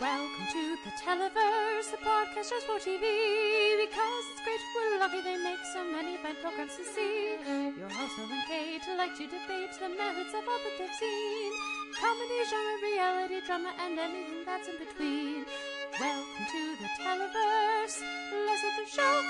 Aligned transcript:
Welcome 0.00 0.46
to 0.52 0.76
the 0.82 0.90
Televerse, 0.96 1.90
the 1.90 1.98
podcast 1.98 2.48
just 2.48 2.64
for 2.64 2.80
TV. 2.80 3.04
Because 3.84 4.24
it's 4.32 4.40
great, 4.42 4.58
we're 4.74 4.98
lucky 4.98 5.20
they 5.20 5.36
make 5.36 5.60
so 5.74 5.84
many 5.84 6.16
fine 6.16 6.36
programs 6.40 6.74
to 6.76 6.84
see. 6.86 7.36
Your 7.76 7.90
host, 7.90 8.16
Noel 8.16 8.32
and 8.32 8.46
Kate, 8.48 8.80
like 8.96 9.12
to 9.18 9.24
debate 9.24 9.76
the 9.78 9.90
merits 9.90 10.32
of 10.32 10.48
all 10.48 10.56
that 10.56 10.72
they've 10.78 10.94
seen. 10.96 11.52
Comedy, 12.00 12.40
genre, 12.48 12.76
reality, 12.82 13.46
drama, 13.46 13.74
and 13.78 13.98
anything 13.98 14.40
that's 14.46 14.68
in 14.68 14.78
between. 14.78 15.44
Welcome 16.00 16.46
to 16.50 16.76
the 16.80 16.88
Televerse. 17.04 18.00
Let's 18.46 18.62
get 18.62 18.72
the 18.80 18.90
show. 18.90 19.22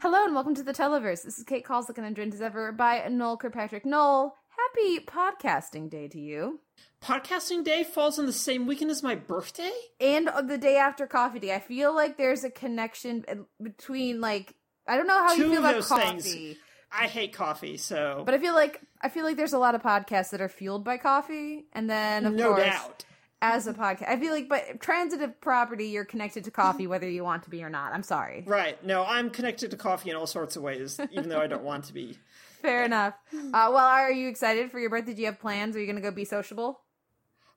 Hello 0.00 0.26
and 0.26 0.34
welcome 0.34 0.54
to 0.56 0.62
the 0.62 0.74
Televerse. 0.74 1.22
This 1.22 1.38
is 1.38 1.44
Kate 1.44 1.64
Calls 1.64 1.88
and 1.88 2.14
joined 2.14 2.34
as 2.34 2.42
ever 2.42 2.70
by 2.70 3.08
Noel 3.08 3.38
Kirkpatrick. 3.38 3.86
Noel, 3.86 4.36
happy 4.74 5.00
podcasting 5.00 5.90
day 5.90 6.08
to 6.08 6.20
you. 6.20 6.60
Podcasting 7.02 7.64
day 7.64 7.84
falls 7.84 8.18
on 8.18 8.26
the 8.26 8.32
same 8.32 8.66
weekend 8.66 8.90
as 8.90 9.02
my 9.02 9.14
birthday? 9.14 9.72
And 10.00 10.30
the 10.46 10.58
day 10.58 10.76
after 10.76 11.06
coffee 11.06 11.40
day. 11.40 11.54
I 11.54 11.58
feel 11.60 11.94
like 11.94 12.16
there's 12.16 12.44
a 12.44 12.50
connection 12.50 13.24
between 13.62 14.20
like 14.20 14.54
I 14.86 14.96
don't 14.96 15.06
know 15.06 15.18
how 15.18 15.34
Two 15.34 15.42
you 15.42 15.48
feel 15.50 15.58
of 15.58 15.64
about 15.64 15.74
those 15.74 15.88
coffee. 15.88 16.20
things. 16.20 16.56
I 16.92 17.06
hate 17.06 17.32
coffee, 17.32 17.76
so 17.76 18.22
But 18.24 18.34
I 18.34 18.38
feel 18.38 18.54
like 18.54 18.80
I 19.00 19.08
feel 19.08 19.24
like 19.24 19.36
there's 19.36 19.52
a 19.52 19.58
lot 19.58 19.74
of 19.74 19.82
podcasts 19.82 20.30
that 20.30 20.40
are 20.40 20.48
fueled 20.48 20.84
by 20.84 20.96
coffee 20.98 21.64
and 21.72 21.88
then 21.88 22.26
of 22.26 22.34
no 22.34 22.48
course 22.54 22.64
doubt. 22.64 23.04
as 23.40 23.66
a 23.66 23.72
podcast. 23.72 24.08
I 24.08 24.18
feel 24.18 24.32
like 24.32 24.48
but 24.48 24.80
transitive 24.80 25.40
property 25.40 25.86
you're 25.86 26.04
connected 26.04 26.44
to 26.44 26.50
coffee 26.50 26.86
whether 26.86 27.08
you 27.08 27.24
want 27.24 27.42
to 27.44 27.50
be 27.50 27.62
or 27.64 27.70
not. 27.70 27.92
I'm 27.94 28.02
sorry. 28.04 28.44
Right. 28.46 28.82
No, 28.84 29.04
I'm 29.04 29.30
connected 29.30 29.70
to 29.72 29.76
coffee 29.76 30.10
in 30.10 30.16
all 30.16 30.26
sorts 30.26 30.54
of 30.56 30.62
ways, 30.62 31.00
even 31.10 31.28
though 31.28 31.40
I 31.40 31.46
don't 31.48 31.64
want 31.64 31.84
to 31.84 31.92
be. 31.94 32.18
Fair 32.62 32.84
enough. 32.84 33.14
Uh, 33.34 33.50
well, 33.52 33.76
are 33.78 34.10
you 34.12 34.28
excited 34.28 34.70
for 34.70 34.78
your 34.78 34.90
birthday? 34.90 35.14
Do 35.14 35.20
you 35.20 35.26
have 35.26 35.40
plans? 35.40 35.76
Are 35.76 35.80
you 35.80 35.86
going 35.86 35.96
to 35.96 36.02
go 36.02 36.10
be 36.10 36.24
sociable? 36.24 36.80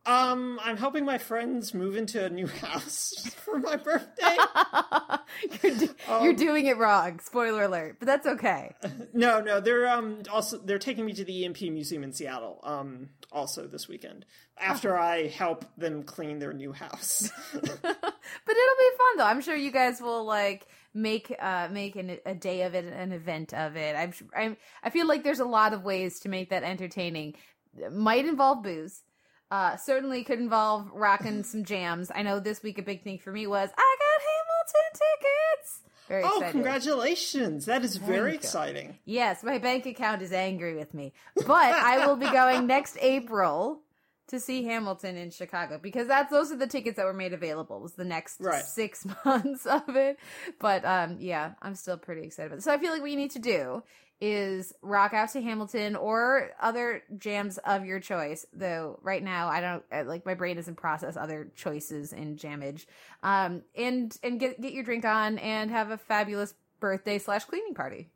Um, 0.07 0.59
I'm 0.63 0.77
helping 0.77 1.03
my 1.03 1.17
friends 1.17 1.73
move 1.73 1.95
into 1.97 2.23
a 2.23 2.29
new 2.29 2.45
house 2.61 3.33
for 3.43 3.57
my 3.57 3.75
birthday. 3.75 4.37
you're, 5.63 5.75
do- 5.75 5.95
Um, 6.07 6.23
you're 6.23 6.33
doing 6.33 6.67
it 6.67 6.77
wrong. 6.77 7.19
Spoiler 7.23 7.63
alert. 7.63 7.95
But 7.99 8.05
that's 8.05 8.27
okay. 8.27 8.75
no, 9.13 9.41
no, 9.41 9.59
they're 9.59 9.87
um 9.89 10.21
also 10.31 10.59
they're 10.59 10.77
taking 10.77 11.05
me 11.07 11.13
to 11.13 11.23
the 11.25 11.45
EMP 11.45 11.61
Museum 11.61 12.03
in 12.03 12.11
Seattle. 12.13 12.59
Um, 12.63 13.09
also 13.31 13.65
this 13.65 13.87
weekend 13.87 14.25
after 14.59 14.95
I 14.97 15.27
help 15.27 15.65
them 15.75 16.03
clean 16.03 16.37
their 16.37 16.53
new 16.53 16.71
house. 16.71 17.31
But 17.51 17.63
it'll 17.63 17.81
be 17.81 18.97
fun 18.97 19.17
though. 19.17 19.25
I'm 19.25 19.41
sure 19.41 19.55
you 19.55 19.71
guys 19.71 19.99
will 19.99 20.23
like 20.23 20.67
make 20.95 21.35
uh 21.39 21.67
make 21.69 21.95
an, 21.95 22.17
a 22.25 22.33
day 22.33 22.63
of 22.63 22.73
it, 22.73 22.85
an 22.85 23.11
event 23.11 23.53
of 23.53 23.75
it. 23.75 23.95
I'm 23.95 24.13
I'm 24.35 24.57
I 24.83 24.89
feel 24.89 25.07
like 25.07 25.23
there's 25.23 25.39
a 25.39 25.45
lot 25.45 25.73
of 25.73 25.83
ways 25.83 26.19
to 26.21 26.29
make 26.29 26.49
that 26.49 26.63
entertaining. 26.63 27.35
It 27.77 27.93
might 27.93 28.25
involve 28.25 28.63
booze. 28.63 29.03
Uh, 29.51 29.77
certainly 29.77 30.23
could 30.23 30.39
involve 30.39 30.89
rocking 30.91 31.43
some 31.51 31.63
jams. 31.63 32.11
I 32.13 32.23
know 32.23 32.39
this 32.39 32.63
week 32.63 32.79
a 32.79 32.81
big 32.81 33.03
thing 33.03 33.19
for 33.19 33.31
me 33.31 33.45
was 33.45 33.69
I 33.77 33.95
got 33.99 34.21
Hamilton 34.25 34.91
tickets. 34.93 35.81
Very 36.07 36.23
oh, 36.23 36.27
excited. 36.27 36.51
congratulations! 36.51 37.65
That 37.65 37.83
is 37.83 37.97
very 37.97 38.35
exciting. 38.35 38.99
Yes, 39.05 39.43
my 39.43 39.57
bank 39.57 39.87
account 39.87 40.21
is 40.21 40.31
angry 40.31 40.75
with 40.75 40.93
me. 40.93 41.13
But 41.35 41.47
I 41.73 42.05
will 42.05 42.15
be 42.15 42.29
going 42.31 42.67
next 42.67 42.97
April 43.01 43.81
to 44.27 44.39
see 44.39 44.63
Hamilton 44.63 45.15
in 45.17 45.29
Chicago 45.31 45.79
because 45.81 46.07
that's 46.07 46.31
those 46.31 46.51
are 46.51 46.57
the 46.57 46.67
tickets 46.67 46.97
that 46.97 47.05
were 47.05 47.13
made 47.13 47.33
available. 47.33 47.79
Was 47.79 47.93
the 47.93 48.05
next 48.05 48.39
Right. 48.41 48.63
six 48.63 49.05
months 49.25 49.65
of 49.65 49.95
it. 49.95 50.17
But 50.59 50.83
um 50.85 51.17
yeah, 51.19 51.53
I'm 51.61 51.75
still 51.75 51.97
pretty 51.97 52.23
excited 52.23 52.47
about 52.47 52.57
it. 52.59 52.63
So 52.63 52.73
I 52.73 52.77
feel 52.77 52.91
like 52.91 53.01
what 53.01 53.11
you 53.11 53.17
need 53.17 53.31
to 53.31 53.39
do 53.39 53.83
is 54.21 54.71
rock 54.81 55.13
out 55.13 55.29
to 55.29 55.41
Hamilton 55.41 55.95
or 55.95 56.51
other 56.61 57.03
jams 57.17 57.57
of 57.59 57.85
your 57.85 57.99
choice. 57.99 58.45
Though 58.53 58.97
right 59.03 59.21
now 59.21 59.49
I 59.49 59.59
don't 59.61 60.07
like 60.07 60.25
my 60.25 60.33
brain 60.35 60.55
doesn't 60.55 60.75
process 60.75 61.17
other 61.17 61.51
choices 61.55 62.13
in 62.13 62.37
jamage. 62.37 62.85
Um 63.23 63.61
and 63.75 64.17
and 64.23 64.39
get 64.39 64.61
get 64.61 64.73
your 64.73 64.83
drink 64.83 65.05
on 65.05 65.37
and 65.39 65.69
have 65.69 65.91
a 65.91 65.97
fabulous 65.97 66.53
birthday 66.79 67.19
slash 67.19 67.45
cleaning 67.45 67.73
party. 67.73 68.09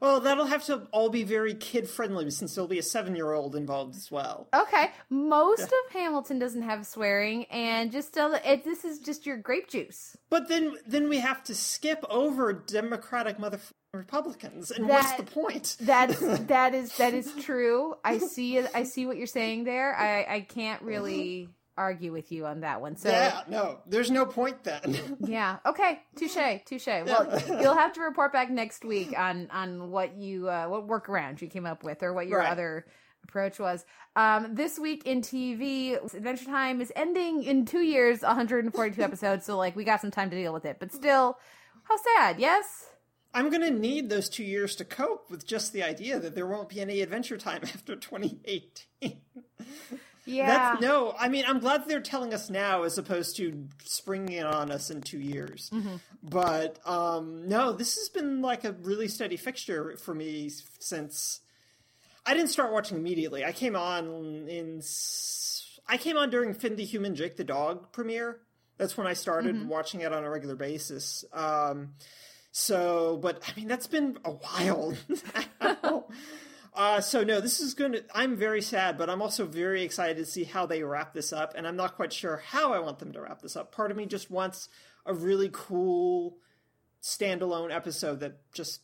Well, 0.00 0.20
that'll 0.20 0.46
have 0.46 0.64
to 0.66 0.86
all 0.92 1.08
be 1.08 1.22
very 1.24 1.54
kid 1.54 1.88
friendly 1.88 2.30
since 2.30 2.54
there'll 2.54 2.68
be 2.68 2.78
a 2.78 2.82
seven 2.82 3.16
year 3.16 3.32
old 3.32 3.56
involved 3.56 3.96
as 3.96 4.10
well. 4.10 4.48
Okay, 4.54 4.90
most 5.10 5.62
of 5.62 5.92
Hamilton 5.92 6.38
doesn't 6.38 6.62
have 6.62 6.86
swearing, 6.86 7.44
and 7.46 7.90
just 7.92 8.12
tell 8.12 8.34
it, 8.34 8.42
it. 8.44 8.64
This 8.64 8.84
is 8.84 8.98
just 8.98 9.26
your 9.26 9.36
grape 9.36 9.68
juice. 9.68 10.16
But 10.30 10.48
then, 10.48 10.76
then 10.86 11.08
we 11.08 11.18
have 11.18 11.42
to 11.44 11.54
skip 11.54 12.04
over 12.10 12.52
Democratic 12.52 13.38
mother 13.38 13.60
Republicans, 13.92 14.70
and 14.70 14.88
That- 14.88 14.92
what's 14.92 15.12
the 15.14 15.22
point? 15.22 15.76
That's 15.80 16.18
that 16.46 16.74
is 16.74 16.96
that 16.98 17.14
is 17.14 17.32
true. 17.40 17.94
I 18.04 18.18
see. 18.18 18.60
I 18.60 18.82
see 18.84 19.06
what 19.06 19.16
you're 19.16 19.26
saying 19.26 19.64
there. 19.64 19.94
I 19.96 20.36
I 20.36 20.40
can't 20.40 20.82
really 20.82 21.48
argue 21.76 22.12
with 22.12 22.32
you 22.32 22.46
on 22.46 22.60
that 22.60 22.80
one. 22.80 22.96
So 22.96 23.08
yeah, 23.10 23.42
no, 23.48 23.78
there's 23.86 24.10
no 24.10 24.24
point 24.26 24.64
then. 24.64 25.16
yeah. 25.20 25.58
Okay. 25.66 26.00
Touche. 26.16 26.36
Touche. 26.64 26.86
Well, 26.86 27.42
you'll 27.60 27.74
have 27.76 27.92
to 27.94 28.00
report 28.00 28.32
back 28.32 28.50
next 28.50 28.84
week 28.84 29.12
on 29.18 29.48
on 29.50 29.90
what 29.90 30.16
you 30.16 30.48
uh, 30.48 30.66
what 30.66 30.86
workaround 30.86 31.40
you 31.40 31.48
came 31.48 31.66
up 31.66 31.84
with 31.84 32.02
or 32.02 32.12
what 32.12 32.26
your 32.28 32.38
Right. 32.40 32.50
other 32.50 32.86
approach 33.24 33.58
was. 33.58 33.84
Um, 34.14 34.54
this 34.54 34.78
week 34.78 35.04
in 35.04 35.20
TV, 35.20 36.02
Adventure 36.14 36.44
Time 36.44 36.80
is 36.80 36.92
ending 36.94 37.42
in 37.42 37.64
two 37.66 37.80
years, 37.82 38.22
142 38.22 39.02
episodes. 39.02 39.44
So 39.44 39.56
like 39.58 39.74
we 39.76 39.84
got 39.84 40.00
some 40.00 40.10
time 40.10 40.30
to 40.30 40.36
deal 40.36 40.52
with 40.52 40.64
it, 40.64 40.76
but 40.78 40.92
still, 40.92 41.38
how 41.84 41.96
sad? 41.96 42.38
Yes. 42.38 42.86
I'm 43.34 43.50
gonna 43.50 43.70
need 43.70 44.08
those 44.08 44.30
two 44.30 44.44
years 44.44 44.76
to 44.76 44.84
cope 44.86 45.30
with 45.30 45.46
just 45.46 45.74
the 45.74 45.82
idea 45.82 46.18
that 46.18 46.34
there 46.34 46.46
won't 46.46 46.70
be 46.70 46.80
any 46.80 47.02
Adventure 47.02 47.36
Time 47.36 47.60
after 47.64 47.94
2018. 47.96 49.20
Yeah. 50.26 50.46
That's 50.46 50.82
no. 50.82 51.14
I 51.18 51.28
mean, 51.28 51.44
I'm 51.46 51.60
glad 51.60 51.86
they're 51.88 52.00
telling 52.00 52.34
us 52.34 52.50
now 52.50 52.82
as 52.82 52.98
opposed 52.98 53.36
to 53.36 53.68
springing 53.84 54.32
it 54.38 54.44
on 54.46 54.70
us 54.72 54.90
in 54.90 55.00
two 55.00 55.20
years. 55.20 55.70
Mm-hmm. 55.72 55.96
But 56.22 56.80
um, 56.86 57.48
no, 57.48 57.72
this 57.72 57.94
has 57.96 58.08
been 58.08 58.42
like 58.42 58.64
a 58.64 58.72
really 58.72 59.06
steady 59.08 59.36
fixture 59.36 59.96
for 59.96 60.14
me 60.14 60.50
since 60.80 61.40
I 62.26 62.34
didn't 62.34 62.50
start 62.50 62.72
watching 62.72 62.96
immediately. 62.98 63.44
I 63.44 63.52
came 63.52 63.76
on 63.76 64.48
in 64.48 64.82
I 65.88 65.96
came 65.96 66.16
on 66.16 66.30
during 66.30 66.52
Finn 66.54 66.74
the 66.74 66.84
Human 66.84 67.14
Jake 67.14 67.36
the 67.36 67.44
Dog 67.44 67.92
premiere. 67.92 68.40
That's 68.78 68.96
when 68.96 69.06
I 69.06 69.12
started 69.12 69.54
Mm-hmm. 69.54 69.68
watching 69.68 70.00
it 70.00 70.12
on 70.12 70.24
a 70.24 70.28
regular 70.30 70.56
basis. 70.56 71.24
Um, 71.32 71.94
so, 72.50 73.16
but 73.22 73.42
I 73.48 73.58
mean, 73.58 73.68
that's 73.68 73.86
been 73.86 74.18
a 74.24 74.32
while. 74.32 74.94
Uh, 76.76 77.00
so 77.00 77.24
no, 77.24 77.40
this 77.40 77.58
is 77.58 77.72
going 77.72 77.92
to. 77.92 78.04
I'm 78.14 78.36
very 78.36 78.60
sad, 78.60 78.98
but 78.98 79.08
I'm 79.08 79.22
also 79.22 79.46
very 79.46 79.82
excited 79.82 80.18
to 80.18 80.26
see 80.26 80.44
how 80.44 80.66
they 80.66 80.82
wrap 80.82 81.14
this 81.14 81.32
up, 81.32 81.54
and 81.56 81.66
I'm 81.66 81.76
not 81.76 81.96
quite 81.96 82.12
sure 82.12 82.36
how 82.36 82.74
I 82.74 82.78
want 82.80 82.98
them 82.98 83.12
to 83.12 83.20
wrap 83.22 83.40
this 83.40 83.56
up. 83.56 83.72
Part 83.72 83.90
of 83.90 83.96
me 83.96 84.04
just 84.04 84.30
wants 84.30 84.68
a 85.06 85.14
really 85.14 85.48
cool 85.50 86.36
standalone 87.02 87.74
episode 87.74 88.20
that 88.20 88.52
just 88.52 88.82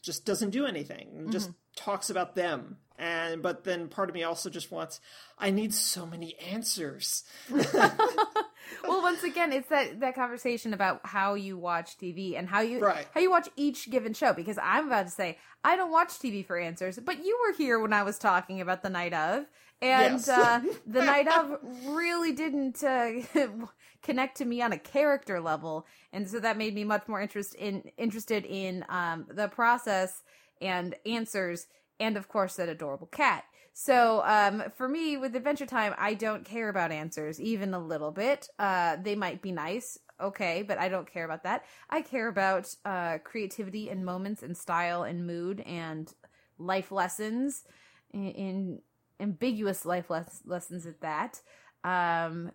just 0.00 0.24
doesn't 0.24 0.50
do 0.50 0.64
anything, 0.64 1.08
and 1.14 1.30
just 1.30 1.50
talks 1.76 2.08
about 2.08 2.34
them. 2.34 2.78
And 2.98 3.42
but 3.42 3.64
then 3.64 3.88
part 3.88 4.08
of 4.08 4.14
me 4.14 4.22
also 4.22 4.48
just 4.48 4.72
wants. 4.72 4.98
I 5.38 5.50
need 5.50 5.74
so 5.74 6.06
many 6.06 6.34
answers. 6.38 7.24
well 8.88 9.02
once 9.02 9.22
again 9.22 9.52
it's 9.52 9.68
that 9.68 10.00
that 10.00 10.14
conversation 10.14 10.72
about 10.74 11.00
how 11.04 11.34
you 11.34 11.56
watch 11.56 11.96
tv 11.98 12.38
and 12.38 12.48
how 12.48 12.60
you 12.60 12.80
Right. 12.80 13.06
how 13.14 13.20
you 13.20 13.30
watch 13.30 13.48
each 13.56 13.90
given 13.90 14.12
show 14.14 14.32
because 14.32 14.58
i'm 14.62 14.86
about 14.86 15.06
to 15.06 15.10
say 15.12 15.38
i 15.64 15.76
don't 15.76 15.90
watch 15.90 16.10
tv 16.10 16.44
for 16.44 16.58
answers 16.58 16.98
but 17.04 17.24
you 17.24 17.38
were 17.46 17.54
here 17.56 17.78
when 17.80 17.92
i 17.92 18.02
was 18.02 18.18
talking 18.18 18.60
about 18.60 18.82
the 18.82 18.90
night 18.90 19.12
of 19.12 19.44
and 19.80 20.14
Yes. 20.14 20.28
uh, 20.28 20.60
the 20.86 21.02
night 21.04 21.26
of 21.26 21.58
really 21.84 22.32
didn't 22.32 22.82
uh, 22.84 23.10
connect 24.02 24.36
to 24.38 24.44
me 24.44 24.62
on 24.62 24.72
a 24.72 24.78
character 24.78 25.40
level 25.40 25.86
and 26.12 26.28
so 26.28 26.38
that 26.40 26.56
made 26.56 26.74
me 26.74 26.84
much 26.84 27.06
more 27.08 27.20
interest 27.20 27.54
in 27.54 27.90
interested 27.96 28.44
in 28.44 28.84
um, 28.88 29.26
the 29.30 29.48
process 29.48 30.22
and 30.60 30.94
answers 31.06 31.66
and 32.00 32.16
of 32.16 32.28
course 32.28 32.56
that 32.56 32.68
adorable 32.68 33.06
cat 33.08 33.44
so 33.72 34.22
um, 34.24 34.62
for 34.76 34.88
me 34.88 35.16
with 35.16 35.34
adventure 35.34 35.66
time 35.66 35.94
i 35.98 36.14
don't 36.14 36.44
care 36.44 36.68
about 36.68 36.92
answers 36.92 37.40
even 37.40 37.74
a 37.74 37.78
little 37.78 38.10
bit. 38.10 38.48
Uh, 38.58 38.96
they 39.02 39.14
might 39.14 39.40
be 39.42 39.52
nice 39.52 39.98
okay 40.20 40.62
but 40.62 40.78
i 40.78 40.88
don't 40.88 41.10
care 41.10 41.24
about 41.24 41.42
that. 41.44 41.64
I 41.90 42.02
care 42.02 42.28
about 42.28 42.74
uh, 42.84 43.18
creativity 43.24 43.88
and 43.88 44.04
moments 44.04 44.42
and 44.42 44.56
style 44.56 45.02
and 45.02 45.26
mood 45.26 45.60
and 45.60 46.12
life 46.58 46.92
lessons 46.92 47.64
in, 48.12 48.28
in 48.30 48.78
ambiguous 49.20 49.84
life 49.84 50.10
les- 50.10 50.42
lessons 50.44 50.86
at 50.86 51.00
that. 51.00 51.40
Um, 51.84 52.52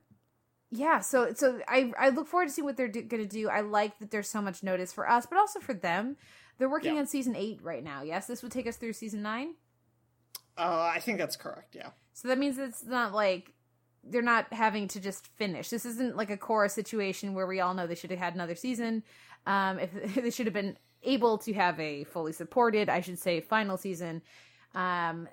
yeah 0.70 1.00
so 1.00 1.34
so 1.34 1.62
i 1.70 1.94
i 1.98 2.10
look 2.10 2.28
forward 2.28 2.48
to 2.50 2.54
seeing 2.54 2.66
what 2.66 2.76
they're 2.78 2.90
do- 2.90 3.02
gonna 3.04 3.26
do. 3.26 3.48
I 3.50 3.62
like 3.62 4.00
that 4.00 4.12
there's 4.12 4.30
so 4.30 4.42
much 4.42 4.64
notice 4.64 4.92
for 4.94 5.10
us 5.10 5.26
but 5.26 5.38
also 5.40 5.60
for 5.60 5.74
them. 5.74 6.18
They're 6.58 6.70
working 6.70 6.96
Yeah. 6.96 7.02
on 7.02 7.08
season 7.08 7.36
eight 7.36 7.60
right 7.64 7.84
now 7.84 8.02
yes? 8.04 8.28
This 8.28 8.44
would 8.44 8.52
take 8.52 8.68
us 8.68 8.76
through 8.78 8.94
season 8.94 9.22
nine 9.22 9.56
Uh, 10.58 10.92
I 10.94 11.00
think 11.00 11.18
that's 11.18 11.36
correct. 11.36 11.76
Yeah. 11.76 11.90
so 12.14 12.28
that 12.28 12.38
means 12.38 12.58
it's 12.58 12.86
not 12.86 13.14
like 13.14 13.54
they're 14.04 14.22
not 14.22 14.52
having 14.54 14.88
to 14.90 15.00
just 15.00 15.28
finish. 15.36 15.70
This 15.70 15.86
isn't 15.86 16.16
like 16.16 16.30
a 16.30 16.38
Korra 16.38 16.72
situation 16.72 17.34
where 17.34 17.48
we 17.48 17.60
all 17.60 17.74
know 17.74 17.88
they 17.88 17.96
should 17.96 18.12
have 18.12 18.20
had 18.20 18.36
another 18.36 18.56
season. 18.56 19.04
Um, 19.46 19.80
if 19.80 20.16
they 20.16 20.30
should 20.30 20.48
have 20.48 20.54
been 20.54 20.78
able 21.04 21.38
to 21.40 21.54
have 21.54 21.80
a 21.80 22.04
fully 22.06 22.34
supported, 22.34 22.90
I 22.90 23.02
should 23.02 23.20
say, 23.20 23.42
final 23.42 23.78
season. 23.78 24.22
Um, 24.74 25.28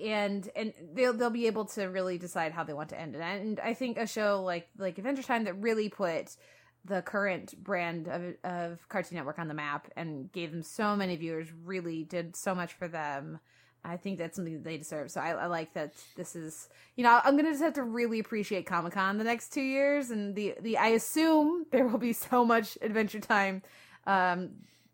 and 0.00 0.48
and 0.56 0.72
they'll 0.94 1.12
they'll 1.12 1.30
be 1.30 1.46
able 1.46 1.66
to 1.66 1.84
really 1.84 2.16
decide 2.16 2.52
how 2.52 2.64
they 2.64 2.72
want 2.72 2.88
to 2.90 3.00
end 3.00 3.14
it. 3.14 3.20
And 3.20 3.60
I 3.60 3.74
think 3.74 3.98
a 3.98 4.06
show 4.06 4.42
like 4.42 4.68
like 4.78 4.98
Adventure 4.98 5.22
Time 5.22 5.44
that 5.44 5.54
really 5.54 5.88
put 5.88 6.36
the 6.84 7.02
current 7.02 7.62
brand 7.62 8.08
of 8.08 8.22
of 8.42 8.88
Cartoon 8.88 9.16
Network 9.16 9.38
on 9.38 9.48
the 9.48 9.54
map 9.54 9.88
and 9.96 10.32
gave 10.32 10.50
them 10.50 10.62
so 10.62 10.96
many 10.96 11.16
viewers 11.16 11.48
really 11.64 12.04
did 12.04 12.36
so 12.36 12.54
much 12.54 12.72
for 12.72 12.88
them. 12.88 13.38
I 13.84 13.96
think 13.96 14.18
that's 14.18 14.36
something 14.36 14.54
that 14.54 14.64
they 14.64 14.76
deserve. 14.76 15.10
So 15.10 15.20
I, 15.20 15.30
I 15.30 15.46
like 15.46 15.74
that 15.74 15.92
this 16.16 16.36
is, 16.36 16.68
you 16.96 17.02
know, 17.02 17.20
I'm 17.24 17.36
gonna 17.36 17.50
just 17.50 17.62
have 17.62 17.74
to 17.74 17.82
really 17.82 18.20
appreciate 18.20 18.64
Comic 18.64 18.92
Con 18.92 19.18
the 19.18 19.24
next 19.24 19.52
two 19.52 19.62
years, 19.62 20.10
and 20.10 20.34
the 20.36 20.54
the 20.60 20.78
I 20.78 20.88
assume 20.88 21.66
there 21.72 21.86
will 21.86 21.98
be 21.98 22.12
so 22.12 22.44
much 22.44 22.78
Adventure 22.80 23.20
Time, 23.20 23.62
um, 24.06 24.50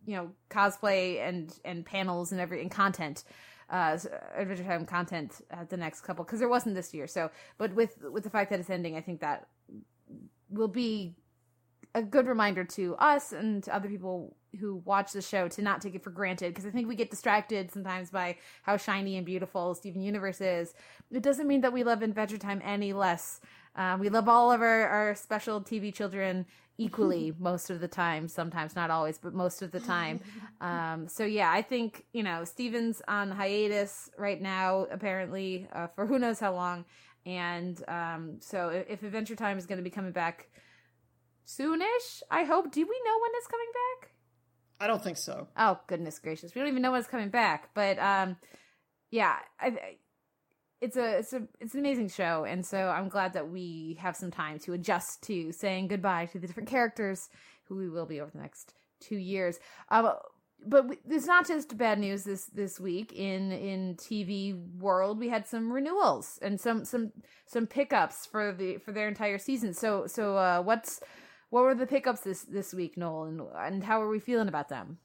you 0.06 0.16
know, 0.16 0.30
cosplay 0.50 1.20
and 1.26 1.52
and 1.64 1.84
panels 1.84 2.32
and 2.32 2.40
every 2.40 2.62
and 2.62 2.70
content, 2.70 3.24
uh, 3.68 3.98
Adventure 4.34 4.64
Time 4.64 4.86
content 4.86 5.42
at 5.50 5.68
the 5.68 5.76
next 5.76 6.00
couple 6.00 6.24
because 6.24 6.38
there 6.38 6.48
wasn't 6.48 6.74
this 6.74 6.94
year. 6.94 7.06
So, 7.06 7.30
but 7.58 7.74
with 7.74 8.02
with 8.10 8.24
the 8.24 8.30
fact 8.30 8.50
that 8.50 8.60
it's 8.60 8.70
ending, 8.70 8.96
I 8.96 9.02
think 9.02 9.20
that 9.20 9.48
will 10.48 10.68
be 10.68 11.14
a 11.94 12.02
good 12.02 12.26
reminder 12.26 12.64
to 12.64 12.96
us 12.96 13.32
and 13.32 13.62
to 13.64 13.74
other 13.74 13.88
people 13.88 14.34
who 14.60 14.76
watch 14.84 15.12
the 15.12 15.22
show 15.22 15.48
to 15.48 15.62
not 15.62 15.80
take 15.80 15.94
it 15.94 16.02
for 16.02 16.10
granted 16.10 16.48
because 16.48 16.66
I 16.66 16.70
think 16.70 16.88
we 16.88 16.94
get 16.94 17.10
distracted 17.10 17.70
sometimes 17.70 18.10
by 18.10 18.36
how 18.62 18.76
shiny 18.76 19.16
and 19.16 19.26
beautiful 19.26 19.74
Steven 19.74 20.00
Universe 20.02 20.40
is. 20.40 20.74
It 21.10 21.22
doesn't 21.22 21.46
mean 21.46 21.60
that 21.62 21.72
we 21.72 21.84
love 21.84 22.02
Adventure 22.02 22.38
Time 22.38 22.60
any 22.64 22.92
less. 22.92 23.40
Uh, 23.76 23.96
we 24.00 24.08
love 24.08 24.28
all 24.28 24.50
of 24.50 24.60
our, 24.60 24.86
our 24.88 25.14
special 25.14 25.60
TV 25.60 25.94
children 25.94 26.46
equally 26.78 27.32
most 27.38 27.70
of 27.70 27.80
the 27.80 27.88
time. 27.88 28.28
Sometimes, 28.28 28.74
not 28.74 28.90
always, 28.90 29.18
but 29.18 29.34
most 29.34 29.62
of 29.62 29.70
the 29.70 29.80
time. 29.80 30.20
Um, 30.60 31.06
so 31.06 31.24
yeah, 31.24 31.52
I 31.52 31.62
think 31.62 32.04
you 32.12 32.24
know 32.24 32.42
Steven's 32.42 33.00
on 33.06 33.30
hiatus 33.30 34.10
right 34.18 34.42
now, 34.42 34.88
apparently 34.90 35.68
uh, 35.72 35.86
for 35.86 36.04
who 36.04 36.18
knows 36.18 36.40
how 36.40 36.52
long. 36.52 36.84
And 37.24 37.80
um, 37.86 38.38
so 38.40 38.70
if, 38.70 38.90
if 38.90 39.02
Adventure 39.04 39.36
Time 39.36 39.56
is 39.56 39.66
going 39.66 39.78
to 39.78 39.84
be 39.84 39.90
coming 39.90 40.10
back 40.10 40.48
soonish. 41.48 42.22
I 42.30 42.44
hope. 42.44 42.70
Do 42.70 42.80
we 42.80 43.00
know 43.04 43.18
when 43.20 43.30
it's 43.34 43.46
coming 43.46 43.72
back? 43.72 44.10
I 44.80 44.86
don't 44.86 45.02
think 45.02 45.16
so. 45.16 45.48
Oh 45.56 45.80
goodness 45.86 46.18
gracious, 46.18 46.54
we 46.54 46.60
don't 46.60 46.68
even 46.68 46.82
know 46.82 46.92
when 46.92 47.00
it's 47.00 47.08
coming 47.08 47.30
back. 47.30 47.70
But 47.74 47.98
um, 47.98 48.36
yeah, 49.10 49.36
I, 49.60 49.96
it's 50.80 50.96
a 50.96 51.18
it's 51.18 51.32
a 51.32 51.42
it's 51.60 51.74
an 51.74 51.80
amazing 51.80 52.08
show, 52.08 52.44
and 52.44 52.64
so 52.64 52.88
I'm 52.88 53.08
glad 53.08 53.32
that 53.32 53.50
we 53.50 53.98
have 54.00 54.16
some 54.16 54.30
time 54.30 54.58
to 54.60 54.72
adjust 54.74 55.22
to 55.24 55.52
saying 55.52 55.88
goodbye 55.88 56.26
to 56.26 56.38
the 56.38 56.46
different 56.46 56.68
characters 56.68 57.28
who 57.64 57.76
we 57.76 57.88
will 57.88 58.06
be 58.06 58.20
over 58.20 58.30
the 58.30 58.38
next 58.38 58.74
two 59.00 59.16
years. 59.16 59.58
Um, 59.90 60.12
but 60.66 60.86
it's 61.08 61.26
not 61.26 61.46
just 61.46 61.76
bad 61.76 61.98
news 61.98 62.24
this 62.24 62.46
this 62.46 62.80
week 62.80 63.12
in 63.12 63.52
in 63.52 63.96
TV 63.96 64.56
world. 64.78 65.18
We 65.18 65.28
had 65.28 65.46
some 65.46 65.72
renewals 65.72 66.38
and 66.42 66.60
some 66.60 66.84
some 66.84 67.12
some 67.46 67.66
pickups 67.66 68.26
for 68.26 68.52
the 68.52 68.78
for 68.78 68.92
their 68.92 69.08
entire 69.08 69.38
season. 69.38 69.74
So 69.74 70.06
so 70.06 70.36
uh, 70.36 70.62
what's 70.62 71.00
what 71.50 71.64
were 71.64 71.74
the 71.74 71.86
pickups 71.86 72.20
this 72.20 72.42
this 72.42 72.74
week, 72.74 72.96
Noel, 72.96 73.24
and 73.24 73.42
and 73.56 73.84
how 73.84 74.02
are 74.02 74.08
we 74.08 74.20
feeling 74.20 74.48
about 74.48 74.68
them? 74.68 74.98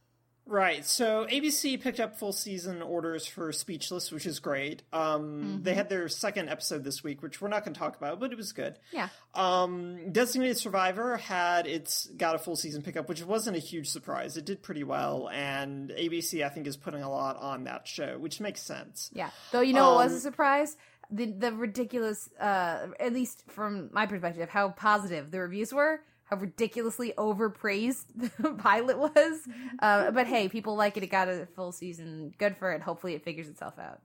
Right. 0.45 0.85
So 0.85 1.25
ABC 1.31 1.79
picked 1.79 2.01
up 2.01 2.17
full 2.17 2.33
season 2.33 2.81
orders 2.81 3.25
for 3.25 3.51
Speechless, 3.53 4.11
which 4.11 4.25
is 4.25 4.39
great. 4.39 4.83
Um, 4.91 4.99
mm-hmm. 4.99 5.63
They 5.63 5.73
had 5.73 5.87
their 5.87 6.09
second 6.09 6.49
episode 6.49 6.83
this 6.83 7.01
week, 7.01 7.23
which 7.23 7.39
we're 7.39 7.47
not 7.47 7.63
going 7.63 7.73
to 7.73 7.79
talk 7.79 7.95
about, 7.95 8.19
but 8.19 8.33
it 8.33 8.37
was 8.37 8.51
good. 8.51 8.77
Yeah. 8.91 9.07
Um, 9.33 10.11
Designated 10.11 10.57
Survivor 10.57 11.15
had 11.15 11.65
its 11.65 12.07
got 12.17 12.35
a 12.35 12.39
full 12.39 12.57
season 12.57 12.81
pickup, 12.81 13.07
which 13.07 13.23
wasn't 13.23 13.55
a 13.55 13.61
huge 13.61 13.89
surprise. 13.89 14.35
It 14.35 14.43
did 14.43 14.61
pretty 14.61 14.83
well, 14.83 15.29
and 15.29 15.91
ABC 15.91 16.45
I 16.45 16.49
think 16.49 16.67
is 16.67 16.75
putting 16.75 17.03
a 17.03 17.09
lot 17.09 17.37
on 17.37 17.63
that 17.63 17.87
show, 17.87 18.17
which 18.17 18.41
makes 18.41 18.61
sense. 18.61 19.09
Yeah. 19.13 19.29
Though 19.53 19.61
you 19.61 19.73
know 19.73 19.91
um, 19.91 20.01
it 20.01 20.03
was 20.05 20.13
a 20.13 20.19
surprise 20.19 20.75
the 21.09 21.27
the 21.27 21.53
ridiculous, 21.53 22.29
uh, 22.39 22.87
at 22.99 23.13
least 23.13 23.43
from 23.47 23.89
my 23.93 24.07
perspective, 24.07 24.49
how 24.49 24.69
positive 24.69 25.31
the 25.31 25.39
reviews 25.39 25.73
were 25.73 26.01
ridiculously 26.41 27.13
overpraised 27.17 28.05
the 28.15 28.53
pilot 28.57 28.97
was. 28.97 29.39
Uh, 29.79 30.11
but 30.11 30.27
hey, 30.27 30.49
people 30.49 30.75
like 30.75 30.97
it. 30.97 31.03
It 31.03 31.07
got 31.07 31.27
a 31.27 31.47
full 31.55 31.71
season. 31.71 32.33
Good 32.37 32.57
for 32.57 32.71
it. 32.71 32.81
Hopefully, 32.81 33.15
it 33.15 33.23
figures 33.23 33.47
itself 33.47 33.79
out. 33.79 34.01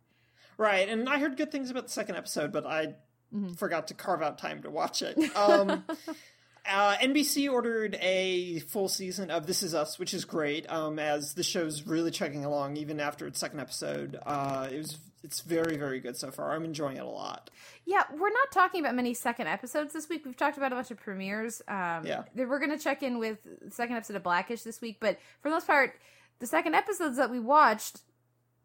Right, 0.57 0.89
and 0.89 1.09
I 1.09 1.21
heard 1.21 1.37
good 1.37 1.53
things 1.53 1.71
about 1.71 1.85
the 1.85 1.93
second 1.93 2.17
episode, 2.17 2.53
but 2.53 2.67
I 2.67 2.87
mm-hmm. 3.33 3.53
forgot 3.55 3.89
to 3.89 3.95
carve 3.95 4.23
out 4.23 4.39
time 4.39 4.63
to 4.63 4.71
watch 4.71 5.03
it. 5.03 5.17
Um, 5.37 5.85
uh, 6.69 6.97
NBC 6.97 7.51
ordered 7.51 7.97
a 8.01 8.59
full 8.61 8.89
season 8.89 9.31
of 9.31 9.47
This 9.47 9.63
Is 9.63 9.73
Us, 9.73 10.01
which 10.01 10.13
is 10.13 10.25
great. 10.25 10.69
Um, 10.69 10.99
as 10.99 11.35
the 11.35 11.45
show's 11.45 11.87
really 11.87 12.11
chugging 12.11 12.45
along, 12.45 12.77
even 12.77 12.99
after 12.99 13.27
its 13.29 13.39
second 13.39 13.61
episode, 13.61 14.19
uh, 14.27 14.69
it 14.71 14.79
was 14.79 14.99
it's 15.23 15.41
very 15.41 15.77
very 15.77 16.01
good 16.01 16.17
so 16.17 16.31
far. 16.31 16.53
I'm 16.53 16.65
enjoying 16.65 16.97
it 16.97 17.03
a 17.03 17.09
lot. 17.09 17.51
Yeah, 17.85 18.03
we're 18.13 18.31
not 18.31 18.53
talking 18.53 18.81
about 18.81 18.95
many 18.95 19.15
second 19.15 19.47
episodes 19.47 19.93
this 19.93 20.09
week. 20.09 20.25
We've 20.25 20.37
talked 20.37 20.57
about 20.57 20.73
a 20.73 20.75
bunch 20.75 20.91
of 20.91 20.99
premieres. 20.99 21.63
Um, 21.69 22.07
yeah, 22.07 22.25
we're 22.35 22.59
going 22.59 22.77
to 22.77 22.83
check 22.83 23.03
in 23.03 23.19
with 23.19 23.39
the 23.63 23.71
second 23.71 23.97
episode 23.97 24.17
of 24.17 24.23
Blackish 24.23 24.63
this 24.63 24.81
week, 24.81 24.99
but 25.01 25.19
for 25.41 25.49
the 25.49 25.55
most 25.55 25.67
part, 25.67 25.95
the 26.39 26.47
second 26.47 26.75
episodes 26.75 27.17
that 27.17 27.31
we 27.31 27.41
watched 27.41 28.01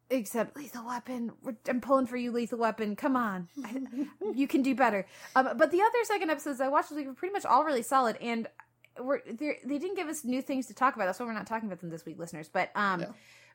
except 0.10 0.56
Lethal 0.56 0.86
Weapon. 0.86 1.32
I'm 1.68 1.82
pulling 1.82 2.06
for 2.06 2.18
you, 2.18 2.32
Lethal 2.32 2.60
Weapon. 2.60 2.96
Come 2.96 3.16
on, 3.16 3.48
you 4.36 4.48
can 4.48 4.62
do 4.62 4.76
better. 4.76 5.08
Um, 5.36 5.50
but 5.58 5.72
the 5.72 5.82
other 5.82 6.04
second 6.04 6.30
episodes 6.30 6.62
I 6.62 6.68
watched 6.68 6.90
this 6.90 6.98
week 6.98 7.08
were 7.08 7.14
pretty 7.14 7.34
much 7.34 7.46
all 7.46 7.64
really 7.64 7.84
solid, 7.84 8.18
and 8.22 8.48
we're 9.02 9.22
they 9.26 9.58
didn't 9.66 9.96
give 9.96 10.08
us 10.08 10.24
new 10.24 10.42
things 10.42 10.68
to 10.68 10.74
talk 10.74 10.96
about. 10.96 11.06
That's 11.06 11.20
why 11.20 11.26
we're 11.26 11.34
not 11.34 11.48
talking 11.48 11.68
about 11.68 11.80
them 11.82 11.90
this 11.90 12.06
week, 12.06 12.20
listeners. 12.20 12.50
But 12.52 12.72
um, 12.76 13.02
yeah. 13.02 13.08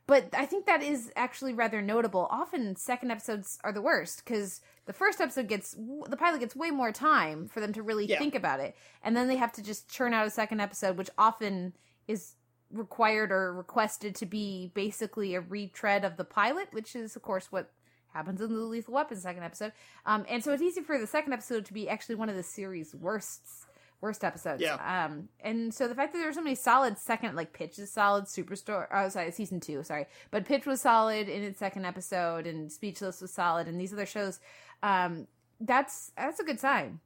But 0.09 0.31
I 0.33 0.47
think 0.47 0.65
that 0.67 0.83
is 0.83 1.13
actually 1.15 1.53
rather 1.53 1.81
notable. 1.83 2.27
Often 2.31 2.77
second 2.77 3.13
episodes 3.13 3.59
are 3.63 3.73
the 3.73 3.83
worst 3.83 4.25
because 4.25 4.63
the 4.87 4.95
first 4.95 5.21
episode 5.21 5.49
gets 5.49 5.77
the 6.09 6.17
pilot 6.17 6.41
gets 6.41 6.57
way 6.57 6.71
more 6.71 6.91
time 6.91 7.47
for 7.47 7.61
them 7.61 7.75
to 7.75 7.83
really 7.83 8.07
yeah. 8.07 8.19
think 8.19 8.35
about 8.35 8.59
it, 8.59 8.75
and 9.05 9.15
then 9.15 9.29
they 9.29 9.37
have 9.37 9.53
to 9.53 9.63
just 9.63 9.89
churn 9.89 10.15
out 10.15 10.27
a 10.27 10.31
second 10.31 10.61
episode, 10.61 10.97
which 10.97 11.11
often 11.19 11.75
is 12.09 12.35
required 12.73 13.31
or 13.31 13.53
requested 13.53 14.15
to 14.15 14.27
be 14.27 14.73
basically 14.75 15.35
a 15.35 15.41
retread 15.41 16.05
of 16.05 16.17
the 16.17 16.25
pilot, 16.25 16.69
which 16.73 16.97
is, 16.97 17.15
of 17.15 17.23
course, 17.23 17.53
what 17.53 17.71
happens 18.13 18.41
in 18.41 18.55
the 18.55 18.61
Lethal 18.61 18.95
Weapon 18.95 19.17
second 19.19 19.43
episode. 19.43 19.73
Um, 20.07 20.25
and 20.29 20.43
so 20.43 20.53
it's 20.53 20.63
easy 20.63 20.81
for 20.81 20.99
the 20.99 21.07
second 21.07 21.35
episode 21.35 21.67
to 21.67 21.75
be 21.75 21.89
actually 21.89 22.15
one 22.15 22.29
of 22.29 22.37
the 22.37 22.43
series' 22.43 22.95
worsts. 22.95 23.67
Worst 24.01 24.23
episodes. 24.23 24.63
Yeah. 24.63 25.07
Um, 25.07 25.29
and 25.41 25.75
so 25.75 25.89
the 25.89 25.95
fact 25.95 26.13
that 26.13 26.21
there 26.21 26.29
were 26.29 26.33
so 26.33 26.43
many 26.43 26.55
solid 26.55 26.99
second, 26.99 27.35
like 27.35 27.53
Pitch 27.53 27.79
is 27.79 27.91
solid, 27.91 28.27
Superstore, 28.27 28.87
oh, 28.93 29.09
sorry, 29.09 29.33
season 29.33 29.59
two, 29.59 29.83
sorry. 29.83 30.07
But 30.31 30.45
Pitch 30.45 30.67
was 30.67 30.81
solid 30.81 31.29
in 31.29 31.43
its 31.43 31.59
second 31.59 31.85
episode, 31.85 32.47
and 32.47 32.71
Speechless 32.71 33.21
was 33.21 33.33
solid, 33.33 33.67
and 33.67 33.81
these 33.81 33.93
other 33.93 34.07
shows, 34.07 34.39
um, 34.83 35.27
that's, 35.61 36.13
that's 36.17 36.39
a 36.39 36.45
good 36.45 36.61
sign. 36.61 37.01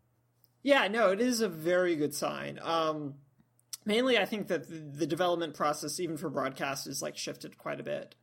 Yeah, 0.62 0.86
no, 0.88 1.10
it 1.10 1.20
is 1.20 1.40
a 1.40 1.48
very 1.48 1.96
good 1.96 2.14
sign. 2.14 2.60
Um, 2.62 3.14
mainly 3.84 4.18
i 4.18 4.24
think 4.24 4.48
that 4.48 4.68
the 4.68 5.06
development 5.06 5.54
process 5.54 5.98
even 6.00 6.16
for 6.16 6.28
broadcast 6.30 6.86
is 6.86 7.02
like 7.02 7.16
shifted 7.16 7.58
quite 7.58 7.80
a 7.80 7.82
bit 7.82 8.14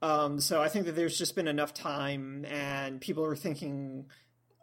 um, 0.00 0.40
so 0.40 0.60
i 0.60 0.68
think 0.68 0.86
that 0.86 0.92
there's 0.92 1.18
just 1.18 1.34
been 1.34 1.48
enough 1.48 1.74
time 1.74 2.44
and 2.46 3.00
people 3.00 3.24
are 3.24 3.36
thinking 3.36 4.06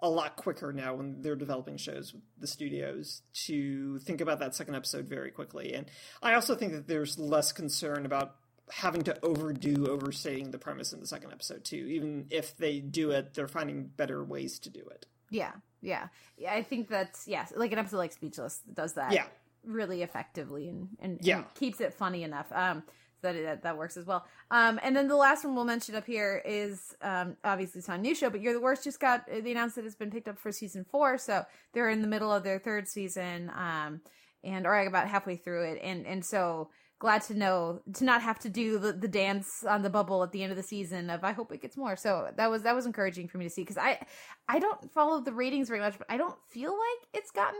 a 0.01 0.09
lot 0.09 0.35
quicker 0.35 0.71
now 0.71 0.95
when 0.95 1.21
they're 1.21 1.35
developing 1.35 1.77
shows 1.77 2.13
with 2.13 2.23
the 2.39 2.47
studios 2.47 3.21
to 3.33 3.97
think 3.99 4.21
about 4.21 4.39
that 4.39 4.55
second 4.55 4.75
episode 4.75 5.05
very 5.05 5.31
quickly 5.31 5.73
and 5.73 5.89
i 6.21 6.33
also 6.33 6.55
think 6.55 6.71
that 6.71 6.87
there's 6.87 7.19
less 7.19 7.51
concern 7.51 8.05
about 8.05 8.35
having 8.71 9.01
to 9.01 9.17
overdo 9.25 9.87
overstating 9.87 10.51
the 10.51 10.59
premise 10.59 10.93
in 10.93 10.99
the 10.99 11.07
second 11.07 11.31
episode 11.31 11.63
too 11.63 11.87
even 11.89 12.27
if 12.29 12.55
they 12.57 12.79
do 12.79 13.11
it 13.11 13.33
they're 13.33 13.47
finding 13.47 13.85
better 13.85 14.23
ways 14.23 14.59
to 14.59 14.69
do 14.69 14.81
it 14.91 15.05
yeah 15.29 15.51
yeah, 15.81 16.07
yeah 16.37 16.53
i 16.53 16.63
think 16.63 16.87
that's 16.89 17.27
yes 17.27 17.51
like 17.55 17.71
an 17.71 17.79
episode 17.79 17.97
like 17.97 18.13
speechless 18.13 18.61
does 18.73 18.93
that 18.93 19.11
yeah 19.11 19.25
really 19.63 20.01
effectively 20.01 20.69
and, 20.69 20.89
and, 20.99 21.19
yeah. 21.21 21.37
and 21.37 21.53
keeps 21.55 21.81
it 21.81 21.93
funny 21.93 22.23
enough. 22.23 22.47
Um, 22.51 22.83
that, 23.21 23.63
that 23.63 23.77
works 23.77 23.97
as 23.97 24.05
well. 24.05 24.25
Um, 24.51 24.79
and 24.83 24.95
then 24.95 25.07
the 25.07 25.15
last 25.15 25.43
one 25.43 25.55
we'll 25.55 25.65
mention 25.65 25.95
up 25.95 26.05
here 26.05 26.41
is 26.45 26.95
um, 27.01 27.37
obviously 27.43 27.79
it's 27.79 27.89
on 27.89 27.99
a 27.99 28.01
new 28.01 28.15
show, 28.15 28.29
but 28.29 28.41
You're 28.41 28.53
the 28.53 28.61
Worst 28.61 28.83
just 28.83 28.99
got 28.99 29.25
they 29.27 29.51
announced 29.51 29.75
that 29.75 29.85
it's 29.85 29.95
been 29.95 30.11
picked 30.11 30.27
up 30.27 30.39
for 30.39 30.51
season 30.51 30.85
four, 30.89 31.17
so 31.17 31.43
they're 31.73 31.89
in 31.89 32.01
the 32.01 32.07
middle 32.07 32.31
of 32.31 32.43
their 32.43 32.59
third 32.59 32.87
season, 32.87 33.51
um, 33.55 34.01
and 34.43 34.65
or 34.65 34.79
about 34.79 35.07
halfway 35.07 35.35
through 35.35 35.71
it, 35.71 35.79
and 35.83 36.05
and 36.05 36.25
so 36.25 36.69
glad 36.99 37.21
to 37.23 37.33
know 37.33 37.81
to 37.93 38.03
not 38.03 38.21
have 38.21 38.37
to 38.39 38.49
do 38.49 38.77
the, 38.77 38.91
the 38.91 39.07
dance 39.07 39.63
on 39.67 39.81
the 39.81 39.89
bubble 39.89 40.21
at 40.21 40.31
the 40.33 40.43
end 40.43 40.51
of 40.51 40.57
the 40.57 40.63
season 40.63 41.09
of 41.09 41.23
I 41.23 41.31
hope 41.31 41.51
it 41.51 41.61
gets 41.61 41.77
more. 41.77 41.95
So 41.95 42.29
that 42.35 42.51
was 42.51 42.63
that 42.63 42.75
was 42.75 42.85
encouraging 42.85 43.29
for 43.29 43.37
me 43.37 43.45
to 43.45 43.49
see 43.49 43.61
because 43.61 43.77
I 43.77 44.05
I 44.47 44.59
don't 44.59 44.91
follow 44.93 45.21
the 45.21 45.33
ratings 45.33 45.69
very 45.69 45.79
much, 45.79 45.97
but 45.97 46.07
I 46.09 46.17
don't 46.17 46.35
feel 46.49 46.71
like 46.71 47.07
it's 47.13 47.31
gotten 47.31 47.59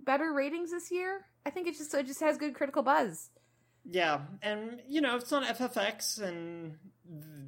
better 0.00 0.32
ratings 0.32 0.70
this 0.70 0.90
year. 0.90 1.24
I 1.46 1.50
think 1.50 1.68
it 1.68 1.76
just 1.76 1.94
it 1.94 2.06
just 2.06 2.20
has 2.20 2.36
good 2.36 2.54
critical 2.54 2.82
buzz. 2.82 3.30
Yeah, 3.84 4.20
and 4.42 4.80
you 4.88 5.00
know 5.00 5.16
it's 5.16 5.32
on 5.32 5.44
FFX, 5.44 6.20
and 6.20 6.76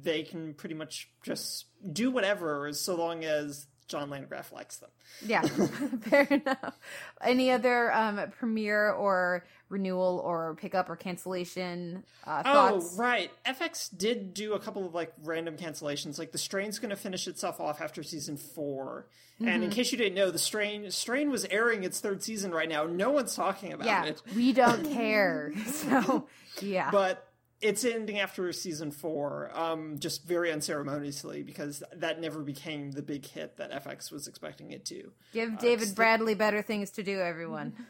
they 0.01 0.23
can 0.23 0.53
pretty 0.53 0.75
much 0.75 1.09
just 1.23 1.67
do 1.91 2.11
whatever, 2.11 2.71
so 2.73 2.95
long 2.95 3.23
as 3.23 3.67
John 3.87 4.09
Landgraf 4.09 4.51
likes 4.51 4.77
them. 4.77 4.89
Yeah, 5.25 5.41
fair 6.01 6.23
enough. 6.23 6.77
Any 7.21 7.51
other 7.51 7.91
um, 7.93 8.19
premiere 8.37 8.91
or 8.91 9.45
renewal 9.69 10.21
or 10.23 10.55
pickup 10.55 10.89
or 10.89 10.95
cancellation 10.95 12.03
uh, 12.25 12.43
thoughts? 12.43 12.93
Oh, 12.95 12.97
right. 13.01 13.31
FX 13.45 13.95
did 13.95 14.33
do 14.33 14.53
a 14.53 14.59
couple 14.59 14.85
of 14.85 14.93
like 14.93 15.13
random 15.23 15.57
cancellations. 15.57 16.17
Like 16.19 16.31
the 16.31 16.37
Strain's 16.37 16.79
going 16.79 16.89
to 16.91 16.95
finish 16.95 17.27
itself 17.27 17.59
off 17.59 17.81
after 17.81 18.03
season 18.03 18.37
4 18.37 19.05
And 19.39 19.47
Mm-hmm. 19.49 19.63
in 19.63 19.69
case 19.71 19.91
you 19.91 19.97
didn't 19.97 20.13
know, 20.13 20.29
the 20.31 20.37
Strain 20.39 20.89
Strain 20.91 21.29
was 21.31 21.43
airing 21.45 21.83
its 21.83 21.99
third 21.99 22.21
season 22.23 22.51
right 22.51 22.69
now. 22.69 22.83
No 22.85 23.09
one's 23.09 23.35
talking 23.35 23.73
about 23.73 23.87
Yeah, 23.87 24.05
it. 24.05 24.21
we 24.35 24.53
don't 24.53 24.83
care. 24.93 25.51
So 25.65 26.27
yeah, 26.61 26.91
But 26.91 27.27
it's 27.63 27.85
ending 27.85 28.19
after 28.19 28.51
season 28.51 28.91
four, 28.91 29.49
um, 29.53 29.97
just 29.97 30.25
very 30.25 30.51
unceremoniously 30.51 31.43
because 31.43 31.81
that 31.95 32.19
never 32.19 32.41
became 32.41 32.91
the 32.91 33.01
big 33.01 33.25
hit 33.25 33.57
that 33.57 33.71
FX 33.71 34.11
was 34.11 34.27
expecting 34.27 34.71
it 34.71 34.85
to. 34.85 35.11
give 35.31 35.57
David 35.57 35.95
Bradley 35.95 36.35
better 36.35 36.61
things 36.61 36.91
to 36.91 37.03
do. 37.03 37.19
Everyone. 37.19 37.73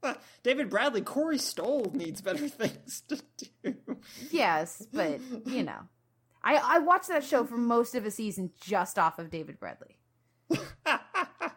Uh, 0.00 0.14
David 0.44 0.70
Bradley, 0.70 1.00
Corey 1.00 1.38
Stoll 1.38 1.90
needs 1.92 2.20
better 2.20 2.48
things 2.48 3.02
to 3.08 3.20
do. 3.64 3.74
Yes, 4.30 4.86
but 4.92 5.18
you 5.44 5.64
know, 5.64 5.88
I 6.40 6.54
I 6.54 6.78
watched 6.78 7.08
that 7.08 7.24
show 7.24 7.44
for 7.44 7.56
most 7.56 7.96
of 7.96 8.06
a 8.06 8.10
season 8.12 8.52
just 8.60 8.96
off 8.96 9.18
of 9.18 9.28
David 9.28 9.58
Bradley. 9.58 9.98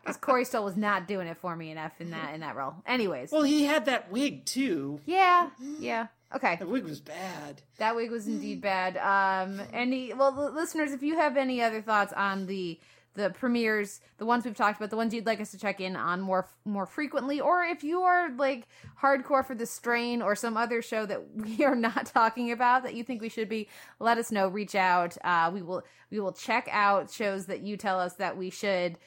Because 0.02 0.18
Corey 0.18 0.46
Stoll 0.46 0.64
was 0.66 0.76
not 0.78 1.08
doing 1.08 1.28
it 1.28 1.38
for 1.38 1.56
me 1.56 1.72
enough 1.72 1.94
in 2.00 2.12
that 2.12 2.34
in 2.34 2.42
that 2.42 2.56
role. 2.56 2.76
Anyways, 2.86 3.32
Well, 3.32 3.44
he 3.44 3.66
had 3.66 3.86
that 3.86 4.12
wig 4.12 4.46
too. 4.46 5.00
yeah, 5.06 5.50
yeah, 5.80 6.08
okay. 6.36 6.56
That 6.58 6.68
wig 6.68 6.84
was 6.86 7.00
bad. 7.00 7.62
That 7.78 7.96
wig 7.96 8.10
was 8.12 8.28
indeed 8.28 8.62
bad. 8.62 8.98
Um, 8.98 9.62
any 9.74 10.14
well, 10.14 10.52
listeners, 10.54 10.92
if 10.92 11.04
you 11.04 11.18
have 11.18 11.38
any 11.38 11.62
other 11.62 11.82
thoughts 11.82 12.14
on 12.14 12.48
the 12.48 12.80
the 13.14 13.30
premieres, 13.30 14.00
the 14.20 14.26
ones 14.26 14.46
we've 14.46 14.56
talked 14.56 14.80
about, 14.80 14.90
the 14.90 14.96
ones 14.96 15.14
you'd 15.14 15.26
like 15.26 15.42
us 15.42 15.52
to 15.52 15.58
check 15.58 15.82
in 15.82 15.98
on 15.98 16.22
more 16.22 16.48
more 16.66 16.86
frequently, 16.86 17.42
or 17.42 17.62
if 17.62 17.84
you 17.84 18.02
are 18.04 18.32
like 18.32 18.68
hardcore 19.02 19.46
for 19.46 19.54
the 19.54 19.66
strain 19.66 20.22
or 20.22 20.34
some 20.34 20.56
other 20.56 20.82
show 20.82 21.06
that 21.06 21.22
we 21.36 21.64
are 21.66 21.76
not 21.76 22.06
talking 22.08 22.52
about 22.52 22.84
that 22.84 22.94
you 22.96 23.04
think 23.04 23.22
we 23.22 23.28
should 23.30 23.50
be, 23.50 23.68
let 24.00 24.18
us 24.18 24.32
know. 24.32 24.48
Reach 24.48 24.76
out. 24.76 25.18
Uh, 25.24 25.52
we 25.54 25.62
will 25.62 25.84
we 26.10 26.20
will 26.20 26.32
check 26.32 26.70
out 26.72 27.12
shows 27.12 27.48
that 27.48 27.62
you 27.62 27.76
tell 27.78 28.00
us 28.00 28.14
that 28.16 28.36
we 28.38 28.50
should. 28.50 28.98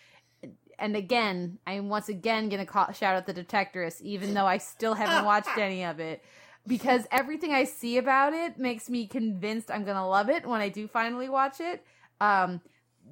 And 0.79 0.97
again, 0.97 1.59
I'm 1.67 1.89
once 1.89 2.09
again 2.09 2.49
gonna 2.49 2.67
call, 2.67 2.93
shout 2.93 3.17
out 3.17 3.27
the 3.27 3.35
Detectorist, 3.35 4.01
even 4.01 4.35
though 4.35 4.47
I 4.47 4.59
still 4.59 4.95
haven't 4.95 5.25
watched 5.25 5.57
any 5.59 5.85
of 5.85 6.01
it 6.01 6.23
because 6.67 7.07
everything 7.11 7.53
I 7.53 7.65
see 7.65 7.99
about 7.99 8.33
it 8.33 8.59
makes 8.59 8.89
me 8.89 9.07
convinced 9.07 9.71
I'm 9.71 9.85
gonna 9.85 10.09
love 10.09 10.29
it 10.31 10.47
when 10.47 10.61
I 10.61 10.69
do 10.69 10.89
finally 10.89 11.29
watch 11.29 11.61
it. 11.61 11.85
Um, 12.21 12.61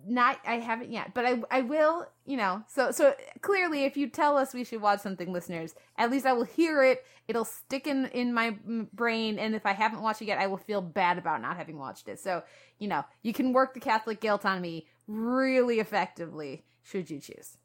not 0.07 0.39
I 0.47 0.55
haven't 0.55 0.91
yet, 0.91 1.13
but 1.15 1.27
I 1.27 1.43
I 1.51 1.61
will. 1.63 2.07
You 2.25 2.37
know, 2.37 2.63
so 2.69 2.93
so 2.93 3.15
clearly, 3.41 3.85
if 3.85 3.97
you 3.97 4.09
tell 4.09 4.37
us 4.37 4.55
we 4.55 4.65
should 4.65 4.81
watch 4.81 5.01
something, 5.01 5.33
listeners, 5.33 5.75
at 5.99 6.11
least 6.11 6.25
I 6.25 6.33
will 6.33 6.45
hear 6.45 6.83
it. 6.83 7.05
It'll 7.29 7.45
stick 7.45 7.87
in 7.87 8.07
in 8.07 8.33
my 8.33 8.57
brain, 8.93 9.39
and 9.39 9.55
if 9.55 9.67
I 9.67 9.73
haven't 9.73 10.03
watched 10.03 10.23
it 10.23 10.27
yet, 10.27 10.39
I 10.39 10.47
will 10.47 10.57
feel 10.57 10.81
bad 10.81 11.19
about 11.19 11.43
not 11.43 11.57
having 11.57 11.79
watched 11.79 12.09
it. 12.09 12.21
So 12.21 12.43
you 12.79 12.89
know, 12.89 13.05
you 13.23 13.33
can 13.33 13.53
work 13.53 13.75
the 13.75 13.81
Catholic 13.81 14.21
guilt 14.21 14.47
on 14.47 14.61
me 14.61 14.87
really 15.07 15.79
effectively 15.81 16.65
should 16.83 17.11
you 17.11 17.21
choose. 17.21 17.57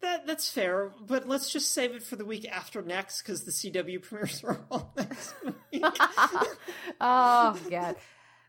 That 0.00 0.26
that's 0.26 0.48
fair, 0.48 0.92
but 1.00 1.26
let's 1.28 1.50
just 1.52 1.72
save 1.72 1.92
it 1.94 2.02
for 2.04 2.14
the 2.16 2.24
week 2.24 2.46
after 2.48 2.82
next 2.82 3.22
because 3.22 3.44
the 3.44 3.50
CW 3.50 4.00
premieres 4.02 4.44
are 4.44 4.60
all 4.70 4.92
next 4.96 5.34
week. 5.44 5.82
oh 7.00 7.58
god 7.70 7.96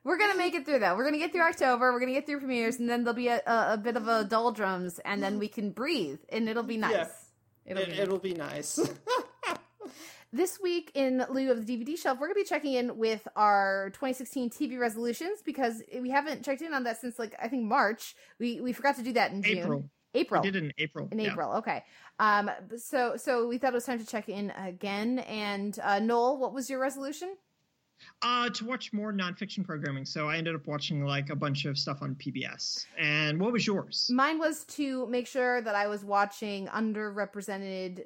we're 0.03 0.17
gonna 0.17 0.37
make 0.37 0.53
it 0.55 0.65
through 0.65 0.79
though 0.79 0.95
we're 0.95 1.03
gonna 1.03 1.17
get 1.17 1.31
through 1.31 1.41
october 1.41 1.91
we're 1.91 1.99
gonna 1.99 2.13
get 2.13 2.25
through 2.25 2.39
premieres 2.39 2.79
and 2.79 2.87
then 2.89 3.03
there'll 3.03 3.15
be 3.15 3.27
a, 3.27 3.41
a, 3.45 3.73
a 3.73 3.77
bit 3.77 3.97
of 3.97 4.07
a 4.07 4.23
doldrums 4.23 4.99
and 4.99 5.21
then 5.21 5.37
we 5.39 5.47
can 5.47 5.71
breathe 5.71 6.19
and 6.29 6.47
it'll 6.47 6.63
be 6.63 6.77
nice 6.77 6.93
Yeah. 6.93 7.07
it'll 7.73 7.83
it, 7.83 7.89
be 7.89 7.97
it'll 7.99 8.19
be 8.19 8.33
nice. 8.33 8.79
this 10.31 10.59
week 10.61 10.91
in 10.93 11.25
lieu 11.29 11.51
of 11.51 11.65
the 11.65 11.77
dvd 11.77 11.97
shelf 11.97 12.19
we're 12.19 12.27
gonna 12.27 12.35
be 12.35 12.43
checking 12.43 12.73
in 12.73 12.97
with 12.97 13.27
our 13.35 13.89
2016 13.93 14.49
tv 14.49 14.79
resolutions 14.79 15.41
because 15.43 15.81
we 16.01 16.09
haven't 16.09 16.43
checked 16.45 16.61
in 16.61 16.73
on 16.73 16.83
that 16.83 16.99
since 17.01 17.17
like 17.17 17.35
i 17.41 17.47
think 17.47 17.63
march 17.63 18.15
we 18.39 18.61
we 18.61 18.71
forgot 18.71 18.95
to 18.95 19.01
do 19.03 19.11
that 19.13 19.31
in 19.31 19.41
june 19.41 19.57
April. 19.57 19.89
april 20.13 20.41
We 20.41 20.51
did 20.51 20.55
it 20.55 20.65
in 20.65 20.73
April. 20.77 21.07
in 21.11 21.19
yeah. 21.19 21.31
april 21.31 21.53
okay 21.53 21.83
um 22.19 22.51
so 22.77 23.15
so 23.17 23.47
we 23.47 23.57
thought 23.57 23.73
it 23.73 23.75
was 23.75 23.85
time 23.85 23.99
to 23.99 24.05
check 24.05 24.29
in 24.29 24.51
again 24.51 25.19
and 25.19 25.77
uh 25.83 25.99
noel 25.99 26.37
what 26.37 26.53
was 26.53 26.69
your 26.69 26.79
resolution 26.79 27.35
Uh, 28.21 28.49
to 28.49 28.63
watch 28.63 28.93
more 28.93 29.11
nonfiction 29.11 29.61
programming. 29.65 30.05
So 30.05 30.29
I 30.29 30.37
ended 30.37 30.55
up 30.55 30.65
watching 30.67 31.03
like 31.03 31.29
a 31.31 31.35
bunch 31.35 31.65
of 31.65 31.77
stuff 31.77 32.01
on 32.01 32.15
PBS. 32.15 32.85
And 32.97 33.37
what 33.41 33.51
was 33.51 33.67
yours? 33.67 34.09
Mine 34.09 34.39
was 34.39 34.63
to 34.77 35.05
make 35.07 35.27
sure 35.27 35.59
that 35.61 35.75
I 35.75 35.87
was 35.87 36.05
watching 36.05 36.67
underrepresented 36.67 38.05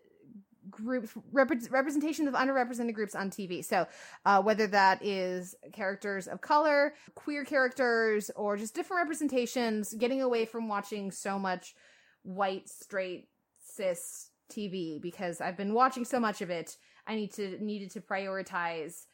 groups 0.75 1.11
rep- 1.31 1.51
representation 1.69 2.27
of 2.27 2.33
underrepresented 2.33 2.93
groups 2.93 3.15
on 3.15 3.29
TV. 3.29 3.63
So 3.63 3.87
uh, 4.25 4.41
whether 4.41 4.67
that 4.67 5.03
is 5.03 5.55
characters 5.71 6.27
of 6.27 6.41
color, 6.41 6.93
queer 7.15 7.45
characters, 7.45 8.31
or 8.35 8.57
just 8.57 8.75
different 8.75 9.01
representations, 9.03 9.93
getting 9.93 10.21
away 10.21 10.45
from 10.45 10.67
watching 10.67 11.11
so 11.11 11.39
much 11.39 11.75
white 12.23 12.69
straight 12.69 13.27
cis 13.59 14.29
TV 14.51 15.01
because 15.01 15.41
I've 15.41 15.57
been 15.57 15.73
watching 15.73 16.05
so 16.05 16.19
much 16.19 16.41
of 16.41 16.49
it. 16.49 16.77
I 17.07 17.15
need 17.15 17.33
to 17.33 17.63
needed 17.63 17.91
to 17.91 18.01
prioritize 18.01 19.05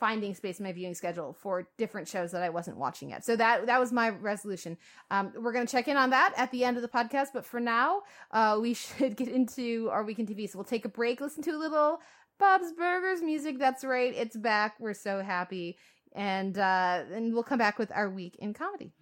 finding 0.00 0.34
space 0.34 0.58
in 0.58 0.64
my 0.64 0.72
viewing 0.72 0.94
schedule 0.94 1.34
for 1.34 1.68
different 1.76 2.08
shows 2.08 2.32
that 2.32 2.42
I 2.42 2.48
wasn't 2.48 2.78
watching 2.78 3.10
yet. 3.10 3.24
So 3.24 3.36
that 3.36 3.66
that 3.66 3.78
was 3.78 3.92
my 3.92 4.08
resolution. 4.08 4.78
Um, 5.10 5.32
we're 5.38 5.52
going 5.52 5.66
to 5.66 5.70
check 5.70 5.86
in 5.86 5.96
on 5.96 6.10
that 6.10 6.32
at 6.36 6.50
the 6.50 6.64
end 6.64 6.78
of 6.78 6.82
the 6.82 6.88
podcast, 6.88 7.28
but 7.34 7.44
for 7.44 7.60
now, 7.60 8.02
uh, 8.32 8.58
we 8.60 8.74
should 8.84 9.16
get 9.16 9.28
into 9.28 9.88
our 9.92 10.02
weekend 10.02 10.28
TV. 10.28 10.48
So 10.48 10.58
we'll 10.58 10.64
take 10.64 10.86
a 10.86 10.88
break, 10.88 11.20
listen 11.20 11.42
to 11.44 11.50
a 11.50 11.58
little 11.58 12.00
Bob's 12.38 12.72
Burgers 12.72 13.20
music. 13.20 13.58
That's 13.58 13.84
right, 13.84 14.12
it's 14.16 14.36
back. 14.36 14.76
We're 14.80 14.94
so 14.94 15.22
happy, 15.22 15.76
and 16.12 16.56
uh, 16.56 17.02
and 17.12 17.34
we'll 17.34 17.42
come 17.42 17.58
back 17.58 17.78
with 17.78 17.92
our 17.92 18.08
week 18.08 18.36
in 18.38 18.54
comedy. 18.54 18.92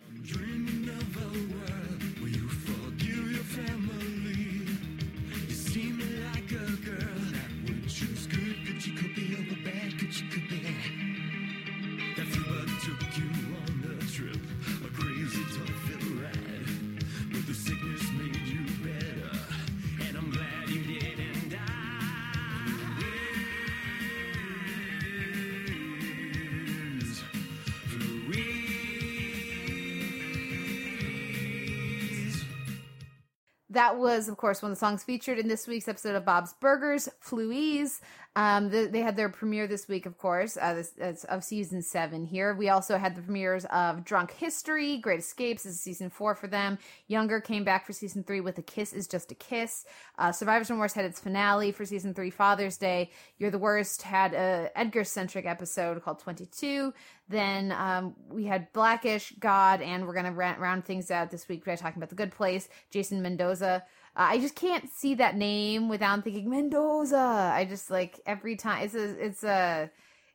That 33.78 33.96
was, 33.96 34.28
of 34.28 34.36
course, 34.36 34.60
one 34.60 34.72
of 34.72 34.76
the 34.76 34.80
songs 34.80 35.04
featured 35.04 35.38
in 35.38 35.46
this 35.46 35.68
week's 35.68 35.86
episode 35.86 36.16
of 36.16 36.24
Bob's 36.24 36.52
Burgers, 36.54 37.08
Flu-ouise. 37.20 38.00
Um, 38.36 38.70
the, 38.70 38.86
they 38.86 39.00
had 39.00 39.16
their 39.16 39.28
premiere 39.28 39.66
this 39.66 39.88
week, 39.88 40.06
of 40.06 40.16
course, 40.16 40.56
uh, 40.60 40.74
this, 40.74 40.92
it's 40.96 41.24
of 41.24 41.42
season 41.42 41.82
seven 41.82 42.24
here. 42.24 42.54
We 42.54 42.68
also 42.68 42.96
had 42.96 43.16
the 43.16 43.22
premieres 43.22 43.64
of 43.66 44.04
Drunk 44.04 44.32
History, 44.32 44.98
Great 44.98 45.18
Escapes 45.20 45.66
is 45.66 45.80
season 45.80 46.08
four 46.08 46.34
for 46.36 46.46
them. 46.46 46.78
Younger 47.08 47.40
came 47.40 47.64
back 47.64 47.84
for 47.84 47.92
season 47.92 48.22
three 48.22 48.40
with 48.40 48.56
A 48.58 48.62
Kiss 48.62 48.92
is 48.92 49.08
Just 49.08 49.32
a 49.32 49.34
Kiss. 49.34 49.86
Uh, 50.18 50.30
Survivor's 50.30 50.70
Remorse 50.70 50.92
had 50.92 51.04
its 51.04 51.18
finale 51.18 51.72
for 51.72 51.84
season 51.84 52.14
three, 52.14 52.30
Father's 52.30 52.76
Day. 52.76 53.10
You're 53.38 53.50
the 53.50 53.58
Worst 53.58 54.02
had 54.02 54.34
a 54.34 54.70
Edgar 54.76 55.04
centric 55.04 55.46
episode 55.46 56.00
called 56.04 56.20
22. 56.20 56.92
Then 57.28 57.72
um, 57.72 58.14
we 58.30 58.44
had 58.44 58.72
Blackish, 58.72 59.34
God, 59.40 59.82
and 59.82 60.06
we're 60.06 60.14
going 60.14 60.26
to 60.26 60.32
round 60.32 60.84
things 60.84 61.10
out 61.10 61.30
this 61.30 61.48
week 61.48 61.64
by 61.64 61.76
talking 61.76 61.98
about 61.98 62.08
The 62.08 62.14
Good 62.14 62.32
Place, 62.32 62.68
Jason 62.90 63.20
Mendoza. 63.20 63.84
I 64.18 64.40
just 64.40 64.56
can't 64.56 64.90
see 64.90 65.14
that 65.14 65.36
name 65.36 65.88
without 65.88 66.24
thinking 66.24 66.50
Mendoza. 66.50 67.52
I 67.54 67.64
just 67.64 67.88
like 67.88 68.20
every 68.26 68.56
time 68.56 68.84
it's 68.84 68.94
a 68.94 69.24
it's 69.24 69.44
a 69.44 69.90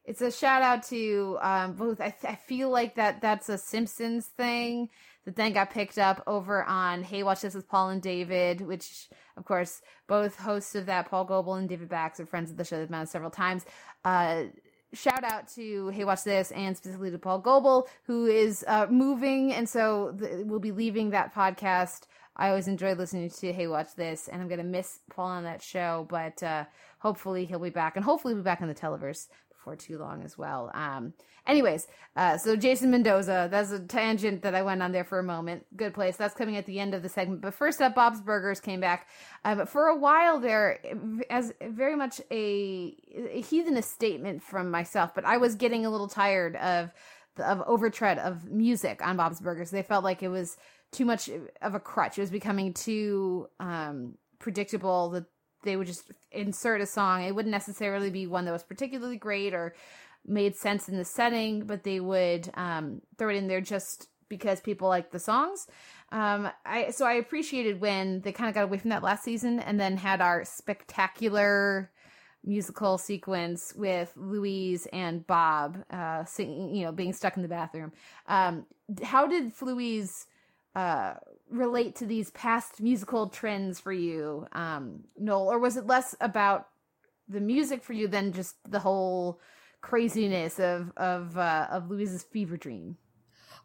it's 0.06 0.22
a 0.22 0.32
shout 0.32 0.62
out 0.62 0.84
to 0.84 1.38
um, 1.42 1.74
both. 1.74 2.00
I, 2.00 2.16
I 2.24 2.36
feel 2.36 2.70
like 2.70 2.96
that 2.96 3.22
that's 3.22 3.50
a 3.50 3.58
Simpsons 3.58 4.28
thing 4.28 4.90
that 5.26 5.36
then 5.36 5.52
got 5.52 5.70
picked 5.72 5.98
up 5.98 6.24
over 6.28 6.64
on 6.64 7.04
Hey 7.04 7.24
Watch 7.24 7.42
This 7.42 7.56
with 7.56 7.68
Paul 7.68 7.90
and 7.90 8.02
David, 8.02 8.62
which 8.62 9.10
of 9.36 9.44
course 9.44 9.82
both 10.08 10.40
hosts 10.40 10.76
of 10.76 10.86
that, 10.86 11.10
Paul 11.10 11.26
Goebel 11.26 11.56
and 11.56 11.68
David 11.68 11.90
Bax, 11.90 12.22
are 12.22 12.26
friends 12.26 12.52
of 12.52 12.58
the 12.58 12.64
show. 12.64 12.86
They've 12.86 13.10
several 13.10 13.32
times. 13.32 13.66
Uh, 14.06 14.46
shout 14.94 15.26
out 15.26 15.50
to 15.56 15.90
Hey 15.90 16.06
Watch 16.06 16.24
This 16.24 16.52
and 16.52 16.78
specifically 16.78 17.12
to 17.12 17.20
Paul 17.20 17.40
Goebel, 17.40 17.90
who 18.06 18.28
is 18.28 18.64
uh, 18.68 18.88
moving, 18.90 19.54
and 19.54 19.68
so 19.68 20.16
th- 20.18 20.46
we'll 20.46 20.60
be 20.60 20.72
leaving 20.72 21.10
that 21.10 21.36
podcast. 21.36 22.04
I 22.36 22.50
always 22.50 22.68
enjoyed 22.68 22.98
listening 22.98 23.30
to 23.30 23.54
Hey 23.54 23.68
Watch 23.68 23.96
This, 23.96 24.28
and 24.28 24.42
I'm 24.42 24.48
gonna 24.48 24.64
miss 24.64 25.00
Paul 25.10 25.28
on 25.28 25.44
that 25.44 25.62
show, 25.62 26.08
but 26.10 26.42
uh, 26.42 26.66
hopefully 27.00 27.46
he'll 27.46 27.60
be 27.60 27.70
back, 27.70 27.96
and 27.96 28.04
hopefully 28.04 28.34
he'll 28.34 28.42
be 28.42 28.46
back 28.46 28.62
in 28.62 28.68
the 28.68 28.76
Televerse 28.76 29.28
for 29.64 29.76
too 29.76 29.98
long 29.98 30.24
as 30.24 30.38
well. 30.38 30.72
Um, 30.74 31.14
anyways, 31.48 31.88
uh, 32.16 32.38
so 32.38 32.56
Jason 32.56 32.92
Mendoza, 32.92 33.48
that's 33.50 33.72
a 33.72 33.80
tangent 33.80 34.42
that 34.42 34.56
I 34.56 34.62
went 34.62 34.84
on 34.84 34.92
there 34.92 35.04
for 35.04 35.20
a 35.20 35.24
moment. 35.24 35.66
Good 35.76 35.94
place. 35.94 36.18
That's 36.18 36.36
coming 36.36 36.58
at 36.58 36.66
the 36.66 36.80
end 36.80 36.94
of 36.94 37.02
the 37.02 37.10
segment. 37.10 37.42
But 37.42 37.54
first 37.54 37.82
up, 37.82 37.96
Bob's 37.96 38.22
Burgers 38.22 38.60
came 38.60 38.80
back. 38.80 39.08
Uh, 39.46 39.56
but 39.56 39.70
for 39.70 39.88
a 39.88 39.98
while 39.98 40.40
there, 40.40 40.80
as 41.30 41.54
very 41.62 41.96
much 41.96 42.20
a, 42.30 42.96
a 43.32 43.42
heathenist 43.42 43.92
statement 43.92 44.44
from 44.44 44.70
myself, 44.70 45.16
but 45.16 45.26
I 45.26 45.38
was 45.38 45.56
getting 45.56 45.86
a 45.86 45.90
little 45.90 46.10
tired 46.10 46.56
of 46.58 46.92
of 47.40 47.64
overtread 47.66 48.20
of 48.20 48.52
music 48.52 49.02
on 49.04 49.18
Bob's 49.18 49.42
Burgers. 49.42 49.72
They 49.72 49.82
felt 49.82 50.04
like 50.04 50.22
it 50.22 50.28
was 50.28 50.56
too 50.94 51.06
much 51.06 51.30
of 51.62 51.76
a 51.76 51.80
crutch. 51.80 52.18
It 52.18 52.22
was 52.22 52.30
becoming 52.30 52.74
too 52.74 53.50
um, 53.60 54.16
predictable 54.40 55.10
that 55.12 55.26
they 55.64 55.76
would 55.76 55.88
just 55.88 56.12
insert 56.32 56.82
a 56.82 56.86
song. 56.86 57.24
It 57.24 57.34
wouldn't 57.34 57.52
necessarily 57.52 58.10
be 58.10 58.28
one 58.28 58.46
that 58.46 58.52
was 58.52 58.64
particularly 58.64 59.18
great 59.18 59.54
or 59.54 59.76
made 60.26 60.56
sense 60.56 60.88
in 60.88 60.98
the 60.98 61.06
setting, 61.06 61.66
but 61.66 61.84
they 61.84 62.00
would 62.00 62.50
um, 62.56 63.02
throw 63.18 63.30
it 63.30 63.36
in 63.36 63.48
there 63.48 63.62
just 63.62 64.08
because 64.30 64.62
people 64.62 64.88
like 64.88 65.12
the 65.12 65.20
songs. 65.20 65.68
Um, 66.12 66.50
I 66.66 66.92
so 66.92 67.06
I 67.06 67.14
appreciated 67.14 67.82
when 67.82 68.22
they 68.22 68.32
kind 68.32 68.50
of 68.50 68.56
got 68.56 68.64
away 68.64 68.78
from 68.78 68.90
that 68.92 69.04
last 69.04 69.24
season 69.24 69.60
and 69.60 69.80
then 69.80 69.98
had 69.98 70.22
our 70.22 70.46
spectacular 70.46 71.92
musical 72.46 72.98
sequence 72.98 73.74
with 73.76 74.12
Louise 74.16 74.88
and 74.92 75.26
Bob 75.26 75.84
uh, 75.90 76.26
singing, 76.26 76.76
you 76.76 76.86
know, 76.86 76.92
being 76.92 77.14
stuck 77.14 77.38
in 77.38 77.42
the 77.42 77.48
bathroom. 77.48 77.92
Um, 78.28 78.66
how 79.02 79.28
did 79.28 79.54
Louise 79.62 80.28
uh, 80.76 81.16
relate 81.50 81.96
to 81.98 82.06
these 82.06 82.32
past 82.32 82.82
musical 82.82 83.28
trends 83.28 83.80
for 83.80 83.94
you, 83.94 84.48
um, 84.54 85.04
Noel, 85.18 85.52
or 85.52 85.60
was 85.60 85.78
it 85.78 85.88
less 85.88 86.16
about 86.20 86.68
the 87.28 87.42
music 87.42 87.84
for 87.84 87.94
you 87.94 88.08
than 88.08 88.34
just 88.34 88.56
the 88.70 88.80
whole 88.80 89.40
craziness 89.82 90.60
of 90.60 90.92
of 90.98 91.38
uh, 91.38 91.68
of 91.70 91.90
Louise's 91.90 92.24
fever 92.24 92.58
dream? 92.58 92.98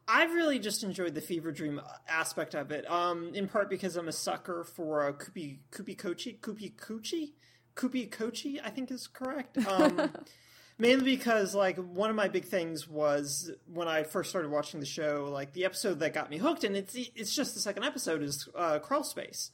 I've 0.06 0.32
really 0.32 0.58
just 0.58 0.82
enjoyed 0.82 1.14
the 1.14 1.20
fever 1.20 1.52
dream 1.52 1.80
aspect 2.08 2.54
of 2.54 2.70
it. 2.70 2.90
Um, 2.90 3.32
in 3.34 3.46
part 3.46 3.68
because 3.68 3.96
I'm 3.96 4.08
a 4.08 4.12
sucker 4.12 4.64
for 4.64 5.06
a 5.06 5.12
Kupi 5.12 5.58
Kupi 5.70 5.96
Kochi 5.96 6.38
Kupi 6.40 6.74
Kuchi 6.74 7.32
Kupi 7.76 8.10
Kochi, 8.10 8.60
I 8.60 8.70
think 8.70 8.90
is 8.90 9.06
correct. 9.06 9.58
Um, 9.66 10.10
mainly 10.78 11.16
because 11.16 11.54
like 11.54 11.76
one 11.76 12.10
of 12.10 12.16
my 12.16 12.28
big 12.28 12.44
things 12.44 12.88
was 12.88 13.50
when 13.72 13.88
I 13.88 14.04
first 14.04 14.30
started 14.30 14.50
watching 14.50 14.80
the 14.80 14.86
show, 14.86 15.28
like 15.32 15.52
the 15.52 15.64
episode 15.64 15.98
that 16.00 16.14
got 16.14 16.30
me 16.30 16.38
hooked, 16.38 16.64
and 16.64 16.76
it's 16.76 16.94
it's 16.94 17.34
just 17.34 17.54
the 17.54 17.60
second 17.60 17.84
episode 17.84 18.22
is 18.22 18.48
uh, 18.54 18.78
Crawl 18.78 19.04
Space, 19.04 19.50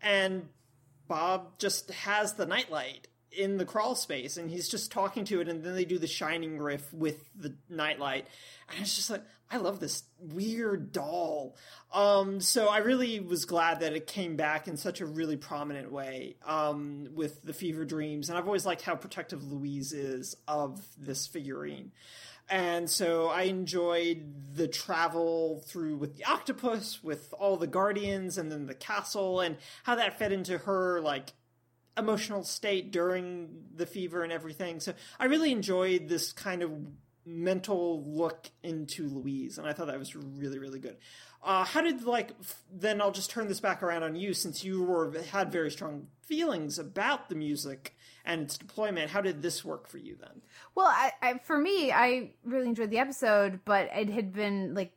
and 0.00 0.48
Bob 1.08 1.58
just 1.58 1.90
has 1.90 2.34
the 2.34 2.46
nightlight 2.46 3.08
in 3.32 3.56
the 3.58 3.64
crawl 3.64 3.94
space 3.94 4.36
and 4.36 4.50
he's 4.50 4.68
just 4.68 4.90
talking 4.90 5.24
to 5.24 5.40
it 5.40 5.48
and 5.48 5.62
then 5.62 5.74
they 5.74 5.84
do 5.84 5.98
the 5.98 6.06
shining 6.06 6.58
riff 6.58 6.92
with 6.92 7.24
the 7.34 7.54
nightlight. 7.68 8.26
And 8.70 8.80
it's 8.80 8.96
just 8.96 9.10
like 9.10 9.22
i 9.52 9.56
love 9.56 9.80
this 9.80 10.04
weird 10.18 10.92
doll. 10.92 11.56
Um 11.92 12.40
so 12.40 12.68
i 12.68 12.78
really 12.78 13.20
was 13.20 13.44
glad 13.44 13.80
that 13.80 13.94
it 13.94 14.06
came 14.06 14.36
back 14.36 14.68
in 14.68 14.76
such 14.76 15.00
a 15.00 15.06
really 15.06 15.36
prominent 15.36 15.92
way 15.92 16.36
um 16.46 17.08
with 17.14 17.42
the 17.42 17.52
fever 17.52 17.84
dreams. 17.84 18.28
And 18.28 18.38
i've 18.38 18.46
always 18.46 18.66
liked 18.66 18.82
how 18.82 18.96
protective 18.96 19.44
louise 19.44 19.92
is 19.92 20.36
of 20.48 20.82
this 20.98 21.26
figurine. 21.26 21.92
And 22.50 22.90
so 22.90 23.28
I 23.28 23.42
enjoyed 23.42 24.56
the 24.56 24.66
travel 24.66 25.62
through 25.68 25.98
with 25.98 26.16
the 26.16 26.24
octopus, 26.24 27.00
with 27.00 27.32
all 27.38 27.56
the 27.56 27.68
guardians, 27.68 28.38
and 28.38 28.50
then 28.50 28.66
the 28.66 28.74
castle, 28.74 29.38
and 29.38 29.56
how 29.84 29.94
that 29.94 30.18
fed 30.18 30.32
into 30.32 30.58
her 30.58 31.00
like 31.00 31.32
emotional 31.96 32.42
state 32.44 32.90
during 32.92 33.64
the 33.74 33.86
fever 33.86 34.22
and 34.22 34.32
everything. 34.32 34.80
So 34.80 34.94
I 35.18 35.26
really 35.26 35.52
enjoyed 35.52 36.08
this 36.08 36.32
kind 36.32 36.62
of 36.62 36.70
mental 37.26 38.02
look 38.06 38.48
into 38.62 39.08
Louise, 39.08 39.58
and 39.58 39.66
I 39.66 39.72
thought 39.72 39.88
that 39.88 39.98
was 39.98 40.16
really 40.16 40.58
really 40.58 40.78
good. 40.78 40.96
Uh, 41.42 41.64
how 41.64 41.80
did 41.80 42.02
like 42.04 42.32
f- 42.40 42.62
then? 42.72 43.00
I'll 43.00 43.12
just 43.12 43.30
turn 43.30 43.48
this 43.48 43.60
back 43.60 43.82
around 43.82 44.02
on 44.02 44.14
you 44.14 44.34
since 44.34 44.64
you 44.64 44.82
were 44.82 45.12
had 45.30 45.50
very 45.52 45.70
strong 45.70 46.08
feelings 46.22 46.78
about 46.78 47.28
the 47.28 47.34
music 47.34 47.96
and 48.24 48.42
its 48.42 48.58
deployment. 48.58 49.10
How 49.10 49.20
did 49.20 49.42
this 49.42 49.64
work 49.64 49.88
for 49.88 49.98
you 49.98 50.16
then? 50.20 50.42
Well, 50.74 50.86
I, 50.86 51.12
I 51.22 51.38
for 51.38 51.58
me, 51.58 51.92
I 51.92 52.32
really 52.44 52.68
enjoyed 52.68 52.90
the 52.90 52.98
episode, 52.98 53.60
but 53.64 53.88
it 53.94 54.10
had 54.10 54.32
been 54.32 54.74
like 54.74 54.92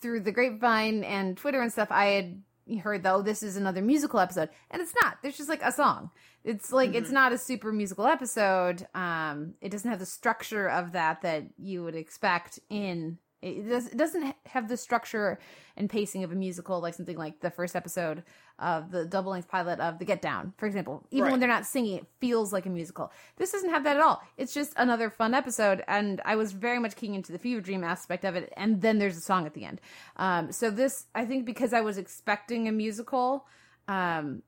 through 0.00 0.20
the 0.20 0.32
grapevine 0.32 1.04
and 1.04 1.36
Twitter 1.36 1.60
and 1.60 1.72
stuff. 1.72 1.88
I 1.90 2.06
had 2.06 2.42
heard 2.82 3.02
though 3.02 3.22
this 3.22 3.42
is 3.42 3.56
another 3.56 3.82
musical 3.82 4.20
episode, 4.20 4.48
and 4.70 4.80
it's 4.80 4.94
not. 5.02 5.18
There's 5.22 5.36
just 5.36 5.48
like 5.48 5.62
a 5.62 5.72
song. 5.72 6.10
It's 6.44 6.72
like 6.72 6.94
it's 6.94 7.10
not 7.10 7.32
a 7.32 7.38
super 7.38 7.72
musical 7.72 8.06
episode. 8.06 8.86
Um, 8.94 9.54
it 9.60 9.70
doesn't 9.70 9.90
have 9.90 9.98
the 9.98 10.06
structure 10.06 10.68
of 10.68 10.92
that 10.92 11.22
that 11.22 11.44
you 11.58 11.82
would 11.84 11.94
expect 11.94 12.60
in. 12.68 13.18
It, 13.44 13.68
does, 13.68 13.88
it 13.88 13.98
doesn't 13.98 14.34
have 14.46 14.68
the 14.68 14.76
structure 14.76 15.38
and 15.76 15.90
pacing 15.90 16.24
of 16.24 16.32
a 16.32 16.34
musical, 16.34 16.80
like 16.80 16.94
something 16.94 17.18
like 17.18 17.40
the 17.40 17.50
first 17.50 17.76
episode 17.76 18.22
of 18.58 18.90
the 18.90 19.04
double 19.04 19.32
length 19.32 19.48
pilot 19.48 19.80
of 19.80 19.98
The 19.98 20.04
Get 20.04 20.22
Down, 20.22 20.54
for 20.56 20.66
example. 20.66 21.04
Even 21.10 21.30
when 21.30 21.40
they're 21.40 21.48
not 21.48 21.66
singing, 21.66 21.98
it 21.98 22.06
feels 22.20 22.52
like 22.52 22.64
a 22.64 22.70
musical. 22.70 23.12
This 23.36 23.52
doesn't 23.52 23.70
have 23.70 23.84
that 23.84 23.96
at 23.96 24.02
all. 24.02 24.22
It's 24.38 24.54
just 24.54 24.72
another 24.76 25.10
fun 25.10 25.34
episode, 25.34 25.84
and 25.88 26.22
I 26.24 26.36
was 26.36 26.52
very 26.52 26.78
much 26.78 26.96
keying 26.96 27.14
into 27.14 27.32
the 27.32 27.38
fever 27.38 27.60
dream 27.60 27.84
aspect 27.84 28.24
of 28.24 28.34
it. 28.36 28.52
And 28.56 28.80
then 28.80 28.98
there's 28.98 29.16
a 29.16 29.20
song 29.20 29.46
at 29.46 29.54
the 29.54 29.64
end. 29.64 29.80
Um, 30.16 30.50
so 30.50 30.70
this, 30.70 31.06
I 31.14 31.24
think, 31.24 31.44
because 31.44 31.72
I 31.72 31.82
was 31.82 31.98
expecting 31.98 32.68
a 32.68 32.72
musical, 32.72 33.46
um, 33.88 34.42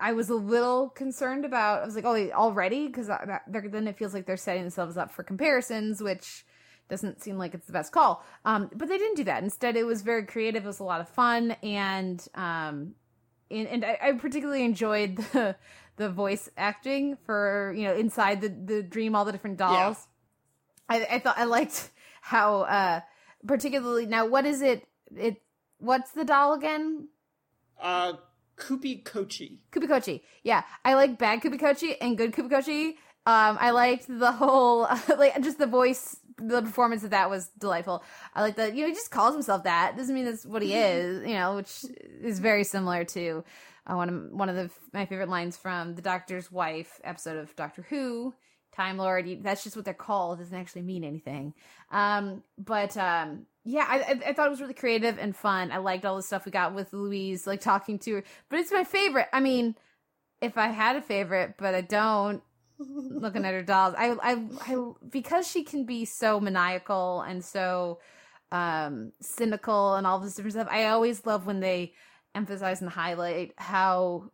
I 0.00 0.12
was 0.12 0.28
a 0.28 0.34
little 0.34 0.90
concerned 0.90 1.44
about. 1.44 1.82
I 1.82 1.86
was 1.86 1.96
like, 1.96 2.04
oh, 2.04 2.30
already? 2.32 2.86
Because 2.86 3.08
then 3.08 3.88
it 3.88 3.96
feels 3.96 4.14
like 4.14 4.26
they're 4.26 4.36
setting 4.36 4.62
themselves 4.62 4.96
up 4.96 5.10
for 5.10 5.22
comparisons, 5.22 6.02
which 6.02 6.44
doesn't 6.88 7.22
seem 7.22 7.36
like 7.38 7.54
it's 7.54 7.66
the 7.66 7.72
best 7.72 7.92
call. 7.92 8.24
Um, 8.44 8.70
but 8.74 8.88
they 8.88 8.98
didn't 8.98 9.16
do 9.16 9.24
that. 9.24 9.42
Instead, 9.42 9.76
it 9.76 9.84
was 9.84 10.02
very 10.02 10.24
creative. 10.24 10.64
It 10.64 10.66
was 10.66 10.80
a 10.80 10.84
lot 10.84 11.00
of 11.00 11.08
fun, 11.08 11.52
and 11.62 12.26
um, 12.34 12.94
and, 13.50 13.66
and 13.68 13.84
I, 13.84 13.98
I 14.02 14.12
particularly 14.12 14.64
enjoyed 14.64 15.16
the 15.32 15.56
the 15.96 16.08
voice 16.08 16.48
acting 16.56 17.16
for 17.26 17.72
you 17.76 17.84
know 17.84 17.94
inside 17.94 18.40
the 18.40 18.48
the 18.48 18.82
dream, 18.82 19.14
all 19.14 19.24
the 19.24 19.32
different 19.32 19.56
dolls. 19.58 20.06
I, 20.88 21.04
I 21.10 21.18
thought 21.18 21.36
I 21.38 21.44
liked 21.44 21.90
how 22.22 22.62
uh 22.62 23.00
particularly 23.46 24.06
now 24.06 24.26
what 24.26 24.44
is 24.46 24.62
it 24.62 24.86
it 25.16 25.40
what's 25.78 26.10
the 26.12 26.24
doll 26.24 26.54
again 26.54 27.08
Uh, 27.80 28.14
Kupi 28.56 29.04
Kochi. 29.04 29.60
Kubikochi. 29.70 30.22
Yeah, 30.42 30.62
I 30.84 30.94
like 30.94 31.16
bad 31.18 31.40
Kubikochi 31.42 31.96
and 32.00 32.18
good 32.18 32.32
Kubikochi. 32.32 32.96
Um, 33.24 33.56
I 33.60 33.70
liked 33.70 34.06
the 34.08 34.32
whole 34.32 34.88
like 35.18 35.40
just 35.42 35.58
the 35.58 35.66
voice, 35.66 36.16
the 36.38 36.62
performance 36.62 37.04
of 37.04 37.10
that 37.10 37.28
was 37.30 37.48
delightful. 37.58 38.02
I 38.34 38.42
like 38.42 38.56
that 38.56 38.74
you 38.74 38.82
know 38.82 38.88
he 38.88 38.94
just 38.94 39.10
calls 39.10 39.34
himself 39.34 39.64
that 39.64 39.96
doesn't 39.96 40.14
mean 40.14 40.24
that's 40.24 40.46
what 40.46 40.62
he 40.62 40.74
is. 40.76 41.26
You 41.26 41.34
know, 41.34 41.56
which 41.56 41.84
is 42.22 42.38
very 42.38 42.64
similar 42.64 43.04
to 43.04 43.44
uh, 43.86 43.94
one 43.94 44.08
of 44.08 44.32
one 44.32 44.48
of 44.48 44.56
the 44.56 44.70
my 44.92 45.06
favorite 45.06 45.28
lines 45.28 45.56
from 45.56 45.94
the 45.94 46.02
Doctor's 46.02 46.50
Wife 46.50 47.00
episode 47.04 47.36
of 47.38 47.54
Doctor 47.56 47.82
Who. 47.90 48.34
Time 48.76 48.96
Lord, 48.96 49.26
you- 49.26 49.40
that's 49.42 49.64
just 49.64 49.74
what 49.74 49.84
they're 49.84 49.92
called. 49.94 50.38
It 50.38 50.44
doesn't 50.44 50.56
actually 50.58 50.82
mean 50.82 51.02
anything. 51.02 51.52
Um, 51.90 52.44
but 52.56 52.96
um, 52.96 53.46
yeah, 53.64 53.84
I, 53.88 53.98
I, 53.98 54.20
I 54.28 54.32
thought 54.34 54.46
it 54.46 54.50
was 54.50 54.60
really 54.60 54.74
creative 54.74 55.18
and 55.18 55.34
fun. 55.34 55.72
I 55.72 55.78
liked 55.78 56.04
all 56.04 56.14
the 56.14 56.22
stuff 56.22 56.44
we 56.44 56.52
got 56.52 56.74
with 56.74 56.92
Louise, 56.92 57.44
like 57.44 57.60
talking 57.60 57.98
to 58.00 58.14
her. 58.16 58.24
But 58.48 58.60
it's 58.60 58.70
my 58.70 58.84
favorite. 58.84 59.26
I 59.32 59.40
mean, 59.40 59.74
if 60.40 60.56
I 60.56 60.68
had 60.68 60.94
a 60.94 61.02
favorite, 61.02 61.54
but 61.58 61.74
I 61.74 61.80
don't. 61.80 62.40
Looking 62.78 63.44
at 63.44 63.54
her 63.54 63.62
dolls, 63.62 63.94
I, 63.96 64.10
I, 64.22 64.44
I, 64.60 64.92
because 65.10 65.48
she 65.48 65.64
can 65.64 65.84
be 65.84 66.04
so 66.04 66.40
maniacal 66.40 67.22
and 67.22 67.44
so 67.44 67.98
um 68.50 69.12
cynical 69.20 69.94
and 69.96 70.06
all 70.06 70.18
this 70.20 70.34
different 70.34 70.54
stuff. 70.54 70.68
I 70.70 70.86
always 70.86 71.26
love 71.26 71.46
when 71.46 71.60
they 71.60 71.92
emphasize 72.34 72.80
and 72.80 72.90
highlight 72.90 73.52
how 73.56 74.30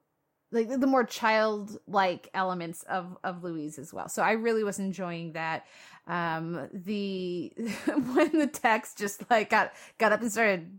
like 0.52 0.68
the 0.68 0.86
more 0.86 1.04
childlike 1.04 2.28
elements 2.32 2.84
of 2.84 3.16
of 3.24 3.42
Louise 3.42 3.78
as 3.78 3.92
well. 3.92 4.08
So 4.08 4.22
I 4.22 4.32
really 4.32 4.64
was 4.64 4.78
enjoying 4.78 5.32
that. 5.32 5.66
Um 6.06 6.68
the 6.72 7.52
when 8.14 8.38
the 8.38 8.46
text 8.46 8.98
just 8.98 9.28
like 9.30 9.50
got 9.50 9.72
got 9.98 10.12
up 10.12 10.20
and 10.20 10.30
started 10.30 10.78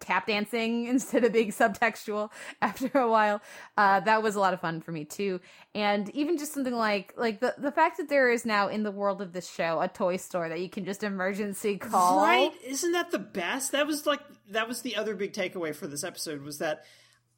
tap 0.00 0.26
dancing 0.26 0.86
instead 0.88 1.24
of 1.24 1.32
being 1.32 1.50
subtextual 1.50 2.30
after 2.62 2.98
a 2.98 3.10
while. 3.10 3.40
Uh 3.76 4.00
that 4.00 4.22
was 4.22 4.34
a 4.34 4.40
lot 4.40 4.54
of 4.54 4.60
fun 4.60 4.80
for 4.80 4.92
me 4.92 5.04
too. 5.04 5.40
And 5.74 6.08
even 6.10 6.38
just 6.38 6.52
something 6.52 6.74
like 6.74 7.14
like 7.16 7.40
the 7.40 7.54
the 7.58 7.72
fact 7.72 7.98
that 7.98 8.08
there 8.08 8.30
is 8.30 8.44
now 8.44 8.68
in 8.68 8.82
the 8.82 8.90
world 8.90 9.20
of 9.22 9.32
this 9.32 9.48
show 9.48 9.80
a 9.80 9.88
toy 9.88 10.16
store 10.16 10.48
that 10.48 10.60
you 10.60 10.68
can 10.68 10.84
just 10.84 11.02
emergency 11.02 11.76
call. 11.78 12.22
Right? 12.22 12.52
Isn't 12.64 12.92
that 12.92 13.10
the 13.10 13.18
best? 13.18 13.72
That 13.72 13.86
was 13.86 14.06
like 14.06 14.20
that 14.50 14.68
was 14.68 14.82
the 14.82 14.96
other 14.96 15.14
big 15.14 15.32
takeaway 15.32 15.74
for 15.74 15.86
this 15.86 16.04
episode 16.04 16.42
was 16.42 16.58
that 16.58 16.84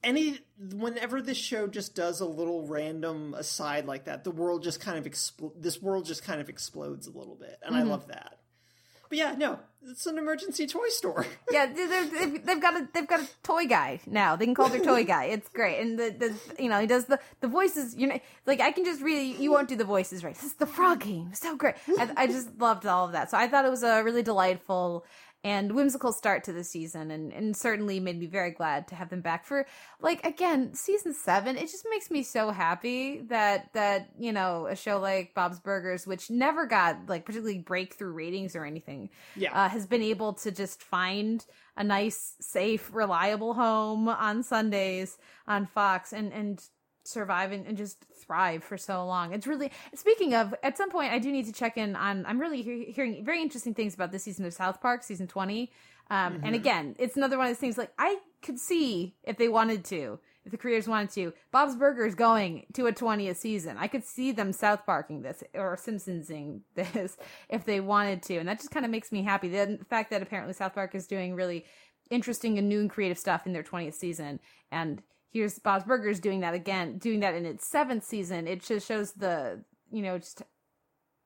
any 0.02 0.38
whenever 0.74 1.20
this 1.20 1.36
show 1.36 1.66
just 1.66 1.94
does 1.94 2.20
a 2.20 2.26
little 2.26 2.66
random 2.66 3.34
aside 3.34 3.86
like 3.86 4.04
that, 4.04 4.24
the 4.24 4.30
world 4.30 4.62
just 4.62 4.80
kind 4.80 4.98
of 4.98 5.10
expl- 5.10 5.52
this 5.60 5.82
world 5.82 6.06
just 6.06 6.22
kind 6.22 6.40
of 6.40 6.48
explodes 6.48 7.06
a 7.06 7.10
little 7.10 7.34
bit, 7.34 7.58
and 7.62 7.74
I 7.74 7.82
love 7.82 8.08
that. 8.08 8.38
But 9.08 9.18
yeah, 9.18 9.34
no, 9.36 9.58
it's 9.86 10.06
an 10.06 10.18
emergency 10.18 10.66
toy 10.66 10.88
store. 10.88 11.26
Yeah, 11.50 11.64
they've, 11.64 12.44
they've 12.44 12.60
got 12.60 12.76
a 12.76 12.86
they've 12.92 13.06
got 13.06 13.20
a 13.20 13.28
toy 13.42 13.66
guy 13.66 14.00
now. 14.06 14.36
They 14.36 14.44
can 14.44 14.54
call 14.54 14.68
their 14.68 14.84
toy 14.84 15.04
guy. 15.04 15.24
It's 15.24 15.48
great, 15.48 15.80
and 15.80 15.98
the, 15.98 16.10
the 16.10 16.62
you 16.62 16.68
know 16.68 16.78
he 16.78 16.86
does 16.86 17.06
the 17.06 17.18
the 17.40 17.48
voices. 17.48 17.96
You 17.96 18.08
know, 18.08 18.20
like 18.44 18.60
I 18.60 18.70
can 18.70 18.84
just 18.84 19.00
really 19.00 19.32
you 19.42 19.50
won't 19.50 19.68
do 19.68 19.76
the 19.76 19.84
voices 19.84 20.22
right. 20.22 20.34
This 20.34 20.44
is 20.44 20.54
the 20.54 20.66
frog 20.66 21.00
game. 21.00 21.30
So 21.32 21.56
great. 21.56 21.76
I, 21.98 22.10
I 22.16 22.26
just 22.26 22.50
loved 22.58 22.84
all 22.84 23.06
of 23.06 23.12
that. 23.12 23.30
So 23.30 23.38
I 23.38 23.48
thought 23.48 23.64
it 23.64 23.70
was 23.70 23.82
a 23.82 24.02
really 24.02 24.22
delightful 24.22 25.06
and 25.44 25.72
whimsical 25.72 26.12
start 26.12 26.44
to 26.44 26.52
the 26.52 26.64
season, 26.64 27.10
and 27.10 27.32
and 27.32 27.56
certainly 27.56 28.00
made 28.00 28.18
me 28.18 28.26
very 28.26 28.50
glad 28.50 28.88
to 28.88 28.94
have 28.96 29.08
them 29.08 29.20
back 29.20 29.46
for 29.46 29.66
like 30.00 30.24
again 30.26 30.74
season 30.74 31.14
seven. 31.14 31.56
It 31.56 31.70
just 31.70 31.86
makes 31.90 32.10
me 32.10 32.22
so 32.22 32.50
happy 32.50 33.20
that 33.28 33.72
that 33.74 34.08
you 34.18 34.32
know 34.32 34.66
a 34.66 34.74
show 34.74 34.98
like 34.98 35.34
Bob's 35.34 35.60
Burgers, 35.60 36.06
which 36.06 36.28
never 36.30 36.66
got 36.66 37.08
like 37.08 37.24
particularly 37.24 37.60
breakthrough 37.60 38.12
ratings 38.12 38.56
or 38.56 38.64
anything 38.64 39.10
Yeah. 39.36 39.52
uh, 39.54 39.68
has 39.68 39.86
been 39.86 40.02
able 40.02 40.32
to 40.34 40.50
just 40.50 40.82
find 40.82 41.44
a 41.76 41.84
nice, 41.84 42.34
safe, 42.40 42.90
reliable 42.92 43.54
home 43.54 44.08
on 44.08 44.42
Sundays 44.42 45.16
on 45.46 45.66
Fox 45.66 46.12
and 46.12 46.32
and 46.32 46.60
survive 47.08 47.52
and, 47.52 47.66
and 47.66 47.76
just 47.76 48.04
thrive 48.14 48.62
for 48.62 48.76
so 48.76 49.04
long. 49.06 49.32
It's 49.32 49.46
really 49.46 49.70
speaking 49.94 50.34
of. 50.34 50.54
At 50.62 50.76
some 50.76 50.90
point, 50.90 51.12
I 51.12 51.18
do 51.18 51.30
need 51.32 51.46
to 51.46 51.52
check 51.52 51.76
in 51.76 51.96
on. 51.96 52.24
I'm 52.26 52.40
really 52.40 52.62
he- 52.62 52.92
hearing 52.92 53.24
very 53.24 53.42
interesting 53.42 53.74
things 53.74 53.94
about 53.94 54.12
this 54.12 54.24
season 54.24 54.44
of 54.44 54.52
South 54.52 54.80
Park, 54.80 55.02
season 55.02 55.26
twenty. 55.26 55.72
Um, 56.10 56.40
And 56.42 56.54
again, 56.54 56.96
it's 56.98 57.16
another 57.16 57.36
one 57.36 57.46
of 57.46 57.50
those 57.50 57.60
things. 57.60 57.76
Like 57.76 57.92
I 57.98 58.18
could 58.42 58.58
see 58.58 59.14
if 59.24 59.36
they 59.36 59.48
wanted 59.48 59.84
to. 59.86 60.18
If 60.44 60.52
the 60.52 60.56
creators 60.56 60.88
wanted 60.88 61.10
to, 61.10 61.34
Bob's 61.52 61.76
Burgers 61.76 62.14
going 62.14 62.64
to 62.72 62.86
a 62.86 62.92
20th 62.92 63.36
season. 63.36 63.76
I 63.76 63.86
could 63.86 64.02
see 64.02 64.32
them 64.32 64.54
South 64.54 64.86
Parking 64.86 65.20
this 65.20 65.44
or 65.52 65.76
Simpsonsing 65.76 66.60
this 66.74 67.18
if 67.50 67.66
they 67.66 67.80
wanted 67.80 68.22
to. 68.22 68.38
And 68.38 68.48
that 68.48 68.56
just 68.58 68.70
kind 68.70 68.86
of 68.86 68.90
makes 68.90 69.12
me 69.12 69.22
happy. 69.22 69.48
The 69.50 69.78
fact 69.90 70.10
that 70.10 70.22
apparently 70.22 70.54
South 70.54 70.74
Park 70.74 70.94
is 70.94 71.06
doing 71.06 71.34
really 71.34 71.66
interesting 72.08 72.56
and 72.56 72.66
new 72.66 72.80
and 72.80 72.88
creative 72.88 73.18
stuff 73.18 73.46
in 73.46 73.52
their 73.52 73.62
20th 73.62 73.92
season. 73.92 74.40
And 74.72 75.02
here's 75.30 75.58
Bob's 75.58 75.84
Burgers 75.84 76.20
doing 76.20 76.40
that 76.40 76.54
again, 76.54 76.98
doing 76.98 77.20
that 77.20 77.34
in 77.34 77.44
its 77.44 77.68
seventh 77.68 78.04
season. 78.04 78.46
It 78.46 78.62
just 78.62 78.86
shows 78.86 79.12
the, 79.12 79.62
you 79.90 80.02
know, 80.02 80.18
just 80.18 80.42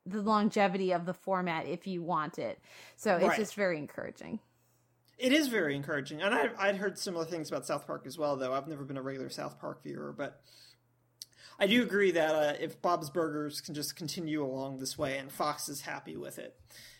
the 0.05 0.21
longevity 0.21 0.93
of 0.93 1.07
the 1.07 1.15
format 1.15 1.67
if 1.67 1.87
you 1.87 2.03
want 2.03 2.39
it. 2.39 2.59
So 2.97 3.17
it's 3.17 3.29
Right. 3.29 3.39
just 3.39 3.55
very 3.55 3.79
encouraging. 3.79 4.41
It 5.19 5.33
is 5.33 5.47
very 5.47 5.77
encouraging, 5.77 6.21
and 6.21 6.35
I, 6.35 6.51
I'd 6.59 6.77
heard 6.77 6.99
similar 6.99 7.25
things 7.25 7.49
about 7.49 7.65
South 7.65 7.87
Park 7.87 8.07
as 8.07 8.19
well. 8.19 8.37
Though 8.37 8.53
I've 8.53 8.67
never 8.67 8.83
been 8.83 8.97
a 8.97 9.03
regular 9.03 9.29
South 9.29 9.61
Park 9.61 9.85
viewer, 9.85 10.13
but 10.13 10.41
I 11.61 11.69
do 11.69 11.83
agree 11.83 12.11
that 12.13 12.35
uh, 12.35 12.55
if 12.59 12.83
Bob's 12.83 13.09
Burgers 13.09 13.61
can 13.61 13.75
just 13.75 13.95
continue 13.95 14.45
along 14.45 14.79
this 14.79 14.99
way, 14.99 15.19
and 15.19 15.31
Fox 15.31 15.69
is 15.69 15.83
happy 15.83 16.17
with 16.17 16.41
it, 16.41 16.57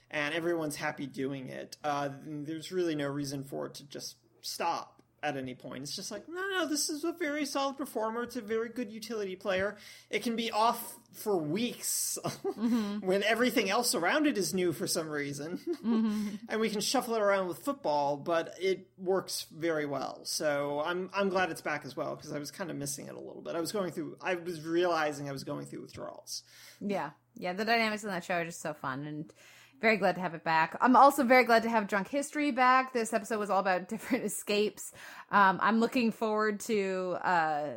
and 0.09 0.35
everyone's 0.35 0.77
happy 0.77 1.07
doing 1.07 1.49
it, 1.49 1.77
uh, 1.83 2.11
there's 2.25 2.71
really 2.71 2.95
no 2.95 3.09
reason 3.09 3.43
for 3.43 3.67
it 3.67 3.75
to 3.75 3.85
just 3.89 4.17
stop 4.41 5.02
at 5.23 5.37
any 5.37 5.55
point. 5.55 5.83
It's 5.85 5.95
just 5.95 6.11
like, 6.11 6.29
no, 6.29 6.43
no, 6.49 6.69
this 6.69 6.91
is 6.91 7.05
a 7.05 7.13
very 7.13 7.45
solid 7.45 7.77
performer. 7.79 8.25
It's 8.25 8.37
a 8.37 8.41
very 8.41 8.69
good 8.69 8.91
utility 8.91 9.37
player. 9.37 9.77
It 10.11 10.23
can 10.23 10.37
be 10.37 10.51
off 10.51 10.97
for 11.13 11.37
weeks 11.37 12.19
mm-hmm. 12.25 13.07
when 13.07 13.23
everything 13.23 13.71
else 13.71 13.95
around 13.95 14.27
it 14.27 14.39
is 14.39 14.55
new 14.55 14.73
for 14.73 14.87
some 14.87 15.09
reason. 15.09 15.59
Mm-hmm. 15.59 16.29
and 16.49 16.61
we 16.61 16.71
can 16.71 16.81
shuffle 16.81 17.15
it 17.15 17.21
around 17.21 17.49
with 17.49 17.59
football, 17.59 18.17
but 18.17 18.55
it 18.61 18.89
works 18.99 19.47
very 19.53 19.87
well. 19.87 20.21
So 20.25 20.83
I'm 20.85 21.11
I'm 21.15 21.29
glad 21.29 21.51
it's 21.51 21.61
back 21.61 21.85
as 21.85 21.97
well 21.97 22.17
because 22.17 22.33
I 22.33 22.39
was 22.39 22.51
kind 22.51 22.71
of 22.71 22.77
missing 22.77 23.07
it 23.07 23.15
a 23.15 23.21
little 23.21 23.43
bit. 23.43 23.55
I 23.55 23.61
was 23.61 23.73
going 23.73 23.93
through 23.93 24.17
I 24.21 24.35
was 24.35 24.63
realizing 24.63 25.29
I 25.29 25.33
was 25.33 25.45
going 25.45 25.67
through 25.67 25.83
withdrawals. 25.83 26.43
Yeah. 26.81 27.11
Yeah. 27.35 27.53
The 27.53 27.65
dynamics 27.65 28.05
in 28.05 28.11
that 28.11 28.25
show 28.25 28.35
are 28.35 28.45
just 28.45 28.61
so 28.61 28.75
fun 28.75 29.05
and 29.05 29.33
very 29.83 29.97
glad 29.97 30.15
to 30.15 30.21
have 30.21 30.33
it 30.33 30.45
back. 30.45 30.77
I'm 30.81 30.95
also 30.95 31.25
very 31.25 31.45
glad 31.45 31.65
to 31.65 31.69
have 31.69 31.89
Drunk 31.89 32.09
History 32.09 32.53
back. 32.53 32.93
This 32.93 33.13
episode 33.13 33.39
was 33.39 33.51
all 33.51 33.61
about 33.61 33.89
different 33.89 34.25
escapes. 34.25 34.93
Um, 35.31 35.59
I'm 35.61 35.81
looking 35.81 36.13
forward 36.13 36.61
to 36.61 37.19
uh, 37.23 37.69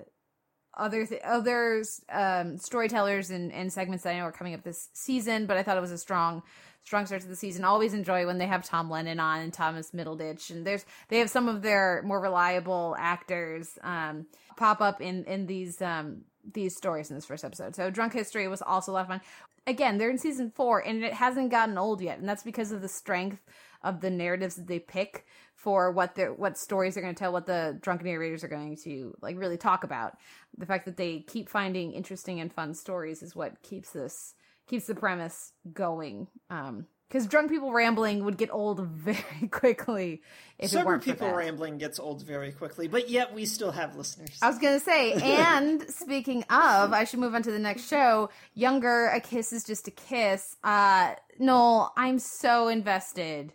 other 0.77 1.05
th- 1.05 1.21
others 1.25 1.99
um, 2.11 2.57
storytellers 2.57 3.31
and, 3.31 3.51
and 3.51 3.73
segments 3.73 4.03
that 4.03 4.13
I 4.13 4.19
know 4.19 4.25
are 4.25 4.31
coming 4.31 4.53
up 4.53 4.63
this 4.63 4.89
season, 4.93 5.47
but 5.47 5.57
I 5.57 5.63
thought 5.63 5.77
it 5.77 5.81
was 5.81 5.91
a 5.91 5.97
strong 5.97 6.43
strong 6.83 7.07
start 7.07 7.23
to 7.23 7.27
the 7.27 7.35
season. 7.35 7.65
Always 7.65 7.95
enjoy 7.95 8.27
when 8.27 8.37
they 8.37 8.45
have 8.45 8.63
Tom 8.63 8.91
Lennon 8.91 9.19
on 9.19 9.41
and 9.41 9.51
Thomas 9.51 9.89
Middleditch, 9.89 10.51
and 10.51 10.65
there's 10.65 10.85
they 11.09 11.17
have 11.17 11.31
some 11.31 11.47
of 11.49 11.63
their 11.63 12.03
more 12.05 12.21
reliable 12.21 12.95
actors 12.99 13.79
um, 13.81 14.27
pop 14.57 14.79
up 14.79 15.01
in 15.01 15.23
in 15.23 15.47
these 15.47 15.81
um, 15.81 16.21
these 16.53 16.75
stories 16.75 17.09
in 17.09 17.15
this 17.15 17.25
first 17.25 17.43
episode. 17.43 17.75
So 17.75 17.89
Drunk 17.89 18.13
History 18.13 18.47
was 18.47 18.61
also 18.61 18.91
a 18.91 18.93
lot 18.93 19.01
of 19.01 19.07
fun. 19.07 19.21
Again, 19.67 19.97
they're 19.97 20.09
in 20.09 20.17
season 20.17 20.51
four, 20.51 20.79
and 20.79 21.03
it 21.03 21.13
hasn't 21.13 21.51
gotten 21.51 21.77
old 21.77 22.01
yet, 22.01 22.19
and 22.19 22.29
that's 22.29 22.43
because 22.43 22.71
of 22.71 22.81
the 22.81 22.87
strength 22.87 23.41
of 23.83 24.01
the 24.01 24.09
narratives 24.09 24.55
that 24.55 24.67
they 24.67 24.79
pick 24.79 25.25
for 25.53 25.91
what 25.91 26.15
they're 26.15 26.33
what 26.33 26.57
stories 26.57 26.93
they're 26.93 27.03
going 27.03 27.15
to 27.15 27.19
tell, 27.19 27.33
what 27.33 27.45
the 27.45 27.77
drunken 27.81 28.07
narrators 28.07 28.43
are 28.43 28.47
going 28.47 28.75
to 28.77 29.15
like 29.21 29.37
really 29.39 29.57
talk 29.57 29.83
about. 29.83 30.17
The 30.57 30.65
fact 30.65 30.85
that 30.85 30.97
they 30.97 31.19
keep 31.19 31.49
finding 31.49 31.93
interesting 31.93 32.39
and 32.39 32.53
fun 32.53 32.73
stories 32.73 33.23
is 33.23 33.35
what 33.35 33.61
keeps 33.63 33.91
this 33.91 34.35
keeps 34.67 34.87
the 34.87 34.95
premise 34.95 35.53
going. 35.73 36.27
Um, 36.49 36.87
because 37.07 37.27
drunk 37.27 37.51
people 37.51 37.71
rambling 37.71 38.23
would 38.25 38.37
get 38.37 38.51
old 38.51 38.79
very 38.81 39.47
quickly 39.51 40.21
if 40.57 40.65
it 40.65 40.69
Sober 40.69 40.99
people 40.99 41.31
rambling 41.31 41.77
gets 41.77 41.99
old 41.99 42.23
very 42.23 42.51
quickly, 42.51 42.87
but 42.87 43.09
yet 43.09 43.33
we 43.33 43.45
still 43.45 43.71
have 43.71 43.95
listeners. 43.95 44.37
I 44.41 44.47
was 44.49 44.57
gonna 44.57 44.79
say, 44.79 45.13
and 45.23 45.81
speaking 45.89 46.43
of, 46.43 46.93
I 46.93 47.03
should 47.03 47.19
move 47.19 47.35
on 47.35 47.43
to 47.43 47.51
the 47.51 47.59
next 47.59 47.87
show. 47.87 48.29
Younger, 48.53 49.07
a 49.07 49.19
kiss 49.19 49.51
is 49.51 49.63
just 49.63 49.87
a 49.87 49.91
kiss. 49.91 50.55
Uh, 50.63 51.15
Noel, 51.39 51.93
I'm 51.97 52.19
so 52.19 52.69
invested 52.69 53.53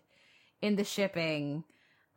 in 0.61 0.77
the 0.77 0.85
shipping 0.85 1.65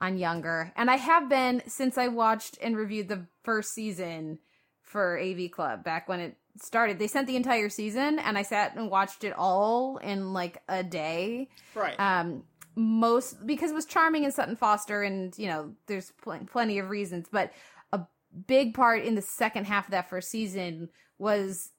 on 0.01 0.17
Younger, 0.17 0.73
and 0.75 0.91
I 0.91 0.97
have 0.97 1.29
been 1.29 1.63
since 1.67 1.97
I 1.97 2.09
watched 2.09 2.57
and 2.61 2.75
reviewed 2.75 3.07
the 3.07 3.25
first 3.43 3.73
season 3.73 4.39
for 4.81 5.17
AV 5.17 5.49
Club 5.49 5.83
back 5.83 6.09
when 6.09 6.19
it 6.19 6.37
started. 6.61 6.99
They 6.99 7.07
sent 7.07 7.27
the 7.27 7.35
entire 7.35 7.69
season, 7.69 8.19
and 8.19 8.37
I 8.37 8.43
sat 8.43 8.75
and 8.75 8.89
watched 8.89 9.23
it 9.23 9.33
all 9.37 9.97
in 9.97 10.33
like 10.33 10.61
a 10.67 10.83
day 10.83 11.49
right. 11.75 11.99
um 11.99 12.43
most 12.75 13.45
because 13.45 13.71
it 13.71 13.75
was 13.75 13.85
charming 13.85 14.23
in 14.23 14.31
Sutton 14.31 14.55
Foster 14.55 15.03
and 15.03 15.37
you 15.37 15.47
know 15.47 15.73
there's 15.87 16.11
pl- 16.21 16.39
plenty 16.51 16.79
of 16.79 16.89
reasons 16.89 17.27
but 17.31 17.51
a 17.91 18.01
big 18.47 18.73
part 18.73 19.03
in 19.03 19.15
the 19.15 19.21
second 19.21 19.65
half 19.65 19.85
of 19.85 19.91
that 19.91 20.09
first 20.09 20.29
season 20.29 20.89
was 21.19 21.69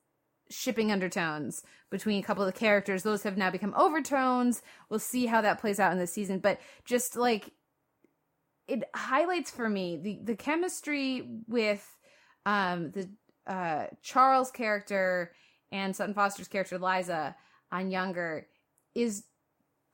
shipping 0.50 0.92
undertones 0.92 1.62
between 1.90 2.20
a 2.20 2.22
couple 2.22 2.44
of 2.44 2.52
the 2.52 2.58
characters 2.58 3.02
those 3.02 3.22
have 3.24 3.36
now 3.36 3.50
become 3.50 3.74
overtones 3.76 4.62
we'll 4.88 5.00
see 5.00 5.26
how 5.26 5.40
that 5.40 5.60
plays 5.60 5.80
out 5.80 5.90
in 5.90 5.98
the 5.98 6.06
season 6.06 6.38
but 6.38 6.60
just 6.84 7.16
like 7.16 7.50
it 8.68 8.84
highlights 8.94 9.50
for 9.50 9.68
me 9.68 9.96
the 9.96 10.20
the 10.22 10.36
chemistry 10.36 11.26
with 11.48 11.96
um 12.46 12.90
the 12.92 13.08
uh 13.46 13.86
Charles 14.02 14.50
character 14.50 15.32
and 15.72 15.94
Sutton 15.94 16.14
Foster's 16.14 16.48
character 16.48 16.78
Liza 16.78 17.34
on 17.72 17.90
Younger 17.90 18.46
is 18.94 19.24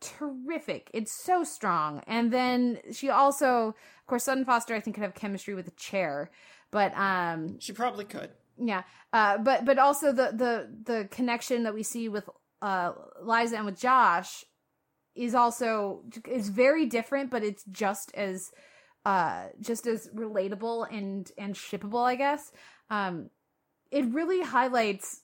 terrific. 0.01 0.91
It's 0.95 1.13
so 1.13 1.45
strong. 1.45 2.03
And 2.07 2.33
then 2.33 2.79
she 2.93 3.11
also, 3.11 3.69
of 3.69 4.07
course, 4.07 4.25
Sutton 4.25 4.45
Foster, 4.45 4.75
I 4.75 4.81
think, 4.81 4.97
could 4.97 5.03
have 5.05 5.15
chemistry 5.15 5.55
with 5.55 5.69
a 5.69 5.73
chair. 5.73 6.31
But 6.71 6.97
um, 6.97 7.59
she 7.61 7.73
probably 7.73 8.05
could. 8.05 8.31
yeah, 8.59 8.83
uh, 9.13 9.39
but 9.39 9.65
but 9.65 9.79
also 9.79 10.13
the 10.13 10.33
the 10.33 10.71
the 10.85 11.09
connection 11.11 11.65
that 11.65 11.75
we 11.75 11.83
see 11.83 12.09
with 12.09 12.29
uh, 12.63 12.93
Liza 13.23 13.57
and 13.57 13.67
with 13.67 13.81
Josh 13.81 14.45
is 15.15 15.35
also 15.35 16.03
is 16.29 16.49
very 16.49 16.87
different, 16.87 17.31
but 17.31 17.43
it's 17.43 17.65
just 17.65 18.13
as 18.15 18.51
uh 19.07 19.47
just 19.61 19.87
as 19.87 20.09
relatable 20.15 20.87
and 20.93 21.33
and 21.39 21.55
shippable, 21.55 22.05
I 22.05 22.17
guess. 22.17 22.53
Um, 22.91 23.31
it 23.91 24.05
really 24.07 24.43
highlights 24.43 25.23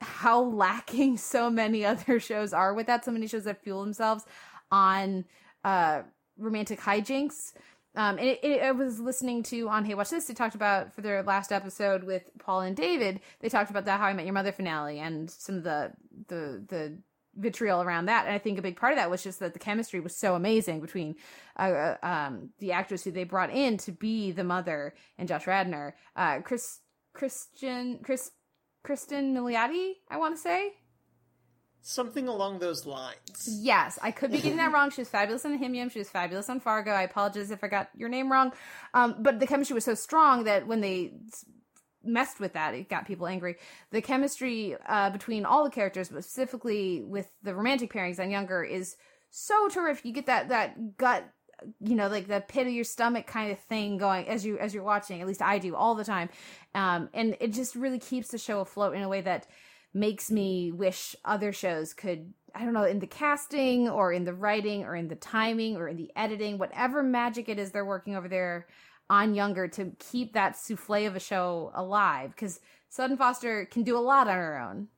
how 0.00 0.42
lacking 0.42 1.16
so 1.18 1.50
many 1.50 1.84
other 1.84 2.20
shows 2.20 2.52
are 2.52 2.74
with 2.74 2.86
that. 2.86 3.04
So 3.04 3.10
many 3.10 3.26
shows 3.26 3.44
that 3.44 3.62
fuel 3.62 3.82
themselves 3.82 4.24
on 4.70 5.24
uh 5.64 6.02
romantic 6.36 6.80
hijinks. 6.80 7.52
Um, 7.96 8.18
and 8.18 8.28
it, 8.28 8.44
it, 8.44 8.62
I 8.62 8.70
was 8.70 9.00
listening 9.00 9.42
to 9.44 9.68
on 9.68 9.84
Hey 9.84 9.94
Watch 9.94 10.10
This. 10.10 10.26
They 10.26 10.34
talked 10.34 10.54
about 10.54 10.94
for 10.94 11.00
their 11.00 11.22
last 11.22 11.50
episode 11.50 12.04
with 12.04 12.22
Paul 12.38 12.60
and 12.60 12.76
David. 12.76 13.20
They 13.40 13.48
talked 13.48 13.70
about 13.70 13.86
that 13.86 13.98
How 13.98 14.06
I 14.06 14.12
Met 14.12 14.24
Your 14.24 14.34
Mother 14.34 14.52
finale 14.52 15.00
and 15.00 15.28
some 15.30 15.56
of 15.56 15.64
the 15.64 15.92
the 16.28 16.64
the 16.68 16.98
vitriol 17.34 17.82
around 17.82 18.06
that. 18.06 18.26
And 18.26 18.34
I 18.34 18.38
think 18.38 18.58
a 18.58 18.62
big 18.62 18.76
part 18.76 18.92
of 18.92 18.98
that 18.98 19.10
was 19.10 19.22
just 19.22 19.40
that 19.40 19.52
the 19.52 19.58
chemistry 19.58 20.00
was 20.00 20.14
so 20.14 20.34
amazing 20.34 20.80
between 20.80 21.16
uh, 21.58 21.62
uh, 21.62 21.96
um, 22.02 22.50
the 22.58 22.72
actress 22.72 23.04
who 23.04 23.10
they 23.10 23.24
brought 23.24 23.50
in 23.50 23.76
to 23.78 23.92
be 23.92 24.32
the 24.32 24.44
mother 24.44 24.94
and 25.16 25.28
Josh 25.28 25.46
Radnor, 25.46 25.96
uh, 26.16 26.40
Chris 26.40 26.80
Christian 27.18 27.98
Chris 28.02 28.30
Cristin 28.86 29.34
Milioti. 29.34 29.94
I 30.10 30.16
want 30.16 30.36
to 30.36 30.40
say 30.40 30.72
Something 31.80 32.28
along 32.28 32.58
those 32.58 32.84
lines. 32.86 33.48
Yes, 33.48 33.98
I 34.02 34.10
could 34.10 34.30
be 34.30 34.38
getting 34.38 34.58
that 34.58 34.72
wrong. 34.74 34.90
She 34.90 35.00
was 35.00 35.08
fabulous 35.08 35.44
on 35.44 35.58
Himium. 35.58 35.90
She 35.90 36.00
was 36.00 36.10
fabulous 36.10 36.50
on 36.50 36.60
Fargo. 36.60 36.90
I 36.90 37.02
apologize 37.02 37.50
if 37.50 37.62
I 37.62 37.68
got 37.68 37.88
your 37.96 38.08
name 38.08 38.30
wrong. 38.30 38.52
Um, 38.94 39.16
but 39.20 39.40
the 39.40 39.46
chemistry 39.46 39.74
was 39.74 39.84
so 39.84 39.94
strong 39.94 40.44
that 40.44 40.66
when 40.66 40.80
they 40.80 41.12
messed 42.04 42.40
with 42.40 42.54
that, 42.54 42.74
it 42.74 42.88
got 42.88 43.06
people 43.06 43.26
angry. 43.26 43.56
The 43.90 44.02
chemistry 44.02 44.76
uh, 44.86 45.10
between 45.10 45.44
all 45.44 45.64
the 45.64 45.70
characters, 45.70 46.08
but 46.08 46.24
specifically 46.24 47.02
with 47.04 47.30
the 47.42 47.54
romantic 47.54 47.92
pairings 47.92 48.18
on 48.18 48.30
Younger, 48.30 48.62
is 48.64 48.96
so 49.30 49.68
terrific. 49.68 50.04
You 50.04 50.12
get 50.12 50.26
that 50.26 50.48
that 50.48 50.96
gut, 50.96 51.24
you 51.80 51.94
know, 51.94 52.08
like 52.08 52.28
the 52.28 52.40
pit 52.40 52.66
of 52.66 52.72
your 52.72 52.84
stomach 52.84 53.26
kind 53.26 53.50
of 53.50 53.58
thing 53.58 53.98
going 53.98 54.28
as 54.28 54.44
you 54.44 54.58
as 54.58 54.74
you're 54.74 54.84
watching. 54.84 55.20
At 55.20 55.26
least 55.26 55.42
I 55.42 55.58
do 55.58 55.74
all 55.74 55.94
the 55.94 56.04
time, 56.04 56.28
um, 56.74 57.08
and 57.14 57.36
it 57.40 57.52
just 57.52 57.74
really 57.74 57.98
keeps 57.98 58.28
the 58.28 58.38
show 58.38 58.60
afloat 58.60 58.94
in 58.94 59.02
a 59.02 59.08
way 59.08 59.20
that 59.22 59.46
makes 59.94 60.30
me 60.30 60.70
wish 60.70 61.16
other 61.24 61.52
shows 61.52 61.94
could 61.94 62.32
I 62.54 62.64
don't 62.64 62.74
know, 62.74 62.84
in 62.84 62.98
the 62.98 63.06
casting 63.06 63.88
or 63.88 64.12
in 64.12 64.24
the 64.24 64.34
writing 64.34 64.84
or 64.84 64.96
in 64.96 65.08
the 65.08 65.14
timing 65.16 65.76
or 65.76 65.88
in 65.88 65.96
the 65.96 66.10
editing, 66.16 66.58
whatever 66.58 67.02
magic 67.02 67.48
it 67.48 67.58
is 67.58 67.70
they're 67.70 67.84
working 67.84 68.16
over 68.16 68.28
there 68.28 68.66
on 69.10 69.34
Younger 69.34 69.68
to 69.68 69.92
keep 69.98 70.32
that 70.32 70.56
souffle 70.56 71.06
of 71.06 71.16
a 71.16 71.20
show 71.20 71.70
alive. 71.74 72.30
Because 72.30 72.60
Sutton 72.88 73.16
Foster 73.16 73.64
can 73.66 73.82
do 73.82 73.96
a 73.96 74.00
lot 74.00 74.28
on 74.28 74.36
her 74.36 74.58
own, 74.58 74.88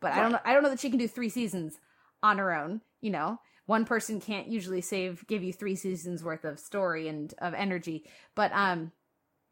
but 0.00 0.12
I 0.12 0.22
don't 0.22 0.32
know. 0.32 0.38
I 0.44 0.52
don't 0.52 0.62
know 0.62 0.70
that 0.70 0.80
she 0.80 0.90
can 0.90 0.98
do 0.98 1.08
three 1.08 1.28
seasons 1.28 1.78
on 2.22 2.38
her 2.38 2.54
own. 2.54 2.80
You 3.00 3.10
know, 3.10 3.40
one 3.70 3.84
person 3.84 4.20
can't 4.20 4.48
usually 4.48 4.80
save 4.80 5.24
give 5.28 5.44
you 5.44 5.52
three 5.52 5.76
seasons 5.76 6.24
worth 6.24 6.44
of 6.44 6.58
story 6.58 7.06
and 7.06 7.32
of 7.38 7.54
energy. 7.54 8.04
But 8.34 8.50
um, 8.52 8.90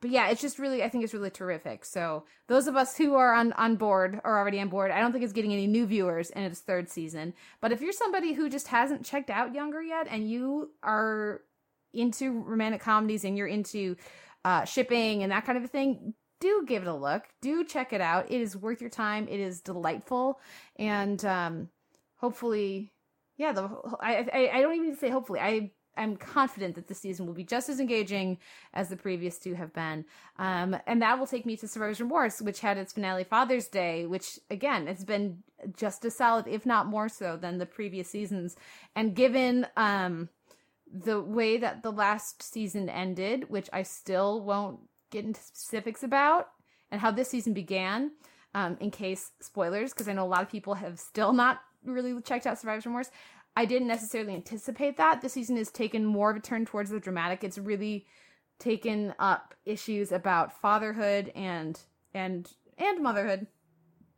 but 0.01 0.11
yeah, 0.11 0.29
it's 0.29 0.43
just 0.43 0.59
really 0.59 0.83
I 0.83 0.89
think 0.89 1.05
it's 1.05 1.15
really 1.15 1.31
terrific. 1.31 1.85
So 1.85 2.25
those 2.49 2.67
of 2.67 2.75
us 2.75 2.97
who 2.97 3.15
are 3.15 3.33
on 3.33 3.53
on 3.53 3.77
board 3.77 4.21
are 4.25 4.37
already 4.37 4.61
on 4.61 4.71
board. 4.71 4.91
I 4.91 4.99
don't 4.99 5.13
think 5.13 5.23
it's 5.23 5.33
getting 5.33 5.53
any 5.53 5.69
new 5.69 5.87
viewers 5.87 6.31
in 6.31 6.43
its 6.43 6.59
third 6.59 6.91
season. 6.91 7.33
But 7.61 7.71
if 7.71 7.81
you're 7.81 7.93
somebody 7.93 8.33
who 8.33 8.51
just 8.51 8.67
hasn't 8.67 9.05
checked 9.05 9.31
out 9.31 9.55
Younger 9.55 9.81
yet 9.81 10.09
and 10.11 10.29
you 10.29 10.73
are 10.83 11.43
into 11.95 12.43
romantic 12.43 12.81
comedies 12.81 13.25
and 13.25 13.39
you're 13.39 13.47
into 13.47 13.95
uh, 14.45 14.65
shipping 14.65 15.23
and 15.23 15.31
that 15.31 15.47
kind 15.47 15.57
of 15.57 15.63
a 15.63 15.69
thing, 15.69 16.15
do 16.41 16.65
give 16.67 16.83
it 16.83 16.89
a 16.89 16.95
look. 16.95 17.23
Do 17.41 17.65
check 17.65 17.93
it 17.93 18.01
out. 18.01 18.33
It 18.33 18.41
is 18.41 18.57
worth 18.57 18.81
your 18.81 18.91
time. 18.91 19.29
It 19.29 19.39
is 19.39 19.61
delightful, 19.61 20.41
and 20.77 21.25
um, 21.25 21.69
hopefully, 22.17 22.93
yeah. 23.39 23.53
The 23.53 23.71
I, 24.01 24.27
I 24.33 24.51
I 24.55 24.61
don't 24.61 24.77
even 24.77 24.97
say 24.97 25.09
hopefully. 25.09 25.41
I 25.41 25.71
I'm 25.97 26.17
confident 26.17 26.77
that 26.77 26.87
this 26.87 27.01
season 27.01 27.27
will 27.27 27.35
be 27.35 27.45
just 27.45 27.69
as 27.69 27.81
engaging 27.81 28.39
as 28.73 28.89
the 28.89 28.97
previous 28.97 29.39
two 29.39 29.55
have 29.55 29.73
been. 29.73 30.05
Um, 30.39 30.77
and 30.87 31.03
that 31.03 31.19
will 31.19 31.27
take 31.27 31.45
me 31.45 31.57
to 31.57 31.67
Survivor's 31.67 32.01
Remorse, 32.01 32.41
which 32.41 32.61
had 32.61 32.79
its 32.79 32.93
finale 32.93 33.25
Father's 33.25 33.67
Day, 33.67 34.07
which 34.07 34.39
again, 34.49 34.87
it's 34.87 35.05
been 35.05 35.43
just 35.77 36.05
as 36.05 36.15
solid, 36.15 36.47
if 36.47 36.65
not 36.65 36.87
more 36.87 37.09
so, 37.09 37.37
than 37.37 37.59
the 37.59 37.67
previous 37.67 38.09
seasons. 38.09 38.55
And 38.95 39.17
given 39.17 39.67
um, 39.77 40.29
the 40.93 41.21
way 41.21 41.57
that 41.59 41.83
the 41.83 41.93
last 41.93 42.43
season 42.43 42.89
ended, 42.89 43.51
which 43.51 43.69
I 43.73 43.83
still 43.83 44.41
won't 44.41 44.79
get 45.11 45.25
into 45.25 45.41
specifics 45.41 46.03
about, 46.03 46.49
and 46.91 47.01
how 47.01 47.11
this 47.11 47.29
season 47.29 47.55
began, 47.55 48.13
um, 48.55 48.77
in 48.81 48.91
case 48.91 49.33
spoilers, 49.41 49.93
because 49.93 50.09
I 50.09 50.13
know 50.13 50.25
a 50.25 50.29
lot 50.29 50.43
of 50.43 50.51
people 50.51 50.75
have 50.75 50.99
still 50.99 51.33
not 51.33 51.61
really 51.85 52.21
checked 52.23 52.47
out 52.47 52.59
Survivor's 52.59 52.87
Remorse. 52.87 53.11
I 53.57 53.65
didn't 53.65 53.89
necessarily 53.89 54.35
anticipate 54.35 54.97
that. 54.99 55.21
This 55.21 55.33
season 55.33 55.57
has 55.57 55.71
taken 55.71 56.05
more 56.05 56.31
of 56.31 56.37
a 56.37 56.41
turn 56.41 56.65
towards 56.65 56.91
the 56.91 57.01
dramatic. 57.01 57.43
It's 57.43 57.59
really 57.59 58.07
taken 58.59 59.15
up 59.19 59.55
issues 59.65 60.13
about 60.13 60.61
fatherhood 60.61 61.33
and 61.35 61.81
and 62.15 62.51
and 62.77 63.03
motherhood. 63.03 63.47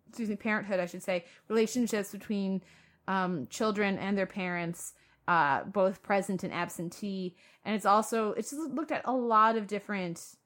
Excuse 0.09 0.29
me, 0.29 0.37
parenthood, 0.37 0.81
I 0.81 0.87
should 0.87 1.03
say. 1.03 1.25
Relationships 1.49 2.13
between 2.13 2.63
um, 3.07 3.47
children 3.49 3.97
and 3.99 4.19
their 4.19 4.27
parents, 4.27 4.93
uh, 5.29 5.65
both 5.65 6.03
present 6.03 6.43
and 6.43 6.53
absentee. 6.53 7.37
And 7.65 7.75
it's 7.75 7.87
also 7.87 8.33
it's 8.33 8.53
looked 8.53 8.93
at 8.93 9.07
a 9.07 9.13
lot 9.13 9.57
of 9.57 9.67
different 9.67 10.37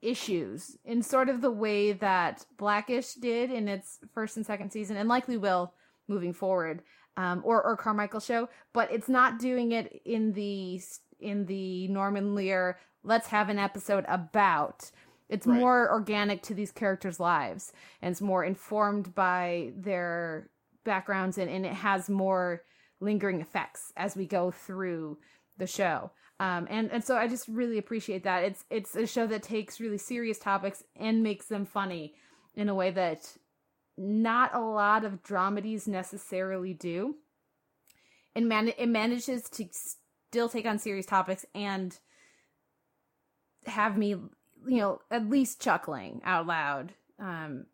issues 0.00 0.76
in 0.84 1.02
sort 1.02 1.28
of 1.28 1.40
the 1.40 1.50
way 1.50 1.92
that 1.92 2.46
Blackish 2.56 3.14
did 3.14 3.50
in 3.50 3.68
its 3.68 3.98
first 4.14 4.36
and 4.36 4.46
second 4.46 4.70
season, 4.70 4.96
and 4.96 5.08
likely 5.08 5.36
will 5.36 5.74
moving 6.08 6.32
forward, 6.32 6.82
um, 7.16 7.42
or 7.44 7.62
or 7.62 7.76
Carmichael 7.76 8.20
show. 8.20 8.48
But 8.72 8.90
it's 8.90 9.08
not 9.08 9.38
doing 9.38 9.72
it 9.72 10.02
in 10.04 10.32
the 10.32 10.80
in 11.20 11.46
the 11.46 11.88
Norman 11.88 12.34
Lear. 12.34 12.78
Let's 13.02 13.28
have 13.28 13.48
an 13.48 13.58
episode 13.58 14.04
about. 14.08 14.90
It's 15.28 15.46
Right. 15.46 15.60
more 15.60 15.90
organic 15.90 16.42
to 16.44 16.54
these 16.54 16.72
characters' 16.72 17.20
lives, 17.20 17.72
and 18.00 18.12
it's 18.12 18.22
more 18.22 18.44
informed 18.44 19.14
by 19.14 19.72
their 19.76 20.48
backgrounds, 20.84 21.36
and, 21.36 21.50
and 21.50 21.66
it 21.66 21.74
has 21.74 22.08
more 22.08 22.62
lingering 23.00 23.40
effects 23.40 23.92
as 23.96 24.16
we 24.16 24.26
go 24.26 24.50
through 24.50 25.18
the 25.58 25.66
show. 25.66 26.10
Um, 26.40 26.66
and 26.70 26.90
and 26.90 27.04
so 27.04 27.16
I 27.16 27.28
just 27.28 27.46
really 27.48 27.78
appreciate 27.78 28.24
that. 28.24 28.44
It's 28.44 28.64
it's 28.70 28.94
a 28.96 29.06
show 29.06 29.26
that 29.26 29.42
takes 29.42 29.80
really 29.80 29.98
serious 29.98 30.38
topics 30.38 30.82
and 30.96 31.22
makes 31.22 31.46
them 31.46 31.66
funny 31.66 32.14
in 32.54 32.68
a 32.68 32.74
way 32.74 32.90
that 32.92 33.36
not 33.98 34.54
a 34.54 34.60
lot 34.60 35.04
of 35.04 35.22
dramedies 35.22 35.88
necessarily 35.88 36.72
do. 36.72 37.16
And 38.34 38.48
man, 38.48 38.72
it 38.78 38.88
manages 38.88 39.42
to 39.50 39.66
still 39.72 40.48
take 40.48 40.66
on 40.66 40.78
serious 40.78 41.06
topics 41.06 41.44
and 41.54 41.98
have 43.66 43.96
me, 43.96 44.10
you 44.10 44.30
know, 44.66 45.00
at 45.10 45.28
least 45.28 45.60
chuckling 45.60 46.20
out 46.24 46.46
loud. 46.46 46.92
Um, 47.18 47.66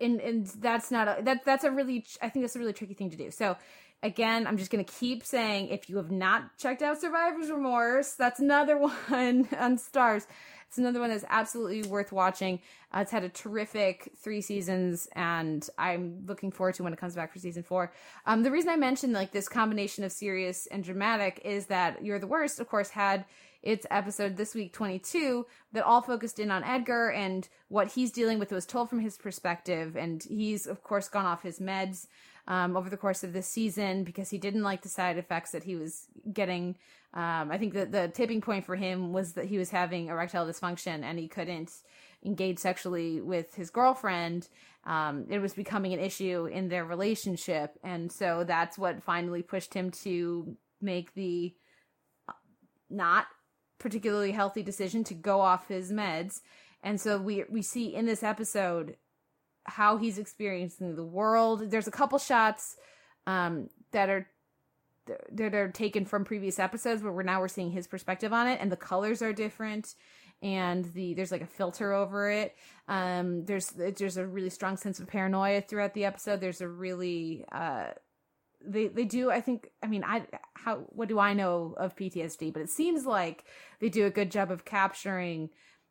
and 0.00 0.20
and 0.20 0.46
that's 0.46 0.90
not 0.90 1.08
a 1.08 1.22
that 1.22 1.44
that's 1.44 1.64
a 1.64 1.70
really 1.70 2.04
I 2.22 2.28
think 2.28 2.44
that's 2.44 2.56
a 2.56 2.58
really 2.58 2.72
tricky 2.72 2.94
thing 2.94 3.10
to 3.10 3.16
do. 3.16 3.30
So 3.30 3.56
again, 4.02 4.46
I'm 4.46 4.56
just 4.56 4.70
gonna 4.70 4.84
keep 4.84 5.24
saying 5.24 5.68
if 5.68 5.88
you 5.88 5.96
have 5.96 6.10
not 6.10 6.56
checked 6.58 6.82
out 6.82 7.00
Survivor's 7.00 7.50
Remorse, 7.50 8.12
that's 8.12 8.40
another 8.40 8.78
one 9.08 9.48
on 9.58 9.78
Starz. 9.78 10.26
It's 10.68 10.78
another 10.78 11.00
one 11.00 11.08
that's 11.10 11.24
absolutely 11.28 11.88
worth 11.88 12.12
watching. 12.12 12.60
Uh, 12.94 13.00
it's 13.00 13.10
had 13.10 13.24
a 13.24 13.28
terrific 13.30 14.12
three 14.22 14.42
seasons, 14.42 15.08
and 15.16 15.68
I'm 15.78 16.24
looking 16.26 16.52
forward 16.52 16.74
to 16.76 16.82
when 16.82 16.92
it 16.92 16.98
comes 16.98 17.14
back 17.14 17.32
for 17.32 17.38
season 17.38 17.62
four. 17.62 17.92
Um, 18.26 18.42
the 18.42 18.50
reason 18.50 18.70
I 18.70 18.76
mentioned 18.76 19.14
like 19.14 19.32
this 19.32 19.48
combination 19.48 20.04
of 20.04 20.12
serious 20.12 20.66
and 20.66 20.84
dramatic 20.84 21.40
is 21.44 21.66
that 21.66 22.04
You're 22.04 22.18
the 22.18 22.26
Worst, 22.26 22.60
of 22.60 22.68
course, 22.68 22.90
had 22.90 23.24
its 23.62 23.86
episode 23.90 24.36
this 24.36 24.54
week 24.54 24.72
22 24.72 25.44
that 25.72 25.84
all 25.84 26.00
focused 26.00 26.38
in 26.38 26.50
on 26.50 26.62
Edgar 26.62 27.10
and 27.10 27.48
what 27.68 27.92
he's 27.92 28.12
dealing 28.12 28.38
with 28.38 28.52
was 28.52 28.64
told 28.64 28.88
from 28.88 29.00
his 29.00 29.16
perspective 29.16 29.96
and 29.96 30.22
he's 30.22 30.66
of 30.66 30.82
course 30.84 31.08
gone 31.08 31.26
off 31.26 31.42
his 31.42 31.58
meds 31.58 32.06
um, 32.48 32.76
over 32.76 32.90
the 32.90 32.96
course 32.96 33.22
of 33.22 33.32
this 33.32 33.46
season 33.46 34.02
because 34.02 34.30
he 34.30 34.38
didn't 34.38 34.62
like 34.62 34.82
the 34.82 34.88
side 34.88 35.18
effects 35.18 35.52
that 35.52 35.62
he 35.62 35.76
was 35.76 36.06
getting 36.32 36.76
um, 37.14 37.50
I 37.50 37.56
think 37.56 37.72
that 37.72 37.90
the 37.90 38.08
tipping 38.08 38.40
point 38.40 38.66
for 38.66 38.76
him 38.76 39.12
was 39.12 39.32
that 39.32 39.46
he 39.46 39.56
was 39.56 39.70
having 39.70 40.08
erectile 40.08 40.46
dysfunction 40.46 41.02
and 41.02 41.18
he 41.18 41.26
couldn't 41.26 41.72
engage 42.24 42.58
sexually 42.58 43.20
with 43.20 43.54
his 43.54 43.70
girlfriend. 43.70 44.48
Um, 44.84 45.26
it 45.30 45.38
was 45.38 45.54
becoming 45.54 45.94
an 45.94 46.00
issue 46.00 46.46
in 46.46 46.68
their 46.68 46.84
relationship, 46.84 47.78
and 47.82 48.12
so 48.12 48.44
that's 48.44 48.78
what 48.78 49.02
finally 49.02 49.42
pushed 49.42 49.74
him 49.74 49.90
to 50.02 50.56
make 50.80 51.14
the 51.14 51.54
not 52.90 53.26
particularly 53.78 54.32
healthy 54.32 54.62
decision 54.62 55.04
to 55.04 55.14
go 55.14 55.40
off 55.40 55.68
his 55.68 55.90
meds. 55.92 56.40
And 56.82 57.00
so 57.00 57.18
we 57.18 57.44
we 57.48 57.62
see 57.62 57.94
in 57.94 58.06
this 58.06 58.22
episode 58.22 58.96
how 59.68 59.96
he's 59.96 60.18
experiencing 60.18 60.96
the 60.96 61.04
world. 61.04 61.70
There's 61.70 61.86
a 61.86 61.92
couple 61.92 62.18
shots 62.18 62.76
um, 63.26 63.68
that 63.92 64.08
are 64.08 64.28
that 65.32 65.54
are 65.54 65.70
taken 65.70 66.04
from 66.04 66.24
previous 66.24 66.58
episodes 66.58 67.02
where 67.02 67.12
we're 67.12 67.22
now 67.22 67.40
we're 67.40 67.48
seeing 67.48 67.70
his 67.70 67.86
perspective 67.86 68.30
on 68.30 68.46
it 68.46 68.58
and 68.60 68.70
the 68.70 68.76
colors 68.76 69.22
are 69.22 69.32
different 69.32 69.94
and 70.42 70.84
the 70.92 71.14
there's 71.14 71.32
like 71.32 71.40
a 71.40 71.46
filter 71.46 71.94
over 71.94 72.30
it. 72.30 72.54
Um 72.88 73.46
there's 73.46 73.68
there's 73.70 74.18
a 74.18 74.26
really 74.26 74.50
strong 74.50 74.76
sense 74.76 75.00
of 75.00 75.06
paranoia 75.06 75.62
throughout 75.62 75.94
the 75.94 76.04
episode. 76.04 76.42
There's 76.42 76.60
a 76.60 76.68
really 76.68 77.46
uh 77.50 77.92
they 78.64 78.88
they 78.88 79.04
do 79.04 79.30
i 79.30 79.40
think 79.40 79.70
i 79.82 79.86
mean 79.86 80.02
i 80.04 80.22
how 80.54 80.78
what 80.88 81.08
do 81.08 81.18
i 81.18 81.32
know 81.32 81.74
of 81.76 81.94
ptsd 81.94 82.52
but 82.52 82.60
it 82.60 82.68
seems 82.68 83.06
like 83.06 83.44
they 83.78 83.88
do 83.88 84.06
a 84.06 84.10
good 84.10 84.30
job 84.30 84.50
of 84.50 84.64
capturing 84.64 85.48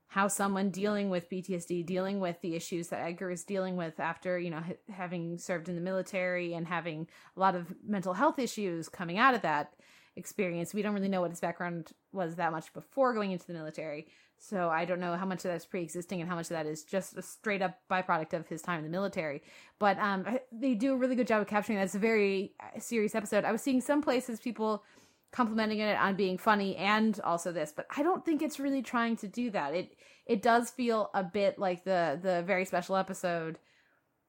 how 0.07 0.27
someone 0.27 0.69
dealing 0.69 1.09
with 1.09 1.29
PTSD, 1.29 1.85
dealing 1.85 2.19
with 2.19 2.39
the 2.41 2.55
issues 2.55 2.87
that 2.89 3.01
Edgar 3.01 3.29
is 3.29 3.43
dealing 3.43 3.75
with 3.75 3.99
after, 3.99 4.39
you 4.39 4.49
know, 4.49 4.61
ha- 4.61 4.93
having 4.93 5.37
served 5.37 5.67
in 5.67 5.75
the 5.75 5.81
military 5.81 6.53
and 6.53 6.65
having 6.65 7.07
a 7.35 7.39
lot 7.39 7.55
of 7.55 7.73
mental 7.85 8.13
health 8.13 8.39
issues 8.39 8.87
coming 8.87 9.17
out 9.17 9.33
of 9.33 9.41
that 9.41 9.73
experience. 10.15 10.73
We 10.73 10.81
don't 10.81 10.93
really 10.93 11.09
know 11.09 11.21
what 11.21 11.31
his 11.31 11.41
background 11.41 11.91
was 12.13 12.35
that 12.35 12.51
much 12.51 12.73
before 12.73 13.13
going 13.13 13.31
into 13.31 13.47
the 13.47 13.53
military. 13.53 14.07
So 14.39 14.69
I 14.69 14.85
don't 14.85 14.99
know 14.99 15.15
how 15.15 15.25
much 15.25 15.45
of 15.45 15.51
that's 15.51 15.65
pre-existing 15.65 16.21
and 16.21 16.29
how 16.29 16.35
much 16.35 16.45
of 16.45 16.49
that 16.49 16.65
is 16.65 16.83
just 16.83 17.17
a 17.17 17.21
straight 17.21 17.61
up 17.61 17.79
byproduct 17.89 18.33
of 18.33 18.47
his 18.47 18.61
time 18.61 18.77
in 18.79 18.83
the 18.83 18.91
military. 18.91 19.41
But 19.79 19.97
um, 19.99 20.25
they 20.51 20.73
do 20.73 20.93
a 20.93 20.97
really 20.97 21.15
good 21.15 21.27
job 21.27 21.41
of 21.41 21.47
capturing 21.47 21.77
that. 21.79 21.85
It's 21.85 21.95
a 21.95 21.99
very 21.99 22.53
uh, 22.59 22.79
serious 22.79 23.15
episode. 23.15 23.45
I 23.45 23.51
was 23.51 23.61
seeing 23.61 23.81
some 23.81 24.01
places 24.01 24.39
people 24.39 24.83
complimenting 25.31 25.79
it 25.79 25.97
on 25.97 26.15
being 26.15 26.37
funny 26.37 26.75
and 26.77 27.19
also 27.23 27.51
this 27.51 27.73
but 27.75 27.85
i 27.95 28.01
don't 28.01 28.25
think 28.25 28.41
it's 28.41 28.59
really 28.59 28.81
trying 28.81 29.15
to 29.15 29.27
do 29.27 29.49
that. 29.51 29.73
It 29.73 29.95
it 30.25 30.41
does 30.41 30.69
feel 30.69 31.09
a 31.13 31.23
bit 31.23 31.57
like 31.57 31.83
the 31.83 32.19
the 32.21 32.43
very 32.43 32.65
special 32.65 32.95
episode 32.95 33.59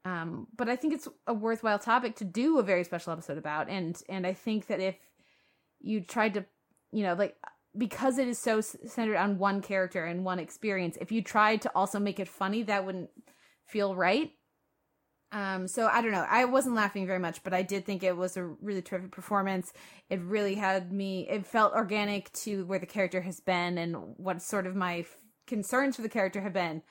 um 0.05 0.47
but 0.57 0.69
i 0.69 0.77
think 0.77 0.95
it's 0.95 1.09
a 1.27 1.35
worthwhile 1.35 1.79
topic 1.79 2.17
to 2.17 2.25
do 2.25 2.59
a 2.59 2.63
very 2.63 2.85
special 2.85 3.13
episode 3.13 3.39
about. 3.39 3.69
And 3.69 4.01
and 4.09 4.27
i 4.27 4.33
think 4.33 4.67
that 4.67 4.81
if 4.81 4.97
you 5.81 6.01
tried 6.01 6.35
to 6.35 6.45
you 6.93 7.05
know 7.05 7.15
like 7.15 7.37
because 7.77 8.19
it 8.19 8.27
is 8.27 8.39
so 8.39 8.61
centered 8.61 9.17
on 9.17 9.39
one 9.39 9.63
character 9.63 10.05
and 10.05 10.25
one 10.25 10.39
experience 10.39 10.99
if 11.01 11.13
you 11.13 11.23
tried 11.23 11.63
to 11.63 11.71
also 11.75 11.99
make 12.01 12.19
it 12.19 12.29
funny 12.29 12.63
that 12.65 12.85
wouldn't 12.85 13.11
feel 13.67 13.95
right 13.95 14.33
Um, 15.31 15.69
so 15.69 15.89
I 15.89 16.01
don't 16.01 16.13
know. 16.13 16.27
I 16.29 16.47
wasn't 16.47 16.75
laughing 16.75 17.07
very 17.07 17.19
much, 17.19 17.43
but 17.43 17.53
I 17.53 17.63
did 17.63 17.85
think 17.85 18.03
it 18.03 18.17
was 18.17 18.37
a 18.37 18.45
really 18.45 18.81
terrific 18.81 19.11
performance. 19.11 19.73
It 20.09 20.21
really 20.23 20.55
had 20.55 20.91
me. 20.91 21.29
It 21.29 21.47
felt 21.47 21.75
organic 21.75 22.33
to 22.45 22.65
where 22.65 22.79
the 22.79 22.87
character 22.87 23.21
has 23.21 23.41
been 23.41 23.77
and 23.77 23.97
what 24.17 24.41
sort 24.41 24.67
of 24.67 24.75
my 24.75 25.01
f- 25.01 25.17
concerns 25.47 25.97
for 25.97 26.03
the 26.03 26.09
character 26.09 26.41
have 26.41 26.55
been 26.55 26.83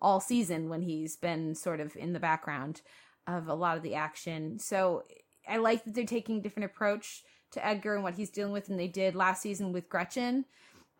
all 0.00 0.20
season 0.20 0.68
when 0.68 0.82
he's 0.82 1.16
been 1.16 1.54
sort 1.54 1.80
of 1.80 1.96
in 1.96 2.12
the 2.12 2.20
background 2.20 2.82
of 3.26 3.48
a 3.48 3.54
lot 3.54 3.78
of 3.78 3.82
the 3.82 3.94
action. 3.94 4.58
So 4.58 5.04
I 5.48 5.56
like 5.56 5.84
that 5.84 5.94
they're 5.94 6.04
taking 6.04 6.38
a 6.38 6.42
different 6.42 6.70
approach 6.70 7.22
to 7.52 7.66
Edgar 7.66 7.94
and 7.94 8.04
what 8.04 8.14
he's 8.14 8.30
dealing 8.30 8.52
with 8.52 8.66
than 8.66 8.76
they 8.76 8.88
did 8.88 9.14
last 9.14 9.40
season 9.40 9.72
with 9.72 9.88
Gretchen. 9.88 10.44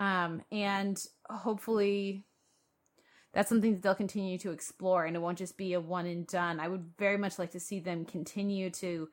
Um, 0.00 0.42
and 0.50 0.98
hopefully 1.28 2.24
that's 3.36 3.50
something 3.50 3.74
that 3.74 3.82
they'll 3.82 3.94
continue 3.94 4.38
to 4.38 4.50
explore 4.50 5.04
and 5.04 5.14
it 5.14 5.18
won't 5.18 5.36
just 5.36 5.58
be 5.58 5.74
a 5.74 5.80
one 5.80 6.06
and 6.06 6.26
done. 6.26 6.58
I 6.58 6.68
would 6.68 6.92
very 6.98 7.18
much 7.18 7.38
like 7.38 7.50
to 7.50 7.60
see 7.60 7.80
them 7.80 8.06
continue 8.06 8.70
to 8.70 9.10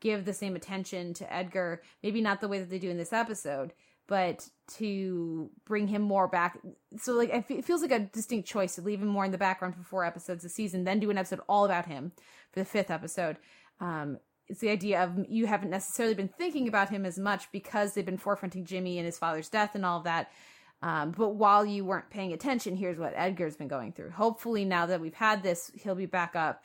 give 0.00 0.24
the 0.24 0.32
same 0.32 0.56
attention 0.56 1.14
to 1.14 1.32
Edgar, 1.32 1.80
maybe 2.02 2.20
not 2.20 2.40
the 2.40 2.48
way 2.48 2.58
that 2.58 2.68
they 2.68 2.80
do 2.80 2.90
in 2.90 2.96
this 2.96 3.12
episode, 3.12 3.72
but 4.08 4.48
to 4.78 5.50
bring 5.66 5.86
him 5.86 6.02
more 6.02 6.26
back. 6.26 6.58
So 6.98 7.12
like 7.12 7.30
it 7.48 7.64
feels 7.64 7.82
like 7.82 7.92
a 7.92 8.00
distinct 8.00 8.48
choice 8.48 8.74
to 8.74 8.82
leave 8.82 9.00
him 9.00 9.06
more 9.06 9.24
in 9.24 9.30
the 9.30 9.38
background 9.38 9.76
for 9.76 9.84
four 9.84 10.04
episodes 10.04 10.44
a 10.44 10.48
season, 10.48 10.82
then 10.82 10.98
do 10.98 11.10
an 11.10 11.18
episode 11.18 11.40
all 11.48 11.64
about 11.64 11.86
him 11.86 12.10
for 12.50 12.58
the 12.58 12.66
fifth 12.66 12.90
episode. 12.90 13.36
Um, 13.78 14.18
it's 14.48 14.58
the 14.58 14.70
idea 14.70 15.00
of 15.04 15.26
you 15.28 15.46
haven't 15.46 15.70
necessarily 15.70 16.16
been 16.16 16.26
thinking 16.26 16.66
about 16.66 16.90
him 16.90 17.06
as 17.06 17.20
much 17.20 17.52
because 17.52 17.94
they've 17.94 18.04
been 18.04 18.18
forefronting 18.18 18.64
Jimmy 18.64 18.98
and 18.98 19.06
his 19.06 19.16
father's 19.16 19.48
death 19.48 19.76
and 19.76 19.86
all 19.86 19.98
of 19.98 20.04
that. 20.04 20.32
Um, 20.82 21.12
but 21.12 21.30
while 21.30 21.64
you 21.64 21.84
weren't 21.84 22.10
paying 22.10 22.32
attention, 22.32 22.76
here's 22.76 22.98
what 22.98 23.12
Edgar's 23.14 23.56
been 23.56 23.68
going 23.68 23.92
through. 23.92 24.10
Hopefully, 24.10 24.64
now 24.64 24.86
that 24.86 25.00
we've 25.00 25.14
had 25.14 25.42
this, 25.42 25.70
he'll 25.74 25.94
be 25.94 26.06
back 26.06 26.34
up 26.34 26.64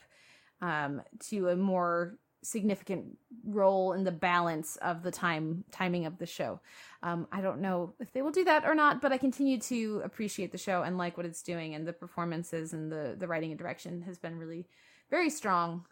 um, 0.62 1.02
to 1.28 1.48
a 1.48 1.56
more 1.56 2.18
significant 2.42 3.18
role 3.44 3.92
in 3.92 4.04
the 4.04 4.12
balance 4.12 4.76
of 4.76 5.02
the 5.02 5.10
time 5.10 5.64
timing 5.70 6.06
of 6.06 6.18
the 6.18 6.26
show. 6.26 6.60
Um, 7.02 7.26
I 7.32 7.40
don't 7.40 7.60
know 7.60 7.94
if 8.00 8.12
they 8.12 8.22
will 8.22 8.30
do 8.30 8.44
that 8.44 8.64
or 8.64 8.74
not, 8.74 9.02
but 9.02 9.12
I 9.12 9.18
continue 9.18 9.58
to 9.60 10.00
appreciate 10.04 10.52
the 10.52 10.58
show 10.58 10.82
and 10.82 10.96
like 10.96 11.16
what 11.16 11.26
it's 11.26 11.42
doing, 11.42 11.74
and 11.74 11.86
the 11.86 11.92
performances 11.92 12.72
and 12.72 12.90
the 12.90 13.16
the 13.18 13.26
writing 13.26 13.50
and 13.50 13.58
direction 13.58 14.02
has 14.02 14.18
been 14.18 14.38
really 14.38 14.66
very 15.10 15.30
strong 15.30 15.84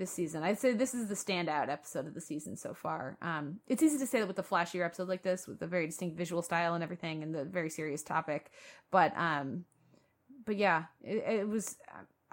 this 0.00 0.10
season. 0.10 0.42
I'd 0.42 0.58
say 0.58 0.72
this 0.72 0.94
is 0.94 1.06
the 1.06 1.14
standout 1.14 1.68
episode 1.68 2.06
of 2.06 2.14
the 2.14 2.20
season 2.20 2.56
so 2.56 2.74
far. 2.74 3.18
Um, 3.22 3.60
it's 3.68 3.82
easy 3.82 3.98
to 3.98 4.06
say 4.06 4.18
that 4.18 4.26
with 4.26 4.38
a 4.38 4.42
flashier 4.42 4.84
episode 4.84 5.08
like 5.08 5.22
this, 5.22 5.46
with 5.46 5.62
a 5.62 5.66
very 5.66 5.86
distinct 5.86 6.16
visual 6.16 6.42
style 6.42 6.74
and 6.74 6.82
everything, 6.82 7.22
and 7.22 7.32
the 7.32 7.44
very 7.44 7.70
serious 7.70 8.02
topic. 8.02 8.50
But 8.90 9.16
um, 9.16 9.66
but 10.44 10.56
yeah, 10.56 10.84
it, 11.02 11.40
it 11.40 11.48
was. 11.48 11.76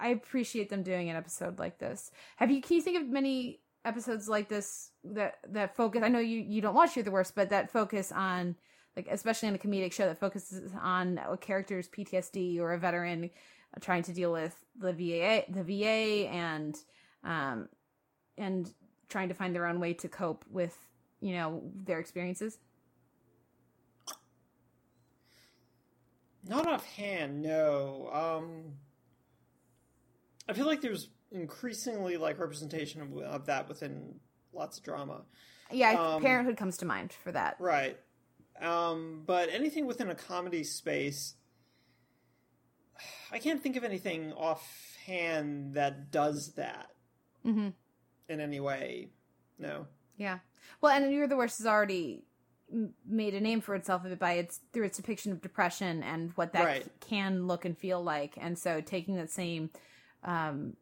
I 0.00 0.08
appreciate 0.08 0.70
them 0.70 0.82
doing 0.82 1.10
an 1.10 1.16
episode 1.16 1.58
like 1.58 1.78
this. 1.78 2.10
Have 2.36 2.50
you? 2.50 2.60
Can 2.60 2.76
you 2.76 2.82
think 2.82 3.00
of 3.00 3.08
many 3.08 3.60
episodes 3.84 4.28
like 4.28 4.48
this 4.48 4.90
that 5.04 5.36
that 5.50 5.76
focus? 5.76 6.02
I 6.02 6.08
know 6.08 6.18
you 6.18 6.40
you 6.40 6.60
don't 6.60 6.74
watch 6.74 6.96
You're 6.96 7.04
the 7.04 7.10
Worst, 7.10 7.34
but 7.34 7.50
that 7.50 7.70
focus 7.70 8.10
on 8.10 8.56
like 8.96 9.08
especially 9.10 9.48
on 9.48 9.54
a 9.54 9.58
comedic 9.58 9.92
show 9.92 10.06
that 10.06 10.18
focuses 10.18 10.72
on 10.80 11.20
a 11.28 11.36
character's 11.36 11.88
PTSD 11.88 12.58
or 12.58 12.72
a 12.72 12.78
veteran 12.78 13.30
trying 13.80 14.02
to 14.02 14.14
deal 14.14 14.32
with 14.32 14.56
the 14.78 14.92
VA 14.92 15.44
the 15.50 15.62
VA 15.62 16.28
and 16.30 16.78
um, 17.24 17.68
and 18.36 18.72
trying 19.08 19.28
to 19.28 19.34
find 19.34 19.54
their 19.54 19.66
own 19.66 19.80
way 19.80 19.94
to 19.94 20.08
cope 20.08 20.44
with 20.50 20.76
you 21.20 21.34
know 21.34 21.62
their 21.84 21.98
experiences. 21.98 22.58
Not 26.44 26.66
offhand, 26.66 27.42
no. 27.42 28.08
Um, 28.12 28.74
I 30.48 30.54
feel 30.54 30.66
like 30.66 30.80
there's 30.80 31.10
increasingly 31.30 32.16
like 32.16 32.38
representation 32.38 33.02
of, 33.02 33.16
of 33.18 33.46
that 33.46 33.68
within 33.68 34.14
lots 34.54 34.78
of 34.78 34.84
drama. 34.84 35.22
Yeah, 35.70 35.90
Um, 35.92 36.22
Parenthood 36.22 36.56
comes 36.56 36.78
to 36.78 36.86
mind 36.86 37.12
for 37.12 37.32
that. 37.32 37.56
Right. 37.58 37.98
Um, 38.60 39.24
but 39.26 39.50
anything 39.52 39.86
within 39.86 40.08
a 40.08 40.14
comedy 40.14 40.64
space, 40.64 41.34
I 43.30 43.38
can't 43.38 43.62
think 43.62 43.76
of 43.76 43.84
anything 43.84 44.32
offhand 44.32 45.74
that 45.74 46.10
does 46.10 46.54
that 46.56 46.88
hmm 47.48 47.68
in 48.28 48.40
any 48.40 48.60
way. 48.60 49.08
No. 49.58 49.86
Yeah. 50.16 50.38
Well, 50.80 50.92
and 50.92 51.10
You're 51.12 51.26
the 51.28 51.36
Worst 51.36 51.58
has 51.58 51.66
already 51.66 52.24
made 53.08 53.34
a 53.34 53.40
name 53.40 53.62
for 53.62 53.74
itself 53.74 54.02
by 54.18 54.32
its 54.32 54.60
through 54.72 54.84
its 54.84 54.98
depiction 54.98 55.32
of 55.32 55.40
depression 55.40 56.02
and 56.02 56.32
what 56.34 56.52
that 56.52 56.66
Right. 56.66 56.86
can 57.00 57.46
look 57.46 57.64
and 57.64 57.76
feel 57.78 58.02
like, 58.02 58.34
and 58.36 58.58
so 58.58 58.82
taking 58.82 59.16
that 59.16 59.30
same 59.30 59.70
um, 60.24 60.76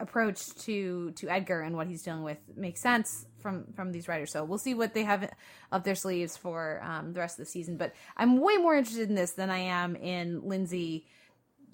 approach 0.00 0.52
to 0.64 1.12
to 1.12 1.28
Edgar 1.28 1.60
and 1.60 1.76
what 1.76 1.86
he's 1.86 2.02
dealing 2.02 2.24
with 2.24 2.38
makes 2.56 2.80
sense 2.80 3.26
from 3.38 3.66
from 3.76 3.92
these 3.92 4.08
writers. 4.08 4.32
So 4.32 4.42
we'll 4.42 4.58
see 4.58 4.74
what 4.74 4.94
they 4.94 5.04
have 5.04 5.30
up 5.70 5.84
their 5.84 5.94
sleeves 5.94 6.36
for 6.36 6.80
um, 6.82 7.12
the 7.12 7.20
rest 7.20 7.38
of 7.38 7.44
the 7.44 7.50
season. 7.50 7.76
But 7.76 7.94
I'm 8.16 8.40
way 8.40 8.56
more 8.56 8.74
interested 8.74 9.08
in 9.08 9.14
this 9.14 9.32
than 9.32 9.50
I 9.50 9.58
am 9.58 9.94
in 9.94 10.48
Lindsay 10.48 11.06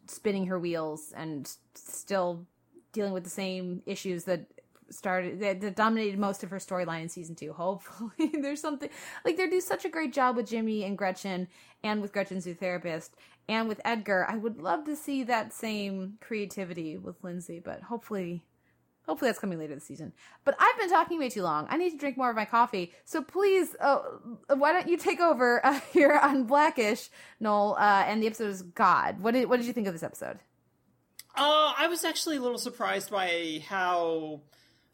spinning 0.09 0.47
her 0.47 0.59
wheels 0.59 1.13
and 1.17 1.51
still 1.75 2.47
dealing 2.97 3.13
with 3.13 3.25
the 3.25 3.31
same 3.31 3.83
issues 3.87 4.25
that 4.25 4.47
started 4.91 5.41
that, 5.41 5.61
that 5.61 5.77
dominated 5.77 6.19
most 6.19 6.43
of 6.43 6.51
her 6.51 6.59
storyline 6.59 7.03
in 7.03 7.09
season 7.09 7.35
two. 7.35 7.53
Hopefully, 7.57 8.33
there's 8.41 8.61
something 8.61 8.89
like 9.25 9.37
they 9.37 9.49
do 9.49 9.61
such 9.61 9.85
a 9.85 9.91
great 9.91 10.13
job 10.13 10.35
with 10.35 10.49
Jimmy 10.49 10.83
and 10.85 10.99
Gretchen, 10.99 11.47
and 11.85 12.03
with 12.03 12.13
Gretchen's 12.13 12.47
new 12.47 12.55
therapist, 12.55 13.15
and 13.49 13.69
with 13.69 13.81
Edgar. 13.85 14.27
I 14.29 14.37
would 14.37 14.59
love 14.59 14.85
to 14.87 14.97
see 14.97 15.23
that 15.25 15.53
same 15.53 16.19
creativity 16.21 16.97
with 16.97 17.23
Lindsay, 17.23 17.61
but 17.61 17.83
hopefully. 17.83 18.43
Hopefully 19.07 19.29
that's 19.29 19.39
coming 19.39 19.61
later 19.61 19.77
this 19.77 19.85
season. 19.85 20.13
But 20.45 20.57
I've 20.59 20.77
been 20.81 20.91
talking 20.91 21.21
way 21.21 21.31
too 21.31 21.45
long. 21.45 21.69
I 21.71 21.77
need 21.77 21.91
to 21.91 21.97
drink 21.97 22.17
more 22.17 22.29
of 22.29 22.35
my 22.35 22.45
coffee. 22.45 22.93
So 23.05 23.23
please, 23.23 23.77
uh, 23.79 24.01
why 24.57 24.73
don't 24.73 24.89
you 24.89 24.97
take 24.97 25.21
over 25.21 25.61
uh, 25.65 25.79
here 25.93 26.19
on 26.21 26.43
Blackish, 26.43 27.09
Noel? 27.39 27.77
Uh, 27.79 28.03
and 28.05 28.21
the 28.21 28.27
episode 28.27 28.49
is 28.49 28.63
God. 28.63 29.21
What 29.21 29.35
did 29.35 29.49
what 29.49 29.59
did 29.59 29.67
you 29.67 29.73
think 29.73 29.87
of 29.87 29.93
this 29.93 30.03
episode? 30.03 30.41
Uh, 31.37 31.75
I 31.77 31.89
was 31.89 32.05
actually 32.05 32.37
a 32.37 32.41
little 32.41 32.59
surprised 32.59 33.11
by 33.11 33.63
how 33.69 34.41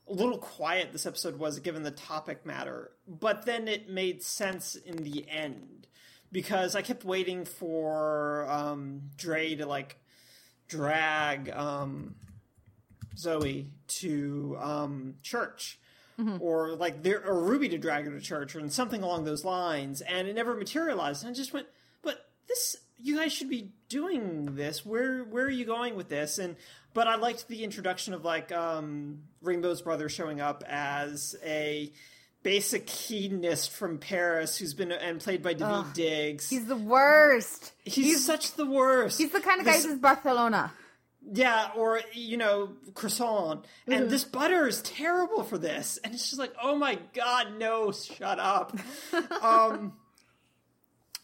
a 0.09 0.12
little 0.12 0.38
quiet 0.38 0.92
this 0.92 1.07
episode 1.07 1.38
was 1.38 1.61
given 1.61 1.85
the 1.85 1.92
topic 1.92 2.44
matter, 2.44 2.90
but 3.07 3.46
then 3.46 3.68
it 3.68 3.88
made 3.88 4.22
sense 4.22 4.74
in 4.74 5.05
the 5.05 5.24
end 5.28 5.87
because 6.33 6.74
I 6.74 6.83
kept 6.83 7.05
waiting 7.05 7.44
for 7.44 8.46
um, 8.50 9.02
Dre 9.16 9.55
to 9.55 9.66
like 9.66 9.98
drag 10.66 11.50
um, 11.50 12.16
Zoe 13.16 13.68
to 13.87 14.57
um, 14.61 15.14
church. 15.22 15.78
Or 16.40 16.74
like 16.74 17.02
there, 17.02 17.24
or 17.26 17.42
Ruby 17.42 17.68
to 17.70 17.78
drag 17.78 18.05
her 18.05 18.11
to 18.12 18.20
church, 18.20 18.55
or 18.55 18.68
something 18.68 19.02
along 19.02 19.24
those 19.24 19.44
lines, 19.44 20.02
and 20.02 20.28
it 20.28 20.35
never 20.35 20.55
materialized. 20.55 21.24
And 21.24 21.31
I 21.31 21.35
just 21.35 21.52
went, 21.52 21.66
but 22.02 22.26
this 22.48 22.76
you 23.03 23.17
guys 23.17 23.33
should 23.33 23.49
be 23.51 23.71
doing 23.88 24.55
this 24.55 24.87
where 24.87 25.25
where 25.25 25.45
are 25.45 25.51
you 25.51 25.65
going 25.65 25.97
with 25.97 26.09
this 26.09 26.38
and 26.38 26.57
but 26.95 27.07
i 27.07 27.17
liked 27.17 27.49
the 27.49 27.65
introduction 27.65 28.15
of 28.15 28.25
like 28.25 28.51
um 28.53 29.19
rainbow's 29.43 29.83
brother 29.83 30.09
showing 30.09 30.41
up 30.41 30.62
as 30.69 31.35
a 31.45 31.93
basic 32.43 32.88
hedonist 32.88 33.71
from 33.71 33.99
paris 33.99 34.57
who's 34.57 34.75
been 34.75 34.91
and 34.93 35.21
played 35.21 35.43
by 35.43 35.55
daveed 35.55 35.93
diggs 35.95 36.49
He's 36.51 36.67
the 36.67 36.77
worst. 36.77 37.73
he's, 37.85 38.25
such 38.25 38.55
the 38.55 38.67
worst 38.67 39.19
He's 39.19 39.31
the 39.31 39.41
kind 39.41 39.61
of 39.61 39.67
guy 39.67 39.73
This- 39.73 39.85
who's 39.85 39.99
Barcelona. 39.99 40.73
yeah, 41.33 41.71
or 41.77 42.01
you 42.12 42.37
know, 42.37 42.71
croissant. 42.95 43.65
And 43.87 44.11
this 44.11 44.25
butter 44.25 44.67
is 44.67 44.83
terrible 44.83 45.45
for 45.45 45.57
this. 45.57 45.99
And 46.03 46.12
it's 46.15 46.31
just 46.31 46.41
like, 46.41 46.53
oh 46.61 46.75
my 46.77 46.99
god, 47.15 47.59
no, 47.61 47.93
shut 47.93 48.41
up. 48.41 48.77
um 49.43 49.93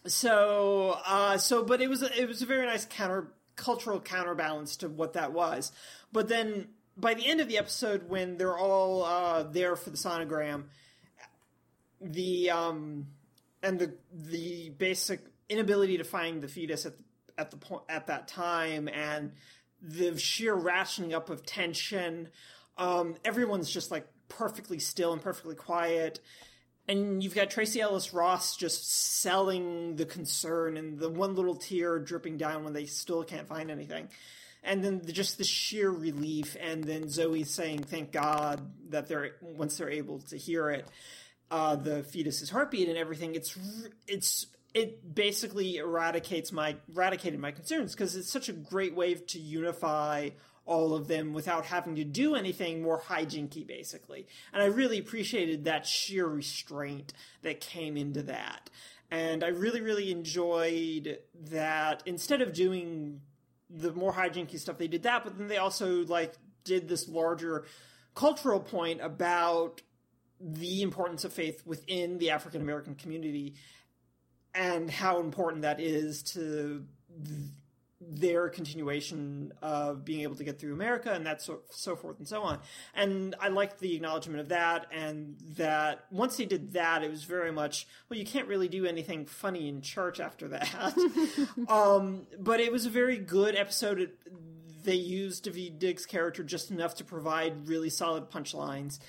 so 0.06 0.98
uh 1.04 1.36
so 1.36 1.64
but 1.64 1.80
it 1.80 1.88
was 1.88 2.02
a, 2.02 2.20
it 2.20 2.28
was 2.28 2.40
a 2.42 2.46
very 2.46 2.64
nice 2.66 2.86
counter 2.86 3.32
cultural 3.58 4.00
counterbalance 4.00 4.76
to 4.76 4.88
what 4.88 5.12
that 5.12 5.32
was. 5.32 5.72
But 6.12 6.28
then 6.28 6.68
by 6.96 7.14
the 7.14 7.26
end 7.26 7.40
of 7.40 7.48
the 7.48 7.58
episode 7.58 8.08
when 8.08 8.38
they're 8.38 8.56
all 8.56 9.04
uh 9.04 9.42
there 9.42 9.76
for 9.76 9.90
the 9.90 9.98
sonogram, 9.98 10.64
the 12.00 12.50
um 12.50 13.08
and 13.62 13.78
the 13.78 13.94
the 14.12 14.70
basic 14.70 15.20
inability 15.48 15.98
to 15.98 16.04
find 16.04 16.40
the 16.40 16.48
fetus 16.48 16.86
at 16.86 16.94
at 17.36 17.50
the 17.50 17.56
point 17.56 17.82
at 17.88 18.06
that 18.06 18.28
time 18.28 18.88
and 18.88 19.32
the 19.82 20.18
sheer 20.18 20.56
ratcheting 20.56 21.12
up 21.12 21.30
of 21.30 21.44
tension 21.44 22.28
um 22.76 23.14
everyone's 23.24 23.70
just 23.70 23.90
like 23.90 24.06
perfectly 24.28 24.78
still 24.78 25.12
and 25.12 25.22
perfectly 25.22 25.54
quiet 25.54 26.20
and 26.88 27.22
you've 27.22 27.34
got 27.34 27.50
Tracee 27.50 27.80
Ellis 27.80 28.14
Ross 28.14 28.56
just 28.56 29.20
selling 29.20 29.96
the 29.96 30.06
concern 30.06 30.76
and 30.78 30.98
the 30.98 31.10
one 31.10 31.34
little 31.34 31.54
tear 31.54 31.98
dripping 31.98 32.38
down 32.38 32.64
when 32.64 32.72
they 32.72 32.86
still 32.86 33.22
can't 33.22 33.46
find 33.46 33.70
anything. 33.70 34.08
And 34.64 34.82
then 34.82 35.00
the, 35.00 35.12
just 35.12 35.38
the 35.38 35.44
sheer 35.44 35.90
relief, 35.90 36.56
and 36.60 36.82
then 36.82 37.08
Zoe 37.08 37.44
saying, 37.44 37.84
"Thank 37.84 38.10
God 38.10 38.60
that 38.90 39.06
they're 39.06 39.36
once 39.40 39.76
they're 39.76 39.90
able 39.90 40.18
to 40.20 40.36
hear 40.36 40.70
it, 40.70 40.88
uh, 41.50 41.76
the 41.76 42.02
fetus's 42.02 42.50
heartbeat 42.50 42.88
and 42.88 42.98
everything." 42.98 43.34
It's 43.36 43.56
it's 44.08 44.46
it 44.74 45.14
basically 45.14 45.76
eradicates 45.76 46.50
my 46.50 46.76
eradicated 46.92 47.38
my 47.38 47.52
concerns 47.52 47.94
because 47.94 48.16
it's 48.16 48.30
such 48.30 48.48
a 48.48 48.52
great 48.52 48.94
way 48.94 49.14
to 49.14 49.38
unify 49.38 50.30
all 50.68 50.94
of 50.94 51.08
them 51.08 51.32
without 51.32 51.64
having 51.64 51.96
to 51.96 52.04
do 52.04 52.34
anything 52.34 52.82
more 52.82 53.00
hijinky 53.00 53.66
basically. 53.66 54.26
And 54.52 54.62
i 54.62 54.66
really 54.66 54.98
appreciated 54.98 55.64
that 55.64 55.86
sheer 55.86 56.26
restraint 56.26 57.12
that 57.42 57.60
came 57.60 57.96
into 57.96 58.22
that. 58.24 58.70
And 59.10 59.42
i 59.42 59.48
really 59.48 59.80
really 59.80 60.12
enjoyed 60.12 61.18
that 61.50 62.02
instead 62.06 62.42
of 62.42 62.52
doing 62.52 63.22
the 63.70 63.92
more 63.92 64.12
hijinky 64.12 64.58
stuff 64.58 64.78
they 64.78 64.88
did 64.88 65.02
that 65.02 65.24
but 65.24 65.36
then 65.36 65.48
they 65.48 65.58
also 65.58 66.04
like 66.06 66.34
did 66.64 66.88
this 66.88 67.08
larger 67.08 67.64
cultural 68.14 68.60
point 68.60 69.00
about 69.00 69.82
the 70.40 70.82
importance 70.82 71.24
of 71.24 71.32
faith 71.32 71.62
within 71.66 72.18
the 72.18 72.30
African 72.30 72.60
American 72.60 72.94
community 72.94 73.54
and 74.54 74.90
how 74.90 75.20
important 75.20 75.62
that 75.62 75.80
is 75.80 76.22
to 76.22 76.84
their 78.00 78.48
continuation 78.48 79.52
of 79.60 80.04
being 80.04 80.20
able 80.20 80.36
to 80.36 80.44
get 80.44 80.58
through 80.58 80.72
America 80.72 81.12
and 81.12 81.26
that 81.26 81.42
so, 81.42 81.60
so 81.70 81.96
forth 81.96 82.18
and 82.18 82.28
so 82.28 82.42
on. 82.42 82.60
And 82.94 83.34
I 83.40 83.48
liked 83.48 83.80
the 83.80 83.96
acknowledgement 83.96 84.40
of 84.40 84.48
that 84.50 84.86
and 84.92 85.36
that 85.56 86.04
once 86.10 86.36
they 86.36 86.44
did 86.44 86.74
that, 86.74 87.02
it 87.02 87.10
was 87.10 87.24
very 87.24 87.50
much, 87.50 87.88
well, 88.08 88.18
you 88.18 88.24
can't 88.24 88.46
really 88.46 88.68
do 88.68 88.86
anything 88.86 89.26
funny 89.26 89.68
in 89.68 89.80
church 89.80 90.20
after 90.20 90.48
that. 90.48 90.96
um, 91.68 92.26
but 92.38 92.60
it 92.60 92.70
was 92.70 92.86
a 92.86 92.90
very 92.90 93.18
good 93.18 93.56
episode. 93.56 94.00
It, 94.00 94.18
they 94.84 94.94
used 94.94 95.44
Daveed 95.44 95.80
Diggs' 95.80 96.06
character 96.06 96.44
just 96.44 96.70
enough 96.70 96.94
to 96.96 97.04
provide 97.04 97.66
really 97.66 97.90
solid 97.90 98.30
punchlines. 98.30 99.00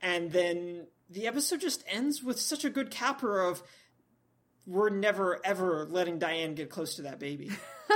And 0.00 0.30
then 0.30 0.86
the 1.10 1.26
episode 1.26 1.60
just 1.60 1.82
ends 1.88 2.22
with 2.22 2.40
such 2.40 2.64
a 2.64 2.70
good 2.70 2.90
capper 2.90 3.40
of 3.40 3.62
we're 4.66 4.90
never 4.90 5.40
ever 5.44 5.86
letting 5.90 6.18
Diane 6.18 6.54
get 6.54 6.70
close 6.70 6.96
to 6.96 7.02
that 7.02 7.18
baby. 7.18 7.50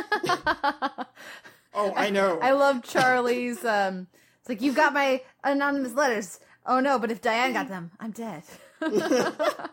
oh, 1.74 1.92
I 1.96 2.10
know. 2.10 2.38
I 2.40 2.52
love 2.52 2.82
Charlie's. 2.82 3.64
Um, 3.64 4.06
it's 4.40 4.48
like 4.48 4.62
you've 4.62 4.76
got 4.76 4.92
my 4.92 5.22
anonymous 5.44 5.94
letters. 5.94 6.38
Oh 6.66 6.80
no, 6.80 6.98
but 6.98 7.10
if 7.10 7.20
Diane 7.20 7.52
got 7.52 7.68
them, 7.68 7.90
I'm 7.98 8.12
dead. 8.12 8.42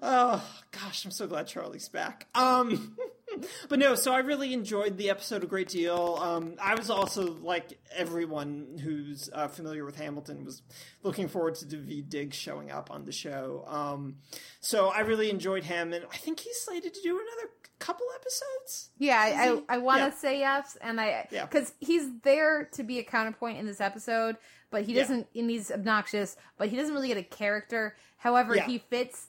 Oh 0.00 0.42
gosh, 0.70 1.04
I'm 1.04 1.10
so 1.10 1.26
glad 1.26 1.46
Charlie's 1.46 1.88
back. 1.88 2.26
Um, 2.34 2.96
but 3.68 3.78
no, 3.78 3.94
so 3.94 4.12
I 4.12 4.18
really 4.18 4.52
enjoyed 4.52 4.96
the 4.96 5.10
episode 5.10 5.42
a 5.44 5.46
great 5.46 5.68
deal. 5.68 6.18
Um, 6.20 6.56
I 6.60 6.74
was 6.74 6.90
also 6.90 7.34
like 7.42 7.78
everyone 7.96 8.78
who's 8.82 9.30
uh, 9.32 9.48
familiar 9.48 9.84
with 9.84 9.96
Hamilton 9.96 10.44
was 10.44 10.62
looking 11.02 11.28
forward 11.28 11.54
to 11.56 11.64
Daveed 11.66 12.08
Diggs 12.08 12.36
showing 12.36 12.70
up 12.70 12.90
on 12.90 13.04
the 13.04 13.12
show. 13.12 13.64
Um, 13.66 14.16
so 14.60 14.88
I 14.88 15.00
really 15.00 15.30
enjoyed 15.30 15.64
him, 15.64 15.92
and 15.92 16.04
I 16.12 16.16
think 16.16 16.40
he's 16.40 16.60
slated 16.60 16.94
to 16.94 17.00
do 17.02 17.10
another 17.14 17.50
couple 17.78 18.06
episodes. 18.14 18.90
Yeah, 18.98 19.18
I. 19.18 19.48
I, 19.70 19.76
I 19.76 19.78
want 19.78 19.98
to 19.98 20.04
Yeah. 20.04 20.10
say 20.14 20.38
yes, 20.38 20.76
and 20.80 21.00
I 21.00 21.26
Yeah. 21.30 21.46
because 21.46 21.72
he's 21.80 22.04
there 22.22 22.66
to 22.74 22.82
be 22.82 22.98
a 23.00 23.02
counterpoint 23.04 23.58
in 23.58 23.66
this 23.66 23.80
episode, 23.80 24.36
but 24.70 24.82
he 24.84 24.92
doesn't. 24.94 25.26
And 25.34 25.50
he's 25.50 25.70
obnoxious, 25.70 26.36
but 26.58 26.68
he 26.68 26.76
doesn't 26.76 26.94
really 26.94 27.08
get 27.08 27.16
a 27.16 27.22
character. 27.24 27.96
However, 28.18 28.54
Yeah. 28.56 28.66
he 28.66 28.78
fits. 28.78 29.26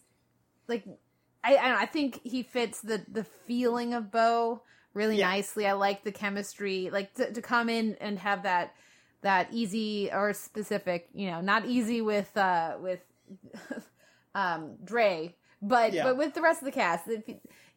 Like, 0.67 0.85
I, 1.43 1.57
I, 1.57 1.69
know, 1.69 1.77
I 1.77 1.85
think 1.85 2.21
he 2.23 2.43
fits 2.43 2.81
the 2.81 3.03
the 3.11 3.23
feeling 3.23 3.93
of 3.93 4.11
Bow 4.11 4.61
really 4.93 5.17
Yeah. 5.17 5.27
nicely. 5.27 5.67
I 5.67 5.73
like 5.73 6.03
the 6.03 6.11
chemistry, 6.11 6.89
like 6.91 7.13
to, 7.15 7.31
to 7.31 7.41
come 7.41 7.69
in 7.69 7.95
and 7.99 8.19
have 8.19 8.43
that 8.43 8.75
that 9.21 9.47
easy 9.51 10.09
or 10.11 10.33
specific, 10.33 11.09
you 11.13 11.27
know, 11.31 11.41
not 11.41 11.65
easy 11.65 12.01
with 12.01 12.35
uh 12.37 12.77
with 12.79 12.99
um 14.35 14.75
Dre, 14.83 15.35
but 15.61 15.93
Yeah. 15.93 16.03
but 16.03 16.17
with 16.17 16.33
the 16.33 16.41
rest 16.41 16.61
of 16.61 16.65
the 16.65 16.71
cast, 16.71 17.07
if, 17.07 17.27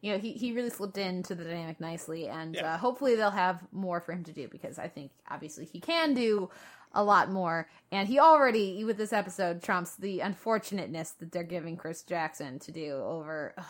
you 0.01 0.11
know, 0.11 0.17
he 0.19 0.33
he 0.33 0.51
really 0.53 0.69
slipped 0.69 0.97
into 0.97 1.35
the 1.35 1.43
dynamic 1.43 1.79
nicely, 1.79 2.27
and 2.27 2.55
Yeah. 2.55 2.73
uh, 2.73 2.77
hopefully 2.77 3.15
they'll 3.15 3.31
have 3.31 3.63
more 3.71 3.99
for 4.01 4.13
him 4.13 4.23
to 4.25 4.33
do 4.33 4.47
because 4.47 4.77
I 4.79 4.87
think 4.87 5.11
obviously 5.29 5.65
he 5.65 5.79
can 5.79 6.13
do 6.13 6.49
a 6.93 7.03
lot 7.03 7.31
more, 7.31 7.67
and 7.91 8.07
he 8.07 8.19
already 8.19 8.83
with 8.83 8.97
this 8.97 9.13
episode 9.13 9.61
trumps 9.61 9.95
the 9.95 10.19
unfortunateness 10.19 11.11
that 11.19 11.31
they're 11.31 11.43
giving 11.43 11.77
Chris 11.77 12.03
Jackson 12.03 12.59
to 12.59 12.71
do 12.71 12.95
over 12.95 13.53
ugh, 13.57 13.65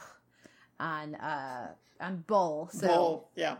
on 0.79 1.15
uh 1.15 1.67
on 1.99 2.23
Bull. 2.27 2.69
So 2.71 2.87
Bull, 2.87 3.29
yeah. 3.35 3.57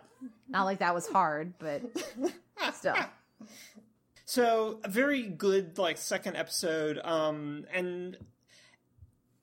not 0.47 0.63
like 0.63 0.79
that 0.79 0.93
was 0.93 1.07
hard, 1.07 1.53
but 1.59 1.81
still. 2.73 2.95
So 4.25 4.79
a 4.83 4.89
very 4.89 5.23
good 5.23 5.77
like 5.77 5.97
second 5.97 6.35
episode, 6.35 6.99
um, 7.03 7.65
and 7.73 8.17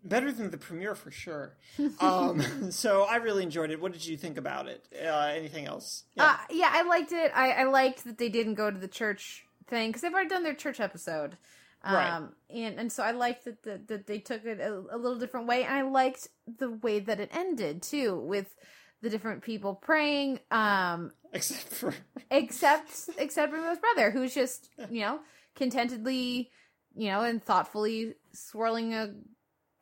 better 0.04 0.30
than 0.30 0.50
the 0.50 0.58
premiere 0.58 0.94
for 0.94 1.10
sure. 1.10 1.56
Um, 2.00 2.70
so 2.70 3.02
I 3.04 3.16
really 3.16 3.42
enjoyed 3.42 3.70
it. 3.70 3.80
What 3.80 3.92
did 3.92 4.04
you 4.04 4.16
think 4.16 4.36
about 4.36 4.68
it? 4.68 4.86
Uh, 4.94 5.32
anything 5.34 5.66
else? 5.66 6.04
Uh, 6.18 6.36
yeah, 6.50 6.70
I 6.70 6.82
liked 6.82 7.12
it. 7.12 7.32
I, 7.34 7.50
I 7.52 7.64
liked 7.64 8.04
that 8.04 8.18
they 8.18 8.28
didn't 8.28 8.54
go 8.54 8.70
to 8.70 8.78
the 8.78 8.88
church 8.88 9.46
thing 9.74 9.88
because 9.90 10.02
they've 10.02 10.12
already 10.12 10.28
done 10.28 10.42
their 10.42 10.54
church 10.54 10.80
episode. 10.80 11.36
Um, 11.82 11.94
Right. 11.94 12.22
and, 12.50 12.80
and 12.80 12.92
so 12.92 13.02
I 13.02 13.10
liked 13.10 13.44
that, 13.44 13.62
that, 13.64 13.88
that 13.88 14.06
they 14.06 14.18
took 14.18 14.44
it 14.46 14.58
a, 14.58 14.72
a 14.90 14.96
little 14.96 15.18
different 15.18 15.46
way. 15.46 15.64
And 15.64 15.74
I 15.74 15.82
liked 15.82 16.28
the 16.46 16.70
way 16.70 16.98
that 17.00 17.20
it 17.20 17.30
ended 17.34 17.82
too, 17.82 18.18
with 18.18 18.54
the 19.02 19.10
different 19.10 19.42
people 19.42 19.74
praying, 19.74 20.40
um, 20.50 21.12
Except 21.32 21.68
for 21.68 21.94
except 22.30 23.10
except 23.18 23.52
Rainbow's 23.52 23.78
brother, 23.78 24.10
who's 24.10 24.32
just 24.34 24.70
you 24.90 25.00
know 25.02 25.20
contentedly, 25.56 26.50
you 26.94 27.08
know, 27.08 27.22
and 27.22 27.42
thoughtfully 27.42 28.14
swirling 28.32 28.94
a 28.94 29.12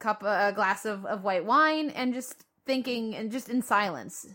cup, 0.01 0.23
a 0.23 0.53
glass 0.55 0.85
of, 0.85 1.05
of 1.07 1.23
white 1.23 1.45
wine, 1.45 1.91
and 1.91 2.15
just 2.15 2.45
thinking, 2.67 3.15
and 3.15 3.31
just 3.31 3.49
in 3.49 3.63
silence. 3.63 4.27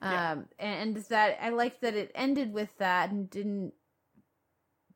Yeah. 0.00 0.32
Um, 0.32 0.46
and 0.58 0.96
that 0.96 1.38
I 1.42 1.50
liked 1.50 1.82
that 1.82 1.94
it 1.94 2.10
ended 2.14 2.52
with 2.54 2.76
that 2.78 3.10
and 3.10 3.28
didn't 3.28 3.74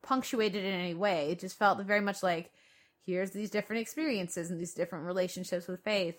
punctuate 0.04 0.54
it 0.54 0.64
in 0.64 0.72
any 0.72 0.94
way. 0.94 1.30
It 1.30 1.40
just 1.40 1.58
felt 1.58 1.84
very 1.84 2.00
much 2.00 2.22
like 2.22 2.52
here's 3.04 3.30
these 3.32 3.50
different 3.50 3.82
experiences 3.82 4.50
and 4.50 4.60
these 4.60 4.74
different 4.74 5.04
relationships 5.06 5.66
with 5.66 5.82
faith. 5.82 6.16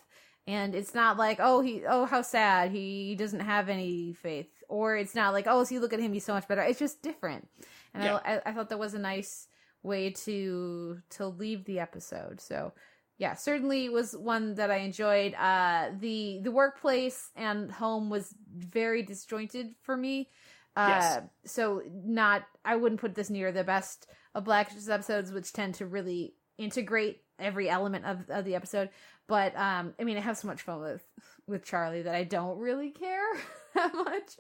And 0.48 0.76
it's 0.76 0.94
not 0.94 1.18
like, 1.18 1.40
oh, 1.42 1.62
he, 1.62 1.84
oh, 1.88 2.06
how 2.06 2.22
sad 2.22 2.70
he 2.72 3.16
doesn't 3.16 3.40
have 3.40 3.68
any 3.68 4.14
faith, 4.14 4.52
or 4.70 4.96
it's 4.96 5.16
not 5.16 5.34
like, 5.34 5.48
oh, 5.48 5.64
see, 5.64 5.80
look 5.80 5.92
at 5.94 6.00
him, 6.00 6.14
he's 6.14 6.26
so 6.26 6.34
much 6.36 6.48
better. 6.48 6.62
It's 6.62 6.78
just 6.78 7.02
different, 7.02 7.48
and 7.96 8.04
Yeah. 8.04 8.20
I, 8.24 8.36
I, 8.36 8.42
I 8.46 8.52
thought 8.54 8.70
that 8.70 8.78
was 8.78 8.94
a 8.94 9.00
nice 9.00 9.48
way 9.82 10.12
to 10.12 11.02
to 11.12 11.28
leave 11.28 11.66
the 11.66 11.80
episode. 11.80 12.42
So, 12.42 12.74
yeah, 13.18 13.34
certainly 13.34 13.90
was 13.90 14.16
one 14.16 14.54
that 14.56 14.70
I 14.70 14.78
enjoyed. 14.78 15.34
Uh, 15.34 15.90
the 16.00 16.42
the 16.44 16.52
workplace 16.52 17.32
and 17.36 17.72
home 17.72 18.12
was 18.12 18.36
very 18.56 19.02
disjointed 19.02 19.74
for 19.82 19.98
me. 19.98 20.30
Uh, 20.76 20.88
Yes. 20.90 21.22
so 21.46 21.82
not 22.04 22.44
I 22.64 22.76
wouldn't 22.76 23.00
put 23.02 23.16
this 23.16 23.30
near 23.30 23.52
the 23.52 23.64
best 23.64 24.08
of 24.34 24.44
Black 24.44 24.72
episodes, 24.90 25.32
which 25.32 25.54
tend 25.54 25.76
to 25.76 25.86
really 25.86 26.34
integrate 26.58 27.22
every 27.40 27.70
element 27.70 28.06
of, 28.06 28.30
of 28.30 28.46
the 28.46 28.56
episode. 28.56 28.90
But 29.28 29.56
um, 29.58 29.94
I 30.00 30.04
mean, 30.04 30.18
I 30.18 30.22
have 30.22 30.38
so 30.38 30.48
much 30.48 30.62
fun 30.62 30.82
with 30.82 31.04
with 31.48 31.64
Charlie 31.64 32.02
that 32.04 32.16
I 32.16 32.24
don't 32.24 32.58
really 32.60 32.90
care 32.92 33.26
that 33.76 33.94
much. 33.94 34.38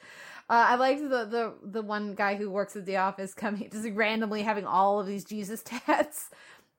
Uh, 0.49 0.65
I 0.69 0.75
liked 0.75 1.01
the, 1.01 1.25
the 1.25 1.53
the 1.63 1.81
one 1.81 2.13
guy 2.15 2.35
who 2.35 2.49
works 2.51 2.75
at 2.75 2.85
the 2.85 2.97
office 2.97 3.33
coming 3.33 3.69
just 3.71 3.87
randomly 3.93 4.43
having 4.43 4.65
all 4.65 4.99
of 4.99 5.07
these 5.07 5.23
Jesus 5.25 5.63
tats 5.65 6.29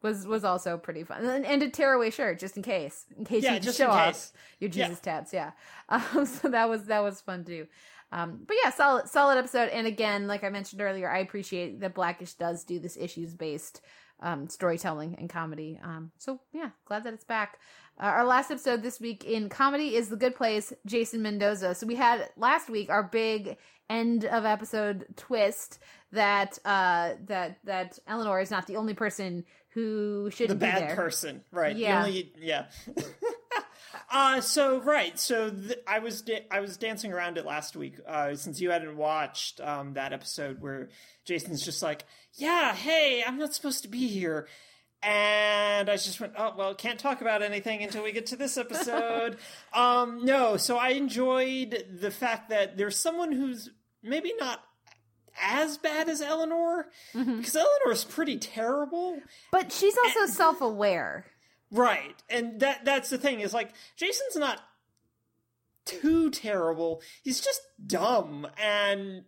was 0.03 0.27
was 0.27 0.45
also 0.45 0.77
pretty 0.79 1.03
fun, 1.03 1.25
and, 1.25 1.45
and 1.47 1.63
a 1.63 1.71
tearaway 1.71 2.11
shirt 2.11 2.39
just 2.39 2.57
in 2.57 2.63
case, 2.63 3.07
in 3.19 3.25
case 3.25 3.43
Yeah, 3.43 3.55
you 3.55 3.61
just 3.61 3.79
show 3.79 3.89
off 3.89 4.31
your 4.61 4.71
Yeah. 4.71 4.85
Jesus 4.85 5.01
tats. 5.01 5.33
Yeah, 5.33 5.53
um, 5.89 6.27
so 6.27 6.49
that 6.51 6.69
was 6.69 6.85
that 6.85 7.01
was 7.03 7.21
fun 7.23 7.45
too. 7.45 7.67
Um, 8.13 8.41
but 8.47 8.57
yeah, 8.63 8.71
solid 8.71 9.09
solid 9.09 9.37
episode. 9.39 9.69
And 9.71 9.87
again, 9.87 10.27
like 10.27 10.45
I 10.45 10.49
mentioned 10.51 10.81
earlier, 10.81 11.11
I 11.11 11.19
appreciate 11.19 11.81
that 11.81 11.95
Blackish 11.95 12.35
does 12.35 12.65
do 12.65 12.79
this 12.79 12.97
issues 12.97 13.35
based 13.35 13.81
um, 14.21 14.49
storytelling 14.49 15.17
and 15.19 15.29
comedy. 15.29 15.79
Um, 15.83 16.13
so 16.19 16.41
yeah, 16.53 16.71
glad 16.87 17.05
that 17.05 17.15
it's 17.15 17.25
back. 17.25 17.59
Uh, 17.99 18.05
our 18.05 18.25
last 18.25 18.51
episode 18.51 18.83
this 18.83 19.01
week 19.01 19.25
in 19.25 19.49
comedy 19.49 19.95
is 19.97 20.09
The 20.09 20.17
Good 20.17 20.35
Place, 20.37 20.73
Jason 20.85 21.23
Mendoza. 21.23 21.75
So 21.75 21.87
we 21.87 21.95
had 21.97 22.29
last 22.37 22.69
week 22.71 22.91
our 22.91 23.03
big 23.03 23.57
end 23.89 24.25
of 24.25 24.45
episode 24.45 25.07
twist 25.17 25.79
that 26.13 26.59
uh, 26.65 27.15
that 27.27 27.59
that 27.65 27.99
Eleanor 28.07 28.41
is 28.41 28.51
not 28.51 28.67
the 28.67 28.77
only 28.77 28.95
person 28.95 29.45
who 29.71 30.31
shouldn't 30.31 30.61
be 30.61 30.67
bad 30.67 30.83
there. 30.91 30.97
person, 30.97 31.43
right? 31.51 31.75
The 31.75 31.81
Yeah. 31.83 32.05
only- 32.05 32.33
yeah. 32.39 32.67
uh 34.11 34.41
so 34.41 34.81
right, 34.81 35.19
so 35.19 35.51
th- 35.51 35.79
I 35.87 35.99
was 36.01 36.23
da- 36.23 36.47
I 36.51 36.61
was 36.61 36.77
dancing 36.77 37.13
around 37.13 37.39
it 37.39 37.47
last 37.47 37.77
week 37.77 37.97
uh, 38.07 38.35
since 38.37 38.61
you 38.61 38.71
hadn't 38.71 38.97
watched 38.97 39.61
um, 39.61 39.95
that 39.95 40.13
episode 40.13 40.61
where 40.61 40.89
Jason's 41.25 41.65
just 41.65 41.83
like, 41.83 42.05
"Yeah, 42.35 42.75
hey, 42.75 43.23
I'm 43.27 43.39
not 43.39 43.55
supposed 43.55 43.83
to 43.83 43.89
be 43.89 44.07
here." 44.09 44.47
And 45.03 45.89
I 45.89 45.95
just 45.97 46.21
went, 46.21 46.33
oh 46.37 46.55
well, 46.57 46.75
can't 46.75 46.99
talk 46.99 47.21
about 47.21 47.43
anything 47.43 47.83
until 47.83 48.03
we 48.03 48.13
get 48.13 48.27
to 48.27 48.37
this 48.37 48.57
episode. 48.57 49.37
um, 49.73 50.25
no, 50.25 50.57
so 50.57 50.79
I 50.79 50.91
enjoyed 50.91 51.85
the 52.01 52.11
fact 52.11 52.49
that 52.51 52.77
there's 52.77 52.97
someone 52.99 53.31
who's 53.31 53.71
maybe 54.03 54.33
not 54.41 54.65
as 55.41 55.77
bad 55.79 56.09
as 56.09 56.21
Eleanor 56.23 56.87
Mm-hmm. 57.15 57.37
because 57.37 57.55
Eleanor's 57.55 58.05
pretty 58.05 58.39
terrible. 58.39 59.21
But 59.53 59.71
she's 59.71 59.97
also 59.99 60.27
self 60.27 60.61
aware. 60.61 61.27
Right. 61.71 62.23
And 62.29 62.61
that 62.61 62.85
that's 62.85 63.11
the 63.11 63.19
thing 63.19 63.41
is 63.41 63.53
like 63.53 63.73
Jason's 63.97 64.37
not 64.37 64.61
too 65.85 66.31
terrible. 66.31 67.01
He's 67.23 67.41
just 67.41 67.61
dumb 67.87 68.47
and 68.63 69.25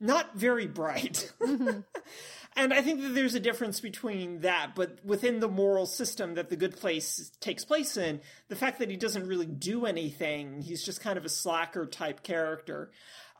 not 0.00 0.36
very 0.36 0.66
bright. 0.66 1.32
and 1.40 2.74
I 2.74 2.82
think 2.82 3.02
that 3.02 3.14
there's 3.14 3.36
a 3.36 3.40
difference 3.40 3.80
between 3.80 4.40
that, 4.40 4.72
but 4.74 4.98
within 5.04 5.40
the 5.40 5.48
moral 5.48 5.86
system 5.86 6.34
that 6.34 6.50
the 6.50 6.56
good 6.56 6.76
place 6.76 7.30
takes 7.40 7.64
place 7.64 7.96
in, 7.96 8.20
the 8.48 8.56
fact 8.56 8.80
that 8.80 8.90
he 8.90 8.96
doesn't 8.96 9.26
really 9.26 9.46
do 9.46 9.86
anything, 9.86 10.60
he's 10.60 10.82
just 10.82 11.00
kind 11.00 11.16
of 11.16 11.24
a 11.24 11.30
slacker 11.30 11.86
type 11.86 12.22
character, 12.22 12.90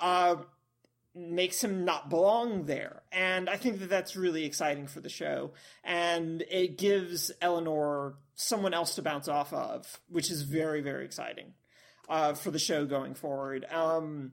uh, 0.00 0.36
makes 1.14 1.62
him 1.62 1.84
not 1.84 2.08
belong 2.08 2.64
there. 2.64 3.02
And 3.12 3.48
I 3.48 3.56
think 3.56 3.80
that 3.80 3.90
that's 3.90 4.16
really 4.16 4.44
exciting 4.44 4.86
for 4.86 5.00
the 5.00 5.08
show. 5.08 5.52
And 5.84 6.42
it 6.50 6.78
gives 6.78 7.30
Eleanor 7.40 8.14
someone 8.34 8.74
else 8.74 8.94
to 8.94 9.02
bounce 9.02 9.28
off 9.28 9.52
of, 9.52 10.00
which 10.08 10.30
is 10.30 10.42
very, 10.42 10.80
very 10.80 11.04
exciting 11.04 11.54
uh, 12.08 12.34
for 12.34 12.50
the 12.50 12.58
show 12.58 12.86
going 12.86 13.14
forward. 13.14 13.66
Um, 13.70 14.32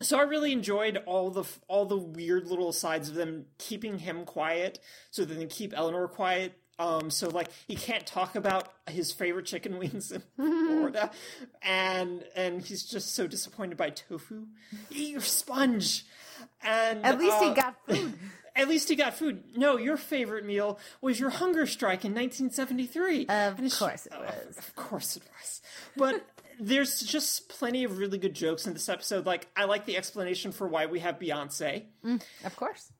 so 0.00 0.18
I 0.18 0.22
really 0.22 0.52
enjoyed 0.52 0.96
all 1.06 1.30
the 1.30 1.44
all 1.66 1.84
the 1.84 1.96
weird 1.96 2.46
little 2.46 2.72
sides 2.72 3.08
of 3.08 3.16
them 3.16 3.46
keeping 3.58 3.98
him 3.98 4.24
quiet, 4.24 4.78
so 5.10 5.24
that 5.24 5.34
they 5.34 5.46
keep 5.46 5.72
Eleanor 5.76 6.06
quiet. 6.06 6.52
Um, 6.78 7.10
so 7.10 7.28
like 7.28 7.48
he 7.66 7.74
can't 7.74 8.06
talk 8.06 8.36
about 8.36 8.72
his 8.88 9.12
favorite 9.12 9.46
chicken 9.46 9.78
wings 9.78 10.12
in 10.12 10.22
Florida, 10.36 11.10
and 11.62 12.24
and 12.36 12.62
he's 12.62 12.84
just 12.84 13.14
so 13.14 13.26
disappointed 13.26 13.76
by 13.76 13.90
tofu. 13.90 14.46
Eat 14.90 15.10
your 15.10 15.20
sponge, 15.20 16.06
and 16.62 17.04
At 17.04 17.18
least 17.18 17.38
he 17.38 17.48
uh, 17.48 17.54
got 17.54 17.74
food. 17.86 18.14
At 18.56 18.68
least 18.68 18.88
he 18.88 18.96
got 18.96 19.14
food. 19.14 19.56
No, 19.56 19.76
your 19.76 19.96
favorite 19.96 20.44
meal 20.44 20.80
was 21.00 21.20
your 21.20 21.30
hunger 21.30 21.64
strike 21.64 22.04
in 22.04 22.12
1973. 22.12 23.26
Of 23.28 23.56
course 23.78 24.06
it 24.06 24.12
oh, 24.16 24.20
was. 24.20 24.58
Of 24.58 24.74
course 24.74 25.16
it 25.16 25.22
was. 25.38 25.60
But 25.96 26.26
there's 26.60 27.00
just 27.00 27.48
plenty 27.48 27.84
of 27.84 27.98
really 27.98 28.18
good 28.18 28.34
jokes 28.34 28.66
in 28.66 28.72
this 28.72 28.88
episode. 28.88 29.26
Like, 29.26 29.46
I 29.56 29.66
like 29.66 29.86
the 29.86 29.96
explanation 29.96 30.50
for 30.50 30.66
why 30.66 30.86
we 30.86 30.98
have 30.98 31.20
Beyonce. 31.20 31.84
Of 32.44 32.56
course. 32.56 32.90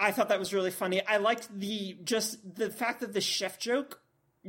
I 0.00 0.12
thought 0.12 0.30
that 0.30 0.38
was 0.38 0.54
really 0.54 0.70
funny. 0.70 1.04
I 1.06 1.18
liked 1.18 1.48
the 1.56 1.96
just 2.02 2.38
the 2.56 2.70
fact 2.70 3.00
that 3.00 3.12
the 3.12 3.20
chef 3.20 3.58
joke 3.58 4.00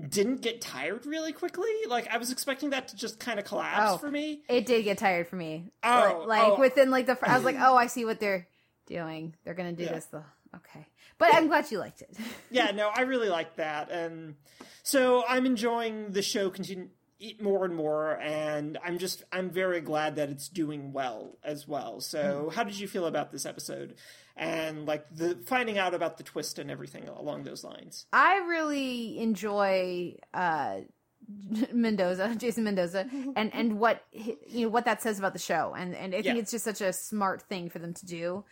didn't 0.09 0.41
get 0.41 0.61
tired 0.61 1.05
really 1.05 1.33
quickly. 1.33 1.69
Like 1.87 2.07
I 2.07 2.17
was 2.17 2.31
expecting 2.31 2.69
that 2.69 2.89
to 2.89 2.95
just 2.95 3.19
kind 3.19 3.39
of 3.39 3.45
collapse 3.45 3.93
Oh. 3.93 3.97
for 3.97 4.09
me. 4.09 4.41
It 4.47 4.65
did 4.65 4.83
get 4.83 4.97
tired 4.97 5.27
for 5.27 5.35
me. 5.35 5.71
Oh, 5.83 6.23
like 6.27 6.53
oh. 6.53 6.59
within 6.59 6.89
like 6.89 7.05
the 7.05 7.17
I 7.21 7.35
was 7.35 7.43
like, 7.43 7.57
oh, 7.59 7.75
I 7.75 7.87
see 7.87 8.05
what 8.05 8.19
they're 8.19 8.47
doing. 8.87 9.35
They're 9.43 9.53
gonna 9.53 9.73
do 9.73 9.83
Yeah. 9.83 9.93
this 9.93 10.05
though. 10.05 10.25
Okay, 10.55 10.85
but 11.17 11.33
I'm 11.33 11.47
glad 11.47 11.69
you 11.71 11.79
liked 11.79 12.01
it. 12.01 12.15
yeah, 12.51 12.71
no, 12.71 12.89
I 12.93 13.01
really 13.01 13.29
liked 13.29 13.57
that, 13.57 13.89
and 13.89 14.35
so 14.83 15.23
I'm 15.27 15.45
enjoying 15.45 16.11
the 16.11 16.21
show 16.21 16.49
continue 16.49 16.89
eat 17.21 17.41
more 17.41 17.63
and 17.63 17.75
more, 17.75 18.19
and 18.19 18.77
I'm 18.83 18.97
just 18.97 19.23
I'm 19.31 19.49
very 19.49 19.79
glad 19.79 20.15
that 20.15 20.29
it's 20.29 20.49
doing 20.49 20.91
well 20.91 21.37
as 21.43 21.67
well. 21.67 22.01
So, 22.01 22.19
mm-hmm. 22.19 22.55
how 22.55 22.63
did 22.63 22.77
you 22.79 22.87
feel 22.87 23.05
about 23.05 23.31
this 23.31 23.45
episode, 23.45 23.95
and 24.37 24.85
like 24.85 25.05
the 25.15 25.35
finding 25.45 25.77
out 25.77 25.93
about 25.93 26.17
the 26.17 26.23
twist 26.23 26.59
and 26.59 26.69
everything 26.71 27.07
along 27.07 27.43
those 27.43 27.63
lines? 27.63 28.05
I 28.13 28.37
really 28.47 29.19
enjoy 29.19 30.15
uh 30.33 30.81
Mendoza, 31.73 32.35
Jason 32.37 32.63
Mendoza, 32.63 33.07
and 33.35 33.53
and 33.53 33.79
what 33.79 34.03
you 34.11 34.63
know 34.63 34.69
what 34.69 34.85
that 34.85 35.01
says 35.01 35.19
about 35.19 35.33
the 35.33 35.39
show, 35.39 35.73
and 35.77 35.95
and 35.95 36.13
I 36.13 36.21
think 36.21 36.35
Yeah. 36.35 36.41
it's 36.41 36.51
just 36.51 36.65
such 36.65 36.81
a 36.81 36.91
smart 36.93 37.43
thing 37.43 37.69
for 37.69 37.79
them 37.79 37.93
to 37.93 38.05
do, 38.05 38.43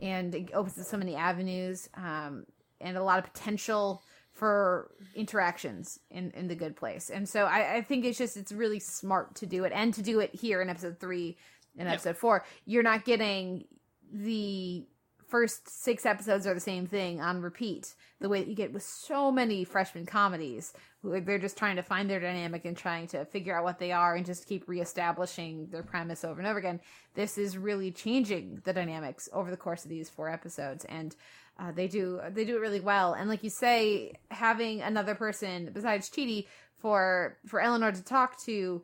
and 0.00 0.34
it 0.34 0.50
opens 0.52 0.78
up 0.78 0.84
so 0.86 0.96
many 0.96 1.14
avenues, 1.16 1.88
um, 1.94 2.46
and 2.80 2.96
a 2.96 3.02
lot 3.02 3.18
of 3.18 3.32
potential 3.32 4.02
for 4.32 4.90
interactions 5.14 5.98
in 6.10 6.30
in 6.32 6.48
the 6.48 6.54
good 6.54 6.76
place, 6.76 7.08
and 7.10 7.26
so 7.28 7.44
I, 7.44 7.76
I 7.76 7.82
think 7.82 8.04
it's 8.04 8.18
just 8.18 8.36
it's 8.36 8.52
really 8.52 8.80
smart 8.80 9.36
to 9.36 9.46
do 9.46 9.64
it, 9.64 9.72
and 9.72 9.94
to 9.94 10.02
do 10.02 10.20
it 10.20 10.34
here 10.34 10.60
in 10.60 10.68
episode 10.68 10.98
three 11.00 11.38
and 11.78 11.88
episode 11.88 12.16
four, 12.18 12.44
you're 12.66 12.82
not 12.82 13.04
getting 13.04 13.64
the 14.12 14.86
first 15.28 15.68
six 15.68 16.06
episodes 16.06 16.46
are 16.46 16.54
the 16.54 16.60
same 16.60 16.86
thing 16.86 17.20
on 17.20 17.40
repeat. 17.40 17.94
The 18.20 18.28
way 18.28 18.40
that 18.40 18.48
you 18.48 18.54
get 18.54 18.72
with 18.72 18.82
so 18.82 19.30
many 19.30 19.64
freshman 19.64 20.06
comedies 20.06 20.72
they're 21.06 21.38
just 21.38 21.56
trying 21.56 21.76
to 21.76 21.82
find 21.82 22.08
their 22.08 22.20
dynamic 22.20 22.64
and 22.64 22.76
trying 22.76 23.06
to 23.08 23.24
figure 23.26 23.56
out 23.56 23.64
what 23.64 23.78
they 23.78 23.92
are 23.92 24.14
and 24.14 24.26
just 24.26 24.48
keep 24.48 24.68
reestablishing 24.68 25.68
their 25.70 25.82
premise 25.82 26.24
over 26.24 26.40
and 26.40 26.48
over 26.48 26.58
again. 26.58 26.80
This 27.14 27.38
is 27.38 27.56
really 27.56 27.90
changing 27.90 28.60
the 28.64 28.72
dynamics 28.72 29.28
over 29.32 29.50
the 29.50 29.56
course 29.56 29.84
of 29.84 29.90
these 29.90 30.10
four 30.10 30.28
episodes 30.28 30.84
and 30.86 31.14
uh, 31.58 31.72
they 31.72 31.88
do 31.88 32.20
they 32.30 32.44
do 32.44 32.56
it 32.56 32.60
really 32.60 32.80
well. 32.80 33.14
And 33.14 33.28
like 33.28 33.42
you 33.42 33.50
say 33.50 34.12
having 34.30 34.82
another 34.82 35.14
person 35.14 35.70
besides 35.72 36.10
Chidi 36.10 36.46
for 36.78 37.38
for 37.46 37.60
Eleanor 37.60 37.92
to 37.92 38.02
talk 38.02 38.40
to 38.44 38.82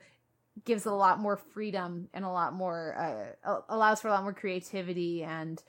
gives 0.64 0.86
a 0.86 0.92
lot 0.92 1.18
more 1.18 1.36
freedom 1.36 2.08
and 2.12 2.24
a 2.24 2.30
lot 2.30 2.52
more 2.52 3.34
uh, 3.44 3.60
allows 3.68 4.00
for 4.00 4.08
a 4.08 4.10
lot 4.10 4.22
more 4.22 4.34
creativity 4.34 5.22
and 5.22 5.62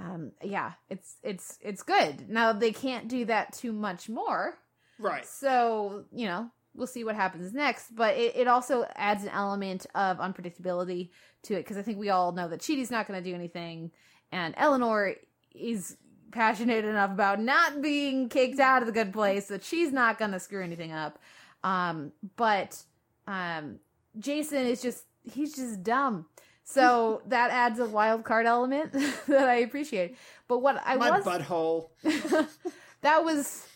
um, 0.00 0.32
yeah 0.42 0.72
it's 0.88 1.16
it's 1.22 1.58
it's 1.60 1.82
good. 1.82 2.28
Now 2.28 2.52
they 2.52 2.72
can't 2.72 3.08
do 3.08 3.24
that 3.26 3.52
too 3.52 3.72
much 3.72 4.08
more. 4.08 4.58
Right. 4.98 5.24
so 5.24 6.04
you 6.12 6.26
know 6.26 6.50
we'll 6.74 6.86
see 6.86 7.04
what 7.04 7.16
happens 7.16 7.54
next 7.54 7.96
but 7.96 8.16
it, 8.18 8.36
it 8.36 8.46
also 8.46 8.84
adds 8.96 9.22
an 9.22 9.30
element 9.30 9.86
of 9.94 10.18
unpredictability 10.18 11.08
to 11.42 11.54
it 11.54 11.60
because 11.64 11.78
i 11.78 11.82
think 11.82 11.98
we 11.98 12.10
all 12.10 12.32
know 12.32 12.46
that 12.48 12.60
Chidi's 12.60 12.90
not 12.90 13.08
going 13.08 13.18
to 13.18 13.26
do 13.26 13.34
anything 13.34 13.90
and 14.30 14.54
eleanor 14.58 15.14
is 15.54 15.96
passionate 16.32 16.84
enough 16.84 17.10
about 17.10 17.40
not 17.40 17.80
being 17.80 18.28
kicked 18.28 18.60
out 18.60 18.82
of 18.82 18.86
the 18.86 18.92
good 18.92 19.12
place 19.12 19.46
that 19.46 19.64
she's 19.64 19.90
not 19.90 20.18
going 20.18 20.32
to 20.32 20.38
screw 20.38 20.62
anything 20.62 20.92
up. 20.92 21.18
Um, 21.64 22.12
but 22.36 22.80
um, 23.26 23.78
jason 24.18 24.66
is 24.66 24.82
just 24.82 25.04
he's 25.22 25.54
just 25.54 25.82
dumb 25.82 26.26
so 26.72 27.22
that 27.26 27.50
adds 27.50 27.78
a 27.78 27.86
wild 27.86 28.24
card 28.24 28.46
element 28.46 28.92
that 29.28 29.48
i 29.48 29.56
appreciate. 29.56 30.16
But 30.48 30.58
what 30.58 30.80
i 30.84 30.96
was 30.96 31.10
My 31.10 31.18
was 31.18 31.24
butthole. 31.26 31.88
that 33.02 33.24
was 33.24 33.66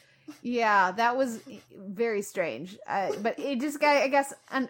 yeah 0.42 0.90
that 0.92 1.16
was 1.16 1.40
very 1.76 2.22
strange. 2.22 2.76
Uh, 2.86 3.12
but 3.22 3.38
it 3.38 3.60
just 3.60 3.80
guy 3.80 4.02
i 4.02 4.08
guess 4.08 4.32
un- 4.50 4.68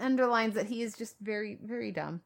underlines 0.00 0.54
that 0.54 0.66
he 0.66 0.82
is 0.82 0.94
just 0.96 1.16
very 1.20 1.58
very 1.62 1.92
dumb. 1.92 2.20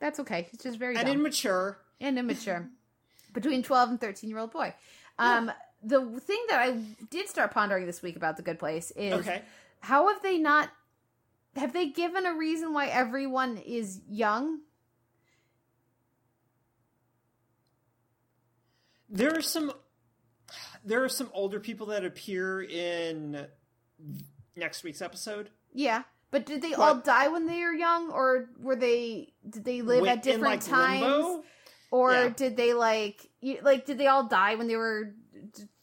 That's 0.00 0.20
okay. 0.20 0.46
He's 0.50 0.60
just 0.62 0.78
very 0.78 0.96
And 0.96 1.06
dumb. 1.06 1.16
immature. 1.20 1.78
and 2.00 2.18
immature. 2.18 2.68
Between 3.32 3.62
12 3.62 3.90
and 3.90 4.00
13 4.00 4.30
year 4.30 4.38
old 4.38 4.52
boy. 4.52 4.74
Um 5.18 5.50
the 5.82 6.00
thing 6.20 6.42
that 6.50 6.60
i 6.60 6.72
did 7.10 7.28
start 7.28 7.52
pondering 7.52 7.86
this 7.86 8.02
week 8.02 8.16
about 8.16 8.36
the 8.36 8.42
good 8.42 8.58
place 8.58 8.90
is 8.96 9.14
Okay. 9.14 9.42
how 9.80 10.08
have 10.08 10.20
they 10.22 10.36
not 10.38 10.68
have 11.56 11.72
they 11.72 11.86
given 11.90 12.26
a 12.26 12.34
reason 12.34 12.72
why 12.72 12.86
everyone 12.88 13.56
is 13.58 14.00
young 14.08 14.58
There 19.08 19.36
are 19.36 19.42
some 19.42 19.72
there 20.84 21.02
are 21.04 21.08
some 21.08 21.30
older 21.34 21.60
people 21.60 21.86
that 21.88 22.04
appear 22.04 22.62
in 22.62 23.46
next 24.56 24.82
week's 24.84 25.02
episode. 25.02 25.50
yeah 25.72 26.02
but 26.30 26.44
did 26.44 26.60
they 26.62 26.74
all 26.74 26.96
die 26.96 27.28
when 27.28 27.46
they 27.46 27.60
were 27.60 27.72
young 27.72 28.10
or 28.10 28.48
were 28.58 28.76
they 28.76 29.32
did 29.48 29.64
they 29.64 29.82
live 29.82 30.06
at 30.06 30.22
different 30.22 30.42
like, 30.42 30.64
times 30.64 31.02
Limbo? 31.02 31.44
or 31.90 32.12
Yeah. 32.12 32.28
did 32.36 32.56
they 32.56 32.74
like 32.74 33.30
you, 33.40 33.58
like 33.62 33.86
did 33.86 33.98
they 33.98 34.06
all 34.06 34.24
die 34.28 34.54
when 34.54 34.68
they 34.68 34.76
were 34.76 35.14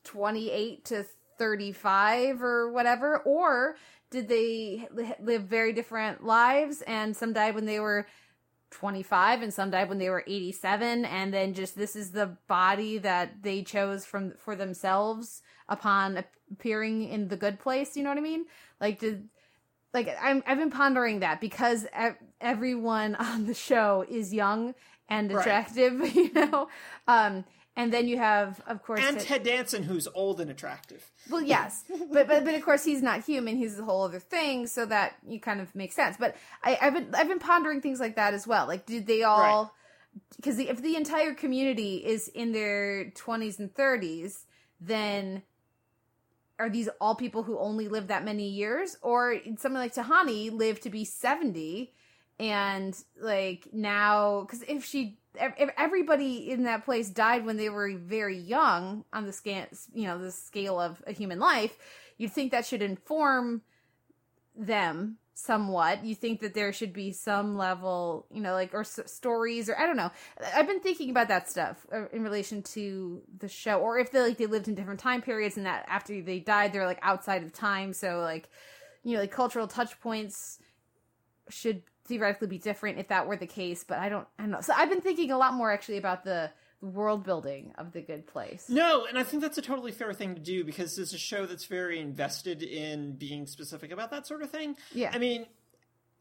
28 0.03 0.86
to 0.86 1.05
35 1.39 2.41
or 2.43 2.71
whatever 2.71 3.19
or 3.19 3.76
did 4.11 4.28
they 4.30 4.88
live 5.19 5.43
very 5.43 5.73
different 5.73 6.23
lives 6.23 6.82
and 6.84 7.15
some 7.15 7.34
died 7.34 7.55
when 7.55 7.65
they 7.65 7.80
were 7.80 8.05
25 8.76 9.41
and 9.41 9.53
some 9.53 9.71
died 9.71 9.89
when 9.89 9.97
they 9.99 10.09
were 10.09 10.23
87 10.28 11.05
and 11.05 11.34
then 11.34 11.53
just 11.53 11.78
this 11.78 11.95
is 11.95 12.11
the 12.11 12.38
body 12.47 12.97
that 12.99 13.41
they 13.41 13.63
chose 13.63 14.05
from 14.05 14.34
for 14.38 14.55
themselves 14.55 15.41
upon 15.69 16.23
appearing 16.51 17.07
in 17.07 17.30
the 17.30 17.38
good 17.38 17.57
place 17.59 17.95
you 17.95 18.03
know 18.03 18.09
what 18.09 18.17
i 18.17 18.21
mean? 18.21 18.45
Like 18.82 18.99
did 18.99 19.30
like 19.93 20.09
I'm, 20.21 20.43
i've 20.45 20.57
been 20.57 20.71
pondering 20.71 21.21
that 21.21 21.39
because 21.39 21.88
everyone 22.41 23.15
on 23.32 23.45
the 23.45 23.53
show 23.53 24.05
is 24.09 24.34
young 24.34 24.76
and 25.09 25.32
Right. 25.32 25.41
attractive 25.41 25.93
you 26.15 26.32
know? 26.34 26.67
Um 27.07 27.45
and 27.76 27.91
then 27.91 28.07
you 28.07 28.17
have 28.17 28.61
of 28.67 28.82
course 28.84 29.01
And 29.03 29.17
Ted- 29.17 29.28
Ted 29.28 29.43
Danson, 29.43 29.84
who's 29.84 30.07
old 30.13 30.39
and 30.39 30.49
attractive. 30.49 31.11
well, 31.30 31.41
yes, 31.41 31.84
but, 32.11 32.28
but 32.28 32.45
but 32.45 32.55
of 32.55 32.63
course 32.63 32.84
he's 32.84 33.01
not 33.01 33.23
human. 33.26 33.57
He's 33.57 33.78
a 33.80 33.84
whole 33.84 34.03
other 34.03 34.19
thing, 34.19 34.67
so 34.67 34.86
that 34.86 35.15
you 35.28 35.39
kind 35.39 35.59
of 35.61 35.73
makes 35.76 35.95
sense. 35.95 36.15
But 36.17 36.36
I, 36.63 36.78
I've 36.82 36.93
been 36.93 37.09
I've 37.13 37.28
been 37.28 37.39
pondering 37.39 37.82
things 37.82 37.99
like 37.99 38.15
that 38.15 38.34
as 38.34 38.47
well. 38.47 38.67
Like, 38.67 38.86
did 38.86 39.07
they 39.07 39.23
all? 39.23 39.73
Because 40.38 40.55
the, 40.55 40.69
if 40.69 40.82
the 40.82 40.95
entire 40.95 41.34
community 41.34 41.97
is 41.97 42.30
in 42.30 42.53
their 42.53 43.09
twenties 43.11 43.59
and 43.59 43.73
thirties, 43.73 44.45
then 44.80 45.43
are 46.57 46.69
these 46.69 46.88
all 47.01 47.15
people 47.15 47.43
who 47.43 47.59
only 47.59 47.89
live 47.89 48.07
that 48.07 48.23
many 48.23 48.47
years, 48.47 48.97
or 49.01 49.36
something 49.57 49.73
like 49.73 49.93
Tahani 49.93 50.49
lived 50.51 50.84
to 50.84 50.89
be 50.89 51.03
seventy, 51.03 51.91
and 52.39 52.95
like 53.19 53.67
now 53.73 54.41
because 54.41 54.63
if 54.63 54.86
she 54.86 55.17
everybody 55.38 56.49
in 56.51 56.63
that 56.63 56.86
place 56.86 57.09
died 57.09 57.45
when 57.45 57.57
they 57.57 57.69
were 57.69 57.91
very 57.95 58.38
young 58.38 59.05
on 59.13 59.25
the 59.25 59.33
scale 59.33 59.65
you 59.93 60.05
know 60.05 60.17
the 60.17 60.31
scale 60.31 60.79
of 60.79 61.01
a 61.07 61.11
human 61.11 61.39
life 61.39 61.77
you'd 62.17 62.31
think 62.31 62.51
that 62.51 62.65
should 62.65 62.81
inform 62.81 63.61
them 64.55 65.17
somewhat. 65.36 66.03
You 66.03 66.15
think 66.15 66.39
that 66.39 66.53
there 66.53 66.71
should 66.71 66.93
be 66.93 67.11
some 67.11 67.57
level, 67.57 68.25
you 68.31 68.41
know, 68.41 68.53
like 68.53 68.73
or 68.73 68.81
s- 68.81 68.99
stories 69.05 69.69
or 69.69 69.77
I 69.77 69.86
don't 69.86 69.97
know. 69.97 70.11
I've 70.55 70.67
been 70.67 70.79
thinking 70.79 71.09
about 71.09 71.27
that 71.27 71.49
stuff 71.49 71.86
uh, 71.93 72.07
in 72.11 72.23
relation 72.23 72.63
to 72.63 73.21
the 73.39 73.49
show, 73.49 73.79
or 73.79 73.99
if 73.99 74.11
they 74.11 74.21
like 74.21 74.38
they 74.38 74.45
lived 74.45 74.67
in 74.67 74.75
different 74.75 74.99
time 74.99 75.21
periods 75.21 75.57
and 75.57 75.65
that 75.65 75.86
after 75.88 76.21
they 76.21 76.39
died 76.39 76.73
they're 76.73 76.86
like 76.86 76.99
outside 77.01 77.43
of 77.43 77.53
time, 77.53 77.93
so 77.93 78.19
like 78.19 78.49
you 79.03 79.13
know 79.13 79.19
like 79.19 79.31
cultural 79.31 79.67
touch 79.67 79.99
points 79.99 80.59
should 81.49 81.83
theoretically 82.05 82.47
be 82.47 82.57
different 82.57 82.99
if 82.99 83.07
that 83.09 83.27
were 83.27 83.37
the 83.37 83.47
case. 83.47 83.83
But 83.83 83.99
I 83.99 84.09
don't, 84.09 84.27
I 84.39 84.43
don't 84.43 84.51
know. 84.51 84.61
So 84.61 84.73
I've 84.75 84.89
been 84.89 85.01
thinking 85.01 85.31
a 85.31 85.37
lot 85.37 85.53
more 85.53 85.71
actually 85.71 85.97
about 85.97 86.23
the 86.23 86.51
world 86.81 87.23
building 87.23 87.73
of 87.77 87.91
the 87.91 88.01
Good 88.01 88.27
Place. 88.27 88.67
No, 88.69 89.05
and 89.05 89.17
I 89.17 89.23
think 89.23 89.41
that's 89.41 89.57
a 89.57 89.61
totally 89.61 89.91
fair 89.91 90.13
thing 90.13 90.35
to 90.35 90.41
do 90.41 90.63
because 90.63 90.97
it's 90.97 91.13
a 91.13 91.17
show 91.17 91.45
that's 91.45 91.65
very 91.65 91.99
invested 91.99 92.61
in 92.61 93.13
being 93.13 93.47
specific 93.47 93.91
about 93.91 94.11
that 94.11 94.27
sort 94.27 94.41
of 94.41 94.51
thing. 94.51 94.75
Yeah. 94.93 95.11
I 95.13 95.17
mean, 95.17 95.47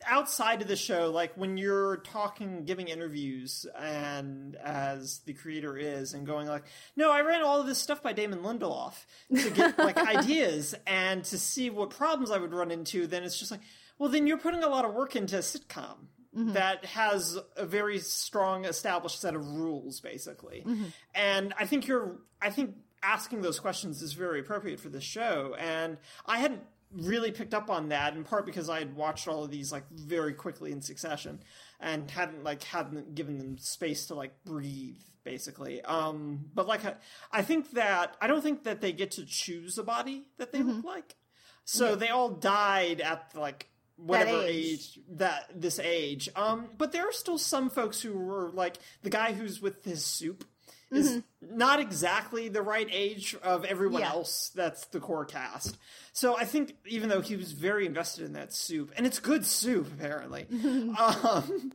outside 0.07 0.63
of 0.63 0.69
the 0.69 0.77
show, 0.77 1.11
like 1.11 1.35
when 1.37 1.57
you're 1.57 1.99
talking, 1.99 2.65
giving 2.65 2.89
interviews, 2.89 3.67
and 3.79 4.57
as 4.57 5.19
the 5.21 5.33
creator 5.33 5.77
is, 5.77 6.15
and 6.15 6.27
going 6.27 6.47
like, 6.49 6.65
"No, 6.97 7.11
I 7.11 7.21
ran 7.21 7.43
all 7.43 7.61
of 7.61 7.67
this 7.67 7.79
stuff 7.79 8.03
by 8.03 8.13
Damon 8.13 8.41
Lindelof 8.41 8.95
to 9.35 9.51
get 9.51 9.79
like 9.79 9.97
ideas 10.17 10.75
and 10.87 11.25
to 11.25 11.39
see 11.39 11.71
what 11.71 11.91
problems 11.91 12.31
I 12.31 12.39
would 12.39 12.53
run 12.53 12.71
into." 12.71 13.07
Then 13.07 13.23
it's 13.23 13.39
just 13.39 13.51
like, 13.51 13.61
well, 13.99 14.11
then 14.11 14.27
you're 14.27 14.39
putting 14.39 14.63
a 14.63 14.69
lot 14.69 14.85
of 14.85 14.95
work 14.95 15.17
into 15.17 15.37
a 15.37 15.41
sitcom. 15.41 15.97
Mm-hmm. 16.37 16.55
That 16.55 16.85
has 16.85 17.39
a 17.57 17.65
very 17.65 18.01
strong 18.01 18.65
established 18.65 19.21
set 19.21 19.37
of 19.37 19.47
rules, 19.47 20.01
basically, 20.01 20.65
mm-hmm. 20.67 20.87
and 21.15 21.55
I 21.57 21.65
think 21.65 21.87
you're. 21.87 22.19
I 22.43 22.51
think 22.51 22.75
asking 23.05 23.43
those 23.43 23.61
questions 23.61 24.03
is 24.03 24.15
very 24.15 24.41
appropriate 24.41 24.81
for 24.81 24.89
this 24.89 25.05
show, 25.05 25.55
and 25.57 25.97
I 26.27 26.39
hadn't 26.39 26.63
really 26.91 27.33
picked 27.33 27.55
up 27.55 27.71
on 27.71 27.89
that 27.89 28.15
in 28.15 28.25
part 28.25 28.47
because 28.47 28.69
I 28.69 28.79
had 28.79 28.95
watched 28.95 29.27
all 29.29 29.45
of 29.45 29.51
these 29.51 29.73
like 29.73 29.85
very 29.91 30.33
quickly 30.33 30.73
in 30.73 30.81
succession 30.81 31.41
and 31.81 32.11
hadn't 32.11 32.45
like 32.45 32.63
hadn't 32.63 33.15
given 33.15 33.39
them 33.39 33.59
space 33.59 34.07
to 34.07 34.15
like 34.15 34.33
breathe 34.45 35.01
basically. 35.25 35.83
Um 35.83 36.47
but 36.55 36.67
like 36.69 36.85
I, 36.85 36.95
I 37.33 37.43
think 37.43 37.73
that 37.73 38.17
I 38.21 38.27
don't 38.27 38.43
think 38.43 38.65
that 38.65 38.81
they 38.81 38.93
get 38.93 39.13
to 39.13 39.27
choose 39.27 39.77
a 39.77 39.83
body 39.83 40.27
that 40.39 40.53
they 40.53 40.61
mm-hmm. 40.61 40.71
look 40.71 40.85
like. 40.85 41.17
So 41.65 41.97
they 41.97 42.09
all 42.09 42.29
died 42.29 43.01
at 43.01 43.33
like 43.35 43.69
whatever 43.97 44.43
age. 44.43 44.99
age. 44.99 45.01
that 45.09 45.51
this 45.55 45.79
age 45.79 46.29
um 46.37 46.69
but 46.77 46.91
there 46.93 47.09
are 47.09 47.13
still 47.13 47.39
some 47.39 47.71
folks 47.71 48.01
who 48.01 48.13
were 48.13 48.51
like 48.53 48.77
the 49.03 49.11
guy 49.11 49.33
who's 49.33 49.61
with 49.63 49.85
his 49.85 50.05
soup 50.05 50.45
is 50.91 51.23
not 51.41 51.81
exactly 51.81 52.49
the 52.49 52.63
right 52.63 52.89
age 52.93 53.35
of 53.43 53.65
everyone 53.65 54.01
Yeah. 54.03 54.11
else 54.11 54.53
that's 54.55 54.85
the 54.87 55.01
core 55.01 55.25
cast. 55.25 55.77
So 56.13 56.37
I 56.37 56.45
think 56.45 56.77
even 56.87 57.09
though 57.09 57.21
he 57.21 57.35
was 57.35 57.51
very 57.51 57.85
invested 57.85 58.25
in 58.27 58.35
that 58.35 58.53
soup, 58.53 58.93
and 58.97 59.05
it's 59.05 59.19
good 59.19 59.45
soup 59.45 59.89
apparently. 59.93 60.47
um, 60.99 61.73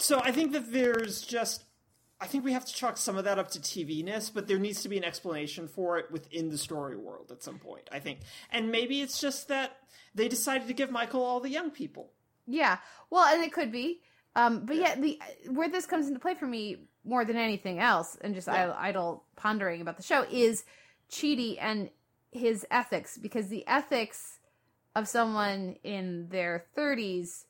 so 0.00 0.20
I 0.20 0.32
think 0.32 0.52
that 0.54 0.72
there's 0.72 1.20
just 1.22 1.62
I 2.22 2.26
think 2.26 2.44
we 2.44 2.52
have 2.52 2.64
to 2.64 2.72
chalk 2.72 2.98
some 2.98 3.18
of 3.18 3.24
that 3.24 3.40
up 3.40 3.50
to 3.50 3.58
TV 3.58 4.04
ness, 4.04 4.30
but 4.30 4.46
there 4.46 4.58
needs 4.58 4.82
to 4.82 4.88
be 4.88 4.96
an 4.96 5.02
explanation 5.02 5.66
for 5.66 5.98
it 5.98 6.08
within 6.12 6.50
the 6.50 6.56
story 6.56 6.96
world 6.96 7.32
at 7.32 7.42
some 7.42 7.58
point, 7.58 7.88
I 7.90 7.98
think. 7.98 8.20
And 8.48 8.70
maybe 8.70 9.02
it's 9.02 9.20
just 9.20 9.48
that 9.48 9.76
they 10.14 10.28
decided 10.28 10.68
to 10.68 10.72
give 10.72 10.88
Michael 10.88 11.24
all 11.24 11.40
the 11.40 11.50
young 11.50 11.72
people. 11.72 12.12
Yeah. 12.46 12.78
Well, 13.10 13.24
and 13.34 13.42
it 13.42 13.52
could 13.52 13.72
be. 13.72 14.02
Um, 14.36 14.64
but 14.66 14.76
yeah, 14.76 14.94
the 14.94 15.20
where 15.50 15.68
this 15.68 15.84
comes 15.84 16.06
into 16.06 16.20
play 16.20 16.34
for 16.34 16.46
me 16.46 16.86
more 17.04 17.24
than 17.24 17.36
anything 17.36 17.80
else, 17.80 18.16
and 18.20 18.36
just 18.36 18.48
idle, 18.48 18.74
idle 18.78 19.24
pondering 19.34 19.80
about 19.80 19.96
the 19.96 20.02
show 20.04 20.24
is 20.30 20.64
Chidi 21.10 21.58
and 21.60 21.90
his 22.30 22.64
ethics, 22.70 23.18
because 23.18 23.48
the 23.48 23.66
ethics 23.66 24.38
of 24.94 25.08
someone 25.08 25.76
in 25.82 26.28
their 26.30 26.64
thirties 26.74 27.46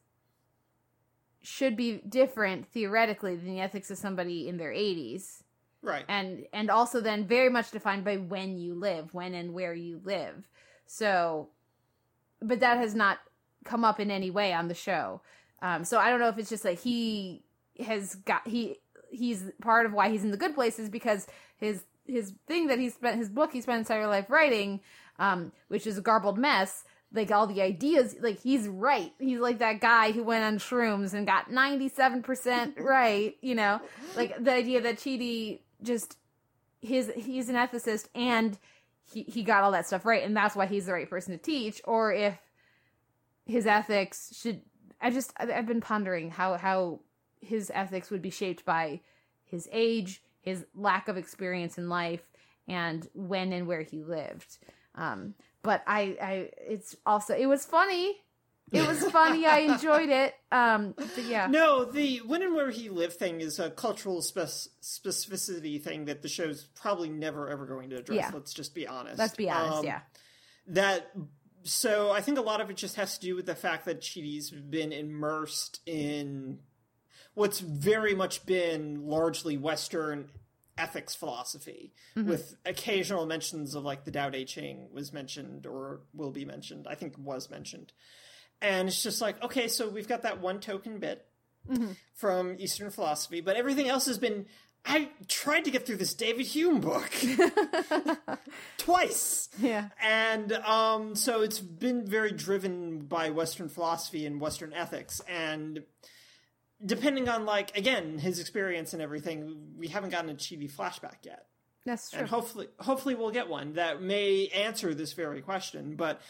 should 1.43 1.77
be 1.77 1.99
different 2.09 2.67
theoretically 2.67 3.37
than 3.37 3.47
the 3.47 3.61
ethics 3.61 3.91
of 3.91 3.99
somebody 3.99 4.49
in 4.49 4.57
their 4.57 4.73
eighties, 4.73 5.43
Right. 5.83 6.05
and 6.09 6.47
and 6.53 6.71
also 6.71 7.01
then 7.01 7.27
very 7.27 7.49
much 7.49 7.71
defined 7.71 8.05
by 8.05 8.17
when 8.17 8.59
you 8.59 8.75
live, 8.75 9.13
when 9.15 9.35
and 9.35 9.53
where 9.53 9.75
you 9.75 10.01
live. 10.05 10.49
So, 10.87 11.49
but 12.41 12.61
that 12.61 12.79
has 12.79 12.95
not 12.95 13.19
come 13.65 13.85
up 13.85 14.01
in 14.01 14.11
any 14.11 14.31
way 14.31 14.53
on 14.53 14.69
the 14.69 14.75
show. 14.75 15.21
Um, 15.61 15.85
so 15.85 15.99
I 15.99 16.11
don't 16.11 16.21
know 16.21 16.29
if 16.29 16.39
it's 16.39 16.51
just 16.51 16.65
like 16.65 16.81
he 16.81 17.43
has 17.85 18.17
got 18.17 18.47
he 18.47 18.77
he's 19.11 19.45
part 19.61 19.87
of 19.87 19.93
why 19.93 20.09
he's 20.11 20.25
in 20.25 20.31
the 20.31 20.37
good 20.37 20.55
places 20.55 20.89
because 20.89 21.27
his 21.57 21.85
his 22.07 22.35
thing 22.47 22.67
that 22.67 22.79
he 22.79 22.89
spent 22.91 23.17
his 23.19 23.29
book 23.29 23.53
he 23.53 23.61
spent 23.61 23.79
his 23.79 23.91
entire 23.91 24.07
life 24.07 24.29
writing, 24.31 24.81
um, 25.19 25.53
which 25.69 25.87
is 25.87 25.99
a 25.99 26.03
garbled 26.03 26.39
mess. 26.39 26.85
Like 27.15 27.31
all 27.31 27.47
the 27.47 27.61
ideas, 27.61 28.17
like 28.21 28.41
he's 28.41 28.67
right. 28.67 29.13
He's 29.19 29.39
like 29.39 29.59
that 29.59 29.81
guy 29.81 30.13
who 30.13 30.25
went 30.25 30.45
on 30.45 30.59
shrooms 30.59 31.13
and 31.13 31.27
got 31.27 31.51
ninety 31.51 31.89
seven 31.89 32.23
percent 32.23 32.77
right. 32.81 33.37
You 33.41 33.55
know, 33.55 33.81
like 34.17 34.43
the 34.43 34.53
idea 34.53 34.81
that 34.81 34.97
Chidi 34.97 35.61
just 35.83 36.17
his 36.81 37.13
he's 37.15 37.49
an 37.49 37.57
ethicist 37.57 38.09
and 38.15 38.59
he 39.05 39.25
he 39.25 39.43
got 39.43 39.63
all 39.63 39.73
that 39.73 39.87
stuff 39.87 40.07
right, 40.07 40.25
and 40.25 40.37
that's 40.37 40.57
why 40.57 40.67
he's 40.67 40.87
the 40.87 40.93
right 40.93 41.09
person 41.09 41.33
to 41.33 41.39
teach. 41.39 41.81
Or 41.85 42.13
if 42.13 42.39
his 43.47 43.67
ethics 43.67 44.37
should 44.41 44.63
i 45.01 45.11
just 45.11 45.33
i've 45.39 45.67
been 45.67 45.81
pondering 45.81 46.31
how 46.31 46.57
how 46.57 47.01
his 47.41 47.71
ethics 47.75 48.11
would 48.11 48.23
be 48.23 48.31
shaped 48.31 48.65
by 48.65 49.01
his 49.45 49.69
age 49.73 50.23
his 50.41 50.65
lack 50.75 51.09
of 51.09 51.17
experience 51.17 51.79
in 51.79 51.89
life 51.89 52.23
and 52.69 53.09
when 53.15 53.53
and 53.53 53.67
where 53.67 53.83
he 53.83 54.03
lived 54.03 54.59
um 54.95 55.35
but 55.63 55.83
i 55.87 56.17
i 56.23 56.51
it's 56.69 56.97
also 57.07 57.35
it 57.35 57.47
was 57.47 57.65
funny 57.65 58.17
it 58.73 58.87
was 58.89 59.03
funny 59.11 59.45
i 59.47 59.59
enjoyed 59.73 60.09
it 60.09 60.35
um 60.51 60.95
yeah 61.27 61.47
No, 61.47 61.85
the 61.85 62.19
when 62.19 62.43
and 62.43 62.55
where 62.55 62.71
he 62.71 62.89
lived 62.89 63.15
thing 63.15 63.41
is 63.41 63.59
a 63.59 63.71
cultural 63.71 64.23
spec- 64.23 64.49
specificity 64.83 65.81
thing 65.83 66.07
that 66.07 66.23
the 66.23 66.29
show's 66.29 66.65
probably 66.75 67.09
never 67.11 67.49
ever 67.49 67.67
going 67.67 67.91
to 67.91 67.97
address. 67.97 68.17
Yeah. 68.17 68.31
Let's 68.33 68.55
just 68.55 68.75
be 68.75 68.87
honest. 68.87 69.19
let's 69.19 69.35
be 69.35 69.51
honest 69.51 69.79
Um, 69.81 69.85
yeah 69.85 70.01
That 70.69 71.11
so 71.65 72.11
I 72.11 72.21
think 72.23 72.39
a 72.39 72.43
lot 72.43 72.61
of 72.61 72.71
it 72.71 72.77
just 72.77 72.97
has 72.97 73.19
to 73.19 73.21
do 73.27 73.37
with 73.37 73.47
the 73.47 73.55
fact 73.55 73.85
that 73.85 74.01
Chidi's 74.01 74.51
been 74.51 74.93
immersed 74.93 75.81
in 75.87 76.59
what's 77.35 77.61
very 77.61 78.15
much 78.15 78.45
been 78.47 79.07
largely 79.07 79.57
Western 79.57 80.29
ethics 80.79 81.15
philosophy, 81.15 81.93
with 82.17 82.57
occasional 82.65 83.27
mentions 83.27 83.75
of 83.75 83.85
like 83.85 84.05
the 84.05 84.11
Tao 84.11 84.31
Te 84.31 84.45
Ching 84.45 84.89
was 84.93 85.13
mentioned 85.13 85.67
or 85.67 86.01
will 86.15 86.31
be 86.31 86.45
mentioned. 86.45 86.87
I 86.89 86.95
think 86.95 87.15
was 87.19 87.51
mentioned. 87.51 87.93
And 88.61 88.89
it's 88.89 89.03
just 89.03 89.21
like, 89.21 89.43
okay, 89.43 89.69
so 89.69 89.89
we've 89.89 90.09
got 90.09 90.23
that 90.23 90.41
one 90.41 90.61
token 90.61 90.99
bit 90.99 91.27
from 92.15 92.57
Eastern 92.59 92.91
philosophy, 92.91 93.41
but 93.41 93.57
everything 93.57 93.89
else 93.89 94.07
has 94.07 94.19
been. 94.19 94.47
I 94.85 95.11
tried 95.29 95.65
to 95.67 95.71
get 95.71 95.87
through 95.87 95.99
this 95.99 96.13
David 96.13 96.45
Hume 96.47 96.81
book 96.81 97.09
twice. 98.79 99.49
yeah 99.61 99.91
And 100.03 100.53
um, 100.53 101.15
so 101.15 101.43
it's 101.43 101.61
been 101.61 102.05
very 102.05 102.33
driven 102.33 102.99
by 103.01 103.31
Western 103.31 103.69
philosophy 103.69 104.27
and 104.27 104.41
Western 104.41 104.73
ethics. 104.73 105.21
And 105.29 105.85
depending 106.85 107.29
on, 107.29 107.45
like, 107.45 107.77
again, 107.77 108.19
his 108.19 108.39
experience 108.41 108.93
and 108.93 109.03
everything, 109.03 109.75
we 109.79 109.89
haven't 109.89 110.11
gotten 110.11 110.31
a 110.31 110.35
Chidi 110.35 110.71
flashback 110.71 111.25
yet. 111.25 111.47
that's 111.85 112.11
true 112.11 112.21
And 112.21 112.29
hopefully, 112.29 112.69
hopefully 112.79 113.15
we'll 113.15 113.31
get 113.31 113.49
one 113.49 113.75
that 113.75 114.03
may 114.03 114.49
answer 114.49 114.95
this 114.95 115.13
very 115.13 115.41
question. 115.43 115.97
But 115.97 116.21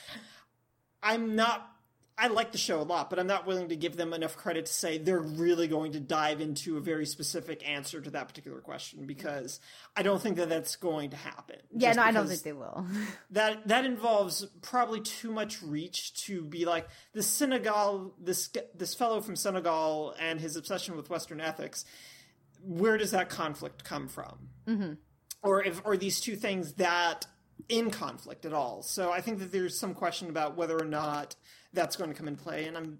I'm 1.02 1.34
not. 1.34 1.68
I 2.18 2.28
like 2.28 2.52
the 2.52 2.58
show 2.58 2.80
a 2.80 2.82
lot, 2.82 3.10
but 3.10 3.18
I'm 3.18 3.26
not 3.26 3.46
willing 3.46 3.70
to 3.70 3.76
give 3.76 3.96
them 3.96 4.12
enough 4.12 4.36
credit 4.36 4.66
to 4.66 4.72
say 4.72 4.98
they're 4.98 5.18
really 5.18 5.66
going 5.66 5.92
to 5.92 6.00
dive 6.00 6.40
into 6.40 6.76
a 6.76 6.80
very 6.80 7.06
specific 7.06 7.66
answer 7.68 8.00
to 8.00 8.10
that 8.10 8.28
particular 8.28 8.60
question 8.60 9.06
because 9.06 9.60
I 9.96 10.02
don't 10.02 10.20
think 10.20 10.36
that 10.36 10.48
that's 10.48 10.76
going 10.76 11.10
to 11.10 11.16
happen. 11.16 11.56
yeah 11.74 11.92
no 11.92 12.02
i 12.02 12.12
don't 12.12 12.28
think 12.28 12.42
they 12.42 12.52
will 12.52 12.86
that 13.30 13.66
that 13.68 13.84
involves 13.84 14.46
probably 14.60 15.00
too 15.00 15.32
much 15.32 15.62
reach 15.62 16.14
to 16.26 16.42
be 16.42 16.64
like 16.64 16.86
the 17.14 17.22
Senegal 17.22 18.14
this 18.20 18.50
this 18.74 18.94
fellow 18.94 19.20
from 19.20 19.36
Senegal 19.36 20.14
and 20.18 20.40
his 20.40 20.56
obsession 20.56 20.96
with 20.96 21.10
Western 21.10 21.40
ethics. 21.40 21.84
Where 22.62 22.96
does 22.96 23.10
that 23.10 23.28
conflict 23.28 23.84
come 23.84 24.08
from? 24.08 24.48
Mm-hmm. 24.66 24.92
Or 25.42 25.62
if 25.64 25.84
are 25.84 25.96
these 25.96 26.20
two 26.20 26.36
things 26.36 26.74
that 26.74 27.26
in 27.68 27.90
conflict 27.90 28.44
at 28.44 28.52
all? 28.52 28.82
So 28.82 29.10
I 29.10 29.20
think 29.20 29.38
that 29.40 29.50
there's 29.50 29.78
some 29.78 29.94
question 29.94 30.28
about 30.28 30.56
whether 30.56 30.78
or 30.80 30.84
not 30.84 31.34
that's 31.72 31.96
going 31.96 32.10
to 32.10 32.16
come 32.16 32.28
in 32.28 32.36
play, 32.36 32.66
and 32.66 32.76
I'm. 32.76 32.98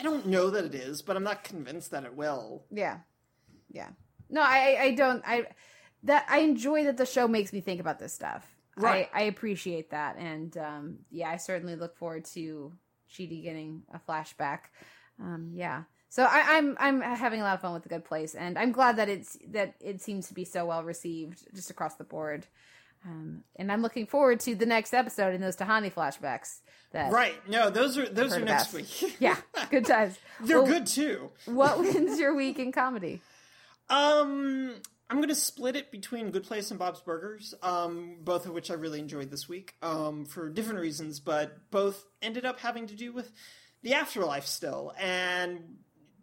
I 0.00 0.04
don't 0.04 0.26
know 0.26 0.50
that 0.50 0.64
it 0.64 0.74
is, 0.74 1.02
but 1.02 1.16
I'm 1.16 1.22
not 1.22 1.44
convinced 1.44 1.90
that 1.90 2.04
it 2.04 2.16
will. 2.16 2.64
Yeah, 2.70 2.98
yeah. 3.70 3.90
No, 4.30 4.40
I, 4.40 4.78
I 4.80 4.90
don't. 4.94 5.22
I 5.26 5.46
that 6.04 6.26
I 6.28 6.40
enjoy 6.40 6.84
that 6.84 6.96
the 6.96 7.06
show 7.06 7.28
makes 7.28 7.52
me 7.52 7.60
think 7.60 7.80
about 7.80 7.98
this 7.98 8.12
stuff. 8.12 8.46
Right. 8.76 9.08
I, 9.12 9.20
I 9.20 9.24
appreciate 9.24 9.90
that, 9.90 10.16
and 10.16 10.56
um, 10.56 10.98
yeah, 11.10 11.30
I 11.30 11.36
certainly 11.36 11.76
look 11.76 11.96
forward 11.96 12.24
to 12.26 12.72
Chidi 13.10 13.42
getting 13.42 13.82
a 13.92 13.98
flashback. 13.98 14.60
Um, 15.20 15.50
yeah. 15.54 15.82
So 16.08 16.24
I, 16.24 16.58
I'm 16.58 16.76
I'm 16.78 17.00
having 17.00 17.40
a 17.40 17.44
lot 17.44 17.54
of 17.54 17.60
fun 17.60 17.74
with 17.74 17.82
the 17.82 17.88
Good 17.88 18.04
Place, 18.04 18.34
and 18.34 18.58
I'm 18.58 18.72
glad 18.72 18.96
that 18.96 19.08
it's 19.08 19.38
that 19.48 19.74
it 19.80 20.00
seems 20.00 20.28
to 20.28 20.34
be 20.34 20.44
so 20.44 20.66
well 20.66 20.82
received 20.82 21.46
just 21.54 21.70
across 21.70 21.94
the 21.96 22.04
board. 22.04 22.46
Um, 23.04 23.42
and 23.56 23.72
I'm 23.72 23.82
looking 23.82 24.06
forward 24.06 24.40
to 24.40 24.54
the 24.54 24.66
next 24.66 24.94
episode 24.94 25.34
in 25.34 25.40
those 25.40 25.56
Tahani 25.56 25.92
flashbacks. 25.92 26.60
That 26.92 27.10
Right. 27.10 27.34
No, 27.48 27.70
those 27.70 27.96
are 27.98 28.06
those 28.08 28.34
are 28.36 28.40
next 28.40 28.72
about. 28.72 28.82
week. 29.02 29.16
Yeah, 29.18 29.36
good 29.70 29.86
times. 29.86 30.18
They're 30.40 30.60
Well, 30.62 30.70
good 30.70 30.86
too. 30.86 31.30
What 31.46 31.78
wins 31.80 32.20
your 32.20 32.34
week 32.34 32.58
in 32.58 32.70
comedy? 32.70 33.20
Um, 33.88 34.74
I'm 35.10 35.20
gonna 35.20 35.34
split 35.34 35.74
it 35.76 35.90
between 35.90 36.30
Good 36.30 36.44
Place 36.44 36.70
and 36.70 36.78
Bob's 36.78 37.00
Burgers. 37.00 37.54
Um, 37.62 38.18
both 38.20 38.46
of 38.46 38.52
which 38.52 38.70
I 38.70 38.74
really 38.74 38.98
enjoyed 39.00 39.30
this 39.30 39.48
week. 39.48 39.74
Um, 39.82 40.24
for 40.26 40.48
different 40.48 40.80
reasons, 40.80 41.18
but 41.18 41.70
both 41.70 42.04
ended 42.20 42.44
up 42.44 42.60
having 42.60 42.86
to 42.88 42.94
do 42.94 43.12
with 43.12 43.32
the 43.82 43.94
afterlife 43.94 44.46
still 44.46 44.92
and 44.98 45.76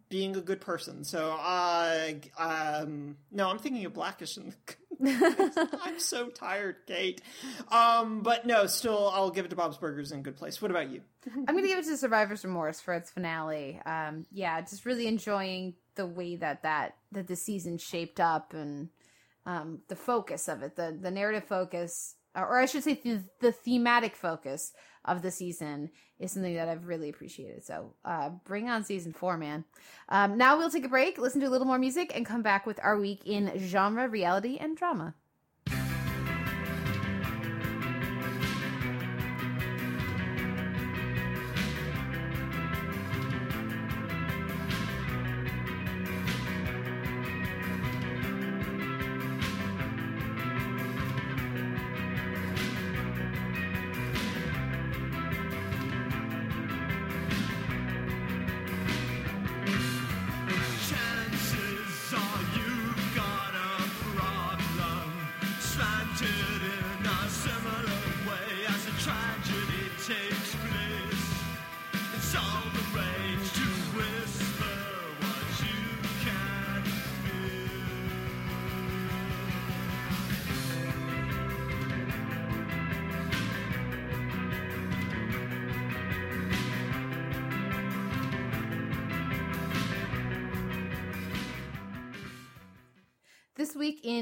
being 0.08 0.34
a 0.34 0.40
good 0.40 0.60
person. 0.60 1.04
So, 1.04 1.32
uh, 1.32 2.12
um, 2.38 3.16
no, 3.30 3.48
I'm 3.48 3.58
thinking 3.58 3.84
of 3.84 3.94
Blackish. 3.94 4.36
And 4.36 4.54
I'm 5.82 5.98
so 5.98 6.28
tired, 6.28 6.76
Kate. 6.86 7.22
Um, 7.70 8.22
but 8.22 8.46
no, 8.46 8.66
still, 8.66 9.08
I'll 9.08 9.30
give 9.30 9.44
it 9.44 9.48
to 9.48 9.56
Bob's 9.56 9.76
Burgers 9.78 10.12
in 10.12 10.22
Good 10.22 10.36
Place. 10.36 10.60
What 10.60 10.70
about 10.70 10.90
you? 10.90 11.02
I'm 11.26 11.44
gonna 11.44 11.66
give 11.66 11.78
it 11.78 11.84
to 11.86 11.96
Survivor's 11.96 12.44
Remorse 12.44 12.80
for 12.80 12.94
its 12.94 13.10
finale. 13.10 13.80
Um, 13.84 14.26
yeah, 14.32 14.60
just 14.60 14.84
really 14.84 15.06
enjoying 15.06 15.74
the 15.94 16.06
way 16.06 16.36
that 16.36 16.62
that 16.62 16.96
that 17.12 17.26
the 17.26 17.36
season 17.36 17.78
shaped 17.78 18.20
up 18.20 18.54
and 18.54 18.88
um, 19.46 19.80
the 19.88 19.96
focus 19.96 20.48
of 20.48 20.62
it, 20.62 20.76
the 20.76 20.96
the 21.00 21.10
narrative 21.10 21.44
focus, 21.44 22.16
or, 22.34 22.46
or 22.46 22.58
I 22.58 22.66
should 22.66 22.84
say, 22.84 22.94
the, 22.94 23.22
the 23.40 23.52
thematic 23.52 24.16
focus 24.16 24.72
of 25.04 25.22
the 25.22 25.30
season 25.30 25.90
is 26.18 26.32
something 26.32 26.54
that 26.54 26.68
I've 26.68 26.86
really 26.86 27.08
appreciated. 27.08 27.64
So, 27.64 27.94
uh, 28.04 28.30
bring 28.44 28.68
on 28.68 28.84
season 28.84 29.12
four, 29.12 29.36
man. 29.38 29.64
Um, 30.08 30.36
now 30.36 30.58
we'll 30.58 30.70
take 30.70 30.84
a 30.84 30.88
break, 30.88 31.18
listen 31.18 31.40
to 31.40 31.46
a 31.46 31.50
little 31.50 31.66
more 31.66 31.78
music, 31.78 32.12
and 32.14 32.26
come 32.26 32.42
back 32.42 32.66
with 32.66 32.78
our 32.82 32.98
week 32.98 33.22
in 33.24 33.52
genre, 33.58 34.08
reality, 34.08 34.58
and 34.60 34.76
drama. 34.76 35.14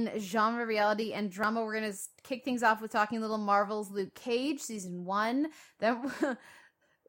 In 0.07 0.20
genre, 0.20 0.64
reality, 0.64 1.12
and 1.12 1.30
drama, 1.30 1.62
we're 1.62 1.78
going 1.78 1.92
to 1.92 1.99
kick 2.22 2.44
things 2.44 2.62
off 2.62 2.80
with 2.80 2.92
talking 2.92 3.20
little 3.20 3.38
Marvel's 3.38 3.90
Luke 3.90 4.14
Cage, 4.14 4.61
season 4.61 5.05
one. 5.05 5.49
Then, 5.80 6.11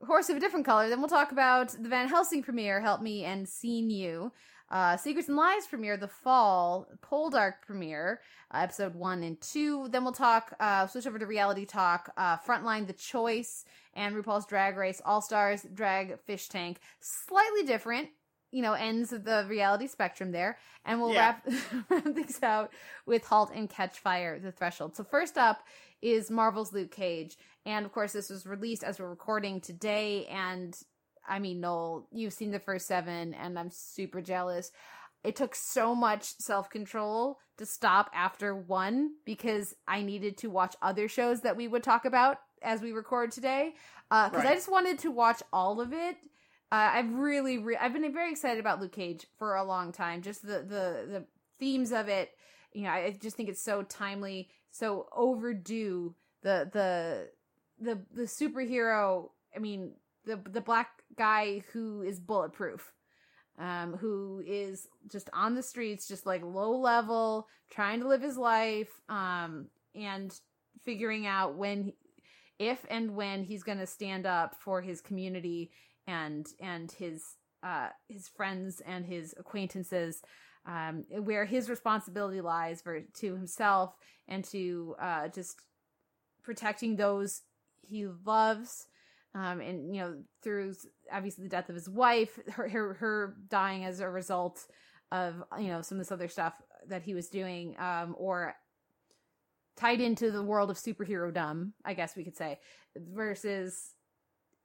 Horse 0.06 0.30
of 0.30 0.38
a 0.38 0.40
Different 0.40 0.66
Color. 0.66 0.90
Then 0.90 1.00
we'll 1.00 1.10
talk 1.10 1.32
about 1.32 1.70
the 1.70 1.90
Van 1.90 2.08
Helsing 2.08 2.42
premiere, 2.42 2.82
Help 2.82 3.02
Me 3.02 3.26
and 3.26 3.48
Seen 3.48 3.90
You. 3.90 4.32
Uh, 4.72 4.98
Secrets 4.98 5.28
and 5.28 5.38
Lies 5.38 5.68
premiere, 5.68 5.98
The 5.98 6.08
Fall. 6.08 6.88
Poldark 7.02 7.54
premiere, 7.66 8.22
uh, 8.54 8.60
episode 8.60 8.96
one 8.96 9.24
and 9.24 9.40
two. 9.42 9.88
Then 9.90 10.04
we'll 10.04 10.14
talk, 10.14 10.54
uh, 10.60 10.88
switch 10.88 11.08
over 11.08 11.20
to 11.20 11.26
reality 11.26 11.66
talk, 11.66 12.12
uh, 12.18 12.38
Frontline, 12.38 12.88
The 12.88 12.94
Choice, 12.94 13.66
and 13.94 14.16
RuPaul's 14.16 14.46
Drag 14.46 14.78
Race, 14.78 15.02
All 15.06 15.22
Stars, 15.22 15.66
Drag 15.74 16.20
Fish 16.22 16.50
Tank. 16.50 16.80
Slightly 17.00 17.64
different 17.64 18.10
you 18.52 18.62
know 18.62 18.74
ends 18.74 19.14
of 19.14 19.24
the 19.24 19.46
reality 19.50 19.88
spectrum 19.88 20.32
there. 20.32 20.58
And 20.86 21.00
we'll 21.00 21.14
Yeah. 21.14 21.36
wrap, 21.46 21.48
wrap 21.90 22.04
things 22.04 22.42
out 22.44 22.72
with 23.06 23.26
halt 23.26 23.52
and 23.54 23.70
catch 23.70 24.00
fire 24.00 24.40
the 24.40 24.52
threshold. 24.52 24.96
So 24.96 25.04
first 25.04 25.38
up 25.38 25.60
is 26.02 26.32
marvel's 26.32 26.74
luke 26.74 26.92
cage. 26.92 27.38
And 27.66 27.86
of 27.86 27.92
course 27.92 28.14
this 28.14 28.30
was 28.30 28.46
released 28.46 28.84
as 28.84 29.00
we're 29.00 29.10
recording 29.10 29.62
today. 29.62 30.26
And 30.28 30.76
i 31.28 31.38
mean 31.38 31.60
noel 31.60 32.08
you've 32.12 32.34
seen 32.34 32.50
the 32.52 32.60
first 32.60 32.88
seven 32.88 33.34
and 33.34 33.60
i'm 33.60 33.70
super 33.72 34.22
jealous. 34.22 34.72
It 35.24 35.36
took 35.36 35.54
so 35.54 35.94
much 35.94 36.24
self-control 36.40 37.38
to 37.58 37.66
stop 37.66 38.10
after 38.14 38.56
one 38.56 39.12
because 39.26 39.76
i 39.88 40.02
needed 40.02 40.38
to 40.38 40.50
watch 40.50 40.76
other 40.82 41.08
shows 41.08 41.42
that 41.42 41.58
we 41.58 41.68
would 41.68 41.84
talk 41.84 42.06
about 42.06 42.38
as 42.62 42.82
we 42.82 42.92
record 42.94 43.32
today. 43.32 43.76
Uh, 44.12 44.30
because 44.30 44.46
i 44.46 44.50
Right. 44.50 44.56
just 44.56 44.72
wanted 44.72 45.00
to 45.00 45.12
watch 45.12 45.44
all 45.52 45.82
of 45.82 45.94
it 45.94 46.16
uh, 46.72 46.92
I've 46.94 47.12
really, 47.14 47.58
re- 47.58 47.78
I've 47.78 47.94
been 47.94 48.14
very 48.14 48.32
excited 48.32 48.60
about 48.60 48.80
Luke 48.80 48.92
Cage 48.92 49.26
for 49.38 49.56
a 49.56 49.64
long 49.64 49.92
time. 49.92 50.22
Just 50.22 50.44
the 50.44 50.60
the 50.60 51.08
the 51.10 51.26
themes 51.58 51.92
of 51.92 52.08
it, 52.08 52.32
you 52.74 52.84
know, 52.84 52.92
I 52.92 53.18
just 53.20 53.36
think 53.36 53.50
it's 53.50 53.62
so 53.62 53.84
timely, 53.84 54.50
so 54.72 55.08
overdue. 55.12 56.16
The 56.44 56.70
the 56.72 57.30
the 57.80 58.00
the 58.14 58.24
superhero. 58.24 59.30
I 59.56 59.60
mean, 59.60 59.94
the 60.26 60.40
the 60.48 60.62
black 60.62 60.90
guy 61.18 61.64
who 61.74 62.04
is 62.04 62.20
bulletproof, 62.20 62.94
um, 63.58 63.98
who 63.98 64.44
is 64.46 64.88
just 65.12 65.30
on 65.34 65.56
the 65.56 65.64
streets, 65.64 66.08
just 66.08 66.26
like 66.26 66.44
low 66.44 66.78
level, 66.78 67.48
trying 67.72 68.00
to 68.02 68.08
live 68.08 68.22
his 68.22 68.38
life, 68.38 68.90
um, 69.10 69.68
and 69.96 70.40
figuring 70.84 71.26
out 71.26 71.56
when, 71.56 71.94
if 72.58 72.86
and 72.90 73.16
when 73.16 73.44
he's 73.44 73.64
going 73.64 73.80
to 73.80 73.88
stand 73.88 74.26
up 74.26 74.56
for 74.60 74.82
his 74.82 75.02
community 75.02 75.72
and 76.10 76.48
and 76.60 76.92
his 76.92 77.24
uh 77.64 77.90
his 78.08 78.28
friends 78.28 78.82
and 78.86 79.06
his 79.06 79.34
acquaintances 79.38 80.22
um 80.66 81.06
where 81.24 81.46
his 81.46 81.70
responsibility 81.70 82.42
lies 82.42 82.82
for 82.82 83.02
to 83.14 83.36
himself 83.36 83.96
and 84.28 84.44
to 84.44 84.96
uh 85.00 85.28
just 85.28 85.62
protecting 86.44 86.96
those 86.96 87.42
he 87.82 88.08
loves 88.26 88.88
um 89.36 89.62
and 89.62 89.96
you 89.96 90.02
know 90.02 90.16
through 90.42 90.74
obviously 91.12 91.44
the 91.44 91.50
death 91.50 91.70
of 91.70 91.76
his 91.76 91.90
wife 91.90 92.40
her 92.52 92.68
her, 92.68 92.94
her 92.96 93.36
dying 93.50 93.86
as 93.86 94.00
a 94.00 94.10
result 94.10 94.66
of 95.12 95.44
you 95.60 95.68
know 95.68 95.82
some 95.82 95.98
of 95.98 96.00
this 96.00 96.12
other 96.12 96.28
stuff 96.28 96.54
that 96.88 97.04
he 97.04 97.14
was 97.14 97.30
doing 97.30 97.76
um 97.80 98.16
or 98.18 98.56
tied 99.76 100.02
into 100.02 100.32
the 100.32 100.44
world 100.44 100.72
of 100.72 100.78
superhero 100.78 101.34
dumb 101.34 101.74
i 101.86 101.94
guess 101.94 102.16
we 102.16 102.24
could 102.24 102.36
say 102.38 102.60
versus 102.96 103.94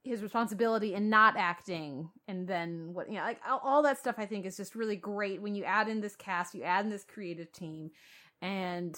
his 0.05 0.21
responsibility 0.21 0.93
in 0.93 1.09
not 1.09 1.35
acting 1.35 2.09
and 2.27 2.47
then 2.47 2.93
what 2.93 3.09
you 3.09 3.17
know 3.17 3.23
like 3.23 3.39
all, 3.47 3.81
that 3.81 3.97
stuff 3.97 4.15
i 4.17 4.25
think 4.25 4.45
is 4.45 4.55
just 4.55 4.75
really 4.75 4.95
great 4.95 5.41
when 5.41 5.55
you 5.55 5.63
add 5.63 5.87
in 5.87 5.99
this 5.99 6.15
cast 6.15 6.53
you 6.53 6.63
add 6.63 6.85
in 6.85 6.91
this 6.91 7.03
creative 7.03 7.51
team. 7.51 7.91
And 8.41 8.97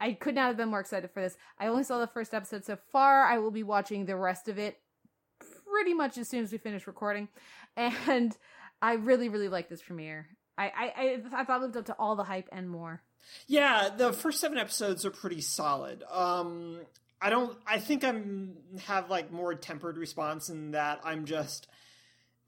i 0.00 0.12
could 0.12 0.34
not 0.34 0.46
have 0.46 0.56
been 0.56 0.68
more 0.68 0.80
excited 0.80 1.10
for 1.10 1.20
this. 1.20 1.36
I 1.58 1.66
only 1.66 1.84
saw 1.84 1.98
the 1.98 2.06
first 2.06 2.34
episode 2.34 2.64
so 2.64 2.78
far. 2.92 3.24
I 3.24 3.38
will 3.38 3.50
be 3.50 3.62
watching 3.62 4.06
the 4.06 4.16
rest 4.16 4.48
of 4.48 4.58
it 4.58 4.78
pretty 5.66 5.94
much 5.94 6.16
as 6.18 6.28
soon 6.28 6.44
as 6.44 6.52
we 6.52 6.58
finish 6.58 6.86
recording. 6.86 7.28
And 7.76 8.36
i 8.80 8.94
really 8.94 9.28
really 9.28 9.48
like 9.48 9.68
this 9.68 9.82
premiere. 9.82 10.28
I 10.56 10.66
i 10.66 10.92
i, 10.96 11.40
I 11.40 11.44
thought 11.44 11.60
it 11.60 11.62
lived 11.62 11.76
up 11.76 11.86
to 11.86 11.96
all 11.98 12.14
the 12.14 12.24
hype 12.24 12.48
and 12.52 12.70
more. 12.70 13.02
Yeah, 13.46 13.88
the 13.96 14.12
first 14.12 14.40
seven 14.40 14.58
episodes 14.58 15.04
are 15.04 15.10
pretty 15.10 15.40
solid. 15.40 16.02
Um, 16.10 16.80
I 17.24 17.30
don't. 17.30 17.56
I 17.66 17.78
think 17.78 18.04
I'm 18.04 18.52
have 18.84 19.08
like 19.08 19.32
more 19.32 19.54
tempered 19.54 19.96
response 19.96 20.50
in 20.50 20.72
that 20.72 21.00
I'm 21.02 21.24
just 21.24 21.68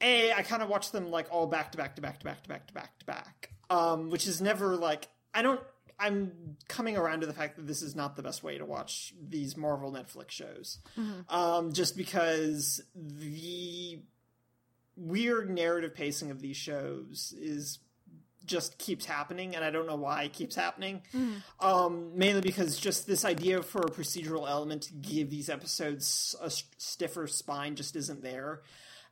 a. 0.03 0.35
I 0.35 0.43
kind 0.43 0.63
of 0.63 0.69
watch 0.69 0.93
them 0.93 1.11
like 1.11 1.29
all 1.31 1.47
back 1.47 1.73
to 1.73 1.79
back 1.79 1.97
to 1.97 2.03
back 2.03 2.19
to 2.19 2.27
back 2.27 2.43
to 2.43 2.49
back 2.51 2.67
to 2.67 2.75
back 2.75 2.99
to 2.99 3.07
back. 3.07 3.51
Um, 3.71 4.11
which 4.11 4.27
is 4.27 4.43
never 4.43 4.77
like 4.77 5.09
I 5.33 5.41
don't. 5.41 5.61
I'm 5.99 6.59
coming 6.69 6.99
around 6.99 7.23
to 7.23 7.27
the 7.27 7.33
fact 7.33 7.57
that 7.57 7.67
this 7.67 7.81
is 7.81 7.97
not 7.97 8.17
the 8.17 8.23
best 8.23 8.43
way 8.45 8.59
to 8.59 8.67
watch 8.67 9.15
these 9.27 9.57
Marvel 9.57 9.91
Netflix 9.91 10.33
shows. 10.33 10.79
Um, 11.31 11.73
just 11.73 11.97
because 11.97 12.83
the 12.95 14.03
weird 14.95 15.49
narrative 15.49 15.95
pacing 15.95 16.31
of 16.31 16.43
these 16.43 16.59
shows 16.59 17.33
is 17.41 17.79
just 18.47 18.79
keeps 18.79 19.05
happening 19.05 19.55
and 19.57 19.65
i 19.65 19.71
don't 19.71 19.87
know 19.87 19.97
why 19.97 20.23
it 20.25 20.33
keeps 20.33 20.55
happening 20.55 21.03
um 21.61 22.17
mainly 22.17 22.41
because 22.41 22.79
just 22.79 23.07
this 23.07 23.25
idea 23.25 23.63
for 23.63 23.81
a 23.83 23.91
procedural 23.91 24.49
element 24.49 24.83
to 24.83 24.95
give 24.95 25.31
these 25.31 25.49
episodes 25.51 26.35
a 26.41 26.47
s- 26.47 26.65
stiffer 26.79 27.27
spine 27.27 27.75
just 27.77 27.97
isn't 27.97 28.23
there 28.23 28.63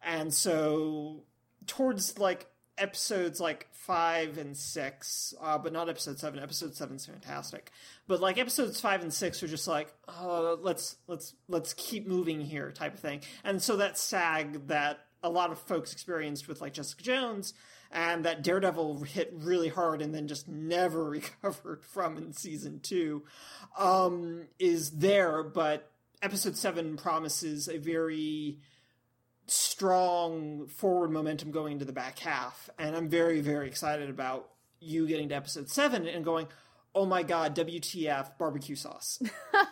and 0.02 0.32
so 0.32 1.22
towards 1.66 2.18
like 2.18 2.46
episodes 2.76 3.40
like 3.40 3.68
five 3.70 4.36
and 4.36 4.56
six, 4.56 5.32
uh, 5.40 5.56
but 5.56 5.72
not 5.72 5.88
episode 5.88 6.18
seven. 6.18 6.40
Episode 6.40 6.74
seven's 6.74 7.06
fantastic, 7.06 7.70
but 8.08 8.20
like 8.20 8.36
episodes 8.36 8.80
five 8.80 9.00
and 9.02 9.14
six 9.14 9.42
are 9.44 9.46
just 9.46 9.68
like, 9.68 9.94
oh, 10.08 10.58
let's 10.60 10.96
let's 11.06 11.34
let's 11.48 11.72
keep 11.74 12.06
moving 12.06 12.40
here, 12.40 12.72
type 12.72 12.94
of 12.94 13.00
thing. 13.00 13.20
And 13.44 13.62
so 13.62 13.76
that 13.76 13.96
sag 13.96 14.66
that 14.66 15.06
a 15.22 15.30
lot 15.30 15.52
of 15.52 15.58
folks 15.60 15.92
experienced 15.92 16.48
with 16.48 16.60
like 16.60 16.72
Jessica 16.74 17.02
Jones 17.02 17.54
and 17.94 18.24
that 18.24 18.42
Daredevil 18.42 19.04
hit 19.04 19.32
really 19.32 19.68
hard 19.68 20.02
and 20.02 20.12
then 20.12 20.26
just 20.26 20.48
never 20.48 21.04
recovered 21.08 21.84
from 21.84 22.16
in 22.18 22.32
season 22.32 22.80
two 22.80 23.22
um, 23.78 24.48
is 24.58 24.90
there, 24.90 25.42
but 25.42 25.90
episode 26.20 26.56
seven 26.56 26.96
promises 26.96 27.68
a 27.68 27.78
very 27.78 28.58
strong 29.46 30.66
forward 30.66 31.10
momentum 31.10 31.50
going 31.50 31.74
into 31.74 31.84
the 31.84 31.92
back 31.92 32.18
half, 32.18 32.68
and 32.78 32.96
I'm 32.96 33.08
very, 33.08 33.40
very 33.40 33.68
excited 33.68 34.10
about 34.10 34.50
you 34.80 35.06
getting 35.06 35.28
to 35.30 35.34
episode 35.34 35.70
seven 35.70 36.06
and 36.06 36.24
going, 36.24 36.48
oh 36.94 37.06
my 37.06 37.22
god, 37.22 37.56
WTF 37.56 38.38
barbecue 38.38 38.76
sauce. 38.76 39.20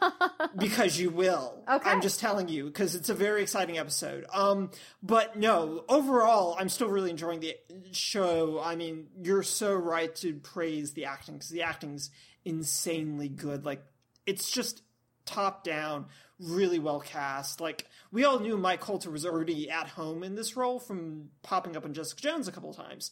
because 0.59 0.99
you 0.99 1.11
will. 1.11 1.63
Okay. 1.71 1.89
I'm 1.89 2.01
just 2.01 2.21
telling 2.21 2.49
you, 2.49 2.67
because 2.67 2.95
it's 2.95 3.09
a 3.09 3.15
very 3.15 3.43
exciting 3.43 3.79
episode. 3.79 4.27
Um, 4.33 4.71
but 5.03 5.37
no, 5.37 5.85
overall, 5.89 6.57
I'm 6.59 6.69
still 6.69 6.89
really 6.89 7.11
enjoying 7.11 7.41
the 7.41 7.57
show. 7.93 8.61
I 8.63 8.77
mean, 8.77 9.07
you're 9.23 9.43
so 9.43 9.75
right 9.75 10.15
to 10.17 10.35
praise 10.35 10.93
the 10.93 11.05
acting, 11.05 11.35
because 11.35 11.51
the 11.51 11.63
acting's 11.63 12.11
insanely 12.45 13.29
good. 13.29 13.65
Like, 13.65 13.83
it's 14.27 14.51
just 14.51 14.83
top 15.25 15.65
down, 15.65 16.07
really 16.39 16.79
well 16.79 17.01
cast. 17.01 17.61
Like 17.61 17.87
we 18.11 18.25
all 18.25 18.41
knew 18.41 18.57
Mike 18.57 18.81
Colter 18.81 19.11
was 19.11 19.25
already 19.25 19.71
at 19.71 19.89
home 19.89 20.23
in 20.23 20.35
this 20.35 20.57
role 20.57 20.79
from 20.79 21.31
popping 21.43 21.77
up 21.77 21.85
in 21.85 21.95
Jessica 21.95 22.21
Jones 22.21 22.49
a 22.49 22.53
couple 22.53 22.73
times, 22.75 23.11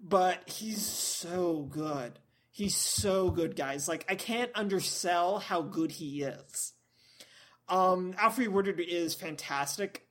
but 0.00 0.48
he's 0.48 0.84
so 0.84 1.68
good. 1.70 2.18
He's 2.60 2.76
so 2.76 3.30
good, 3.30 3.56
guys. 3.56 3.88
Like 3.88 4.04
I 4.06 4.16
can't 4.16 4.50
undersell 4.54 5.38
how 5.38 5.62
good 5.62 5.90
he 5.90 6.24
is. 6.24 6.74
Um, 7.70 8.12
Alfre 8.12 8.48
Woodard 8.48 8.80
is 8.80 9.14
fantastic 9.14 10.06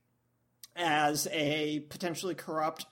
as 0.75 1.27
a 1.31 1.81
potentially 1.91 2.33
corrupt 2.33 2.87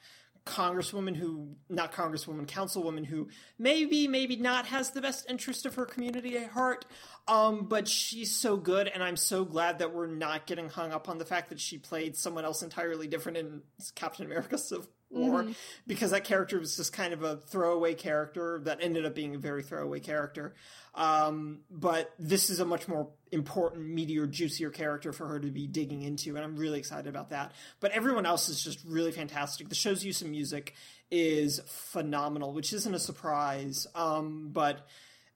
congresswoman 0.46 1.16
who 1.16 1.56
not 1.70 1.92
congresswoman 1.92 2.46
councilwoman 2.46 3.04
who 3.04 3.30
maybe 3.58 4.08
maybe 4.08 4.36
not 4.36 4.68
has 4.68 4.92
the 4.92 5.02
best 5.02 5.28
interest 5.28 5.66
of 5.66 5.76
her 5.76 5.86
community 5.86 6.38
at 6.38 6.50
heart 6.52 6.86
um 7.28 7.66
but 7.68 7.86
she's 7.86 8.34
so 8.34 8.56
good 8.56 8.88
and 8.88 9.04
i'm 9.04 9.18
so 9.18 9.44
glad 9.44 9.80
that 9.80 9.94
we're 9.94 10.08
not 10.08 10.48
getting 10.48 10.70
hung 10.70 10.94
up 10.94 11.10
on 11.10 11.18
the 11.18 11.26
fact 11.26 11.50
that 11.50 11.60
she 11.60 11.78
played 11.78 12.16
someone 12.16 12.46
else 12.46 12.62
entirely 12.62 13.08
different 13.08 13.38
in 13.38 13.62
captain 13.94 14.26
america 14.26 14.58
civil 14.58 14.88
war 15.10 15.46
because 15.86 16.12
that 16.12 16.24
character 16.24 16.60
was 16.60 16.76
just 16.76 16.92
kind 16.92 17.14
of 17.14 17.24
a 17.24 17.38
throwaway 17.38 17.94
character 17.94 18.60
that 18.64 18.80
ended 18.82 19.06
up 19.06 19.16
being 19.16 19.36
a 19.36 19.38
very 19.38 19.64
throwaway 19.64 20.00
character. 20.00 20.54
Um 20.96 21.60
but 21.70 22.14
this 22.20 22.50
is 22.50 22.60
a 22.60 22.66
much 22.66 22.88
more 22.88 23.10
important 23.32 23.88
meatier 23.88 24.30
juicier 24.30 24.70
character 24.70 25.14
for 25.14 25.28
her 25.28 25.40
to 25.40 25.48
be 25.48 25.68
digging 25.68 26.02
into 26.02 26.36
and 26.36 26.44
i'm 26.44 26.58
really 26.58 26.80
excited 26.80 27.08
about 27.08 27.30
that. 27.30 27.54
But 27.80 27.92
everyone 27.92 28.26
else 28.26 28.50
is 28.50 28.64
just 28.64 28.84
really 28.86 29.12
fantastic. 29.12 29.70
The 29.70 29.76
show's 29.76 30.04
use 30.04 30.22
of 30.22 30.28
music 30.28 30.74
is 31.10 31.62
phenomenal 31.68 32.54
which 32.54 32.74
isn't 32.74 32.94
a 32.94 33.00
surprise 33.00 33.88
um 33.96 34.50
but 34.52 34.88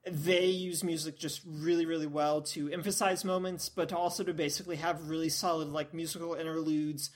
they 0.06 0.48
use 0.48 0.84
music 0.84 1.18
just 1.18 1.42
really 1.46 1.86
really 1.86 2.08
well 2.08 2.42
to 2.42 2.70
emphasize 2.72 3.24
moments 3.24 3.70
but 3.70 3.94
also 3.94 4.24
to 4.24 4.34
basically 4.34 4.76
have 4.76 5.08
really 5.08 5.30
solid 5.30 5.70
like 5.70 5.94
musical 5.94 6.34
interludes 6.34 7.12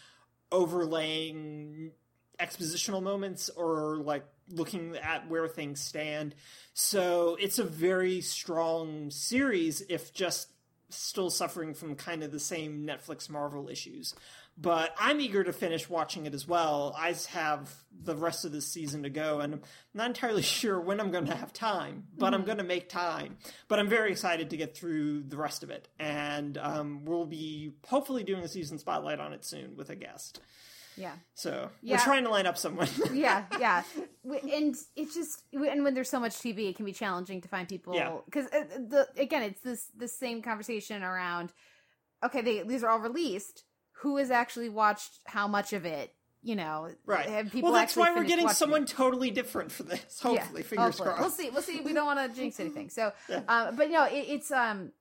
overlaying 0.51 1.91
expositional 2.39 3.01
moments 3.01 3.49
or 3.49 3.97
like 3.97 4.25
looking 4.49 4.95
at 4.97 5.29
where 5.29 5.47
things 5.47 5.81
stand. 5.81 6.35
So 6.73 7.37
it's 7.39 7.59
a 7.59 7.63
very 7.63 8.21
strong 8.21 9.09
series 9.09 9.81
if 9.89 10.13
just 10.13 10.49
still 10.89 11.29
suffering 11.29 11.73
from 11.73 11.95
kind 11.95 12.23
of 12.23 12.31
the 12.31 12.39
same 12.39 12.85
netflix 12.85 13.29
marvel 13.29 13.69
issues. 13.69 14.13
But 14.57 14.95
i'm 14.97 15.19
eager 15.19 15.43
to 15.43 15.51
finish 15.51 15.89
watching 15.89 16.25
it 16.27 16.33
as 16.33 16.47
well. 16.47 16.95
I 16.97 17.13
have 17.29 17.73
the 18.03 18.15
rest 18.15 18.45
of 18.45 18.51
this 18.51 18.67
season 18.67 19.03
to 19.03 19.09
go 19.09 19.39
and 19.39 19.55
i'm 19.55 19.61
not 19.93 20.07
entirely 20.07 20.41
sure 20.43 20.79
when 20.79 20.99
i'm 20.99 21.11
going 21.11 21.25
to 21.25 21.35
have 21.35 21.51
time 21.51 22.05
but 22.17 22.33
i'm 22.33 22.45
going 22.45 22.59
to 22.59 22.63
make 22.63 22.87
time. 22.87 23.37
But 23.67 23.79
i'm 23.79 23.89
very 23.89 24.11
excited 24.11 24.51
to 24.51 24.57
get 24.57 24.77
through 24.77 25.23
the 25.23 25.37
rest 25.37 25.63
of 25.63 25.71
it 25.71 25.87
and 25.99 26.57
um, 26.57 27.03
we'll 27.03 27.25
be 27.25 27.73
hopefully 27.87 28.23
doing 28.23 28.43
a 28.43 28.47
season 28.47 28.77
spotlight 28.77 29.19
on 29.19 29.33
it 29.33 29.43
soon 29.43 29.75
with 29.75 29.89
a 29.89 29.95
guest 29.95 30.39
Yeah. 30.97 31.13
so 31.33 31.69
Yeah. 31.81 31.95
we're 31.97 32.03
trying 32.03 32.23
to 32.23 32.29
line 32.29 32.45
up 32.45 32.57
someone 32.57 32.87
yeah, 33.13 33.43
yeah, 33.59 33.83
and 34.23 34.75
it's 34.95 35.13
just 35.13 35.43
and 35.53 35.83
when 35.83 35.93
there's 35.93 36.09
so 36.09 36.19
much 36.19 36.33
TV, 36.35 36.69
it 36.69 36.75
can 36.75 36.85
be 36.85 36.93
challenging 36.93 37.41
to 37.41 37.47
find 37.47 37.67
people. 37.67 37.95
Yeah. 37.95 38.17
because 38.25 38.49
the 38.49 39.07
again, 39.17 39.43
it's 39.43 39.61
this 39.61 39.87
the 39.97 40.07
same 40.07 40.41
conversation 40.41 41.03
around. 41.03 41.51
Okay, 42.23 42.41
they 42.41 42.63
these 42.63 42.83
are 42.83 42.89
all 42.89 42.99
released. 42.99 43.63
Who 43.99 44.17
has 44.17 44.29
actually 44.31 44.69
watched 44.69 45.19
how 45.25 45.47
much 45.47 45.73
of 45.73 45.85
it? 45.85 46.13
You 46.41 46.55
know, 46.55 46.89
right 47.07 47.25
Have 47.27 47.51
people 47.51 47.71
well 47.71 47.79
that's 47.79 47.95
why 47.95 48.13
we're 48.13 48.23
getting 48.23 48.47
someone 48.49 48.83
it? 48.83 48.89
totally 48.89 49.31
different 49.31 49.71
for 49.71 49.81
this 49.81 50.19
hopefully 50.21 50.61
Yeah, 50.61 50.67
fingers 50.67 50.85
hopefully. 50.99 51.07
crossed 51.07 51.21
We'll 51.21 51.29
see. 51.31 51.49
We'll 51.49 51.61
see. 51.63 51.79
We 51.81 51.91
don't 51.91 52.05
want 52.05 52.19
to 52.19 52.39
jinx 52.39 52.59
anything. 52.59 52.89
So, 52.91 53.11
Yeah. 53.29 53.41
um, 53.47 53.75
but 53.75 53.89
no, 53.89 54.05
it, 54.05 54.25
it's 54.29 54.51
um 54.51 54.91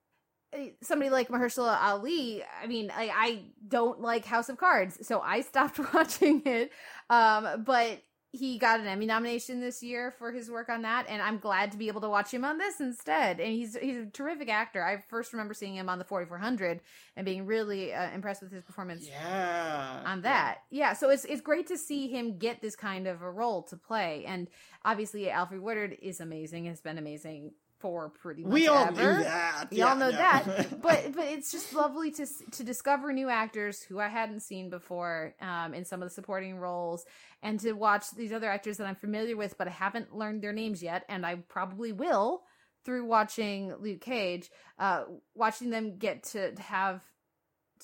somebody 0.81 1.09
like 1.09 1.29
Mahershala 1.29 1.81
Ali. 1.81 2.43
I 2.61 2.67
mean, 2.67 2.91
I, 2.95 3.11
I 3.13 3.41
don't 3.67 4.01
like 4.01 4.25
House 4.25 4.49
of 4.49 4.57
Cards, 4.57 5.05
so 5.05 5.21
I 5.21 5.41
stopped 5.41 5.79
watching 5.93 6.41
it. 6.45 6.71
Um, 7.09 7.63
but 7.63 8.01
he 8.35 8.57
got 8.57 8.79
an 8.79 8.87
Emmy 8.87 9.05
nomination 9.05 9.59
this 9.59 9.81
year 9.81 10.11
for 10.11 10.31
his 10.31 10.49
work 10.49 10.69
on 10.69 10.81
that, 10.81 11.05
and 11.07 11.21
I'm 11.21 11.39
glad 11.39 11.71
to 11.71 11.77
be 11.77 11.87
able 11.87 12.01
to 12.01 12.09
watch 12.09 12.31
him 12.31 12.43
on 12.43 12.57
this 12.57 12.79
instead. 12.79 13.39
And 13.39 13.51
he's 13.51 13.75
he's 13.77 13.97
a 13.97 14.05
terrific 14.05 14.49
actor. 14.49 14.83
I 14.83 14.97
first 14.97 15.33
remember 15.33 15.53
seeing 15.53 15.75
him 15.75 15.89
on 15.89 15.99
the 15.99 16.05
4400 16.05 16.81
and 17.15 17.25
being 17.25 17.45
really 17.45 17.93
uh, 17.93 18.11
impressed 18.11 18.41
with 18.41 18.51
his 18.51 18.63
performance 18.63 19.07
yeah 19.07 20.01
on 20.05 20.21
that. 20.21 20.59
Yeah, 20.69 20.93
so 20.93 21.09
it's 21.09 21.25
it's 21.25 21.41
great 21.41 21.67
to 21.67 21.77
see 21.77 22.07
him 22.07 22.37
get 22.37 22.61
this 22.61 22.75
kind 22.75 23.07
of 23.07 23.21
a 23.21 23.31
role 23.31 23.63
to 23.63 23.77
play, 23.77 24.25
and 24.27 24.47
obviously 24.83 25.25
Alfre 25.25 25.61
Woodard 25.61 25.97
is 26.01 26.19
amazing. 26.19 26.65
Has 26.65 26.81
been 26.81 26.97
amazing 26.97 27.51
for 27.85 28.09
pretty 28.09 28.43
much 28.43 28.51
we 28.51 28.67
all 28.67 28.85
ever. 28.87 29.13
knew 29.15 29.23
that 29.23 29.67
We 29.71 29.81
all 29.81 29.95
Yeah, 29.95 29.95
know 29.95 30.11
no. 30.11 30.17
that, 30.17 30.45
but 30.81 31.13
but 31.15 31.25
it's 31.25 31.51
just 31.51 31.73
lovely 31.73 32.11
to 32.11 32.25
to 32.51 32.63
discover 32.63 33.13
new 33.13 33.29
actors 33.29 33.81
who 33.83 33.99
I 33.99 34.07
hadn't 34.07 34.41
seen 34.41 34.69
before 34.69 35.35
um, 35.41 35.73
in 35.73 35.85
some 35.85 36.01
of 36.01 36.09
the 36.09 36.13
supporting 36.13 36.57
roles, 36.57 37.05
and 37.43 37.59
to 37.61 37.73
watch 37.73 38.05
these 38.11 38.31
other 38.33 38.49
actors 38.49 38.77
that 38.77 38.87
I'm 38.87 38.95
familiar 38.95 39.37
with, 39.37 39.57
but 39.57 39.67
I 39.67 39.71
haven't 39.71 40.15
learned 40.15 40.41
their 40.41 40.53
names 40.53 40.83
yet, 40.83 41.03
and 41.09 41.25
I 41.25 41.35
probably 41.35 41.91
will 41.91 42.43
through 42.85 43.05
watching 43.05 43.73
Luke 43.79 44.01
Cage, 44.01 44.49
uh, 44.79 45.05
watching 45.33 45.71
them 45.71 45.97
get 45.97 46.23
to 46.23 46.53
have 46.59 47.01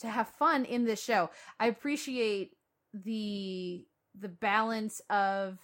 to 0.02 0.08
have 0.08 0.28
fun 0.30 0.66
in 0.66 0.86
this 0.86 1.04
show. 1.04 1.30
I 1.60 1.68
appreciate 1.68 2.52
the 2.94 3.86
the 4.20 4.30
balance 4.30 5.02
of 5.10 5.58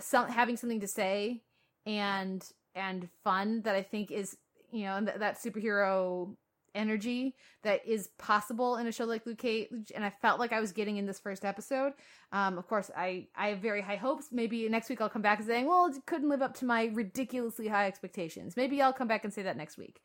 some 0.00 0.28
having 0.28 0.56
something 0.56 0.80
to 0.80 0.88
say 0.88 1.42
and 1.86 2.44
and 2.78 3.08
fun 3.24 3.62
that 3.62 3.74
I 3.74 3.82
think 3.82 4.10
is 4.10 4.36
you 4.70 4.84
know 4.84 5.00
th- 5.00 5.18
that 5.18 5.38
superhero 5.38 6.34
energy 6.74 7.34
that 7.62 7.84
is 7.86 8.08
possible 8.18 8.76
in 8.76 8.86
a 8.86 8.92
show 8.92 9.04
like 9.04 9.26
Luke 9.26 9.38
Cage, 9.38 9.92
and 9.94 10.04
I 10.04 10.10
felt 10.10 10.38
like 10.38 10.52
I 10.52 10.60
was 10.60 10.72
getting 10.72 10.96
in 10.96 11.06
this 11.06 11.18
first 11.18 11.44
episode. 11.44 11.92
Um, 12.32 12.56
of 12.56 12.66
course, 12.68 12.90
I 12.96 13.26
I 13.36 13.48
have 13.48 13.58
very 13.58 13.80
high 13.82 13.96
hopes. 13.96 14.28
Maybe 14.32 14.68
next 14.68 14.88
week 14.88 15.00
I'll 15.00 15.08
come 15.08 15.22
back 15.22 15.38
and 15.38 15.46
saying, 15.46 15.66
well, 15.66 15.86
it 15.86 16.06
couldn't 16.06 16.28
live 16.28 16.42
up 16.42 16.54
to 16.58 16.64
my 16.64 16.90
ridiculously 16.94 17.68
high 17.68 17.86
expectations. 17.86 18.56
Maybe 18.56 18.80
I'll 18.80 18.92
come 18.92 19.08
back 19.08 19.24
and 19.24 19.32
say 19.32 19.42
that 19.42 19.56
next 19.56 19.76
week. 19.76 20.00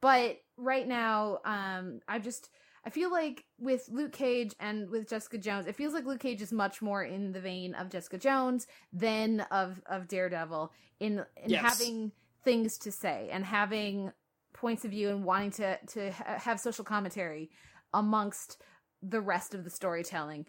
But 0.00 0.38
right 0.56 0.86
now, 0.86 1.38
um, 1.44 2.00
I 2.08 2.18
just 2.18 2.50
I 2.86 2.90
feel 2.90 3.10
like 3.10 3.44
with 3.58 3.88
Luke 3.90 4.12
Cage 4.12 4.54
and 4.60 4.90
with 4.90 5.08
Jessica 5.08 5.38
Jones, 5.38 5.66
it 5.66 5.74
feels 5.76 5.94
like 5.94 6.04
Luke 6.04 6.20
Cage 6.20 6.42
is 6.42 6.52
much 6.52 6.82
more 6.82 7.02
in 7.02 7.32
the 7.32 7.40
vein 7.40 7.74
of 7.74 7.88
Jessica 7.90 8.18
Jones 8.18 8.66
than 8.92 9.40
of 9.50 9.80
of 9.86 10.08
Daredevil 10.08 10.72
in 11.00 11.24
in 11.42 11.50
Yes. 11.50 11.62
having 11.62 12.12
things 12.44 12.76
to 12.78 12.92
say 12.92 13.28
and 13.32 13.44
having 13.44 14.12
points 14.52 14.84
of 14.84 14.90
view 14.90 15.08
and 15.10 15.24
wanting 15.24 15.50
to 15.52 15.78
to 15.86 16.12
ha- 16.12 16.38
have 16.38 16.60
social 16.60 16.84
commentary 16.84 17.50
amongst 17.94 18.60
the 19.02 19.20
rest 19.20 19.54
of 19.54 19.64
the 19.64 19.70
storytelling. 19.70 20.46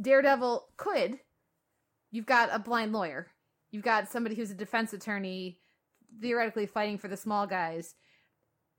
Daredevil 0.00 0.68
could. 0.76 1.20
You've 2.10 2.26
got 2.26 2.50
a 2.52 2.58
blind 2.58 2.92
lawyer. 2.92 3.28
You've 3.70 3.82
got 3.84 4.08
somebody 4.08 4.34
who's 4.34 4.50
a 4.50 4.54
defense 4.54 4.92
attorney 4.92 5.58
theoretically 6.20 6.66
fighting 6.66 6.98
for 6.98 7.08
the 7.08 7.16
small 7.16 7.46
guys. 7.46 7.94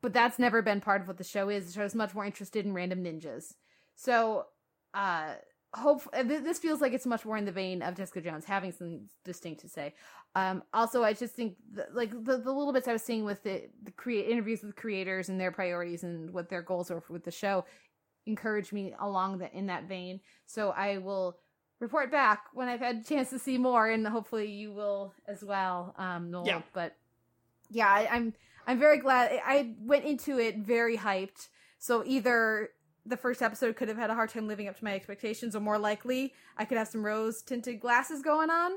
But 0.04 0.14
that's 0.14 0.38
never 0.38 0.62
been 0.62 0.82
part 0.82 1.02
of 1.02 1.08
what 1.08 1.18
the 1.18 1.24
show 1.24 1.50
is. 1.50 1.66
The 1.66 1.72
show 1.72 1.86
is 1.86 1.96
much 1.96 2.14
more 2.14 2.26
interested 2.26 2.66
in 2.66 2.74
random 2.74 3.04
ninjas. 3.04 3.56
So, 3.96 4.48
uh, 4.94 5.36
hope 5.74 6.04
this 6.26 6.60
feels 6.60 6.82
like 6.82 6.94
it's 6.94 7.06
much 7.06 7.26
more 7.26 7.38
in 7.38 7.46
the 7.46 7.52
vein 7.52 7.82
of 7.82 7.96
Jessica 7.96 8.22
Jones 8.22 8.46
having 8.46 8.72
something 8.72 9.10
distinct 9.24 9.62
to 9.62 9.70
say. 9.70 9.96
Um, 10.36 10.62
also, 10.74 11.04
I 11.04 11.14
just 11.14 11.34
think 11.34 11.56
th- 11.74 11.88
like 11.94 12.12
the, 12.12 12.38
the 12.38 12.52
little 12.52 12.74
bits 12.74 12.88
I 12.88 12.94
was 12.94 13.02
seeing 13.02 13.24
with 13.24 13.42
the, 13.44 13.70
the 13.82 13.92
create 13.92 14.30
interviews 14.30 14.62
with 14.62 14.76
creators 14.76 15.30
and 15.30 15.40
their 15.40 15.52
priorities 15.52 16.04
and 16.04 16.32
what 16.32 16.50
their 16.50 16.62
goals 16.62 16.92
are 16.92 17.02
with 17.10 17.24
the 17.24 17.32
show 17.32 17.66
encouraged 18.26 18.74
me 18.74 18.94
along 19.00 19.38
the 19.38 19.52
in 19.58 19.68
that 19.68 19.86
vein. 19.88 20.20
So 20.46 20.72
I 20.72 20.98
will 20.98 21.38
report 21.80 22.12
back 22.12 22.46
when 22.54 22.68
I've 22.68 22.80
had 22.80 22.98
a 22.98 23.04
chance 23.04 23.30
to 23.32 23.40
see 23.40 23.58
more, 23.58 23.90
and 23.90 24.06
hopefully 24.06 24.52
you 24.52 24.74
will 24.74 25.14
as 25.28 25.44
well, 25.44 25.96
um, 25.98 26.30
Noel. 26.30 26.46
Yeah. 26.46 26.62
But 26.74 26.96
yeah, 27.70 27.88
I, 27.88 28.08
I'm 28.12 28.34
I'm 28.68 28.80
very 28.80 29.00
glad. 29.00 29.40
I 29.46 29.76
went 29.80 30.06
into 30.06 30.40
it 30.40 30.58
very 30.58 30.98
hyped. 30.98 31.48
So 31.80 32.04
either 32.06 32.70
the 33.06 33.18
first 33.18 33.42
episode 33.42 33.76
could 33.76 33.90
have 33.90 33.98
had 33.98 34.10
a 34.10 34.16
hard 34.16 34.30
time 34.30 34.48
living 34.48 34.68
up 34.68 34.78
to 34.78 34.84
my 34.84 34.94
expectations, 34.94 35.56
or 35.56 35.60
more 35.60 35.78
likely, 35.78 36.34
I 36.58 36.66
could 36.66 36.78
have 36.78 36.88
some 36.88 37.06
rose 37.06 37.42
tinted 37.42 37.80
glasses 37.80 38.22
going 38.22 38.50
on. 38.50 38.72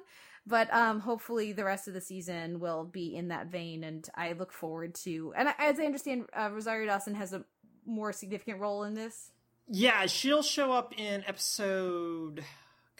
But 0.48 0.72
um, 0.72 1.00
hopefully, 1.00 1.52
the 1.52 1.64
rest 1.64 1.88
of 1.88 1.94
the 1.94 2.00
season 2.00 2.60
will 2.60 2.84
be 2.84 3.16
in 3.16 3.28
that 3.28 3.48
vein, 3.48 3.82
and 3.82 4.08
I 4.14 4.32
look 4.32 4.52
forward 4.52 4.94
to. 4.96 5.32
And 5.36 5.48
as 5.58 5.80
I 5.80 5.84
understand, 5.84 6.26
uh, 6.32 6.50
Rosario 6.52 6.86
Dawson 6.86 7.14
has 7.14 7.32
a 7.32 7.44
more 7.84 8.12
significant 8.12 8.60
role 8.60 8.84
in 8.84 8.94
this. 8.94 9.32
Yeah, 9.68 10.06
she'll 10.06 10.42
show 10.42 10.72
up 10.72 10.94
in 10.96 11.24
episode. 11.26 12.44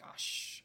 Gosh, 0.00 0.55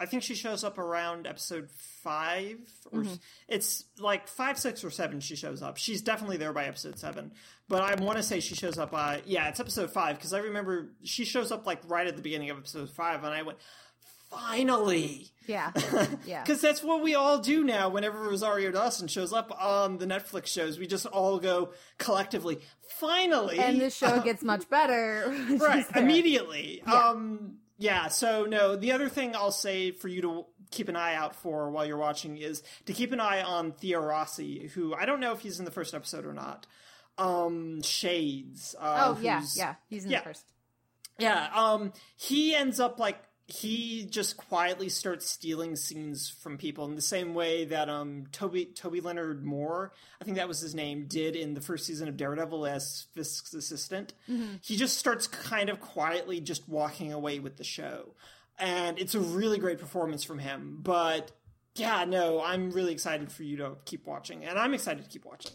I 0.00 0.06
think 0.06 0.22
she 0.22 0.34
shows 0.34 0.64
up 0.64 0.78
around 0.78 1.26
episode 1.26 1.68
five, 2.02 2.58
or 2.90 3.04
it's 3.48 3.84
like 3.98 4.28
five, 4.28 4.58
six, 4.58 4.82
or 4.82 4.90
seven. 4.90 5.20
She 5.20 5.36
shows 5.36 5.60
up. 5.60 5.76
She's 5.76 6.00
definitely 6.00 6.38
there 6.38 6.54
by 6.54 6.64
episode 6.64 6.98
seven, 6.98 7.32
but 7.68 7.82
I 7.82 8.02
want 8.02 8.16
to 8.16 8.22
say 8.22 8.40
she 8.40 8.54
shows 8.54 8.78
up 8.78 8.90
by 8.92 9.20
yeah, 9.26 9.48
it's 9.48 9.60
episode 9.60 9.90
five 9.90 10.16
because 10.16 10.32
I 10.32 10.38
remember 10.38 10.94
she 11.02 11.26
shows 11.26 11.52
up 11.52 11.66
like 11.66 11.82
right 11.86 12.06
at 12.06 12.16
the 12.16 12.22
beginning 12.22 12.48
of 12.48 12.56
episode 12.56 12.88
five, 12.88 13.22
and 13.24 13.34
I 13.34 13.42
went, 13.42 13.58
finally. 14.30 15.28
Yeah, 15.46 15.72
yeah. 16.26 16.42
Because 16.42 16.62
that's 16.62 16.82
what 16.82 17.02
we 17.02 17.14
all 17.14 17.38
do 17.38 17.62
now 17.62 17.90
whenever 17.90 18.22
Rosario 18.22 18.70
Dawson 18.70 19.06
shows 19.06 19.34
up 19.34 19.54
on 19.60 19.98
the 19.98 20.06
Netflix 20.06 20.46
shows. 20.46 20.78
We 20.78 20.86
just 20.86 21.04
all 21.04 21.38
go 21.38 21.72
collectively, 21.98 22.60
finally. 22.88 23.58
and 23.58 23.78
the 23.80 23.90
show 23.90 24.20
gets 24.20 24.42
much 24.42 24.68
better. 24.70 25.36
right 25.58 25.84
immediately 25.94 26.82
um 26.82 27.56
yeah 27.80 28.06
so 28.08 28.44
no 28.44 28.76
the 28.76 28.92
other 28.92 29.08
thing 29.08 29.34
i'll 29.34 29.50
say 29.50 29.90
for 29.90 30.06
you 30.06 30.20
to 30.22 30.44
keep 30.70 30.88
an 30.88 30.94
eye 30.96 31.14
out 31.16 31.34
for 31.34 31.68
while 31.70 31.84
you're 31.84 31.96
watching 31.96 32.36
is 32.36 32.62
to 32.86 32.92
keep 32.92 33.10
an 33.12 33.18
eye 33.18 33.42
on 33.42 33.72
theo 33.72 33.98
rossi 34.00 34.68
who 34.74 34.94
i 34.94 35.04
don't 35.06 35.18
know 35.18 35.32
if 35.32 35.40
he's 35.40 35.58
in 35.58 35.64
the 35.64 35.70
first 35.72 35.94
episode 35.94 36.24
or 36.24 36.32
not 36.34 36.66
um 37.18 37.82
shades 37.82 38.74
uh, 38.78 39.14
Oh 39.16 39.18
yeah, 39.20 39.42
yeah. 39.56 39.74
He's 39.88 40.04
in 40.04 40.10
yeah. 40.10 40.20
the 40.20 40.24
first. 40.24 40.44
yeah 41.18 41.48
um 41.54 41.92
he 42.16 42.54
ends 42.54 42.78
up 42.80 42.98
like 43.00 43.18
he 43.52 44.04
just 44.04 44.36
quietly 44.36 44.88
starts 44.88 45.30
stealing 45.30 45.76
scenes 45.76 46.28
from 46.28 46.58
people 46.58 46.84
in 46.84 46.94
the 46.94 47.02
same 47.02 47.34
way 47.34 47.64
that 47.66 47.88
um 47.88 48.26
Toby 48.32 48.66
Toby 48.66 49.00
Leonard 49.00 49.44
Moore, 49.44 49.92
I 50.20 50.24
think 50.24 50.36
that 50.36 50.48
was 50.48 50.60
his 50.60 50.74
name, 50.74 51.06
did 51.06 51.36
in 51.36 51.54
the 51.54 51.60
first 51.60 51.86
season 51.86 52.08
of 52.08 52.16
Daredevil 52.16 52.66
as 52.66 53.06
Fisk's 53.14 53.54
assistant. 53.54 54.14
He 54.62 54.76
just 54.76 54.98
starts 54.98 55.26
kind 55.26 55.68
of 55.68 55.80
quietly 55.80 56.40
just 56.40 56.68
walking 56.68 57.12
away 57.12 57.38
with 57.38 57.56
the 57.56 57.64
show. 57.64 58.14
And 58.58 58.98
it's 58.98 59.14
a 59.14 59.20
really 59.20 59.58
great 59.58 59.78
performance 59.78 60.22
from 60.22 60.38
him. 60.38 60.78
But 60.82 61.32
yeah, 61.76 62.04
no, 62.04 62.42
I'm 62.42 62.70
really 62.70 62.92
excited 62.92 63.32
for 63.32 63.42
you 63.42 63.56
to 63.58 63.76
keep 63.84 64.06
watching. 64.06 64.44
And 64.44 64.58
I'm 64.58 64.74
excited 64.74 65.02
to 65.04 65.10
keep 65.10 65.24
watching. 65.24 65.52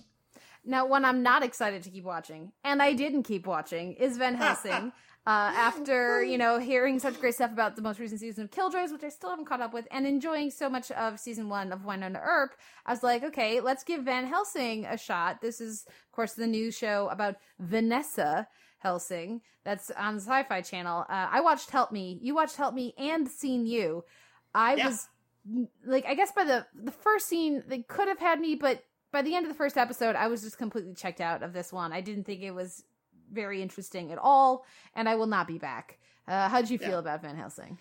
Now, 0.67 0.87
one 0.87 1.05
I'm 1.05 1.21
not 1.21 1.43
excited 1.43 1.83
to 1.83 1.91
keep 1.91 2.03
watching, 2.03 2.51
and 2.63 2.81
I 2.81 2.93
didn't 2.93 3.23
keep 3.23 3.45
watching, 3.45 3.93
is 3.93 4.17
Van 4.17 4.33
Helsing. 4.41 4.91
Uh, 5.27 5.51
after 5.55 6.23
you 6.23 6.37
know 6.37 6.59
hearing 6.59 6.99
such 6.99 7.19
great 7.19 7.33
stuff 7.33 7.51
about 7.51 7.75
the 7.75 7.81
most 7.81 7.99
recent 7.99 8.19
season 8.19 8.43
of 8.43 8.51
Killjoys, 8.51 8.91
which 8.91 9.03
I 9.03 9.09
still 9.09 9.31
haven't 9.31 9.45
caught 9.45 9.59
up 9.61 9.73
with, 9.73 9.87
and 9.89 10.05
enjoying 10.05 10.51
so 10.51 10.69
much 10.69 10.91
of 10.91 11.19
season 11.19 11.49
one 11.49 11.71
of 11.71 11.79
Wynonna 11.81 12.21
Earp, 12.23 12.55
I 12.85 12.91
was 12.91 13.01
like, 13.01 13.23
okay, 13.23 13.59
let's 13.59 13.83
give 13.83 14.03
Van 14.03 14.27
Helsing 14.27 14.85
a 14.85 14.97
shot. 14.97 15.41
This 15.41 15.59
is, 15.59 15.85
of 15.87 16.11
course, 16.11 16.33
the 16.33 16.45
new 16.45 16.71
show 16.71 17.07
about 17.09 17.37
Vanessa 17.59 18.47
Helsing 18.77 19.41
that's 19.63 19.89
on 19.97 20.13
the 20.15 20.21
Sci-Fi 20.21 20.61
Channel. 20.61 21.05
Uh, 21.09 21.27
I 21.31 21.41
watched 21.41 21.71
Help 21.71 21.91
Me. 21.91 22.19
You 22.21 22.35
watched 22.35 22.55
Help 22.57 22.75
Me 22.75 22.93
and 22.99 23.27
Seen 23.27 23.65
You. 23.65 24.03
I 24.53 24.75
Yeah. 24.75 24.87
was 24.89 25.07
like, 25.83 26.05
I 26.05 26.13
guess 26.13 26.31
by 26.33 26.43
the 26.43 26.67
the 26.75 26.91
first 26.91 27.27
scene, 27.27 27.63
they 27.67 27.79
could 27.79 28.07
have 28.07 28.19
had 28.19 28.39
me, 28.39 28.53
but 28.53 28.83
by 29.11 29.23
the 29.23 29.33
end 29.33 29.45
of 29.47 29.51
the 29.51 29.57
first 29.57 29.75
episode, 29.75 30.15
I 30.15 30.27
was 30.27 30.43
just 30.43 30.59
completely 30.59 30.93
checked 30.93 31.19
out 31.21 31.41
of 31.41 31.51
this 31.51 31.73
one. 31.73 31.91
I 31.93 32.01
didn't 32.01 32.25
think 32.25 32.41
it 32.43 32.51
was 32.51 32.83
very 33.31 33.61
interesting 33.61 34.11
at 34.11 34.17
all, 34.17 34.65
and 34.95 35.07
I 35.09 35.15
will 35.15 35.27
not 35.27 35.47
be 35.47 35.57
back. 35.57 35.97
Uh, 36.27 36.49
how 36.49 36.61
did 36.61 36.69
you 36.69 36.77
feel 36.77 36.89
Yeah. 36.91 36.99
about 36.99 37.21
Van 37.21 37.35
Helsing? 37.35 37.77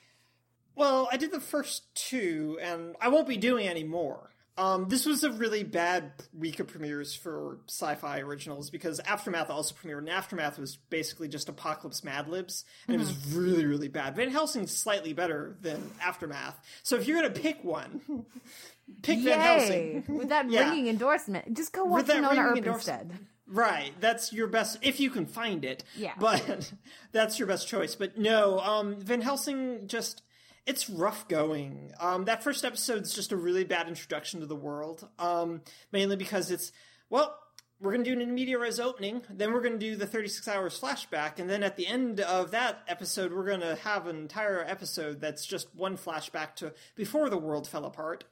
Well, 0.77 1.09
I 1.13 1.17
did 1.17 1.31
the 1.31 1.41
first 1.41 1.95
two, 1.95 2.59
and 2.61 2.97
I 3.01 3.09
won't 3.09 3.29
be 3.29 3.37
doing 3.37 3.67
any 3.69 3.85
more. 3.85 4.31
Um, 4.57 4.89
this 4.89 5.05
was 5.05 5.25
a 5.25 5.33
really 5.33 5.65
bad 5.65 6.13
week 6.33 6.61
of 6.61 6.69
premieres 6.69 7.13
for 7.15 7.59
sci-fi 7.69 8.21
originals 8.21 8.71
because 8.71 9.01
Aftermath 9.01 9.51
also 9.51 9.75
premiered, 9.75 9.99
and 9.99 10.09
Aftermath 10.11 10.59
was 10.61 10.77
basically 10.77 11.27
just 11.27 11.49
Apocalypse 11.49 12.05
Mad 12.05 12.29
Libs, 12.29 12.65
and 12.87 12.95
it 12.95 12.99
was 12.99 13.35
really, 13.35 13.67
really 13.67 13.89
bad. 13.89 14.15
Van 14.15 14.31
Helsing's 14.31 14.71
slightly 14.77 15.13
better 15.13 15.57
than 15.61 15.91
Aftermath, 16.01 16.61
so 16.85 16.95
if 16.97 17.09
you're 17.09 17.21
gonna 17.21 17.35
pick 17.35 17.65
one, 17.65 18.01
pick 19.03 19.19
Van 19.21 19.41
Helsing. 19.41 20.05
With 20.09 20.29
that 20.29 20.49
Yeah. 20.51 20.69
ringing 20.71 20.87
endorsement, 20.87 21.55
just 21.57 21.73
go 21.73 21.85
watch 21.85 22.07
Wynonna 22.07 22.39
Earp 22.39 22.57
instead. 22.65 23.13
Right, 23.47 23.93
that's 24.01 24.33
your 24.33 24.47
best 24.47 24.79
if 24.83 25.01
you 25.01 25.11
can 25.11 25.27
find 25.27 25.65
it. 25.65 25.85
Yeah. 25.97 26.15
But 26.19 26.73
that's 27.13 27.39
your 27.39 27.47
best 27.49 27.69
choice. 27.69 27.95
But 27.95 28.19
no, 28.19 28.59
um 28.61 29.01
Van 29.01 29.21
Helsing 29.21 29.87
just 29.87 30.23
it's 30.67 30.89
rough 30.89 31.29
going. 31.29 31.93
Um 32.01 32.25
that 32.25 32.43
first 32.43 32.65
episode's 32.65 33.15
just 33.15 33.33
a 33.33 33.37
really 33.37 33.65
bad 33.65 33.89
introduction 33.89 34.41
to 34.41 34.47
the 34.47 34.57
world. 34.57 35.09
Um 35.19 35.61
mainly 35.93 36.17
because 36.17 36.51
it's 36.51 36.73
well, 37.11 37.39
we're 37.81 37.93
going 37.93 38.05
to 38.05 38.15
do 38.17 38.21
an 38.21 38.59
res 38.59 38.81
opening, 38.81 39.23
then 39.29 39.53
we're 39.53 39.61
going 39.61 39.79
to 39.79 39.79
do 39.79 39.95
the 39.95 40.07
36 40.07 40.49
hours 40.49 40.81
flashback, 40.81 41.39
and 41.39 41.51
then 41.51 41.63
at 41.63 41.77
the 41.77 41.87
end 41.87 42.21
of 42.21 42.53
that 42.53 42.83
episode, 42.89 43.33
we're 43.33 43.45
going 43.45 43.61
to 43.61 43.75
have 43.77 44.07
an 44.07 44.17
entire 44.17 44.65
episode 44.67 45.21
that's 45.21 45.45
just 45.45 45.75
one 45.75 45.99
flashback 45.99 46.55
to 46.57 46.73
before 46.95 47.29
the 47.29 47.37
world 47.37 47.69
fell 47.69 47.85
apart 47.85 48.25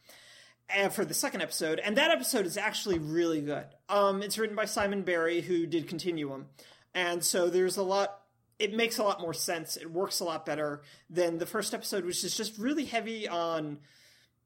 for 0.91 1.05
the 1.05 1.14
second 1.14 1.43
episode, 1.43 1.79
and 1.79 1.97
that 1.97 2.11
episode 2.11 2.47
is 2.47 2.57
actually 2.57 2.99
really 2.99 3.41
good. 3.41 3.66
Um, 3.89 4.23
it's 4.23 4.39
written 4.39 4.57
by 4.57 4.64
Simon 4.66 5.03
Barry, 5.03 5.41
who 5.41 5.66
did 5.66 5.89
Continuum, 5.89 6.47
and 6.95 7.23
so 7.25 7.49
there's 7.49 7.77
a 7.77 7.83
lot. 7.83 8.18
It 8.59 8.75
makes 8.75 8.99
a 8.99 9.03
lot 9.03 9.20
more 9.20 9.35
sense. 9.35 9.77
It 9.77 9.91
works 9.91 10.20
a 10.20 10.25
lot 10.25 10.47
better 10.47 10.83
than 11.11 11.39
the 11.39 11.47
first 11.47 11.75
episode, 11.75 12.05
which 12.05 12.23
is 12.23 12.37
just 12.37 12.59
really 12.59 12.85
heavy 12.85 13.27
on 13.29 13.79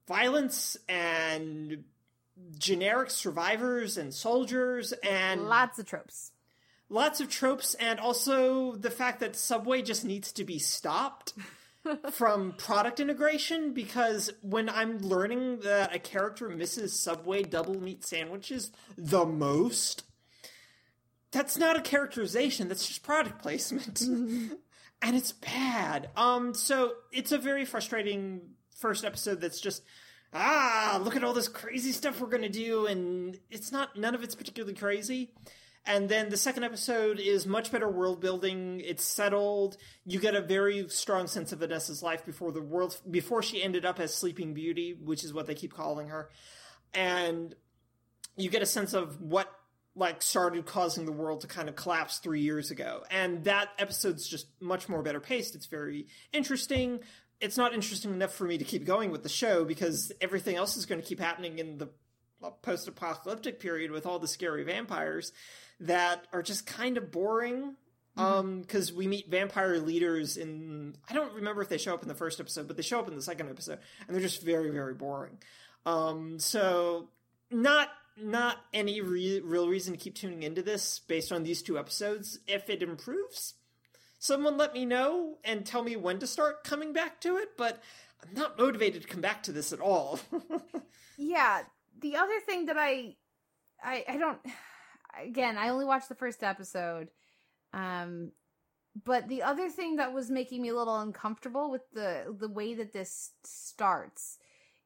violence 0.08 0.76
and 0.88 1.84
generic 2.58 3.10
survivors 3.10 3.96
and 3.96 4.12
soldiers 4.14 4.92
and 5.02 5.48
Lots 5.48 5.78
of 5.78 5.86
tropes. 5.86 6.32
lots 6.88 7.20
of 7.20 7.28
tropes 7.30 7.74
and 7.74 7.98
also 7.98 8.72
the 8.76 8.90
fact 8.90 9.20
that 9.20 9.34
subway 9.34 9.80
just 9.82 10.04
needs 10.04 10.32
to 10.32 10.44
be 10.44 10.58
stopped 10.58 11.32
from 12.10 12.52
product 12.52 13.00
integration 13.00 13.72
because 13.72 14.30
when 14.42 14.68
i'm 14.68 14.98
learning 14.98 15.60
that 15.60 15.94
a 15.94 15.98
character 15.98 16.48
misses 16.48 16.98
subway 16.98 17.42
double 17.42 17.80
meat 17.80 18.04
sandwiches 18.04 18.70
the 18.96 19.24
most 19.24 20.04
that's 21.36 21.58
not 21.58 21.76
a 21.76 21.82
characterization 21.82 22.68
that's 22.68 22.86
just 22.86 23.02
product 23.02 23.40
placement. 23.40 24.02
And 25.02 25.14
it's 25.14 25.32
bad. 25.32 26.08
Um 26.16 26.54
so 26.54 26.94
it's 27.12 27.30
a 27.30 27.36
very 27.36 27.66
frustrating 27.66 28.40
first 28.78 29.04
episode 29.04 29.42
that's 29.42 29.60
just 29.60 29.82
ah 30.32 30.98
look 31.04 31.14
at 31.14 31.22
all 31.22 31.34
this 31.34 31.48
crazy 31.48 31.92
stuff 31.92 32.18
we're 32.18 32.28
gonna 32.28 32.48
do 32.48 32.86
and 32.86 33.38
it's 33.50 33.70
not 33.70 33.94
none 33.98 34.14
of 34.14 34.22
it's 34.24 34.34
particularly 34.34 34.74
crazy 34.74 35.34
and 35.86 36.08
then 36.08 36.28
the 36.28 36.36
second 36.36 36.64
episode 36.64 37.20
is 37.20 37.46
much 37.46 37.70
better 37.70 37.88
world 37.88 38.20
building. 38.20 38.80
It's 38.84 39.04
settled. 39.04 39.76
You 40.04 40.18
get 40.18 40.34
a 40.34 40.40
very 40.40 40.88
strong 40.88 41.26
sense 41.26 41.52
of 41.52 41.60
Vanessa's 41.60 42.02
life 42.02 42.26
before 42.26 42.52
the 42.52 42.60
world 42.60 43.00
before 43.10 43.42
she 43.42 43.62
ended 43.62 43.84
up 43.84 44.00
as 44.00 44.14
Sleeping 44.14 44.52
Beauty, 44.52 44.92
which 44.92 45.24
is 45.24 45.32
what 45.32 45.46
they 45.46 45.54
keep 45.54 45.72
calling 45.72 46.08
her. 46.08 46.28
And 46.92 47.54
you 48.36 48.50
get 48.50 48.62
a 48.62 48.66
sense 48.66 48.92
of 48.92 49.20
what 49.20 49.48
like 49.94 50.20
started 50.20 50.66
causing 50.66 51.06
the 51.06 51.12
world 51.12 51.40
to 51.40 51.46
kind 51.46 51.70
of 51.70 51.76
collapse 51.76 52.18
3 52.18 52.40
years 52.40 52.70
ago. 52.70 53.02
And 53.10 53.44
that 53.44 53.70
episode's 53.78 54.28
just 54.28 54.46
much 54.60 54.90
more 54.90 55.02
better 55.02 55.20
paced. 55.20 55.54
It's 55.54 55.66
very 55.66 56.08
interesting. 56.32 57.00
It's 57.40 57.56
not 57.56 57.72
interesting 57.72 58.12
enough 58.12 58.34
for 58.34 58.44
me 58.44 58.58
to 58.58 58.64
keep 58.64 58.84
going 58.84 59.10
with 59.10 59.22
the 59.22 59.28
show 59.30 59.64
because 59.64 60.12
everything 60.20 60.56
else 60.56 60.76
is 60.76 60.84
going 60.84 61.00
to 61.00 61.06
keep 61.06 61.20
happening 61.20 61.58
in 61.58 61.78
the 61.78 61.88
post-apocalyptic 62.60 63.58
period 63.58 63.90
with 63.90 64.04
all 64.04 64.18
the 64.18 64.28
scary 64.28 64.62
vampires 64.64 65.32
that 65.80 66.26
are 66.32 66.42
just 66.42 66.66
kind 66.66 66.96
of 66.96 67.10
boring 67.10 67.74
um 68.16 68.62
because 68.62 68.92
we 68.92 69.06
meet 69.06 69.28
vampire 69.30 69.78
leaders 69.78 70.36
in 70.36 70.96
i 71.10 71.12
don't 71.12 71.34
remember 71.34 71.60
if 71.60 71.68
they 71.68 71.76
show 71.78 71.92
up 71.92 72.02
in 72.02 72.08
the 72.08 72.14
first 72.14 72.40
episode 72.40 72.66
but 72.66 72.76
they 72.76 72.82
show 72.82 72.98
up 72.98 73.08
in 73.08 73.14
the 73.14 73.22
second 73.22 73.48
episode 73.50 73.78
and 74.06 74.14
they're 74.14 74.22
just 74.22 74.42
very 74.42 74.70
very 74.70 74.94
boring 74.94 75.36
um 75.84 76.38
so 76.38 77.08
not 77.50 77.88
not 78.18 78.56
any 78.72 79.02
re- 79.02 79.40
real 79.44 79.68
reason 79.68 79.92
to 79.92 79.98
keep 79.98 80.14
tuning 80.14 80.42
into 80.42 80.62
this 80.62 81.00
based 81.00 81.30
on 81.30 81.42
these 81.42 81.60
two 81.60 81.78
episodes 81.78 82.38
if 82.46 82.70
it 82.70 82.82
improves 82.82 83.54
someone 84.18 84.56
let 84.56 84.72
me 84.72 84.86
know 84.86 85.36
and 85.44 85.66
tell 85.66 85.82
me 85.82 85.94
when 85.94 86.18
to 86.18 86.26
start 86.26 86.64
coming 86.64 86.94
back 86.94 87.20
to 87.20 87.36
it 87.36 87.50
but 87.58 87.82
i'm 88.22 88.32
not 88.32 88.58
motivated 88.58 89.02
to 89.02 89.08
come 89.08 89.20
back 89.20 89.42
to 89.42 89.52
this 89.52 89.74
at 89.74 89.80
all 89.80 90.18
Yeah. 91.18 91.62
The 92.00 92.16
other 92.16 92.40
thing 92.44 92.66
that 92.66 92.76
I, 92.78 93.16
I, 93.82 94.04
I 94.08 94.16
don't. 94.18 94.38
Again, 95.22 95.58
I 95.58 95.68
only 95.68 95.84
watched 95.84 96.08
the 96.08 96.14
first 96.14 96.42
episode. 96.42 97.08
Um, 97.72 98.32
but 99.04 99.28
the 99.28 99.42
other 99.42 99.68
thing 99.68 99.96
that 99.96 100.12
was 100.12 100.30
making 100.30 100.62
me 100.62 100.68
a 100.68 100.74
little 100.74 100.98
uncomfortable 100.98 101.70
with 101.70 101.82
the 101.92 102.34
the 102.38 102.48
way 102.48 102.74
that 102.74 102.92
this 102.92 103.32
starts 103.44 104.38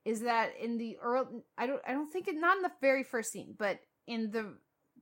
is 0.04 0.22
that 0.22 0.50
in 0.60 0.78
the 0.78 0.96
early 1.00 1.42
I 1.56 1.66
don't 1.66 1.82
I 1.86 1.92
don't 1.92 2.10
think 2.10 2.26
it 2.26 2.34
not 2.34 2.56
in 2.56 2.62
the 2.62 2.72
very 2.80 3.04
first 3.04 3.32
scene, 3.32 3.54
but 3.56 3.80
in 4.06 4.30
the 4.30 4.54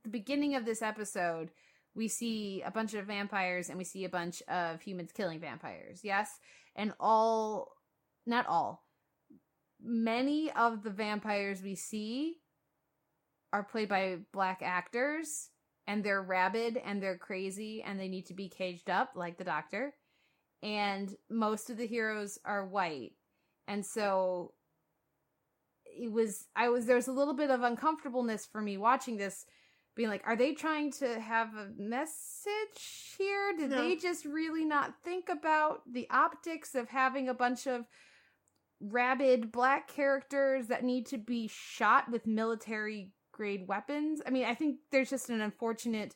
the 0.03 0.09
beginning 0.09 0.55
of 0.55 0.65
this 0.65 0.81
episode, 0.81 1.51
we 1.95 2.07
see 2.07 2.61
a 2.63 2.71
bunch 2.71 2.93
of 2.93 3.07
vampires 3.07 3.69
and 3.69 3.77
we 3.77 3.83
see 3.83 4.05
a 4.05 4.09
bunch 4.09 4.41
of 4.43 4.81
humans 4.81 5.11
killing 5.11 5.39
vampires. 5.39 6.01
Yes, 6.03 6.39
and 6.75 6.93
all 6.99 7.71
not 8.25 8.45
all 8.45 8.83
many 9.81 10.51
of 10.51 10.83
the 10.83 10.89
vampires 10.89 11.61
we 11.61 11.75
see 11.75 12.37
are 13.53 13.63
played 13.63 13.89
by 13.89 14.17
black 14.31 14.61
actors 14.63 15.49
and 15.87 16.03
they're 16.03 16.21
rabid 16.21 16.77
and 16.77 17.01
they're 17.01 17.17
crazy 17.17 17.83
and 17.85 17.99
they 17.99 18.07
need 18.07 18.27
to 18.27 18.33
be 18.33 18.49
caged 18.49 18.89
up 18.89 19.11
like 19.15 19.37
the 19.37 19.43
doctor. 19.43 19.93
And 20.61 21.13
most 21.29 21.69
of 21.69 21.77
the 21.77 21.87
heroes 21.87 22.37
are 22.45 22.67
white. 22.67 23.13
And 23.67 23.85
so 23.85 24.53
it 25.85 26.11
was 26.11 26.45
i 26.55 26.69
was 26.69 26.85
there's 26.85 27.07
a 27.07 27.11
little 27.11 27.33
bit 27.33 27.49
of 27.49 27.63
uncomfortableness 27.63 28.45
for 28.45 28.61
me 28.61 28.77
watching 28.77 29.17
this 29.17 29.45
being 29.95 30.07
like 30.07 30.21
are 30.25 30.35
they 30.35 30.53
trying 30.53 30.91
to 30.91 31.19
have 31.19 31.55
a 31.55 31.69
message 31.77 33.15
here? 33.17 33.53
Did 33.57 33.71
No. 33.71 33.81
they 33.81 33.95
just 33.95 34.23
really 34.23 34.63
not 34.63 34.93
think 35.03 35.27
about 35.29 35.81
the 35.91 36.07
optics 36.09 36.75
of 36.75 36.87
having 36.89 37.27
a 37.27 37.33
bunch 37.33 37.67
of 37.67 37.85
rabid 38.79 39.51
black 39.51 39.89
characters 39.89 40.67
that 40.67 40.85
need 40.85 41.05
to 41.07 41.17
be 41.17 41.49
shot 41.51 42.09
with 42.09 42.25
military 42.25 43.11
grade 43.39 43.65
weapons. 43.69 44.21
I 44.27 44.31
mean, 44.31 44.43
I 44.43 44.53
think 44.53 44.79
there's 44.91 45.09
just 45.09 45.29
an 45.29 45.39
unfortunate 45.39 46.13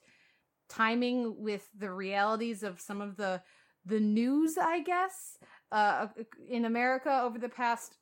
timing 0.67 1.35
with 1.41 1.65
the 1.77 1.89
realities 1.89 2.63
of 2.63 2.81
some 2.81 2.99
of 3.01 3.15
the 3.15 3.41
the 3.85 3.99
news, 3.99 4.57
I 4.57 4.81
guess, 4.81 5.37
uh, 5.71 6.07
in 6.49 6.65
America 6.65 7.21
over 7.23 7.39
the 7.39 7.49
past 7.49 7.97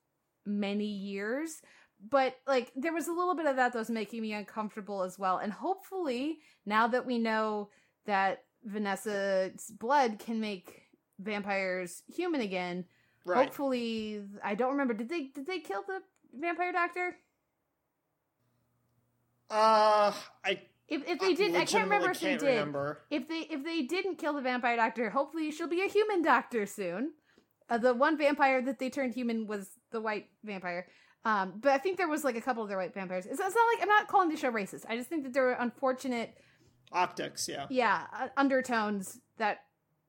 many 0.46 0.86
years. 0.86 1.62
But 2.10 2.36
like, 2.48 2.72
there 2.76 2.94
was 2.94 3.08
a 3.08 3.14
little 3.14 3.36
bit 3.36 3.46
of 3.46 3.56
that 3.58 3.74
that 3.74 3.80
was 3.80 3.90
making 3.92 4.22
me 4.24 4.34
uncomfortable 4.34 5.04
as 5.04 5.20
well. 5.20 5.38
And 5.38 5.54
hopefully, 5.54 6.40
now 6.66 6.88
that 6.88 7.06
we 7.06 7.18
know 7.20 7.70
that 8.06 8.44
Vanessa's 8.64 9.72
blood 9.80 10.18
can 10.20 10.40
make 10.40 10.84
vampires 11.20 12.02
human 12.08 12.42
again, 12.42 12.86
Right. 13.24 13.46
hopefully 13.46 14.24
i 14.44 14.56
don't 14.56 14.72
remember 14.72 14.96
did 14.96 15.08
they 15.08 15.26
did 15.36 15.46
they 15.46 15.60
kill 15.60 15.84
the 15.86 16.00
vampire 16.34 16.72
doctor 16.72 17.16
Uh, 19.52 20.14
I 20.46 20.62
if, 20.88 21.08
if 21.08 21.20
they 21.20 21.34
didn't, 21.34 21.58
i 21.58 21.66
can't 21.66 21.84
remember 21.84 22.12
if 22.12 22.20
they 22.20 22.30
can't 22.30 22.40
did. 22.40 22.48
remember. 22.48 23.02
if 23.10 23.28
they 23.28 23.40
if 23.50 23.64
they 23.64 23.82
didn't 23.84 24.16
kill 24.18 24.34
the 24.34 24.42
vampire 24.42 24.76
doctor 24.78 25.10
hopefully 25.10 25.52
she'll 25.52 25.68
be 25.68 25.82
a 25.82 25.88
human 25.90 26.22
doctor 26.22 26.66
soon. 26.66 27.12
Uh, 27.70 27.78
the 27.78 27.94
one 27.94 28.18
vampire 28.18 28.62
that 28.62 28.80
they 28.80 28.90
turned 28.90 29.14
human 29.14 29.48
was 29.48 29.70
the 29.92 30.02
white 30.02 30.28
vampire. 30.44 30.88
Um 31.26 31.54
but 31.60 31.74
i 31.74 31.78
think 31.78 31.98
there 31.98 32.08
was 32.08 32.24
like 32.24 32.38
a 32.38 32.42
couple 32.42 32.64
of 32.64 32.70
other 32.70 32.78
white 32.78 32.94
vampires. 32.94 33.26
It's, 33.26 33.40
it's 33.40 33.56
not 33.56 33.68
like 33.74 33.82
i'm 33.82 33.90
not 33.90 34.08
calling 34.08 34.30
the 34.30 34.38
show 34.38 34.52
racist. 34.52 34.86
I 34.88 34.96
just 34.96 35.10
think 35.10 35.24
that 35.24 35.34
there 35.34 35.44
were 35.44 35.52
unfortunate 35.60 36.38
Optics, 36.94 37.48
yeah. 37.48 37.68
yeah 37.70 38.04
uh, 38.18 38.28
undertones 38.36 39.20
that 39.38 39.60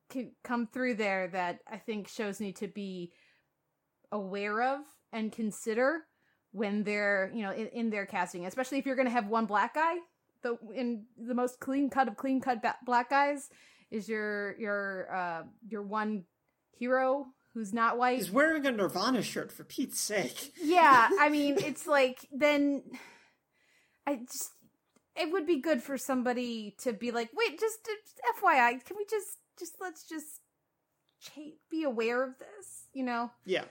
can 0.09 0.31
come 0.43 0.67
through 0.67 0.95
there 0.95 1.27
that 1.29 1.59
i 1.71 1.77
think 1.77 2.07
shows 2.07 2.39
need 2.41 2.57
to 2.57 2.67
be 2.67 3.13
aware 4.11 4.61
of 4.61 4.81
and 5.13 5.31
consider 5.31 6.01
when 6.53 6.83
they're 6.83 7.29
you 7.35 7.41
know 7.43 7.51
in, 7.51 7.67
in 7.67 7.89
their 7.89 8.05
casting 8.05 8.45
especially 8.45 8.77
if 8.79 8.85
you're 8.85 8.95
going 8.95 9.07
to 9.07 9.11
have 9.11 9.27
one 9.27 9.45
black 9.45 9.73
guy 9.75 9.95
the 10.41 10.57
in 10.73 11.03
the 11.17 11.33
most 11.33 11.59
clean 11.59 11.89
cut 11.89 12.07
of 12.07 12.15
clean 12.15 12.39
cut 12.39 12.63
black 12.85 13.09
guys 13.09 13.49
is 13.91 14.07
your 14.07 14.55
your 14.59 15.13
uh 15.13 15.43
your 15.67 15.81
one 15.81 16.23
hero 16.77 17.25
who's 17.53 17.73
not 17.73 17.97
white 17.97 18.17
He's 18.17 18.31
wearing 18.31 18.65
a 18.65 18.71
Nirvana 18.71 19.21
shirt 19.21 19.51
for 19.51 19.63
Pete's 19.63 19.99
sake. 19.99 20.53
yeah 20.63 21.09
i 21.19 21.27
mean 21.29 21.55
it's 21.59 21.85
like 21.87 22.27
then 22.31 22.83
i 24.07 24.15
just 24.15 24.51
it 25.15 25.31
would 25.31 25.45
be 25.45 25.59
good 25.59 25.81
for 25.83 25.97
somebody 25.97 26.75
to 26.79 26.93
be 26.93 27.11
like 27.11 27.29
wait 27.35 27.59
just, 27.59 27.79
just 27.85 28.19
fyi 28.41 28.83
can 28.85 28.97
we 28.97 29.05
just 29.09 29.37
just 29.59 29.75
let's 29.81 30.07
just 30.07 30.41
be 31.71 31.83
aware 31.83 32.23
of 32.23 32.37
this 32.37 32.87
you 32.93 33.03
know 33.03 33.31
Yeah. 33.45 33.63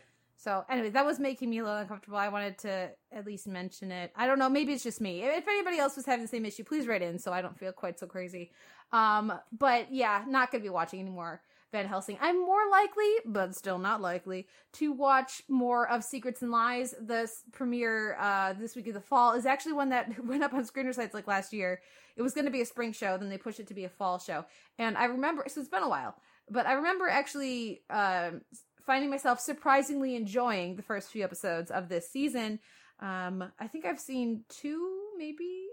So 0.43 0.64
anyway 0.68 0.90
that 0.90 1.05
was 1.05 1.20
making 1.20 1.49
me 1.49 1.59
a 1.59 1.62
little 1.62 1.78
uncomfortable 1.78 2.18
i 2.18 2.28
wanted 2.28 2.59
to 2.59 2.90
at 3.12 3.24
least 3.26 3.47
mention 3.47 3.93
it 3.93 4.12
i 4.16 4.26
don't 4.26 4.38
know 4.38 4.49
maybe 4.49 4.72
it's 4.72 4.82
just 4.82 5.01
me 5.01 5.22
if 5.22 5.47
anybody 5.47 5.78
else 5.78 5.97
was 5.97 6.07
having 6.07 6.22
the 6.22 6.28
same 6.28 6.45
issue 6.45 6.64
please 6.64 6.86
write 6.86 7.03
in 7.03 7.18
so 7.18 7.32
i 7.32 7.40
don't 7.40 7.59
feel 7.59 7.72
quite 7.72 7.99
so 7.99 8.07
crazy 8.07 8.51
um 8.93 9.32
but 9.57 9.93
yeah 9.93 10.24
not 10.26 10.51
gonna 10.51 10.62
be 10.62 10.70
watching 10.70 11.01
anymore 11.01 11.40
Van 11.72 11.86
Helsing. 11.86 12.18
I'm 12.20 12.45
more 12.45 12.68
likely, 12.70 13.11
but 13.24 13.55
still 13.55 13.78
not 13.78 14.03
likely, 14.03 14.47
to 14.74 14.93
watch 14.93 15.43
more 15.49 15.88
of 15.88 16.05
Secrets 16.05 16.43
and 16.43 16.51
Lies. 16.51 16.95
The 17.01 17.20
s- 17.20 17.45
premiere 17.51 18.14
uh, 18.20 18.53
this 18.53 18.76
week 18.76 18.88
of 18.88 18.95
the 18.95 19.01
fall 19.01 19.32
is 19.32 19.47
actually 19.47 19.72
one 19.72 19.88
that 19.88 20.22
went 20.24 20.43
up 20.45 20.53
on 20.53 20.64
screener 20.64 20.95
sites 20.95 21.14
like 21.14 21.26
last 21.26 21.51
year. 21.55 21.80
It 22.14 22.20
was 22.20 22.34
going 22.34 22.45
to 22.45 22.51
be 22.51 22.61
a 22.61 22.66
spring 22.66 22.93
show, 22.93 23.16
then 23.16 23.30
they 23.30 23.38
pushed 23.38 23.59
it 23.59 23.68
to 23.68 23.74
be 23.74 23.84
a 23.84 23.88
fall 23.88 24.18
show. 24.18 24.45
And 24.78 24.99
I 24.99 25.07
remember, 25.07 25.45
so 25.49 25.61
it's 25.61 25.70
been 25.70 25.82
a 25.82 25.88
while, 25.88 26.14
but 26.51 26.66
I 26.66 26.74
remember 26.74 27.09
actually 27.09 27.82
um 27.88 28.43
finding 28.87 29.11
myself 29.11 29.41
surprisingly 29.41 30.16
enjoying 30.16 30.76
the 30.76 30.83
first 30.83 31.11
few 31.11 31.24
episodes 31.24 31.70
of 31.70 31.89
this 31.89 32.11
season. 32.11 32.59
Um, 33.01 33.51
I 33.59 33.66
think 33.66 33.85
I've 33.85 34.01
seen 34.01 34.45
two, 34.49 35.01
maybe 35.16 35.66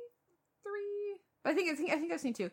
three. 0.64 1.18
I 1.46 1.54
think 1.54 1.72
I 1.72 1.76
think 1.76 1.92
I 1.92 1.96
think 1.96 2.12
I've 2.12 2.20
seen 2.20 2.34
two, 2.34 2.50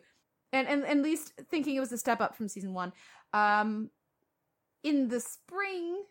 and 0.53 0.67
and, 0.67 0.83
and 0.83 0.99
at 0.99 1.03
least 1.03 1.33
thinking 1.49 1.75
it 1.75 1.79
was 1.79 1.91
a 1.91 1.97
step 1.97 2.21
up 2.21 2.35
from 2.35 2.47
season 2.47 2.73
one. 2.73 2.93
Um, 3.33 3.89
in 4.83 5.07
the 5.07 5.19
spring, 5.19 6.03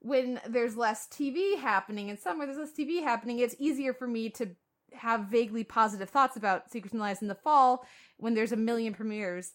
when 0.00 0.40
there's 0.48 0.76
less 0.76 1.06
TV 1.08 1.58
happening, 1.58 2.08
in 2.08 2.18
summer 2.18 2.44
there's 2.44 2.58
less 2.58 2.72
TV 2.72 3.02
happening, 3.02 3.38
it's 3.38 3.56
easier 3.58 3.94
for 3.94 4.06
me 4.06 4.30
to 4.30 4.50
have 4.92 5.26
vaguely 5.26 5.64
positive 5.64 6.08
thoughts 6.10 6.36
about 6.36 6.70
Secrets 6.70 6.92
and 6.92 7.00
Lies 7.00 7.22
in 7.22 7.28
the 7.28 7.34
fall 7.34 7.86
when 8.16 8.34
there's 8.34 8.52
a 8.52 8.56
million 8.56 8.94
premieres. 8.94 9.52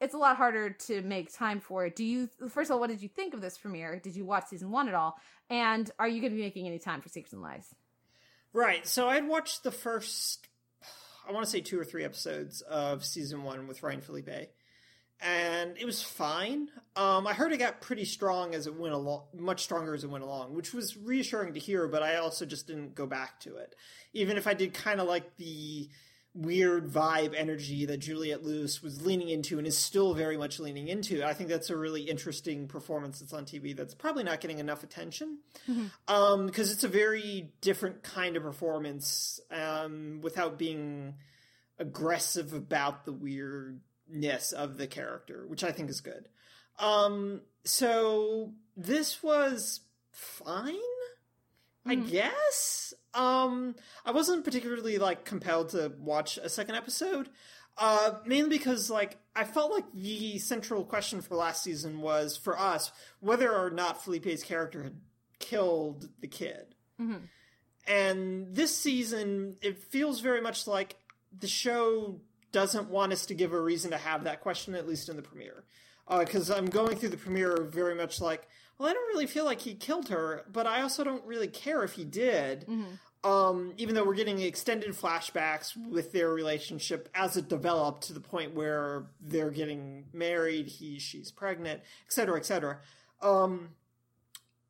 It's 0.00 0.14
a 0.14 0.18
lot 0.18 0.36
harder 0.36 0.70
to 0.70 1.00
make 1.02 1.32
time 1.32 1.60
for 1.60 1.86
it. 1.86 1.96
Do 1.96 2.04
you, 2.04 2.28
first 2.50 2.70
of 2.70 2.74
all, 2.74 2.80
what 2.80 2.90
did 2.90 3.02
you 3.02 3.08
think 3.08 3.32
of 3.32 3.40
this 3.40 3.56
premiere? 3.56 3.98
Did 3.98 4.14
you 4.14 4.24
watch 4.26 4.48
season 4.48 4.70
one 4.70 4.88
at 4.88 4.94
all? 4.94 5.16
And 5.48 5.90
are 5.98 6.06
you 6.06 6.20
going 6.20 6.32
to 6.32 6.36
be 6.36 6.42
making 6.42 6.66
any 6.66 6.78
time 6.78 7.00
for 7.00 7.08
Secrets 7.08 7.32
and 7.32 7.40
Lies? 7.40 7.74
Right. 8.52 8.86
So 8.86 9.08
I'd 9.08 9.26
watched 9.26 9.62
the 9.62 9.70
first, 9.70 10.48
I 11.28 11.32
want 11.32 11.44
to 11.44 11.50
say 11.50 11.60
two 11.60 11.80
or 11.80 11.84
three 11.84 12.04
episodes 12.04 12.60
of 12.62 13.04
season 13.04 13.42
one 13.42 13.66
with 13.68 13.82
Ryan 13.82 14.00
Phillippe, 14.00 14.50
and 15.20 15.78
it 15.78 15.86
was 15.86 16.02
fine. 16.02 16.68
Um, 16.94 17.26
I 17.26 17.32
heard 17.32 17.52
it 17.52 17.56
got 17.56 17.80
pretty 17.80 18.04
strong 18.04 18.54
as 18.54 18.66
it 18.66 18.74
went 18.74 18.92
along, 18.92 19.22
much 19.34 19.62
stronger 19.62 19.94
as 19.94 20.04
it 20.04 20.10
went 20.10 20.24
along, 20.24 20.54
which 20.54 20.74
was 20.74 20.96
reassuring 20.96 21.54
to 21.54 21.60
hear. 21.60 21.88
But 21.88 22.02
I 22.02 22.16
also 22.16 22.44
just 22.44 22.66
didn't 22.66 22.94
go 22.94 23.06
back 23.06 23.40
to 23.40 23.56
it, 23.56 23.74
even 24.12 24.36
if 24.36 24.46
I 24.46 24.52
did 24.52 24.74
kind 24.74 25.00
of 25.00 25.08
like 25.08 25.36
the 25.36 25.88
weird 26.36 26.86
vibe 26.86 27.34
energy 27.34 27.86
that 27.86 27.96
Juliette 27.98 28.44
Lewis 28.44 28.82
was 28.82 29.04
leaning 29.04 29.30
into 29.30 29.56
and 29.58 29.66
is 29.66 29.76
still 29.76 30.12
very 30.12 30.36
much 30.36 30.60
leaning 30.60 30.88
into. 30.88 31.24
I 31.24 31.32
think 31.32 31.48
that's 31.48 31.70
a 31.70 31.76
really 31.76 32.02
interesting 32.02 32.68
performance 32.68 33.20
that's 33.20 33.32
on 33.32 33.46
TV 33.46 33.74
that's 33.74 33.94
probably 33.94 34.22
not 34.22 34.40
getting 34.40 34.58
enough 34.58 34.84
attention 34.84 35.38
um 36.08 36.46
because 36.46 36.70
it's 36.70 36.84
a 36.84 36.88
very 36.88 37.52
different 37.60 38.02
kind 38.02 38.36
of 38.36 38.42
performance 38.42 39.40
um 39.50 40.20
without 40.22 40.58
being 40.58 41.14
aggressive 41.78 42.52
about 42.52 43.04
the 43.04 43.12
weirdness 43.12 44.52
of 44.52 44.76
the 44.76 44.86
character 44.86 45.46
which 45.48 45.64
i 45.64 45.72
think 45.72 45.88
is 45.90 46.00
good. 46.00 46.28
Um 46.78 47.40
so 47.64 48.52
this 48.76 49.22
was 49.22 49.80
fine 50.12 50.74
i 51.86 51.94
guess 51.94 52.92
um 53.16 53.74
i 54.04 54.10
wasn't 54.12 54.44
particularly 54.44 54.98
like 54.98 55.24
compelled 55.24 55.70
to 55.70 55.92
watch 55.98 56.38
a 56.38 56.48
second 56.48 56.74
episode 56.74 57.28
uh 57.78 58.12
mainly 58.24 58.50
because 58.50 58.90
like 58.90 59.18
i 59.34 59.42
felt 59.44 59.72
like 59.72 59.84
the 59.94 60.38
central 60.38 60.84
question 60.84 61.20
for 61.20 61.34
last 61.34 61.62
season 61.62 62.00
was 62.00 62.36
for 62.36 62.58
us 62.58 62.92
whether 63.20 63.52
or 63.52 63.70
not 63.70 64.04
phillippe's 64.04 64.42
character 64.42 64.82
had 64.82 64.96
killed 65.38 66.08
the 66.20 66.26
kid. 66.28 66.74
And 67.86 68.54
this 68.54 68.74
season, 68.76 69.56
it 69.62 69.78
feels 69.78 70.20
very 70.20 70.40
much 70.40 70.66
like 70.66 70.96
the 71.38 71.46
show 71.46 72.20
doesn't 72.50 72.88
want 72.88 73.12
us 73.12 73.26
to 73.26 73.34
give 73.34 73.52
a 73.52 73.60
reason 73.60 73.90
to 73.92 73.96
have 73.98 74.24
that 74.24 74.40
question, 74.40 74.74
at 74.74 74.88
least 74.88 75.08
in 75.08 75.16
the 75.16 75.22
premiere. 75.22 75.64
Because 76.08 76.50
I'm 76.50 76.66
going 76.66 76.96
through 76.96 77.10
the 77.10 77.16
premiere 77.16 77.62
very 77.62 77.94
much 77.94 78.20
like, 78.20 78.48
well, 78.78 78.88
I 78.88 78.92
don't 78.92 79.06
really 79.08 79.26
feel 79.26 79.44
like 79.44 79.60
he 79.60 79.74
killed 79.74 80.08
her, 80.08 80.44
but 80.52 80.66
I 80.66 80.82
also 80.82 81.04
don't 81.04 81.24
really 81.26 81.48
care 81.48 81.82
if 81.84 81.92
he 81.92 82.04
did. 82.04 82.66
Um, 83.26 83.72
even 83.76 83.96
though 83.96 84.04
we're 84.04 84.14
getting 84.14 84.40
extended 84.40 84.92
flashbacks 84.92 85.76
with 85.90 86.12
their 86.12 86.32
relationship 86.32 87.08
as 87.12 87.36
it 87.36 87.48
developed 87.48 88.04
to 88.04 88.12
the 88.12 88.20
point 88.20 88.54
where 88.54 89.06
they're 89.20 89.50
getting 89.50 90.04
married, 90.12 90.68
he, 90.68 91.00
she's 91.00 91.32
pregnant, 91.32 91.80
et 91.80 92.12
cetera, 92.12 92.38
et 92.38 92.46
cetera. 92.46 92.78
Um, 93.20 93.70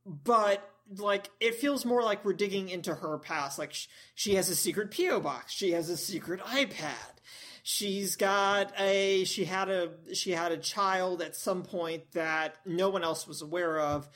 but 0.07 0.67
like 0.97 1.29
it 1.39 1.57
feels 1.57 1.85
more 1.85 2.03
like 2.03 2.25
we're 2.25 2.33
digging 2.33 2.71
into 2.71 2.95
her 2.95 3.19
past. 3.19 3.59
Like 3.59 3.75
sh- 3.75 3.89
she 4.15 4.37
has 4.37 4.49
a 4.49 4.57
secret 4.57 4.91
po 4.91 5.21
box. 5.21 5.53
She 5.53 5.73
has 5.73 5.91
a 5.91 5.97
secret 5.97 6.41
ipad. 6.41 7.21
She's 7.63 8.17
got 8.17 8.73
a 8.81 9.25
she 9.25 9.45
had 9.45 9.69
a 9.69 9.91
she 10.15 10.31
had 10.31 10.53
a 10.53 10.57
child 10.57 11.21
at 11.21 11.37
some 11.37 11.63
point 11.63 12.13
that 12.13 12.57
no 12.65 12.89
one 12.89 13.05
else 13.05 13.27
was 13.29 13.43
aware 13.43 13.79
of. 13.79 14.09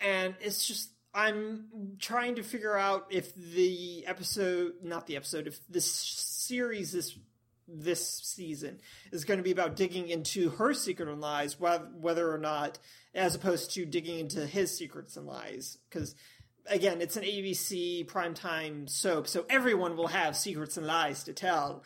And 0.00 0.34
it's 0.40 0.66
just 0.66 0.90
i'm 1.14 1.96
trying 1.98 2.34
to 2.34 2.42
figure 2.42 2.76
out 2.76 3.06
if 3.10 3.34
the 3.34 4.04
episode 4.06 4.72
not 4.82 5.06
the 5.06 5.16
episode 5.16 5.46
if 5.46 5.60
this 5.68 5.86
series 5.86 6.92
this 6.92 7.16
this 7.68 8.06
season 8.22 8.78
is 9.12 9.24
going 9.24 9.38
to 9.38 9.44
be 9.44 9.50
about 9.50 9.76
digging 9.76 10.08
into 10.08 10.50
her 10.50 10.74
secret 10.74 11.08
and 11.08 11.20
lies 11.20 11.58
whether, 11.58 12.32
or 12.32 12.38
not 12.38 12.78
as 13.14 13.34
opposed 13.34 13.72
to 13.72 13.86
digging 13.86 14.18
into 14.18 14.46
his 14.46 14.76
secrets 14.76 15.16
and 15.16 15.26
lies. 15.26 15.78
Because 15.88 16.14
again 16.66 17.02
it's 17.02 17.18
an 17.18 17.24
abc 17.24 18.06
primetime 18.06 18.88
soap 18.88 19.28
so 19.28 19.44
everyone 19.50 19.98
will 19.98 20.06
have 20.06 20.34
secrets 20.34 20.76
and 20.76 20.86
lies 20.86 21.24
to 21.24 21.32
tell. 21.32 21.82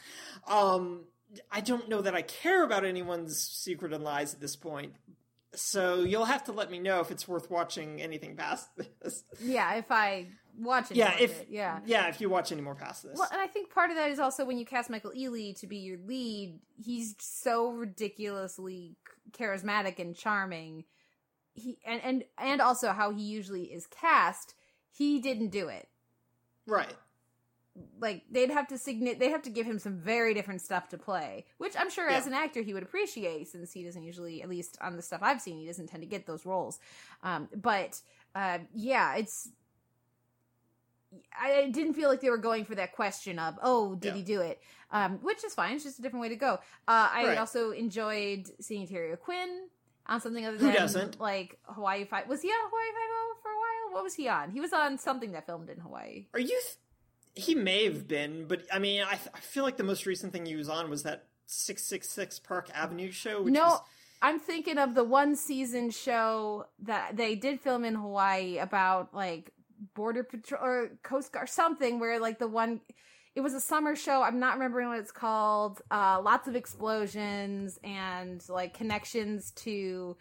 Um 0.47 1.05
i 1.51 1.61
don't 1.61 1.89
know 1.89 2.01
that 2.01 2.15
i 2.15 2.23
care 2.23 2.65
about 2.65 2.85
anyone's 2.85 3.39
secret 3.39 3.93
and 3.93 4.03
lies 4.03 4.33
at 4.33 4.41
this 4.41 4.57
point 4.57 4.95
so 5.61 6.03
you'll 6.03 6.25
have 6.25 6.45
to 6.45 6.53
let 6.53 6.71
me 6.71 6.79
know 6.79 7.01
if 7.01 7.11
it's 7.11 7.27
worth 7.29 7.51
watching 7.51 8.01
anything 8.01 8.37
past 8.37 8.69
this 8.77 9.25
Yeah, 9.41 9.75
if 9.75 9.91
I 9.91 10.29
watch 10.59 10.91
it. 10.91 10.97
yeah 10.97 11.15
if 11.19 11.43
it, 11.43 11.49
yeah. 11.51 11.81
yeah 11.87 12.09
if 12.09 12.21
you 12.21 12.29
watch 12.29 12.51
any 12.53 12.61
more 12.63 12.75
past 12.75 13.03
this 13.03 13.19
Well, 13.19 13.29
and 13.33 13.41
I 13.41 13.47
think 13.47 13.73
part 13.73 13.91
of 13.91 13.97
that 13.97 14.11
is 14.11 14.19
also 14.19 14.45
when 14.45 14.59
you 14.59 14.65
cast 14.67 14.91
Michael 14.91 15.13
Ealy 15.13 15.59
to 15.61 15.67
be 15.67 15.79
your 15.79 15.99
lead, 15.99 16.59
he's 16.77 17.15
so 17.19 17.71
ridiculously 17.73 18.97
charismatic 19.33 19.99
and 19.99 20.17
charming. 20.17 20.85
He 21.55 21.79
and 21.85 22.01
and 22.03 22.25
and 22.39 22.61
also 22.61 22.93
how 22.93 23.11
he 23.13 23.23
usually 23.23 23.65
is 23.65 23.87
cast, 23.87 24.55
he 24.91 25.21
didn't 25.21 25.49
do 25.49 25.69
it. 25.69 25.89
right 26.67 26.95
Like 28.01 28.25
they'd 28.31 28.51
have 28.51 28.69
to 28.69 28.75
signi- 28.77 29.19
they 29.19 29.31
have 29.31 29.43
to 29.43 29.51
give 29.51 29.67
him 29.67 29.79
some 29.79 29.99
very 29.99 30.35
different 30.35 30.61
stuff 30.61 30.89
to 30.91 30.99
play, 30.99 31.47
which 31.59 31.75
I'm 31.79 31.91
sure 31.91 32.09
as 32.09 32.27
an 32.27 32.33
actor 32.33 32.63
he 32.63 32.75
would 32.75 32.83
appreciate 32.83 33.49
since 33.49 33.73
he 33.73 33.83
doesn't 33.83 34.03
usually, 34.03 34.43
at 34.43 34.49
least 34.49 34.79
on 34.81 34.97
the 34.97 35.03
stuff 35.03 35.21
I've 35.23 35.41
seen, 35.41 35.59
he 35.59 35.67
doesn't 35.67 35.89
tend 35.89 36.03
to 36.03 36.07
get 36.09 36.27
those 36.27 36.45
roles. 36.47 36.79
Um, 37.23 37.49
but 37.55 38.01
uh, 38.35 38.59
yeah, 38.75 39.17
it's 39.17 39.49
I 41.41 41.71
didn't 41.73 41.95
feel 41.95 42.09
like 42.11 42.21
they 42.21 42.29
were 42.31 42.37
going 42.37 42.65
for 42.67 42.75
that 42.75 42.93
question 42.93 43.39
of, 43.39 43.59
oh, 43.63 43.95
did 43.95 44.09
Yeah. 44.09 44.15
he 44.17 44.23
do 44.23 44.41
it? 44.43 44.61
Um, 44.91 45.19
which 45.23 45.43
is 45.45 45.55
fine. 45.55 45.75
It's 45.75 45.85
just 45.85 45.99
a 45.99 46.03
different 46.03 46.21
way 46.23 46.29
to 46.29 46.37
go. 46.37 46.55
Uh, 46.87 47.09
I 47.11 47.27
Right. 47.29 47.39
also 47.39 47.71
enjoyed 47.71 48.51
seeing 48.61 48.87
Terry 48.87 49.13
O'Quinn 49.13 49.69
on 50.07 50.21
something 50.21 50.45
other 50.45 50.59
Who 50.59 50.67
than 50.67 50.75
doesn't? 50.75 51.21
like 51.21 51.59
Hawaii 51.63 52.05
Five. 52.05 52.29
Was 52.29 52.43
he 52.43 52.49
on 52.49 52.59
Hawaii 52.69 52.91
Five 52.93 53.11
O 53.11 53.35
for 53.43 53.51
a 53.51 53.57
while? 53.57 53.95
What 53.95 54.05
was 54.05 54.15
he 54.15 54.29
on? 54.29 54.51
He 54.51 54.61
was 54.61 54.73
on 54.75 54.99
something 54.99 55.33
that 55.33 55.47
filmed 55.47 55.71
in 55.71 55.79
Hawaii. 55.79 56.27
Are 56.35 56.41
you? 56.41 56.49
Th- 56.49 56.77
he 57.39 57.55
may 57.55 57.85
have 57.85 58.09
been, 58.09 58.47
but 58.47 58.63
I 58.73 58.79
mean, 58.79 59.03
I, 59.03 59.15
th- 59.15 59.31
I 59.35 59.41
feel 59.41 59.65
like 59.65 59.77
the 59.77 59.85
most 59.85 60.07
recent 60.07 60.33
thing 60.33 60.47
he 60.47 60.57
was 60.57 60.69
on 60.69 60.91
was 60.91 61.05
that 61.05 61.27
six 61.47 61.85
six 61.85 62.09
six 62.09 62.39
Park 62.39 62.69
Avenue 62.75 63.11
show. 63.11 63.43
Which 63.43 63.55
no, 63.55 63.65
was, 63.65 63.81
I'm 64.21 64.41
thinking 64.41 64.79
of 64.79 64.95
the 64.95 65.05
one 65.05 65.37
season 65.37 65.91
show 65.91 66.67
that 66.81 67.17
they 67.17 67.35
did 67.35 67.61
film 67.61 67.85
in 67.85 67.95
Hawaii 67.95 68.59
about 68.59 69.15
like 69.15 69.53
border 69.95 70.25
patrol 70.25 70.63
or 70.63 70.91
coast 71.03 71.33
guard 71.33 71.49
something 71.49 72.01
where 72.01 72.19
like 72.21 72.39
the 72.39 72.49
one 72.49 72.81
it 73.37 73.41
was 73.41 73.55
a 73.55 73.61
summer 73.61 73.95
show 73.95 74.23
i'm 74.23 74.41
not 74.41 74.55
remembering 74.55 74.89
what 74.89 74.99
it's 74.99 75.13
called 75.13 75.81
uh 75.93 76.21
lots 76.21 76.49
of 76.49 76.57
explosions 76.57 77.79
and 77.85 78.43
like 78.49 78.75
connections 78.75 79.53
to 79.53 80.17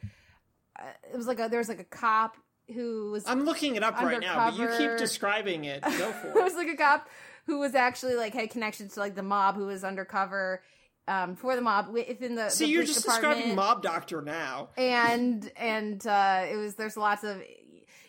uh, 0.80 0.84
it 1.11 1.18
was 1.18 1.26
like 1.26 1.39
a 1.39 1.48
there 1.49 1.57
was 1.57 1.69
like 1.69 1.80
a 1.80 1.85
cop 1.85 2.38
who 2.73 3.11
was 3.11 3.23
I'm 3.27 3.45
looking 3.45 3.76
it 3.76 3.84
up 3.84 3.99
right 4.02 4.19
now, 4.19 4.52
but 4.52 4.60
you 4.60 4.68
keep 4.77 4.98
describing 4.98 5.65
it. 5.65 5.81
Go 5.84 6.11
for 6.11 6.27
it 6.27 6.34
for 6.34 6.44
was 6.44 6.56
like 6.56 6.68
a 6.68 6.76
cop 6.76 7.07
who 7.45 7.60
was 7.60 7.76
actually 7.76 8.15
like 8.15 8.34
had 8.34 8.49
connections 8.49 8.94
to 8.95 8.99
like 8.99 9.15
the 9.15 9.23
mob 9.23 9.56
who 9.56 9.65
was 9.65 9.84
undercover 9.84 10.61
um 11.07 11.35
for 11.35 11.56
the 11.56 11.61
mob 11.61 11.89
within 11.89 12.35
the 12.35 12.49
See, 12.49 12.65
the 12.65 12.72
you're 12.72 12.84
just 12.84 13.03
department. 13.03 13.35
describing 13.35 13.56
Mob 13.56 13.81
Doctor 13.81 14.22
now. 14.22 14.69
and 14.77 15.49
and 15.56 16.06
uh 16.06 16.45
it 16.52 16.57
was 16.57 16.76
there's 16.76 16.98
lots 16.98 17.23
of 17.23 17.41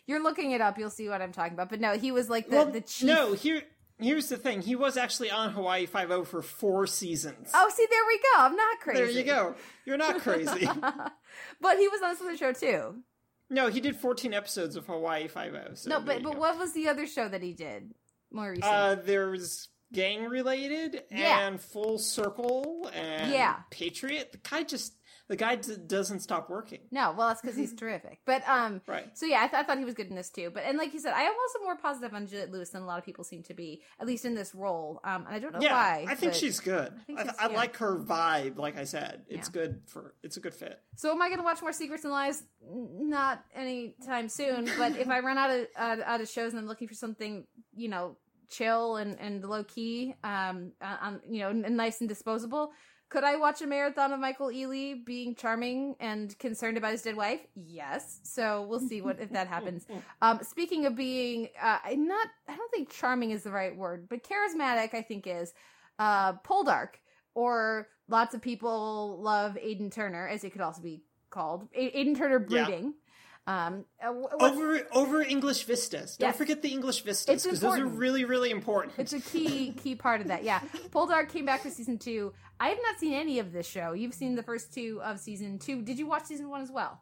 you're 0.06 0.22
looking 0.22 0.50
it 0.50 0.60
up 0.60 0.78
you'll 0.78 0.90
see 0.90 1.08
what 1.08 1.22
i'm 1.22 1.32
talking 1.32 1.52
about 1.52 1.70
but 1.70 1.80
no 1.80 1.96
he 1.96 2.10
was 2.10 2.28
like 2.28 2.48
the, 2.48 2.56
well, 2.56 2.66
the 2.70 2.80
chief 2.80 3.06
no, 3.08 3.32
here. 3.34 3.62
Here's 4.00 4.28
the 4.28 4.36
thing. 4.36 4.62
He 4.62 4.76
was 4.76 4.96
actually 4.96 5.32
on 5.32 5.50
Hawaii 5.50 5.84
Five 5.86 6.12
O 6.12 6.22
for 6.24 6.40
four 6.40 6.86
seasons. 6.86 7.50
oh 7.52 7.68
see 7.74 7.84
there 7.90 8.00
we 8.06 8.16
go 8.18 8.42
i'm 8.44 8.54
not 8.54 8.78
crazy 8.80 9.02
there 9.02 9.10
you 9.10 9.24
go. 9.24 9.54
You're 9.84 9.96
not 9.96 10.20
crazy. 10.20 10.66
but 11.60 11.78
he 11.78 11.88
was 11.88 12.00
on 12.02 12.10
this 12.10 12.20
other 12.20 12.36
show 12.36 12.52
too 12.52 12.96
no, 13.50 13.68
he 13.68 13.80
did 13.80 13.96
14 13.96 14.34
episodes 14.34 14.76
of 14.76 14.86
Hawaii 14.86 15.28
Five 15.28 15.54
O. 15.54 15.74
So 15.74 15.90
no 15.90 16.00
but 16.00 16.22
but 16.22 16.32
go. 16.34 16.38
what 16.38 16.58
was 16.58 16.72
the 16.72 16.88
other 16.88 17.06
show 17.06 17.28
that 17.28 17.42
he 17.42 17.52
did 17.52 17.94
more 18.30 18.50
recently? 18.50 18.68
Uh, 18.76 18.94
there's 18.96 19.68
gang 19.92 20.24
related 20.24 21.02
Yeah. 21.10 21.46
and 21.46 21.60
full 21.60 21.98
circle 21.98 22.90
and 22.94 23.32
Yeah. 23.32 23.56
Patriot. 23.70 24.32
The 24.32 24.38
guy 24.38 24.62
just 24.64 24.92
the 25.28 25.36
guy 25.36 25.56
d- 25.56 25.76
doesn't 25.86 26.20
stop 26.20 26.48
working. 26.50 26.80
no 26.90 27.14
well 27.16 27.28
that's 27.28 27.40
because 27.40 27.56
he's 27.56 27.74
terrific 27.82 28.18
but 28.26 28.42
um 28.48 28.80
Right. 28.86 29.06
so 29.16 29.26
yeah 29.26 29.38
I, 29.42 29.48
th- 29.48 29.54
I 29.54 29.62
thought 29.64 29.78
he 29.78 29.84
was 29.84 29.94
good 29.94 30.08
in 30.08 30.16
this 30.16 30.30
too 30.30 30.50
but 30.52 30.64
and 30.64 30.78
like 30.78 30.92
you 30.94 31.00
said 31.00 31.12
i 31.14 31.22
am 31.22 31.32
also 31.40 31.64
more 31.64 31.76
positive 31.76 32.14
on 32.14 32.26
Juliette 32.26 32.50
lewis 32.50 32.70
than 32.70 32.82
a 32.82 32.86
lot 32.86 32.98
of 32.98 33.04
people 33.04 33.24
seem 33.24 33.42
to 33.44 33.54
be 33.54 33.82
at 34.00 34.06
least 34.06 34.24
in 34.24 34.34
this 34.34 34.54
role 34.54 35.00
um 35.04 35.24
and 35.26 35.34
i 35.34 35.38
don't 35.38 35.52
know 35.52 35.60
Yeah, 35.60 35.72
why 35.74 36.06
I 36.08 36.14
think 36.14 36.34
she's 36.34 36.60
good. 36.60 36.92
I, 36.92 37.02
think 37.04 37.18
I, 37.18 37.22
she's- 37.24 37.36
I 37.38 37.48
yeah. 37.50 37.56
like 37.56 37.76
her 37.78 37.96
vibe. 37.98 38.56
Like 38.58 38.76
I 38.78 38.84
said, 38.84 39.22
it's 39.28 39.48
Yeah. 39.48 39.52
good 39.60 39.80
for 39.86 40.14
it's 40.22 40.36
a 40.36 40.40
good 40.40 40.54
fit. 40.54 40.80
So 40.96 41.10
am 41.10 41.20
I 41.22 41.28
going 41.28 41.38
to 41.38 41.44
watch 41.44 41.60
more 41.62 41.72
Secrets 41.72 42.04
and 42.04 42.12
Lies? 42.12 42.42
Not 42.66 43.44
anytime 43.54 44.28
soon. 44.28 44.70
But 44.78 44.96
if 44.96 45.08
I 45.08 45.20
run 45.20 45.38
out 45.38 45.50
of 45.50 45.66
out, 45.76 46.00
out 46.00 46.20
of 46.20 46.28
shows 46.28 46.52
and 46.52 46.60
I'm 46.60 46.66
looking 46.66 46.88
for 46.88 46.94
something, 46.94 47.46
you 47.74 47.88
know, 47.88 48.16
chill 48.50 48.96
and 48.96 49.18
and 49.20 49.44
low 49.44 49.64
key, 49.64 50.14
um, 50.24 50.72
uh, 50.80 50.96
um, 51.00 51.20
you 51.28 51.40
know, 51.40 51.50
and 51.50 51.76
nice 51.76 52.00
and 52.00 52.08
disposable, 52.08 52.70
could 53.08 53.24
I 53.24 53.36
watch 53.36 53.62
a 53.62 53.66
marathon 53.66 54.12
of 54.12 54.20
Michael 54.20 54.48
Ealy 54.48 55.04
being 55.04 55.34
charming 55.34 55.96
and 56.00 56.38
concerned 56.38 56.76
about 56.76 56.92
his 56.92 57.02
dead 57.02 57.16
wife? 57.16 57.40
Yes. 57.54 58.20
So 58.22 58.66
we'll 58.68 58.80
see 58.80 59.00
what 59.00 59.18
if 59.20 59.30
that 59.30 59.48
happens. 59.48 59.86
Um, 60.20 60.40
speaking 60.42 60.84
of 60.86 60.96
being, 60.96 61.48
uh, 61.62 61.78
not. 61.96 62.28
I 62.48 62.56
don't 62.56 62.70
think 62.72 62.90
charming 62.90 63.30
is 63.30 63.44
the 63.44 63.50
right 63.52 63.74
word, 63.76 64.08
but 64.08 64.22
charismatic. 64.24 64.94
I 64.94 65.02
think 65.02 65.26
is 65.26 65.54
uh, 65.98 66.34
Poldark 66.34 66.94
or 67.34 67.88
lots 68.08 68.34
of 68.34 68.42
people 68.42 69.20
love 69.22 69.56
Aidan 69.56 69.90
Turner, 69.90 70.26
as 70.26 70.42
it 70.44 70.50
could 70.50 70.60
also 70.60 70.82
be 70.82 71.02
called. 71.30 71.68
A- 71.74 71.98
Aidan 71.98 72.14
Turner 72.16 72.44
Yeah. 72.48 72.64
Um, 73.48 73.86
uh, 74.04 74.12
Over 74.40 74.86
over 74.92 75.22
English 75.22 75.64
vistas. 75.64 76.18
Don't 76.18 76.28
Yes. 76.28 76.36
forget 76.36 76.60
the 76.60 76.68
English 76.68 77.00
vistas 77.00 77.42
because 77.42 77.60
those 77.60 77.78
are 77.78 77.86
really 77.86 78.26
really 78.26 78.50
important. 78.50 78.92
it's 78.98 79.14
a 79.14 79.20
key 79.20 79.72
key 79.72 79.94
part 79.94 80.20
of 80.20 80.26
that. 80.26 80.44
Yeah, 80.44 80.60
Poldark 80.90 81.30
came 81.30 81.46
back 81.46 81.62
for 81.62 81.70
season 81.70 81.96
two. 81.98 82.34
I 82.60 82.68
have 82.68 82.78
not 82.82 82.98
seen 83.00 83.14
any 83.14 83.38
of 83.38 83.52
this 83.52 83.66
show. 83.66 83.92
You've 83.94 84.12
seen 84.12 84.34
the 84.34 84.42
first 84.42 84.74
two 84.74 85.00
of 85.02 85.18
season 85.18 85.58
two. 85.58 85.80
Did 85.80 85.98
you 85.98 86.06
watch 86.06 86.24
season 86.26 86.50
one 86.50 86.60
as 86.60 86.70
well? 86.70 87.00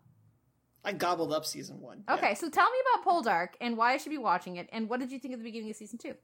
I 0.85 0.93
gobbled 0.93 1.33
up 1.33 1.45
season 1.45 1.81
one. 1.81 2.05
yeah. 2.07 2.15
Okay, 2.15 2.35
so 2.37 2.49
tell 2.49 2.71
me 2.71 2.79
about 2.95 3.05
Poldark 3.05 3.49
and 3.61 3.77
why 3.77 3.95
I 3.95 3.97
should 3.97 4.11
be 4.11 4.19
watching 4.19 4.55
it, 4.57 4.69
and 4.71 4.89
what 4.89 5.01
did 5.01 5.11
you 5.11 5.19
think 5.19 5.35
at 5.35 5.39
the 5.41 5.45
beginning 5.45 5.71
of 5.71 5.77
season 5.77 5.99
two? 5.99 6.15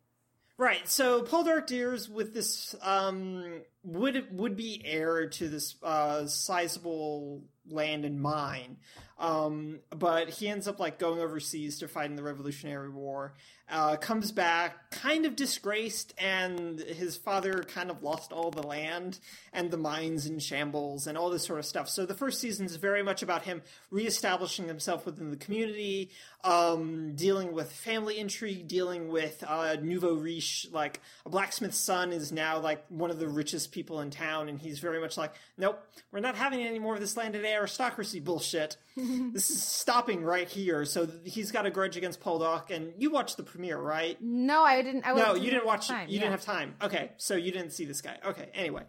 Right. 0.56 0.86
So 0.86 1.22
Poldark 1.24 1.66
deals 1.66 2.08
with 2.08 2.32
this 2.32 2.76
um 2.82 3.62
would 3.84 4.36
would 4.36 4.56
be 4.56 4.82
heir 4.84 5.28
to 5.28 5.48
this 5.48 5.74
uh 5.82 6.26
sizable 6.26 7.42
land 7.68 8.04
and 8.04 8.20
mine. 8.20 8.76
Um 9.18 9.80
but 9.90 10.28
he 10.28 10.48
ends 10.48 10.68
up 10.68 10.78
like 10.80 10.98
going 10.98 11.20
overseas 11.20 11.78
to 11.78 11.88
fight 11.88 12.10
in 12.10 12.16
the 12.16 12.22
Revolutionary 12.22 12.90
War. 12.90 13.34
Uh 13.70 13.96
comes 13.96 14.32
back 14.32 14.90
kind 14.90 15.26
of 15.26 15.34
disgraced 15.34 16.12
and 16.18 16.78
his 16.78 17.16
father 17.16 17.62
kind 17.62 17.90
of 17.90 18.02
lost 18.02 18.32
all 18.32 18.50
the 18.50 18.62
land 18.62 19.18
and 19.52 19.70
the 19.70 19.76
mines 19.76 20.26
in 20.26 20.38
shambles 20.38 21.06
and 21.06 21.16
all 21.16 21.30
this 21.30 21.44
sort 21.44 21.58
of 21.58 21.64
stuff. 21.64 21.88
So 21.88 22.04
the 22.04 22.14
first 22.14 22.40
season 22.40 22.66
is 22.66 22.76
very 22.76 23.02
much 23.02 23.22
about 23.22 23.42
him 23.42 23.62
reestablishing 23.90 24.68
himself 24.68 25.06
within 25.06 25.30
the 25.30 25.36
community, 25.36 26.10
um, 26.44 27.14
dealing 27.14 27.52
with 27.52 27.72
family 27.72 28.18
intrigue, 28.18 28.68
dealing 28.68 29.08
with 29.08 29.42
uh, 29.46 29.76
nouveau 29.80 30.14
riche. 30.14 30.66
Like 30.70 31.00
a 31.24 31.30
blacksmith's 31.30 31.78
son 31.78 32.12
is 32.12 32.32
now 32.32 32.58
like 32.58 32.84
one 32.88 33.10
of 33.10 33.18
the 33.18 33.28
richest 33.28 33.71
people 33.72 34.00
in 34.00 34.10
town, 34.10 34.48
and 34.48 34.60
he's 34.60 34.78
very 34.78 35.00
much 35.00 35.16
like, 35.16 35.34
nope, 35.58 35.82
we're 36.12 36.20
not 36.20 36.36
having 36.36 36.60
any 36.60 36.78
more 36.78 36.94
of 36.94 37.00
this 37.00 37.16
landed 37.16 37.44
aristocracy 37.44 38.20
bullshit. 38.20 38.76
this 38.96 39.50
is 39.50 39.62
stopping 39.62 40.22
right 40.22 40.48
here. 40.48 40.84
So 40.84 41.08
he's 41.24 41.50
got 41.50 41.66
a 41.66 41.70
grudge 41.70 41.96
against 41.96 42.20
Poldark, 42.20 42.70
and 42.70 42.92
you 42.98 43.10
watched 43.10 43.36
the 43.36 43.42
premiere, 43.42 43.78
right? 43.78 44.16
No, 44.20 44.62
I 44.62 44.82
didn't. 44.82 45.04
I 45.06 45.14
No, 45.14 45.34
you 45.34 45.50
didn't 45.50 45.66
watch. 45.66 45.88
time, 45.88 46.08
you 46.08 46.14
yeah. 46.14 46.20
didn't 46.20 46.32
have 46.32 46.44
time. 46.44 46.74
Okay, 46.80 47.10
so 47.16 47.34
you 47.34 47.50
didn't 47.50 47.70
see 47.70 47.84
this 47.84 48.00
guy. 48.00 48.18
Okay, 48.24 48.48
anyway, 48.54 48.82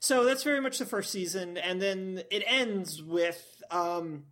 so 0.00 0.24
that's 0.24 0.42
very 0.42 0.60
much 0.60 0.78
the 0.78 0.86
first 0.86 1.10
season, 1.10 1.56
and 1.56 1.80
then 1.80 2.22
it 2.30 2.42
ends 2.46 3.02
with 3.02 3.62
um, 3.70 4.24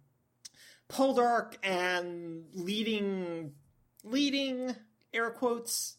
Poldark 0.90 1.54
and 1.62 2.44
leading, 2.52 3.52
leading 4.04 4.76
air 5.14 5.30
quotes 5.30 5.96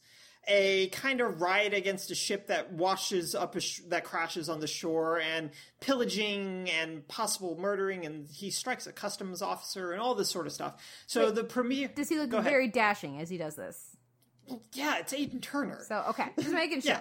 a 0.47 0.87
kind 0.89 1.21
of 1.21 1.41
riot 1.41 1.73
against 1.73 2.11
a 2.11 2.15
ship 2.15 2.47
that 2.47 2.73
washes 2.73 3.33
up 3.33 3.55
a 3.55 3.61
sh- 3.61 3.81
that 3.87 4.03
crashes 4.03 4.49
on 4.49 4.59
the 4.59 4.67
shore 4.67 5.19
and 5.19 5.51
pillaging 5.79 6.69
and 6.69 7.07
possible 7.07 7.57
murdering 7.57 8.05
and 8.05 8.27
he 8.29 8.49
strikes 8.51 8.85
a 8.87 8.91
customs 8.91 9.41
officer 9.41 9.91
and 9.91 10.01
all 10.01 10.15
this 10.15 10.29
sort 10.29 10.45
of 10.47 10.51
stuff 10.53 10.75
so 11.07 11.31
the 11.31 11.43
premiere 11.43 11.87
Does 11.95 12.09
he 12.09 12.17
look 12.19 12.31
very 12.43 12.67
dashing 12.67 13.21
as 13.21 13.29
he 13.29 13.37
does 13.37 13.55
this? 13.55 13.95
yeah 14.73 14.97
it's 14.97 15.13
aidan 15.13 15.39
turner 15.39 15.81
So 15.87 16.03
okay, 16.09 16.25
just 16.37 16.51
making 16.53 16.81
sure. 16.81 16.91
yeah. 16.91 16.99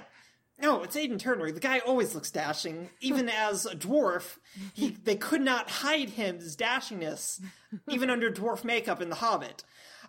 no, 0.60 0.82
it's 0.84 0.94
Aidan 0.96 1.18
Turner. 1.18 1.50
The 1.50 1.58
guy 1.58 1.80
always 1.80 2.14
looks 2.14 2.30
dashing, 2.30 2.90
even 3.00 3.28
as 3.48 3.66
a 3.66 3.74
dwarf. 3.74 4.38
He 4.74 4.90
they 4.90 5.16
could 5.16 5.40
not 5.40 5.68
hide 5.68 6.10
him 6.10 6.36
his 6.38 6.56
dashingness, 6.56 7.40
even 7.88 8.08
under 8.10 8.30
dwarf 8.30 8.62
makeup 8.62 9.02
in 9.02 9.08
The 9.08 9.16
Hobbit. 9.16 9.64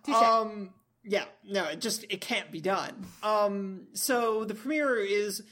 Um, 0.07 0.69
yeah, 1.03 1.25
no, 1.43 1.65
it 1.65 1.81
just 1.81 2.05
it 2.09 2.21
can't 2.21 2.51
be 2.51 2.61
done. 2.61 3.05
Um, 3.21 3.87
so 3.93 4.45
the 4.45 4.55
premiere 4.55 4.97
is 4.97 5.43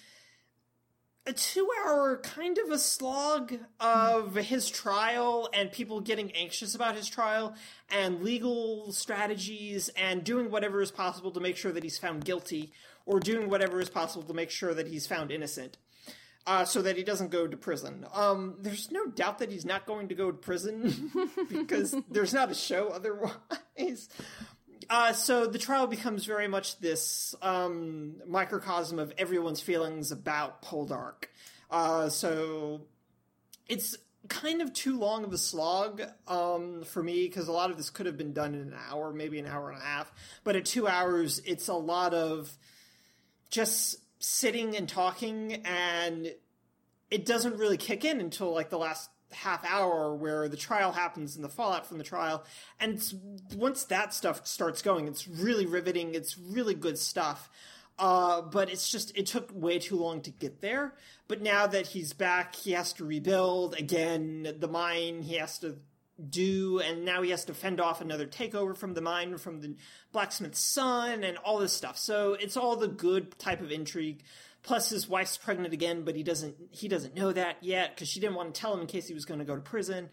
a 1.28 1.34
two-hour 1.34 2.18
kind 2.23 2.57
of 2.57 2.72
a 2.72 2.80
slog 2.80 3.53
of 3.80 4.34
his 4.36 4.69
trial 4.69 5.49
and 5.53 5.72
people 5.72 6.02
getting 6.02 6.32
anxious 6.32 6.73
about 6.73 6.95
his 6.95 7.07
trial 7.07 7.53
and 7.90 8.23
legal 8.23 8.91
strategies 8.91 9.90
and 9.90 10.23
doing 10.23 10.49
whatever 10.49 10.82
is 10.82 10.90
possible 10.90 11.30
to 11.32 11.40
make 11.40 11.57
sure 11.57 11.72
that 11.72 11.84
he's 11.84 11.99
found 11.99 12.26
guilty 12.26 12.72
or 13.06 13.19
doing 13.19 13.49
whatever 13.49 13.80
is 13.80 13.90
possible 13.90 14.23
to 14.23 14.34
make 14.34 14.49
sure 14.49 14.73
that 14.73 14.88
he's 14.88 15.06
found 15.06 15.32
innocent 15.32 15.78
uh, 16.48 16.65
so 16.65 16.82
that 16.82 16.98
he 16.98 17.03
doesn't 17.03 17.30
go 17.30 17.48
to 17.48 17.57
prison. 17.57 18.06
Um, 18.14 18.56
there's 18.60 18.91
no 18.91 19.06
doubt 19.06 19.40
that 19.40 19.52
he's 19.52 19.65
not 19.65 19.86
going 19.86 20.07
to 20.07 20.15
go 20.15 20.32
to 20.32 20.38
prison 20.38 21.11
because 21.49 21.95
there's 22.10 22.34
not 22.34 22.52
a 22.52 22.56
show 22.56 22.90
otherwise. 22.90 24.10
Uh, 24.91 25.13
so 25.13 25.47
the 25.47 25.57
trial 25.57 25.88
becomes 25.88 26.26
very 26.26 26.49
much 26.49 26.77
this 26.80 27.34
um, 27.41 28.15
microcosm 28.27 28.99
of 28.99 29.13
everyone's 29.18 29.61
feelings 29.61 30.11
about 30.11 30.61
Poldark. 30.61 31.27
Uh, 31.69 32.09
so 32.09 32.81
it's 33.69 33.97
kind 34.27 34.61
of 34.61 34.73
too 34.73 34.99
long 34.99 35.23
of 35.23 35.31
a 35.31 35.38
slog 35.38 36.01
um, 36.27 36.84
for 36.84 37.01
me 37.01 37.26
because 37.26 37.47
a 37.47 37.53
lot 37.53 37.72
of 37.72 37.77
this 37.77 37.89
could 37.89 38.05
have 38.05 38.18
been 38.18 38.34
done 38.34 38.53
in 38.53 38.59
an 38.59 38.76
hour, 38.89 39.13
maybe 39.13 39.39
an 39.39 39.47
hour 39.47 39.69
and 39.72 39.81
a 39.81 39.85
half. 39.85 40.11
But 40.43 40.57
at 40.57 40.65
two 40.65 40.89
hours, 40.89 41.39
it's 41.45 41.69
a 41.69 41.73
lot 41.73 42.13
of 42.13 42.51
just 43.49 43.95
sitting 44.19 44.76
and 44.76 44.89
talking, 44.89 45.61
and 45.63 46.35
it 47.09 47.26
doesn't 47.26 47.55
really 47.55 47.77
kick 47.77 48.03
in 48.03 48.19
until 48.19 48.53
like 48.53 48.69
the 48.69 48.77
last 48.77 49.09
half 49.33 49.65
hour 49.65 50.15
where 50.15 50.47
the 50.47 50.57
trial 50.57 50.91
happens 50.91 51.35
and 51.35 51.43
the 51.43 51.49
fallout 51.49 51.85
from 51.85 51.97
the 51.97 52.03
trial. 52.03 52.43
And 52.79 53.01
once 53.55 53.83
that 53.85 54.13
stuff 54.13 54.45
starts 54.45 54.81
going 54.81 55.07
it's 55.07 55.27
really 55.27 55.65
riveting 55.65 56.15
it's 56.15 56.37
really 56.37 56.75
good 56.75 56.97
stuff. 56.97 57.49
Uh, 57.99 58.41
but 58.41 58.69
it's 58.71 58.89
just 58.89 59.15
it 59.17 59.27
took 59.27 59.51
way 59.53 59.77
too 59.77 59.95
long 59.95 60.21
to 60.21 60.31
get 60.31 60.61
there. 60.61 60.95
But 61.27 61.41
now 61.41 61.67
that 61.67 61.87
he's 61.87 62.13
back 62.13 62.55
he 62.55 62.71
has 62.71 62.93
to 62.93 63.05
rebuild 63.05 63.75
again 63.75 64.55
the 64.59 64.67
mine 64.67 65.21
he 65.21 65.35
has 65.35 65.59
to 65.59 65.77
do 66.30 66.80
and 66.80 67.06
now 67.06 67.22
he 67.22 67.31
has 67.31 67.45
to 67.45 67.53
fend 67.53 67.80
off 67.80 68.02
another 68.02 68.26
takeover 68.26 68.76
from 68.76 68.93
the 68.93 69.02
mine 69.02 69.38
from 69.38 69.61
the 69.61 69.76
blacksmith's 70.11 70.60
son 70.60 71.23
and 71.23 71.38
all 71.38 71.60
this 71.60 71.73
stuff. 71.73 71.98
So 71.98 72.34
it's 72.39 72.57
all 72.57 72.76
the 72.76 72.88
good 72.88 73.38
type 73.39 73.61
of 73.61 73.72
intrigue. 73.72 74.23
Plus 74.64 74.89
his 74.89 75.07
wife's 75.07 75.38
pregnant 75.38 75.73
again 75.73 76.03
but 76.03 76.15
he 76.15 76.23
doesn't 76.23 76.56
he 76.69 76.88
doesn't 76.88 77.15
know 77.15 77.31
that 77.31 77.57
yet 77.61 77.95
because 77.95 78.07
she 78.07 78.19
didn't 78.19 78.35
want 78.35 78.53
to 78.53 78.61
tell 78.61 78.73
him 78.73 78.81
in 78.81 78.88
case 78.88 79.07
he 79.07 79.14
was 79.14 79.26
going 79.26 79.39
to 79.39 79.45
go 79.45 79.56
to 79.56 79.61
prison. 79.61 80.10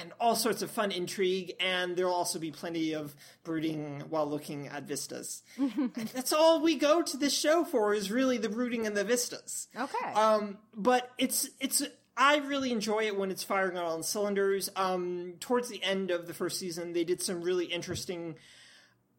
And 0.00 0.12
all 0.18 0.34
sorts 0.34 0.62
of 0.62 0.70
fun 0.70 0.90
intrigue 0.90 1.52
and 1.60 1.96
there'll 1.96 2.14
also 2.14 2.38
be 2.38 2.50
plenty 2.50 2.94
of 2.94 3.14
brooding 3.44 4.04
while 4.08 4.26
looking 4.26 4.68
at 4.68 4.84
vistas. 4.84 5.42
And 5.58 6.10
that's 6.14 6.32
all 6.32 6.62
we 6.62 6.76
go 6.76 7.02
to 7.02 7.16
this 7.18 7.36
show 7.36 7.64
for 7.64 7.92
is 7.92 8.10
really 8.10 8.38
the 8.38 8.48
brooding 8.48 8.86
and 8.86 8.96
the 8.96 9.04
vistas. 9.04 9.68
Okay. 9.78 10.12
um, 10.14 10.56
but 10.74 11.10
it's 11.18 11.50
it's 11.60 11.82
I 12.16 12.38
really 12.38 12.72
enjoy 12.72 13.04
it 13.04 13.18
when 13.18 13.30
it's 13.30 13.42
firing 13.42 13.76
on 13.76 13.84
all 13.84 14.02
cylinders. 14.02 14.70
Um, 14.74 15.34
towards 15.40 15.68
the 15.68 15.82
end 15.82 16.10
of 16.10 16.26
the 16.26 16.34
first 16.34 16.58
season, 16.58 16.92
they 16.92 17.04
did 17.04 17.20
some 17.20 17.42
really 17.42 17.66
interesting 17.66 18.36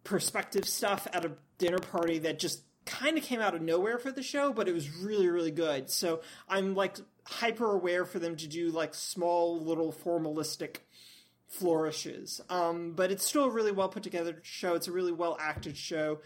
perspective 0.03 0.68
stuff 0.68 1.07
at 1.14 1.26
a 1.26 1.32
dinner 1.57 1.80
party 1.80 2.19
that 2.19 2.40
just 2.40 2.64
kind 2.86 3.18
of 3.18 3.24
came 3.24 3.41
out 3.41 3.53
of 3.53 3.61
nowhere 3.61 3.99
for 3.99 4.11
the 4.11 4.24
show, 4.24 4.53
but 4.53 4.68
it 4.68 4.74
was 4.74 4.90
really 4.98 5.28
really 5.28 5.52
good. 5.52 5.90
So 5.90 6.22
I'm 6.48 6.74
like 6.74 6.98
hyper 7.26 7.72
aware 7.74 8.06
for 8.06 8.19
them 8.19 8.36
to 8.38 8.48
do 8.48 8.69
like 8.69 8.95
small 8.95 9.60
little 9.60 9.91
formalistic 9.91 10.78
flourishes. 11.48 12.41
Um, 12.49 12.94
but 12.94 13.11
it's 13.11 13.26
still 13.26 13.45
a 13.45 13.49
really 13.49 13.72
well 13.72 13.90
put 13.90 14.03
together 14.03 14.40
show. 14.44 14.76
It's 14.76 14.88
a 14.88 14.91
really 14.91 15.11
well 15.11 15.38
acted 15.40 15.78
show. 15.78 16.19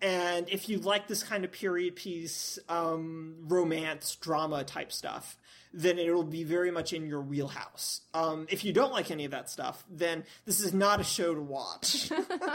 And 0.00 0.48
if 0.48 0.68
you 0.68 0.78
like 0.78 1.08
this 1.08 1.22
kind 1.22 1.44
of 1.44 1.52
period 1.52 1.96
piece, 1.96 2.58
um, 2.68 3.34
romance, 3.48 4.16
drama 4.16 4.64
type 4.64 4.92
stuff, 4.92 5.36
then 5.72 5.98
it'll 5.98 6.24
be 6.24 6.44
very 6.44 6.70
much 6.70 6.92
in 6.92 7.06
your 7.06 7.20
wheelhouse. 7.20 8.00
Um, 8.14 8.46
if 8.48 8.64
you 8.64 8.72
don't 8.72 8.92
like 8.92 9.10
any 9.10 9.24
of 9.24 9.32
that 9.32 9.50
stuff, 9.50 9.84
then 9.90 10.24
this 10.46 10.60
is 10.60 10.72
not 10.72 11.00
a 11.00 11.04
show 11.04 11.34
to 11.34 11.40
watch. 11.40 12.10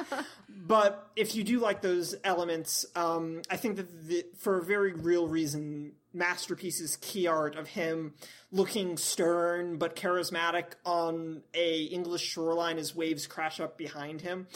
but 0.49 1.09
if 1.15 1.35
you 1.35 1.43
do 1.43 1.59
like 1.59 1.81
those 1.81 2.15
elements, 2.23 2.85
um, 2.95 3.41
I 3.49 3.57
think 3.57 3.75
that 3.75 4.07
the, 4.07 4.25
for 4.37 4.57
a 4.57 4.63
very 4.63 4.93
real 4.93 5.27
reason, 5.27 5.93
Masterpiece's 6.13 6.97
key 7.01 7.27
art 7.27 7.55
of 7.55 7.67
him 7.67 8.13
looking 8.51 8.97
stern 8.97 9.77
but 9.77 9.95
charismatic 9.95 10.65
on 10.85 11.41
a 11.53 11.83
English 11.83 12.21
shoreline 12.21 12.77
as 12.77 12.95
waves 12.95 13.25
crash 13.25 13.59
up 13.59 13.77
behind 13.77 14.21
him 14.21 14.47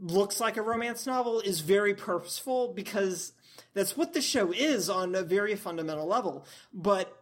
looks 0.00 0.40
like 0.40 0.56
a 0.56 0.62
romance 0.62 1.06
novel 1.06 1.40
is 1.40 1.60
very 1.60 1.94
purposeful 1.94 2.72
because 2.72 3.32
that's 3.74 3.96
what 3.96 4.12
the 4.12 4.20
show 4.20 4.52
is 4.52 4.88
on 4.88 5.14
a 5.14 5.22
very 5.22 5.54
fundamental 5.54 6.06
level. 6.06 6.46
But 6.72 7.14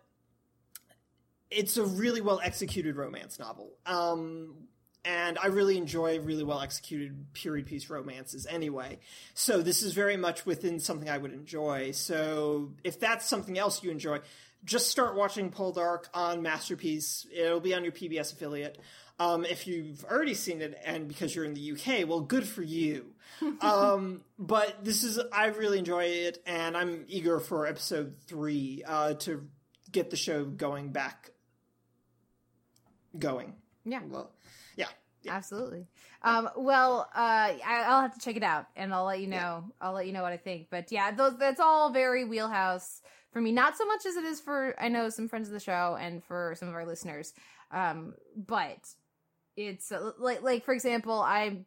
it's 1.50 1.76
a 1.76 1.84
really 1.84 2.20
well 2.20 2.40
executed 2.42 2.96
romance 2.96 3.38
novel. 3.38 3.72
Um, 3.86 4.68
and 5.04 5.38
I 5.38 5.46
really 5.46 5.78
enjoy 5.78 6.18
really 6.18 6.42
well 6.42 6.60
executed 6.60 7.32
period 7.32 7.66
piece 7.66 7.88
romances 7.88 8.44
anyway. 8.46 8.98
So 9.34 9.62
this 9.62 9.82
is 9.82 9.92
very 9.92 10.16
much 10.16 10.44
within 10.44 10.80
something 10.80 11.08
I 11.08 11.18
would 11.18 11.32
enjoy. 11.32 11.92
So 11.92 12.72
if 12.82 12.98
that's 12.98 13.24
something 13.26 13.56
else 13.56 13.84
you 13.84 13.92
enjoy, 13.92 14.18
just 14.64 14.90
start 14.90 15.14
watching 15.14 15.52
Poldark 15.52 16.06
on 16.12 16.42
Masterpiece. 16.42 17.24
It'll 17.32 17.60
be 17.60 17.72
on 17.72 17.84
your 17.84 17.92
PBS 17.92 18.32
affiliate. 18.32 18.80
Um, 19.18 19.44
if 19.44 19.66
you've 19.66 20.04
already 20.04 20.34
seen 20.34 20.60
it 20.60 20.78
and 20.84 21.08
because 21.08 21.34
you're 21.34 21.44
in 21.44 21.54
the 21.54 21.72
UK, 21.72 22.06
well, 22.06 22.20
good 22.20 22.46
for 22.46 22.62
you. 22.62 23.14
um, 23.60 24.20
but 24.38 24.84
this 24.84 25.04
is, 25.04 25.18
I 25.32 25.46
really 25.46 25.78
enjoy 25.78 26.04
it 26.04 26.42
and 26.46 26.76
I'm 26.76 27.04
eager 27.08 27.40
for 27.40 27.66
episode 27.66 28.16
three 28.26 28.82
uh, 28.86 29.14
to 29.14 29.48
get 29.90 30.10
the 30.10 30.16
show 30.16 30.44
going 30.44 30.90
back. 30.90 31.30
Going. 33.18 33.54
yeah. 33.86 34.00
Well, 34.06 34.30
yeah. 34.76 34.88
yeah. 35.22 35.32
Absolutely. 35.34 35.86
Um, 36.22 36.50
well, 36.56 37.08
uh, 37.14 37.18
I, 37.18 37.84
I'll 37.86 38.02
have 38.02 38.14
to 38.14 38.20
check 38.20 38.36
it 38.36 38.42
out, 38.42 38.66
and 38.76 38.92
I'll 38.92 39.04
let 39.04 39.20
you 39.20 39.26
know. 39.26 39.64
I'll 39.80 39.92
let 39.92 40.06
you 40.06 40.12
know 40.12 40.22
what 40.22 40.32
I 40.32 40.36
think. 40.36 40.68
But 40.70 40.90
yeah, 40.92 41.12
those 41.12 41.38
that's 41.38 41.60
all 41.60 41.90
very 41.90 42.24
wheelhouse 42.24 43.00
for 43.32 43.40
me. 43.40 43.52
Not 43.52 43.78
so 43.78 43.86
much 43.86 44.04
as 44.04 44.16
it 44.16 44.24
is 44.24 44.40
for 44.40 44.74
I 44.78 44.88
know 44.88 45.08
some 45.08 45.28
friends 45.28 45.48
of 45.48 45.54
the 45.54 45.60
show 45.60 45.96
and 45.98 46.22
for 46.24 46.54
some 46.58 46.68
of 46.68 46.74
our 46.74 46.84
listeners. 46.84 47.32
Um, 47.70 48.14
but 48.36 48.78
it's 49.56 49.90
uh, 49.92 50.12
like 50.18 50.42
like 50.42 50.64
for 50.64 50.72
example, 50.74 51.20
I 51.20 51.64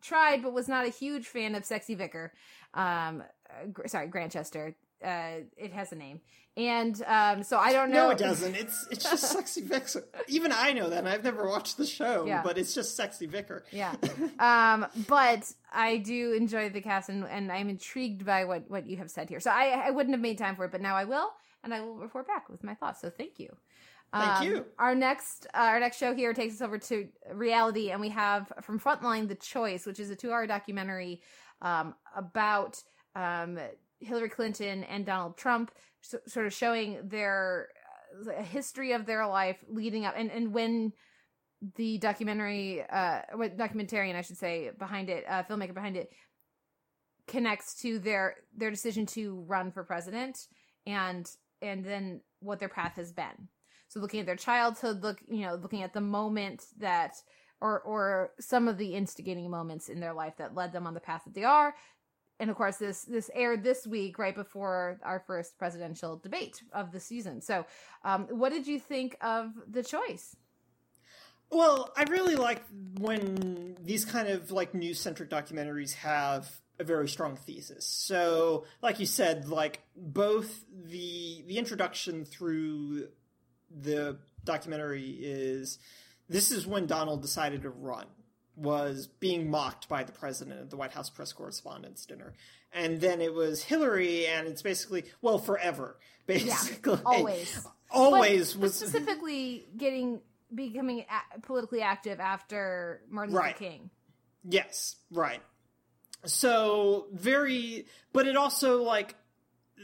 tried 0.00 0.42
but 0.42 0.52
was 0.52 0.68
not 0.68 0.86
a 0.86 0.90
huge 0.90 1.26
fan 1.26 1.54
of 1.54 1.64
Sexy 1.64 1.94
Vicar. 1.94 2.32
Um, 2.74 3.22
uh, 3.50 3.86
sorry, 3.88 4.08
Grantchester. 4.08 4.76
Uh, 5.04 5.40
it 5.58 5.72
has 5.74 5.92
a 5.92 5.94
name, 5.94 6.20
and 6.56 7.02
um, 7.06 7.42
so 7.42 7.58
I 7.58 7.72
don't 7.72 7.90
know. 7.90 8.06
No, 8.06 8.10
it 8.10 8.18
doesn't. 8.18 8.54
It's 8.54 8.86
it's 8.90 9.04
just 9.04 9.24
sexy 9.32 9.60
vicar. 9.60 10.04
Even 10.26 10.52
I 10.52 10.72
know 10.72 10.88
that. 10.88 11.00
and 11.00 11.08
I've 11.08 11.22
never 11.22 11.46
watched 11.46 11.76
the 11.76 11.84
show, 11.84 12.24
Yeah. 12.24 12.42
but 12.42 12.56
it's 12.56 12.74
just 12.74 12.96
sexy 12.96 13.26
vicar. 13.26 13.64
Yeah. 13.70 13.94
Um, 14.38 14.86
but 15.06 15.52
I 15.72 15.98
do 15.98 16.32
enjoy 16.32 16.68
the 16.70 16.80
cast 16.80 17.08
and, 17.08 17.24
and 17.24 17.50
I'm 17.52 17.68
intrigued 17.68 18.24
by 18.24 18.44
what, 18.44 18.70
what 18.70 18.86
you 18.86 18.96
have 18.98 19.10
said 19.10 19.28
here. 19.30 19.40
So 19.40 19.50
I, 19.50 19.84
I 19.86 19.90
wouldn't 19.90 20.14
have 20.14 20.20
made 20.20 20.36
time 20.38 20.56
for 20.56 20.64
it, 20.66 20.72
but 20.72 20.80
now 20.82 20.94
I 20.94 21.04
will, 21.04 21.30
and 21.64 21.72
I 21.72 21.80
will 21.80 21.96
report 21.96 22.26
back 22.26 22.48
with 22.50 22.62
my 22.62 22.74
thoughts. 22.74 23.00
So 23.00 23.08
thank 23.10 23.38
you. 23.38 23.56
Thank 24.20 24.40
Um, 24.40 24.46
you. 24.46 24.66
Our 24.78 24.94
next 24.94 25.46
uh, 25.54 25.58
our 25.58 25.80
next 25.80 25.98
show 25.98 26.14
here 26.14 26.32
takes 26.32 26.54
us 26.54 26.62
over 26.62 26.78
to 26.78 27.08
reality, 27.32 27.90
and 27.90 28.00
we 28.00 28.08
have 28.10 28.52
from 28.62 28.78
Frontline 28.80 29.28
the 29.28 29.34
Choice, 29.34 29.86
which 29.86 30.00
is 30.00 30.10
a 30.10 30.16
two 30.16 30.32
hour 30.32 30.46
documentary 30.46 31.22
um, 31.62 31.94
about 32.14 32.82
um, 33.14 33.58
Hillary 34.00 34.28
Clinton 34.28 34.84
and 34.84 35.06
Donald 35.06 35.36
Trump, 35.36 35.70
so, 36.02 36.18
sort 36.26 36.46
of 36.46 36.52
showing 36.52 37.08
their 37.08 37.68
uh, 38.26 38.42
history 38.42 38.92
of 38.92 39.06
their 39.06 39.26
life 39.26 39.64
leading 39.68 40.04
up, 40.04 40.14
and 40.16 40.30
and 40.30 40.52
when 40.52 40.92
the 41.76 41.98
documentary, 41.98 42.82
uh, 42.90 43.20
what 43.34 43.56
documentarian 43.56 44.14
I 44.14 44.20
should 44.20 44.36
say 44.36 44.70
behind 44.78 45.08
it, 45.08 45.24
uh, 45.28 45.42
filmmaker 45.44 45.74
behind 45.74 45.96
it, 45.96 46.12
connects 47.26 47.74
to 47.82 47.98
their 47.98 48.36
their 48.54 48.70
decision 48.70 49.06
to 49.06 49.40
run 49.48 49.72
for 49.72 49.82
president, 49.82 50.46
and 50.86 51.28
and 51.62 51.84
then 51.84 52.20
what 52.40 52.58
their 52.58 52.68
path 52.68 52.96
has 52.96 53.12
been. 53.12 53.48
So 53.88 54.00
looking 54.00 54.20
at 54.20 54.26
their 54.26 54.36
childhood, 54.36 55.02
look 55.02 55.18
you 55.28 55.46
know 55.46 55.54
looking 55.54 55.82
at 55.82 55.92
the 55.92 56.00
moment 56.00 56.64
that 56.78 57.16
or 57.60 57.80
or 57.80 58.32
some 58.40 58.68
of 58.68 58.78
the 58.78 58.94
instigating 58.94 59.50
moments 59.50 59.88
in 59.88 60.00
their 60.00 60.12
life 60.12 60.36
that 60.38 60.54
led 60.54 60.72
them 60.72 60.86
on 60.86 60.94
the 60.94 61.00
path 61.00 61.22
that 61.24 61.34
they 61.34 61.44
are. 61.44 61.74
And 62.38 62.50
of 62.50 62.56
course, 62.56 62.76
this 62.76 63.04
this 63.04 63.30
aired 63.34 63.62
this 63.62 63.86
week, 63.86 64.18
right 64.18 64.34
before 64.34 65.00
our 65.02 65.20
first 65.26 65.58
presidential 65.58 66.18
debate 66.18 66.62
of 66.72 66.92
the 66.92 67.00
season. 67.00 67.40
So, 67.40 67.64
um, 68.04 68.26
what 68.30 68.52
did 68.52 68.66
you 68.66 68.78
think 68.78 69.16
of 69.22 69.52
the 69.66 69.82
choice? 69.82 70.36
Well, 71.50 71.92
I 71.96 72.02
really 72.04 72.36
like 72.36 72.62
when 72.98 73.76
these 73.80 74.04
kind 74.04 74.28
of 74.28 74.50
like 74.50 74.74
news 74.74 75.00
centric 75.00 75.30
documentaries 75.30 75.94
have 75.94 76.50
a 76.78 76.84
very 76.84 77.08
strong 77.08 77.36
thesis. 77.36 77.86
So, 77.86 78.64
like 78.82 79.00
you 79.00 79.06
said, 79.06 79.48
like 79.48 79.80
both 79.96 80.64
the 80.70 81.42
the 81.46 81.56
introduction 81.56 82.24
through 82.26 83.08
the 83.70 84.18
documentary 84.44 85.10
is 85.20 85.78
this 86.28 86.50
is 86.50 86.66
when 86.66 86.86
Donald 86.86 87.22
decided 87.22 87.62
to 87.62 87.70
run 87.70 88.06
was 88.56 89.06
being 89.06 89.50
mocked 89.50 89.88
by 89.88 90.02
the 90.02 90.12
president 90.12 90.60
at 90.60 90.70
the 90.70 90.76
White 90.76 90.92
House 90.92 91.10
press 91.10 91.32
correspondence 91.32 92.06
dinner. 92.06 92.32
And 92.72 93.00
then 93.00 93.20
it 93.20 93.32
was 93.34 93.62
Hillary 93.62 94.26
and 94.26 94.46
it's 94.48 94.62
basically 94.62 95.04
well 95.20 95.38
forever. 95.38 95.98
Basically. 96.26 96.98
always. 97.04 97.66
Always 97.88 98.54
But 98.54 98.62
was 98.62 98.74
specifically 98.74 99.68
getting 99.76 100.20
becoming 100.52 101.04
a- 101.08 101.40
politically 101.40 101.82
active 101.82 102.18
after 102.18 103.00
Martin 103.08 103.32
Right. 103.32 103.54
Luther 103.58 103.58
King. 103.58 103.90
Yes, 104.48 104.96
right. 105.12 105.40
So 106.24 107.06
very, 107.12 107.86
but 108.12 108.26
it 108.26 108.36
also 108.36 108.82
like 108.82 109.14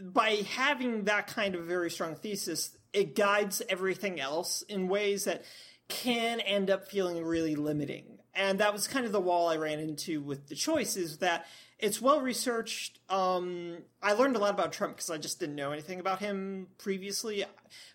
by 0.03 0.43
having 0.57 1.05
that 1.05 1.29
kind 1.29 1.55
of 1.55 1.65
very 1.65 1.91
strong 1.93 2.17
thesis, 2.17 2.77
it 2.93 3.15
guides 3.15 3.63
everything 3.69 4.21
else 4.21 4.63
in 4.63 4.89
ways 4.89 5.25
that 5.25 5.45
can 5.89 6.41
end 6.41 6.71
up 6.71 6.89
feeling 6.89 7.25
really 7.25 7.55
limiting. 7.55 8.19
And 8.35 8.61
that 8.61 8.73
was 8.73 8.89
kind 8.89 9.05
of 9.05 9.13
the 9.13 9.21
wall 9.21 9.49
I 9.49 9.57
ran 9.57 9.79
into 9.79 10.23
with 10.23 10.49
the 10.49 10.55
choice 10.55 10.97
is 10.97 11.19
that 11.19 11.47
it's 11.79 12.01
well 12.01 12.21
researched. 12.21 13.01
Um, 13.11 13.79
I 14.03 14.13
learned 14.13 14.37
a 14.37 14.39
lot 14.39 14.55
about 14.55 14.73
Trump 14.73 14.97
because 14.97 15.11
I 15.11 15.19
just 15.19 15.41
didn't 15.41 15.57
know 15.57 15.73
anything 15.73 16.01
about 16.01 16.21
him 16.21 16.69
previously. 16.79 17.45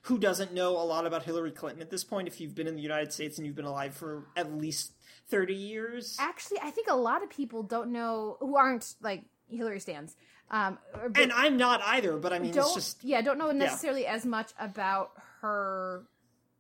Who 0.04 0.20
doesn't 0.20 0.54
know 0.54 0.72
a 0.72 0.84
lot 0.84 1.08
about 1.08 1.24
Hillary 1.24 1.52
Clinton 1.52 1.82
at 1.82 1.90
this 1.90 2.04
point 2.04 2.28
if 2.28 2.40
you've 2.40 2.54
been 2.54 2.68
in 2.68 2.76
the 2.76 2.82
United 2.82 3.14
States 3.14 3.38
and 3.38 3.48
you've 3.48 3.56
been 3.56 3.66
alive 3.66 3.96
for 3.96 4.28
at 4.36 4.54
least 4.54 4.92
30 5.30 5.56
years? 5.56 6.18
Actually, 6.20 6.60
I 6.62 6.70
think 6.70 6.88
a 6.90 6.96
lot 6.96 7.24
of 7.24 7.30
people 7.30 7.64
don't 7.64 7.92
know 7.92 8.38
who 8.42 8.58
aren't 8.58 8.94
like 9.02 9.24
Hillary 9.50 9.80
stands. 9.80 10.16
Um, 10.50 10.78
or- 10.94 11.12
and 11.16 11.32
I'm 11.34 11.58
not 11.58 11.82
either, 11.84 12.18
but 12.18 12.32
I 12.34 12.40
mean, 12.40 12.58
it's 12.58 12.74
just 12.74 13.04
yeah 13.04 13.22
don't 13.22 13.38
know 13.38 13.52
necessarily 13.52 14.06
as 14.06 14.26
much 14.26 14.52
about 14.60 15.12
her 15.42 16.04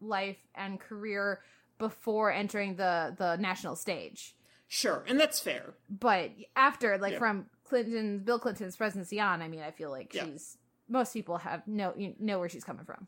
life 0.02 0.38
and 0.56 0.80
career 0.80 1.42
before 1.78 2.32
entering 2.32 2.76
the 2.76 3.16
the 3.18 3.38
national 3.38 3.76
stage 3.76 4.36
sure, 4.68 5.04
and 5.08 5.20
that's 5.20 5.40
fair. 5.40 5.74
but 5.90 6.32
after 6.56 6.98
like 6.98 7.14
Yeah. 7.14 7.20
from 7.20 7.46
clinton 7.64 8.20
bill 8.20 8.40
clinton's 8.40 8.76
presidency 8.76 9.20
on 9.20 9.42
i 9.42 9.48
mean 9.48 9.62
i 9.62 9.72
feel 9.72 9.90
like 9.90 10.14
Yeah. 10.14 10.26
she's 10.26 10.58
most 10.90 11.14
people 11.14 11.38
have 11.38 11.68
know 11.68 11.94
you 11.98 12.14
know 12.20 12.40
where 12.40 12.50
she's 12.50 12.64
coming 12.64 12.86
from 12.86 13.08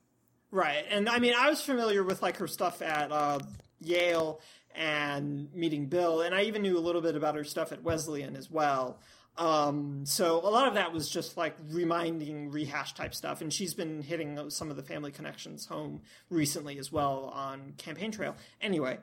Right. 0.51 0.84
And 0.89 1.07
I 1.07 1.19
mean, 1.19 1.35
I 1.38 1.47
was 1.47 1.61
familiar 1.61 2.01
with 2.03 2.23
like 2.23 2.38
her 2.38 2.47
stuff 2.47 2.81
at 2.81 3.11
uh, 3.11 3.38
Yale 3.81 4.41
and 4.73 5.53
meeting 5.53 5.85
Bill, 5.85 6.22
and 6.22 6.34
I 6.34 6.41
even 6.45 6.64
knew 6.64 6.76
a 6.76 6.80
little 6.81 7.01
bit 7.03 7.15
about 7.15 7.35
her 7.35 7.43
stuff 7.43 7.72
at 7.72 7.84
Wesleyan 7.84 8.35
as 8.35 8.49
well. 8.49 8.99
Um, 9.40 10.06
so 10.06 10.40
a 10.40 10.52
lot 10.52 10.68
of 10.68 10.74
that 10.74 10.91
was 10.91 11.10
just 11.10 11.38
like 11.38 11.56
reminding 11.70 12.52
rehash 12.52 12.94
type 12.94 13.16
stuff, 13.16 13.40
and 13.40 13.53
she's 13.53 13.74
been 13.74 14.02
hitting 14.02 14.49
some 14.49 14.70
of 14.70 14.76
the 14.76 14.84
family 14.84 15.11
connections 15.11 15.66
home 15.66 16.02
recently 16.30 16.78
as 16.78 16.91
well 16.91 17.32
on 17.34 17.74
Campaign 17.78 18.11
Trail. 18.11 18.36
Anyway, 18.61 18.98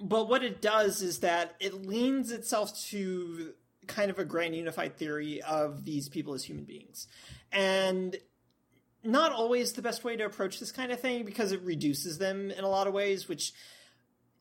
but 0.00 0.30
what 0.30 0.42
it 0.42 0.62
does 0.62 1.02
is 1.02 1.18
that 1.18 1.56
it 1.60 1.86
leans 1.86 2.32
itself 2.32 2.74
to 2.86 3.52
kind 3.86 4.10
of 4.10 4.18
a 4.18 4.24
grand 4.24 4.56
unified 4.56 4.96
theory 4.96 5.42
of 5.42 5.84
these 5.84 6.08
people 6.08 6.32
as 6.32 6.42
human 6.42 6.64
beings. 6.64 7.06
And 7.52 8.16
not 9.04 9.32
always 9.32 9.74
the 9.74 9.82
best 9.82 10.04
way 10.04 10.16
to 10.16 10.24
approach 10.24 10.58
this 10.58 10.72
kind 10.72 10.90
of 10.90 11.00
thing 11.00 11.26
because 11.26 11.52
it 11.52 11.60
reduces 11.60 12.16
them 12.16 12.50
in 12.50 12.64
a 12.64 12.68
lot 12.68 12.86
of 12.86 12.94
ways, 12.94 13.28
which 13.28 13.52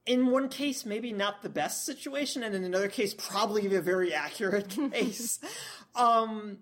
in 0.05 0.27
one 0.27 0.49
case 0.49 0.85
maybe 0.85 1.11
not 1.11 1.41
the 1.41 1.49
best 1.49 1.85
situation, 1.85 2.43
and 2.43 2.55
in 2.55 2.63
another 2.63 2.89
case 2.89 3.13
probably 3.13 3.73
a 3.75 3.81
very 3.81 4.13
accurate 4.13 4.69
case. 4.91 5.39
um, 5.95 6.59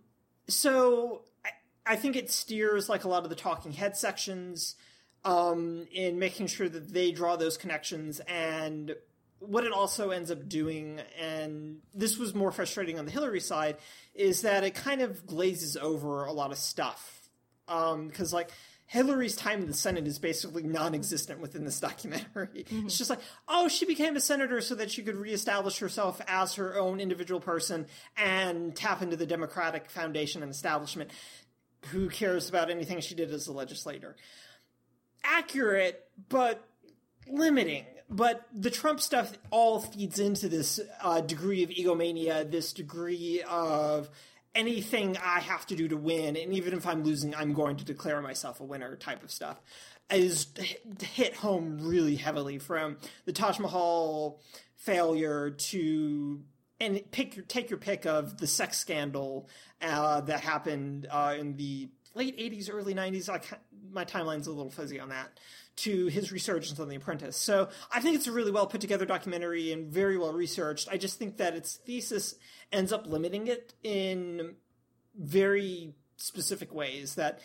so 0.47 1.21
I, 1.45 1.49
I 1.93 1.95
think 1.95 2.15
it 2.15 2.31
steers 2.31 2.89
like 2.89 3.03
a 3.03 3.09
lot 3.09 3.23
of 3.23 3.29
the 3.29 3.35
talking 3.35 3.71
head 3.71 3.97
sections 3.97 4.75
um, 5.23 5.87
in 5.91 6.19
making 6.19 6.47
sure 6.47 6.67
that 6.67 6.93
they 6.93 7.11
draw 7.11 7.35
those 7.35 7.57
connections 7.57 8.19
and 8.27 8.95
what 9.41 9.65
it 9.65 9.71
also 9.71 10.11
ends 10.11 10.29
up 10.29 10.47
doing, 10.47 11.01
and 11.19 11.79
this 11.93 12.17
was 12.17 12.35
more 12.35 12.51
frustrating 12.51 12.99
on 12.99 13.05
the 13.05 13.11
Hillary 13.11 13.39
side, 13.39 13.77
is 14.13 14.43
that 14.43 14.63
it 14.63 14.75
kind 14.75 15.01
of 15.01 15.25
glazes 15.25 15.75
over 15.75 16.25
a 16.25 16.31
lot 16.31 16.51
of 16.51 16.57
stuff. 16.57 17.27
Because, 17.65 18.31
like, 18.33 18.51
Hillary's 18.91 19.37
time 19.37 19.61
in 19.61 19.67
the 19.67 19.73
Senate 19.73 20.05
is 20.05 20.19
basically 20.19 20.63
non 20.63 20.93
existent 20.93 21.39
within 21.39 21.63
this 21.63 21.79
documentary. 21.79 22.65
It's 22.71 22.97
just 22.97 23.09
like, 23.09 23.21
oh, 23.47 23.69
she 23.69 23.85
became 23.85 24.17
a 24.17 24.19
senator 24.19 24.59
so 24.59 24.75
that 24.75 24.91
she 24.91 25.01
could 25.01 25.15
reestablish 25.15 25.79
herself 25.79 26.19
as 26.27 26.55
her 26.55 26.77
own 26.77 26.99
individual 26.99 27.39
person 27.39 27.85
and 28.17 28.75
tap 28.75 29.01
into 29.01 29.15
the 29.15 29.25
Democratic 29.25 29.89
foundation 29.89 30.43
and 30.43 30.51
establishment. 30.51 31.09
Who 31.91 32.09
cares 32.09 32.49
about 32.49 32.69
anything 32.69 32.99
she 32.99 33.15
did 33.15 33.31
as 33.31 33.47
a 33.47 33.53
legislator? 33.53 34.17
Accurate, 35.23 36.03
but 36.27 36.61
limiting. 37.29 37.85
But 38.09 38.45
the 38.53 38.69
Trump 38.69 38.99
stuff 38.99 39.31
all 39.51 39.79
feeds 39.79 40.19
into 40.19 40.49
this 40.49 40.81
uh, 41.01 41.21
degree 41.21 41.63
of 41.63 41.71
egomania, 41.71 42.43
this 42.43 42.73
degree 42.73 43.41
of 43.47 44.09
anything 44.53 45.17
I 45.17 45.39
have 45.39 45.65
to 45.67 45.75
do 45.75 45.87
to 45.87 45.97
win, 45.97 46.35
and 46.35 46.53
even 46.53 46.73
if 46.73 46.85
I'm 46.85 47.03
losing, 47.03 47.33
I'm 47.35 47.53
going 47.53 47.77
to 47.77 47.85
declare 47.85 48.21
myself 48.21 48.59
a 48.59 48.63
winner 48.63 48.95
type 48.95 49.23
of 49.23 49.31
stuff, 49.31 49.61
is 50.09 50.47
hit- 50.99 51.35
home 51.35 51.79
really 51.81 52.15
heavily 52.15 52.59
from 52.59 52.97
the 53.25 53.31
Taj 53.31 53.59
Mahal 53.59 54.41
failure 54.75 55.51
to 55.51 56.41
and 56.79 56.99
pick 57.11 57.35
your 57.35 57.45
take 57.45 57.69
your 57.69 57.77
pick 57.77 58.05
of 58.05 58.39
the 58.39 58.47
sex 58.47 58.79
scandal 58.79 59.47
uh, 59.81 60.21
that 60.21 60.41
happened 60.41 61.07
uh, 61.11 61.35
in 61.39 61.55
the 61.55 61.89
late 62.15 62.37
80s 62.37 62.69
early 62.73 62.95
90s 62.95 63.29
I 63.29 63.39
my 63.91 64.03
timeline's 64.03 64.47
a 64.47 64.51
little 64.51 64.71
fuzzy 64.71 64.99
on 64.99 65.09
that 65.09 65.39
to 65.83 66.07
his 66.07 66.31
resurgence 66.31 66.79
on 66.79 66.89
the 66.89 66.95
apprentice 66.95 67.35
so 67.35 67.69
i 67.91 67.99
think 67.99 68.15
it's 68.15 68.27
a 68.27 68.31
really 68.31 68.51
well 68.51 68.67
put 68.67 68.81
together 68.81 69.05
documentary 69.05 69.71
and 69.71 69.91
very 69.91 70.17
well 70.17 70.33
researched 70.33 70.87
i 70.91 70.97
just 70.97 71.17
think 71.17 71.37
that 71.37 71.55
its 71.55 71.75
thesis 71.75 72.35
ends 72.71 72.91
up 72.91 73.07
limiting 73.07 73.47
it 73.47 73.73
in 73.83 74.55
very 75.15 75.93
specific 76.17 76.73
ways 76.73 77.15
that 77.15 77.39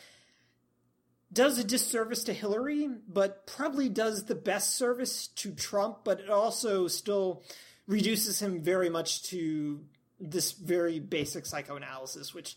does 1.32 1.58
a 1.58 1.64
disservice 1.64 2.24
to 2.24 2.32
Hillary, 2.32 2.88
but 3.08 3.46
probably 3.46 3.88
does 3.88 4.24
the 4.24 4.34
best 4.34 4.76
service 4.76 5.26
to 5.28 5.52
Trump, 5.52 5.98
but 6.04 6.20
it 6.20 6.30
also 6.30 6.86
still 6.86 7.42
reduces 7.86 8.40
him 8.40 8.62
very 8.62 8.88
much 8.88 9.24
to 9.24 9.84
this 10.20 10.52
very 10.52 10.98
basic 10.98 11.46
psychoanalysis, 11.46 12.32
which, 12.32 12.56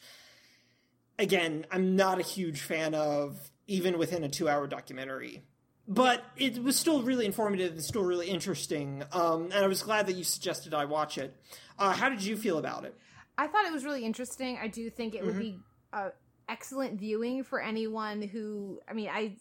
again, 1.17 1.65
I'm 1.71 1.95
not 1.95 2.19
a 2.19 2.23
huge 2.23 2.61
fan 2.61 2.93
of, 2.93 3.51
even 3.67 3.97
within 3.97 4.23
a 4.23 4.29
two 4.29 4.47
hour 4.47 4.67
documentary. 4.67 5.43
But 5.91 6.23
it 6.37 6.61
was 6.63 6.75
still 6.75 7.01
really 7.01 7.25
informative 7.25 7.71
and 7.73 7.83
still 7.83 8.03
really 8.03 8.29
interesting. 8.29 9.03
Um, 9.11 9.45
and 9.45 9.55
I 9.55 9.67
was 9.67 9.81
glad 9.81 10.05
that 10.05 10.13
you 10.13 10.23
suggested 10.23 10.73
I 10.73 10.85
watch 10.85 11.17
it. 11.17 11.35
Uh, 11.79 11.93
how 11.93 12.09
did 12.09 12.23
you 12.23 12.37
feel 12.37 12.59
about 12.59 12.85
it? 12.85 12.95
I 13.39 13.47
thought 13.47 13.65
it 13.65 13.73
was 13.73 13.83
really 13.83 14.05
interesting. 14.05 14.59
I 14.61 14.67
do 14.67 14.89
think 14.91 15.15
it 15.15 15.25
would 15.25 15.33
Mm-hmm. 15.33 15.41
be 15.41 15.59
uh, 15.91 16.09
excellent 16.47 16.99
viewing 16.99 17.43
for 17.43 17.59
anyone 17.59 18.21
who. 18.21 18.79
I 18.87 18.93
mean, 18.93 19.09
I 19.11 19.37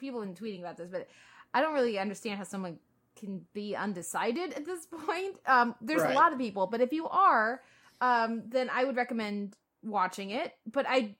people 0.00 0.20
have 0.20 0.34
been 0.34 0.44
tweeting 0.44 0.60
about 0.60 0.76
this, 0.76 0.88
but 0.90 1.06
I 1.52 1.60
don't 1.60 1.74
really 1.74 1.96
understand 1.98 2.38
how 2.38 2.44
someone 2.44 2.80
can 3.14 3.42
be 3.54 3.76
undecided 3.76 4.52
at 4.54 4.64
this 4.66 4.86
point. 5.06 5.38
Um, 5.46 5.76
there's 5.80 6.02
Right. 6.02 6.10
a 6.10 6.14
lot 6.14 6.32
of 6.32 6.38
people, 6.40 6.66
but 6.66 6.80
if 6.80 6.92
you 6.92 7.06
are, 7.06 7.60
um, 8.00 8.42
then 8.48 8.68
I 8.68 8.82
would 8.84 8.96
recommend 8.96 9.54
watching 9.84 10.30
it. 10.30 10.52
But 10.66 10.86
I, 10.88 11.14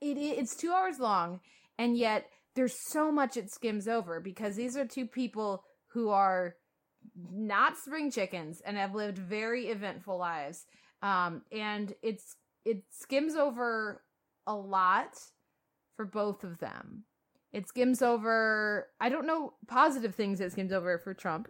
it 0.00 0.16
it's 0.16 0.54
two 0.54 0.70
hours 0.72 1.00
long, 1.00 1.40
and 1.78 1.96
yet 1.96 2.30
there's 2.60 2.78
so 2.78 3.10
much 3.10 3.38
it 3.38 3.50
skims 3.50 3.88
over 3.88 4.20
because 4.20 4.54
these 4.54 4.76
are 4.76 4.84
two 4.84 5.06
people 5.06 5.64
who 5.86 6.10
are 6.10 6.56
not 7.32 7.78
spring 7.78 8.10
chickens 8.10 8.60
and 8.66 8.76
have 8.76 8.94
lived 8.94 9.16
very 9.16 9.68
eventful 9.68 10.18
lives. 10.18 10.66
Um 11.00 11.40
and 11.50 11.94
it's 12.02 12.36
it 12.66 12.82
skims 12.90 13.34
over 13.34 14.02
a 14.46 14.54
lot 14.54 15.16
for 15.96 16.04
both 16.04 16.44
of 16.44 16.58
them. 16.58 17.04
It 17.50 17.66
skims 17.66 18.02
over 18.02 18.88
i 19.00 19.08
don't 19.08 19.26
know 19.26 19.54
positive 19.66 20.14
things 20.14 20.38
it 20.42 20.52
skims 20.52 20.72
over 20.72 20.98
for 20.98 21.14
trump 21.14 21.48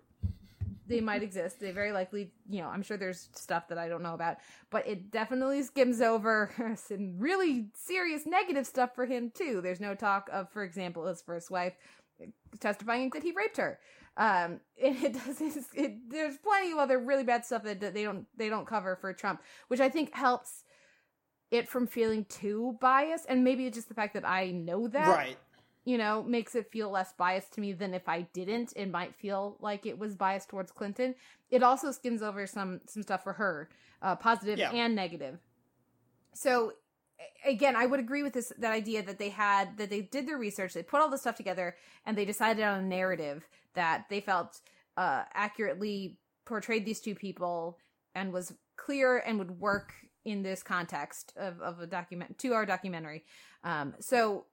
they 0.91 1.01
might 1.01 1.23
exist. 1.23 1.61
They 1.61 1.71
very 1.71 1.93
likely 1.93 2.33
you 2.49 2.61
know 2.61 2.69
i'm 2.69 2.83
sure 2.83 2.97
there's 2.97 3.29
stuff 3.35 3.69
that 3.69 3.79
i 3.79 3.89
don't 3.89 4.03
know 4.03 4.15
about 4.15 4.39
but 4.71 4.87
it 4.87 5.11
definitely 5.11 5.63
skims 5.63 6.01
over 6.01 6.51
some 6.77 7.19
really 7.19 7.69
serious 7.75 8.27
negative 8.27 8.67
stuff 8.67 8.95
for 8.95 9.07
him 9.07 9.31
too. 9.35 9.61
There's 9.63 9.81
no 9.81 9.95
talk 9.95 10.29
of 10.33 10.51
for 10.51 10.63
example 10.63 11.07
his 11.07 11.23
first 11.23 11.51
wife 11.51 11.75
testifying 12.59 13.11
that 13.15 13.23
he 13.23 13.33
raped 13.33 13.57
her. 13.57 13.79
Um 14.17 14.61
and 14.83 15.03
it 15.05 15.13
does 15.13 15.41
it, 15.41 16.11
there's 16.11 16.37
plenty 16.39 16.73
of 16.73 16.79
other 16.79 16.99
really 16.99 17.25
bad 17.25 17.47
stuff 17.47 17.63
that, 17.63 17.81
that 17.81 17.95
they 17.95 18.03
don't 18.03 18.27
they 18.37 18.49
don't 18.49 18.67
cover 18.67 18.97
for 18.97 19.13
trump 19.13 19.43
which 19.69 19.81
i 19.81 19.89
think 19.89 20.13
helps 20.15 20.65
it 21.51 21.69
from 21.69 21.87
feeling 21.87 22.25
too 22.27 22.77
biased. 22.81 23.27
And 23.29 23.45
maybe 23.45 23.67
it's 23.67 23.77
just 23.77 23.89
the 23.89 23.95
fact 23.95 24.15
that 24.15 24.27
i 24.27 24.51
know 24.51 24.89
that. 24.89 25.09
Right. 25.09 25.39
You 25.91 25.99
know 26.03 26.15
makes 26.37 26.55
it 26.55 26.71
feel 26.75 26.89
less 26.91 27.13
biased 27.25 27.53
to 27.55 27.61
me 27.65 27.71
than 27.81 27.93
if 28.01 28.07
i 28.09 28.21
didn't 28.39 28.73
it 28.77 28.89
might 28.99 29.15
feel 29.25 29.43
like 29.69 29.83
it 29.87 29.99
was 29.99 30.15
biased 30.15 30.49
towards 30.49 30.71
clinton 30.79 31.15
it 31.51 31.63
also 31.63 31.91
skims 31.93 32.23
over 32.23 32.47
some 32.47 32.81
some 32.87 33.03
stuff 33.03 33.23
for 33.25 33.35
her 33.43 33.69
uh, 34.03 34.17
positive 34.17 34.59
Yeah. 34.59 34.71
and 34.83 34.95
negative. 34.95 35.37
So 36.35 36.73
again, 37.45 37.77
I 37.77 37.87
would 37.87 38.01
agree 38.01 38.23
with 38.23 38.33
this 38.33 38.53
that 38.59 38.73
idea 38.73 39.03
that 39.03 39.19
they 39.19 39.31
had 39.31 39.77
that 39.79 39.91
they 39.91 40.01
did 40.03 40.27
their 40.27 40.39
research, 40.39 40.73
they 40.75 40.83
put 40.83 41.01
all 41.01 41.11
this 41.11 41.23
stuff 41.23 41.37
together, 41.37 41.77
and 42.07 42.17
they 42.17 42.25
decided 42.25 42.63
on 42.65 42.79
a 42.79 42.83
narrative 42.83 43.47
that 43.75 44.07
they 44.09 44.21
felt 44.21 44.61
uh, 44.97 45.25
accurately 45.35 46.19
portrayed 46.45 46.85
these 46.87 47.01
two 47.01 47.15
people 47.15 47.79
and 48.15 48.33
was 48.33 48.53
clear 48.77 49.19
and 49.19 49.39
would 49.39 49.53
work 49.61 49.93
in 50.25 50.43
this 50.43 50.63
context 50.63 51.33
of, 51.37 51.61
of 51.61 51.81
a 51.81 51.87
document 51.87 52.39
two 52.39 52.55
hour 52.55 52.65
documentary. 52.67 53.25
Um, 53.65 53.95
so 54.01 54.47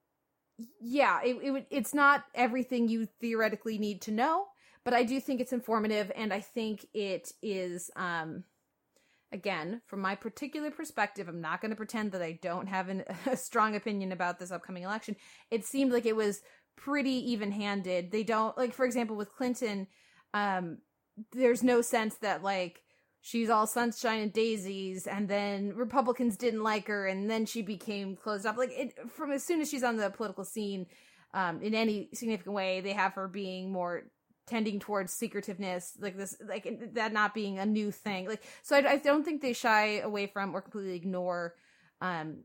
yeah, 0.80 1.20
it, 1.22 1.36
it 1.42 1.66
it's 1.70 1.94
not 1.94 2.24
everything 2.34 2.88
you 2.88 3.06
theoretically 3.20 3.78
need 3.78 4.02
to 4.02 4.10
know, 4.10 4.46
but 4.84 4.94
I 4.94 5.04
do 5.04 5.20
think 5.20 5.40
it's 5.40 5.52
informative 5.52 6.10
and 6.16 6.32
I 6.32 6.40
think 6.40 6.86
it 6.92 7.32
is 7.42 7.90
um 7.96 8.44
again, 9.30 9.82
from 9.86 10.00
my 10.00 10.14
particular 10.14 10.70
perspective, 10.70 11.28
I'm 11.28 11.42
not 11.42 11.60
going 11.60 11.70
to 11.70 11.76
pretend 11.76 12.12
that 12.12 12.22
I 12.22 12.38
don't 12.40 12.66
have 12.66 12.88
an, 12.88 13.04
a 13.26 13.36
strong 13.36 13.76
opinion 13.76 14.12
about 14.12 14.38
this 14.38 14.50
upcoming 14.50 14.84
election. 14.84 15.16
It 15.50 15.64
seemed 15.64 15.92
like 15.92 16.06
it 16.06 16.16
was 16.16 16.40
pretty 16.76 17.32
even-handed. 17.32 18.10
They 18.10 18.22
don't 18.22 18.56
like 18.56 18.72
for 18.72 18.84
example 18.84 19.16
with 19.16 19.34
Clinton 19.34 19.86
um 20.34 20.78
there's 21.32 21.62
no 21.62 21.80
sense 21.80 22.16
that 22.16 22.42
like 22.42 22.82
she's 23.28 23.50
all 23.50 23.66
sunshine 23.66 24.20
and 24.22 24.32
daisies 24.32 25.06
and 25.06 25.28
then 25.28 25.74
republicans 25.74 26.36
didn't 26.36 26.62
like 26.62 26.86
her 26.86 27.06
and 27.06 27.28
then 27.30 27.44
she 27.44 27.60
became 27.60 28.16
closed 28.16 28.46
up. 28.46 28.56
Like 28.56 28.70
it 28.72 28.94
from 29.10 29.32
as 29.32 29.44
soon 29.44 29.60
as 29.60 29.68
she's 29.68 29.84
on 29.84 29.96
the 29.98 30.08
political 30.08 30.44
scene 30.44 30.86
um 31.34 31.60
in 31.60 31.74
any 31.74 32.08
significant 32.14 32.54
way 32.54 32.80
they 32.80 32.94
have 32.94 33.14
her 33.14 33.28
being 33.28 33.70
more 33.70 34.04
tending 34.46 34.80
towards 34.80 35.12
secretiveness 35.12 35.92
like 36.00 36.16
this 36.16 36.36
like 36.48 36.94
that 36.94 37.12
not 37.12 37.34
being 37.34 37.58
a 37.58 37.66
new 37.66 37.90
thing. 37.90 38.26
Like 38.26 38.42
so 38.62 38.76
i, 38.76 38.92
I 38.92 38.96
don't 38.96 39.24
think 39.24 39.42
they 39.42 39.52
shy 39.52 39.98
away 39.98 40.26
from 40.26 40.54
or 40.54 40.62
completely 40.62 40.94
ignore 40.94 41.54
um 42.00 42.44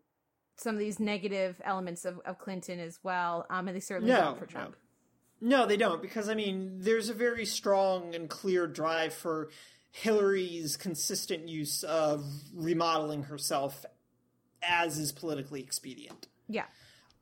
some 0.57 0.75
of 0.75 0.79
these 0.79 0.99
negative 0.99 1.61
elements 1.63 2.03
of, 2.03 2.19
of 2.25 2.39
clinton 2.39 2.79
as 2.79 2.99
well 3.03 3.45
um 3.49 3.67
and 3.67 3.75
they 3.75 3.79
certainly 3.79 4.11
No, 4.11 4.19
don't 4.21 4.37
for 4.37 4.45
no. 4.45 4.51
trump. 4.51 4.75
No, 5.45 5.65
they 5.65 5.75
don't, 5.75 6.01
because 6.01 6.29
I 6.29 6.35
mean, 6.35 6.77
there's 6.79 7.09
a 7.09 7.13
very 7.13 7.45
strong 7.45 8.15
and 8.15 8.29
clear 8.29 8.65
drive 8.65 9.13
for 9.13 9.49
Hillary's 9.95 10.75
consistent 10.75 11.47
use 11.47 11.83
of 11.83 12.25
remodeling 12.53 13.23
herself 13.23 13.85
as 14.61 14.97
is 14.97 15.11
politically 15.11 15.61
expedient. 15.61 16.27
yeah 16.49 16.65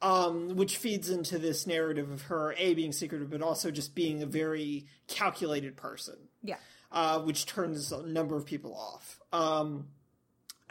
Um, 0.01 0.55
which 0.55 0.77
feeds 0.77 1.09
into 1.09 1.37
this 1.37 1.67
narrative 1.67 2.09
of 2.09 2.23
her 2.23 2.55
a 2.57 2.73
being 2.73 2.93
secretive, 2.93 3.29
but 3.29 3.41
also 3.41 3.71
just 3.71 3.93
being 3.93 4.23
a 4.23 4.25
very 4.25 4.85
calculated 5.07 5.75
person. 5.75 6.15
yeah 6.41 6.55
uh, 6.93 7.19
which 7.19 7.45
turns 7.45 7.91
a 7.91 8.05
number 8.05 8.35
of 8.35 8.45
people 8.45 8.73
off. 8.75 9.19
Um, 9.31 9.87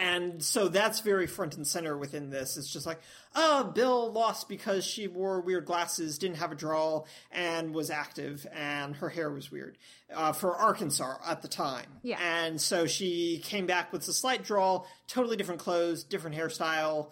and 0.01 0.43
so 0.43 0.69
that's 0.69 1.01
very 1.01 1.27
front 1.27 1.57
and 1.57 1.67
center 1.67 1.97
within 1.97 2.31
this. 2.31 2.57
It's 2.57 2.73
just 2.73 2.87
like, 2.87 3.01
oh, 3.37 3.65
Bill 3.65 4.11
lost 4.11 4.49
because 4.49 4.85
she 4.85 5.07
wore 5.07 5.43
weird 5.43 5.67
glasses, 5.67 6.17
didn't 6.17 6.39
have 6.39 6.53
a 6.53 6.55
drawl, 6.55 7.07
and 7.31 7.75
was 7.75 7.91
active, 7.91 8.47
and 8.55 8.97
her 8.97 9.11
hair 9.11 9.31
was 9.31 9.53
weird 9.53 9.77
uh, 10.15 10.33
for 10.33 10.57
Arkansas 10.57 11.17
at 11.27 11.43
the 11.43 11.49
time. 11.49 11.87
Yeah. 12.03 12.19
And 12.21 12.59
so 12.59 12.87
she 12.87 13.43
came 13.45 13.67
back 13.67 13.93
with 13.93 14.09
a 14.09 14.13
slight 14.15 14.43
drawl, 14.43 14.87
totally 15.07 15.37
different 15.37 15.61
clothes, 15.61 16.03
different 16.03 16.35
hairstyle, 16.35 17.11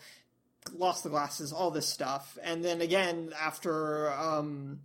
lost 0.74 1.04
the 1.04 1.10
glasses, 1.10 1.52
all 1.52 1.70
this 1.70 1.86
stuff. 1.86 2.38
And 2.42 2.64
then 2.64 2.80
again, 2.80 3.34
after 3.38 4.10
um, 4.12 4.80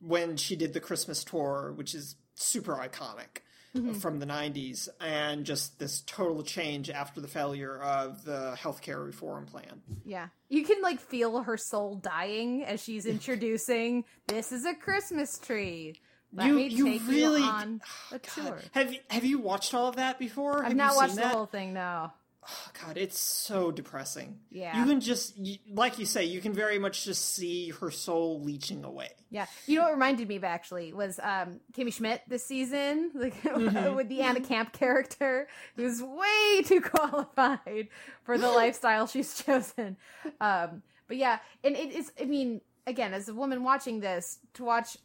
when 0.00 0.36
she 0.36 0.56
did 0.56 0.74
the 0.74 0.80
Christmas 0.80 1.24
tour, 1.24 1.72
which 1.74 1.94
is 1.94 2.16
super 2.34 2.74
iconic 2.74 3.42
Mm-hmm. 3.76 3.92
from 4.00 4.18
the 4.18 4.26
90s, 4.26 4.88
and 5.00 5.44
just 5.46 5.78
this 5.78 6.00
total 6.04 6.42
change 6.42 6.90
after 6.90 7.20
the 7.20 7.28
failure 7.28 7.80
of 7.80 8.24
the 8.24 8.56
healthcare 8.60 9.04
reform 9.06 9.46
plan. 9.46 9.80
Yeah. 10.04 10.26
You 10.48 10.64
can 10.64 10.82
like 10.82 10.98
feel 10.98 11.40
her 11.42 11.56
soul 11.56 11.94
dying 11.94 12.64
as 12.64 12.82
she's 12.82 13.06
introducing 13.06 14.04
this 14.26 14.50
is 14.50 14.64
a 14.66 14.74
Christmas 14.74 15.38
tree. 15.38 15.94
Let 16.32 16.46
You- 16.48 16.54
me 16.54 16.66
you 16.66 16.84
really- 17.08 17.42
you 17.42 17.46
on 17.46 17.80
a 18.10 18.18
God, 18.18 18.22
tour. 18.34 18.58
have 18.72 18.92
you, 18.92 18.98
have 19.08 19.24
you 19.24 19.38
watched 19.38 19.72
all 19.72 19.86
of 19.86 19.94
that 19.96 20.18
before? 20.18 20.58
I've 20.58 20.68
Have 20.68 20.76
not 20.76 20.96
watched 20.96 21.14
seen 21.14 21.22
the 21.22 21.28
whole 21.28 21.46
thing, 21.46 21.72
no. 21.72 22.10
Oh, 22.42 22.70
God, 22.86 22.96
it's 22.96 23.20
so 23.20 23.70
depressing. 23.70 24.38
Yeah. 24.50 24.78
You 24.80 24.86
can 24.86 25.00
just, 25.00 25.38
like 25.70 25.98
you 25.98 26.06
say, 26.06 26.24
you 26.24 26.40
can 26.40 26.54
very 26.54 26.78
much 26.78 27.04
just 27.04 27.34
see 27.34 27.68
her 27.68 27.90
soul 27.90 28.40
leeching 28.40 28.82
away. 28.82 29.10
Yeah. 29.30 29.44
You 29.66 29.76
know 29.76 29.84
what 29.84 29.92
reminded 29.92 30.26
me 30.26 30.36
of 30.36 30.44
actually 30.44 30.92
was 30.92 31.20
um 31.22 31.60
Kimmy 31.72 31.92
Schmidt 31.92 32.22
this 32.28 32.44
season, 32.44 33.10
like 33.14 33.34
with 33.44 34.08
the 34.08 34.22
Anna 34.22 34.40
Camp 34.40 34.72
character, 34.72 35.48
who's 35.76 36.02
way 36.02 36.62
too 36.64 36.80
qualified 36.80 37.88
for 38.24 38.38
the 38.38 38.48
lifestyle 38.50 39.06
she's 39.06 39.42
chosen. 39.42 39.96
Um 40.40 40.82
but 41.08 41.18
yeah, 41.18 41.40
and 41.62 41.76
it 41.76 41.92
is 41.92 42.10
I 42.20 42.24
mean, 42.24 42.62
again, 42.86 43.12
as 43.12 43.28
a 43.28 43.34
woman 43.34 43.62
watching 43.62 44.00
this, 44.00 44.38
to 44.54 44.64
watch 44.64 44.96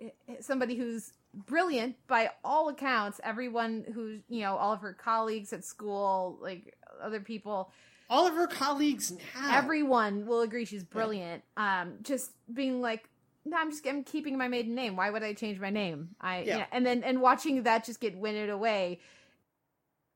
eh, 0.00 0.10
somebody 0.40 0.74
who's 0.74 1.12
brilliant 1.34 1.96
by 2.06 2.30
all 2.44 2.68
accounts, 2.68 3.20
everyone 3.24 3.84
who, 3.94 4.18
you 4.28 4.42
know, 4.42 4.56
all 4.56 4.72
of 4.72 4.80
her 4.80 4.92
colleagues 4.92 5.52
at 5.52 5.64
school, 5.64 6.38
like 6.40 6.74
other 7.02 7.20
people, 7.20 7.72
All 8.10 8.26
of 8.26 8.34
her 8.34 8.46
colleagues 8.46 9.12
now. 9.12 9.56
everyone 9.56 10.26
will 10.26 10.42
agree 10.42 10.64
she's 10.64 10.84
brilliant. 10.84 11.42
Um, 11.56 11.94
just 12.02 12.32
being 12.52 12.80
like, 12.80 13.08
no, 13.44 13.56
I'm 13.56 13.70
just 13.70 13.86
I'm 13.86 14.04
keeping 14.04 14.38
my 14.38 14.46
maiden 14.48 14.74
name. 14.74 14.94
Why 14.94 15.10
would 15.10 15.22
I 15.22 15.32
change 15.32 15.58
my 15.58 15.70
name? 15.70 16.10
I 16.20 16.42
Yeah. 16.42 16.58
yeah. 16.58 16.66
and 16.70 16.86
then 16.86 17.02
and 17.02 17.20
watching 17.20 17.62
that 17.64 17.84
just 17.84 17.98
get 18.00 18.16
winnowed 18.16 18.50
away 18.50 19.00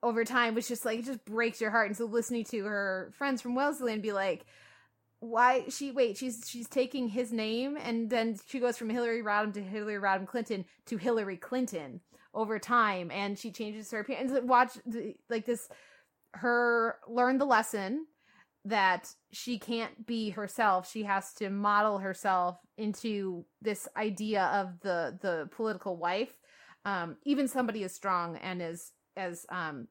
over 0.03 0.25
time 0.25 0.55
was 0.55 0.69
just 0.69 0.85
like 0.85 1.01
it 1.01 1.07
just 1.07 1.25
breaks 1.25 1.61
your 1.61 1.71
heart. 1.71 1.89
And 1.89 1.97
so 1.97 2.05
listening 2.05 2.45
to 2.45 2.65
her 2.67 3.13
friends 3.17 3.43
from 3.43 3.55
Wellesley 3.57 3.93
and 3.93 4.03
be 4.03 4.13
like, 4.13 4.45
why 5.31 5.65
she 5.69 5.91
wait 5.91 6.17
she's 6.17 6.45
she's 6.47 6.69
taking 6.69 7.09
his 7.09 7.33
name 7.33 7.77
and 7.77 8.09
then 8.11 8.39
she 8.49 8.61
goes 8.61 8.77
from 8.77 8.91
Hillary 8.91 9.23
Rodham 9.23 9.53
to 9.55 9.63
Hillary 9.63 10.01
Rodham 10.01 10.27
Clinton 10.27 10.65
to 10.87 10.97
Hillary 10.97 11.37
Clinton 11.37 12.01
over 12.35 12.59
time 12.59 13.11
and 13.11 13.39
she 13.39 13.51
changes 13.51 13.91
her 13.91 14.01
appearance. 14.01 14.33
Watch 14.43 14.79
like 15.29 15.47
this 15.47 15.69
her 16.35 16.99
learn 17.09 17.39
the 17.39 17.47
lesson 17.47 18.07
that 18.67 19.09
she 19.33 19.59
can't 19.59 20.07
be 20.07 20.31
herself. 20.31 20.91
She 20.91 21.05
has 21.05 21.33
to 21.35 21.51
model 21.51 21.99
herself 21.99 22.59
into 22.77 23.45
this 23.63 23.89
idea 23.97 24.45
of 24.45 24.81
the 24.81 25.19
the 25.21 25.49
political 25.51 25.97
wife. 25.97 26.39
Um 26.85 27.17
even 27.25 27.49
somebody 27.49 27.83
as 27.85 27.95
strong 27.95 28.37
and 28.37 28.63
as 28.63 28.93
as 29.17 29.47
um 29.49 29.89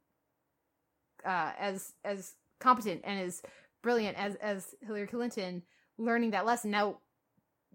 uh 1.26 1.52
as 1.60 1.94
as 2.04 2.34
competent 2.60 3.02
and 3.04 3.20
as 3.20 3.42
brilliant 3.86 4.18
as 4.18 4.34
as 4.36 4.74
Hillary 4.82 5.06
Clinton 5.06 5.62
learning 5.98 6.32
that 6.32 6.46
lesson 6.46 6.72
now 6.72 6.98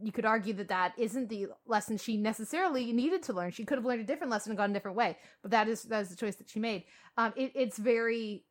you 0.02 0.12
could 0.12 0.24
argue 0.24 0.54
that 0.54 0.68
that 0.68 0.92
isn't 0.98 1.28
the 1.28 1.48
lesson 1.66 1.98
she 1.98 2.16
necessarily 2.16 2.92
needed 2.92 3.22
to 3.24 3.32
learn. 3.32 3.50
She 3.50 3.64
could 3.64 3.78
have 3.78 3.84
learned 3.84 4.00
a 4.00 4.04
different 4.04 4.30
lesson 4.30 4.50
and 4.50 4.58
gone 4.58 4.70
a 4.70 4.72
different 4.72 4.96
way, 4.96 5.18
but 5.42 5.50
that 5.50 5.68
is 5.68 5.82
that 5.84 6.00
is 6.02 6.08
the 6.08 6.16
choice 6.16 6.36
that 6.36 6.48
she 6.48 6.58
made. 6.58 6.84
Um, 7.16 7.32
it, 7.36 7.52
it's 7.54 7.78
very, 7.78 8.44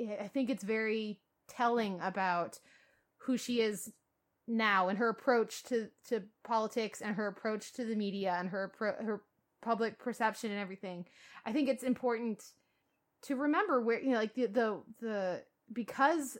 I 0.00 0.28
think 0.28 0.48
it's 0.48 0.62
very 0.62 1.20
telling 1.48 1.98
about 2.00 2.60
who 3.18 3.36
she 3.36 3.60
is 3.60 3.92
now 4.46 4.88
and 4.88 4.98
her 4.98 5.08
approach 5.08 5.62
to 5.64 5.88
to 6.08 6.22
politics 6.44 7.00
and 7.00 7.16
her 7.16 7.26
approach 7.26 7.72
to 7.74 7.84
the 7.84 7.96
media 7.96 8.36
and 8.38 8.50
her 8.50 8.72
appro- 8.72 9.04
her 9.04 9.22
public 9.60 9.98
perception 9.98 10.50
and 10.50 10.60
everything. 10.60 11.06
I 11.44 11.52
think 11.52 11.68
it's 11.68 11.84
important 11.84 12.44
to 13.22 13.36
remember 13.36 13.80
where 13.80 14.00
you 14.00 14.10
know 14.10 14.18
like 14.18 14.34
the 14.34 14.46
the 14.46 14.82
the 15.00 15.42
because 15.72 16.38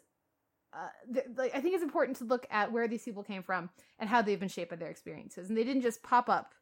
uh, 0.73 0.89
th- 1.13 1.27
like 1.37 1.55
I 1.55 1.61
think 1.61 1.75
it's 1.75 1.83
important 1.83 2.17
to 2.19 2.25
look 2.25 2.47
at 2.51 2.73
where 2.73 2.89
these 2.89 3.03
people 3.03 3.23
came 3.23 3.43
from 3.43 3.71
and 3.99 4.09
how 4.09 4.23
they've 4.23 4.41
been 4.41 4.49
shaped 4.49 4.71
by 4.71 4.77
their 4.77 4.91
experiences, 4.91 5.49
and 5.49 5.57
they 5.57 5.65
didn't 5.65 5.83
just 5.83 6.03
pop 6.03 6.29
up 6.29 6.55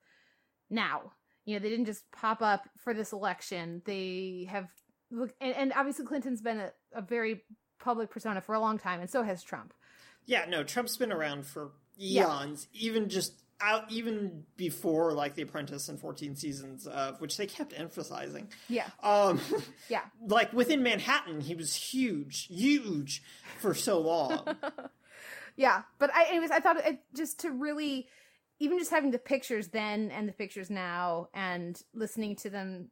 now. 0.69 1.13
You 1.45 1.55
know, 1.55 1.63
they 1.63 1.71
didn't 1.71 1.87
just 1.87 2.11
pop 2.13 2.43
up 2.43 2.69
for 2.79 2.93
this 2.95 3.13
election. 3.13 3.83
They 3.85 4.47
have 4.51 4.69
look, 5.11 5.33
and, 5.41 5.55
and 5.55 5.73
obviously 5.75 6.05
Clinton's 6.07 6.43
been 6.43 6.59
a, 6.61 6.73
a 6.93 7.03
very 7.03 7.43
public 7.79 8.11
persona 8.11 8.41
for 8.41 8.55
a 8.55 8.61
long 8.61 8.79
time, 8.79 9.01
and 9.01 9.09
so 9.11 9.23
has 9.23 9.43
Trump. 9.43 9.73
Yeah, 10.27 10.45
no, 10.49 10.63
Trump's 10.63 10.97
been 10.97 11.13
around 11.13 11.47
for 11.47 11.73
Yeah. 11.97 12.27
eons, 12.43 12.69
even 12.73 13.09
just 13.09 13.43
out, 13.63 13.91
even 13.91 14.45
before 14.57 15.13
like 15.13 15.35
The 15.35 15.43
Apprentice 15.43 15.89
and 15.89 15.99
14 15.99 16.37
seasons 16.37 16.87
of 16.87 17.21
which 17.21 17.37
they 17.37 17.47
kept 17.47 17.79
emphasizing. 17.79 18.49
Yeah, 18.69 18.87
Um, 19.03 19.41
yeah, 19.89 20.03
like 20.27 20.53
within 20.53 20.83
Manhattan, 20.83 21.41
he 21.41 21.55
was 21.55 21.75
huge, 21.75 22.47
huge 22.47 23.23
for 23.59 23.75
so 23.75 24.01
long. 24.01 24.57
yeah. 25.57 25.83
But 25.99 26.15
I, 26.15 26.25
anyways, 26.31 26.51
I 26.51 26.61
thought 26.61 26.79
it 26.85 27.01
just 27.15 27.41
to 27.41 27.51
really, 27.51 28.09
even 28.59 28.79
just 28.79 28.91
having 28.91 29.11
the 29.11 29.19
pictures 29.19 29.69
then 29.69 30.11
and 30.11 30.29
the 30.29 30.33
pictures 30.33 30.71
now, 30.71 31.29
and 31.35 31.81
listening 31.95 32.37
to 32.37 32.51
them 32.51 32.91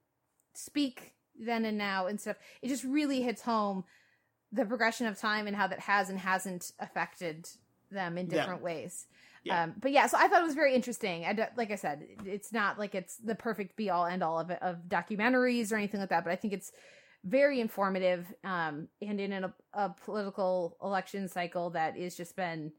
speak 0.54 1.14
then 1.38 1.64
and 1.64 1.78
now 1.78 2.06
and 2.06 2.20
stuff, 2.20 2.36
it 2.62 2.68
just 2.68 2.84
really 2.84 3.22
hits 3.22 3.42
home 3.42 3.84
the 4.50 4.64
progression 4.64 5.06
of 5.06 5.18
time 5.18 5.46
and 5.46 5.54
how 5.56 5.66
that 5.66 5.80
has 5.80 6.08
and 6.10 6.18
hasn't 6.18 6.72
affected 6.80 7.46
them 7.90 8.18
in 8.18 8.26
Yeah. 8.26 8.40
different 8.40 8.62
ways. 8.62 9.06
Yeah. 9.44 9.64
Um, 9.64 9.74
but 9.80 9.92
yeah, 9.92 10.06
so 10.06 10.16
I 10.18 10.28
thought 10.28 10.42
it 10.42 10.46
was 10.46 10.54
very 10.54 10.74
interesting. 10.74 11.24
I 11.24 11.48
like 11.56 11.70
I 11.70 11.76
said, 11.76 12.04
it's 12.24 12.52
not 12.52 12.78
like 12.78 12.94
it's 12.94 13.16
the 13.16 13.34
perfect 13.34 13.76
be 13.76 13.90
all 13.90 14.06
end 14.06 14.22
all 14.22 14.38
of 14.38 14.50
it, 14.50 14.58
of 14.62 14.88
documentaries 14.88 15.72
or 15.72 15.76
anything 15.76 16.00
like 16.00 16.10
that, 16.10 16.24
but 16.24 16.32
I 16.32 16.36
think 16.36 16.52
it's 16.52 16.72
very 17.24 17.60
informative 17.60 18.26
um, 18.44 18.88
and 19.02 19.20
in 19.20 19.32
a, 19.32 19.54
a 19.74 19.90
political 20.04 20.76
election 20.82 21.28
cycle 21.28 21.70
that 21.70 21.96
is 21.96 22.16
just 22.16 22.36
been 22.36 22.72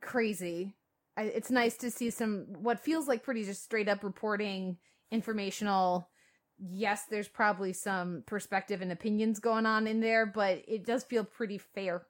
crazy. 0.00 0.74
I, 1.16 1.24
it's 1.24 1.50
nice 1.50 1.76
to 1.78 1.90
see 1.90 2.10
some 2.10 2.46
what 2.58 2.80
feels 2.80 3.08
like 3.08 3.22
pretty 3.22 3.44
just 3.44 3.64
straight 3.64 3.88
up 3.88 4.04
reporting, 4.04 4.76
informational. 5.10 6.08
Yes, 6.58 7.04
there's 7.10 7.28
probably 7.28 7.72
some 7.72 8.22
perspective 8.26 8.80
and 8.80 8.92
opinions 8.92 9.40
going 9.40 9.66
on 9.66 9.86
in 9.86 10.00
there, 10.00 10.24
but 10.24 10.62
it 10.66 10.86
does 10.86 11.04
feel 11.04 11.24
pretty 11.24 11.58
fair. 11.58 12.06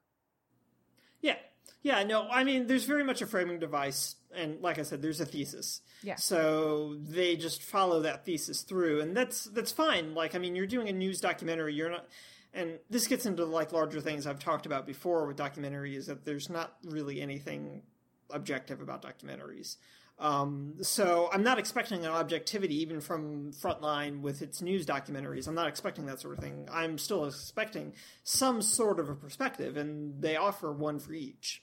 Yeah. 1.21 1.37
Yeah, 1.83 2.03
no, 2.03 2.29
I 2.29 2.43
mean, 2.43 2.67
there's 2.67 2.85
very 2.85 3.05
much 3.05 3.23
a 3.23 3.27
framing 3.27 3.59
device, 3.59 4.17
and 4.35 4.61
like 4.61 4.79
I 4.79 4.83
said, 4.83 5.03
there's 5.03 5.21
a 5.21 5.27
thesis. 5.27 5.81
Yeah. 6.03 6.17
So 6.17 6.97
they 6.99 7.37
just 7.37 7.63
follow 7.63 8.01
that 8.03 8.25
thesis 8.25 8.63
through, 8.63 9.01
and 9.01 9.17
that's 9.17 9.45
that's 9.45 9.73
fine. 9.73 10.15
Like, 10.15 10.35
I 10.35 10.39
mean, 10.39 10.57
you're 10.57 10.67
doing 10.67 10.89
a 10.89 10.93
news 10.93 11.21
documentary. 11.21 11.75
You're 11.75 11.91
not, 11.91 12.07
and 12.53 12.79
this 12.91 13.07
gets 13.07 13.25
into 13.27 13.45
like 13.45 13.73
larger 13.73 14.01
things 14.01 14.27
I've 14.27 14.41
talked 14.41 14.67
about 14.67 14.87
before 14.87 15.27
with 15.27 15.37
documentary 15.37 15.95
is 15.95 16.07
that 16.07 16.25
there's 16.25 16.51
not 16.51 16.77
really 16.85 17.21
anything 17.21 17.83
objective 18.31 18.81
about 18.81 19.03
documentaries. 19.03 19.77
Um, 20.19 20.77
so 20.81 21.29
I'm 21.33 21.43
not 21.43 21.59
expecting 21.59 22.07
an 22.07 22.11
objectivity 22.11 22.81
even 22.81 23.01
from 23.01 23.53
Frontline 23.53 24.23
with 24.23 24.41
its 24.41 24.63
news 24.63 24.87
documentaries. 24.87 25.47
I'm 25.47 25.55
not 25.55 25.69
expecting 25.69 26.07
that 26.07 26.21
sort 26.21 26.39
of 26.39 26.43
thing. 26.43 26.69
I'm 26.73 26.97
still 26.97 27.27
expecting 27.27 27.93
some 28.25 28.63
sort 28.63 28.99
of 28.99 29.11
a 29.11 29.15
perspective, 29.15 29.77
and 29.77 30.21
they 30.21 30.37
offer 30.37 30.73
one 30.73 30.99
for 30.99 31.13
each. 31.13 31.63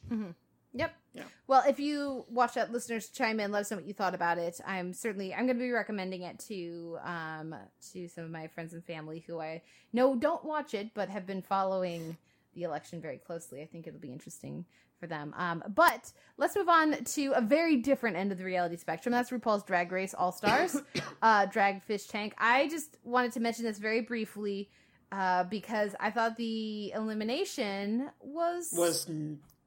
Yep. 0.75 0.91
Yeah. 1.13 1.23
Well, 1.47 1.63
if 1.67 1.79
you 1.79 2.25
watch 2.29 2.55
that, 2.55 2.71
listeners, 2.71 3.09
chime 3.09 3.39
in. 3.39 3.51
Let 3.51 3.61
us 3.61 3.71
know 3.71 3.77
what 3.77 3.85
you 3.87 3.93
thought 3.93 4.15
about 4.15 4.39
it. 4.39 4.59
I'm 4.65 4.93
certainly 4.93 5.33
I'm 5.33 5.45
going 5.45 5.57
to 5.57 5.63
be 5.63 5.71
recommending 5.71 6.23
it 6.23 6.39
to 6.47 6.97
um 7.03 7.55
to 7.91 8.07
some 8.07 8.23
of 8.23 8.31
my 8.31 8.47
friends 8.47 8.73
and 8.73 8.83
family 8.83 9.23
who 9.25 9.39
I 9.39 9.61
know 9.93 10.15
don't 10.15 10.43
watch 10.43 10.73
it 10.73 10.89
but 10.95 11.09
have 11.09 11.27
been 11.27 11.43
following 11.43 12.17
the 12.55 12.63
election 12.63 13.01
very 13.01 13.17
closely. 13.17 13.61
I 13.61 13.65
think 13.65 13.85
it'll 13.87 13.99
be 13.99 14.11
interesting 14.11 14.65
for 15.03 15.07
them. 15.07 15.33
Um, 15.37 15.63
but 15.67 16.13
let's 16.37 16.55
move 16.55 16.69
on 16.69 17.03
to 17.03 17.33
a 17.35 17.41
very 17.41 17.75
different 17.75 18.15
end 18.15 18.31
of 18.31 18.37
the 18.37 18.45
reality 18.45 18.77
spectrum. 18.77 19.11
That's 19.11 19.31
RuPaul's 19.31 19.63
Drag 19.63 19.91
Race 19.91 20.13
All 20.13 20.31
Stars, 20.31 20.81
uh, 21.21 21.45
Drag 21.47 21.83
Fish 21.83 22.05
Tank. 22.05 22.33
I 22.37 22.69
just 22.69 22.97
wanted 23.03 23.33
to 23.33 23.41
mention 23.41 23.65
this 23.65 23.79
very 23.79 24.01
briefly. 24.01 24.69
Uh, 25.11 25.43
because 25.43 25.93
I 25.99 26.09
thought 26.09 26.37
the 26.37 26.91
elimination 26.93 28.09
was 28.19 28.73
Was 28.73 29.07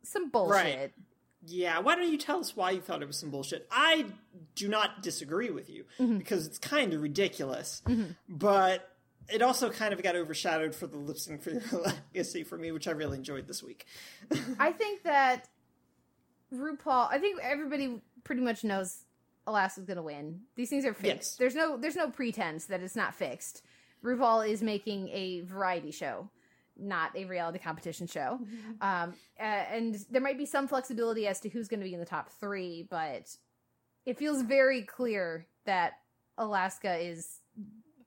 some 0.03 0.31
bullshit. 0.31 0.93
Yeah, 1.47 1.79
why 1.79 1.95
don't 1.95 2.11
you 2.11 2.19
tell 2.19 2.41
us 2.41 2.57
why 2.57 2.73
you 2.73 2.81
thought 2.81 3.01
it 3.01 3.07
was 3.07 3.17
some 3.17 3.31
bullshit? 3.31 3.65
I 3.71 4.07
do 4.57 4.67
not 4.67 5.05
disagree 5.05 5.51
with 5.51 5.71
you 5.71 5.85
because 6.19 6.49
it's 6.49 6.59
kind 6.59 6.93
of 6.95 7.01
ridiculous, 7.01 7.81
but 8.29 8.91
it 9.29 9.43
also 9.43 9.71
kind 9.71 9.93
of 9.93 10.03
got 10.03 10.17
overshadowed 10.17 10.75
for 10.75 10.87
the 10.87 10.97
lip 10.97 11.19
sync 11.19 11.43
for 11.43 11.51
your 11.51 11.63
legacy 12.15 12.45
for 12.45 12.57
me, 12.57 12.73
which 12.73 12.89
I 12.89 12.93
really 12.93 13.19
enjoyed 13.19 13.47
this 13.47 13.63
week. 13.63 13.87
I 14.59 14.73
think 14.73 15.03
that 15.05 15.49
RuPaul. 16.55 17.09
I 17.11 17.19
think 17.19 17.41
everybody 17.43 18.01
pretty 18.25 18.43
much 18.43 18.65
knows 18.65 19.05
Alaska's 19.47 19.85
gonna 19.85 20.03
win. 20.03 20.41
These 20.55 20.71
things 20.71 20.85
are 20.85 20.95
fixed. 20.95 21.33
Yes. 21.33 21.37
There's 21.37 21.55
no 21.55 21.77
there's 21.77 21.97
no 21.97 22.11
pretense 22.11 22.67
that 22.67 22.83
it's 22.83 22.97
not 22.97 23.15
fixed. 23.15 23.63
RuPaul 24.05 24.49
is 24.49 24.63
making 24.63 25.09
a 25.09 25.41
variety 25.41 25.91
show, 25.91 26.31
not 26.77 27.17
a 27.17 27.25
reality 27.25 27.59
competition 27.59 28.07
show. 28.07 28.39
Um, 28.81 29.15
uh, 29.41 29.43
and 29.43 29.97
there 30.11 30.21
might 30.21 30.39
be 30.39 30.47
some 30.47 30.69
flexibility 30.69 31.27
as 31.27 31.41
to 31.41 31.49
who's 31.49 31.67
going 31.67 31.81
to 31.81 31.85
be 31.87 31.95
in 31.95 32.01
the 32.01 32.07
top 32.07 32.31
three, 32.39 32.87
but 32.89 33.29
it 34.05 34.19
feels 34.19 34.43
very 34.43 34.83
clear 34.83 35.47
that 35.65 35.95
Alaska 36.39 36.97
is 36.97 37.41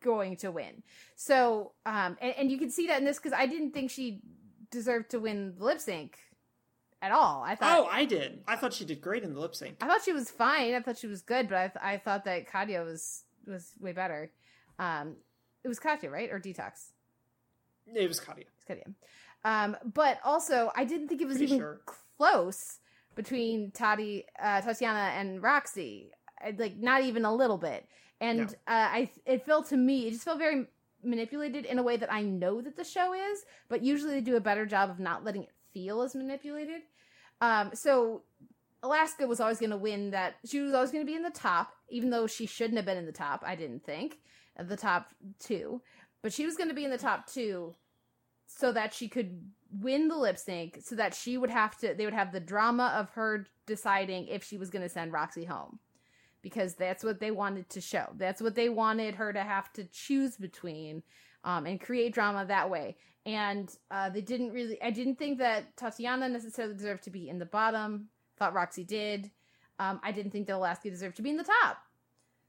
going 0.01 0.37
to 0.37 0.51
win. 0.51 0.83
So, 1.15 1.73
um, 1.85 2.17
and, 2.21 2.33
and 2.37 2.51
you 2.51 2.57
can 2.57 2.69
see 2.69 2.87
that 2.87 2.99
in 2.99 3.05
this 3.05 3.17
because 3.17 3.33
I 3.33 3.45
didn't 3.45 3.71
think 3.71 3.91
she 3.91 4.21
deserved 4.71 5.11
to 5.11 5.19
win 5.19 5.55
the 5.57 5.65
lip 5.65 5.79
sync 5.79 6.17
at 7.01 7.11
all. 7.11 7.43
I 7.45 7.55
thought. 7.55 7.79
Oh, 7.79 7.87
I 7.91 8.05
did. 8.05 8.43
I 8.47 8.55
thought 8.55 8.73
she 8.73 8.85
did 8.85 9.01
great 9.01 9.23
in 9.23 9.33
the 9.33 9.39
lip 9.39 9.55
sync. 9.55 9.77
I 9.81 9.87
thought 9.87 10.03
she 10.03 10.13
was 10.13 10.29
fine. 10.29 10.73
I 10.73 10.81
thought 10.81 10.97
she 10.97 11.07
was 11.07 11.21
good, 11.21 11.47
but 11.49 11.57
I, 11.57 11.67
th- 11.67 11.83
I 11.83 11.97
thought 11.97 12.25
that 12.25 12.47
Katya 12.47 12.83
was 12.83 13.23
was 13.47 13.71
way 13.79 13.93
better. 13.93 14.31
Um, 14.77 15.15
it 15.63 15.67
was 15.67 15.79
Katya, 15.79 16.09
right, 16.09 16.29
or 16.31 16.39
Detox? 16.39 16.91
It 17.93 18.07
was 18.07 18.19
Katya. 18.19 18.45
It's 18.55 18.65
Katya. 18.65 18.85
Um, 19.43 19.77
but 19.93 20.19
also, 20.23 20.71
I 20.75 20.85
didn't 20.85 21.07
think 21.07 21.21
it 21.21 21.27
was 21.27 21.37
Pretty 21.37 21.53
even 21.53 21.59
sure. 21.59 21.81
close 22.17 22.79
between 23.15 23.71
Tati, 23.71 24.25
uh, 24.41 24.61
Tatiana 24.61 25.11
and 25.15 25.41
Roxy. 25.41 26.11
Like 26.57 26.77
not 26.77 27.03
even 27.03 27.25
a 27.25 27.33
little 27.33 27.57
bit. 27.57 27.85
And 28.21 28.39
No. 28.39 28.45
uh, 28.67 28.89
I, 28.91 29.09
it 29.25 29.45
felt 29.45 29.69
to 29.69 29.77
me, 29.77 30.07
it 30.07 30.11
just 30.11 30.25
felt 30.25 30.39
very 30.39 30.67
manipulated 31.03 31.65
in 31.65 31.79
a 31.79 31.83
way 31.83 31.97
that 31.97 32.11
I 32.11 32.21
know 32.21 32.61
that 32.61 32.75
the 32.75 32.83
show 32.83 33.13
is, 33.13 33.45
but 33.69 33.83
usually 33.83 34.13
they 34.15 34.21
do 34.21 34.35
a 34.35 34.41
better 34.41 34.65
job 34.65 34.89
of 34.89 34.99
not 34.99 35.23
letting 35.23 35.43
it 35.43 35.51
feel 35.73 36.01
as 36.01 36.15
manipulated. 36.15 36.81
Um, 37.41 37.71
so 37.73 38.23
Alaska 38.83 39.25
was 39.25 39.39
always 39.39 39.59
going 39.59 39.69
to 39.69 39.77
win 39.77 40.11
that. 40.11 40.35
She 40.45 40.59
was 40.59 40.73
always 40.73 40.91
going 40.91 41.05
to 41.05 41.09
be 41.09 41.15
in 41.15 41.23
the 41.23 41.29
top, 41.29 41.73
even 41.89 42.09
though 42.09 42.27
she 42.27 42.45
shouldn't 42.45 42.77
have 42.77 42.85
been 42.85 42.97
in 42.97 43.05
the 43.05 43.11
top. 43.11 43.43
I 43.45 43.55
didn't 43.55 43.85
think 43.85 44.19
the 44.57 44.75
top 44.75 45.13
two, 45.39 45.81
but 46.21 46.33
she 46.33 46.45
was 46.45 46.57
going 46.57 46.69
to 46.69 46.75
be 46.75 46.83
in 46.83 46.91
the 46.91 46.97
top 46.97 47.27
two 47.27 47.75
so 48.47 48.71
that 48.73 48.93
she 48.93 49.07
could 49.07 49.51
win 49.71 50.07
the 50.07 50.17
lip 50.17 50.37
sync, 50.37 50.79
so 50.83 50.95
that 50.95 51.13
she 51.13 51.37
would 51.37 51.51
have 51.51 51.77
to. 51.77 51.93
They 51.93 52.03
would 52.03 52.13
have 52.13 52.31
the 52.31 52.39
drama 52.39 52.93
of 52.97 53.11
her 53.11 53.45
deciding 53.65 54.27
if 54.27 54.43
she 54.43 54.57
was 54.57 54.69
going 54.69 54.81
to 54.81 54.89
send 54.89 55.13
Roxy 55.13 55.45
home, 55.45 55.79
because 56.41 56.75
that's 56.75 57.03
what 57.03 57.19
they 57.19 57.31
wanted 57.31 57.69
to 57.69 57.81
show. 57.81 58.07
That's 58.15 58.41
what 58.41 58.55
they 58.55 58.69
wanted 58.69 59.15
her 59.15 59.33
to 59.33 59.43
have 59.43 59.71
to 59.73 59.83
choose 59.85 60.37
between, 60.37 61.03
um, 61.43 61.65
and 61.65 61.79
create 61.79 62.13
drama 62.13 62.45
that 62.45 62.69
way. 62.69 62.97
And 63.25 63.69
uh, 63.91 64.09
they 64.09 64.21
didn't 64.21 64.51
really. 64.51 64.81
I 64.81 64.91
didn't 64.91 65.15
think 65.15 65.39
that 65.39 65.75
Tatiana 65.77 66.29
necessarily 66.29 66.75
deserved 66.75 67.03
to 67.03 67.09
be 67.09 67.29
in 67.29 67.39
the 67.39 67.45
bottom. 67.45 68.09
Thought 68.37 68.53
Roxy 68.53 68.83
did. 68.83 69.31
Um, 69.77 69.99
I 70.03 70.11
didn't 70.11 70.31
think 70.31 70.47
that 70.47 70.55
Alaska 70.55 70.89
deserved 70.89 71.17
to 71.17 71.21
be 71.21 71.29
in 71.29 71.37
the 71.37 71.43
top. 71.43 71.77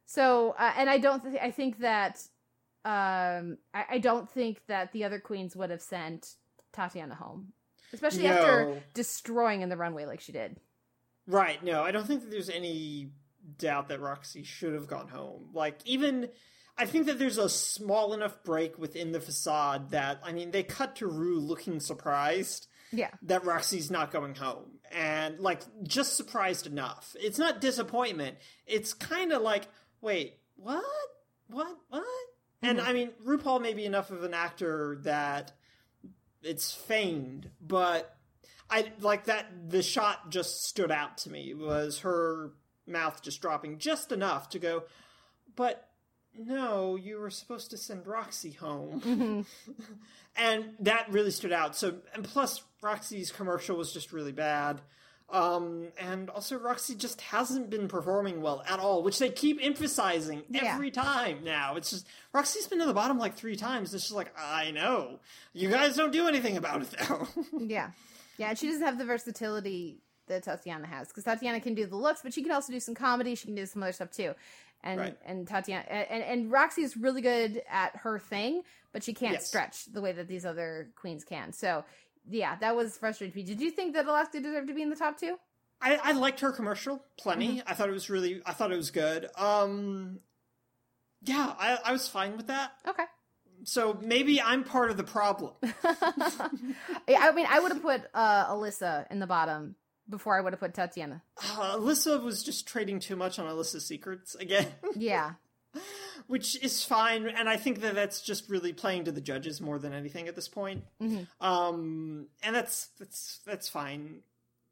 So, 0.07 0.55
uh, 0.59 0.73
and 0.77 0.89
I 0.89 0.99
don't. 0.99 1.23
Th- 1.23 1.43
I 1.43 1.51
think 1.51 1.79
that. 1.81 2.23
Um, 2.83 3.59
I, 3.75 3.85
I 3.91 3.99
don't 3.99 4.31
think 4.31 4.63
that 4.67 4.93
the 4.93 5.05
other 5.05 5.19
queens 5.19 5.55
would 5.55 5.69
have 5.69 5.83
sent 5.83 6.37
Tatiana 6.73 7.15
home, 7.15 7.53
especially 7.93 8.27
after 8.27 8.81
destroying 8.95 9.61
in 9.61 9.69
the 9.69 9.77
runway 9.77 10.07
like 10.07 10.21
she 10.21 10.33
did. 10.33 10.57
Right. 11.27 11.63
No, 11.63 11.83
I 11.83 11.91
don't 11.91 12.07
think 12.07 12.23
that 12.23 12.31
there's 12.31 12.49
any 12.49 13.11
doubt 13.59 13.89
that 13.89 14.01
Roxy 14.01 14.43
should 14.43 14.75
have 14.75 14.87
gone 14.87 15.09
home. 15.09 15.51
Like, 15.53 15.79
even. 15.85 16.29
I 16.79 16.87
think 16.87 17.07
that 17.07 17.19
there's 17.19 17.37
a 17.37 17.51
small 17.51 18.15
enough 18.15 18.43
break 18.43 18.79
within 18.79 19.13
the 19.13 19.21
facade 19.21 19.91
that, 19.91 20.19
I 20.25 20.33
mean, 20.33 20.51
they 20.51 20.63
cut 20.63 20.97
to 20.97 21.07
Rue 21.07 21.39
looking 21.39 21.79
surprised 21.79 22.69
Yeah. 22.91 23.11
that 23.23 23.45
Roxy's 23.45 23.91
not 23.91 24.11
going 24.11 24.35
home. 24.35 24.79
And, 24.91 25.39
like, 25.41 25.61
just 25.83 26.17
surprised 26.17 26.67
enough. 26.67 27.15
It's 27.21 27.39
not 27.39 27.61
disappointment. 27.61 28.39
It's 28.67 28.95
kind 28.95 29.31
of 29.31 29.43
like, 29.43 29.69
wait, 30.01 30.39
what? 30.57 30.83
What? 31.49 31.77
What? 31.91 32.05
And, 32.63 32.79
mm-hmm. 32.79 32.89
I 32.89 32.93
mean, 32.95 33.11
RuPaul 33.27 33.61
may 33.61 33.75
be 33.75 33.85
enough 33.85 34.11
of 34.11 34.25
an 34.25 34.33
actor 34.33 35.01
that 35.03 35.53
it's 36.43 36.73
feigned, 36.73 37.51
but 37.61 38.17
I 38.71 38.93
like 39.01 39.25
that 39.25 39.69
the 39.69 39.83
shot 39.83 40.31
just 40.31 40.65
stood 40.65 40.91
out 40.91 41.19
to 41.19 41.31
me 41.31 41.51
It 41.51 41.59
was 41.59 41.99
her 42.01 42.53
mouth 42.91 43.23
just 43.23 43.41
dropping 43.41 43.79
just 43.79 44.13
enough 44.13 44.49
to 44.51 44.59
go, 44.59 44.85
but 45.57 45.89
no, 46.37 46.97
you 46.97 47.19
were 47.19 47.31
supposed 47.31 47.71
to 47.71 47.77
send 47.77 48.07
Roxy 48.07 48.53
home. 48.53 49.47
and 50.37 50.65
that 50.81 51.11
really 51.11 51.31
stood 51.31 51.53
out. 51.53 51.77
So, 51.77 51.97
and 52.15 52.25
plus, 52.25 52.63
Roxy's 52.83 53.31
commercial 53.33 53.77
was 53.77 53.93
just 53.93 54.13
really 54.13 54.33
bad. 54.33 54.81
Um, 55.29 55.89
and 55.99 56.29
also, 56.31 56.57
Roxy 56.59 56.95
just 56.97 57.21
hasn't 57.21 57.71
been 57.71 57.87
performing 57.89 58.41
well 58.43 58.65
at 58.69 58.81
all, 58.81 59.03
which 59.05 59.19
they 59.21 59.31
keep 59.31 59.59
emphasizing 59.63 60.43
Yeah. 60.49 60.75
every 60.75 60.91
time 60.91 61.45
now. 61.45 61.77
It's 61.77 61.91
just, 61.91 62.07
Roxy's 62.33 62.67
been 62.67 62.81
to 62.81 62.87
the 62.87 62.95
bottom 62.95 63.19
like 63.19 63.37
three 63.37 63.55
times. 63.57 63.95
It's 63.95 64.05
just 64.05 64.15
like, 64.15 64.33
I 64.39 64.71
know. 64.73 65.21
You 65.53 65.69
guys 65.71 65.95
don't 65.97 66.13
do 66.13 66.27
anything 66.27 66.57
about 66.57 66.83
it, 66.83 66.91
though. 67.09 67.29
Yeah. 67.61 67.91
Yeah, 68.39 68.49
and 68.51 68.59
she 68.59 68.69
doesn't 68.69 68.83
have 68.85 68.99
the 68.99 69.05
versatility 69.05 69.99
that 70.31 70.43
Tatiana 70.45 70.87
has 70.87 71.09
because 71.09 71.25
Tatiana 71.25 71.61
can 71.61 71.75
do 71.75 71.87
the 71.87 71.97
looks, 71.97 72.23
but 72.23 72.33
she 72.33 72.43
can 72.43 72.51
also 72.53 72.73
do 72.73 72.81
some 72.81 72.95
comedy. 72.95 73.35
She 73.35 73.47
can 73.47 73.55
do 73.55 73.67
some 73.67 73.83
other 73.83 73.93
stuff 73.93 74.11
too. 74.11 74.35
And 74.83 74.99
Right. 75.01 75.17
and 75.27 75.47
Tatiana 75.47 75.85
and, 75.89 76.23
and 76.25 76.51
Roxy 76.51 76.83
is 76.83 76.97
really 76.97 77.21
good 77.21 77.63
at 77.71 77.97
her 77.97 78.19
thing, 78.19 78.63
but 78.93 79.05
she 79.05 79.13
can't 79.13 79.35
Yes. 79.35 79.47
stretch 79.47 79.85
the 79.93 80.01
way 80.01 80.13
that 80.13 80.27
these 80.27 80.47
other 80.47 80.89
queens 80.97 81.23
can. 81.25 81.53
So 81.53 81.85
yeah, 82.29 82.57
that 82.57 82.75
was 82.77 82.97
frustrating. 82.97 83.33
for 83.33 83.39
me. 83.39 83.45
Did 83.45 83.61
you 83.61 83.71
think 83.71 83.95
that 83.95 84.07
Alaska 84.07 84.41
deserved 84.41 84.69
to 84.69 84.75
be 84.75 84.83
in 84.83 84.91
the 84.91 84.97
top 84.97 85.19
two? 85.19 85.37
I, 85.83 85.97
I 85.97 86.13
liked 86.13 86.41
her 86.41 86.53
commercial 86.53 87.03
plenty. 87.19 87.59
Mm-hmm. 87.59 87.69
I 87.69 87.75
thought 87.75 87.89
it 87.89 87.93
was 87.93 88.11
really, 88.11 88.43
I 88.45 88.53
thought 88.53 88.71
it 88.73 88.77
was 88.77 88.91
good. 88.91 89.29
Um, 89.37 90.21
yeah, 91.23 91.55
I, 91.59 91.79
I 91.85 91.93
was 91.93 92.07
fine 92.09 92.37
with 92.37 92.47
that. 92.49 92.73
Okay. 92.87 93.05
So 93.65 93.99
maybe 94.03 94.41
I'm 94.41 94.65
part 94.65 94.91
of 94.91 94.97
the 94.97 95.05
problem. 95.05 95.53
I 95.85 97.33
mean, 97.35 97.47
I 97.49 97.61
would 97.61 97.73
have 97.73 97.83
put 97.83 98.03
uh, 98.15 98.47
Alyssa 98.53 99.11
in 99.11 99.19
the 99.19 99.27
bottom 99.27 99.75
before 100.11 100.37
I 100.37 100.41
would 100.43 100.53
have 100.53 100.61
put 100.61 100.75
Tatiana. 100.75 101.23
Uh, 101.39 101.77
Alyssa 101.77 102.23
was 102.23 102.43
just 102.43 102.67
trading 102.67 102.99
too 103.01 103.17
much 103.17 103.39
on 103.39 103.47
Alyssa's 103.47 103.87
secrets 103.87 104.35
again. 104.35 104.67
Yeah. 104.97 105.35
which 106.27 106.61
is 106.65 106.85
fine, 106.85 107.29
and 107.29 107.49
I 107.49 107.57
think 107.57 107.81
that 107.83 107.95
that's 107.95 108.21
just 108.23 108.49
really 108.51 108.73
playing 108.73 109.05
to 109.05 109.13
the 109.13 109.21
judges 109.21 109.61
more 109.61 109.79
than 109.79 109.93
anything 109.93 110.27
at 110.27 110.35
this 110.35 110.49
point. 110.49 110.83
Um, 111.41 112.27
and 112.43 112.55
that's 112.57 112.89
that's 112.99 113.39
that's 113.47 113.69
fine. 113.69 114.23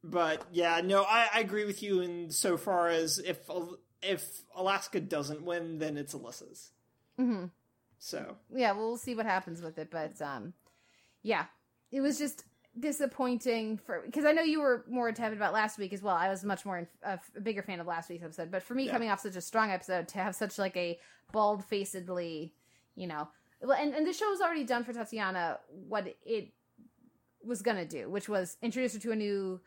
But 0.03 0.45
yeah, 0.53 0.81
no, 0.85 1.03
I, 1.05 1.29
I 1.35 1.41
agree 1.41 1.65
with 1.65 1.83
you 1.83 2.01
in 2.01 2.31
so 2.31 2.57
far 2.57 2.89
as 2.89 3.19
if 3.21 3.39
if 4.03 4.43
Alaska 4.57 5.01
doesn't 5.01 5.43
win, 5.43 5.79
then 5.79 5.97
it's 5.97 6.15
Alyssa's. 6.15 6.71
hmm 7.17 7.45
So 8.01 8.37
yeah, 8.53 8.73
well, 8.73 8.89
we'll 8.89 8.97
see 8.97 9.15
what 9.15 9.27
happens 9.27 9.63
with 9.63 9.79
it. 9.79 9.91
But 9.91 10.21
um, 10.21 10.53
yeah, 11.23 11.47
it 11.93 12.01
was 12.01 12.19
just 12.19 12.45
disappointing 12.81 13.79
for 13.79 14.03
because 14.05 14.25
I 14.25 14.33
know 14.33 14.43
you 14.43 14.61
were 14.61 14.85
more 14.89 15.11
tepid 15.13 15.37
about 15.37 15.53
last 15.53 15.79
week 15.79 15.93
as 15.93 16.03
well. 16.03 16.15
I 16.17 16.29
was 16.29 16.45
much 16.45 16.65
more 16.65 16.79
in, 16.79 16.87
a, 17.03 17.19
a 17.37 17.41
bigger 17.41 17.63
fan 17.63 17.81
of 17.81 17.87
last 17.87 18.09
week's 18.11 18.25
episode, 18.25 18.51
but 18.51 18.63
for 18.63 18.75
me, 18.75 18.87
Yeah. 18.87 18.93
coming 18.93 19.11
off 19.11 19.21
such 19.21 19.37
a 19.37 19.41
strong 19.41 19.71
episode 19.71 20.09
to 20.09 20.19
have 20.19 20.35
such 20.35 20.59
like 20.59 20.77
a 20.77 20.99
bald 21.33 21.65
facedly, 21.65 22.55
you 22.95 23.07
know, 23.07 23.29
well, 23.61 23.77
and 23.81 23.95
and 23.95 24.07
the 24.07 24.13
show 24.13 24.29
was 24.31 24.41
already 24.41 24.65
done 24.65 24.85
for 24.85 24.93
Tatiana 24.93 25.59
what 25.89 26.07
it 26.25 26.53
was 27.43 27.63
gonna 27.63 27.85
do, 27.87 28.09
which 28.09 28.29
was 28.29 28.57
introduce 28.63 28.95
her 28.95 29.01
to 29.01 29.13
a 29.13 29.17
new 29.17 29.61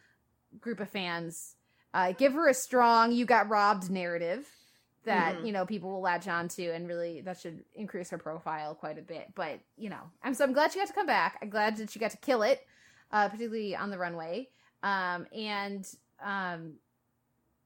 group 0.59 0.79
of 0.79 0.89
fans, 0.89 1.55
uh, 1.93 2.11
give 2.13 2.33
her 2.33 2.47
a 2.47 2.53
strong 2.53 3.11
"you 3.11 3.25
got 3.25 3.49
robbed" 3.49 3.89
narrative 3.89 4.47
that 5.03 5.37
Mhm. 5.37 5.45
you 5.47 5.51
know 5.51 5.65
people 5.65 5.89
will 5.91 6.01
latch 6.01 6.27
on 6.27 6.47
to 6.47 6.67
and 6.69 6.87
really 6.87 7.21
that 7.21 7.39
should 7.39 7.65
increase 7.73 8.11
her 8.11 8.19
profile 8.19 8.75
quite 8.75 8.99
a 8.99 9.01
bit 9.01 9.33
but 9.33 9.59
you 9.75 9.89
know 9.89 10.11
i'm 10.21 10.35
so 10.35 10.43
i'm 10.43 10.53
glad 10.53 10.71
she 10.71 10.77
got 10.77 10.87
to 10.87 10.93
come 10.93 11.07
back 11.07 11.39
i'm 11.41 11.49
glad 11.49 11.75
that 11.77 11.89
she 11.89 11.97
got 11.97 12.11
to 12.11 12.17
kill 12.17 12.43
it 12.43 12.67
uh 13.11 13.29
particularly 13.29 13.75
on 13.75 13.89
the 13.89 13.97
runway 13.97 14.47
um 14.83 15.25
and 15.35 15.87
um 16.23 16.73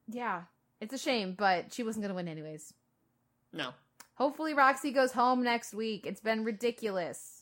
yeah 0.08 0.44
it's 0.82 0.94
a 0.94 0.98
shame 0.98 1.34
but 1.38 1.74
she 1.74 1.84
wasn't 1.84 2.04
gonna 2.04 2.14
win 2.14 2.28
anyways 2.28 2.74
no, 3.54 3.70
hopefully 4.16 4.54
roxy 4.54 4.92
goes 4.92 5.14
home 5.14 5.42
next 5.44 5.74
week 5.74 6.06
it's 6.06 6.22
been 6.22 6.44
ridiculous 6.44 7.42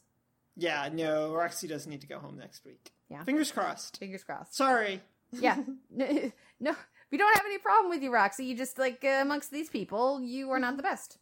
yeah, 0.56 0.88
no, 0.94 1.34
Roxy 1.34 1.68
doesn't 1.68 1.90
need 1.90 2.02
to 2.02 2.08
go 2.08 2.20
home 2.20 2.38
next 2.38 2.64
week. 2.64 2.92
Yeah. 3.10 3.24
fingers 3.24 3.52
crossed. 3.52 3.98
fingers 3.98 4.24
crossed 4.24 4.56
Sorry. 4.56 5.02
yeah 5.32 5.58
no 5.90 6.76
we 7.12 7.18
don't 7.18 7.36
have 7.36 7.46
any 7.48 7.58
problem 7.58 7.90
with 7.90 8.04
you 8.04 8.12
roxy 8.14 8.46
you 8.46 8.56
just 8.56 8.78
like 8.78 9.04
uh, 9.04 9.20
amongst 9.22 9.50
these 9.52 9.70
people 9.70 10.22
you 10.22 10.52
are 10.52 10.60
not 10.60 10.78
the 10.78 10.84
best 10.84 11.18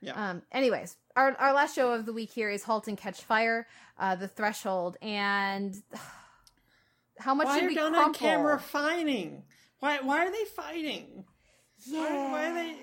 Yeah. 0.00 0.12
Um, 0.14 0.42
anyways, 0.52 0.96
our 1.16 1.34
our 1.38 1.52
last 1.52 1.74
show 1.74 1.92
of 1.92 2.06
the 2.06 2.12
week 2.12 2.30
here 2.30 2.50
is 2.50 2.62
Halt 2.62 2.86
and 2.86 2.96
Catch 2.96 3.20
Fire, 3.22 3.66
uh, 3.98 4.14
the 4.14 4.28
Threshold, 4.28 4.96
and 5.02 5.74
how 7.18 7.34
much 7.34 7.46
why 7.46 7.60
are 7.60 7.66
we 7.66 7.74
crumple? 7.74 8.02
and 8.02 8.14
Cameron 8.14 8.58
fighting? 8.58 9.42
Why 9.80 10.00
why 10.00 10.26
are 10.26 10.30
they 10.30 10.44
fighting? 10.44 11.24
Yeah, 11.86 12.00
Why, 12.00 12.32
why 12.32 12.50
are 12.50 12.54
they? 12.54 12.76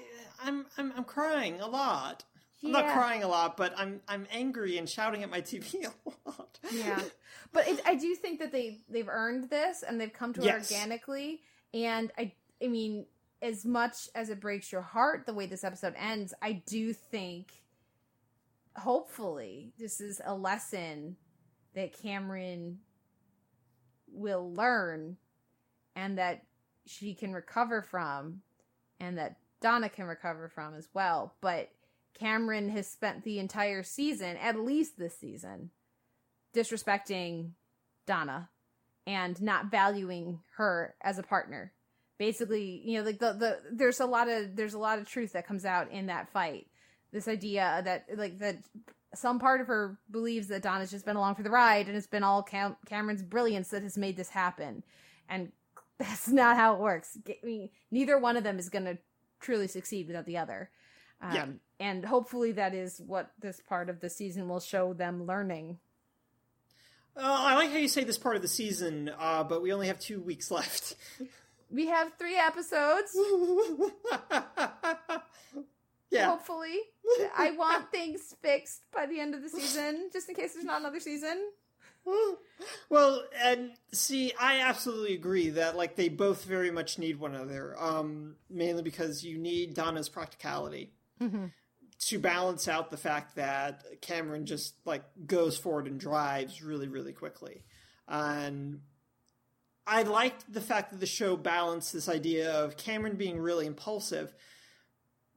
I'm 0.44 0.66
I'm 0.78 0.94
I'm 0.98 1.04
crying 1.04 1.62
a 1.62 1.68
lot. 1.68 2.24
I'm 2.64 2.72
not 2.72 2.94
crying 2.94 3.24
a 3.24 3.28
lot, 3.28 3.58
but 3.58 3.74
I'm 3.78 4.02
I'm 4.08 4.28
angry 4.32 4.78
and 4.78 4.90
shouting 4.90 5.24
at 5.24 5.30
my 5.30 5.42
TV 5.42 5.86
a 5.86 6.30
lot. 6.30 6.60
yeah. 6.72 7.02
But 7.54 7.70
it, 7.70 7.80
I 7.86 7.96
do 7.96 8.16
think 8.16 8.40
that 8.40 8.52
they 8.52 8.82
they've 8.90 9.08
earned 9.08 9.50
this 9.50 9.84
and 9.88 10.02
they've 10.02 10.12
come 10.12 10.34
to 10.34 10.42
it 10.44 10.54
organically. 10.54 11.42
And 11.74 12.12
I 12.18 12.34
I 12.62 12.68
mean, 12.68 13.06
as 13.42 13.66
much 13.66 14.10
as 14.14 14.30
it 14.30 14.42
breaks 14.42 14.72
your 14.72 14.82
heart 14.82 15.26
the 15.26 15.34
way 15.34 15.46
this 15.46 15.64
episode 15.64 15.94
ends, 15.98 16.34
I 16.42 16.64
do 16.66 16.92
think 16.92 17.54
hopefully 18.76 19.72
this 19.80 20.02
is 20.02 20.20
a 20.26 20.34
lesson 20.36 21.16
that 21.76 21.98
Cameron 22.02 22.80
will 24.16 24.54
learn 24.54 25.18
and 25.96 26.18
that 26.18 26.44
she 26.86 27.14
can 27.14 27.34
recover 27.34 27.82
from 27.82 28.42
and 29.00 29.18
that 29.18 29.38
Donna 29.62 29.90
can 29.90 30.06
recover 30.06 30.48
from 30.48 30.76
as 30.76 30.88
well. 30.94 31.34
But 31.42 31.70
Cameron 32.14 32.70
has 32.70 32.88
spent 32.88 33.24
the 33.24 33.40
entire 33.40 33.84
season, 33.84 34.38
at 34.38 34.60
least 34.60 34.98
this 34.98 35.18
season, 35.18 35.72
disrespecting 36.54 37.52
Donna 38.06 38.50
and 39.08 39.42
not 39.42 39.72
valuing 39.72 40.40
her 40.58 40.96
as 41.02 41.20
a 41.20 41.24
partner. 41.24 41.74
Basically, 42.18 42.82
you 42.86 42.98
know, 42.98 43.06
like 43.06 43.20
the, 43.20 43.34
the 43.34 43.60
there's 43.72 44.00
a 44.00 44.06
lot 44.06 44.30
of 44.30 44.56
there's 44.56 44.74
a 44.74 44.80
lot 44.80 45.00
of 45.00 45.10
truth 45.10 45.34
that 45.34 45.48
comes 45.48 45.66
out 45.66 45.92
in 45.92 46.06
that 46.06 46.32
fight. 46.32 46.68
This 47.12 47.28
idea 47.28 47.82
that 47.84 48.06
like 48.16 48.40
that 48.40 48.58
some 49.16 49.40
part 49.40 49.62
of 49.62 49.68
her 49.68 49.98
believes 50.12 50.48
that 50.48 50.62
Donna's 50.62 50.92
just 50.92 51.06
been 51.06 51.16
along 51.16 51.36
for 51.36 51.44
the 51.44 51.50
ride 51.50 51.88
and 51.88 51.96
it's 51.98 52.08
been 52.08 52.24
all 52.24 52.44
Cam- 52.44 52.78
Cameron's 52.86 53.24
brilliance 53.24 53.70
that 53.70 53.84
has 53.84 53.98
made 53.98 54.18
this 54.18 54.30
happen. 54.30 54.84
And 55.30 55.52
that's 56.00 56.28
not 56.28 56.58
how 56.58 56.76
it 56.76 56.80
works. 56.80 57.18
I 57.28 57.38
mean, 57.44 57.70
neither 57.92 58.18
one 58.18 58.38
of 58.38 58.44
them 58.44 58.60
is 58.60 58.70
going 58.70 58.86
to 58.86 58.98
truly 59.40 59.68
succeed 59.68 60.08
without 60.08 60.26
the 60.26 60.38
other. 60.38 60.70
Um, 61.22 61.34
Yeah. 61.34 61.46
And 61.80 62.06
hopefully 62.06 62.54
that 62.54 62.74
is 62.74 63.02
what 63.06 63.32
this 63.40 63.62
part 63.68 63.90
of 63.90 64.00
the 64.00 64.10
season 64.10 64.48
will 64.48 64.62
show 64.62 64.94
them 64.94 65.26
learning. 65.26 65.80
Uh, 67.18 67.22
I 67.24 67.56
like 67.56 67.72
how 67.72 67.78
you 67.78 67.88
say 67.88 68.04
this 68.04 68.18
part 68.18 68.36
of 68.36 68.42
the 68.42 68.48
season, 68.48 69.10
uh, 69.18 69.44
but 69.44 69.62
we 69.62 69.72
only 69.74 69.88
have 69.88 70.00
two 70.00 70.22
weeks 70.22 70.52
left. 70.52 70.96
We 71.70 71.88
have 71.88 72.14
three 72.18 72.38
episodes. 72.38 73.16
yeah. 76.12 76.30
Hopefully, 76.30 76.80
I 77.36 77.52
want 77.52 77.92
things 77.92 78.36
fixed 78.42 78.84
by 78.94 79.06
the 79.06 79.20
end 79.20 79.36
of 79.36 79.42
the 79.42 79.50
season, 79.50 80.10
just 80.14 80.30
in 80.30 80.36
case 80.36 80.54
there's 80.54 80.66
not 80.66 80.80
another 80.80 81.00
season. 81.00 81.52
Well, 82.90 83.24
and 83.44 83.72
see, 83.92 84.32
I 84.40 84.60
absolutely 84.60 85.16
agree 85.16 85.50
that 85.50 85.76
like 85.76 85.96
they 85.96 86.10
both 86.10 86.46
very 86.46 86.70
much 86.70 87.00
need 87.00 87.20
one 87.20 87.34
another. 87.34 87.76
Um, 87.80 88.36
mainly 88.50 88.84
because 88.84 89.24
you 89.24 89.40
need 89.40 89.74
Donna's 89.74 90.08
practicality 90.08 90.94
to 92.00 92.20
balance 92.20 92.68
out 92.68 92.92
the 92.92 92.98
fact 92.98 93.36
that 93.36 94.02
Cameron 94.02 94.46
just 94.46 94.76
like 94.86 95.04
goes 95.26 95.58
forward 95.58 95.88
and 95.88 96.00
drives 96.00 96.62
really, 96.62 96.88
really 96.88 97.14
quickly. 97.14 97.64
And 98.08 98.82
I 99.88 100.04
liked 100.04 100.52
the 100.52 100.62
fact 100.62 100.92
that 100.92 101.00
the 101.00 101.06
show 101.06 101.36
balanced 101.36 101.94
this 101.94 102.10
idea 102.10 102.52
of 102.52 102.78
Cameron 102.78 103.16
being 103.16 103.40
really 103.40 103.66
impulsive, 103.66 104.34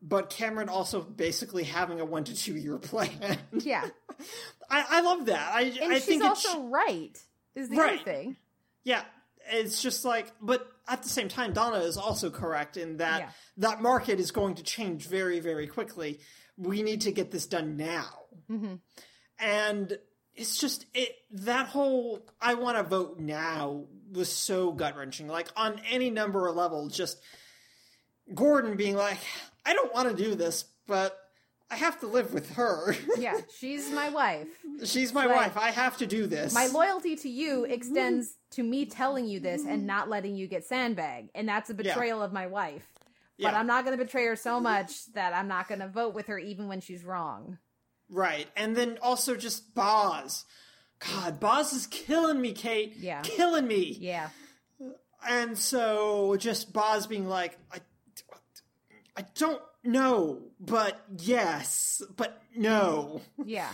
but 0.02 0.30
Cameron 0.30 0.68
also 0.68 1.00
basically 1.00 1.64
having 1.64 2.00
a 2.00 2.04
one 2.04 2.24
to 2.24 2.34
two 2.34 2.56
year 2.56 2.78
plan. 2.78 3.38
Yeah, 3.52 3.86
I, 4.70 4.84
I 4.90 5.00
love 5.00 5.26
that. 5.26 5.52
I, 5.54 5.62
and 5.62 5.92
I 5.92 5.96
she's 5.96 6.04
think 6.06 6.24
it's 6.24 6.44
also 6.46 6.64
right. 6.68 7.10
Is 7.54 7.68
the 7.68 7.76
other 7.76 7.84
Right. 7.84 8.04
thing? 8.04 8.36
yeah, 8.84 9.02
it's 9.50 9.82
just 9.82 10.04
like, 10.04 10.32
but 10.40 10.66
at 10.86 11.02
the 11.02 11.08
same 11.08 11.28
time, 11.28 11.52
Donna 11.52 11.78
is 11.78 11.96
also 11.96 12.30
correct 12.30 12.76
in 12.76 12.98
that 12.98 13.20
Yeah. 13.20 13.30
that 13.58 13.82
market 13.82 14.20
is 14.20 14.30
going 14.30 14.54
to 14.56 14.62
change 14.62 15.06
very, 15.08 15.40
very 15.40 15.66
quickly. 15.66 16.20
We 16.56 16.82
need 16.82 17.02
to 17.02 17.12
get 17.12 17.30
this 17.30 17.46
done 17.46 17.76
now, 17.76 18.08
Mm-hmm. 18.50 18.74
and 19.38 19.98
it's 20.34 20.58
just 20.58 20.86
it 20.94 21.16
that 21.32 21.66
whole 21.66 22.24
I 22.40 22.54
want 22.54 22.76
to 22.76 22.84
vote 22.84 23.18
now 23.18 23.86
was 24.12 24.30
so 24.30 24.70
gut 24.72 24.96
wrenching. 24.96 25.26
Like 25.28 25.48
on 25.56 25.80
any 25.90 26.10
number 26.10 26.46
of 26.46 26.54
levels, 26.56 26.96
just 26.96 27.18
Gordon 28.34 28.76
being 28.76 28.94
like, 28.96 29.18
I 29.64 29.74
don't 29.74 29.92
want 29.92 30.08
to 30.08 30.22
do 30.22 30.34
this, 30.34 30.64
but 30.86 31.18
I 31.70 31.76
have 31.76 32.00
to 32.00 32.06
live 32.06 32.32
with 32.32 32.54
her. 32.54 32.94
Yeah, 33.18 33.38
she's 33.58 33.90
my 33.90 34.08
wife. 34.10 34.46
She's 34.84 35.12
my 35.12 35.26
Right. 35.26 35.36
wife. 35.36 35.56
I 35.56 35.70
have 35.70 35.96
to 35.98 36.06
do 36.06 36.26
this. 36.26 36.54
My 36.54 36.66
loyalty 36.66 37.16
to 37.16 37.28
you 37.28 37.62
mm-hmm. 37.62 37.72
extends 37.72 38.36
to 38.52 38.62
me 38.62 38.86
telling 38.86 39.26
you 39.26 39.40
this 39.40 39.62
and 39.62 39.78
mm-hmm. 39.78 39.86
not 39.86 40.08
letting 40.08 40.36
you 40.36 40.46
get 40.46 40.64
sandbagged, 40.64 41.30
and 41.34 41.48
that's 41.48 41.68
a 41.68 41.74
betrayal 41.74 42.22
of 42.22 42.32
my 42.32 42.46
wife. 42.46 42.86
But 43.38 43.52
Yeah. 43.52 43.58
I'm 43.60 43.66
not 43.66 43.84
going 43.84 43.96
to 43.96 44.04
betray 44.04 44.24
her 44.26 44.36
so 44.36 44.60
much 44.60 45.12
that 45.12 45.32
I'm 45.34 45.48
not 45.48 45.68
going 45.68 45.80
to 45.80 45.88
vote 45.88 46.14
with 46.14 46.26
her 46.26 46.38
even 46.38 46.68
when 46.68 46.80
she's 46.80 47.04
wrong. 47.04 47.58
Right. 48.08 48.48
And 48.56 48.74
then 48.76 48.98
also 49.02 49.36
just 49.36 49.74
Boz. 49.74 50.44
God, 51.00 51.38
Boz 51.38 51.72
is 51.72 51.86
killing 51.86 52.40
me, 52.40 52.52
Kate. 52.52 52.96
Yeah. 52.96 53.20
Killing 53.22 53.66
me. 53.66 53.96
Yeah, 54.00 54.30
And 55.26 55.56
so 55.56 56.36
just 56.36 56.72
Boz 56.72 57.06
being 57.06 57.28
like, 57.28 57.58
I, 57.72 57.78
I 59.18 59.24
don't 59.34 59.60
know, 59.82 60.42
but 60.60 61.04
yes, 61.18 62.00
but 62.16 62.40
no. 62.54 63.20
yeah, 63.44 63.68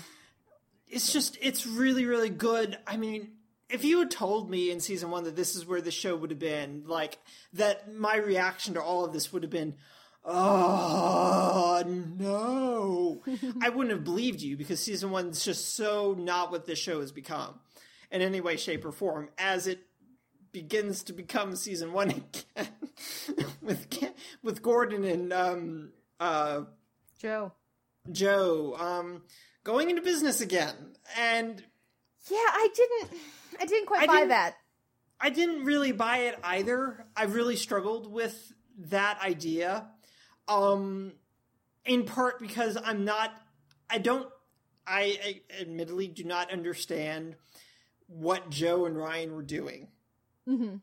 It's 0.88 1.12
just, 1.12 1.36
it's 1.42 1.66
really, 1.66 2.06
really 2.06 2.30
good. 2.30 2.78
I 2.86 2.96
mean, 2.96 3.32
if 3.68 3.84
you 3.84 3.98
had 3.98 4.10
told 4.10 4.48
me 4.48 4.70
in 4.70 4.80
season 4.80 5.10
one 5.10 5.24
that 5.24 5.36
this 5.36 5.54
is 5.54 5.66
where 5.66 5.82
the 5.82 5.90
show 5.90 6.16
would 6.16 6.30
have 6.30 6.38
been, 6.38 6.84
like, 6.86 7.18
that 7.52 7.94
my 7.94 8.16
reaction 8.16 8.72
to 8.72 8.82
all 8.82 9.04
of 9.04 9.12
this 9.12 9.34
would 9.34 9.42
have 9.42 9.50
been, 9.50 9.74
oh, 10.24 11.82
no. 11.86 13.22
I 13.60 13.68
wouldn't 13.68 13.94
have 13.94 14.04
believed 14.04 14.40
you 14.40 14.56
because 14.56 14.80
season 14.80 15.10
one's 15.10 15.44
just 15.44 15.74
so 15.74 16.16
not 16.18 16.52
what 16.52 16.64
this 16.64 16.78
show 16.78 17.00
has 17.00 17.12
become 17.12 17.60
in 18.10 18.22
any 18.22 18.40
way, 18.40 18.56
shape, 18.56 18.82
or 18.86 18.92
form 18.92 19.28
as 19.36 19.66
it 19.66 19.80
begins 20.55 21.02
to 21.02 21.12
become 21.12 21.55
season 21.56 21.93
one 21.93 22.10
again 22.56 22.68
with 23.60 23.86
with 24.43 24.62
Gordon 24.62 25.05
and 25.05 25.32
um, 25.35 25.90
uh, 26.18 26.62
Joe. 27.20 27.52
Joe 28.10 28.74
um, 28.78 29.22
going 29.64 29.90
into 29.90 30.01
business 30.01 30.40
again, 30.40 30.74
and 31.18 31.62
Yeah, 32.31 32.36
I 32.39 32.68
didn't. 32.74 33.20
I 33.60 33.66
didn't 33.66 33.86
quite 33.86 34.02
I 34.02 34.06
buy 34.06 34.12
didn't- 34.14 34.28
that. 34.31 34.55
I 35.20 35.31
didn't 35.31 35.64
really 35.64 35.93
buy 35.93 36.18
it 36.18 36.39
either. 36.43 37.06
I 37.16 37.24
really 37.24 37.56
struggled 37.56 38.10
with 38.10 38.52
that 38.90 39.20
idea. 39.22 39.89
Um 40.48 41.12
in 41.86 42.05
part 42.05 42.39
because 42.40 42.76
I'm 42.82 43.05
not, 43.05 43.31
I 43.90 43.98
don't, 43.98 44.26
I, 44.86 45.18
I 45.22 45.60
admittedly 45.60 46.09
do 46.09 46.24
not 46.24 46.51
understand 46.51 47.36
what 48.06 48.48
Joe 48.51 48.86
and 48.86 48.97
Ryan 48.97 49.35
were 49.35 49.43
doing. 49.43 49.89
Hmm 50.46 50.76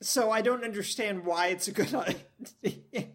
So 0.00 0.30
I 0.30 0.42
don't 0.42 0.64
understand 0.64 1.24
why 1.24 1.48
it's 1.48 1.68
a 1.68 1.72
good 1.72 1.94
idea. 2.64 3.06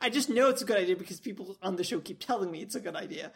I 0.00 0.10
just 0.10 0.28
know 0.28 0.48
it's 0.48 0.62
a 0.62 0.64
good 0.64 0.78
idea 0.78 0.96
because 0.96 1.20
people 1.20 1.56
on 1.62 1.76
the 1.76 1.84
show 1.84 2.00
keep 2.00 2.20
telling 2.20 2.50
me 2.50 2.60
it's 2.60 2.74
a 2.74 2.80
good 2.80 2.96
idea. 2.96 3.32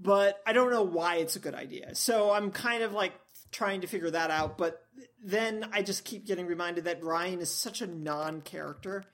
But 0.00 0.40
I 0.46 0.52
don't 0.52 0.70
know 0.70 0.82
why 0.82 1.16
it's 1.16 1.36
a 1.36 1.40
good 1.40 1.54
idea. 1.54 1.94
So 1.94 2.30
I'm 2.32 2.50
kind 2.50 2.82
of 2.82 2.92
like 2.92 3.12
trying 3.50 3.80
to 3.82 3.86
figure 3.86 4.10
that 4.10 4.30
out. 4.30 4.58
But 4.58 4.82
then 5.22 5.68
I 5.72 5.82
just 5.82 6.04
keep 6.04 6.26
getting 6.26 6.46
reminded 6.46 6.84
that 6.84 7.02
Ryan 7.02 7.40
is 7.40 7.50
such 7.50 7.80
a 7.82 7.86
non 7.86 8.42
character 8.42 9.04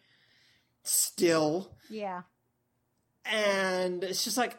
still. 0.82 1.76
Yeah. 1.88 2.22
And 3.24 4.02
it's 4.02 4.24
just 4.24 4.36
like, 4.36 4.56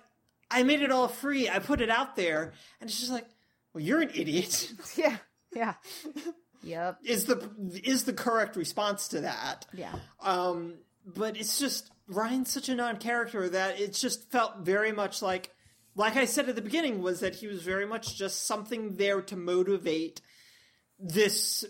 I 0.50 0.64
made 0.64 0.82
it 0.82 0.92
all 0.92 1.08
free. 1.08 1.50
I 1.50 1.60
put 1.60 1.82
it 1.82 1.90
out 1.90 2.16
there. 2.16 2.54
And 2.80 2.90
it's 2.90 3.00
just 3.00 3.12
like, 3.12 3.26
well, 3.74 3.84
you're 3.84 4.02
an 4.02 4.12
idiot. 4.14 4.72
Yeah. 4.96 5.18
Yeah. 5.54 5.74
yep. 6.64 6.98
is 7.04 7.26
the 7.26 7.50
is 7.84 8.04
the 8.06 8.14
correct 8.14 8.56
response 8.56 9.10
to 9.10 9.22
that. 9.22 9.66
Yeah. 9.74 9.94
Um, 10.22 10.76
but 11.06 11.38
it's 11.38 11.60
just 11.60 11.92
Ryan's 12.08 12.52
such 12.52 12.70
a 12.70 12.76
non-character 12.76 13.50
that 13.50 13.80
it 13.80 13.94
just 13.94 14.32
felt 14.32 14.60
very 14.60 14.92
much 14.92 15.22
like, 15.22 15.50
like 15.96 16.16
I 16.16 16.26
said 16.26 16.50
at 16.50 16.56
the 16.56 16.62
beginning, 16.62 17.02
was 17.02 17.22
that 17.22 17.36
he 17.36 17.48
was 17.48 17.64
very 17.64 17.86
much 17.86 18.16
just 18.18 18.46
something 18.46 18.96
there 18.96 19.22
to 19.24 19.36
motivate 19.36 20.22
this 21.00 21.66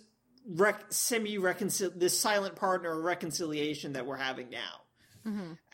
rec- 0.47 0.91
semi 0.91 1.37
reconcil 1.37 1.97
this 1.97 2.19
silent 2.19 2.55
partner 2.55 2.99
reconciliation 2.99 3.93
that 3.93 4.05
we're 4.05 4.17
having 4.17 4.49
now. 4.49 4.81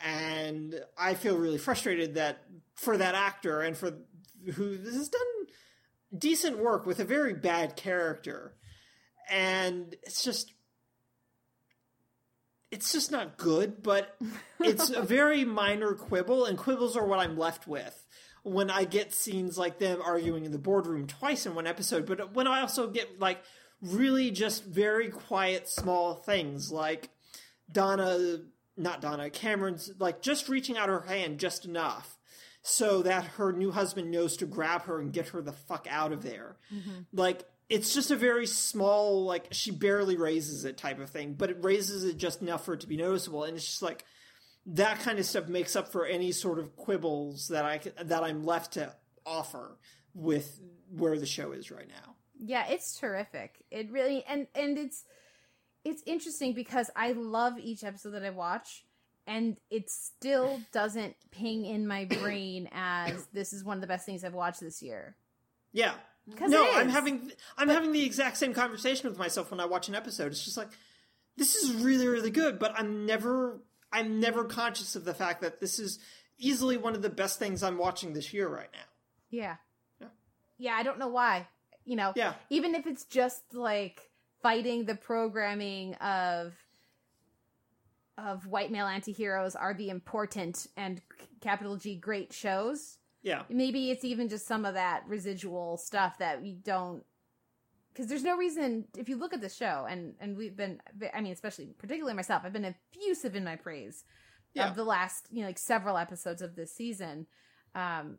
And 0.04 0.74
I 0.96 1.14
feel 1.14 1.36
really 1.36 1.58
frustrated 1.58 2.14
that 2.14 2.44
for 2.74 2.96
that 2.96 3.14
actor 3.14 3.62
and 3.62 3.76
for 3.76 3.92
who 4.54 4.76
has 4.76 5.08
done 5.08 5.20
decent 6.16 6.58
work 6.58 6.86
with 6.86 7.00
a 7.00 7.04
very 7.04 7.34
bad 7.34 7.76
character, 7.76 8.54
and 9.30 9.94
it's 10.02 10.22
just 10.22 10.52
it's 12.70 12.92
just 12.92 13.10
not 13.10 13.38
good, 13.38 13.82
but 13.82 14.16
it's 14.60 14.90
a 14.90 15.02
very 15.16 15.44
minor 15.44 15.94
quibble, 15.94 16.44
and 16.44 16.58
quibbles 16.58 16.96
are 16.96 17.06
what 17.06 17.18
I'm 17.18 17.38
left 17.38 17.66
with 17.66 18.04
when 18.42 18.70
I 18.70 18.84
get 18.84 19.14
scenes 19.14 19.58
like 19.58 19.78
them 19.78 20.00
arguing 20.04 20.44
in 20.44 20.52
the 20.52 20.58
boardroom 20.58 21.06
twice 21.06 21.46
in 21.46 21.54
one 21.54 21.66
episode, 21.66 22.06
but 22.06 22.34
when 22.34 22.46
I 22.46 22.60
also 22.60 22.88
get 22.88 23.18
like 23.20 23.42
really 23.80 24.30
just 24.30 24.64
very 24.64 25.08
quiet 25.08 25.68
small 25.68 26.14
things 26.14 26.72
like 26.72 27.10
Donna 27.70 28.38
not 28.76 29.00
Donna, 29.00 29.28
Cameron's 29.30 29.92
like 29.98 30.22
just 30.22 30.48
reaching 30.48 30.76
out 30.76 30.88
her 30.88 31.00
hand 31.00 31.40
just 31.40 31.64
enough 31.64 32.16
so 32.62 33.02
that 33.02 33.24
her 33.24 33.52
new 33.52 33.70
husband 33.70 34.10
knows 34.10 34.36
to 34.36 34.46
grab 34.46 34.82
her 34.82 35.00
and 35.00 35.12
get 35.12 35.28
her 35.28 35.42
the 35.42 35.52
fuck 35.52 35.86
out 35.90 36.12
of 36.12 36.22
there. 36.22 36.56
Mm-hmm. 36.72 37.00
Like 37.12 37.44
it's 37.68 37.92
just 37.92 38.10
a 38.10 38.16
very 38.16 38.46
small, 38.46 39.24
like 39.24 39.48
she 39.50 39.70
barely 39.70 40.16
raises 40.16 40.64
it 40.64 40.76
type 40.76 40.98
of 41.00 41.10
thing, 41.10 41.34
but 41.34 41.50
it 41.50 41.58
raises 41.60 42.04
it 42.04 42.16
just 42.16 42.40
enough 42.40 42.64
for 42.64 42.74
it 42.74 42.80
to 42.80 42.86
be 42.86 42.96
noticeable, 42.96 43.44
and 43.44 43.56
it's 43.56 43.66
just 43.66 43.82
like 43.82 44.04
that 44.66 45.00
kind 45.00 45.18
of 45.18 45.26
stuff 45.26 45.48
makes 45.48 45.76
up 45.76 45.90
for 45.90 46.04
any 46.06 46.32
sort 46.32 46.58
of 46.58 46.76
quibbles 46.76 47.48
that 47.48 47.64
i 47.64 47.80
that 48.04 48.22
I'm 48.22 48.44
left 48.44 48.74
to 48.74 48.94
offer 49.24 49.78
with 50.14 50.60
where 50.90 51.18
the 51.18 51.26
show 51.26 51.52
is 51.52 51.70
right 51.70 51.88
now. 51.88 52.14
Yeah, 52.38 52.66
it's 52.68 52.98
terrific. 52.98 53.64
It 53.70 53.90
really 53.90 54.24
and 54.26 54.46
and 54.54 54.78
it's 54.78 55.04
it's 55.84 56.02
interesting 56.06 56.54
because 56.54 56.90
I 56.96 57.12
love 57.12 57.58
each 57.58 57.84
episode 57.84 58.10
that 58.10 58.24
I 58.24 58.30
watch 58.30 58.84
and 59.26 59.58
it 59.70 59.90
still 59.90 60.60
doesn't 60.72 61.14
ping 61.30 61.66
in 61.66 61.86
my 61.86 62.06
brain 62.06 62.68
as 62.72 63.26
this 63.32 63.52
is 63.52 63.64
one 63.64 63.76
of 63.76 63.80
the 63.82 63.86
best 63.86 64.06
things 64.06 64.24
I've 64.24 64.34
watched 64.34 64.60
this 64.60 64.82
year. 64.82 65.16
Yeah. 65.72 65.94
No, 66.40 66.70
I'm 66.72 66.88
having 66.88 67.32
I'm 67.56 67.68
having 67.68 67.92
the 67.92 68.04
exact 68.04 68.36
same 68.36 68.54
conversation 68.54 69.08
with 69.08 69.18
myself 69.18 69.50
when 69.50 69.60
I 69.60 69.64
watch 69.66 69.88
an 69.88 69.94
episode. 69.94 70.32
It's 70.32 70.44
just 70.44 70.56
like 70.56 70.68
this 71.36 71.54
is 71.56 71.74
really 71.74 72.06
really 72.08 72.30
good, 72.30 72.58
but 72.58 72.72
I'm 72.76 73.06
never 73.06 73.60
I'm 73.92 74.20
never 74.20 74.44
conscious 74.44 74.96
of 74.96 75.04
the 75.04 75.14
fact 75.14 75.40
that 75.42 75.60
this 75.60 75.78
is 75.78 75.98
easily 76.38 76.76
one 76.76 76.94
of 76.94 77.02
the 77.02 77.08
best 77.10 77.38
things 77.38 77.62
I'm 77.62 77.78
watching 77.78 78.12
this 78.12 78.32
year 78.32 78.48
right 78.48 78.68
now. 78.72 78.84
Yeah. 79.30 79.56
Yeah. 80.00 80.08
Yeah, 80.58 80.72
I 80.74 80.82
don't 80.82 80.98
know 80.98 81.08
why. 81.08 81.46
You 81.84 81.96
know, 81.96 82.12
Yeah. 82.14 82.34
even 82.50 82.74
if 82.74 82.86
it's 82.86 83.04
just 83.04 83.42
like 83.52 84.10
fighting 84.42 84.84
the 84.84 84.94
programming 84.94 85.94
of 85.96 86.54
of 88.16 88.46
white 88.46 88.70
male 88.70 88.86
antiheroes 88.86 89.54
are 89.58 89.74
the 89.74 89.90
important 89.90 90.66
and 90.76 91.00
capital 91.40 91.76
G 91.76 91.94
great 91.96 92.32
shows. 92.32 92.97
Yeah. 93.22 93.42
Maybe 93.48 93.90
it's 93.90 94.04
even 94.04 94.28
just 94.28 94.46
some 94.46 94.64
of 94.64 94.74
that 94.74 95.02
residual 95.06 95.76
stuff 95.76 96.18
that 96.18 96.40
we 96.40 96.52
don't 96.52 97.02
because 97.92 98.08
there's 98.08 98.22
no 98.22 98.36
reason 98.36 98.84
if 98.96 99.08
you 99.08 99.16
look 99.16 99.32
at 99.34 99.40
the 99.40 99.48
show 99.48 99.86
and 99.90 100.14
and 100.20 100.36
we've 100.36 100.56
been 100.56 100.80
I 101.12 101.20
mean 101.20 101.32
especially 101.32 101.74
particularly 101.78 102.14
myself 102.14 102.42
I've 102.44 102.52
been 102.52 102.64
effusive 102.64 103.34
in 103.34 103.44
my 103.44 103.56
praise 103.56 104.04
Yeah. 104.54 104.68
of 104.70 104.76
the 104.76 104.84
last 104.84 105.26
you 105.30 105.40
know 105.40 105.48
like 105.48 105.58
several 105.58 105.96
episodes 105.98 106.40
of 106.42 106.54
this 106.54 106.72
season 106.72 107.26
um 107.74 108.18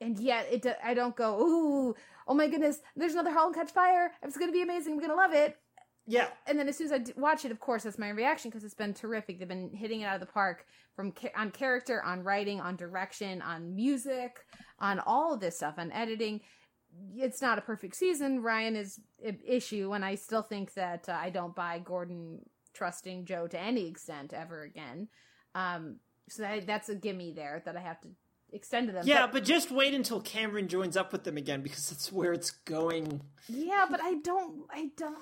and 0.00 0.18
yet 0.18 0.46
it 0.50 0.66
I 0.82 0.94
don't 0.94 1.14
go 1.14 1.38
ooh 1.40 1.94
oh 2.26 2.34
my 2.34 2.48
goodness 2.48 2.80
there's 2.96 3.12
another 3.12 3.32
Halt 3.32 3.48
and 3.48 3.54
Catch 3.54 3.72
Fire 3.72 4.12
it's 4.22 4.38
gonna 4.38 4.50
be 4.52 4.62
amazing 4.62 4.94
I'm 4.94 5.00
gonna 5.00 5.14
love 5.14 5.34
it 5.34 5.58
Yeah. 6.06 6.28
and 6.46 6.58
then 6.58 6.68
as 6.68 6.76
soon 6.76 6.86
as 6.86 6.92
I 6.92 6.98
d- 6.98 7.12
watch 7.16 7.44
it, 7.44 7.52
of 7.52 7.60
course, 7.60 7.84
that's 7.84 7.98
my 7.98 8.08
reaction 8.08 8.50
because 8.50 8.64
it's 8.64 8.74
been 8.74 8.92
terrific. 8.94 9.38
They've 9.38 9.46
been 9.48 9.70
hitting 9.72 10.00
it 10.00 10.04
out 10.04 10.14
of 10.14 10.20
the 10.20 10.32
park 10.32 10.66
from 10.96 11.12
ca- 11.12 11.30
on 11.36 11.50
character, 11.50 12.02
on 12.02 12.22
writing, 12.24 12.60
on 12.60 12.76
direction, 12.76 13.40
on 13.40 13.74
music, 13.74 14.36
on 14.78 14.98
all 15.00 15.34
of 15.34 15.40
this 15.40 15.56
stuff, 15.56 15.74
on 15.78 15.92
editing. 15.92 16.40
It's 17.16 17.40
not 17.40 17.56
a 17.58 17.62
perfect 17.62 17.96
season. 17.96 18.42
Ryan 18.42 18.76
is 18.76 19.00
an 19.24 19.38
issue, 19.46 19.92
and 19.92 20.04
I 20.04 20.16
still 20.16 20.42
think 20.42 20.74
that 20.74 21.08
uh, 21.08 21.12
I 21.12 21.30
don't 21.30 21.54
buy 21.54 21.78
Gordon 21.78 22.40
trusting 22.74 23.24
Joe 23.24 23.46
to 23.46 23.58
any 23.60 23.86
extent 23.86 24.32
ever 24.32 24.62
again. 24.62 25.08
Um, 25.54 26.00
so 26.28 26.42
that, 26.42 26.66
that's 26.66 26.88
a 26.88 26.94
gimme 26.94 27.32
there 27.32 27.62
that 27.64 27.76
I 27.76 27.80
have 27.80 28.00
to 28.02 28.08
extend 28.52 28.88
to 28.88 28.92
them. 28.92 29.04
Yeah, 29.06 29.26
but 29.26 29.44
just 29.44 29.70
wait 29.70 29.94
until 29.94 30.20
Cameron 30.20 30.68
joins 30.68 30.96
up 30.96 31.12
with 31.12 31.24
them 31.24 31.36
again 31.36 31.62
because 31.62 31.88
that's 31.90 32.12
where 32.12 32.32
it's 32.32 32.50
going. 32.50 33.22
yeah, 33.48 33.86
but 33.90 34.00
I 34.02 34.14
don't. 34.14 34.64
I 34.70 34.90
don't. 34.96 35.16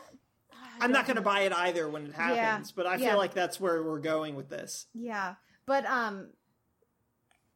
I'm 0.81 0.93
not 0.93 1.07
going 1.07 1.17
to 1.17 1.23
buy 1.23 1.41
it 1.43 1.53
either 1.53 1.89
when 1.89 2.07
it 2.07 2.15
happens, 2.15 2.73
but 2.73 2.87
I 2.87 2.99
feel 2.99 3.17
like 3.17 3.35
that's 3.35 3.61
where 3.61 3.83
we're 3.83 4.01
going 4.01 4.35
with 4.35 4.49
this. 4.49 4.87
Yeah, 4.95 5.35
but 5.67 5.85
um, 5.87 6.29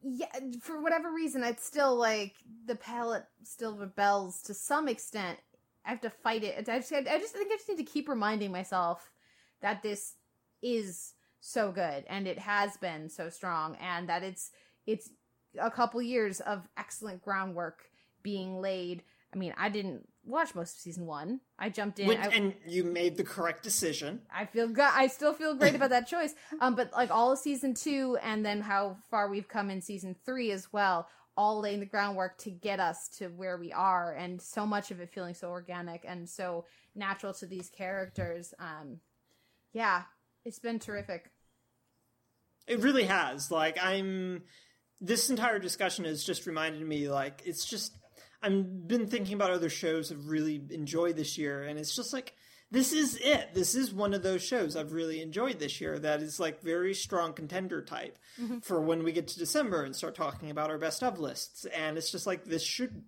yeah, 0.03 0.27
for 0.61 0.81
whatever 0.81 1.11
reason, 1.11 1.43
it's 1.43 1.65
still 1.65 1.95
like 1.95 2.35
the 2.65 2.75
palette 2.75 3.25
still 3.43 3.77
rebels 3.77 4.41
to 4.43 4.53
some 4.53 4.87
extent. 4.87 5.39
I 5.85 5.89
have 5.89 6.01
to 6.01 6.09
fight 6.09 6.43
it. 6.43 6.57
I 6.69 6.79
just, 6.79 6.91
I 6.93 7.01
just 7.19 7.33
think 7.33 7.51
I 7.51 7.55
just 7.55 7.69
need 7.69 7.77
to 7.77 7.83
keep 7.83 8.09
reminding 8.09 8.51
myself 8.51 9.11
that 9.61 9.83
this 9.83 10.15
is 10.61 11.13
so 11.41 11.71
good 11.71 12.03
and 12.07 12.27
it 12.27 12.39
has 12.39 12.75
been 12.77 13.09
so 13.09 13.29
strong, 13.29 13.77
and 13.81 14.09
that 14.09 14.23
it's 14.23 14.51
it's 14.85 15.09
a 15.59 15.71
couple 15.71 16.01
years 16.01 16.39
of 16.41 16.67
excellent 16.77 17.21
groundwork 17.21 17.83
being 18.23 18.59
laid. 18.59 19.03
I 19.33 19.37
mean, 19.37 19.53
I 19.57 19.69
didn't 19.69 20.07
watch 20.25 20.55
most 20.55 20.75
of 20.75 20.81
season 20.81 21.05
one. 21.05 21.39
I 21.59 21.69
jumped 21.69 21.99
in. 21.99 22.07
Which- 22.07 22.19
I, 22.19 22.27
and 22.27 22.53
you 22.67 22.83
made 22.83 23.17
the 23.17 23.23
correct 23.23 23.63
decision. 23.63 24.21
I 24.33 24.45
feel 24.45 24.67
good. 24.67 24.89
I 24.91 25.07
still 25.07 25.33
feel 25.33 25.55
great 25.55 25.75
about 25.75 25.91
that 25.91 26.07
choice. 26.07 26.33
Um, 26.61 26.75
but 26.75 26.93
like 26.93 27.11
all 27.11 27.31
of 27.33 27.39
season 27.39 27.73
two, 27.73 28.17
and 28.23 28.45
then 28.45 28.61
how 28.61 28.97
far 29.11 29.29
we've 29.29 29.47
come 29.47 29.69
in 29.69 29.81
season 29.81 30.15
three 30.25 30.51
as 30.51 30.71
well, 30.71 31.07
all 31.35 31.59
laying 31.59 31.81
the 31.81 31.85
groundwork 31.85 32.37
to 32.39 32.49
get 32.49 32.79
us 32.79 33.09
to 33.17 33.27
where 33.27 33.57
we 33.57 33.73
are, 33.73 34.13
and 34.13 34.41
so 34.41 34.65
much 34.65 34.89
of 34.89 34.99
it 35.01 35.09
feeling 35.09 35.33
so 35.33 35.49
organic 35.49 36.05
and 36.07 36.29
so 36.29 36.65
natural 36.95 37.33
to 37.33 37.45
these 37.45 37.69
characters. 37.69 38.53
Um, 38.57 38.99
yeah, 39.73 40.03
it's 40.45 40.59
been 40.59 40.79
terrific. 40.79 41.29
It 42.67 42.79
really 42.79 43.03
has. 43.03 43.51
Like 43.51 43.77
I'm 43.81 44.43
this 45.01 45.29
entire 45.29 45.59
discussion 45.59 46.05
has 46.05 46.23
just 46.23 46.45
reminded 46.47 46.81
me 46.87 47.09
like 47.09 47.41
it's 47.45 47.65
just 47.65 47.91
I've 48.41 48.87
been 48.87 49.07
thinking 49.07 49.33
about 49.35 49.51
other 49.51 49.69
shows 49.69 50.11
I've 50.11 50.27
really 50.27 50.61
enjoyed 50.69 51.15
this 51.15 51.37
year 51.37 51.63
and 51.63 51.79
it's 51.79 51.95
just 51.95 52.13
like 52.13 52.33
this 52.71 52.93
is 52.93 53.15
it. 53.21 53.53
This 53.53 53.75
is 53.75 53.93
one 53.93 54.13
of 54.13 54.23
those 54.23 54.43
shows 54.43 54.75
I've 54.75 54.91
really 54.91 55.21
enjoyed 55.21 55.59
this 55.59 55.79
year 55.79 55.99
that 55.99 56.21
is 56.21 56.39
like 56.39 56.61
very 56.61 56.93
strong 56.95 57.31
contender 57.33 57.81
type 57.81 58.17
for 58.63 58.81
when 58.81 59.03
we 59.03 59.11
get 59.11 59.27
to 59.29 59.39
December 59.39 59.83
and 59.83 59.95
start 59.95 60.15
talking 60.15 60.49
about 60.49 60.71
our 60.71 60.79
best 60.79 61.03
of 61.03 61.19
lists. 61.19 61.65
And 61.65 61.97
it's 61.97 62.11
just 62.11 62.25
like 62.25 62.43
this 62.45 62.63
should 62.63 63.03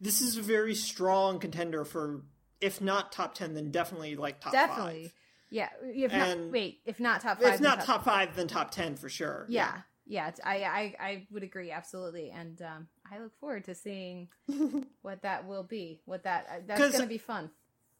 this 0.00 0.20
is 0.20 0.36
a 0.36 0.42
very 0.42 0.74
strong 0.76 1.38
contender 1.40 1.84
for 1.84 2.22
if 2.60 2.80
not 2.80 3.10
top 3.12 3.34
ten, 3.34 3.52
then 3.54 3.70
definitely 3.72 4.14
like 4.16 4.40
top 4.40 4.52
Definitely, 4.52 5.02
five. 5.02 5.12
yeah. 5.50 5.68
If 5.82 6.12
not, 6.12 6.28
And- 6.28 6.52
wait, 6.52 6.80
if 6.86 7.00
not 7.00 7.20
top 7.20 7.38
five, 7.42 7.54
If 7.54 7.60
then 7.60 7.62
not 7.76 7.84
top 7.84 8.04
five, 8.04 8.36
then 8.36 8.46
top 8.46 8.70
ten 8.70 8.94
for 8.96 9.08
sure. 9.08 9.44
yeah 9.48 9.82
yeah 10.06 10.28
it's- 10.28 10.40
I, 10.44 10.62
I 10.64 10.94
i 11.00 11.26
would 11.30 11.42
agree 11.42 11.70
absolutely 11.70 12.30
and 12.30 12.60
um 12.62 12.88
i 13.12 13.18
look 13.18 13.32
forward 13.40 13.64
to 13.64 13.74
seeing 13.74 14.28
what 15.02 15.22
that 15.22 15.46
will 15.46 15.62
be 15.64 16.00
what 16.04 16.22
that 16.24 16.46
uh, 16.50 16.54
that's 16.66 16.80
'Cause- 16.80 16.92
gonna 16.92 17.06
be 17.06 17.18
fun 17.18 17.50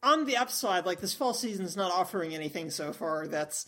on 0.03 0.25
the 0.25 0.37
upside, 0.37 0.85
like 0.85 0.99
this 1.01 1.15
fall 1.15 1.33
season's 1.33 1.75
not 1.75 1.91
offering 1.91 2.35
anything 2.35 2.69
so 2.69 2.93
far 2.93 3.25
that's 3.27 3.65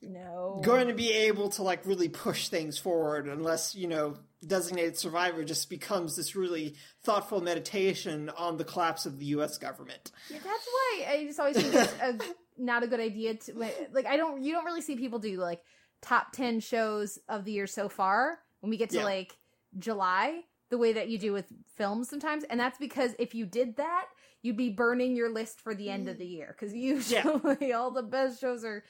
No. 0.00 0.60
going 0.64 0.86
to 0.86 0.94
be 0.94 1.10
able 1.12 1.48
to 1.50 1.62
like 1.64 1.84
really 1.86 2.08
push 2.08 2.48
things 2.48 2.78
forward 2.78 3.26
unless 3.26 3.74
you 3.74 3.88
know 3.88 4.16
designated 4.46 4.96
survivor 4.96 5.42
just 5.42 5.68
becomes 5.70 6.14
this 6.14 6.36
really 6.36 6.76
thoughtful 7.02 7.40
meditation 7.40 8.30
on 8.30 8.58
the 8.58 8.64
collapse 8.64 9.06
of 9.06 9.18
the 9.18 9.24
U.S. 9.26 9.58
government. 9.58 10.12
Yeah, 10.30 10.38
that's 10.44 10.66
why 10.66 11.06
I 11.08 11.24
just 11.26 11.40
always 11.40 11.56
think 11.56 11.74
it's 11.74 11.92
a, 12.00 12.18
not 12.62 12.84
a 12.84 12.86
good 12.86 13.00
idea 13.00 13.34
to 13.34 13.54
like. 13.92 14.06
I 14.06 14.16
don't. 14.16 14.42
You 14.42 14.52
don't 14.52 14.64
really 14.64 14.82
see 14.82 14.94
people 14.94 15.18
do 15.18 15.36
like 15.38 15.62
top 16.00 16.30
ten 16.32 16.60
shows 16.60 17.18
of 17.28 17.44
the 17.44 17.52
year 17.52 17.66
so 17.66 17.88
far 17.88 18.38
when 18.60 18.70
we 18.70 18.76
get 18.76 18.90
to 18.90 18.98
Yeah. 18.98 19.04
like 19.04 19.36
July, 19.78 20.42
the 20.72 20.78
way 20.78 20.94
that 20.94 21.10
you 21.10 21.18
do 21.18 21.34
with 21.34 21.44
films 21.76 22.08
sometimes, 22.08 22.44
and 22.44 22.58
that's 22.58 22.78
because 22.78 23.14
if 23.18 23.34
you 23.34 23.44
did 23.44 23.76
that, 23.76 24.06
you'd 24.40 24.56
be 24.56 24.70
burning 24.70 25.14
your 25.14 25.28
list 25.28 25.60
for 25.60 25.74
the 25.74 25.90
end 25.90 26.08
of 26.08 26.16
the 26.16 26.24
year 26.24 26.56
because 26.58 26.74
usually 26.74 27.72
all 27.74 27.90
the 27.90 28.02
best 28.02 28.40
shows 28.40 28.64
are 28.64 28.82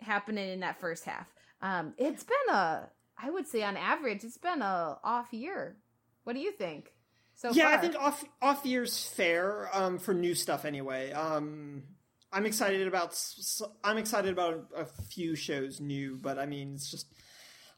happening 0.00 0.48
in 0.48 0.60
that 0.60 0.80
first 0.80 1.04
half. 1.04 1.26
Um, 1.60 1.92
it's 1.98 2.24
been 2.24 2.54
a, 2.54 2.88
I 3.22 3.28
would 3.28 3.46
say 3.46 3.62
on 3.62 3.76
average, 3.76 4.24
it's 4.24 4.38
been 4.38 4.62
a 4.62 4.96
off 5.04 5.30
year. 5.34 5.76
What 6.24 6.32
do 6.32 6.40
you 6.40 6.52
think? 6.52 6.94
So 7.34 7.52
yeah, 7.52 7.64
far? 7.64 7.72
I 7.74 7.76
think 7.82 7.96
off 7.96 8.24
off 8.40 8.64
year's 8.64 9.06
fair 9.06 9.68
um, 9.74 9.98
for 9.98 10.14
new 10.14 10.34
stuff 10.34 10.64
anyway. 10.64 11.12
Um, 11.12 11.82
I'm 12.32 12.46
excited 12.46 12.88
about 12.88 13.14
I'm 13.84 13.98
excited 13.98 14.32
about 14.32 14.68
a 14.74 14.86
few 14.86 15.36
shows 15.36 15.82
new, 15.82 16.16
but 16.16 16.38
I 16.38 16.46
mean 16.46 16.72
it's 16.72 16.90
just 16.90 17.12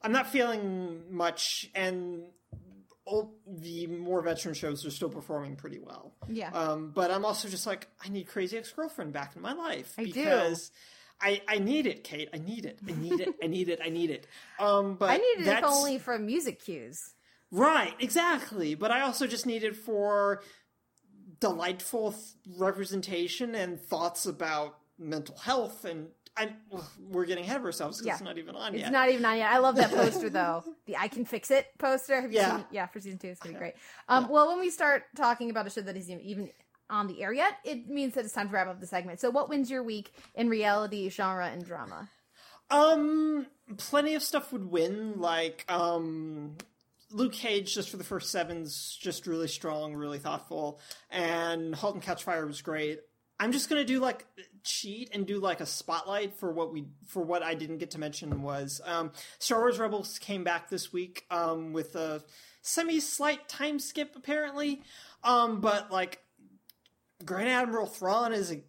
I'm 0.00 0.12
not 0.12 0.28
feeling 0.28 1.02
much, 1.10 1.68
and 1.74 2.22
all 3.06 3.34
the 3.46 3.86
more 3.86 4.20
veteran 4.20 4.52
shows 4.54 4.84
are 4.84 4.90
still 4.90 5.08
performing 5.08 5.56
pretty 5.56 5.78
well. 5.78 6.12
yeah. 6.28 6.50
Um, 6.50 6.90
but 6.94 7.10
I'm 7.10 7.24
also 7.24 7.48
just 7.48 7.66
like 7.66 7.88
I 8.04 8.08
need 8.10 8.26
Crazy 8.26 8.58
Ex 8.58 8.70
Girlfriend 8.72 9.12
back 9.14 9.34
in 9.36 9.42
my 9.42 9.52
life 9.54 9.94
I 9.96 10.04
do. 10.04 10.12
because. 10.12 10.70
I, 11.18 11.40
I 11.48 11.60
need 11.60 11.86
it, 11.86 12.04
Kate. 12.04 12.28
I 12.34 12.36
need 12.36 12.66
it. 12.66 12.78
I 12.86 12.92
need 12.92 13.20
it. 13.20 13.34
I 13.42 13.46
need 13.46 13.70
it. 13.70 13.80
I 13.82 13.88
need 13.88 14.10
it. 14.10 14.26
Um, 14.60 14.96
but 14.96 15.08
I 15.08 15.16
need 15.16 15.46
it 15.48 15.64
only 15.64 15.96
for 15.96 16.18
music 16.18 16.62
cues. 16.62 17.14
Right, 17.50 17.94
exactly. 17.98 18.74
But 18.74 18.90
I 18.90 19.00
also 19.00 19.26
just 19.26 19.46
need 19.46 19.64
it 19.64 19.76
for 19.76 20.42
delightful 21.40 22.12
th- 22.12 22.22
representation 22.58 23.54
and 23.54 23.80
thoughts 23.80 24.26
about 24.26 24.78
mental 24.98 25.36
health. 25.38 25.84
And 25.86 26.08
I'm, 26.38 26.54
we're 27.10 27.24
getting 27.24 27.44
ahead 27.44 27.56
of 27.56 27.64
ourselves 27.64 27.98
because 27.98 28.06
Yeah. 28.06 28.12
it's 28.14 28.22
not 28.22 28.38
even 28.38 28.54
on 28.56 28.74
It's 28.74 28.80
yet. 28.80 28.88
It's 28.88 28.92
not 28.92 29.08
even 29.10 29.24
on 29.24 29.38
yet. 29.38 29.50
I 29.50 29.58
love 29.58 29.76
that 29.76 29.90
poster 29.90 30.28
though. 30.30 30.62
The 30.86 30.96
I 30.96 31.08
can 31.08 31.24
fix 31.24 31.50
it 31.50 31.66
poster. 31.78 32.20
Have 32.20 32.32
you 32.32 32.38
Yeah. 32.38 32.56
seen? 32.58 32.66
Yeah, 32.70 32.86
for 32.86 33.00
season 33.00 33.18
two, 33.18 33.28
it's 33.28 33.40
gonna 33.40 33.54
be 33.54 33.58
great. 33.58 33.74
Um, 34.08 34.28
well, 34.28 34.48
when 34.48 34.60
we 34.60 34.70
start 34.70 35.04
talking 35.16 35.50
about 35.50 35.66
a 35.66 35.70
show 35.70 35.80
that 35.80 35.96
isn't 35.96 36.20
even 36.20 36.50
on 36.88 37.08
the 37.08 37.22
air 37.22 37.32
yet, 37.32 37.54
it 37.64 37.88
means 37.88 38.14
that 38.14 38.24
it's 38.24 38.34
time 38.34 38.48
to 38.48 38.54
wrap 38.54 38.68
up 38.68 38.78
the 38.80 38.86
segment. 38.86 39.18
So, 39.18 39.30
what 39.30 39.48
wins 39.48 39.68
your 39.70 39.82
week 39.82 40.12
in 40.34 40.48
reality, 40.48 41.08
genre, 41.10 41.46
and 41.48 41.64
drama? 41.64 42.08
Um, 42.70 43.46
plenty 43.76 44.14
of 44.14 44.22
stuff 44.22 44.52
would 44.52 44.70
win. 44.70 45.20
Like, 45.20 45.64
um, 45.68 46.56
Luke 47.10 47.32
Cage 47.32 47.74
just 47.74 47.90
for 47.90 47.96
the 47.96 48.04
first 48.04 48.30
seven's 48.30 48.96
just 49.00 49.26
really 49.26 49.48
strong, 49.48 49.94
really 49.94 50.18
thoughtful, 50.18 50.80
and 51.10 51.74
*Halt 51.74 51.94
and 51.94 52.02
Catch 52.02 52.24
Fire* 52.24 52.46
was 52.46 52.62
great. 52.62 53.00
I'm 53.40 53.52
just 53.52 53.68
gonna 53.68 53.84
do 53.84 54.00
like 54.00 54.24
cheat 54.66 55.10
and 55.14 55.26
do 55.26 55.38
like 55.38 55.60
a 55.60 55.66
spotlight 55.66 56.34
for 56.34 56.52
what 56.52 56.72
we 56.72 56.86
for 57.06 57.22
what 57.22 57.42
I 57.42 57.54
didn't 57.54 57.78
get 57.78 57.92
to 57.92 57.98
mention 57.98 58.42
was 58.42 58.80
um, 58.84 59.12
Star 59.38 59.60
Wars 59.60 59.78
Rebels 59.78 60.18
came 60.18 60.44
back 60.44 60.68
this 60.68 60.92
week 60.92 61.24
um, 61.30 61.72
with 61.72 61.94
a 61.96 62.22
semi 62.62 63.00
slight 63.00 63.48
time 63.48 63.78
skip 63.78 64.14
apparently, 64.16 64.82
um, 65.24 65.60
but 65.60 65.90
like 65.90 66.20
Grand 67.24 67.48
Admiral 67.48 67.86
Thrawn 67.86 68.32
is 68.32 68.52
a 68.52 68.62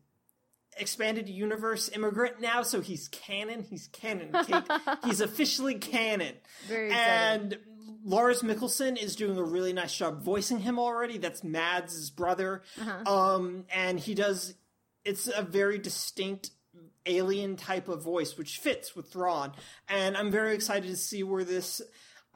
expanded 0.80 1.28
universe 1.28 1.90
immigrant 1.90 2.40
now, 2.40 2.62
so 2.62 2.82
he's 2.82 3.08
canon. 3.08 3.64
He's 3.64 3.88
canon. 3.88 4.32
Kate. 4.46 4.64
he's 5.06 5.22
officially 5.22 5.76
canon. 5.76 6.36
Very 6.68 6.88
exciting. 6.88 7.42
And 7.42 7.58
Lars 8.04 8.42
Mikkelsen 8.42 9.02
is 9.02 9.16
doing 9.16 9.38
a 9.38 9.44
really 9.44 9.74
nice 9.74 9.96
job 9.96 10.24
voicing 10.24 10.60
him 10.60 10.80
already. 10.80 11.18
That's 11.18 11.44
Mads' 11.44 12.10
brother. 12.10 12.62
Uh-huh. 12.80 13.14
Um, 13.14 13.66
and 13.74 14.00
he 14.00 14.14
does. 14.14 14.54
It's 15.08 15.30
a 15.34 15.42
very 15.42 15.80
distinct 15.80 16.52
alien 17.06 17.56
type 17.56 17.88
of 17.88 18.04
voice, 18.04 18.38
which 18.38 18.58
fits 18.58 18.96
with 18.96 19.10
Thrawn. 19.10 19.54
And 19.88 20.18
I'm 20.18 20.30
very 20.30 20.54
excited 20.54 20.90
to 20.90 20.98
see 20.98 21.24
where 21.24 21.46
this. 21.46 21.82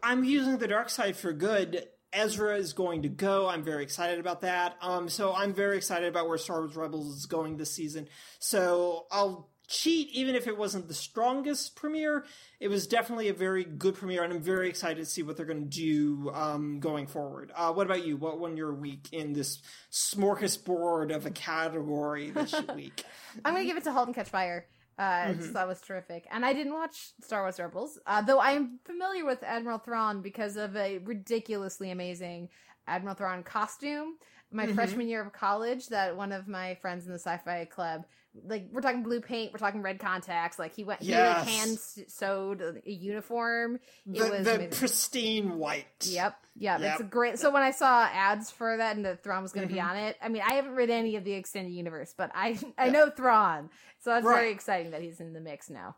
I'm 0.02 0.24
using 0.24 0.58
the 0.58 0.68
dark 0.68 0.90
side 0.90 1.18
for 1.18 1.34
good. 1.34 1.88
Ezra 2.14 2.56
is 2.56 2.74
going 2.74 3.04
to 3.04 3.10
go. 3.10 3.48
I'm 3.48 3.64
very 3.64 3.84
excited 3.84 4.20
about 4.20 4.42
that. 4.42 4.78
Um, 4.82 5.10
so 5.10 5.34
I'm 5.34 5.54
very 5.54 5.78
excited 5.78 6.10
about 6.10 6.28
where 6.28 6.38
Star 6.38 6.62
Wars 6.62 6.76
Rebels 6.76 7.16
is 7.16 7.26
going 7.26 7.58
this 7.58 7.74
season. 7.74 8.08
So 8.40 9.06
I'll 9.12 9.51
cheat, 9.72 10.10
even 10.12 10.36
if 10.36 10.48
it 10.48 10.58
wasn't 10.58 10.88
the 10.88 10.94
strongest 10.94 11.76
premiere. 11.76 12.26
It 12.60 12.68
was 12.68 12.86
definitely 12.86 13.30
a 13.30 13.34
very 13.34 13.64
good 13.64 13.96
premiere, 13.96 14.24
and 14.24 14.32
I'm 14.34 14.42
very 14.42 14.70
excited 14.70 14.98
to 14.98 15.06
see 15.06 15.24
what 15.24 15.38
they're 15.38 15.46
going 15.46 15.64
to 15.70 15.78
do 15.78 16.30
um, 16.34 16.80
going 16.80 17.08
forward. 17.08 17.52
Uh, 17.56 17.72
what 17.74 17.88
about 17.88 18.06
you? 18.06 18.18
What 18.18 18.40
won 18.40 18.58
your 18.58 18.74
week 18.74 19.08
in 19.12 19.34
this 19.34 19.60
smorgasbord 19.92 21.16
of 21.16 21.26
a 21.26 21.32
category 21.32 22.30
this 22.32 22.54
week? 22.76 23.04
I'm 23.46 23.54
gonna 23.54 23.66
give 23.66 23.78
it 23.78 23.84
to 23.86 23.92
*Halt 23.92 24.08
and 24.08 24.16
Catch 24.16 24.30
Fire*. 24.30 24.68
Uh, 25.00 25.30
Mm-hmm. 25.30 25.58
it 25.58 25.68
was 25.68 25.82
terrific, 25.82 26.28
and 26.32 26.46
I 26.46 26.54
didn't 26.54 26.74
watch 26.74 27.14
*Star 27.24 27.42
Wars 27.44 27.58
Rebels*, 27.60 27.98
uh, 28.06 28.22
though 28.22 28.40
I 28.40 28.52
am 28.52 28.80
familiar 28.86 29.26
with 29.26 29.42
Admiral 29.42 29.80
Thrawn 29.80 30.22
because 30.22 30.58
of 30.58 30.76
a 30.76 31.00
ridiculously 31.00 31.90
amazing 31.92 32.50
Admiral 32.88 33.16
Thrawn 33.16 33.42
costume. 33.44 34.18
My 34.52 34.66
Mm-hmm. 34.66 34.76
freshman 34.76 35.08
year 35.08 35.22
of 35.26 35.32
college, 35.34 35.88
that 35.88 36.18
one 36.18 36.32
of 36.34 36.48
my 36.48 36.76
friends 36.76 37.06
in 37.06 37.14
the 37.14 37.20
sci-fi 37.20 37.66
club, 37.66 38.04
like 38.46 38.68
we're 38.72 38.82
talking 38.82 39.04
blue 39.04 39.20
paint, 39.22 39.52
we're 39.52 39.60
talking 39.60 39.82
red 39.82 40.00
contacts. 40.00 40.58
Like 40.58 40.74
he 40.76 40.84
went, 40.84 41.02
he 41.02 41.14
like 41.14 41.46
hand 41.48 41.78
sewed 41.80 42.62
a, 42.62 42.90
uniform. 42.90 43.76
It 44.12 44.20
The, 44.20 44.30
was 44.30 44.46
the 44.46 44.68
pristine 44.78 45.58
white. 45.58 45.86
Yep, 46.04 46.36
yep, 46.58 46.80
Yep. 46.80 46.92
It's 46.94 47.02
a 47.02 47.04
great. 47.06 47.40
So 47.40 47.52
when 47.52 47.62
I 47.64 47.72
saw 47.72 48.06
ads 48.06 48.50
for 48.50 48.78
that 48.78 48.96
and 48.96 49.04
that 49.06 49.24
Thrawn 49.24 49.42
was 49.44 49.52
going 49.52 49.68
to 49.68 49.74
be 49.74 49.80
Mm-hmm. 49.80 49.90
on 49.90 49.98
it, 49.98 50.18
I 50.22 50.30
mean, 50.30 50.44
I 50.46 50.54
haven't 50.54 50.76
read 50.76 50.90
any 50.90 51.16
of 51.18 51.24
the 51.24 51.34
extended 51.34 51.72
universe, 51.74 52.14
but 52.18 52.32
I 52.34 52.58
I 52.78 52.90
know 52.90 53.10
Thrawn, 53.10 53.70
so 54.00 54.12
that's 54.12 54.24
very 54.24 54.46
Right. 54.48 54.56
exciting 54.56 54.92
that 54.92 55.02
he's 55.02 55.20
in 55.20 55.34
the 55.34 55.42
mix 55.42 55.70
now. 55.70 55.96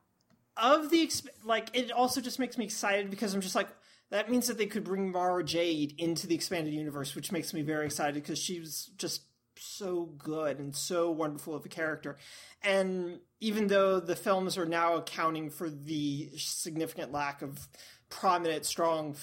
of 0.57 0.89
the 0.89 1.05
exp- 1.05 1.27
like 1.43 1.69
it 1.73 1.91
also 1.91 2.22
just 2.22 2.39
makes 2.39 2.57
me 2.57 2.65
excited 2.65 3.10
because 3.10 3.34
I'm 3.34 3.41
just 3.41 3.55
like 3.55 3.68
that 4.11 4.30
means 4.30 4.47
that 4.47 4.57
they 4.60 4.68
could 4.68 4.84
bring 4.84 5.11
Mara 5.11 5.43
Jade 5.43 5.95
into 5.97 6.27
the 6.27 6.35
expanded 6.35 6.73
universe, 6.73 7.15
which 7.15 7.31
makes 7.31 7.53
me 7.53 7.61
very 7.64 7.85
excited 7.85 8.14
because 8.15 8.38
she 8.38 8.60
was 8.60 8.91
just 8.97 9.22
so 9.64 10.11
good 10.18 10.60
and 10.60 10.76
so 10.76 11.11
wonderful 11.11 11.56
of 11.56 11.65
a 11.65 11.69
character. 11.69 12.18
And 12.61 13.19
even 13.40 13.68
though 13.68 13.99
the 13.99 14.15
films 14.15 14.57
are 14.57 14.65
now 14.65 14.95
accounting 14.95 15.49
for 15.49 15.69
the 15.69 16.30
significant 16.38 17.11
lack 17.11 17.41
of 17.41 17.68
prominent, 18.10 18.65
strong, 18.65 19.15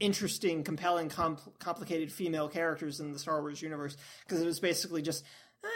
interesting, 0.00 0.64
compelling, 0.64 1.08
compl- 1.08 1.58
complicated 1.58 2.10
female 2.10 2.48
characters 2.48 3.00
in 3.00 3.12
the 3.12 3.18
Star 3.18 3.40
Wars 3.40 3.62
universe, 3.62 3.96
because 4.24 4.40
it 4.40 4.46
was 4.46 4.60
basically 4.60 5.02
just 5.02 5.24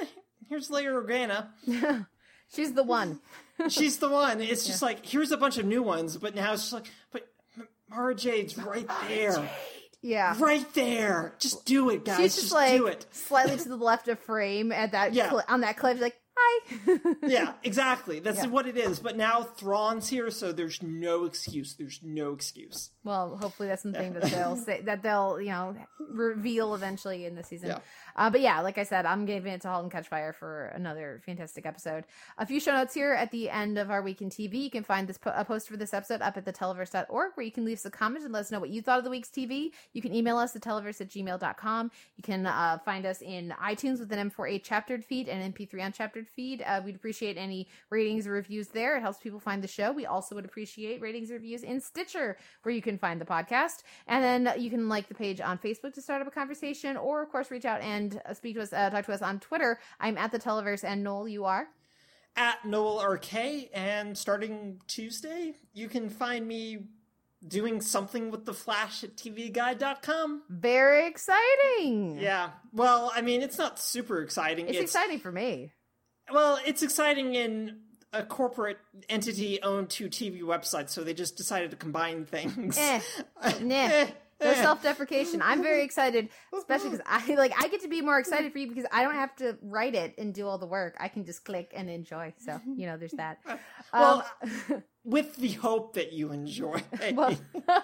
eh, 0.01 0.07
here's 0.49 0.71
Leia 0.71 0.93
Organa 0.93 2.07
She's 2.55 2.73
the 2.73 2.83
one. 2.83 3.21
she's 3.69 3.99
the 3.99 4.09
one. 4.09 4.41
It's 4.41 4.67
just 4.67 4.83
like 4.83 5.05
here's 5.05 5.33
a 5.33 5.37
bunch 5.37 5.59
of 5.59 5.67
new 5.67 5.83
ones, 5.83 6.17
but 6.17 6.35
now 6.35 6.53
it's 6.53 6.63
just 6.63 6.73
like, 6.73 6.87
but 7.13 7.29
Mara 7.91 8.15
Jade's 8.15 8.57
right 8.57 8.89
there, 9.09 9.49
Yeah. 10.03 10.35
right 10.39 10.67
there. 10.75 11.35
Just 11.39 11.65
do 11.65 11.91
it, 11.91 12.05
guys. 12.05 12.19
She's 12.19 12.35
just 12.35 12.41
just 12.47 12.55
like 12.55 12.77
do 12.77 12.87
it. 12.87 13.07
slightly 13.11 13.57
to 13.57 13.69
the 13.69 13.77
left 13.77 14.09
of 14.09 14.19
frame 14.21 14.71
at 14.73 14.93
that 14.93 15.13
Yeah. 15.15 15.29
cli- 15.29 15.43
on 15.49 15.61
that 15.63 15.77
clip. 15.77 15.95
She's 15.97 16.03
like, 16.03 16.17
hi. 16.37 16.99
Yeah, 17.23 17.55
exactly. 17.65 18.21
That's 18.21 18.45
Yeah. 18.45 18.47
what 18.51 18.67
it 18.69 18.77
is. 18.77 19.01
But 19.01 19.17
now 19.17 19.43
Thrawn's 19.43 20.09
here, 20.09 20.31
so 20.31 20.53
there's 20.53 20.81
no 20.83 21.25
excuse. 21.25 21.75
There's 21.75 22.01
no 22.03 22.33
excuse. 22.33 22.91
Well, 23.03 23.37
hopefully 23.37 23.69
that's 23.69 23.83
something 23.83 24.13
that 24.15 24.23
they'll 24.31 24.57
say 24.57 24.81
that 24.83 25.03
they'll 25.03 25.41
you 25.41 25.51
know 25.51 25.77
reveal 25.99 26.75
eventually 26.75 27.25
in 27.27 27.35
the 27.35 27.43
season. 27.43 27.71
Yeah. 27.71 27.79
Uh, 28.19 28.29
but 28.29 28.41
yeah, 28.41 28.61
like 28.61 28.79
I 28.79 28.83
said, 28.83 29.07
I'm 29.07 29.25
giving 29.25 29.53
it 29.53 29.61
to 29.63 29.69
*Halt 29.69 29.85
and 29.85 29.93
Catch 29.93 30.09
Fire* 30.09 30.33
for 30.33 30.67
another 30.75 31.23
fantastic 31.25 31.65
episode. 31.65 32.05
A 32.37 32.45
few 32.45 32.59
show 32.59 32.73
notes 32.73 32.93
here 32.93 33.13
at 33.13 33.31
the 33.31 33.49
end 33.49 33.79
of 33.79 33.93
our 33.93 34.03
week 34.03 34.21
in 34.21 34.29
TV. 34.29 34.65
You 34.65 34.71
can 34.71 34.83
find 34.83 35.09
this 35.09 35.17
po- 35.17 35.33
a 35.37 35.45
post 35.45 35.69
for 35.69 35.77
this 35.77 35.95
episode 35.95 36.21
up 36.21 36.37
at 36.37 36.45
theteleverse.org, 36.45 37.33
where 37.35 37.47
you 37.47 37.53
can 37.53 37.65
leave 37.65 37.79
us 37.79 37.85
a 37.85 37.91
comment 37.91 38.25
and 38.25 38.33
let 38.33 38.41
us 38.41 38.51
know 38.51 38.59
what 38.59 38.71
you 38.71 38.83
thought 38.83 38.99
of 38.99 39.05
the 39.05 39.11
week's 39.11 39.29
TV. 39.29 39.71
You 39.93 40.03
can 40.03 40.13
email 40.13 40.37
us 40.37 40.57
at 40.57 40.63
televerse 40.63 41.01
at 41.01 41.09
gmail.com. 41.11 41.91
You 42.17 42.23
can 42.25 42.45
uh, 42.47 42.79
find 42.85 43.07
us 43.07 43.23
in 43.23 43.55
iTunes 43.63 44.01
with 44.01 44.11
an 44.11 44.31
M4A 44.31 44.65
chaptered 44.65 45.05
feed 45.05 45.29
and 45.29 45.55
MP3 45.55 45.75
unchaptered 45.75 46.27
feed. 46.27 46.65
Uh, 46.67 46.83
we'd 46.85 46.97
appreciate 46.97 47.37
any 47.37 47.69
ratings 47.91 48.27
or 48.27 48.33
reviews 48.33 48.67
there. 48.67 48.97
It 48.97 49.01
helps 49.01 49.19
people 49.19 49.39
find 49.39 49.63
the 49.63 49.69
show. 49.69 49.93
We 49.93 50.07
also 50.07 50.35
would 50.35 50.45
appreciate 50.45 51.01
ratings 51.01 51.31
or 51.31 51.35
reviews 51.35 51.63
in 51.63 51.81
Stitcher, 51.81 52.37
where 52.65 52.75
you 52.75 52.83
can 52.83 52.99
find 52.99 53.21
the 53.21 53.25
podcast. 53.25 53.85
And 54.09 54.25
then 54.25 54.61
you 54.61 54.71
can 54.71 54.89
like 54.89 55.07
the 55.07 55.15
page 55.15 55.41
on 55.41 55.57
Facebook 55.59 55.95
to 55.95 56.03
start 56.03 56.21
up 56.21 56.27
a 56.27 56.33
conversation, 56.33 56.97
or 56.97 57.23
of 57.23 57.31
course, 57.31 57.53
reach 57.53 57.65
out 57.65 57.81
and 57.81 58.08
uh, 58.17 58.35
speak 58.35 58.57
to 58.57 58.63
us, 58.63 58.73
uh, 58.73 58.91
talk 58.91 59.07
to 59.07 59.13
us 59.13 59.23
on 59.23 59.41
Twitter. 59.41 59.79
I'm 60.01 60.19
at 60.19 60.33
the 60.33 60.39
Televerse, 60.39 60.85
and 60.85 61.03
Noel, 61.03 61.29
you 61.29 61.45
are. 61.45 61.69
At 62.37 62.65
Noel 62.65 63.05
RK, 63.05 63.71
and 63.75 64.17
starting 64.17 64.81
Tuesday, 64.87 65.55
you 65.73 65.89
can 65.89 66.09
find 66.09 66.47
me 66.47 66.79
doing 67.47 67.81
something 67.81 68.31
with 68.31 68.45
the 68.45 68.55
Flash 68.55 69.05
at 69.05 69.17
TVGuide.com. 69.17 70.43
Very 70.49 71.07
exciting. 71.07 72.19
Yeah. 72.19 72.51
Well, 72.73 73.13
I 73.15 73.23
mean, 73.23 73.43
it's 73.43 73.59
not 73.59 73.79
super 73.79 74.23
exciting. 74.23 74.69
It's, 74.69 74.79
exciting 74.79 75.21
for 75.21 75.31
me. 75.31 75.73
Well, 76.33 76.59
it's 76.65 76.83
exciting 76.83 77.35
in 77.35 77.81
a 78.13 78.23
corporate 78.23 78.79
entity 79.09 79.63
owned 79.63 79.91
two 79.91 80.09
TV 80.09 80.43
websites, 80.43 80.91
so 80.91 81.05
they 81.05 81.15
just 81.15 81.37
decided 81.37 81.71
to 81.71 81.77
combine 81.77 82.25
things. 82.25 82.77
Eh, 82.79 83.01
nah. 83.61 84.07
No 84.41 84.51
eh. 84.51 84.55
self-deprecation. 84.63 85.43
I'm 85.43 85.63
very 85.63 85.83
excited, 85.83 86.29
especially 86.57 86.91
because 86.91 87.05
I 87.07 87.35
like 87.35 87.53
I 87.59 87.69
get 87.69 87.83
to 87.83 87.89
be 87.89 88.01
more 88.03 88.19
excited 88.19 88.53
for 88.53 88.59
you 88.59 88.69
because 88.69 88.87
I 88.93 89.03
don't 89.03 89.15
have 89.15 89.35
to 89.37 89.59
write 89.63 89.95
it 89.95 90.15
and 90.17 90.33
do 90.33 90.47
all 90.47 90.59
the 90.59 90.67
work. 90.67 90.97
I 91.01 91.09
can 91.09 91.25
just 91.25 91.45
click 91.45 91.73
and 91.75 91.91
enjoy. 91.91 92.35
So 92.39 92.61
you 92.77 92.87
know, 92.87 92.97
there's 92.97 93.13
that. 93.13 93.39
Well, 93.93 94.27
Um, 94.43 94.83
with 95.05 95.37
the 95.37 95.53
hope 95.53 95.95
that 95.95 96.13
you 96.13 96.31
enjoy. 96.31 96.83
well, 97.15 97.35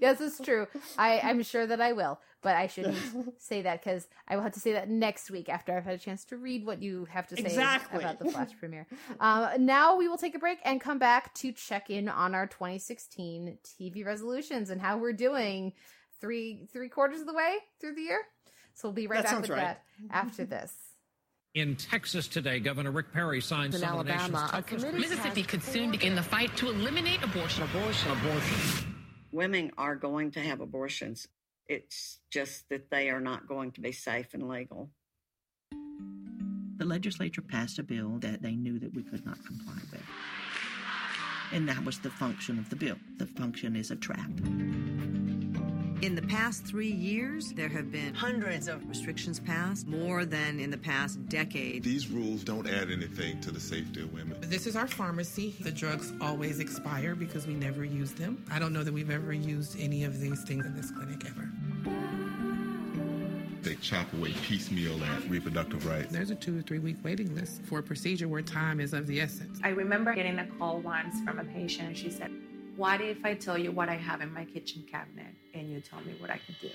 yes, 0.00 0.20
it's 0.20 0.38
true. 0.38 0.66
I 0.98 1.20
I'm 1.20 1.42
sure 1.42 1.66
that 1.66 1.80
I 1.80 1.92
will, 1.94 2.20
but 2.42 2.54
I 2.54 2.66
shouldn't 2.66 3.40
say 3.40 3.62
that 3.62 3.82
because 3.82 4.06
I 4.28 4.36
will 4.36 4.42
have 4.42 4.52
to 4.52 4.60
say 4.60 4.74
that 4.74 4.90
next 4.90 5.30
week 5.30 5.48
after 5.48 5.74
I've 5.74 5.84
had 5.84 5.94
a 5.94 5.98
chance 5.98 6.24
to 6.26 6.36
read 6.36 6.66
what 6.66 6.82
you 6.82 7.06
have 7.06 7.26
to 7.28 7.36
say 7.36 7.42
Exactly. 7.42 7.98
about 8.00 8.18
the 8.18 8.30
Flash 8.30 8.50
premiere. 8.58 8.86
Um, 9.20 9.64
now 9.64 9.96
we 9.96 10.06
will 10.06 10.18
take 10.18 10.34
a 10.34 10.38
break 10.38 10.58
and 10.64 10.80
come 10.82 10.98
back 10.98 11.32
to 11.36 11.50
check 11.52 11.88
in 11.88 12.08
on 12.10 12.34
our 12.34 12.46
2016 12.46 13.56
TV 13.64 14.04
resolutions 14.04 14.68
and 14.68 14.82
how 14.82 14.98
we're 14.98 15.12
doing 15.14 15.72
three 16.24 16.66
three 16.72 16.88
quarters 16.88 17.20
of 17.20 17.26
the 17.26 17.34
way 17.34 17.56
through 17.80 17.94
the 17.94 18.02
year. 18.02 18.22
So 18.74 18.88
we'll 18.88 18.94
be 18.94 19.06
right 19.06 19.22
That 19.22 19.30
back 19.32 19.40
with 19.42 19.50
right. 19.50 19.60
that 19.60 19.82
after 20.10 20.44
this. 20.56 20.72
In 21.54 21.76
Texas 21.76 22.26
today, 22.26 22.58
Governor 22.58 22.90
Rick 22.90 23.12
Perry 23.12 23.40
signed 23.40 23.74
In 23.74 23.80
some 23.80 23.98
of 24.00 24.06
the 24.06 24.12
nation's 24.12 24.32
toughest 24.50 24.66
committee- 24.84 24.98
Mississippi 24.98 25.42
could 25.44 25.62
soon 25.62 25.92
begin 25.92 26.16
the 26.16 26.22
fight 26.22 26.56
to 26.56 26.68
eliminate 26.68 27.22
abortion. 27.22 27.62
Abortion. 27.62 28.96
women 29.30 29.70
are 29.78 29.94
going 29.94 30.32
to 30.32 30.40
have 30.40 30.60
abortions. 30.60 31.28
It's 31.68 32.18
just 32.32 32.68
that 32.70 32.90
they 32.90 33.08
are 33.10 33.20
not 33.20 33.46
going 33.46 33.70
to 33.72 33.80
be 33.80 33.92
safe 33.92 34.34
and 34.34 34.48
legal. 34.48 34.90
The 36.76 36.84
legislature 36.84 37.40
passed 37.42 37.78
a 37.78 37.84
bill 37.84 38.18
that 38.18 38.42
they 38.42 38.56
knew 38.56 38.80
that 38.80 38.92
we 38.92 39.04
could 39.04 39.24
not 39.24 39.38
comply 39.46 39.74
with. 39.92 40.02
And 41.52 41.68
that 41.68 41.84
was 41.84 42.00
the 42.00 42.10
function 42.10 42.58
of 42.58 42.68
the 42.68 42.76
bill. 42.76 42.96
The 43.18 43.26
function 43.26 43.76
is 43.76 43.92
a 43.92 43.96
trap. 43.96 44.28
In 46.04 46.14
the 46.14 46.20
past 46.20 46.66
three 46.66 46.92
years, 46.92 47.54
there 47.54 47.70
have 47.70 47.90
been 47.90 48.12
hundreds 48.12 48.68
of 48.68 48.86
restrictions 48.86 49.40
passed, 49.40 49.86
more 49.86 50.26
than 50.26 50.60
in 50.60 50.70
the 50.70 50.76
past 50.76 51.26
decade. 51.30 51.82
These 51.82 52.10
rules 52.10 52.44
don't 52.44 52.68
add 52.68 52.90
anything 52.90 53.40
to 53.40 53.50
the 53.50 53.58
safety 53.58 54.02
of 54.02 54.12
women. 54.12 54.36
This 54.42 54.66
is 54.66 54.76
our 54.76 54.86
pharmacy. 54.86 55.54
The 55.60 55.70
drugs 55.70 56.12
always 56.20 56.58
expire 56.58 57.14
because 57.14 57.46
we 57.46 57.54
never 57.54 57.86
use 57.86 58.12
them. 58.12 58.44
I 58.50 58.58
don't 58.58 58.74
know 58.74 58.84
that 58.84 58.92
we've 58.92 59.08
ever 59.08 59.32
used 59.32 59.80
any 59.80 60.04
of 60.04 60.20
these 60.20 60.42
things 60.42 60.66
in 60.66 60.76
this 60.76 60.90
clinic 60.90 61.24
ever. 61.24 61.48
They 63.62 63.76
chop 63.76 64.12
away 64.12 64.34
piecemeal 64.42 65.02
at 65.04 65.26
reproductive 65.30 65.86
rights. 65.86 66.12
There's 66.12 66.28
a 66.28 66.34
two 66.34 66.58
or 66.58 66.60
three 66.60 66.80
week 66.80 66.98
waiting 67.02 67.34
list 67.34 67.62
for 67.62 67.78
a 67.78 67.82
procedure 67.82 68.28
where 68.28 68.42
time 68.42 68.78
is 68.78 68.92
of 68.92 69.06
the 69.06 69.22
essence. 69.22 69.58
I 69.64 69.70
remember 69.70 70.14
getting 70.14 70.38
a 70.38 70.46
call 70.58 70.80
once 70.80 71.22
from 71.22 71.38
a 71.38 71.44
patient. 71.44 71.96
She 71.96 72.10
said, 72.10 72.30
What 72.76 73.00
if 73.00 73.24
I 73.24 73.34
tell 73.34 73.56
you 73.56 73.70
what 73.70 73.88
I 73.88 73.94
have 73.94 74.20
in 74.20 74.32
my 74.34 74.44
kitchen 74.44 74.84
cabinet 74.90 75.32
and 75.54 75.70
you 75.70 75.80
tell 75.80 76.00
me 76.00 76.14
what 76.18 76.30
I 76.30 76.40
could 76.44 76.58
do? 76.60 76.70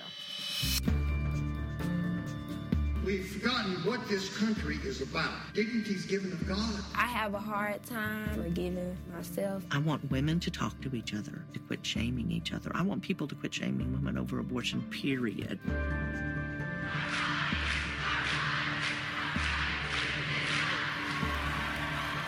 We've 3.04 3.26
forgotten 3.26 3.72
what 3.84 4.08
this 4.08 4.34
country 4.38 4.78
is 4.84 5.02
about. 5.02 5.32
Dignity 5.52 5.92
is 5.92 6.06
given 6.06 6.32
of 6.32 6.46
God. 6.48 6.82
I 6.94 7.06
have 7.06 7.34
a 7.34 7.38
hard 7.38 7.82
time 7.82 8.34
forgiving 8.34 8.96
myself. 9.14 9.62
I 9.70 9.78
want 9.78 10.10
women 10.10 10.40
to 10.40 10.50
talk 10.50 10.80
to 10.82 10.94
each 10.94 11.14
other, 11.14 11.44
to 11.52 11.58
quit 11.60 11.84
shaming 11.84 12.30
each 12.30 12.52
other. 12.52 12.70
I 12.74 12.82
want 12.82 13.02
people 13.02 13.26
to 13.28 13.34
quit 13.34 13.52
shaming 13.52 13.92
women 13.92 14.16
over 14.16 14.38
abortion, 14.38 14.82
period. 14.90 15.58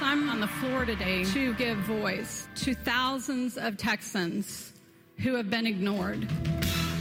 I'm 0.02 0.28
on 0.28 0.40
the 0.40 0.48
floor 0.48 0.84
today 0.84 1.24
to 1.26 1.54
give 1.54 1.78
voice 1.78 2.48
to 2.56 2.74
thousands 2.74 3.56
of 3.56 3.76
Texans 3.76 4.72
who 5.18 5.34
have 5.36 5.48
been 5.48 5.64
ignored. 5.64 6.28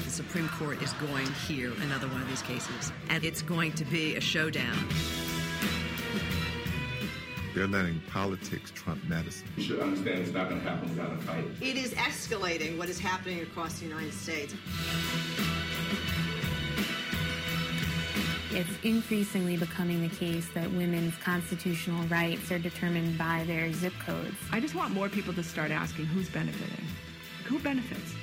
The 0.06 0.10
Supreme 0.10 0.48
Court 0.50 0.82
is 0.84 0.94
going 0.94 1.26
to 1.26 1.34
hear 1.34 1.74
another 1.82 2.08
one 2.08 2.22
of 2.22 2.28
these 2.30 2.44
cases, 2.44 2.92
and 3.10 3.24
it's 3.24 3.42
going 3.42 3.74
to 3.74 3.86
be 3.86 4.16
a 4.18 4.22
showdown. 4.22 4.78
They're 7.56 7.68
letting 7.68 8.02
politics 8.12 8.72
trump 8.72 9.04
medicine. 9.10 9.48
You 9.58 9.64
should 9.64 9.80
understand 9.80 10.20
it's 10.20 10.32
not 10.32 10.48
going 10.48 10.62
to 10.62 10.70
happen 10.70 10.90
without 10.90 11.12
a 11.12 11.18
fight. 11.18 11.46
It 11.60 11.78
is 11.78 11.94
escalating 11.96 12.78
what 12.78 12.88
is 12.88 13.00
happening 13.00 13.42
across 13.42 13.80
the 13.80 13.88
United 13.88 14.14
States. 14.14 14.54
It's 18.54 18.70
increasingly 18.84 19.56
becoming 19.56 20.02
the 20.02 20.14
case 20.14 20.46
that 20.54 20.70
women's 20.72 21.16
constitutional 21.20 22.06
rights 22.08 22.52
are 22.52 22.60
determined 22.60 23.18
by 23.18 23.46
their 23.48 23.72
zip 23.72 23.94
codes. 24.06 24.36
I 24.52 24.60
just 24.60 24.76
want 24.76 24.94
more 24.94 25.08
people 25.08 25.34
to 25.36 25.44
start 25.44 25.72
asking 25.72 26.08
who's 26.08 26.28
benefiting. 26.30 26.86
Who 27.46 27.60
benefits? 27.60 28.14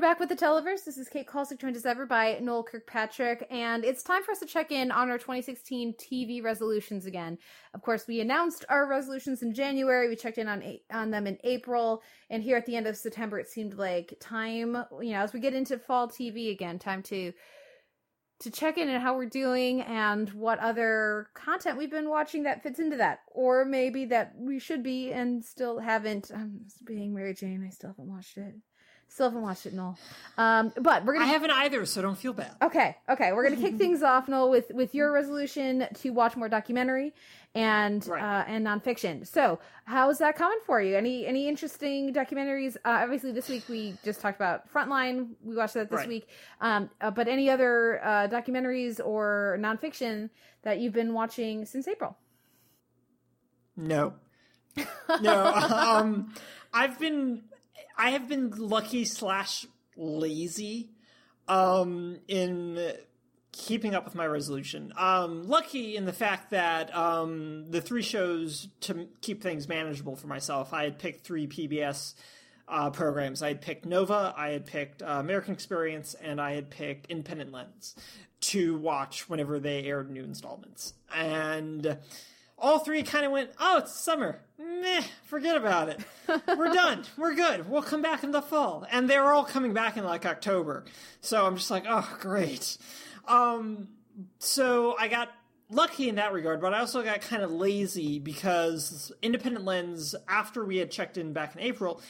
Back 0.00 0.18
with 0.18 0.30
the 0.30 0.36
Televerse. 0.36 0.84
This 0.86 0.96
is 0.96 1.10
Kate 1.10 1.26
Kulzick, 1.26 1.60
joined 1.60 1.76
as 1.76 1.84
ever 1.84 2.06
by 2.06 2.38
Noel 2.40 2.62
Kirkpatrick, 2.62 3.46
and 3.50 3.84
it's 3.84 4.02
time 4.02 4.22
for 4.22 4.32
us 4.32 4.38
to 4.38 4.46
check 4.46 4.72
in 4.72 4.90
on 4.90 5.10
our 5.10 5.18
2016 5.18 5.92
TV 5.98 6.42
resolutions 6.42 7.04
again. 7.04 7.36
Of 7.74 7.82
course, 7.82 8.06
we 8.08 8.20
announced 8.20 8.64
our 8.70 8.88
resolutions 8.88 9.42
in 9.42 9.52
January. 9.52 10.08
We 10.08 10.16
checked 10.16 10.38
in 10.38 10.48
on 10.48 10.62
on 10.90 11.10
them 11.10 11.26
in 11.26 11.36
April, 11.44 12.02
and 12.30 12.42
here 12.42 12.56
at 12.56 12.64
the 12.64 12.76
end 12.76 12.86
of 12.86 12.96
September, 12.96 13.38
it 13.38 13.48
seemed 13.48 13.74
like 13.74 14.14
time. 14.20 14.74
You 15.02 15.12
know, 15.12 15.20
as 15.20 15.34
we 15.34 15.40
get 15.40 15.52
into 15.52 15.78
fall 15.78 16.08
TV 16.08 16.50
again, 16.50 16.78
time 16.78 17.02
to 17.04 17.34
to 18.40 18.50
check 18.50 18.78
in 18.78 18.88
on 18.88 19.02
how 19.02 19.14
we're 19.14 19.26
doing 19.26 19.82
and 19.82 20.30
what 20.30 20.58
other 20.60 21.28
content 21.34 21.76
we've 21.76 21.90
been 21.90 22.08
watching 22.08 22.44
that 22.44 22.62
fits 22.62 22.78
into 22.78 22.96
that, 22.96 23.18
or 23.34 23.66
maybe 23.66 24.06
that 24.06 24.32
we 24.34 24.58
should 24.58 24.82
be 24.82 25.12
and 25.12 25.44
still 25.44 25.78
haven't. 25.78 26.30
I'm 26.34 26.62
being 26.86 27.14
Mary 27.14 27.34
Jane. 27.34 27.62
I 27.66 27.70
still 27.70 27.90
haven't 27.90 28.08
watched 28.08 28.38
it. 28.38 28.54
Still 29.12 29.26
haven't 29.26 29.42
watched 29.42 29.66
it, 29.66 29.74
Noel. 29.74 29.98
Um, 30.38 30.72
but 30.80 31.04
we're 31.04 31.14
gonna. 31.14 31.24
I 31.26 31.28
haven't 31.28 31.50
either, 31.50 31.84
so 31.84 32.00
don't 32.00 32.16
feel 32.16 32.32
bad. 32.32 32.52
Okay, 32.62 32.96
okay, 33.08 33.32
we're 33.32 33.42
gonna 33.42 33.60
kick 33.60 33.74
things 33.78 34.04
off, 34.04 34.28
Noel, 34.28 34.48
with 34.50 34.70
with 34.72 34.94
your 34.94 35.12
resolution 35.12 35.88
to 35.94 36.10
watch 36.10 36.36
more 36.36 36.48
documentary 36.48 37.12
and 37.56 38.08
uh, 38.08 38.44
and 38.46 38.64
nonfiction. 38.64 39.26
So, 39.26 39.58
how's 39.84 40.18
that 40.18 40.36
coming 40.36 40.60
for 40.64 40.80
you? 40.80 40.96
Any 40.96 41.26
any 41.26 41.48
interesting 41.48 42.14
documentaries? 42.14 42.76
Uh, 42.84 43.00
obviously, 43.02 43.32
this 43.32 43.48
week 43.48 43.64
we 43.68 43.96
just 44.04 44.20
talked 44.20 44.36
about 44.38 44.72
Frontline. 44.72 45.30
We 45.42 45.56
watched 45.56 45.74
that 45.74 45.90
this 45.90 45.98
Right. 45.98 46.08
week. 46.08 46.28
Um, 46.60 46.88
uh, 47.00 47.10
but 47.10 47.26
any 47.26 47.50
other 47.50 48.00
uh, 48.04 48.28
documentaries 48.28 49.00
or 49.04 49.58
nonfiction 49.60 50.30
that 50.62 50.78
you've 50.78 50.92
been 50.92 51.12
watching 51.14 51.64
since 51.64 51.88
April? 51.88 52.16
No. 53.76 54.14
No. 55.20 55.44
um, 55.54 56.32
I've 56.72 56.98
been, 57.00 57.42
I 58.00 58.12
have 58.12 58.30
been 58.30 58.50
lucky 58.56 59.04
slash 59.04 59.66
lazy, 59.94 60.88
um, 61.48 62.16
in 62.28 62.94
keeping 63.52 63.94
up 63.94 64.06
with 64.06 64.14
my 64.14 64.26
resolution. 64.26 64.94
Um, 64.96 65.46
lucky 65.46 65.96
in 65.96 66.06
the 66.06 66.12
fact 66.14 66.48
that, 66.52 66.96
um, 66.96 67.70
the 67.70 67.82
three 67.82 68.00
shows 68.00 68.68
to 68.82 69.06
keep 69.20 69.42
things 69.42 69.68
manageable 69.68 70.16
for 70.16 70.28
myself, 70.28 70.72
I 70.72 70.84
had 70.84 70.98
picked 70.98 71.26
three 71.26 71.46
PBS, 71.46 72.14
uh, 72.68 72.88
programs. 72.88 73.42
I 73.42 73.48
had 73.48 73.60
picked 73.60 73.84
Nova, 73.84 74.32
I 74.34 74.48
had 74.48 74.64
picked 74.64 75.02
uh, 75.02 75.18
American 75.20 75.52
Experience, 75.52 76.14
and 76.14 76.40
I 76.40 76.54
had 76.54 76.70
picked 76.70 77.06
Independent 77.10 77.52
Lens 77.52 77.96
to 78.40 78.78
watch 78.78 79.28
whenever 79.28 79.60
they 79.60 79.84
aired 79.84 80.10
new 80.10 80.24
installments. 80.24 80.94
And 81.14 81.98
all 82.60 82.78
three 82.78 83.02
kind 83.02 83.24
of 83.24 83.32
went, 83.32 83.50
oh, 83.58 83.78
it's 83.78 83.92
summer. 83.92 84.40
Meh, 84.58 85.02
forget 85.24 85.56
about 85.56 85.88
it. 85.88 86.00
We're 86.56 86.72
done. 86.72 87.04
We're 87.16 87.34
good. 87.34 87.68
We'll 87.68 87.82
come 87.82 88.02
back 88.02 88.22
in 88.22 88.30
the 88.30 88.42
fall. 88.42 88.86
And 88.90 89.08
they're 89.08 89.32
all 89.32 89.44
coming 89.44 89.72
back 89.72 89.96
in 89.96 90.04
like 90.04 90.26
October. 90.26 90.84
So 91.20 91.46
I'm 91.46 91.56
just 91.56 91.70
like, 91.70 91.84
oh, 91.88 92.08
great. 92.20 92.76
Um, 93.26 93.88
so 94.38 94.96
I 94.98 95.08
got 95.08 95.30
lucky 95.70 96.08
in 96.08 96.16
that 96.16 96.32
regard, 96.32 96.60
but 96.60 96.74
I 96.74 96.80
also 96.80 97.02
got 97.02 97.20
kind 97.22 97.42
of 97.42 97.50
lazy 97.50 98.18
because 98.18 99.12
Independent 99.22 99.64
Lens, 99.64 100.14
after 100.28 100.64
we 100.64 100.76
had 100.76 100.90
checked 100.90 101.16
in 101.16 101.32
back 101.32 101.54
in 101.54 101.62
April, 101.62 102.02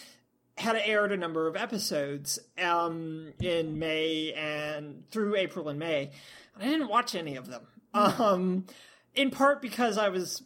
had 0.57 0.77
aired 0.77 1.13
a 1.13 1.17
number 1.17 1.47
of 1.47 1.57
episodes 1.57 2.39
um, 2.59 3.33
in 3.41 3.79
May 3.79 4.33
and 4.33 5.05
through 5.11 5.37
April 5.37 5.69
and 5.69 5.79
May. 5.79 6.11
And 6.55 6.63
I 6.63 6.67
didn't 6.67 6.89
watch 6.89 7.15
any 7.15 7.37
of 7.37 7.47
them. 7.47 7.63
Um, 7.95 8.67
in 9.21 9.31
part 9.31 9.61
because 9.61 9.99
I 9.99 10.09
was 10.09 10.43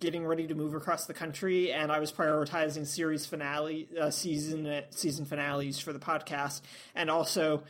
getting 0.00 0.26
ready 0.26 0.46
to 0.46 0.54
move 0.54 0.74
across 0.74 1.06
the 1.06 1.14
country 1.14 1.72
and 1.72 1.90
I 1.90 1.98
was 1.98 2.12
prioritizing 2.12 2.86
series 2.86 3.26
finale 3.26 3.88
uh, 3.98 4.10
season 4.10 4.82
season 4.90 5.24
finales 5.24 5.78
for 5.78 5.92
the 5.92 5.98
podcast 5.98 6.60
and 6.94 7.10
also 7.10 7.62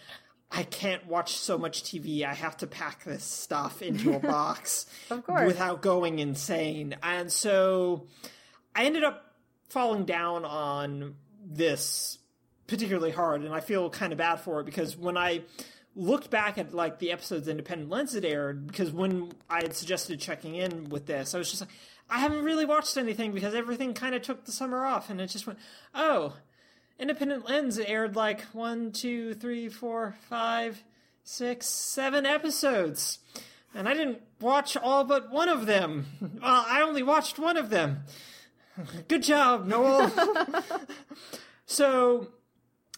I 0.51 0.65
can't 0.65 1.07
watch 1.07 1.35
so 1.37 1.57
much 1.59 1.85
TV. 1.85 2.25
I 2.25 2.35
have 2.35 2.57
to 2.57 2.67
pack 2.67 3.05
this 3.05 3.23
stuff 3.23 3.83
into 3.83 4.15
a 4.15 4.19
box 4.37 4.87
Of 5.09 5.25
course. 5.25 5.47
without 5.47 5.81
going 5.81 6.19
insane. 6.19 6.97
And 7.05 7.31
so 7.31 8.07
I 8.75 8.85
ended 8.85 9.05
up 9.05 9.33
falling 9.69 10.05
down 10.07 10.45
on 10.45 11.15
this 11.45 12.19
particularly 12.67 13.13
hard 13.13 13.43
and 13.43 13.55
I 13.55 13.61
feel 13.61 13.91
kind 13.91 14.13
of 14.13 14.19
bad 14.19 14.37
for 14.41 14.61
it 14.61 14.65
because 14.67 14.97
when 14.97 15.17
I 15.17 15.43
looked 15.97 16.31
back 16.31 16.59
at 16.59 16.73
like 16.73 16.99
the 16.99 17.13
episodes 17.13 17.49
Independent 17.49 17.91
Lens 17.91 18.15
had 18.15 18.25
aired 18.25 18.67
because 18.67 18.91
when 18.91 19.33
I 19.49 19.57
had 19.63 19.75
suggested 19.75 20.21
checking 20.21 20.55
in 20.55 20.89
with 20.89 21.07
this, 21.07 21.35
I 21.35 21.39
was 21.39 21.51
just 21.51 21.63
like, 21.63 21.71
I 22.09 22.19
haven't 22.19 22.45
really 22.45 22.65
watched 22.65 22.97
anything 22.97 23.33
because 23.33 23.55
everything 23.55 23.95
kind 23.95 24.15
of 24.15 24.23
took 24.23 24.45
the 24.45 24.53
summer 24.53 24.85
off, 24.85 25.11
and 25.11 25.21
it 25.21 25.29
just 25.29 25.47
went, 25.47 25.59
oh, 25.95 26.37
Independent 26.99 27.49
Lens 27.49 27.79
aired 27.79 28.17
like 28.17 28.43
one, 28.53 28.91
two, 28.93 29.35
three, 29.35 29.69
four, 29.69 30.17
five, 30.29 30.83
six, 31.23 31.67
seven 31.67 32.27
episodes, 32.27 33.21
and 33.75 33.89
I 33.89 33.95
didn't 33.95 34.21
watch 34.41 34.77
all 34.77 35.05
but 35.05 35.31
one 35.31 35.49
of 35.49 35.67
them. 35.67 36.07
Well, 36.43 36.65
I 36.67 36.83
only 36.83 37.03
watched 37.03 37.39
one 37.39 37.57
of 37.57 37.71
them. 37.71 38.01
Good 39.09 39.23
job, 39.23 39.67
Noel. 39.67 40.11
so 41.67 42.29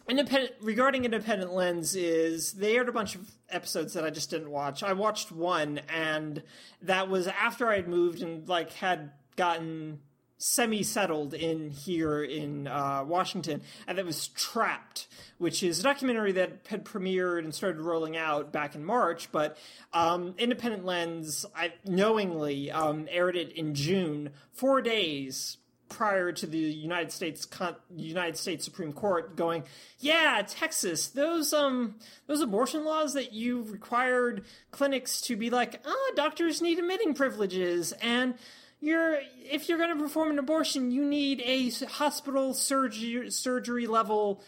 independent 0.08 0.52
regarding 0.60 1.04
independent 1.04 1.52
lens 1.52 1.94
is 1.94 2.52
they 2.52 2.76
aired 2.76 2.88
a 2.88 2.92
bunch 2.92 3.14
of 3.14 3.30
episodes 3.50 3.92
that 3.94 4.04
i 4.04 4.10
just 4.10 4.30
didn't 4.30 4.50
watch. 4.50 4.82
I 4.82 4.92
watched 4.92 5.30
one 5.30 5.80
and 5.88 6.42
that 6.82 7.08
was 7.08 7.26
after 7.28 7.68
i'd 7.68 7.88
moved 7.88 8.22
and 8.22 8.48
like 8.48 8.72
had 8.72 9.12
gotten 9.36 10.00
semi 10.38 10.82
settled 10.82 11.34
in 11.34 11.70
here 11.70 12.22
in 12.22 12.66
uh, 12.66 13.04
washington 13.06 13.62
and 13.86 13.96
that 13.96 14.04
was 14.04 14.26
trapped 14.28 15.06
which 15.38 15.62
is 15.62 15.78
a 15.78 15.82
documentary 15.84 16.32
that 16.32 16.66
had 16.66 16.84
premiered 16.84 17.38
and 17.38 17.54
started 17.54 17.80
rolling 17.80 18.16
out 18.16 18.52
back 18.52 18.74
in 18.74 18.84
march 18.84 19.30
but 19.30 19.56
um, 19.92 20.34
independent 20.38 20.84
lens 20.84 21.46
i 21.54 21.72
knowingly 21.84 22.72
um, 22.72 23.06
aired 23.08 23.36
it 23.36 23.52
in 23.52 23.74
june. 23.74 24.30
Four 24.52 24.82
days 24.82 25.58
prior 25.92 26.32
to 26.32 26.46
the 26.46 26.58
United 26.58 27.12
States 27.12 27.44
Con- 27.44 27.76
United 27.94 28.36
States 28.36 28.64
Supreme 28.64 28.92
Court 28.92 29.36
going, 29.36 29.62
yeah, 29.98 30.42
Texas, 30.46 31.08
those 31.08 31.52
um 31.52 31.96
those 32.26 32.40
abortion 32.40 32.84
laws 32.84 33.14
that 33.14 33.32
you 33.32 33.62
required 33.62 34.44
clinics 34.70 35.20
to 35.22 35.36
be 35.36 35.50
like, 35.50 35.80
ah, 35.86 36.10
doctors 36.16 36.62
need 36.62 36.78
admitting 36.78 37.14
privileges, 37.14 37.92
and 38.00 38.34
you're 38.80 39.20
if 39.50 39.68
you're 39.68 39.78
going 39.78 39.96
to 39.96 40.02
perform 40.02 40.30
an 40.30 40.38
abortion, 40.38 40.90
you 40.90 41.04
need 41.04 41.42
a 41.44 41.70
hospital 41.86 42.54
surgery 42.54 43.30
surgery 43.30 43.86
level 43.86 44.42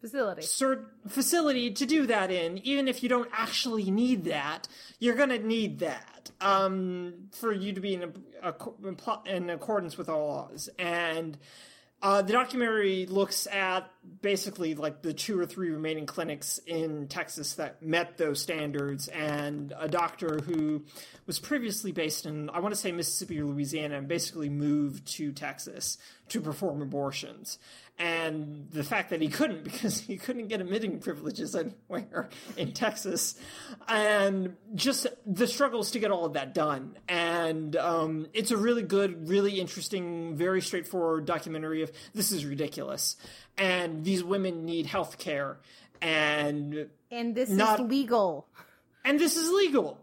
facility. 0.00 0.42
Sur- 0.42 0.90
facility 1.08 1.70
to 1.70 1.86
do 1.86 2.06
that 2.06 2.30
in. 2.30 2.58
Even 2.58 2.88
if 2.88 3.02
you 3.02 3.08
don't 3.08 3.30
actually 3.32 3.90
need 3.90 4.24
that 4.24 4.68
you're 4.98 5.14
going 5.14 5.28
to 5.28 5.38
need 5.38 5.78
that 5.78 6.17
um, 6.40 7.28
for 7.32 7.52
you 7.52 7.72
to 7.72 7.80
be 7.80 7.94
in, 7.94 8.12
a, 8.42 8.52
a, 8.52 9.20
in 9.26 9.50
accordance 9.50 9.96
with 9.96 10.08
all 10.08 10.26
laws 10.26 10.68
and 10.78 11.38
uh, 12.00 12.22
the 12.22 12.32
documentary 12.32 13.06
looks 13.06 13.48
at 13.48 13.90
basically 14.22 14.76
like 14.76 15.02
the 15.02 15.12
two 15.12 15.38
or 15.38 15.44
three 15.44 15.70
remaining 15.70 16.06
clinics 16.06 16.58
in 16.64 17.08
Texas 17.08 17.54
that 17.54 17.82
met 17.82 18.16
those 18.16 18.40
standards, 18.40 19.08
and 19.08 19.74
a 19.76 19.88
doctor 19.88 20.38
who 20.44 20.84
was 21.26 21.40
previously 21.40 21.90
based 21.90 22.24
in, 22.24 22.50
I 22.50 22.60
want 22.60 22.72
to 22.72 22.80
say 22.80 22.92
Mississippi 22.92 23.40
or 23.40 23.46
Louisiana, 23.46 23.98
and 23.98 24.06
basically 24.06 24.48
moved 24.48 25.08
to 25.14 25.32
Texas 25.32 25.98
to 26.28 26.40
perform 26.40 26.82
abortions. 26.82 27.58
And 28.00 28.68
the 28.70 28.84
fact 28.84 29.10
that 29.10 29.20
he 29.20 29.26
couldn't 29.28 29.64
because 29.70 29.98
he 29.98 30.16
couldn't 30.18 30.46
get 30.46 30.60
admitting 30.60 31.00
privileges 31.00 31.56
anywhere 31.56 32.28
in 32.56 32.72
Texas, 32.72 33.34
and 33.88 34.56
just 34.76 35.06
the 35.26 35.46
struggles 35.48 35.90
to 35.92 35.98
get 35.98 36.10
all 36.12 36.24
of 36.24 36.34
that 36.34 36.54
done. 36.54 36.96
And 37.08 37.74
um, 37.74 38.26
it's 38.32 38.52
a 38.52 38.56
really 38.56 38.82
good, 38.82 39.28
really 39.28 39.58
interesting, 39.60 40.36
very 40.36 40.60
straightforward 40.62 41.26
documentary 41.26 41.82
of 41.82 41.90
this 42.14 42.30
is 42.30 42.44
ridiculous, 42.46 43.16
and 43.56 44.04
these 44.04 44.22
women 44.22 44.64
need 44.64 44.86
health 44.86 45.18
care, 45.18 45.58
and 46.00 46.88
and 47.10 47.34
this 47.34 47.50
not- 47.50 47.80
is 47.80 47.86
legal. 47.86 48.46
and 49.04 49.18
this 49.18 49.36
is 49.36 49.50
legal. 49.50 49.98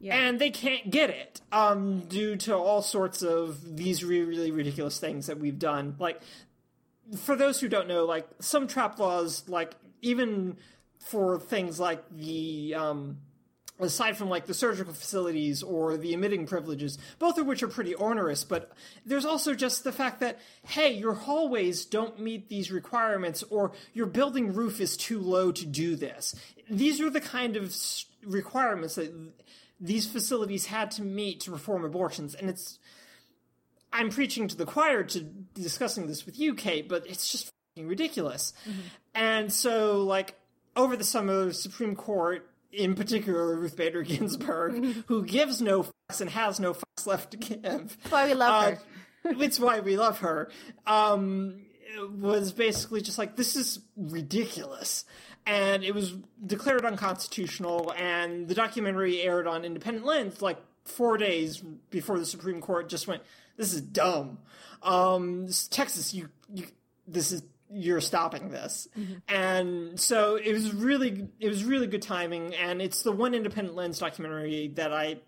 And 0.00 0.38
they 0.38 0.50
can't 0.50 0.90
get 0.92 1.10
it 1.10 1.40
um, 1.50 2.02
due 2.02 2.36
to 2.36 2.54
all 2.54 2.82
sorts 2.82 3.22
of 3.22 3.76
these 3.76 4.04
really, 4.04 4.26
really 4.26 4.50
ridiculous 4.52 5.00
things 5.00 5.26
that 5.26 5.40
we've 5.40 5.58
done. 5.58 5.96
Like, 5.98 6.20
for 7.16 7.36
those 7.36 7.60
who 7.60 7.68
don't 7.68 7.88
know, 7.88 8.04
like 8.04 8.28
some 8.40 8.66
trap 8.66 8.98
laws, 8.98 9.48
like 9.48 9.74
even 10.02 10.56
for 10.98 11.38
things 11.38 11.80
like 11.80 12.02
the 12.10 12.74
um, 12.74 13.18
aside 13.80 14.16
from 14.16 14.28
like 14.28 14.46
the 14.46 14.54
surgical 14.54 14.92
facilities 14.92 15.62
or 15.62 15.96
the 15.96 16.12
admitting 16.12 16.46
privileges, 16.46 16.98
both 17.18 17.38
of 17.38 17.46
which 17.46 17.62
are 17.62 17.68
pretty 17.68 17.94
onerous, 17.94 18.44
but 18.44 18.72
there's 19.06 19.24
also 19.24 19.54
just 19.54 19.84
the 19.84 19.92
fact 19.92 20.20
that, 20.20 20.38
hey, 20.62 20.92
your 20.92 21.14
hallways 21.14 21.84
don't 21.84 22.18
meet 22.20 22.48
these 22.48 22.70
requirements 22.70 23.42
or 23.44 23.72
your 23.92 24.06
building 24.06 24.52
roof 24.52 24.80
is 24.80 24.96
too 24.96 25.20
low 25.20 25.52
to 25.52 25.64
do 25.64 25.96
this. 25.96 26.34
These 26.68 27.00
are 27.00 27.10
the 27.10 27.20
kind 27.20 27.56
of 27.56 27.74
requirements 28.24 28.96
that 28.96 29.12
these 29.80 30.06
facilities 30.06 30.66
had 30.66 30.90
to 30.92 31.02
meet 31.02 31.40
to 31.40 31.52
perform 31.52 31.84
abortions. 31.84 32.34
And 32.34 32.50
it's, 32.50 32.78
I'm 33.92 34.10
preaching 34.10 34.48
to 34.48 34.56
the 34.56 34.66
choir 34.66 35.02
to 35.02 35.20
discussing 35.20 36.06
this 36.06 36.26
with 36.26 36.38
you, 36.38 36.54
Kate, 36.54 36.88
but 36.88 37.06
it's 37.06 37.30
just 37.30 37.50
fucking 37.74 37.88
ridiculous. 37.88 38.52
Mm-hmm. 38.68 38.80
And 39.14 39.52
so, 39.52 40.02
like, 40.02 40.38
over 40.76 40.96
the 40.96 41.04
summer, 41.04 41.46
the 41.46 41.54
Supreme 41.54 41.96
Court, 41.96 42.48
in 42.72 42.94
particular 42.94 43.56
Ruth 43.56 43.76
Bader 43.76 44.02
Ginsburg, 44.02 44.74
mm-hmm. 44.74 45.00
who 45.06 45.24
gives 45.24 45.60
no 45.60 45.84
fucks 45.84 46.20
and 46.20 46.30
has 46.30 46.60
no 46.60 46.74
fucks 46.74 47.06
left 47.06 47.30
to 47.32 47.36
give. 47.36 47.62
That's 47.62 48.10
why 48.10 48.26
we 48.26 48.34
love 48.34 48.64
uh, 48.64 48.70
her. 48.70 48.78
it's 49.42 49.58
why 49.58 49.80
we 49.80 49.96
love 49.96 50.20
her. 50.20 50.50
Um, 50.86 51.62
was 52.18 52.52
basically 52.52 53.00
just 53.00 53.18
like, 53.18 53.36
this 53.36 53.56
is 53.56 53.80
ridiculous. 53.96 55.04
And 55.46 55.82
it 55.82 55.94
was 55.94 56.14
declared 56.44 56.84
unconstitutional, 56.84 57.94
and 57.96 58.48
the 58.48 58.54
documentary 58.54 59.22
aired 59.22 59.46
on 59.46 59.64
Independent 59.64 60.04
Lens 60.04 60.42
like 60.42 60.58
four 60.84 61.16
days 61.16 61.62
before 61.90 62.18
the 62.18 62.26
Supreme 62.26 62.60
Court 62.60 62.88
just 62.90 63.06
went, 63.06 63.22
this 63.58 63.74
is 63.74 63.82
dumb. 63.82 64.38
Um, 64.82 65.48
Texas, 65.68 66.14
you, 66.14 66.30
you, 66.54 66.64
this 67.06 67.32
is, 67.32 67.42
you're 67.70 68.00
stopping 68.00 68.48
this. 68.48 68.88
And 69.28 70.00
so 70.00 70.36
it 70.36 70.54
was 70.54 70.72
really, 70.72 71.28
it 71.38 71.48
was 71.50 71.64
really 71.64 71.86
good 71.86 72.00
timing, 72.00 72.54
and 72.54 72.80
it's 72.80 73.02
the 73.02 73.12
one 73.12 73.34
Independent 73.34 73.76
Lens 73.76 73.98
documentary 73.98 74.68
that 74.76 74.90
I 74.94 75.18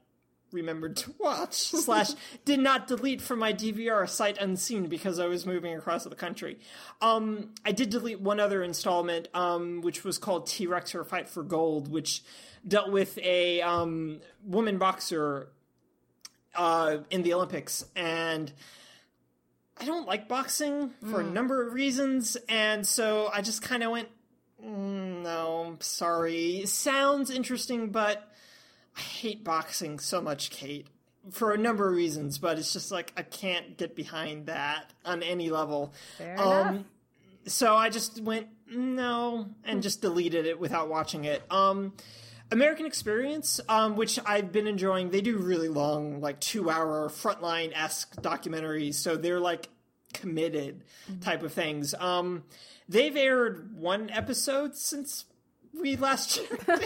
remembered 0.52 0.96
to 0.96 1.14
watch 1.18 1.52
slash 1.54 2.10
did 2.44 2.60
not 2.60 2.86
delete 2.86 3.20
from 3.20 3.38
my 3.38 3.52
DVR 3.52 4.08
sight 4.08 4.38
unseen 4.38 4.86
because 4.86 5.18
I 5.18 5.26
was 5.26 5.46
moving 5.46 5.74
across 5.74 6.04
the 6.04 6.14
country. 6.14 6.58
Um, 7.00 7.50
I 7.64 7.72
did 7.72 7.90
delete 7.90 8.20
one 8.20 8.40
other 8.40 8.62
installment, 8.62 9.28
um, 9.34 9.80
which 9.80 10.04
was 10.04 10.18
called 10.18 10.46
T 10.46 10.66
Rex 10.66 10.92
Her 10.92 11.04
Fight 11.04 11.28
for 11.28 11.42
Gold, 11.42 11.90
which 11.90 12.22
dealt 12.66 12.90
with 12.90 13.18
a 13.18 13.62
um, 13.62 14.20
woman 14.44 14.78
boxer 14.78 15.48
uh, 16.54 16.98
in 17.10 17.22
the 17.22 17.34
Olympics, 17.34 17.84
and 17.96 18.52
I 19.78 19.84
don't 19.84 20.06
like 20.06 20.28
boxing 20.28 20.90
for 21.10 21.20
a 21.20 21.24
Mm. 21.24 21.32
number 21.32 21.66
of 21.66 21.72
reasons, 21.72 22.36
and 22.48 22.86
so 22.86 23.30
I 23.32 23.40
just 23.40 23.62
kind 23.62 23.82
of 23.82 23.90
went, 23.92 24.08
"Mm, 24.62 25.22
no, 25.22 25.76
sorry. 25.80 26.66
Sounds 26.66 27.30
interesting, 27.30 27.90
but 27.90 28.30
I 28.96 29.00
hate 29.00 29.42
boxing 29.44 29.98
so 29.98 30.20
much, 30.20 30.50
Kate, 30.50 30.86
for 31.30 31.52
a 31.52 31.56
number 31.58 31.88
of 31.88 31.94
reasons, 31.94 32.38
but 32.38 32.58
it's 32.58 32.72
just 32.72 32.90
like 32.90 33.12
I 33.16 33.22
can't 33.22 33.76
get 33.78 33.94
behind 33.96 34.46
that 34.46 34.92
on 35.04 35.22
any 35.22 35.48
level. 35.50 35.94
Fair 36.18 36.34
enough. 36.34 36.84
So 37.46 37.74
I 37.74 37.88
just 37.88 38.20
went 38.20 38.48
no 38.66 39.48
and 39.64 39.82
just 39.82 40.02
deleted 40.02 40.44
it 40.44 40.60
without 40.60 40.88
watching 40.88 41.24
it. 41.24 41.42
Um, 41.50 41.94
American 42.50 42.86
Experience, 42.86 43.60
um, 43.68 43.96
which 43.96 44.18
I've 44.26 44.52
been 44.52 44.66
enjoying, 44.66 45.10
they 45.10 45.20
do 45.20 45.38
really 45.38 45.68
long, 45.68 46.20
like 46.20 46.40
two 46.40 46.68
hour 46.68 47.08
frontline 47.08 47.72
esque 47.74 48.16
documentaries, 48.16 48.94
so 48.94 49.16
they're 49.16 49.40
like 49.40 49.68
committed 50.12 50.82
type 51.20 51.42
of 51.42 51.52
things. 51.52 51.94
Um, 51.94 52.44
they've 52.88 53.16
aired 53.16 53.76
one 53.76 54.10
episode 54.10 54.76
since 54.76 55.26
we 55.78 55.96
last 55.96 56.40
checked. 56.68 56.84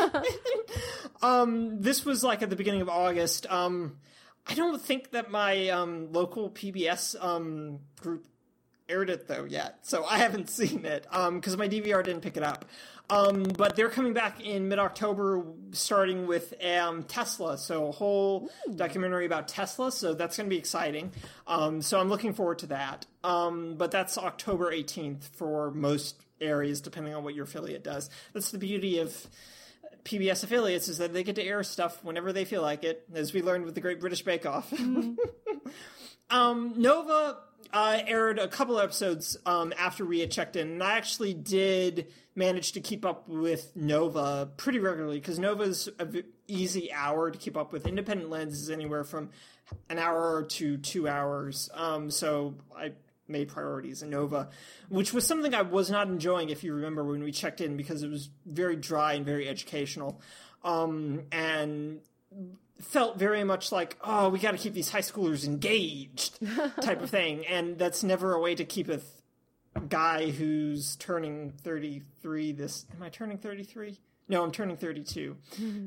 um, 1.22 1.80
this 1.80 2.04
was 2.04 2.22
like 2.22 2.42
at 2.42 2.50
the 2.50 2.56
beginning 2.56 2.82
of 2.82 2.88
August. 2.88 3.50
Um, 3.50 3.96
I 4.46 4.54
don't 4.54 4.80
think 4.80 5.12
that 5.12 5.30
my 5.30 5.70
um, 5.70 6.12
local 6.12 6.50
PBS 6.50 7.22
um, 7.22 7.80
group 8.00 8.26
aired 8.86 9.08
it 9.08 9.26
though 9.26 9.44
yet, 9.44 9.78
so 9.82 10.04
I 10.04 10.18
haven't 10.18 10.50
seen 10.50 10.84
it 10.84 11.06
because 11.10 11.56
my 11.56 11.68
DVR 11.68 12.04
didn't 12.04 12.20
pick 12.20 12.36
it 12.36 12.42
up. 12.42 12.66
Um, 13.10 13.42
but 13.42 13.76
they're 13.76 13.90
coming 13.90 14.14
back 14.14 14.40
in 14.40 14.68
mid 14.68 14.78
October, 14.78 15.44
starting 15.72 16.26
with 16.26 16.54
um, 16.64 17.02
Tesla. 17.04 17.58
So 17.58 17.88
a 17.88 17.92
whole 17.92 18.50
documentary 18.74 19.26
about 19.26 19.48
Tesla. 19.48 19.92
So 19.92 20.14
that's 20.14 20.36
going 20.36 20.48
to 20.48 20.50
be 20.50 20.58
exciting. 20.58 21.12
Um, 21.46 21.82
so 21.82 22.00
I'm 22.00 22.08
looking 22.08 22.32
forward 22.32 22.60
to 22.60 22.66
that. 22.68 23.06
Um, 23.22 23.74
but 23.76 23.90
that's 23.90 24.16
October 24.16 24.72
18th 24.72 25.24
for 25.36 25.70
most 25.70 26.16
areas, 26.40 26.80
depending 26.80 27.14
on 27.14 27.24
what 27.24 27.34
your 27.34 27.44
affiliate 27.44 27.84
does. 27.84 28.08
That's 28.32 28.50
the 28.50 28.58
beauty 28.58 28.98
of 28.98 29.14
PBS 30.04 30.44
affiliates 30.44 30.88
is 30.88 30.98
that 30.98 31.12
they 31.12 31.24
get 31.24 31.36
to 31.36 31.42
air 31.42 31.62
stuff 31.62 32.02
whenever 32.04 32.32
they 32.32 32.44
feel 32.44 32.62
like 32.62 32.84
it, 32.84 33.04
as 33.14 33.32
we 33.32 33.42
learned 33.42 33.64
with 33.64 33.74
the 33.74 33.80
Great 33.80 34.00
British 34.00 34.22
Bake 34.22 34.46
Off. 34.46 34.72
um, 36.30 36.74
Nova 36.76 37.38
uh, 37.72 37.98
aired 38.06 38.38
a 38.38 38.48
couple 38.48 38.78
episodes 38.78 39.36
um, 39.46 39.72
after 39.78 40.04
we 40.04 40.20
had 40.20 40.30
checked 40.30 40.56
in, 40.56 40.72
and 40.72 40.82
I 40.82 40.96
actually 40.96 41.34
did 41.34 42.12
manage 42.34 42.72
to 42.72 42.80
keep 42.80 43.04
up 43.04 43.28
with 43.28 43.74
Nova 43.76 44.48
pretty 44.56 44.78
regularly 44.78 45.18
because 45.20 45.38
Nova's 45.38 45.88
an 45.98 46.24
easy 46.48 46.92
hour 46.92 47.30
to 47.30 47.38
keep 47.38 47.56
up 47.56 47.72
with. 47.72 47.86
Independent 47.86 48.30
Lens 48.30 48.60
is 48.60 48.70
anywhere 48.70 49.04
from 49.04 49.30
an 49.88 49.98
hour 49.98 50.42
to 50.42 50.76
two 50.78 51.08
hours, 51.08 51.70
um, 51.74 52.10
so 52.10 52.54
I 52.76 52.92
made 53.26 53.48
priorities 53.48 54.02
in 54.02 54.10
Nova, 54.10 54.50
which 54.88 55.14
was 55.14 55.26
something 55.26 55.54
I 55.54 55.62
was 55.62 55.90
not 55.90 56.08
enjoying, 56.08 56.50
if 56.50 56.62
you 56.62 56.74
remember, 56.74 57.04
when 57.04 57.22
we 57.22 57.32
checked 57.32 57.60
in 57.60 57.76
because 57.76 58.02
it 58.02 58.10
was 58.10 58.28
very 58.44 58.76
dry 58.76 59.14
and 59.14 59.24
very 59.24 59.48
educational. 59.48 60.20
Um, 60.62 61.22
and 61.32 62.00
felt 62.80 63.18
very 63.18 63.44
much 63.44 63.72
like, 63.72 63.96
oh, 64.02 64.28
we 64.28 64.38
got 64.38 64.52
to 64.52 64.58
keep 64.58 64.74
these 64.74 64.90
high 64.90 65.00
schoolers 65.00 65.44
engaged 65.44 66.38
type 66.82 67.02
of 67.02 67.10
thing. 67.10 67.46
And 67.46 67.78
that's 67.78 68.02
never 68.02 68.34
a 68.34 68.40
way 68.40 68.54
to 68.54 68.64
keep 68.64 68.88
a 68.88 68.96
th- 68.96 69.06
guy 69.80 70.30
who's 70.30 70.96
turning 70.96 71.52
33 71.62 72.52
this. 72.52 72.86
Am 72.94 73.02
I 73.02 73.08
turning 73.08 73.38
33? 73.38 73.98
No, 74.28 74.42
I'm 74.42 74.52
turning 74.52 74.76
32. 74.76 75.36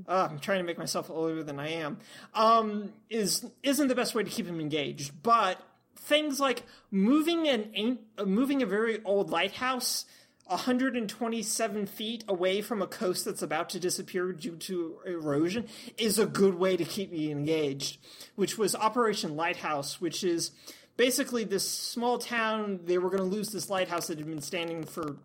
Uh, 0.08 0.28
I'm 0.30 0.40
trying 0.40 0.60
to 0.60 0.64
make 0.64 0.78
myself 0.78 1.10
older 1.10 1.44
than 1.44 1.60
I 1.60 1.70
am. 1.70 1.98
Um, 2.36 2.94
is 3.10 3.46
isn't 3.64 3.88
the 3.88 3.96
best 3.96 4.14
way 4.14 4.24
to 4.24 4.30
keep 4.30 4.46
him 4.46 4.60
engaged, 4.60 5.24
but 5.24 5.60
things 5.96 6.40
like 6.40 6.64
moving 6.92 7.48
an 7.48 8.00
uh, 8.18 8.26
moving 8.26 8.62
a 8.62 8.66
very 8.66 9.04
old 9.04 9.32
lighthouse 9.32 10.06
127 10.48 11.86
feet 11.86 12.24
away 12.28 12.62
from 12.62 12.82
a 12.82 12.88
coast 12.88 13.26
that's 13.26 13.42
about 13.42 13.70
to 13.70 13.80
disappear 13.80 14.32
due 14.32 14.56
to 14.56 14.98
erosion 15.06 15.68
is 15.98 16.18
a 16.18 16.26
good 16.26 16.56
way 16.56 16.78
to 16.78 16.86
keep 16.86 17.12
me 17.12 17.32
engaged, 17.32 17.98
which 18.36 18.58
was 18.58 18.76
Operation 18.76 19.36
Lighthouse, 19.36 20.00
which 20.00 20.24
is 20.24 20.52
basically 20.98 21.44
this 21.44 21.70
small 21.70 22.18
town. 22.18 22.82
They 22.86 22.98
were 22.98 23.10
going 23.10 23.30
to 23.30 23.36
lose 23.36 23.50
this 23.50 23.70
lighthouse 23.70 24.08
that 24.08 24.18
had 24.18 24.28
been 24.28 24.42
standing 24.42 24.84
for 24.84 25.18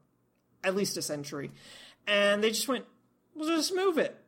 at 0.63 0.77
least 0.77 0.97
a 0.97 1.03
century. 1.03 1.51
And 2.07 2.43
they 2.43 2.51
just 2.51 2.69
went, 2.69 2.85
we'll 3.35 3.49
just 3.49 3.75
move 3.75 3.99
it. 3.99 4.19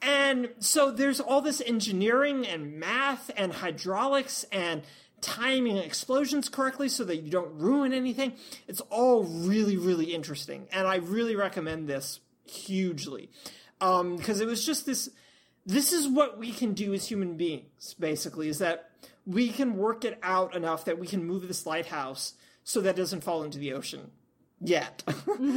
And 0.00 0.50
so 0.58 0.90
there's 0.90 1.20
all 1.20 1.40
this 1.40 1.62
engineering 1.64 2.46
and 2.46 2.78
math 2.78 3.30
and 3.36 3.52
hydraulics 3.52 4.44
and 4.50 4.82
timing 5.20 5.76
explosions 5.76 6.48
correctly 6.48 6.88
so 6.88 7.04
that 7.04 7.18
you 7.18 7.30
don't 7.30 7.54
ruin 7.54 7.92
anything. 7.92 8.32
It's 8.66 8.80
all 8.90 9.22
really, 9.22 9.76
really 9.76 10.12
interesting. 10.12 10.66
And 10.72 10.88
I 10.88 10.96
really 10.96 11.36
recommend 11.36 11.88
this 11.88 12.18
hugely. 12.44 13.30
Um, 13.80 14.16
because 14.16 14.40
it 14.40 14.46
was 14.46 14.64
just 14.64 14.86
this 14.86 15.08
this 15.64 15.92
is 15.92 16.08
what 16.08 16.38
we 16.38 16.50
can 16.50 16.72
do 16.72 16.92
as 16.92 17.06
human 17.06 17.36
beings, 17.36 17.94
basically, 17.98 18.48
is 18.48 18.58
that 18.58 18.90
we 19.26 19.48
can 19.50 19.76
work 19.76 20.04
it 20.04 20.18
out 20.22 20.54
enough 20.54 20.84
that 20.84 20.98
we 20.98 21.06
can 21.06 21.24
move 21.24 21.46
this 21.46 21.66
lighthouse 21.66 22.34
so 22.64 22.80
that 22.80 22.90
it 22.90 22.96
doesn't 22.96 23.22
fall 23.22 23.42
into 23.42 23.58
the 23.58 23.72
ocean 23.72 24.10
yet. 24.60 25.02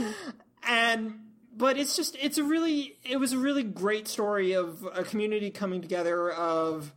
and 0.67 1.19
but 1.55 1.77
it's 1.77 1.95
just 1.95 2.17
it's 2.21 2.37
a 2.37 2.43
really 2.43 2.97
it 3.03 3.17
was 3.17 3.33
a 3.33 3.37
really 3.37 3.63
great 3.63 4.07
story 4.07 4.53
of 4.53 4.87
a 4.93 5.03
community 5.03 5.49
coming 5.49 5.81
together 5.81 6.31
of 6.31 6.91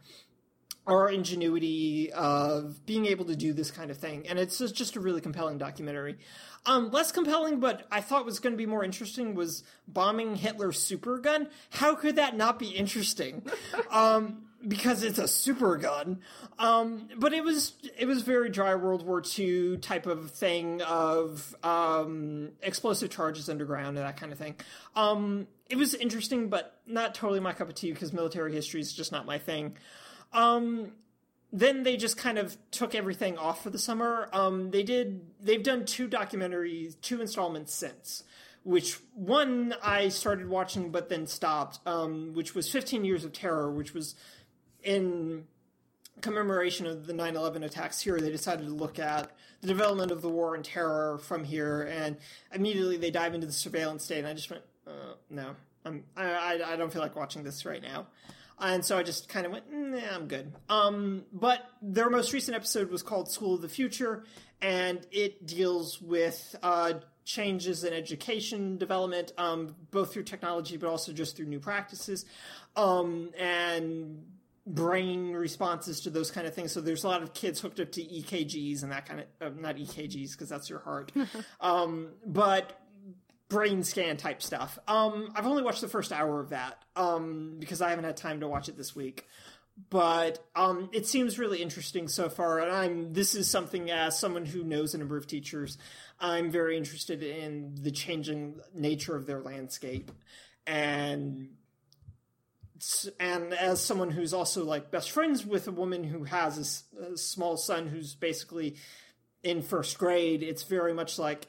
our 0.87 1.11
ingenuity 1.11 2.11
of 2.13 2.85
being 2.87 3.05
able 3.05 3.27
to 3.27 3.37
do 3.37 3.53
this 3.53 3.71
kind 3.71 3.91
of 3.91 3.99
thing. 3.99 4.27
And 4.27 4.39
it's 4.39 4.57
just, 4.57 4.75
just 4.75 4.97
a 4.97 5.01
really 5.01 5.21
compelling 5.21 5.59
documentary. 5.59 6.17
Um, 6.65 6.91
less 6.91 7.13
compelling 7.13 7.61
but 7.61 7.87
i 7.91 8.01
thought 8.01 8.25
was 8.25 8.41
going 8.41 8.53
to 8.53 8.57
be 8.57 8.67
more 8.67 8.83
interesting 8.83 9.35
was 9.35 9.63
bombing 9.87 10.37
hitler's 10.37 10.81
super 10.81 11.19
gun. 11.19 11.49
How 11.71 11.95
could 11.95 12.17
that 12.17 12.37
not 12.37 12.59
be 12.59 12.69
interesting? 12.69 13.43
Um, 13.91 14.48
because 14.67 15.03
it's 15.03 15.19
a 15.19 15.29
super 15.29 15.77
gun 15.77 16.21
um, 16.59 17.09
but 17.17 17.33
it 17.33 17.45
was 17.45 17.75
it 17.97 18.07
was 18.07 18.23
very 18.23 18.49
dry 18.51 18.75
world 18.75 19.07
war 19.07 19.23
ii 19.39 19.77
type 19.77 20.07
of 20.07 20.31
thing 20.31 20.83
of 20.83 21.55
um, 21.63 22.51
explosive 22.63 23.11
charges 23.11 23.49
underground 23.49 23.97
and 23.97 24.07
that 24.07 24.17
kind 24.17 24.33
of 24.33 24.39
thing 24.39 24.55
um, 24.97 25.47
it 25.71 25.77
was 25.77 25.95
interesting 25.95 26.49
but 26.49 26.81
not 26.87 27.15
totally 27.15 27.41
my 27.41 27.53
cup 27.53 27.69
of 27.69 27.75
tea 27.75 27.93
because 27.93 28.13
military 28.13 28.53
history 28.53 28.81
is 28.81 28.93
just 28.93 29.13
not 29.13 29.27
my 29.27 29.39
thing 29.39 29.77
um, 30.33 30.93
then 31.53 31.83
they 31.83 31.97
just 31.97 32.17
kind 32.17 32.39
of 32.39 32.57
took 32.71 32.95
everything 32.95 33.39
off 33.39 33.63
for 33.63 33.71
the 33.71 33.79
summer. 33.79 34.29
Um, 34.33 34.71
they 34.71 34.83
did. 34.83 35.23
They've 35.41 35.63
done 35.63 35.87
two 35.87 36.09
documentaries, 36.09 37.01
two 37.01 37.21
installments 37.21 37.73
since. 37.75 38.25
Which 38.65 38.99
one 39.15 39.75
I 39.83 40.09
started 40.09 40.49
watching 40.49 40.91
but 40.91 41.09
then 41.09 41.27
stopped. 41.27 41.79
Um, 41.87 42.35
which 42.35 42.55
was 42.55 42.71
15 42.71 43.05
Years 43.05 43.25
of 43.25 43.33
Terror, 43.33 43.71
which 43.71 43.95
was 43.95 44.15
in 44.83 45.47
commemoration 46.21 46.87
of 46.87 47.07
the 47.07 47.13
9/11 47.13 47.65
attacks 47.65 48.01
here. 48.01 48.21
They 48.21 48.31
decided 48.31 48.67
to 48.67 48.73
look 48.73 48.99
at 48.99 49.31
the 49.61 49.69
development 49.69 50.11
of 50.11 50.23
the 50.23 50.29
war 50.29 50.55
and 50.55 50.65
terror 50.65 51.19
from 51.19 51.45
here, 51.45 51.83
and 51.83 52.17
immediately 52.53 52.97
they 52.97 53.11
dive 53.11 53.35
into 53.35 53.47
the 53.47 53.53
surveillance 53.53 54.05
state. 54.05 54.19
And 54.19 54.29
I 54.29 54.35
just 54.35 54.51
went, 54.51 54.63
uh, 54.87 55.15
no, 55.31 55.55
I'm, 55.85 56.05
I, 56.17 56.25
I, 56.25 56.73
I 56.73 56.77
don't 56.77 56.93
feel 56.93 57.03
like 57.03 57.17
watching 57.17 57.45
this 57.45 57.65
right 57.65 57.83
now 57.83 58.07
and 58.61 58.85
so 58.85 58.99
I 58.99 59.03
just 59.03 59.29
kind 59.29 59.47
of 59.47 59.53
went, 59.53 59.65
nah, 59.73 59.99
I'm 60.13 60.27
good. 60.27 60.53
Um, 60.69 61.25
but 61.33 61.65
their 61.81 62.11
most 62.11 62.33
recent 62.33 62.57
episode 62.57 62.91
was 62.91 63.03
called 63.03 63.31
School 63.31 63.55
of 63.55 63.63
the 63.63 63.69
Future, 63.69 64.25
and 64.61 65.07
it 65.13 65.47
deals 65.47 66.01
with 66.03 66.57
uh, 66.63 66.95
changes 67.25 67.85
in 67.85 67.93
education 67.93 68.77
development, 68.77 69.33
um, 69.39 69.77
both 69.91 70.13
through 70.13 70.25
technology 70.25 70.77
but 70.77 70.89
also 70.89 71.13
just 71.13 71.37
through 71.37 71.47
new 71.47 71.61
practices, 71.61 72.25
um, 72.77 73.31
and 73.39 74.25
brain 74.69 75.33
responses 75.33 76.01
to 76.03 76.11
those 76.11 76.31
kind 76.31 76.47
of 76.47 76.55
things. 76.55 76.73
So 76.73 76.81
there's 76.81 77.05
a 77.05 77.09
lot 77.09 77.23
of 77.23 77.33
kids 77.33 77.61
hooked 77.61 77.81
up 77.81 77.91
to 77.93 78.03
EKGs 78.03 78.83
and 78.83 78.93
that 78.93 79.07
kind 79.07 79.25
of, 79.41 79.53
uh, 79.53 79.61
not 79.61 79.77
EKGs 79.77 80.33
because 80.33 80.49
that's 80.49 80.69
your 80.69 80.81
heart, 80.81 81.11
um, 81.61 82.11
but 82.25 82.79
brain 83.49 83.83
scan 83.83 84.19
type 84.19 84.43
stuff. 84.43 84.79
Um, 84.87 85.33
I've 85.35 85.47
only 85.47 85.63
watched 85.63 85.81
the 85.81 85.89
first 85.89 86.13
hour 86.13 86.39
of 86.41 86.51
that 86.51 86.83
um, 86.97 87.57
because 87.59 87.81
I 87.81 87.91
haven't 87.91 88.05
had 88.05 88.17
time 88.17 88.41
to 88.41 88.49
watch 88.49 88.69
it 88.69 88.77
this 88.77 88.95
week. 88.95 89.27
But 89.91 90.45
um, 90.57 90.91
it 90.93 91.07
seems 91.07 91.39
really 91.39 91.63
interesting 91.63 92.09
so 92.09 92.29
far, 92.29 92.59
and 92.59 92.73
I'm. 92.73 93.13
This 93.13 93.37
is 93.37 93.49
something 93.49 93.93
as 93.93 94.19
someone 94.19 94.45
who 94.45 94.65
knows 94.65 94.93
a 94.93 94.99
number 94.99 95.17
of 95.17 95.29
teachers, 95.29 95.79
I'm 96.19 96.51
very 96.51 96.77
interested 96.77 97.23
in 97.23 97.77
the 97.81 97.93
changing 97.93 98.59
nature 98.75 99.15
of 99.15 99.27
their 99.27 99.41
landscape, 99.41 100.11
and 100.67 101.51
and 103.19 103.53
as 103.55 103.83
someone 103.83 104.11
who's 104.11 104.33
also 104.33 104.65
like 104.65 104.91
best 104.91 105.11
friends 105.11 105.45
with 105.45 105.67
a 105.69 105.73
woman 105.73 106.05
who 106.05 106.25
has 106.25 106.85
a 107.01 107.17
small 107.17 107.57
son 107.57 107.87
who's 107.87 108.15
basically 108.15 108.77
in 109.43 109.63
first 109.63 109.99
grade, 109.99 110.43
it's 110.43 110.65
very 110.65 110.95
much 110.95 111.19
like 111.19 111.49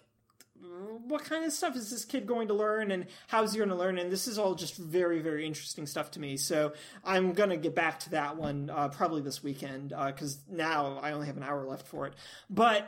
what 1.08 1.24
kind 1.24 1.46
of 1.46 1.52
stuff 1.52 1.76
is 1.76 1.90
this 1.90 2.06
kid 2.06 2.28
going 2.28 2.48
to 2.50 2.54
learn 2.54 2.92
and 2.92 3.08
how's 3.28 3.54
he 3.54 3.58
going 3.58 3.70
to 3.70 3.76
learn? 3.76 3.98
And 3.98 4.12
this 4.12 4.28
is 4.28 4.38
all 4.38 4.56
just 4.56 4.76
very 4.76 5.20
very 5.20 5.46
interesting 5.46 5.86
stuff 5.86 6.12
to 6.12 6.20
me. 6.20 6.38
So 6.38 6.74
i'm 7.04 7.34
going 7.34 7.50
to 7.50 7.58
get 7.58 7.76
back 7.76 8.00
to 8.02 8.12
that 8.12 8.38
one 8.38 8.70
uh, 8.70 8.90
probably 8.90 9.22
this 9.22 9.44
weekend 9.44 9.90
because 9.90 10.40
now 10.50 11.00
i 11.02 11.12
only 11.12 11.28
have 11.28 11.38
an 11.38 11.44
hour 11.44 11.66
left 11.66 11.88
for 11.88 12.08
it. 12.08 12.14
But 12.50 12.88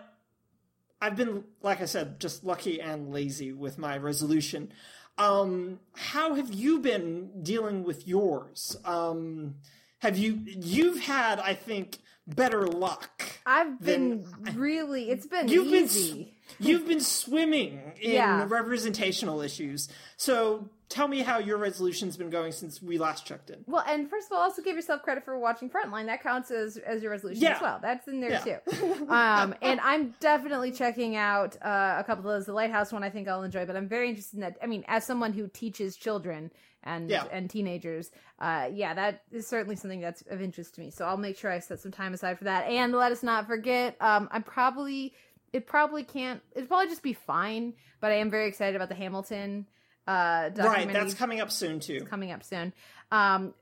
i've 1.01 1.15
been 1.15 1.43
like 1.63 1.81
i 1.81 1.85
said 1.85 2.19
just 2.19 2.43
lucky 2.43 2.79
and 2.79 3.11
lazy 3.11 3.51
with 3.51 3.77
my 3.79 3.97
resolution 3.97 4.71
um, 5.17 5.79
how 5.95 6.33
have 6.35 6.53
you 6.53 6.79
been 6.79 7.43
dealing 7.43 7.83
with 7.83 8.07
yours 8.07 8.75
um, 8.85 9.55
have 9.99 10.17
you 10.17 10.39
you've 10.45 11.01
had 11.01 11.39
i 11.39 11.53
think 11.53 11.99
better 12.27 12.65
luck 12.67 13.23
I've 13.45 13.83
than- 13.83 14.19
been 14.43 14.55
really. 14.55 15.09
It's 15.09 15.25
been 15.25 15.47
You've 15.47 15.71
been. 15.71 16.27
You've 16.59 16.87
been 16.87 17.01
swimming 17.01 17.81
in 17.99 18.11
Yeah. 18.11 18.45
representational 18.47 19.41
issues. 19.41 19.89
So 20.15 20.69
tell 20.91 21.07
me 21.07 21.19
how 21.19 21.39
your 21.39 21.57
resolution's 21.57 22.17
been 22.17 22.29
going 22.29 22.51
since 22.51 22.81
we 22.81 22.97
last 22.97 23.25
checked 23.25 23.49
in. 23.49 23.63
Well, 23.67 23.83
and 23.87 24.09
first 24.09 24.27
of 24.27 24.33
all, 24.37 24.43
also 24.43 24.61
give 24.61 24.75
yourself 24.75 25.01
credit 25.01 25.23
for 25.25 25.37
watching 25.39 25.69
Frontline. 25.69 26.05
That 26.05 26.21
counts 26.21 26.51
as 26.51 26.77
as 26.77 27.01
your 27.01 27.11
resolution 27.11 27.41
Yeah. 27.43 27.55
as 27.55 27.61
well. 27.61 27.79
That's 27.81 28.07
in 28.07 28.19
there 28.19 28.31
Yeah. 28.45 28.57
too. 28.59 29.05
Um, 29.09 29.55
and 29.61 29.79
I'm 29.81 30.13
definitely 30.19 30.71
checking 30.71 31.15
out 31.15 31.55
uh, 31.63 31.95
a 31.97 32.03
couple 32.05 32.29
of 32.29 32.35
those. 32.35 32.45
The 32.45 32.53
Lighthouse 32.53 32.91
one, 32.91 33.03
I 33.03 33.09
think 33.09 33.27
I'll 33.27 33.43
enjoy. 33.43 33.65
But 33.65 33.75
I'm 33.75 33.87
very 33.87 34.09
interested 34.09 34.35
in 34.35 34.41
that. 34.41 34.57
I 34.61 34.67
mean, 34.67 34.83
as 34.87 35.05
someone 35.05 35.33
who 35.33 35.47
teaches 35.47 35.95
children 35.95 36.51
and 36.83 37.09
Yeah. 37.09 37.25
and 37.31 37.49
teenagers, 37.49 38.11
uh, 38.39 38.69
yeah, 38.73 38.93
that 38.93 39.23
is 39.31 39.47
certainly 39.47 39.75
something 39.75 40.01
that's 40.01 40.21
of 40.29 40.41
interest 40.41 40.75
to 40.75 40.81
me. 40.81 40.91
So 40.91 41.05
I'll 41.05 41.17
make 41.17 41.37
sure 41.37 41.51
I 41.51 41.59
set 41.59 41.79
some 41.79 41.91
time 41.91 42.13
aside 42.13 42.37
for 42.37 42.43
that. 42.45 42.67
And 42.67 42.91
let 42.93 43.11
us 43.11 43.23
not 43.23 43.47
forget, 43.47 43.95
um, 44.01 44.27
I'm 44.31 44.43
probably 44.43 45.13
it 45.53 45.67
probably 45.67 46.03
can't. 46.03 46.41
It'd 46.55 46.69
probably 46.69 46.87
just 46.87 47.03
be 47.03 47.13
fine. 47.13 47.73
But 47.99 48.11
I 48.11 48.15
am 48.15 48.29
very 48.31 48.47
excited 48.47 48.75
about 48.75 48.89
the 48.89 48.95
Hamilton. 48.95 49.67
Uh, 50.07 50.49
Right, 50.55 50.91
that's 50.91 51.13
coming 51.13 51.41
up 51.41 51.51
soon 51.51 51.79
too. 51.79 52.01
coming 52.01 52.31
up 52.31 52.43
soon. 52.43 52.73
Um, 53.11 53.53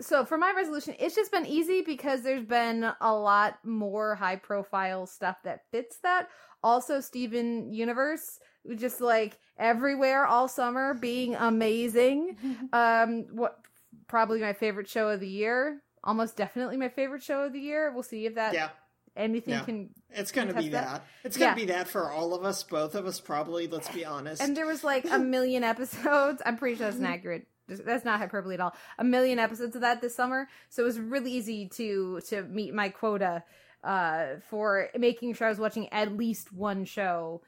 so 0.00 0.24
for 0.24 0.38
my 0.38 0.52
resolution, 0.56 0.94
it's 0.98 1.14
just 1.14 1.32
been 1.32 1.46
easy 1.46 1.82
because 1.82 2.22
there's 2.22 2.44
been 2.44 2.90
a 3.00 3.14
lot 3.14 3.58
more 3.64 4.14
high 4.14 4.36
profile 4.36 5.06
stuff 5.06 5.36
that 5.44 5.62
fits 5.70 5.98
that. 6.02 6.28
Also, 6.62 7.00
Steven 7.00 7.72
Universe, 7.72 8.38
just 8.76 9.00
like 9.00 9.38
everywhere 9.58 10.26
all 10.26 10.48
summer, 10.48 10.94
being 10.94 11.34
amazing. 11.34 12.36
um, 12.72 13.26
what 13.32 13.58
probably 14.06 14.40
my 14.40 14.52
favorite 14.52 14.88
show 14.88 15.08
of 15.08 15.20
the 15.20 15.28
year. 15.28 15.80
Almost 16.02 16.36
definitely 16.36 16.76
my 16.76 16.88
favorite 16.88 17.22
show 17.22 17.44
of 17.44 17.52
the 17.52 17.60
year. 17.60 17.92
We'll 17.92 18.02
see 18.02 18.26
if 18.26 18.34
that 18.34 18.54
Yeah. 18.54 18.68
Anything 19.16 19.54
Yeah. 19.54 19.64
can. 19.64 19.90
It's 20.10 20.32
going 20.32 20.48
to 20.48 20.54
be 20.54 20.70
test 20.70 20.72
that. 20.72 21.04
It's 21.24 21.36
going 21.36 21.48
Yeah. 21.50 21.54
to 21.54 21.60
be 21.60 21.72
that 21.72 21.88
for 21.88 22.10
all 22.10 22.34
of 22.34 22.44
us, 22.44 22.62
both 22.62 22.94
of 22.94 23.06
us, 23.06 23.20
probably. 23.20 23.66
Let's 23.66 23.88
be 23.88 24.04
honest. 24.04 24.42
And 24.42 24.56
there 24.56 24.66
was 24.66 24.82
like 24.84 25.04
a 25.10 25.18
million 25.18 25.62
episodes. 25.74 26.42
I'm 26.44 26.56
pretty 26.56 26.76
sure 26.76 26.86
that's 26.86 26.96
Mm-hmm. 26.96 27.04
inaccurate. 27.06 27.46
That's 27.66 28.04
not 28.04 28.18
hyperbole 28.18 28.54
at 28.54 28.60
all. 28.60 28.74
A 28.98 29.04
million 29.04 29.38
episodes 29.38 29.74
of 29.74 29.80
that 29.80 30.02
this 30.02 30.14
summer, 30.14 30.48
so 30.68 30.82
it 30.82 30.86
was 30.86 30.98
really 31.00 31.32
easy 31.32 31.68
to 31.76 32.20
to 32.28 32.42
meet 32.42 32.74
my 32.74 32.90
quota 32.90 33.42
uh, 33.82 34.36
for 34.50 34.90
making 34.98 35.32
sure 35.34 35.46
I 35.46 35.50
was 35.50 35.58
watching 35.58 35.90
at 35.92 36.14
least 36.16 36.52
one 36.52 36.84
show 36.84 37.40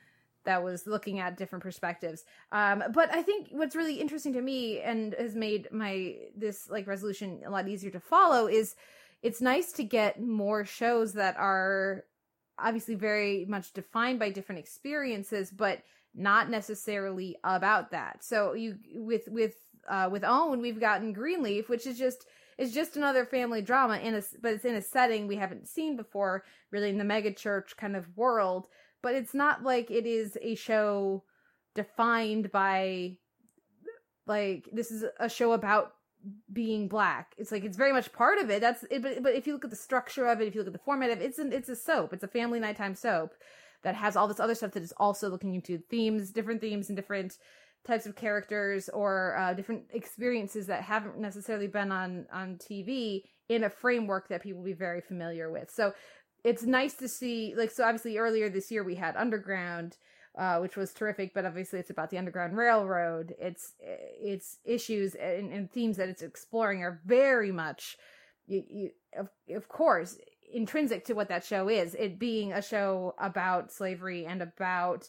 that 0.44 0.62
was 0.62 0.86
looking 0.86 1.18
at 1.18 1.36
different 1.36 1.62
perspectives. 1.62 2.24
Um, 2.52 2.82
but 2.94 3.12
I 3.12 3.20
think 3.22 3.48
what's 3.50 3.76
really 3.76 4.00
interesting 4.00 4.32
to 4.34 4.40
me 4.40 4.80
and 4.80 5.12
has 5.18 5.34
made 5.34 5.68
my 5.70 6.16
this 6.34 6.70
like 6.70 6.86
resolution 6.86 7.42
a 7.44 7.50
lot 7.50 7.68
easier 7.68 7.90
to 7.90 8.00
follow 8.00 8.46
is 8.46 8.74
it's 9.26 9.40
nice 9.40 9.72
to 9.72 9.82
get 9.82 10.22
more 10.22 10.64
shows 10.64 11.14
that 11.14 11.36
are 11.36 12.04
obviously 12.60 12.94
very 12.94 13.44
much 13.46 13.72
defined 13.72 14.20
by 14.20 14.30
different 14.30 14.60
experiences, 14.60 15.50
but 15.50 15.82
not 16.14 16.48
necessarily 16.48 17.36
about 17.42 17.90
that. 17.90 18.22
So 18.22 18.52
you 18.52 18.78
with 18.94 19.26
with 19.26 19.56
uh, 19.88 20.08
with 20.12 20.22
Own, 20.22 20.60
we've 20.60 20.78
gotten 20.78 21.12
Greenleaf, 21.12 21.68
which 21.68 21.88
is 21.88 21.98
just 21.98 22.24
is 22.56 22.72
just 22.72 22.96
another 22.96 23.24
family 23.24 23.62
drama 23.62 23.98
in 23.98 24.14
a 24.14 24.22
but 24.40 24.52
it's 24.52 24.64
in 24.64 24.76
a 24.76 24.80
setting 24.80 25.26
we 25.26 25.34
haven't 25.34 25.66
seen 25.66 25.96
before, 25.96 26.44
really 26.70 26.90
in 26.90 26.98
the 26.98 27.02
mega 27.02 27.32
church 27.32 27.76
kind 27.76 27.96
of 27.96 28.16
world. 28.16 28.68
But 29.02 29.16
it's 29.16 29.34
not 29.34 29.64
like 29.64 29.90
it 29.90 30.06
is 30.06 30.38
a 30.40 30.54
show 30.54 31.24
defined 31.74 32.52
by 32.52 33.18
like 34.24 34.68
this 34.72 34.92
is 34.92 35.04
a 35.18 35.28
show 35.28 35.50
about 35.50 35.95
being 36.52 36.88
black. 36.88 37.34
It's 37.38 37.52
like 37.52 37.64
it's 37.64 37.76
very 37.76 37.92
much 37.92 38.12
part 38.12 38.38
of 38.38 38.50
it. 38.50 38.60
That's 38.60 38.84
it, 38.90 39.02
but 39.02 39.22
but 39.22 39.34
if 39.34 39.46
you 39.46 39.52
look 39.52 39.64
at 39.64 39.70
the 39.70 39.76
structure 39.76 40.26
of 40.26 40.40
it, 40.40 40.48
if 40.48 40.54
you 40.54 40.60
look 40.60 40.68
at 40.68 40.72
the 40.72 40.78
format 40.78 41.10
of 41.10 41.20
it, 41.20 41.24
it's 41.24 41.38
an, 41.38 41.52
it's 41.52 41.68
a 41.68 41.76
soap. 41.76 42.12
It's 42.12 42.24
a 42.24 42.28
family 42.28 42.60
nighttime 42.60 42.94
soap 42.94 43.34
that 43.82 43.94
has 43.94 44.16
all 44.16 44.28
this 44.28 44.40
other 44.40 44.54
stuff 44.54 44.72
that 44.72 44.82
is 44.82 44.92
also 44.96 45.28
looking 45.28 45.54
into 45.54 45.78
themes, 45.90 46.30
different 46.30 46.60
themes 46.60 46.88
and 46.88 46.96
different 46.96 47.38
types 47.86 48.06
of 48.06 48.16
characters 48.16 48.88
or 48.88 49.36
uh, 49.38 49.54
different 49.54 49.84
experiences 49.92 50.66
that 50.66 50.82
haven't 50.82 51.18
necessarily 51.18 51.68
been 51.68 51.92
on 51.92 52.26
on 52.32 52.56
TV 52.56 53.22
in 53.48 53.64
a 53.64 53.70
framework 53.70 54.28
that 54.28 54.42
people 54.42 54.58
will 54.58 54.66
be 54.66 54.72
very 54.72 55.00
familiar 55.00 55.50
with. 55.50 55.70
So 55.70 55.94
it's 56.44 56.64
nice 56.64 56.94
to 56.94 57.08
see 57.08 57.54
like 57.56 57.70
so 57.70 57.84
obviously 57.84 58.18
earlier 58.18 58.48
this 58.48 58.70
year 58.70 58.84
we 58.84 58.94
had 58.94 59.16
Underground 59.16 59.96
uh, 60.36 60.58
which 60.58 60.76
was 60.76 60.92
terrific. 60.92 61.34
But 61.34 61.44
obviously, 61.44 61.78
it's 61.78 61.90
about 61.90 62.10
the 62.10 62.18
Underground 62.18 62.56
Railroad. 62.56 63.34
It's 63.38 63.74
its 63.80 64.58
issues 64.64 65.14
and, 65.14 65.52
and 65.52 65.70
themes 65.70 65.96
that 65.96 66.08
it's 66.08 66.22
exploring 66.22 66.82
are 66.82 67.00
very 67.04 67.52
much, 67.52 67.96
you, 68.46 68.62
you, 68.68 68.90
of, 69.18 69.28
of 69.54 69.68
course, 69.68 70.18
intrinsic 70.52 71.04
to 71.06 71.14
what 71.14 71.28
that 71.28 71.44
show 71.44 71.68
is. 71.68 71.94
It 71.94 72.18
being 72.18 72.52
a 72.52 72.62
show 72.62 73.14
about 73.18 73.72
slavery 73.72 74.26
and 74.26 74.42
about 74.42 75.08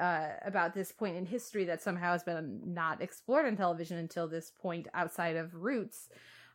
uh, 0.00 0.28
about 0.44 0.74
this 0.74 0.92
point 0.92 1.16
in 1.16 1.26
history 1.26 1.64
that 1.64 1.82
somehow 1.82 2.12
has 2.12 2.22
been 2.22 2.60
not 2.64 3.02
explored 3.02 3.46
on 3.46 3.56
television 3.56 3.98
until 3.98 4.28
this 4.28 4.52
point 4.62 4.86
outside 4.94 5.34
of 5.34 5.54
Roots. 5.54 6.08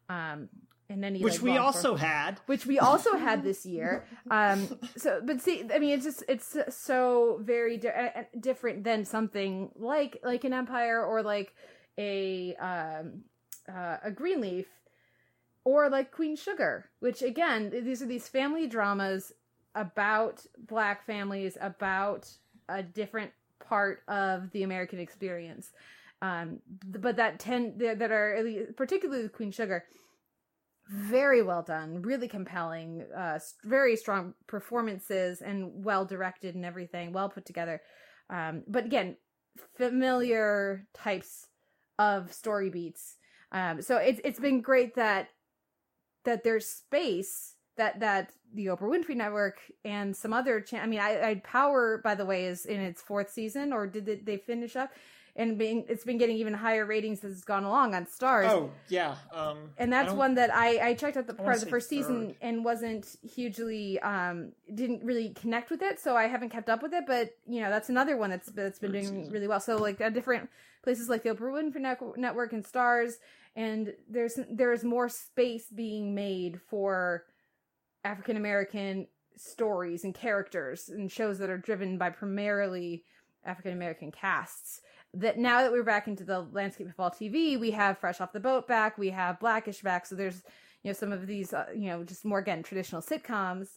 Um, 0.08 0.48
and 0.90 1.04
any 1.06 1.22
Which 1.22 1.36
like, 1.36 1.42
we 1.42 1.58
also 1.58 1.94
enforcement- 1.94 2.02
had. 2.14 2.40
which 2.46 2.66
we 2.66 2.80
also 2.80 3.16
had 3.18 3.44
this 3.44 3.66
year. 3.66 4.06
Um, 4.30 4.68
so, 4.98 5.22
but 5.24 5.42
see, 5.42 5.66
I 5.74 5.80
mean, 5.80 5.92
it's 5.92 6.04
just 6.06 6.24
it's 6.28 6.58
so 6.70 7.40
very 7.42 7.78
di- 7.78 7.90
uh, 7.90 8.20
uh, 8.20 8.24
different 8.40 8.84
than 8.84 9.06
something 9.06 9.72
like 9.76 10.20
like 10.24 10.44
an 10.44 10.54
Empire 10.54 11.04
or 11.04 11.22
like 11.24 11.54
a 11.98 12.56
um, 12.56 13.24
uh, 13.70 13.98
a 14.04 14.12
Greenleaf 14.12 14.68
or 15.64 15.90
like 15.90 16.12
Queen 16.12 16.36
Sugar, 16.36 16.90
which 17.00 17.22
again, 17.22 17.70
these 17.72 18.02
are 18.02 18.06
these 18.08 18.28
family 18.28 18.68
dramas 18.68 19.32
about 19.76 20.46
black 20.68 21.06
families, 21.06 21.58
about 21.62 22.30
a 22.70 22.84
different 22.84 23.32
part 23.66 24.04
of 24.08 24.52
the 24.52 24.64
American 24.64 25.00
experience. 25.00 25.72
Um, 26.22 26.60
but 26.86 27.16
that 27.18 27.40
tend 27.40 27.80
that 27.80 28.12
are 28.12 28.44
particularly 28.76 29.28
Queen 29.30 29.52
Sugar 29.52 29.86
very 30.94 31.42
well 31.42 31.64
done, 31.64 32.04
really 32.04 32.28
compelling, 32.28 33.04
uh, 33.18 33.40
very 33.64 33.96
strong 33.96 34.36
performances 34.46 35.42
and 35.42 35.84
well 35.84 36.06
directed 36.06 36.54
and 36.54 36.64
everything, 36.64 37.12
well 37.12 37.30
put 37.30 37.46
together. 37.46 37.82
Um, 38.30 38.64
but 38.68 38.86
again, 38.86 39.18
familiar 39.76 40.86
types 40.94 41.48
of 41.98 42.32
story 42.32 42.70
beats. 42.70 43.18
Um, 43.52 43.82
so 43.82 43.98
it's 43.98 44.22
it's 44.24 44.40
been 44.40 44.62
great 44.62 44.96
that 44.96 45.30
that 46.26 46.44
there's 46.44 46.68
space 46.68 47.56
that 47.76 48.00
that 48.02 48.32
the 48.54 48.68
Oprah 48.68 48.82
Winfrey 48.82 49.16
Network 49.16 49.58
and 49.84 50.16
some 50.16 50.32
other. 50.32 50.62
Cha- 50.62 50.78
I 50.78 50.86
mean, 50.86 51.00
I, 51.00 51.30
I 51.30 51.36
Power 51.44 52.02
by 52.04 52.14
the 52.14 52.26
way 52.26 52.46
is 52.46 52.68
in 52.68 52.80
its 52.80 53.02
fourth 53.02 53.32
season, 53.32 53.74
or 53.74 53.88
did 53.88 54.06
they, 54.06 54.16
they 54.16 54.38
finish 54.38 54.76
up? 54.76 54.92
And 55.36 55.58
being 55.58 55.86
it's 55.90 56.04
been 56.04 56.20
getting 56.20 56.38
even 56.38 56.54
higher 56.54 56.86
ratings 56.86 57.24
as 57.24 57.32
it's 57.32 57.44
gone 57.44 57.64
along 57.64 57.96
on 57.96 58.06
Starz 58.06 58.50
Oh 58.50 58.70
yeah, 58.88 59.16
um, 59.34 59.72
and 59.80 59.92
that's 59.92 60.14
one 60.14 60.36
that 60.36 60.54
I 60.54 60.90
I 60.90 60.94
checked 60.94 61.18
out 61.18 61.26
the 61.26 61.34
part 61.34 61.56
of 61.56 61.62
the 61.62 61.70
first 61.72 61.90
season 61.90 62.36
and 62.40 62.64
wasn't 62.64 63.16
hugely 63.24 64.00
um 64.02 64.52
didn't 64.76 65.04
really 65.04 65.30
connect 65.30 65.72
with 65.72 65.82
it, 65.82 66.00
so 66.00 66.16
I 66.16 66.28
haven't 66.28 66.50
kept 66.50 66.70
up 66.70 66.84
with 66.84 66.94
it. 66.94 67.06
But 67.08 67.32
you 67.48 67.62
know 67.62 67.72
that's 67.72 67.90
another 67.90 68.16
one 68.16 68.30
that's 68.30 68.52
that's 68.52 68.78
been 68.78 68.92
doing 68.92 69.32
really 69.32 69.48
well. 69.48 69.60
So 69.60 69.78
like 69.78 70.00
at 70.02 70.14
different 70.14 70.52
places 70.84 71.10
like 71.10 71.24
the 71.24 71.30
Oprah 71.30 71.52
Winfrey 71.52 71.82
Net- 71.82 72.18
Network 72.18 72.54
and 72.54 72.64
Starz, 72.64 73.14
and 73.56 73.94
there's 74.08 74.38
there's 74.52 74.84
more 74.84 75.10
space 75.10 75.66
being 75.74 76.14
made 76.14 76.62
for 76.70 77.24
African 78.04 78.38
American 78.38 79.08
stories 79.36 80.04
and 80.04 80.14
characters 80.14 80.90
and 80.90 81.12
shows 81.12 81.40
that 81.40 81.50
are 81.50 81.58
driven 81.58 81.98
by 81.98 82.10
primarily 82.12 83.04
African 83.46 83.74
American 83.74 84.12
casts. 84.12 84.82
That 85.16 85.38
now 85.38 85.62
that 85.62 85.72
we're 85.72 85.84
back 85.84 86.08
into 86.08 86.24
the 86.24 86.48
landscape 86.52 86.88
of 86.88 87.00
all 87.00 87.12
TV, 87.12 87.60
we 87.60 87.72
have 87.72 88.00
Fresh 88.00 88.20
Off 88.20 88.34
the 88.34 88.40
Boat 88.40 88.68
back, 88.68 88.98
we 88.98 89.12
have 89.12 89.40
Blackish 89.40 89.82
back. 89.82 90.06
So 90.06 90.16
there's 90.16 90.42
you 90.84 90.90
know 90.90 90.94
some 90.94 91.12
of 91.12 91.28
these 91.28 91.54
uh, 91.54 91.68
you 91.76 91.88
know 91.90 92.04
just 92.04 92.26
more 92.26 92.40
again 92.40 92.64
traditional 92.64 93.02
sitcoms 93.02 93.68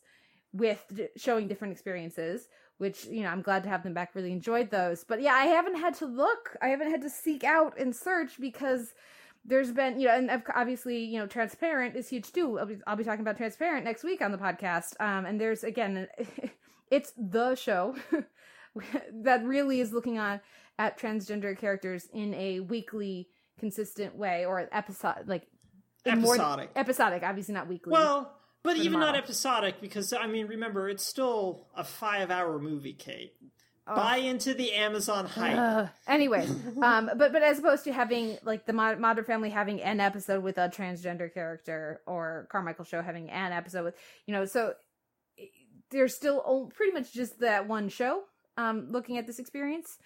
with 0.52 0.82
d- 0.94 1.08
showing 1.16 1.46
different 1.46 1.72
experiences. 1.72 2.48
Which 2.78 3.06
you 3.06 3.22
know 3.22 3.28
I'm 3.28 3.42
glad 3.42 3.62
to 3.64 3.68
have 3.68 3.82
them 3.82 3.94
back. 3.94 4.14
Really 4.14 4.32
enjoyed 4.32 4.70
those, 4.70 5.04
but 5.04 5.20
yeah, 5.20 5.34
I 5.34 5.44
haven't 5.46 5.76
had 5.76 5.94
to 5.96 6.06
look. 6.06 6.56
I 6.62 6.68
haven't 6.68 6.90
had 6.90 7.02
to 7.02 7.10
seek 7.10 7.44
out 7.44 7.78
and 7.78 7.94
search 7.94 8.40
because 8.40 8.92
there's 9.46 9.70
been 9.70 9.98
you 10.00 10.08
know 10.08 10.14
and 10.14 10.42
obviously 10.54 10.98
you 10.98 11.18
know 11.18 11.26
transparent 11.26 11.96
is 11.96 12.08
huge 12.08 12.32
too 12.32 12.58
i'll 12.58 12.66
be, 12.66 12.78
I'll 12.86 12.96
be 12.96 13.04
talking 13.04 13.20
about 13.20 13.36
transparent 13.36 13.84
next 13.84 14.02
week 14.02 14.20
on 14.20 14.32
the 14.32 14.38
podcast 14.38 15.00
um 15.00 15.24
and 15.24 15.40
there's 15.40 15.62
again 15.62 16.08
it's 16.90 17.12
the 17.16 17.54
show 17.54 17.94
that 19.22 19.44
really 19.44 19.80
is 19.80 19.92
looking 19.92 20.18
on 20.18 20.40
at 20.78 20.98
transgender 20.98 21.58
characters 21.58 22.08
in 22.12 22.34
a 22.34 22.60
weekly 22.60 23.28
consistent 23.58 24.14
way 24.16 24.44
or 24.44 24.68
episode 24.72 25.26
like 25.26 25.46
in 26.04 26.20
more- 26.20 26.34
Episodic. 26.34 26.70
episodic 26.76 27.22
obviously 27.22 27.54
not 27.54 27.66
weekly 27.68 27.92
Well, 27.92 28.32
but 28.62 28.76
even 28.76 29.00
not 29.00 29.16
episodic 29.16 29.80
because 29.80 30.12
I 30.12 30.26
mean, 30.26 30.46
remember, 30.46 30.88
it's 30.88 31.04
still 31.04 31.66
a 31.74 31.84
five-hour 31.84 32.58
movie, 32.58 32.92
Kate. 32.92 33.32
Oh. 33.88 33.94
Buy 33.94 34.16
into 34.16 34.52
the 34.54 34.72
Amazon 34.72 35.26
hype. 35.26 35.56
Ugh. 35.56 35.88
Anyways, 36.08 36.50
um, 36.82 37.08
but 37.16 37.32
but 37.32 37.42
as 37.44 37.60
opposed 37.60 37.84
to 37.84 37.92
having 37.92 38.36
like 38.42 38.66
the 38.66 38.72
Mod- 38.72 38.98
Modern 38.98 39.24
Family 39.24 39.48
having 39.50 39.80
an 39.80 40.00
episode 40.00 40.42
with 40.42 40.58
a 40.58 40.68
transgender 40.68 41.32
character, 41.32 42.00
or 42.06 42.48
Carmichael 42.50 42.84
Show 42.84 43.00
having 43.00 43.30
an 43.30 43.52
episode 43.52 43.84
with 43.84 43.94
you 44.26 44.34
know, 44.34 44.44
so 44.44 44.74
i- 45.38 45.48
there's 45.90 46.16
still 46.16 46.70
pretty 46.74 46.92
much 46.92 47.12
just 47.12 47.38
that 47.40 47.68
one 47.68 47.88
show. 47.88 48.22
Um, 48.58 48.88
looking 48.90 49.18
at 49.18 49.26
this 49.28 49.38
experience 49.38 49.98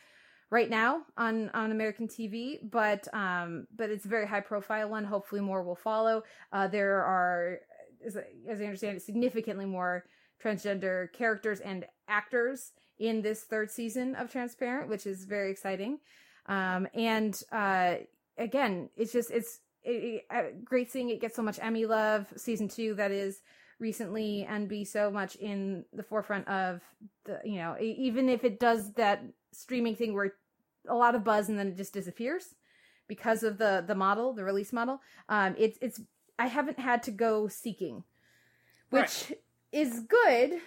right 0.51 0.69
now 0.69 1.03
on 1.17 1.51
on 1.55 1.71
American 1.73 2.09
TV, 2.09 2.59
but 2.71 3.07
um, 3.15 3.67
but 3.77 3.91
it's 3.91 4.05
a 4.05 4.09
very 4.09 4.27
high 4.27 4.41
profile 4.41 4.89
one. 4.91 5.05
Hopefully, 5.05 5.41
more 5.41 5.63
will 5.63 5.77
follow. 5.77 6.23
Uh, 6.53 6.67
there 6.69 7.03
are, 7.03 7.59
as, 8.05 8.17
I- 8.17 8.27
as 8.49 8.61
I 8.61 8.65
understand 8.65 8.97
it, 8.97 9.03
significantly 9.03 9.67
more 9.67 10.05
transgender 10.43 11.13
characters 11.13 11.61
and 11.61 11.85
actors 12.09 12.73
in 12.99 13.23
this 13.23 13.43
third 13.43 13.71
season 13.71 14.15
of 14.15 14.31
Transparent, 14.31 14.89
which 14.89 15.07
is 15.07 15.25
very 15.25 15.51
exciting. 15.51 15.99
Um, 16.47 16.89
and 16.95 17.41
uh, 17.53 17.97
again, 18.39 18.91
it's 18.97 19.13
just 19.13 19.31
it's 19.31 19.61
it, 19.83 19.91
it, 19.91 20.23
uh, 20.31 20.43
great 20.65 20.91
seeing 20.91 21.11
it 21.11 21.21
get 21.21 21.35
so 21.35 21.43
much 21.43 21.59
Emmy 21.63 21.87
love. 21.87 22.27
Season 22.37 22.69
two, 22.69 22.95
that 22.95 23.11
is 23.11 23.41
recently 23.79 24.45
and 24.49 24.69
be 24.69 24.85
so 24.85 25.11
much 25.11 25.37
in 25.37 25.85
the 25.95 26.03
forefront 26.03 26.47
of 26.49 26.83
the 27.25 27.41
you 27.45 27.57
know 27.57 27.75
even 27.81 28.29
if 28.29 28.45
it 28.45 28.61
does 28.61 28.93
that 28.93 29.23
streaming 29.53 29.97
thing 29.97 30.13
where 30.15 30.35
a 30.89 30.95
lot 30.95 31.15
of 31.15 31.25
buzz 31.25 31.49
and 31.49 31.59
then 31.59 31.69
it 31.69 31.77
just 31.77 31.93
disappears 31.93 32.55
because 33.09 33.43
of 33.43 33.59
the 33.59 33.85
the 33.87 33.95
model 33.95 34.33
the 34.33 34.45
release 34.45 34.73
model. 34.73 35.01
Um 35.29 35.55
it's 35.59 35.79
it's 35.81 36.01
i 36.39 36.47
haven't 36.47 36.79
had 36.79 37.03
to 37.03 37.11
go 37.11 37.49
seeking 37.49 38.05
which 38.91 39.33
is 39.73 40.01
good 40.01 40.61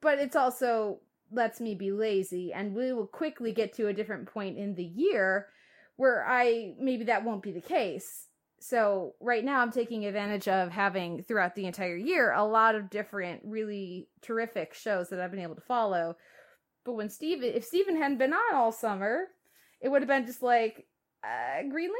but 0.00 0.18
it's 0.18 0.36
also 0.36 1.00
lets 1.32 1.60
me 1.60 1.74
be 1.74 1.90
lazy. 1.90 2.52
And 2.52 2.74
we 2.74 2.92
will 2.92 3.06
quickly 3.06 3.52
get 3.52 3.72
to 3.74 3.88
a 3.88 3.92
different 3.92 4.26
point 4.26 4.58
in 4.58 4.74
the 4.74 4.84
year 4.84 5.48
where 5.96 6.26
i 6.28 6.74
maybe 6.78 7.04
that 7.04 7.24
won't 7.24 7.42
be 7.42 7.52
the 7.52 7.60
case. 7.60 8.28
So 8.60 9.14
right 9.20 9.44
now 9.44 9.60
i'm 9.60 9.72
taking 9.72 10.06
advantage 10.06 10.48
of 10.48 10.70
having 10.70 11.22
throughout 11.22 11.54
the 11.54 11.66
entire 11.66 11.96
year 11.96 12.32
a 12.32 12.44
lot 12.44 12.74
of 12.74 12.90
different 12.90 13.42
really 13.44 14.08
terrific 14.22 14.74
shows 14.74 15.08
that 15.08 15.20
i've 15.20 15.30
been 15.30 15.40
able 15.40 15.54
to 15.54 15.60
follow. 15.60 16.16
But 16.84 16.94
when 16.94 17.08
steven 17.08 17.52
if 17.54 17.64
steven 17.64 17.96
hadn't 17.96 18.18
been 18.18 18.34
on 18.34 18.54
all 18.54 18.72
summer 18.72 19.28
it 19.80 19.88
would 19.88 20.02
have 20.02 20.08
been 20.08 20.26
just 20.26 20.42
like 20.42 20.86
uh, 21.22 21.62
greenleaf 21.68 21.94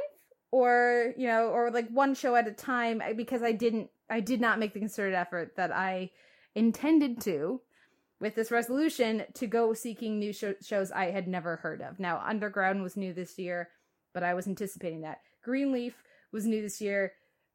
or 0.51 1.13
you 1.17 1.27
know 1.27 1.49
or 1.49 1.71
like 1.71 1.89
one 1.89 2.15
show 2.15 2.37
at 2.37 2.47
a 2.47 2.53
time 2.53 3.03
because 3.17 3.43
i 3.43 3.51
didn't 3.51 3.91
i 4.09 4.21
did 4.21 4.41
not 4.41 4.59
make 4.59 4.73
the 4.73 4.79
concerted 4.79 5.15
effort 5.15 5.57
that 5.57 5.73
i 5.73 6.11
intended 6.55 7.21
to 7.21 7.61
with 8.21 8.35
this 8.35 8.51
resolution 8.51 9.25
to 9.35 9.47
go 9.47 9.75
seeking 9.75 10.19
new 10.19 10.33
sho- 10.33 10.55
shows 10.63 10.93
i 10.93 11.11
had 11.11 11.29
never 11.29 11.57
heard 11.57 11.83
of. 11.83 11.99
Now 11.99 12.23
underground 12.25 12.83
was 12.83 12.97
new 12.97 13.13
this 13.13 13.39
year 13.39 13.69
but 14.13 14.23
i 14.23 14.35
was 14.35 14.47
anticipating 14.47 15.03
that. 15.03 15.21
Greenleaf 15.43 15.95
was 16.33 16.47
new 16.47 16.63
this 16.63 16.81
year 16.81 17.13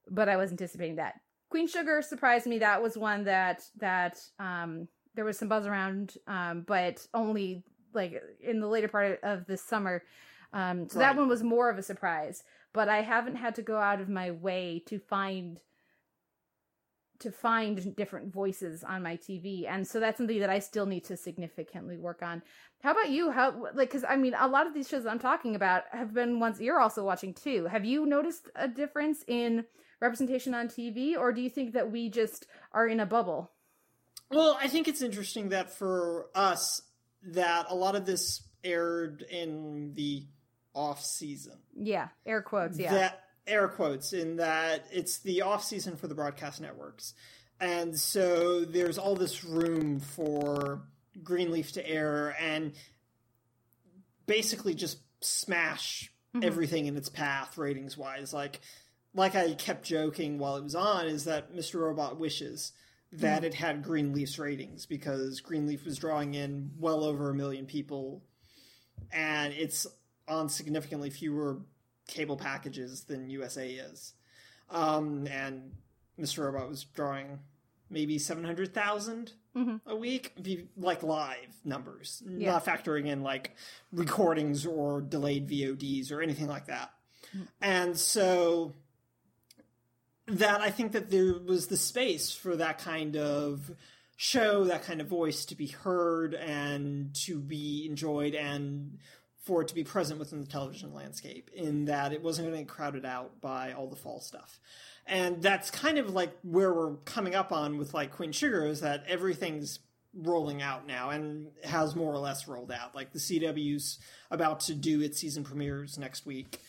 but 0.09 0.29
i 0.29 0.35
was 0.35 0.51
anticipating 0.51 0.97
that. 0.97 1.15
Queen 1.49 1.67
sugar 1.67 2.01
surprised 2.01 2.45
me. 2.45 2.59
That 2.59 2.83
was 2.83 2.97
one 2.97 3.23
that 3.23 3.63
that 3.77 4.19
um 4.39 4.87
there 5.15 5.25
was 5.25 5.39
some 5.39 5.47
buzz 5.47 5.65
around 5.65 6.15
um 6.27 6.63
but 6.67 7.05
only 7.13 7.63
like 7.93 8.21
in 8.41 8.59
the 8.59 8.67
later 8.67 8.87
part 8.87 9.19
of 9.23 9.45
this 9.45 9.63
summer 9.63 10.03
um 10.53 10.89
so 10.89 10.99
that 10.99 11.15
one 11.15 11.27
was 11.27 11.43
more 11.43 11.69
of 11.69 11.77
a 11.77 11.83
surprise 11.83 12.43
but 12.73 12.89
i 12.89 13.01
haven't 13.01 13.35
had 13.35 13.55
to 13.55 13.61
go 13.61 13.77
out 13.77 14.01
of 14.01 14.09
my 14.09 14.31
way 14.31 14.81
to 14.85 14.99
find 14.99 15.59
to 17.19 17.31
find 17.31 17.95
different 17.95 18.33
voices 18.33 18.83
on 18.83 19.03
my 19.03 19.17
TV. 19.17 19.67
And 19.67 19.85
so 19.85 19.99
that's 19.99 20.17
something 20.17 20.39
that 20.39 20.49
I 20.49 20.59
still 20.59 20.85
need 20.85 21.03
to 21.05 21.17
significantly 21.17 21.97
work 21.97 22.23
on. 22.23 22.41
How 22.81 22.91
about 22.91 23.09
you? 23.09 23.31
How 23.31 23.67
like 23.73 23.89
cuz 23.89 24.05
I 24.07 24.15
mean 24.15 24.33
a 24.39 24.47
lot 24.47 24.67
of 24.67 24.73
these 24.73 24.87
shows 24.87 25.05
I'm 25.05 25.19
talking 25.19 25.55
about 25.55 25.83
have 25.91 26.13
been 26.13 26.39
ones 26.39 26.61
you're 26.61 26.79
also 26.79 27.03
watching 27.03 27.33
too. 27.33 27.65
Have 27.65 27.85
you 27.85 28.05
noticed 28.05 28.49
a 28.55 28.67
difference 28.67 29.23
in 29.27 29.65
representation 29.99 30.53
on 30.53 30.69
TV 30.69 31.17
or 31.17 31.33
do 31.33 31.41
you 31.41 31.49
think 31.49 31.73
that 31.73 31.91
we 31.91 32.09
just 32.09 32.47
are 32.71 32.87
in 32.87 33.01
a 33.01 33.05
bubble? 33.05 33.51
Well, 34.31 34.57
I 34.61 34.67
think 34.67 34.87
it's 34.87 35.01
interesting 35.01 35.49
that 35.49 35.73
for 35.73 36.29
us 36.33 36.83
that 37.23 37.65
a 37.69 37.75
lot 37.75 37.95
of 37.95 38.05
this 38.05 38.41
aired 38.63 39.21
in 39.29 39.93
the 39.95 40.25
off 40.73 41.03
season. 41.03 41.57
Yeah, 41.75 42.09
air 42.25 42.41
quotes, 42.41 42.77
yeah. 42.77 42.93
That 42.93 43.23
air 43.47 43.67
quotes 43.67 44.13
in 44.13 44.37
that 44.37 44.85
it's 44.91 45.19
the 45.19 45.41
off 45.41 45.63
season 45.63 45.95
for 45.95 46.07
the 46.07 46.15
broadcast 46.15 46.61
networks. 46.61 47.13
And 47.59 47.97
so 47.99 48.63
there's 48.63 48.97
all 48.97 49.15
this 49.15 49.43
room 49.43 49.99
for 49.99 50.81
Greenleaf 51.23 51.73
to 51.73 51.85
air 51.89 52.35
and 52.39 52.73
basically 54.25 54.73
just 54.73 54.99
smash 55.21 56.11
Mhm. 56.33 56.43
everything 56.45 56.85
in 56.85 56.95
its 56.95 57.09
path 57.09 57.57
ratings 57.57 57.97
wise. 57.97 58.33
Like 58.33 58.61
like 59.15 59.33
I 59.33 59.55
kept 59.55 59.83
joking 59.83 60.37
while 60.37 60.55
it 60.57 60.63
was 60.63 60.75
on 60.75 61.07
is 61.07 61.23
that 61.25 61.51
Mr. 61.51 61.79
Robot 61.81 62.19
wishes 62.19 62.71
that 63.11 63.44
it 63.44 63.53
had 63.56 63.84
Greenleaf's 63.84 64.38
ratings 64.38 64.86
because 64.86 65.41
Greenleaf 65.41 65.84
was 65.86 65.98
drawing 65.98 66.36
in 66.36 66.72
well 66.77 67.03
over 67.03 67.30
a 67.30 67.34
million 67.34 67.65
people 67.65 68.22
and 69.11 69.53
it's 69.53 69.88
on 70.27 70.48
significantly 70.49 71.10
fewer 71.10 71.60
cable 72.07 72.38
packages 72.38 73.03
than 73.06 73.30
USA 73.30 73.68
is. 73.69 74.14
Um, 74.69 75.26
and 75.27 75.72
Mr. 76.19 76.44
Robot 76.45 76.69
was 76.69 76.84
drawing 76.84 77.40
maybe 77.90 78.19
700,000 78.19 79.34
Mhm. 79.56 79.81
a 79.88 79.95
week, 79.95 80.36
like 80.77 81.02
live 81.02 81.56
numbers, 81.65 82.22
Yeah. 82.27 82.52
not 82.52 82.65
factoring 82.65 83.07
in 83.07 83.23
like 83.23 83.56
recordings 83.91 84.65
or 84.68 85.02
delayed 85.02 85.48
VODs 85.48 86.11
or 86.11 86.22
anything 86.22 86.48
like 86.48 86.68
that. 86.68 86.94
And 87.60 87.98
so 87.98 88.76
that 90.31 90.61
I 90.61 90.69
think 90.69 90.93
that 90.93 91.10
there 91.10 91.34
was 91.45 91.68
the 91.68 91.77
space 91.77 92.31
for 92.31 92.56
that 92.56 92.80
kind 92.80 93.15
of 93.15 93.72
show, 94.18 94.65
that 94.65 94.84
kind 94.84 95.01
of 95.01 95.07
voice 95.07 95.45
to 95.45 95.56
be 95.56 95.68
heard 95.68 96.34
and 96.34 97.14
to 97.26 97.39
be 97.39 97.88
enjoyed 97.89 98.35
and 98.35 98.97
for 99.43 99.61
it 99.61 99.69
to 99.69 99.76
be 99.76 99.84
present 99.84 100.19
within 100.19 100.41
the 100.41 100.47
television 100.47 100.93
landscape 100.93 101.49
in 101.56 101.85
that 101.85 102.11
it 102.11 102.22
wasn't 102.22 102.47
going 102.47 102.60
to 102.60 102.64
get 102.64 102.68
crowded 102.68 103.06
out 103.06 103.39
by 103.41 103.72
all 103.72 103.88
the 103.88 103.95
fall 103.95 104.19
stuff. 104.19 104.60
And 105.07 105.41
that's 105.41 105.72
kind 105.72 105.97
of 105.97 106.11
like 106.11 106.38
where 106.43 106.72
we're 106.72 106.95
coming 106.97 107.34
up 107.34 107.51
on 107.51 107.77
with 107.77 107.93
like 107.93 108.11
Queen 108.11 108.31
Sugar 108.31 108.65
is 108.68 108.81
that 108.81 109.06
everything's 109.07 109.80
rolling 110.14 110.61
out 110.61 110.85
now 110.85 111.10
and 111.10 111.47
has 111.64 111.95
more 111.95 112.14
or 112.14 112.19
less 112.19 112.47
rolled 112.47 112.72
out. 112.72 112.93
Like 112.93 113.14
the 113.14 113.19
CW's 113.19 113.99
about 114.30 114.60
to 114.61 114.76
do 114.76 115.01
its 115.01 115.19
season 115.19 115.43
premieres 115.43 115.97
next 115.97 116.26
week 116.26 116.60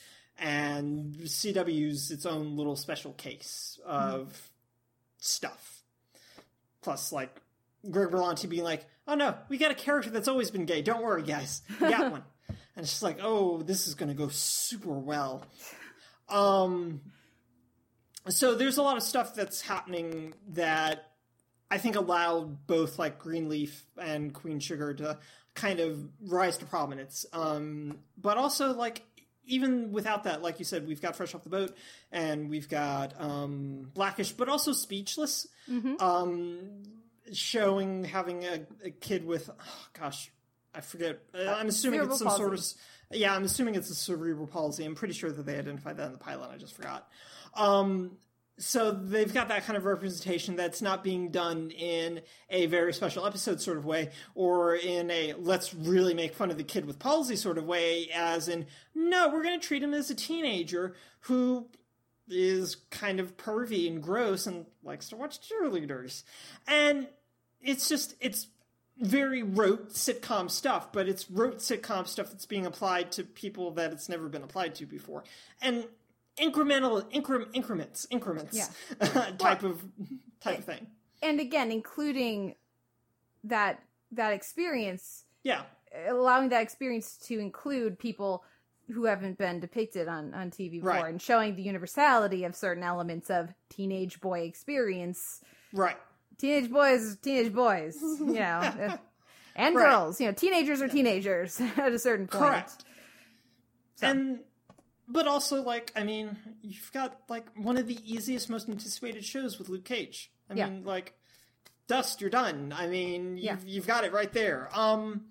and 0.40 1.14
CW's 1.14 2.10
its 2.10 2.24
own 2.26 2.56
little 2.56 2.74
special 2.74 3.12
case 3.12 3.78
of 3.84 4.50
stuff. 5.18 5.82
Plus, 6.82 7.12
like 7.12 7.40
Greg 7.88 8.08
Berlanti 8.08 8.48
being 8.48 8.64
like, 8.64 8.86
"Oh 9.06 9.14
no, 9.14 9.36
we 9.48 9.58
got 9.58 9.70
a 9.70 9.74
character 9.74 10.10
that's 10.10 10.28
always 10.28 10.50
been 10.50 10.64
gay. 10.64 10.80
Don't 10.82 11.02
worry, 11.02 11.22
guys, 11.22 11.62
we 11.80 11.90
got 11.90 12.10
one." 12.10 12.24
And 12.48 12.84
it's 12.84 12.90
just 12.90 13.02
like, 13.02 13.18
"Oh, 13.22 13.62
this 13.62 13.86
is 13.86 13.94
going 13.94 14.08
to 14.08 14.14
go 14.14 14.28
super 14.28 14.92
well." 14.92 15.44
Um, 16.28 17.02
so 18.28 18.54
there's 18.54 18.78
a 18.78 18.82
lot 18.82 18.96
of 18.96 19.02
stuff 19.02 19.34
that's 19.34 19.60
happening 19.60 20.34
that 20.50 21.10
I 21.70 21.78
think 21.78 21.96
allowed 21.96 22.66
both 22.66 22.98
like 22.98 23.18
Greenleaf 23.18 23.84
and 24.00 24.32
Queen 24.32 24.58
Sugar 24.58 24.94
to 24.94 25.18
kind 25.54 25.80
of 25.80 26.08
rise 26.22 26.56
to 26.58 26.64
prominence. 26.64 27.26
Um, 27.32 27.98
but 28.16 28.38
also 28.38 28.72
like 28.72 29.02
even 29.50 29.92
without 29.92 30.24
that, 30.24 30.42
like 30.42 30.58
you 30.58 30.64
said, 30.64 30.86
we've 30.86 31.02
got 31.02 31.16
Fresh 31.16 31.34
Off 31.34 31.42
the 31.44 31.50
Boat 31.50 31.76
and 32.12 32.48
we've 32.48 32.68
got 32.68 33.12
um, 33.20 33.90
Blackish, 33.94 34.32
but 34.32 34.48
also 34.48 34.72
Speechless, 34.72 35.46
Mhm. 35.68 36.00
um, 36.00 36.82
showing 37.32 38.04
having 38.04 38.44
a, 38.44 38.60
a 38.84 38.90
kid 38.90 39.24
with, 39.26 39.50
oh, 39.50 39.86
gosh, 39.98 40.30
I 40.74 40.80
forget. 40.80 41.20
Uh, 41.34 41.38
I'm 41.58 41.68
assuming 41.68 41.98
cerebral 42.00 42.16
it's 42.16 42.18
some 42.22 42.36
sort 42.36 42.54
of. 42.54 42.64
Yeah, 43.12 43.34
I'm 43.34 43.42
assuming 43.44 43.74
it's 43.74 43.90
a 43.90 43.94
cerebral 43.94 44.46
palsy. 44.46 44.84
I'm 44.84 44.94
pretty 44.94 45.14
sure 45.14 45.32
that 45.32 45.44
they 45.44 45.58
identified 45.58 45.96
that 45.96 46.06
in 46.06 46.12
the 46.12 46.18
pilot. 46.18 46.48
I 46.52 46.56
just 46.58 46.76
forgot. 46.76 47.08
Um, 47.54 48.12
so 48.60 48.92
they've 48.92 49.32
got 49.32 49.48
that 49.48 49.64
kind 49.64 49.76
of 49.76 49.84
representation 49.84 50.54
that's 50.54 50.80
not 50.80 51.02
being 51.02 51.30
done 51.30 51.70
in 51.70 52.20
a 52.50 52.66
very 52.66 52.92
special 52.92 53.26
episode 53.26 53.60
sort 53.60 53.78
of 53.78 53.84
way 53.84 54.10
or 54.34 54.76
in 54.76 55.10
a 55.10 55.34
let's 55.38 55.74
really 55.74 56.14
make 56.14 56.34
fun 56.34 56.50
of 56.50 56.58
the 56.58 56.64
kid 56.64 56.84
with 56.84 56.98
palsy 56.98 57.36
sort 57.36 57.58
of 57.58 57.64
way 57.64 58.08
as 58.14 58.48
in 58.48 58.66
no 58.94 59.28
we're 59.28 59.42
going 59.42 59.58
to 59.58 59.66
treat 59.66 59.82
him 59.82 59.94
as 59.94 60.10
a 60.10 60.14
teenager 60.14 60.94
who 61.20 61.66
is 62.30 62.76
kind 62.90 63.20
of 63.20 63.36
pervy 63.36 63.88
and 63.88 64.02
gross 64.02 64.46
and 64.46 64.66
likes 64.82 65.08
to 65.08 65.16
watch 65.16 65.40
cheerleaders. 65.40 66.22
And 66.66 67.08
it's 67.60 67.88
just 67.88 68.14
it's 68.20 68.46
very 68.98 69.42
rote 69.42 69.94
sitcom 69.94 70.50
stuff 70.50 70.92
but 70.92 71.08
it's 71.08 71.30
rote 71.30 71.56
sitcom 71.56 72.06
stuff 72.06 72.30
that's 72.30 72.44
being 72.44 72.66
applied 72.66 73.10
to 73.10 73.24
people 73.24 73.70
that 73.70 73.92
it's 73.92 74.10
never 74.10 74.28
been 74.28 74.42
applied 74.42 74.74
to 74.76 74.86
before. 74.86 75.24
And 75.60 75.84
incremental 76.38 77.02
incre- 77.12 77.48
increments 77.52 78.06
increments 78.10 78.56
Yeah. 78.56 79.30
type 79.38 79.62
of 79.62 79.82
type 80.40 80.58
of 80.58 80.64
thing 80.64 80.86
And 81.22 81.40
again, 81.40 81.70
including 81.70 82.54
that 83.44 83.82
that 84.12 84.32
experience 84.32 85.24
yeah 85.44 85.62
allowing 86.08 86.48
that 86.50 86.62
experience 86.62 87.16
to 87.26 87.38
include 87.38 87.98
people 87.98 88.44
who 88.92 89.04
haven't 89.04 89.38
been 89.38 89.60
depicted 89.60 90.08
on 90.08 90.34
on 90.34 90.50
TV 90.50 90.72
before 90.72 90.90
Right. 90.90 91.06
and 91.10 91.20
showing 91.22 91.56
the 91.56 91.62
universality 91.62 92.44
of 92.44 92.54
certain 92.56 92.82
elements 92.82 93.30
of 93.30 93.54
teenage 93.68 94.20
boy 94.20 94.40
experience. 94.40 95.40
Right. 95.72 95.96
Teenage 96.38 96.70
boys, 96.70 97.16
teenage 97.22 97.52
boys, 97.52 97.96
you 98.20 98.34
know, 98.34 98.58
uh, 98.58 98.96
and 99.54 99.76
Right. 99.76 99.90
girls. 99.90 100.20
You 100.20 100.26
know, 100.28 100.32
teenagers 100.32 100.80
are 100.82 100.88
teenagers 100.88 101.60
at 101.76 101.92
a 101.92 101.98
certain 101.98 102.26
point. 102.26 102.42
Correct. 102.44 102.84
And 104.02 104.40
but 105.10 105.26
also 105.26 105.62
like 105.62 105.92
I 105.96 106.04
mean, 106.04 106.36
you've 106.62 106.90
got 106.92 107.20
like 107.28 107.46
one 107.56 107.76
of 107.76 107.86
the 107.86 107.98
easiest, 108.04 108.48
most 108.48 108.68
anticipated 108.68 109.24
shows 109.24 109.58
with 109.58 109.68
Luke 109.68 109.84
Cage. 109.84 110.30
I 110.48 110.54
Yeah. 110.54 110.68
mean, 110.68 110.84
like 110.84 111.14
Dust, 111.88 112.20
you're 112.20 112.30
done. 112.30 112.72
I 112.76 112.86
mean, 112.86 113.36
you've 113.36 113.44
Yeah. 113.44 113.56
you've 113.66 113.86
got 113.86 114.04
it 114.04 114.12
right 114.12 114.32
there. 114.32 114.68
Um 114.72 115.26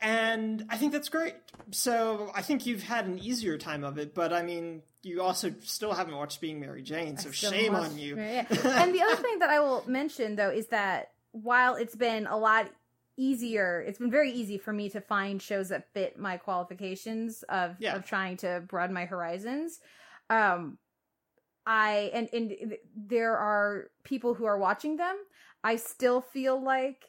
and 0.00 0.64
I 0.68 0.76
think 0.76 0.92
that's 0.92 1.08
great. 1.08 1.34
So 1.72 2.30
I 2.34 2.42
think 2.42 2.66
you've 2.66 2.84
had 2.84 3.06
an 3.06 3.18
easier 3.18 3.58
time 3.58 3.82
of 3.84 3.98
it, 3.98 4.14
but 4.14 4.32
I 4.32 4.42
mean, 4.42 4.82
you 5.02 5.22
also 5.22 5.52
still 5.60 5.92
haven't 5.92 6.14
watched 6.16 6.40
Being 6.40 6.60
Mary 6.60 6.82
Jane, 6.82 7.16
so 7.16 7.30
shame 7.30 7.74
on 7.74 7.98
you. 7.98 8.16
Yeah. 8.16 8.44
and 8.48 8.94
the 8.94 9.02
other 9.02 9.16
thing 9.22 9.40
that 9.40 9.50
I 9.50 9.60
will 9.60 9.82
mention 9.88 10.36
though 10.36 10.50
is 10.50 10.68
that 10.68 11.10
while 11.32 11.74
it's 11.74 11.96
been 11.96 12.26
a 12.26 12.36
lot 12.38 12.68
easier, 13.18 13.82
it's 13.86 13.98
been 13.98 14.10
very 14.10 14.30
easy 14.32 14.56
for 14.56 14.72
me 14.72 14.88
to 14.90 15.00
find 15.00 15.42
shows 15.42 15.68
that 15.68 15.92
fit 15.92 16.18
my 16.18 16.36
qualifications 16.38 17.42
of 17.48 17.76
Yeah. 17.78 17.96
of 17.96 18.04
trying 18.06 18.36
to 18.38 18.62
broaden 18.66 18.94
my 18.94 19.04
horizons. 19.04 19.80
Um 20.30 20.78
I 21.66 22.10
and 22.14 22.28
and 22.32 22.76
there 22.96 23.36
are 23.36 23.90
people 24.04 24.34
who 24.34 24.46
are 24.46 24.58
watching 24.58 24.96
them. 24.96 25.16
I 25.62 25.76
still 25.76 26.20
feel 26.20 26.62
like 26.62 27.04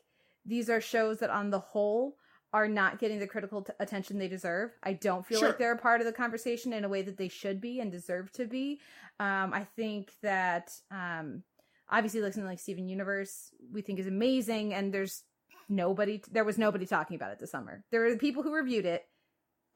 these 0.45 0.69
are 0.69 0.81
shows 0.81 1.19
that 1.19 1.29
on 1.29 1.49
the 1.49 1.59
whole 1.59 2.17
are 2.51 2.67
not 2.67 2.97
getting 2.97 3.19
the 3.19 3.27
critical 3.27 3.61
t- 3.61 3.71
attention 3.79 4.17
they 4.17 4.27
deserve. 4.27 4.71
I 4.81 4.93
don't 4.93 5.23
feel 5.25 5.39
Sure. 5.39 5.49
like 5.49 5.59
they're 5.59 5.73
a 5.73 5.77
part 5.77 6.01
of 6.01 6.07
the 6.07 6.13
conversation 6.13 6.73
in 6.73 6.83
a 6.83 6.89
way 6.89 7.03
that 7.03 7.15
they 7.15 7.27
should 7.27 7.61
be 7.61 7.79
and 7.79 7.91
deserve 7.91 8.31
to 8.33 8.45
be. 8.47 8.81
Um, 9.19 9.53
I 9.53 9.65
think 9.75 10.11
that 10.23 10.71
um, 10.89 11.43
obviously, 11.89 12.21
like 12.21 12.33
something 12.33 12.49
like 12.49 12.59
Steven 12.59 12.89
Universe, 12.89 13.51
we 13.71 13.83
think 13.83 13.99
is 13.99 14.07
amazing, 14.07 14.73
and 14.73 14.91
there's 14.91 15.23
nobody. 15.69 16.21
There 16.31 16.43
was 16.43 16.57
nobody 16.57 16.85
talking 16.85 17.15
about 17.15 17.31
it 17.31 17.39
this 17.39 17.51
summer. 17.51 17.83
There 17.91 18.01
were 18.01 18.15
people 18.17 18.43
who 18.43 18.53
reviewed 18.53 18.85
it, 18.85 19.03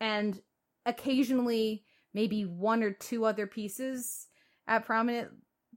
and 0.02 0.40
occasionally, 0.86 1.86
maybe 2.14 2.44
one 2.44 2.84
or 2.84 2.92
two 2.92 3.26
other 3.26 3.48
pieces 3.48 4.28
at 4.68 4.86
prominent 4.86 5.30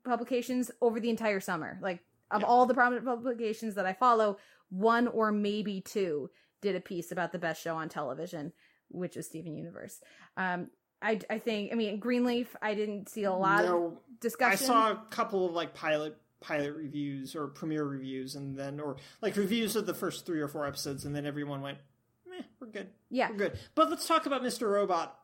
publications 0.05 0.70
over 0.80 1.01
the 1.01 1.10
entire 1.10 1.40
summer. 1.40 1.78
Like 1.82 2.01
of 2.30 2.44
all 2.44 2.66
the 2.66 2.74
prominent 2.74 3.06
publications 3.06 3.74
that 3.76 3.86
I 3.86 3.93
follow, 3.93 4.38
one 4.68 5.06
or 5.06 5.30
maybe 5.32 5.80
two 5.80 6.30
did 6.62 6.74
a 6.76 6.80
piece 6.80 7.12
about 7.12 7.32
the 7.32 7.38
best 7.38 7.62
show 7.62 7.76
on 7.76 7.88
television, 7.88 8.52
which 8.88 9.16
is 9.16 9.26
Steven 9.26 9.55
Universe. 9.55 10.01
Um, 10.36 10.68
I, 11.02 11.20
I 11.28 11.38
think, 11.38 11.72
I 11.72 11.74
mean, 11.74 12.01
Greenleaf, 12.01 12.56
I 12.60 12.74
didn't 12.74 13.09
see 13.09 13.24
a 13.24 13.32
lot 13.32 13.64
No, 13.64 13.86
of 13.86 14.20
discussion. 14.20 14.64
I 14.64 14.66
saw 14.66 14.93
a 14.93 15.02
couple 15.10 15.47
of 15.47 15.52
like 15.52 15.74
pilot 15.74 16.16
pilot 16.47 16.74
reviews 16.77 17.35
or 17.35 17.48
premiere 17.48 17.85
reviews, 17.85 18.36
and 18.36 18.56
then 18.56 18.78
or 18.78 18.97
like 19.20 19.36
reviews 19.36 19.74
of 19.77 19.86
the 19.86 19.94
first 19.94 20.24
three 20.27 20.40
or 20.40 20.48
four 20.48 20.66
episodes, 20.66 21.05
and 21.05 21.14
then 21.14 21.27
everyone 21.27 21.60
went, 21.60 21.78
"Meh, 22.28 22.43
we're 22.60 22.68
good, 22.68 22.89
Yeah. 23.10 23.31
we're 23.31 23.36
good." 23.36 23.59
But 23.74 23.90
let's 23.90 24.06
talk 24.06 24.27
about 24.27 24.43
Mr. 24.43 24.70
Robot 24.70 25.18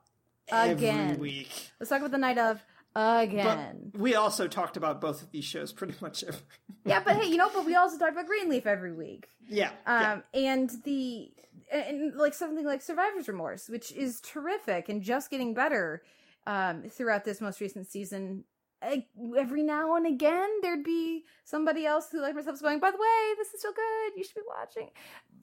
Again. 0.51 1.11
every 1.11 1.17
week. 1.21 1.71
Let's 1.79 1.91
talk 1.91 2.01
about 2.01 2.11
the 2.11 2.19
night 2.19 2.39
of 2.39 2.61
again. 2.97 3.91
But 3.93 4.01
we 4.01 4.15
also 4.17 4.49
talked 4.49 4.77
about 4.77 5.01
both 5.01 5.23
of 5.23 5.31
these 5.31 5.45
shows 5.45 5.73
pretty 5.73 5.95
much 6.01 6.25
every. 6.25 6.41
yeah, 6.85 7.01
but 7.05 7.17
hey, 7.17 7.29
you 7.29 7.37
know, 7.37 7.51
but 7.55 7.65
we 7.65 7.75
also 7.77 7.97
talked 7.99 8.13
about 8.13 8.27
Greenleaf 8.27 8.67
every 8.67 8.93
week. 8.93 9.29
Yeah, 9.49 9.71
Um, 9.87 10.23
and 10.35 10.71
the 10.85 11.33
and, 11.71 11.85
and, 11.87 12.17
like 12.17 12.35
something 12.35 12.67
like 12.67 12.83
Survivor's 12.83 13.29
Remorse, 13.29 13.69
which 13.69 13.93
is 13.93 14.21
terrific 14.21 14.89
and 14.89 15.03
just 15.03 15.31
getting 15.31 15.55
better 15.55 16.03
um, 16.47 16.83
throughout 16.91 17.25
this 17.25 17.41
most 17.41 17.61
recent 17.61 17.87
season. 17.87 18.45
I, 18.83 19.07
every 19.39 19.63
now 19.63 19.95
and 19.97 20.07
again, 20.07 20.49
there'd 20.61 20.85
be 20.85 21.25
somebody 21.45 21.87
else 21.87 22.09
who, 22.11 22.21
like 22.21 22.35
myself, 22.35 22.57
is 22.57 22.63
going, 22.63 22.81
"By 22.81 22.91
the 22.91 22.99
way, 22.99 23.35
this 23.39 23.49
is 23.55 23.61
still 23.61 23.73
good. 23.73 24.13
You 24.17 24.25
should 24.25 24.35
be 24.35 24.43
watching." 24.49 24.91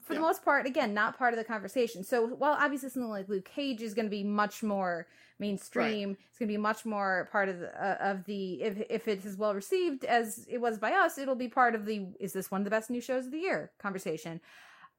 For 0.02 0.14
the 0.14 0.20
most 0.20 0.44
part, 0.44 0.66
again, 0.66 0.92
not 0.92 1.16
part 1.16 1.34
of 1.34 1.38
the 1.38 1.44
conversation. 1.44 2.02
So 2.02 2.26
while 2.26 2.56
obviously 2.58 2.90
something 2.90 3.10
like 3.10 3.28
Luke 3.28 3.44
Cage 3.44 3.82
is 3.82 3.94
going 3.94 4.06
to 4.06 4.10
be 4.10 4.24
much 4.24 4.62
more 4.62 5.06
mainstream, 5.38 6.16
it's 6.28 6.38
going 6.38 6.48
to 6.48 6.52
be 6.52 6.58
much 6.58 6.84
more 6.84 7.28
part 7.32 7.48
of 7.48 7.60
the 7.60 7.68
uh, 7.82 7.96
of 8.00 8.24
the 8.24 8.62
if 8.62 8.82
if 8.90 9.08
it's 9.08 9.24
as 9.24 9.36
well 9.36 9.54
received 9.54 10.04
as 10.04 10.46
it 10.50 10.58
was 10.58 10.78
by 10.78 10.92
us, 10.92 11.18
it'll 11.18 11.34
be 11.34 11.48
part 11.48 11.74
of 11.74 11.86
the 11.86 12.08
is 12.18 12.32
this 12.32 12.50
one 12.50 12.60
of 12.60 12.64
the 12.64 12.70
best 12.70 12.90
new 12.90 13.00
shows 13.00 13.26
of 13.26 13.32
the 13.32 13.38
year 13.38 13.72
conversation. 13.78 14.40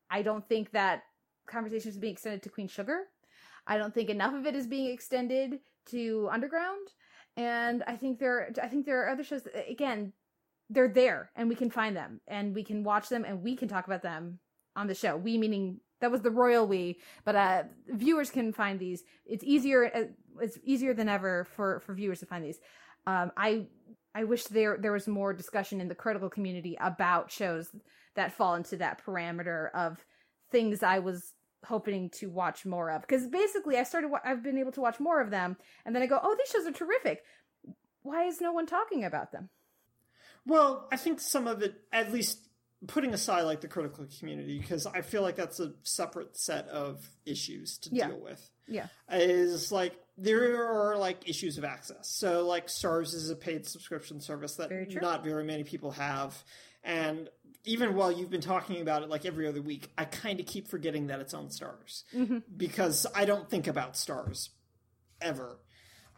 I 0.10 0.22
don't 0.22 0.48
think 0.48 0.72
that 0.72 1.04
conversation 1.48 1.90
is 1.90 1.98
being 1.98 2.14
extended 2.14 2.44
to 2.44 2.50
Queen 2.50 2.68
Sugar. 2.68 3.08
I 3.68 3.78
don't 3.78 3.94
think 3.94 4.10
enough 4.10 4.34
of 4.34 4.46
it 4.46 4.56
is 4.56 4.68
being 4.68 4.92
extended 4.92 5.60
to 5.88 6.30
Underground, 6.32 6.88
and 7.38 7.84
I 7.88 7.96
think 7.96 8.20
there 8.20 8.52
I 8.62 8.68
think 8.68 8.86
there 8.86 9.04
are 9.04 9.10
other 9.10 9.24
shows 9.24 9.44
that 9.44 9.70
again 9.70 10.14
they're 10.70 10.88
there 10.88 11.32
and 11.36 11.50
we 11.50 11.56
can 11.56 11.70
find 11.70 11.96
them 11.96 12.22
and 12.28 12.56
we 12.56 12.64
can 12.64 12.84
watch 12.84 13.10
them 13.10 13.26
and 13.26 13.44
we 13.44 13.56
can 13.56 13.68
talk 13.68 13.86
about 13.86 14.02
them 14.02 14.40
on 14.76 14.88
the 14.88 14.96
show. 14.96 15.18
We 15.18 15.38
meaning 15.38 15.82
that 16.00 16.12
was 16.12 16.22
the 16.22 16.32
royal 16.32 16.66
we, 16.68 17.00
but 17.26 17.36
uh 17.36 17.64
viewers 17.90 18.30
can 18.30 18.54
find 18.54 18.80
these. 18.80 19.04
It's 19.26 19.44
easier 19.44 19.92
uh, 19.94 20.42
it's 20.42 20.58
easier 20.64 20.94
than 20.94 21.10
ever 21.10 21.46
for 21.56 21.82
for 21.82 21.94
viewers 21.94 22.20
to 22.22 22.26
find 22.26 22.44
these. 22.44 22.60
Um 23.06 23.32
I 23.38 23.68
I 24.14 24.26
wish 24.26 24.46
there 24.46 24.78
there 24.80 24.92
was 24.92 25.08
more 25.08 25.34
discussion 25.34 25.82
in 25.82 25.88
the 25.88 25.96
critical 25.96 26.30
community 26.30 26.78
about 26.80 27.32
shows 27.32 27.70
that 28.16 28.34
fall 28.34 28.56
into 28.56 28.78
that 28.78 29.04
parameter 29.06 29.72
of 29.74 30.04
things 30.52 30.84
I 30.84 31.00
was 31.00 31.34
hoping 31.66 32.10
to 32.10 32.30
watch 32.30 32.66
more 32.66 32.90
of 32.90 33.02
because 33.02 33.28
basically 33.28 33.78
I 33.78 33.84
started 33.84 34.10
I've 34.26 34.42
been 34.44 34.58
able 34.58 34.72
to 34.74 34.82
watch 34.82 35.00
more 35.00 35.22
of 35.22 35.30
them 35.30 35.58
and 35.86 35.96
then 35.96 36.02
I 36.02 36.08
go 36.08 36.20
oh 36.22 36.36
these 36.38 36.50
shows 36.52 36.66
are 36.68 36.72
terrific 36.72 37.24
why 38.02 38.24
is 38.26 38.42
no 38.42 38.52
one 38.52 38.66
talking 38.66 39.04
about 39.06 39.32
them 39.32 39.50
Well, 40.46 40.88
I 40.92 40.98
think 40.98 41.20
some 41.20 41.48
of 41.48 41.62
it, 41.62 41.76
at 41.92 42.12
least 42.12 42.40
putting 42.88 43.14
aside 43.14 43.44
like 43.44 43.62
the 43.62 43.68
critical 43.68 44.08
community, 44.18 44.58
because 44.58 44.88
I 44.88 45.02
feel 45.02 45.22
like 45.22 45.36
that's 45.36 45.60
a 45.60 45.74
separate 45.84 46.36
set 46.36 46.68
of 46.70 47.08
issues 47.28 47.78
to 47.80 47.90
Yeah. 47.94 48.08
deal 48.08 48.20
with. 48.20 48.50
yeah 48.68 48.88
Is 49.12 49.72
like 49.72 49.94
there 50.18 50.68
are 50.68 50.98
like 50.98 51.30
issues 51.30 51.60
of 51.60 51.64
access. 51.64 52.08
So 52.10 52.48
like 52.48 52.68
Starz 52.68 53.14
is 53.14 53.30
a 53.30 53.36
paid 53.36 53.68
subscription 53.68 54.20
service 54.20 54.56
that 54.56 54.70
Very 54.70 54.88
not 55.00 55.24
very 55.24 55.44
many 55.44 55.64
people 55.64 55.92
have, 55.92 56.44
and 56.84 57.30
even 57.66 57.96
while 57.96 58.12
you've 58.12 58.30
been 58.30 58.42
talking 58.42 58.82
about 58.82 59.04
it 59.04 59.10
like 59.10 59.26
every 59.26 59.48
other 59.48 59.62
week, 59.62 59.90
I 59.98 60.06
kind 60.06 60.40
of 60.40 60.46
keep 60.46 60.68
forgetting 60.68 61.08
that 61.08 61.20
it's 61.20 61.34
on 61.34 61.48
Starz 61.48 62.04
Mhm. 62.14 62.44
because 62.58 63.06
I 63.14 63.26
don't 63.26 63.50
think 63.50 63.68
about 63.68 63.94
Starz 63.94 64.50
ever. 65.22 65.58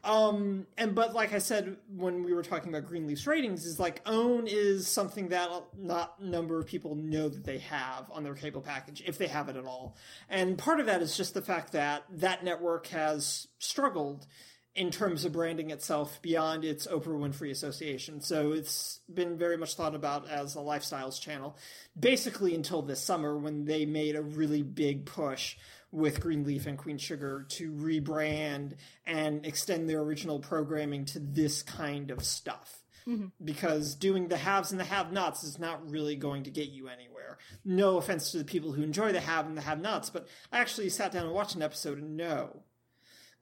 Um, 0.05 0.67
and 0.77 0.93
but 0.95 1.13
like 1.13 1.31
I 1.31 1.37
said 1.37 1.77
when 1.95 2.23
we 2.23 2.33
were 2.33 2.43
talking 2.43 2.67
about 2.73 2.89
Greenleaf's 2.89 3.25
ratings, 3.25 3.65
is 3.65 3.79
like 3.79 4.01
Own 4.05 4.47
is 4.47 4.85
something 4.85 5.29
that 5.29 5.49
not 5.77 6.15
a 6.19 6.25
number 6.25 6.59
of 6.59 6.65
people 6.65 6.95
know 6.95 7.29
that 7.29 7.45
they 7.45 7.59
have 7.59 8.11
on 8.11 8.23
their 8.23 8.33
cable 8.35 8.59
package, 8.61 9.01
if 9.05 9.17
they 9.17 9.27
have 9.27 9.47
it 9.47 9.55
at 9.55 9.65
all. 9.65 9.95
And 10.29 10.57
part 10.57 10.81
of 10.81 10.87
that 10.87 11.01
is 11.01 11.15
just 11.15 11.33
the 11.33 11.41
fact 11.41 11.71
that 11.71 12.03
that 12.09 12.43
network 12.43 12.87
has 12.87 13.47
struggled 13.59 14.27
in 14.75 14.89
terms 14.89 15.23
of 15.23 15.33
branding 15.33 15.69
itself 15.69 16.19
beyond 16.21 16.65
its 16.65 16.87
Oprah 16.87 17.07
Winfrey 17.07 17.51
Association. 17.51 18.21
So 18.21 18.53
it's 18.53 19.01
been 19.13 19.37
very 19.37 19.55
much 19.55 19.75
thought 19.75 19.93
about 19.93 20.27
as 20.29 20.55
a 20.55 20.59
lifestyles 20.59 21.21
channel, 21.21 21.57
basically 21.99 22.55
until 22.55 22.81
this 22.81 23.01
summer 23.01 23.37
when 23.37 23.65
they 23.65 23.85
made 23.85 24.15
a 24.15 24.21
really 24.21 24.63
big 24.63 25.05
push 25.05 25.57
with 25.91 26.21
Greenleaf 26.21 26.65
and 26.65 26.77
Queen 26.77 26.97
Sugar 26.97 27.45
to 27.49 27.71
rebrand 27.71 28.73
and 29.05 29.45
extend 29.45 29.87
their 29.87 29.99
original 29.99 30.39
programming 30.39 31.05
to 31.05 31.19
this 31.19 31.61
kind 31.61 32.09
of 32.09 32.23
stuff. 32.23 32.79
Mm-hmm. 33.07 33.27
Because 33.43 33.95
doing 33.95 34.27
the 34.29 34.37
haves 34.37 34.71
and 34.71 34.79
the 34.79 34.85
have 34.85 35.11
nots 35.11 35.43
is 35.43 35.59
not 35.59 35.87
really 35.87 36.15
going 36.15 36.43
to 36.43 36.49
get 36.49 36.69
you 36.69 36.87
anywhere. 36.87 37.37
No 37.63 37.97
offense 37.97 38.31
to 38.31 38.37
the 38.37 38.45
people 38.45 38.71
who 38.71 38.81
enjoy 38.81 39.11
the 39.11 39.19
have 39.19 39.45
and 39.45 39.57
the 39.57 39.61
have 39.61 39.81
nots, 39.81 40.09
but 40.09 40.25
I 40.51 40.59
actually 40.59 40.89
sat 40.89 41.11
down 41.11 41.25
and 41.25 41.35
watched 41.35 41.55
an 41.55 41.61
episode 41.61 41.99
and 41.99 42.17
no. 42.17 42.63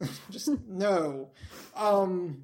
Just 0.29 0.49
no. 0.67 1.29
Um, 1.75 2.43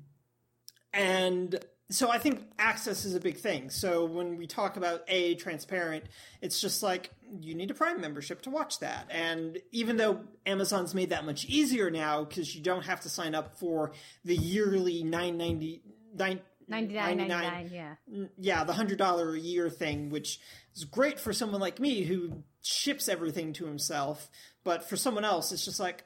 and 0.94 1.64
so 1.90 2.10
I 2.10 2.18
think 2.18 2.42
access 2.60 3.06
is 3.06 3.16
a 3.16 3.20
big 3.20 3.38
thing. 3.38 3.70
So 3.70 4.06
when 4.06 4.38
we 4.38 4.46
talk 4.46 4.76
about 4.76 5.04
a 5.08 5.36
transparent, 5.36 6.06
it's 6.42 6.60
just 6.60 6.84
like 6.84 7.12
you 7.40 7.56
need 7.56 7.72
a 7.72 7.74
Prime 7.74 8.02
membership 8.02 8.42
to 8.44 8.50
watch 8.50 8.80
that. 8.80 9.08
And 9.10 9.60
even 9.72 9.96
though 9.96 10.22
Amazon's 10.46 10.94
made 10.94 11.12
that 11.12 11.26
much 11.26 11.46
easier 11.46 11.90
now 11.90 12.26
because 12.26 12.54
you 12.56 12.62
don't 12.62 12.86
have 12.86 13.02
to 13.02 13.10
sign 13.10 13.36
up 13.36 13.58
for 13.58 13.94
the 14.26 14.36
yearly 14.36 15.04
nine 15.04 15.38
ninety 15.38 15.82
nine. 16.14 16.42
99.99 16.70 17.72
yeah 17.72 17.96
Mm, 18.14 18.30
yeah, 18.38 18.66
the 18.66 18.74
hundred 18.74 18.98
dollar 18.98 19.34
a 19.34 19.40
year 19.40 19.70
thing, 19.70 20.10
which 20.10 20.42
is 20.76 20.84
great 20.84 21.18
for 21.18 21.32
someone 21.32 21.62
like 21.62 21.80
me 21.80 22.04
who 22.04 22.44
ships 22.62 23.08
everything 23.08 23.54
to 23.54 23.66
himself, 23.66 24.30
but 24.66 24.84
for 24.84 24.98
someone 24.98 25.24
else, 25.24 25.54
it's 25.54 25.64
just 25.64 25.80
like, 25.80 26.04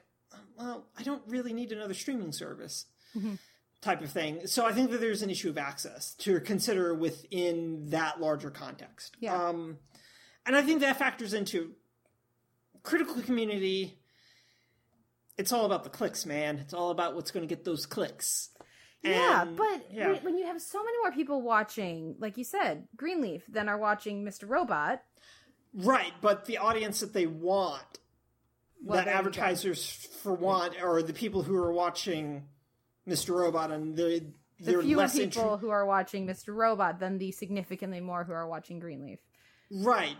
well, 0.62 0.86
I 0.96 1.02
don't 1.02 1.22
really 1.26 1.52
need 1.52 1.72
another 1.72 1.94
streaming 1.94 2.32
service 2.32 2.86
type 3.80 4.00
of 4.00 4.10
thing. 4.10 4.46
So 4.46 4.64
I 4.64 4.72
think 4.72 4.90
that 4.90 5.00
there's 5.00 5.22
an 5.22 5.30
issue 5.30 5.50
of 5.50 5.58
access 5.58 6.14
to 6.14 6.38
consider 6.40 6.94
within 6.94 7.90
that 7.90 8.20
larger 8.20 8.50
context. 8.50 9.16
Yeah. 9.18 9.34
Um, 9.34 9.78
and 10.46 10.54
I 10.54 10.62
think 10.62 10.80
that 10.80 10.98
factors 10.98 11.34
into 11.34 11.72
critical 12.82 13.20
community. 13.22 13.98
It's 15.36 15.52
all 15.52 15.64
about 15.64 15.82
the 15.82 15.90
clicks, 15.90 16.26
man. 16.26 16.58
It's 16.58 16.74
all 16.74 16.90
about 16.90 17.14
what's 17.14 17.30
going 17.30 17.46
to 17.46 17.52
get 17.52 17.64
those 17.64 17.86
clicks. 17.86 18.50
yeah 19.02 19.44
but 19.44 19.86
yeah. 19.90 20.12
when 20.22 20.38
you 20.38 20.46
have 20.46 20.62
so 20.62 20.78
many 20.84 20.96
more 20.98 21.10
people 21.10 21.42
watching 21.42 22.14
like 22.20 22.38
you 22.38 22.44
said 22.44 22.86
Greenleaf 22.94 23.42
than 23.48 23.68
are 23.68 23.76
watching 23.76 24.24
Mr. 24.24 24.48
Robot 24.48 25.02
Right, 25.74 26.12
but 26.20 26.44
the 26.44 26.58
audience 26.58 27.00
that 27.00 27.14
they 27.14 27.26
want, 27.26 27.98
Well, 28.84 28.96
that 28.96 29.04
there 29.04 29.14
you 29.14 29.22
go. 29.22 29.26
advertisers 29.28 30.08
for 30.22 30.34
want, 30.34 30.74
or 30.82 31.02
the 31.02 31.12
people 31.12 31.42
who 31.42 31.56
are 31.56 31.72
watching 31.72 32.44
Mr. 33.08 33.34
Robot, 33.34 33.70
and 33.70 33.96
they're 33.96 34.18
the 34.18 34.32
they're 34.58 34.82
fewer 34.82 35.08
people 35.08 35.54
inter- 35.54 35.56
who 35.56 35.70
are 35.70 35.86
watching 35.86 36.26
Mr. 36.26 36.54
Robot 36.54 36.98
than 37.00 37.18
the 37.18 37.32
significantly 37.32 38.00
more 38.00 38.24
who 38.24 38.32
are 38.32 38.46
watching 38.46 38.78
Greenleaf 38.78 39.18
right. 39.72 40.16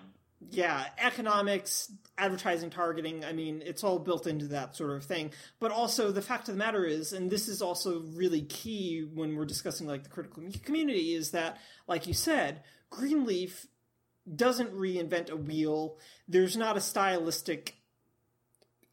yeah, 0.50 0.86
economics, 0.98 1.92
advertising 2.18 2.70
targeting, 2.70 3.24
I 3.24 3.32
mean, 3.32 3.62
it's 3.64 3.84
all 3.84 3.98
built 3.98 4.26
into 4.26 4.48
that 4.48 4.76
sort 4.76 4.92
of 4.92 5.04
thing. 5.04 5.32
But 5.60 5.70
also, 5.70 6.10
the 6.10 6.22
fact 6.22 6.48
of 6.48 6.54
the 6.54 6.58
matter 6.58 6.84
is, 6.84 7.12
and 7.12 7.30
this 7.30 7.48
is 7.48 7.62
also 7.62 8.00
really 8.14 8.42
key 8.42 9.06
when 9.14 9.36
we're 9.36 9.44
discussing 9.44 9.86
like 9.86 10.02
the 10.02 10.08
critical 10.08 10.42
community, 10.64 11.14
is 11.14 11.30
that, 11.30 11.58
like 11.86 12.06
you 12.06 12.14
said, 12.14 12.62
Greenleaf 12.90 13.66
doesn't 14.34 14.74
reinvent 14.74 15.30
a 15.30 15.36
wheel. 15.36 15.98
There's 16.28 16.56
not 16.56 16.76
a 16.76 16.80
stylistic 16.80 17.76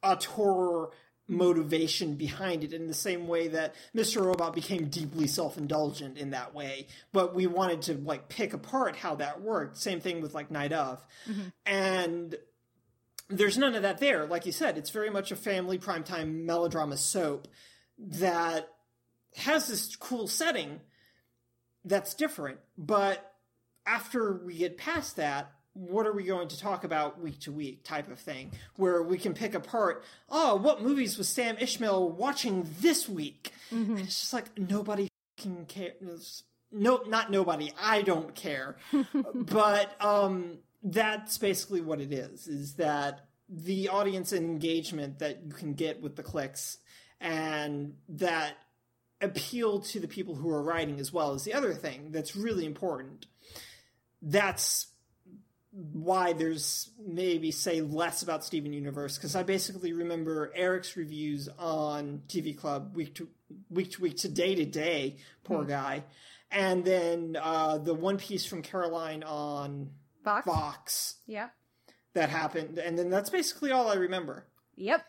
auteur 0.04 0.90
motivation 1.28 2.16
behind 2.16 2.64
it 2.64 2.74
in 2.74 2.88
the 2.88 2.94
same 2.94 3.28
way 3.28 3.50
that 3.50 3.76
Mr. 3.96 4.26
Robot 4.26 4.54
became 4.56 4.90
deeply 4.90 5.28
self-indulgent 5.28 6.18
in 6.18 6.32
that 6.32 6.56
way. 6.56 6.88
But 7.14 7.36
we 7.36 7.46
wanted 7.46 7.84
to 7.84 7.94
like 7.94 8.30
pick 8.30 8.54
apart 8.54 8.96
how 8.96 9.16
that 9.16 9.42
worked. 9.42 9.78
Same 9.78 10.02
thing 10.02 10.22
with 10.22 10.34
like 10.34 10.50
Night 10.50 10.74
of. 10.74 11.06
Mm-hmm. 11.30 11.50
And 11.68 12.36
there's 13.30 13.60
none 13.60 13.76
of 13.76 13.84
that 13.84 14.00
there. 14.00 14.26
Like 14.26 14.48
you 14.48 14.52
said, 14.52 14.78
it's 14.78 14.90
very 14.90 15.12
much 15.12 15.32
a 15.32 15.36
family 15.36 15.78
primetime 15.78 16.46
melodrama 16.46 16.98
soap 16.98 17.48
that 18.00 18.68
has 19.36 19.68
this 19.68 19.96
cool 19.96 20.28
setting 20.28 20.80
that's 21.86 22.16
different. 22.16 22.58
But 22.76 23.34
after 23.86 24.42
we 24.44 24.58
get 24.58 24.78
past 24.78 25.18
that, 25.18 25.52
what 25.74 26.06
are 26.06 26.14
we 26.14 26.24
going 26.24 26.48
to 26.48 26.60
talk 26.60 26.84
about 26.84 27.22
week 27.22 27.40
to 27.40 27.52
week 27.52 27.84
type 27.84 28.10
of 28.12 28.20
thing 28.20 28.52
where 28.76 29.02
we 29.02 29.18
can 29.18 29.34
pick 29.34 29.54
apart 29.54 30.04
oh 30.30 30.56
what 30.56 30.82
movies 30.82 31.18
was 31.18 31.28
sam 31.28 31.56
esmail 31.58 32.12
watching 32.12 32.68
this 32.80 33.08
week? 33.08 33.52
And 33.72 34.00
it's 34.00 34.20
just 34.20 34.34
like 34.34 34.58
nobody 34.58 35.08
can 35.38 35.66
cares 35.66 36.44
no 36.72 37.02
not 37.08 37.32
nobody 37.32 37.72
i 37.82 38.02
don't 38.02 38.36
care. 38.36 38.78
But 39.34 39.96
um 40.04 40.60
that's 40.84 41.38
basically 41.38 41.82
what 41.82 42.00
it 42.00 42.14
is 42.14 42.48
is 42.48 42.76
that 42.76 43.26
the 43.50 43.90
audience 43.90 44.32
engagement 44.32 45.20
that 45.20 45.42
you 45.46 45.54
can 45.54 45.74
get 45.74 46.02
with 46.02 46.16
the 46.16 46.24
clicks 46.24 46.78
and 47.20 47.96
that 48.08 48.54
appeal 49.22 49.80
to 49.80 50.00
the 50.00 50.08
people 50.08 50.36
who 50.36 50.50
are 50.50 50.62
writing 50.62 51.00
as 51.00 51.12
well 51.12 51.34
is 51.34 51.44
the 51.44 51.54
other 51.54 51.74
thing 51.74 52.12
that's 52.12 52.36
really 52.36 52.66
important. 52.66 53.26
That's 54.22 54.88
why 55.72 56.34
there's 56.34 56.90
maybe 57.06 57.52
say 57.52 57.82
less 57.82 58.24
about 58.24 58.44
Steven 58.44 58.74
Universe 58.74 59.18
because 59.18 59.36
I 59.36 59.44
basically 59.44 59.94
remember 59.94 60.52
Eric's 60.56 60.98
reviews 60.98 61.48
on 61.60 62.24
TV 62.28 62.58
Club 62.58 62.96
week 62.96 63.16
to 63.16 63.28
week 63.70 63.92
to 63.92 64.02
week 64.02 64.18
to 64.18 64.30
day 64.30 64.56
to 64.56 64.66
day. 64.66 65.18
Poor 65.44 65.64
Hmm. 65.64 65.70
guy, 65.70 66.04
and 66.52 66.84
then 66.84 67.38
uh, 67.40 67.78
the 67.78 67.94
one 67.94 68.18
piece 68.18 68.46
from 68.46 68.62
Caroline 68.64 69.24
on 69.24 69.92
Vox. 70.24 70.46
Vox 70.46 71.16
Yep. 71.28 71.54
that 72.14 72.30
happened, 72.30 72.80
and 72.80 72.98
then 72.98 73.10
that's 73.12 73.30
basically 73.30 73.72
all 73.72 73.90
I 73.90 73.96
remember. 73.96 74.46
Yep. 74.76 75.06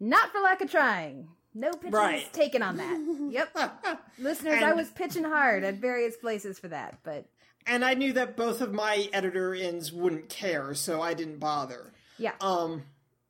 Not 0.00 0.30
for 0.30 0.38
lack 0.40 0.60
of 0.60 0.70
trying. 0.70 1.28
No 1.54 1.72
pitches 1.72 1.92
Right. 1.92 2.32
taken 2.32 2.62
on 2.62 2.76
that. 2.76 3.30
Yep. 3.32 4.00
Listeners, 4.20 4.62
I 4.62 4.74
was 4.74 4.90
pitching 4.90 5.24
hard 5.24 5.64
at 5.64 5.74
various 5.76 6.16
places 6.16 6.56
for 6.58 6.68
that, 6.68 6.98
but 7.02 7.26
And 7.66 7.84
I 7.84 7.94
knew 7.94 8.12
that 8.14 8.36
both 8.36 8.60
of 8.60 8.72
my 8.72 9.08
editor 9.12 9.54
ins 9.54 9.92
wouldn't 9.92 10.28
care, 10.28 10.74
so 10.74 11.02
I 11.02 11.14
didn't 11.14 11.38
bother. 11.38 11.92
yeah. 12.16 12.32
Um, 12.40 12.84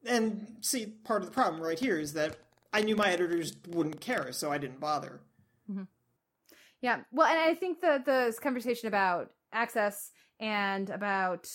and 0.06 0.46
see, 0.60 0.86
part 0.86 1.22
of 1.22 1.28
the 1.28 1.34
problem 1.34 1.60
right 1.60 1.78
here 1.78 1.98
is 1.98 2.12
that 2.12 2.36
I 2.72 2.82
knew 2.82 2.94
my 2.94 3.10
editors 3.10 3.54
wouldn't 3.66 4.00
care, 4.00 4.30
so 4.32 4.52
I 4.52 4.58
didn't 4.58 4.78
bother. 4.80 5.20
Yeah. 6.80 7.00
Well, 7.10 7.26
and 7.26 7.38
I 7.38 7.54
think 7.54 7.80
the 7.80 8.00
the 8.04 8.36
conversation 8.40 8.86
about 8.86 9.32
access 9.52 10.12
and 10.38 10.88
about 10.90 11.48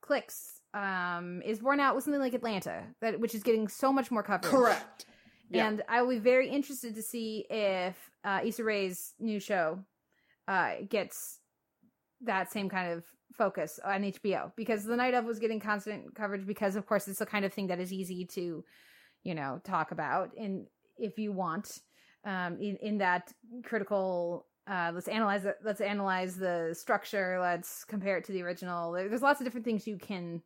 clicks 0.00 0.60
um 0.74 1.42
is 1.44 1.58
borne 1.58 1.80
out 1.80 1.94
with 1.96 2.04
something 2.04 2.20
like 2.20 2.34
Atlanta, 2.34 2.84
that 3.00 3.18
which 3.18 3.34
is 3.34 3.42
getting 3.42 3.66
so 3.66 3.92
much 3.92 4.10
more 4.12 4.22
coverage. 4.22 4.52
Correct. 4.52 5.06
Yeah. 5.50 5.66
And 5.66 5.82
I 5.88 6.00
will 6.02 6.10
be 6.10 6.18
very 6.20 6.48
interested 6.48 6.94
to 6.94 7.02
see 7.02 7.44
if 7.50 7.96
uh, 8.24 8.40
Issa 8.44 8.62
Rae's 8.64 9.14
new 9.18 9.40
show 9.40 9.80
uh, 10.48 10.74
gets 10.88 11.40
that 12.24 12.52
same 12.52 12.68
kind 12.68 12.92
of 12.92 13.04
focus 13.32 13.80
on 13.84 14.02
HBO 14.02 14.52
because 14.56 14.84
the 14.84 14.96
night 14.96 15.14
of 15.14 15.24
was 15.24 15.38
getting 15.38 15.60
constant 15.60 16.14
coverage 16.14 16.46
because 16.46 16.76
of 16.76 16.86
course 16.86 17.08
it's 17.08 17.18
the 17.18 17.26
kind 17.26 17.44
of 17.44 17.52
thing 17.52 17.66
that 17.68 17.80
is 17.80 17.92
easy 17.92 18.24
to 18.26 18.64
you 19.24 19.34
know 19.34 19.60
talk 19.64 19.90
about 19.90 20.30
and 20.36 20.66
if 20.98 21.18
you 21.18 21.32
want 21.32 21.78
um 22.24 22.58
in, 22.60 22.76
in 22.76 22.98
that 22.98 23.32
critical 23.64 24.46
uh 24.68 24.92
let's 24.94 25.08
analyze 25.08 25.44
it 25.44 25.56
let's 25.64 25.80
analyze 25.80 26.36
the 26.36 26.74
structure 26.78 27.38
let's 27.40 27.84
compare 27.84 28.16
it 28.16 28.24
to 28.24 28.32
the 28.32 28.42
original. 28.42 28.92
There's 28.92 29.22
lots 29.22 29.40
of 29.40 29.46
different 29.46 29.64
things 29.64 29.86
you 29.86 29.96
can 29.96 30.42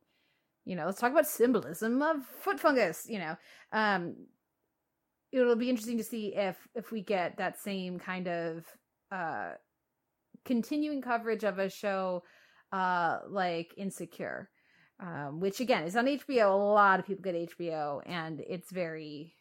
you 0.65 0.75
know 0.75 0.85
let's 0.85 0.99
talk 0.99 1.11
about 1.11 1.27
symbolism 1.27 2.01
of 2.01 2.25
foot 2.25 2.59
fungus 2.59 3.05
you 3.07 3.19
know. 3.19 3.35
Um 3.71 4.15
it'll 5.31 5.55
be 5.55 5.69
interesting 5.69 5.97
to 5.97 6.03
see 6.03 6.35
if 6.35 6.55
if 6.73 6.91
we 6.91 7.01
get 7.01 7.37
that 7.37 7.59
same 7.59 7.99
kind 7.99 8.27
of 8.27 8.65
uh 9.11 9.51
continuing 10.47 11.01
coverage 11.01 11.43
of 11.43 11.59
a 11.59 11.69
show 11.69 12.23
uh 12.71 13.19
like 13.29 13.73
insecure 13.77 14.49
um 14.99 15.39
which 15.39 15.59
again 15.59 15.83
is 15.83 15.95
on 15.95 16.05
hbo 16.05 16.51
a 16.51 16.55
lot 16.55 16.99
of 16.99 17.05
people 17.05 17.23
get 17.23 17.35
hbo 17.57 18.01
and 18.05 18.39
it's 18.39 18.71
very 18.71 19.33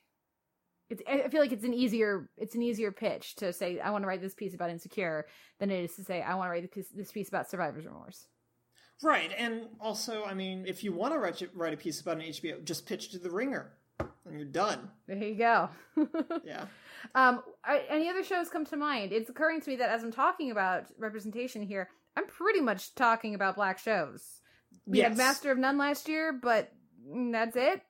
it's 0.91 1.03
i 1.09 1.29
feel 1.29 1.41
like 1.41 1.53
it's 1.53 1.65
an 1.65 1.75
easier 1.75 2.29
it's 2.37 2.55
an 2.55 2.63
easier 2.63 2.93
pitch 2.93 3.37
to 3.37 3.53
say 3.53 3.81
i 3.81 3.91
want 3.91 4.03
to 4.03 4.09
write 4.09 4.21
this 4.21 4.35
piece 4.35 4.55
about 4.55 4.71
insecure 4.71 5.27
than 5.59 5.71
it 5.71 5.85
is 5.85 5.95
to 5.97 6.05
say 6.05 6.21
i 6.23 6.35
want 6.35 6.49
to 6.49 6.51
write 6.51 6.63
this 6.63 6.75
piece, 6.75 6.89
this 6.95 7.13
piece 7.13 7.29
about 7.29 7.51
survivor's 7.51 7.87
remorse. 7.87 8.27
Right, 9.03 9.31
and 9.37 9.69
also, 9.79 10.25
I 10.25 10.33
mean, 10.33 10.65
if 10.67 10.83
you 10.83 10.93
want 10.93 11.13
to 11.13 11.19
write, 11.19 11.43
write 11.55 11.75
a 11.75 11.77
piece 11.77 12.01
about 12.01 12.17
an 12.17 12.23
HBO, 12.23 12.65
just 12.65 12.87
pitch 12.87 13.11
to 13.11 13.19
the 13.19 13.31
Ringer, 13.31 13.76
you're 14.31 14.45
done. 14.45 14.91
there 15.07 15.17
you 15.17 15.35
go 15.35 15.69
Yeah. 16.45 16.67
Um, 17.15 17.43
I, 17.65 17.83
any 17.89 18.09
other 18.09 18.25
shows 18.25 18.49
come 18.49 18.65
to 18.67 18.77
mind? 18.77 19.13
It's 19.13 19.31
occurring 19.31 19.61
to 19.61 19.71
me 19.71 19.77
that 19.77 19.91
as 19.91 20.03
I'm 20.03 20.11
talking 20.13 20.51
about 20.51 20.87
representation 20.99 21.63
here, 21.63 21.89
I'm 22.17 22.27
pretty 22.27 22.61
much 22.61 22.95
talking 22.95 23.35
about 23.35 23.55
black 23.57 23.79
shows. 23.79 24.41
We 24.87 24.99
had 25.01 25.17
Master 25.17 25.51
of 25.53 25.59
None 25.59 25.79
last 25.79 26.09
year, 26.09 26.33
but 26.33 26.73
mm, 27.09 27.31
that's 27.33 27.55
it 27.57 27.83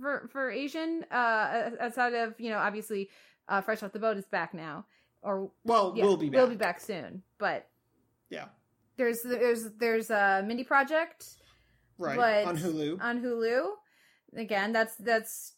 for 0.00 0.28
for 0.32 0.50
Asian. 0.50 1.04
Uh, 1.10 1.70
outside 1.80 2.14
of 2.14 2.34
you 2.38 2.50
know, 2.50 2.58
obviously, 2.58 3.08
uh, 3.48 3.60
Fresh 3.62 3.82
Off 3.82 3.92
the 3.92 3.98
Boat 3.98 4.16
is 4.18 4.26
back 4.26 4.52
now, 4.54 4.84
or 5.22 5.50
Well, 5.64 5.94
we'll 5.94 6.16
be 6.16 6.28
We'll 6.28 6.46
back. 6.46 6.50
be 6.50 6.56
back 6.56 6.80
soon, 6.80 7.22
but 7.38 7.66
Yeah. 8.30 8.46
there's 8.96 9.22
there's 9.22 9.70
there's 9.78 10.10
a 10.10 10.42
Mindy 10.46 10.64
Project, 10.64 11.24
Right. 11.96 12.16
but 12.16 12.44
on 12.46 12.56
Hulu. 12.58 13.00
on 13.00 13.22
Hulu. 13.22 13.70
Again, 14.36 14.72
that's 14.72 14.96
that's 14.96 15.54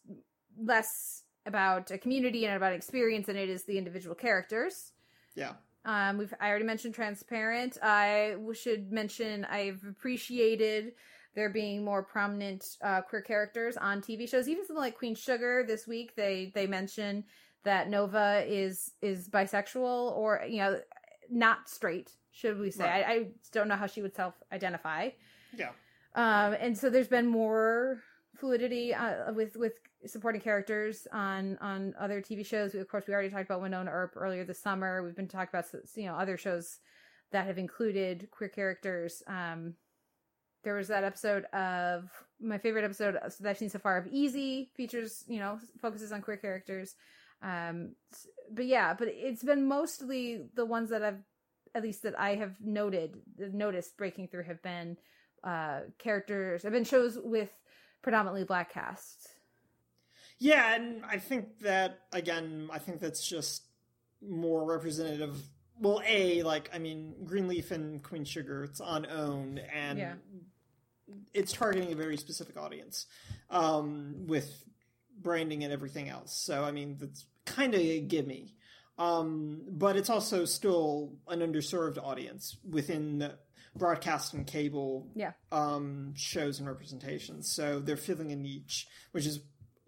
less 0.57 1.23
about 1.45 1.91
a 1.91 1.97
community 1.97 2.45
and 2.45 2.55
about 2.55 2.73
experience 2.73 3.27
than 3.27 3.35
it 3.35 3.49
is 3.49 3.63
the 3.63 3.77
individual 3.77 4.15
characters. 4.15 4.91
Yeah. 5.35 5.53
Um, 5.83 6.17
we've 6.17 6.33
I 6.39 6.49
already 6.49 6.65
mentioned 6.65 6.93
Transparent. 6.93 7.77
I 7.81 8.35
should 8.53 8.91
mention 8.91 9.45
I've 9.45 9.83
appreciated 9.83 10.93
there 11.33 11.49
being 11.49 11.83
more 11.83 12.03
prominent 12.03 12.77
uh, 12.81 13.01
queer 13.01 13.21
characters 13.21 13.77
on 13.77 14.01
TV 14.01 14.29
shows. 14.29 14.47
Even 14.47 14.65
something 14.65 14.81
like 14.81 14.97
Queen 14.97 15.15
Sugar 15.15 15.63
this 15.67 15.87
week, 15.87 16.15
they 16.15 16.51
they 16.53 16.67
mention 16.67 17.23
that 17.63 17.89
Nova 17.89 18.43
is 18.47 18.91
is 19.01 19.27
bisexual 19.29 20.11
or 20.15 20.43
you 20.47 20.57
know 20.57 20.79
not 21.29 21.69
straight. 21.69 22.11
Should 22.31 22.59
we 22.59 22.71
say? 22.71 22.85
Right. 22.85 23.05
I, 23.05 23.13
I 23.13 23.27
don't 23.51 23.67
know 23.67 23.75
how 23.75 23.87
she 23.87 24.01
would 24.01 24.15
self 24.15 24.35
identify. 24.51 25.09
Yeah. 25.57 25.71
Um, 26.13 26.55
and 26.59 26.77
so 26.77 26.89
there's 26.89 27.07
been 27.07 27.27
more 27.27 28.03
fluidity 28.35 28.93
uh, 28.93 29.31
with 29.33 29.55
with 29.55 29.73
supporting 30.05 30.41
characters 30.41 31.07
on 31.11 31.57
on 31.61 31.93
other 31.99 32.21
TV 32.21 32.45
shows. 32.45 32.73
We, 32.73 32.79
of 32.79 32.87
course, 32.87 33.05
we 33.07 33.13
already 33.13 33.29
talked 33.29 33.45
about 33.45 33.61
Wynonna 33.61 33.91
Earp 33.91 34.13
earlier 34.15 34.43
this 34.43 34.61
summer. 34.61 35.03
We've 35.03 35.15
been 35.15 35.27
talking 35.27 35.49
about 35.53 35.65
you 35.95 36.05
know 36.05 36.15
other 36.15 36.37
shows 36.37 36.79
that 37.31 37.47
have 37.47 37.57
included 37.57 38.29
queer 38.31 38.49
characters. 38.49 39.23
Um, 39.27 39.75
there 40.63 40.75
was 40.75 40.89
that 40.89 41.03
episode 41.03 41.45
of 41.45 42.09
my 42.39 42.57
favorite 42.57 42.83
episode 42.85 43.15
that 43.15 43.49
I've 43.49 43.57
seen 43.57 43.69
so 43.69 43.79
far 43.79 43.97
of 43.97 44.07
Easy 44.07 44.71
features 44.75 45.23
you 45.27 45.39
know 45.39 45.59
focuses 45.81 46.11
on 46.11 46.21
queer 46.21 46.37
characters. 46.37 46.95
Um, 47.41 47.95
but 48.51 48.65
yeah, 48.65 48.93
but 48.93 49.07
it's 49.07 49.43
been 49.43 49.67
mostly 49.67 50.43
the 50.55 50.65
ones 50.65 50.89
that 50.89 51.03
I've 51.03 51.23
at 51.73 51.83
least 51.83 52.03
that 52.03 52.19
I 52.19 52.35
have 52.35 52.55
noted 52.61 53.17
noticed 53.37 53.97
breaking 53.97 54.27
through 54.27 54.43
have 54.43 54.61
been 54.61 54.97
uh 55.43 55.79
characters 55.97 56.61
have 56.61 56.73
been 56.73 56.83
shows 56.83 57.17
with 57.17 57.49
predominantly 58.01 58.43
black 58.43 58.73
casts. 58.73 59.27
Yeah, 60.39 60.75
and 60.75 61.03
I 61.05 61.17
think 61.17 61.59
that 61.59 61.99
again, 62.11 62.69
I 62.71 62.79
think 62.79 62.99
that's 62.99 63.25
just 63.27 63.63
more 64.27 64.65
representative. 64.65 65.37
Well, 65.79 66.01
a 66.07 66.43
like 66.43 66.69
I 66.73 66.79
mean, 66.79 67.15
Greenleaf 67.23 67.71
and 67.71 68.01
Queen 68.03 68.25
Sugar, 68.25 68.63
it's 68.63 68.81
on 68.81 69.05
own, 69.05 69.59
and 69.73 69.99
Yeah. 69.99 70.13
it's 71.33 71.51
targeting 71.53 71.91
a 71.91 71.95
very 71.95 72.17
specific 72.17 72.57
audience 72.57 73.05
um, 73.49 74.25
with 74.27 74.63
branding 75.19 75.63
and 75.63 75.71
everything 75.71 76.09
else. 76.09 76.35
So 76.35 76.63
I 76.63 76.71
mean, 76.71 76.97
that's 76.99 77.25
kind 77.45 77.73
of 77.75 77.79
a 77.81 77.99
gimme. 78.01 78.55
Um, 78.97 79.61
but 79.67 79.95
it's 79.95 80.09
also 80.09 80.45
still 80.45 81.13
an 81.27 81.39
underserved 81.39 81.97
audience 81.97 82.57
within 82.67 83.31
broadcast 83.75 84.33
and 84.33 84.45
cable 84.45 85.07
Yeah. 85.15 85.31
um, 85.51 86.13
shows 86.15 86.59
and 86.59 86.67
representations. 86.67 87.51
So 87.53 87.79
they're 87.79 87.97
filling 87.97 88.31
a 88.31 88.35
niche, 88.35 88.87
which 89.11 89.25
is 89.25 89.39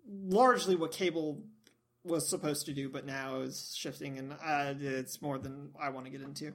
largely 0.08 0.76
what 0.76 0.92
cable 0.92 1.44
was 2.06 2.30
supposed 2.30 2.66
to 2.66 2.74
do, 2.74 2.90
but 2.90 3.06
now 3.06 3.40
is 3.42 3.74
shifting, 3.78 4.18
and 4.20 4.34
uh, 4.34 4.74
it's 4.80 5.22
more 5.22 5.38
than 5.38 5.70
I 5.82 5.90
want 5.90 6.06
to 6.06 6.12
get 6.12 6.22
into. 6.22 6.54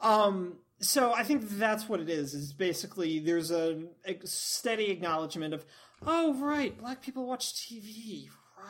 Um, 0.00 0.56
so 0.80 1.12
I 1.12 1.22
think 1.22 1.48
that's 1.50 1.88
what 1.88 2.00
it 2.00 2.08
is. 2.08 2.34
Is 2.34 2.52
basically 2.52 3.20
there's 3.20 3.52
a, 3.52 3.84
a 4.04 4.18
steady 4.24 4.90
acknowledgement 4.90 5.54
of, 5.54 5.64
oh 6.04 6.34
right, 6.34 6.76
black 6.76 7.00
people 7.00 7.26
watch 7.26 7.54
TV, 7.54 8.26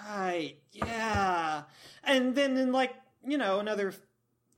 right? 0.06 0.56
Yeah, 0.72 1.62
and 2.04 2.34
then 2.34 2.58
in 2.58 2.72
like 2.72 2.92
you 3.26 3.38
know 3.38 3.58
another 3.58 3.94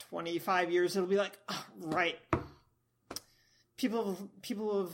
twenty 0.01 0.41
five 0.41 0.73
years, 0.73 0.97
it'll 0.97 1.09
be 1.09 1.17
like, 1.17 1.39
oh, 1.49 1.67
right, 1.79 2.19
people 3.81 4.19
people 4.43 4.71
of 4.71 4.93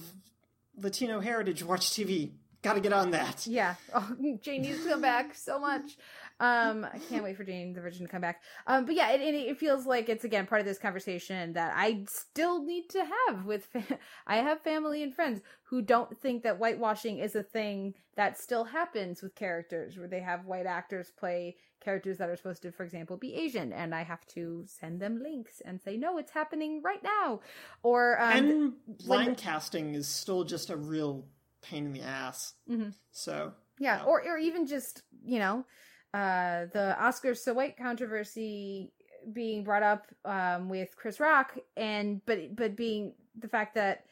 Latino 0.77 1.21
heritage 1.21 1.63
watch 1.65 1.91
TV. 1.91 2.31
Got 2.63 2.75
to 2.75 2.81
get 2.81 2.93
on 2.93 3.11
that. 3.11 3.47
Yeah. 3.47 3.75
Oh, 3.95 4.17
Jane 4.43 4.63
needs 4.63 4.83
to 4.83 4.91
come 4.91 5.01
back 5.01 5.35
so 5.35 5.59
much. 5.59 5.97
Um, 6.39 6.87
I 6.93 6.99
can't 7.09 7.23
wait 7.23 7.37
for 7.37 7.45
Jane 7.45 7.73
the 7.73 7.81
Virgin 7.81 8.07
to 8.07 8.11
come 8.11 8.21
back. 8.21 8.43
Um, 8.67 8.85
but 8.85 8.95
yeah, 8.95 9.13
it, 9.13 9.21
it, 9.21 9.35
it 9.35 9.59
feels 9.59 9.87
like 9.87 10.09
it's 10.09 10.25
again 10.25 10.47
part 10.47 10.61
of 10.61 10.67
this 10.67 10.79
conversation 10.79 11.53
that 11.55 11.73
I 11.77 12.05
still 12.09 12.65
need 12.65 12.89
to 12.91 13.05
have 13.29 13.45
with. 13.45 13.65
Fa- 13.73 13.99
I 14.27 14.37
have 14.37 14.61
family 14.63 15.03
and 15.03 15.15
friends 15.15 15.41
who 15.65 15.83
don't 15.83 16.19
think 16.21 16.43
that 16.43 16.59
whitewashing 16.59 17.19
is 17.19 17.35
a 17.37 17.43
thing 17.43 17.95
that 18.17 18.39
still 18.39 18.65
happens 18.65 19.23
with 19.23 19.35
characters, 19.35 19.97
where 19.99 20.09
they 20.09 20.21
have 20.21 20.47
white 20.47 20.67
actors 20.67 21.11
play 21.17 21.57
characters 21.87 22.19
that 22.19 22.29
are 22.29 22.37
supposed 22.37 22.63
to, 22.63 22.73
for 22.73 22.83
example, 22.83 23.17
be 23.17 23.33
Asian, 23.35 23.73
and 23.73 23.95
I 23.95 24.03
have 24.03 24.27
to 24.35 24.65
send 24.67 25.01
them 25.01 25.23
links 25.23 25.63
and 25.65 25.81
say, 25.81 25.97
"No, 25.97 26.19
it's 26.19 26.33
happening 26.33 26.83
right 26.83 27.03
now," 27.03 27.41
or 27.85 28.21
um, 28.21 28.33
and 28.33 28.75
line 29.07 29.37
casting 29.37 29.95
is 29.95 30.09
still 30.09 30.43
just 30.43 30.69
a 30.71 30.77
real 30.77 31.27
pain 31.63 31.87
in 31.87 31.93
the 31.93 32.03
ass. 32.03 32.55
Mhm. 32.69 32.93
So 33.13 33.55
Yeah, 33.79 34.03
or 34.05 34.21
or 34.27 34.37
even 34.37 34.67
just 34.67 35.03
you 35.25 35.39
know, 35.39 35.65
uh, 36.13 36.67
the 36.73 36.97
Oscar 37.01 37.35
so 37.35 37.55
white 37.55 37.77
controversy 37.77 38.93
being 39.33 39.63
brought 39.65 39.83
up 39.83 40.07
um, 40.25 40.69
with 40.69 40.97
Chris 40.97 41.21
Rock, 41.21 41.57
and 41.77 42.21
but 42.27 42.57
but 42.57 42.75
being 42.77 43.15
the 43.39 43.49
fact 43.49 43.75
that 43.77 44.07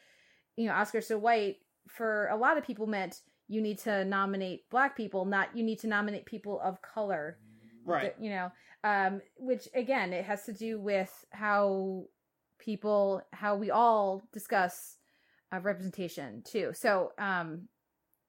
you 0.55 0.65
know 0.67 0.73
Oscar 0.73 1.01
so 1.01 1.17
white 1.17 1.57
for 1.89 2.27
a 2.27 2.37
lot 2.37 2.57
of 2.57 2.63
people 2.63 2.87
meant 2.87 3.21
you 3.47 3.61
need 3.61 3.79
to 3.79 4.05
nominate 4.05 4.69
black 4.69 4.95
people, 4.95 5.25
not 5.25 5.55
you 5.57 5.63
need 5.63 5.79
to 5.79 5.87
nominate 5.87 6.25
people 6.25 6.59
of 6.61 6.81
color, 6.81 7.37
Right. 7.85 8.15
You 8.19 8.29
know, 8.31 8.51
um, 8.83 9.21
which 9.37 9.67
again 9.73 10.13
it 10.13 10.25
has 10.25 10.43
to 10.45 10.53
do 10.53 10.79
with 10.79 11.11
how 11.31 12.05
people 12.59 13.21
how 13.31 13.55
we 13.55 13.71
all 13.71 14.23
discuss 14.33 14.97
uh, 15.53 15.59
representation 15.59 16.41
too. 16.45 16.71
So 16.73 17.11
um, 17.17 17.67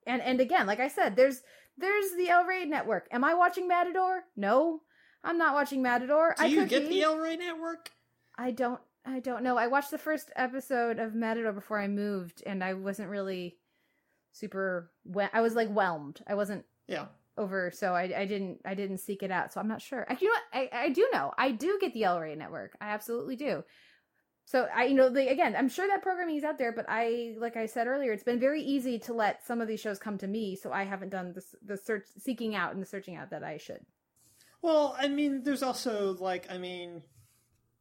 and 0.07 0.21
and 0.23 0.41
again, 0.41 0.67
like 0.67 0.81
I 0.81 0.89
said, 0.89 1.17
there's 1.17 1.43
there's 1.79 2.13
the 2.17 2.29
El 2.31 2.45
Rey 2.45 2.65
network. 2.65 3.09
Am 3.11 3.25
I 3.25 3.35
watching 3.35 3.69
Matador? 3.69 4.25
No, 4.37 4.81
I'm 5.25 5.39
not 5.39 5.55
watching 5.55 5.83
Matador. 5.83 6.35
do 6.39 6.45
I 6.45 6.47
you 6.49 6.67
get 6.67 6.83
be. 6.89 6.97
the 6.97 7.03
El 7.03 7.17
Rey 7.19 7.37
network? 7.37 7.91
I 8.39 8.51
don't. 8.51 8.81
I 9.09 9.21
don't 9.21 9.43
know. 9.45 9.57
I 9.57 9.69
watched 9.69 9.93
the 9.93 9.99
first 9.99 10.31
episode 10.37 10.99
of 10.99 11.15
Matador 11.15 11.53
before 11.53 11.79
I 11.81 11.87
moved, 11.87 12.43
and 12.45 12.63
I 12.65 12.75
wasn't 12.75 13.09
really 13.09 13.57
super. 14.33 14.91
We- 15.05 15.29
I 15.33 15.41
was 15.41 15.55
like 15.55 15.69
whelmed. 15.69 16.21
I 16.27 16.35
wasn't 16.35 16.65
Yeah. 16.89 17.07
Over, 17.37 17.71
so 17.71 17.95
I, 17.95 18.21
I 18.21 18.27
didn't. 18.27 18.61
I 18.65 18.75
didn't 18.75 18.99
seek 18.99 19.23
it 19.23 19.31
out. 19.31 19.53
So 19.53 19.61
I'm 19.61 19.69
not 19.69 19.83
sure. 19.83 20.07
I, 20.09 20.17
you 20.21 20.29
know 20.29 20.35
what? 20.35 20.73
I, 20.73 20.85
I 20.85 20.89
do 20.91 21.09
know. 21.13 21.33
I 21.37 21.51
do 21.51 21.79
get 21.81 21.95
the 21.95 22.07
Rey 22.21 22.35
network. 22.35 22.77
I 22.81 22.91
absolutely 22.91 23.37
do. 23.37 23.65
So 24.47 24.69
I, 24.73 24.85
you 24.85 24.95
know, 24.95 25.09
the, 25.09 25.29
again, 25.29 25.57
I'm 25.57 25.69
sure 25.69 25.89
that 25.89 26.03
programming 26.03 26.37
is 26.37 26.45
out 26.45 26.57
there, 26.57 26.71
but 26.71 26.87
I, 26.89 27.35
like 27.37 27.57
I 27.57 27.67
said 27.67 27.89
earlier, 27.89 28.13
it's 28.13 28.23
been 28.23 28.39
very 28.39 28.63
easy 28.63 29.01
to 29.01 29.13
let 29.13 29.45
some 29.45 29.61
of 29.61 29.67
these 29.67 29.81
shows 29.81 29.99
come 29.99 30.19
to 30.19 30.27
me, 30.29 30.55
so 30.55 30.71
I 30.73 30.85
haven't 30.85 31.09
done 31.09 31.33
the 31.33 31.43
the 31.65 31.77
search, 31.77 32.05
seeking 32.19 32.55
out, 32.55 32.73
and 32.73 32.81
the 32.81 32.87
searching 32.87 33.17
out 33.17 33.31
that 33.31 33.43
I 33.43 33.59
should. 33.59 33.81
Well, 34.63 34.97
I 34.99 35.09
mean, 35.09 35.43
there's 35.43 35.65
also 35.65 36.15
like, 36.21 36.51
I 36.51 36.59
mean, 36.59 37.03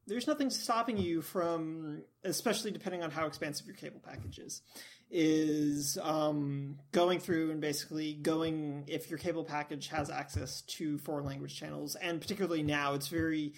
there's 0.08 0.25
nothing 0.27 0.50
stopping 0.50 0.98
you 0.98 1.22
from, 1.22 2.01
especially 2.24 2.72
depending 2.72 3.03
on 3.03 3.11
how 3.11 3.27
expansive 3.27 3.67
your 3.67 3.75
cable 3.75 4.01
package 4.03 4.40
is, 4.40 4.61
is 5.09 5.98
um, 6.01 6.77
going 6.92 7.19
through 7.19 7.51
and 7.51 7.61
basically 7.61 8.14
going 8.14 8.84
if 8.88 9.09
your 9.09 9.19
cable 9.19 9.43
package 9.43 9.88
has 9.88 10.09
access 10.09 10.61
to 10.61 10.98
foreign 10.98 11.25
language 11.25 11.58
channels, 11.58 11.95
and 11.95 12.19
particularly 12.19 12.64
now, 12.64 12.93
it's 12.93 13.08
very, 13.08 13.53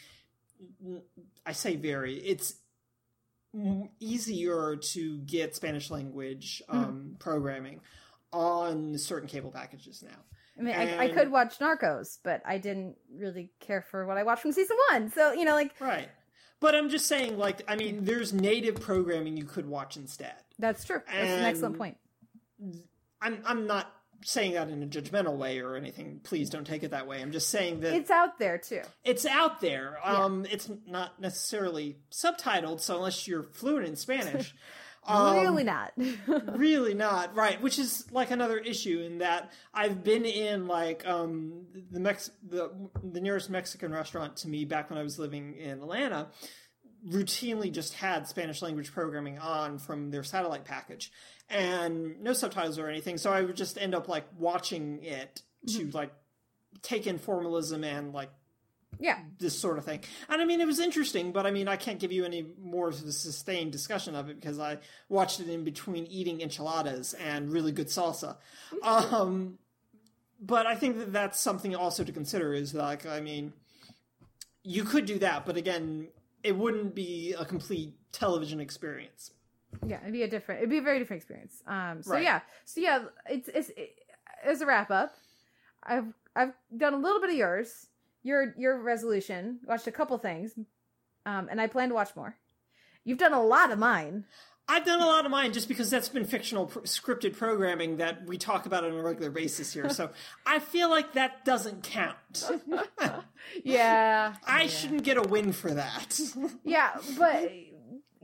I 1.45 1.53
say 1.53 1.75
very, 1.75 2.15
it's 2.15 2.55
easier 3.99 4.75
to 4.75 5.17
get 5.19 5.55
Spanish 5.55 5.89
language 5.89 6.61
um, 6.69 7.15
programming 7.19 7.81
on 8.31 8.97
certain 8.97 9.27
cable 9.27 9.51
packages 9.51 10.03
now. 10.03 10.19
I 10.59 10.63
mean, 10.63 10.75
I, 10.75 11.05
I 11.05 11.07
could 11.09 11.31
watch 11.31 11.59
Narcos, 11.59 12.17
but 12.23 12.41
I 12.45 12.57
didn't 12.57 12.97
really 13.15 13.51
care 13.59 13.81
for 13.81 14.05
what 14.07 14.17
I 14.17 14.23
watched 14.23 14.41
from 14.41 14.51
season 14.51 14.77
one. 14.91 15.11
So 15.11 15.31
you 15.33 15.45
know, 15.45 15.53
like 15.53 15.73
Right. 15.79 16.09
But 16.59 16.73
I'm 16.75 16.89
just 16.89 17.05
saying, 17.05 17.37
like, 17.37 17.61
I 17.67 17.75
mean, 17.75 18.03
there's 18.05 18.33
native 18.33 18.79
programming 18.81 19.37
you 19.37 19.43
could 19.45 19.67
watch 19.67 19.95
instead. 19.97 20.33
that's 20.57 20.83
true. 20.83 21.01
That's 21.05 21.29
an 21.29 21.43
excellent 21.45 21.77
point. 21.77 21.97
I'm 23.21 23.39
I'm 23.45 23.67
not 23.67 23.91
saying 24.23 24.53
that 24.53 24.67
in 24.69 24.81
a 24.81 24.87
judgmental 24.87 25.37
way 25.37 25.59
or 25.59 25.75
anything. 25.75 26.19
Please 26.23 26.49
don't 26.49 26.65
take 26.65 26.81
it 26.83 26.89
that 26.91 27.05
way. 27.07 27.21
I'm 27.21 27.31
just 27.31 27.49
saying 27.49 27.81
that 27.81 27.93
It's 27.93 28.09
out 28.09 28.39
there 28.39 28.57
too. 28.57 28.81
it's 29.03 29.25
out 29.27 29.61
there. 29.61 29.99
Um, 30.03 30.45
it's 30.49 30.69
not 30.87 31.21
necessarily 31.21 31.97
subtitled, 32.11 32.81
so 32.81 32.95
unless 32.95 33.27
you're 33.27 33.43
fluent 33.43 33.85
in 33.87 33.95
Spanish, 33.95 34.55
um, 35.07 35.37
really 35.37 35.63
not. 35.63 35.93
really 36.57 36.93
not 36.93 37.35
right. 37.35 37.61
Which 37.61 37.79
is 37.79 38.05
like 38.11 38.31
another 38.31 38.57
issue 38.57 39.01
in 39.01 39.19
that 39.19 39.51
I've 39.73 40.03
been 40.03 40.25
in 40.25 40.67
like 40.67 41.07
um 41.07 41.65
the 41.91 41.99
Mex 41.99 42.29
the 42.47 42.71
the 43.03 43.21
nearest 43.21 43.49
Mexican 43.49 43.91
restaurant 43.91 44.37
to 44.37 44.47
me 44.47 44.65
back 44.65 44.89
when 44.89 44.99
I 44.99 45.03
was 45.03 45.17
living 45.17 45.55
in 45.55 45.79
Atlanta 45.79 46.27
routinely 47.07 47.71
just 47.71 47.93
had 47.93 48.27
Spanish 48.27 48.61
language 48.61 48.91
programming 48.91 49.37
on 49.39 49.77
from 49.77 50.11
their 50.11 50.23
satellite 50.23 50.65
package 50.65 51.11
and 51.49 52.21
no 52.21 52.33
subtitles 52.33 52.79
or 52.79 52.89
anything. 52.89 53.17
So 53.17 53.31
I 53.31 53.41
would 53.41 53.55
just 53.55 53.77
end 53.77 53.95
up 53.95 54.07
like 54.07 54.25
watching 54.37 55.03
it 55.03 55.41
to 55.69 55.89
like 55.91 56.11
take 56.81 57.07
in 57.07 57.17
formalism 57.17 57.83
and 57.83 58.13
like 58.13 58.29
yeah 58.99 59.19
this 59.39 59.57
sort 59.57 59.77
of 59.77 59.85
thing 59.85 59.99
and 60.29 60.41
i 60.41 60.45
mean 60.45 60.59
it 60.59 60.67
was 60.67 60.79
interesting 60.79 61.31
but 61.31 61.45
i 61.45 61.51
mean 61.51 61.67
i 61.67 61.75
can't 61.75 61.99
give 61.99 62.11
you 62.11 62.25
any 62.25 62.45
more 62.61 62.87
of 62.89 62.95
a 63.03 63.11
sustained 63.11 63.71
discussion 63.71 64.15
of 64.15 64.29
it 64.29 64.39
because 64.39 64.59
i 64.59 64.77
watched 65.09 65.39
it 65.39 65.49
in 65.49 65.63
between 65.63 66.05
eating 66.07 66.41
enchiladas 66.41 67.13
and 67.15 67.51
really 67.51 67.71
good 67.71 67.87
salsa 67.87 68.37
um 68.83 69.57
but 70.41 70.65
i 70.65 70.75
think 70.75 70.97
that 70.97 71.13
that's 71.13 71.39
something 71.39 71.75
also 71.75 72.03
to 72.03 72.11
consider 72.11 72.53
is 72.53 72.73
like 72.73 73.05
i 73.05 73.19
mean 73.19 73.53
you 74.63 74.83
could 74.83 75.05
do 75.05 75.19
that 75.19 75.45
but 75.45 75.57
again 75.57 76.07
it 76.43 76.55
wouldn't 76.55 76.95
be 76.95 77.33
a 77.37 77.45
complete 77.45 77.93
television 78.11 78.59
experience 78.59 79.31
Yeah, 79.85 79.99
it'd 80.01 80.13
be 80.13 80.23
a 80.23 80.27
different. 80.29 80.59
It'd 80.59 80.69
be 80.69 80.77
a 80.77 80.81
very 80.81 80.97
different 80.97 81.21
experience. 81.21 81.61
Um. 81.67 82.01
So 82.01 82.11
Right. 82.13 82.23
yeah. 82.23 82.39
So 82.65 82.79
yeah. 82.81 83.03
It's 83.29 83.49
it's 83.49 83.69
it, 83.75 83.89
as 84.43 84.61
a 84.61 84.65
wrap 84.65 84.89
up. 84.89 85.11
I've 85.83 86.07
I've 86.35 86.53
done 86.75 86.93
a 86.93 86.97
little 86.97 87.19
bit 87.19 87.29
of 87.31 87.35
yours. 87.35 87.87
Your 88.23 88.53
your 88.57 88.81
resolution. 88.81 89.59
Watched 89.65 89.87
a 89.87 89.91
couple 89.91 90.17
things. 90.17 90.53
Um. 91.25 91.47
And 91.49 91.59
I 91.61 91.67
plan 91.67 91.89
to 91.89 91.95
watch 91.95 92.15
more. 92.15 92.35
You've 93.03 93.17
done 93.17 93.33
a 93.33 93.41
lot 93.41 93.71
of 93.71 93.79
mine. 93.79 94.25
I've 94.69 94.85
done 94.85 94.99
a 94.99 95.05
lot 95.05 95.23
of 95.23 95.31
mine 95.31 95.53
just 95.53 95.69
because 95.69 95.89
that's 95.89 96.09
been 96.09 96.25
fictional 96.25 96.65
pr- 96.65 96.79
scripted 96.79 97.37
programming 97.37 97.97
that 97.97 98.27
we 98.27 98.37
talk 98.37 98.65
about 98.65 98.83
on 98.83 98.91
a 98.91 99.01
regular 99.01 99.31
basis 99.31 99.71
here. 99.71 99.87
So 99.89 100.09
I 100.45 100.59
feel 100.59 100.89
like 100.89 101.13
that 101.13 101.45
doesn't 101.45 101.83
count. 101.83 102.49
Yeah. 103.63 104.35
I 104.45 104.67
shouldn't 104.67 105.03
get 105.03 105.15
a 105.15 105.21
win 105.21 105.53
for 105.53 105.73
that. 105.73 106.19
yeah, 106.65 106.97
but 107.17 107.49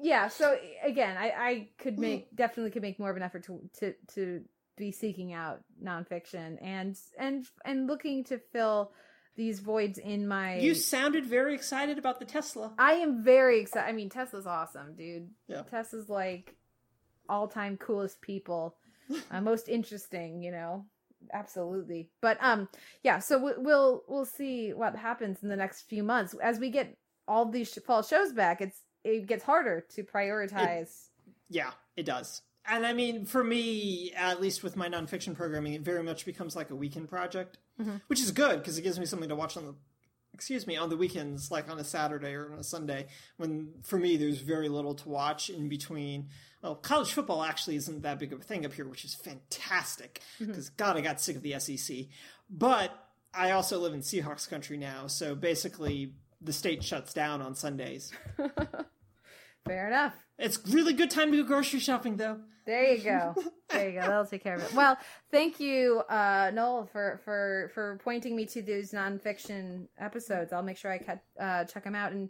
yeah. 0.01 0.27
So 0.27 0.57
again, 0.83 1.15
I 1.17 1.29
I 1.29 1.67
could 1.77 1.97
make 1.97 2.35
definitely 2.35 2.71
could 2.71 2.81
make 2.81 2.99
more 2.99 3.09
of 3.09 3.15
an 3.15 3.23
effort 3.23 3.45
to 3.45 3.61
to 3.79 3.93
to 4.15 4.41
be 4.77 4.91
seeking 4.91 5.31
out 5.31 5.61
nonfiction 5.81 6.57
and 6.61 6.97
and 7.17 7.45
and 7.63 7.87
looking 7.87 8.25
to 8.25 8.37
fill 8.51 8.91
these 9.35 9.59
voids 9.59 9.97
in 9.97 10.27
my. 10.27 10.57
You 10.57 10.75
sounded 10.75 11.25
very 11.25 11.53
excited 11.53 11.97
about 11.97 12.19
the 12.19 12.25
Tesla. 12.25 12.73
I 12.77 12.93
am 12.93 13.23
very 13.23 13.59
excited. 13.59 13.89
I 13.89 13.93
mean, 13.93 14.09
Tesla's 14.09 14.47
awesome, 14.47 14.95
dude. 14.95 15.29
Yeah. 15.47 15.63
Tesla's 15.63 16.09
like 16.09 16.55
all 17.29 17.47
time 17.47 17.77
coolest 17.77 18.21
people, 18.21 18.75
uh, 19.31 19.41
most 19.41 19.69
interesting. 19.69 20.41
You 20.41 20.51
know, 20.51 20.85
absolutely. 21.31 22.09
But 22.21 22.37
um, 22.41 22.69
yeah. 23.03 23.19
So 23.19 23.37
we, 23.37 23.51
we'll 23.57 24.03
we'll 24.07 24.25
see 24.25 24.73
what 24.73 24.95
happens 24.95 25.41
in 25.41 25.49
the 25.49 25.55
next 25.55 25.83
few 25.83 26.03
months 26.03 26.35
as 26.41 26.59
we 26.59 26.69
get 26.69 26.95
all 27.27 27.45
these 27.45 27.73
fall 27.85 28.03
shows 28.03 28.33
back. 28.33 28.61
It's 28.61 28.81
it 29.03 29.27
gets 29.27 29.43
harder 29.43 29.85
to 29.95 30.03
prioritize. 30.03 31.09
Yeah, 31.49 31.71
it 31.95 32.05
does. 32.05 32.41
And 32.65 32.85
I 32.85 32.93
mean, 32.93 33.25
for 33.25 33.43
me, 33.43 34.13
at 34.15 34.41
least 34.41 34.63
with 34.63 34.77
my 34.77 34.87
nonfiction 34.87 35.35
programming, 35.35 35.73
it 35.73 35.81
very 35.81 36.03
much 36.03 36.25
becomes 36.25 36.55
like 36.55 36.69
a 36.69 36.75
weekend 36.75 37.09
project, 37.09 37.57
Mhm. 37.79 38.01
which 38.07 38.19
is 38.21 38.31
good 38.31 38.59
because 38.59 38.77
it 38.77 38.81
gives 38.83 38.99
me 38.99 39.05
something 39.05 39.29
to 39.29 39.35
watch 39.35 39.57
on 39.57 39.65
the 39.65 39.75
excuse 40.35 40.65
me, 40.65 40.75
on 40.75 40.89
the 40.89 40.97
weekends, 40.97 41.51
like 41.51 41.69
on 41.69 41.77
a 41.77 41.83
Saturday 41.83 42.33
or 42.33 42.51
on 42.51 42.57
a 42.57 42.63
Sunday, 42.63 43.05
when 43.37 43.71
for 43.83 43.99
me 43.99 44.17
there's 44.17 44.39
very 44.39 44.67
little 44.67 44.95
to 44.95 45.07
watch 45.07 45.49
in 45.49 45.69
between. 45.69 46.27
Well, 46.63 46.75
college 46.75 47.13
football 47.13 47.43
actually 47.43 47.75
isn't 47.75 48.01
that 48.01 48.17
big 48.17 48.33
of 48.33 48.39
a 48.39 48.43
thing 48.43 48.65
up 48.65 48.73
here, 48.73 48.87
which 48.87 49.05
is 49.05 49.13
fantastic 49.13 50.21
because 50.39 50.69
God, 50.69 50.97
I 50.97 51.01
got 51.01 51.21
sick 51.21 51.35
of 51.35 51.43
the 51.43 51.59
SEC. 51.59 52.07
But 52.49 52.91
I 53.33 53.51
also 53.51 53.79
live 53.79 53.93
in 53.93 53.99
Seahawks 54.01 54.49
country 54.49 54.75
now, 54.77 55.05
so 55.05 55.35
basically 55.35 56.15
the 56.41 56.53
state 56.53 56.83
shuts 56.83 57.13
down 57.13 57.41
on 57.41 57.53
Sundays. 57.53 58.11
Fair 59.65 59.87
enough. 59.87 60.13
It's 60.37 60.59
really 60.67 60.93
good 60.93 61.11
time 61.11 61.31
to 61.31 61.37
go 61.37 61.43
grocery 61.47 61.79
shopping, 61.79 62.17
though. 62.17 62.41
There 62.65 62.93
you 62.93 63.03
go. 63.03 63.35
There 63.69 63.89
you 63.89 63.99
go. 63.99 64.07
That'll 64.07 64.25
take 64.25 64.43
care 64.43 64.55
of 64.55 64.63
it. 64.63 64.73
Well, 64.75 64.97
thank 65.31 65.59
you, 65.59 66.01
uh, 66.09 66.51
Noel, 66.53 66.85
for 66.91 67.19
for 67.25 67.71
for 67.73 67.99
pointing 68.03 68.35
me 68.35 68.45
to 68.47 68.61
those 68.61 68.91
nonfiction 68.91 69.87
episodes. 69.99 70.53
I'll 70.53 70.63
make 70.63 70.77
sure 70.77 70.91
I 70.91 70.97
cut, 70.97 71.19
uh, 71.39 71.65
check 71.65 71.83
them 71.83 71.95
out, 71.95 72.11
and 72.11 72.29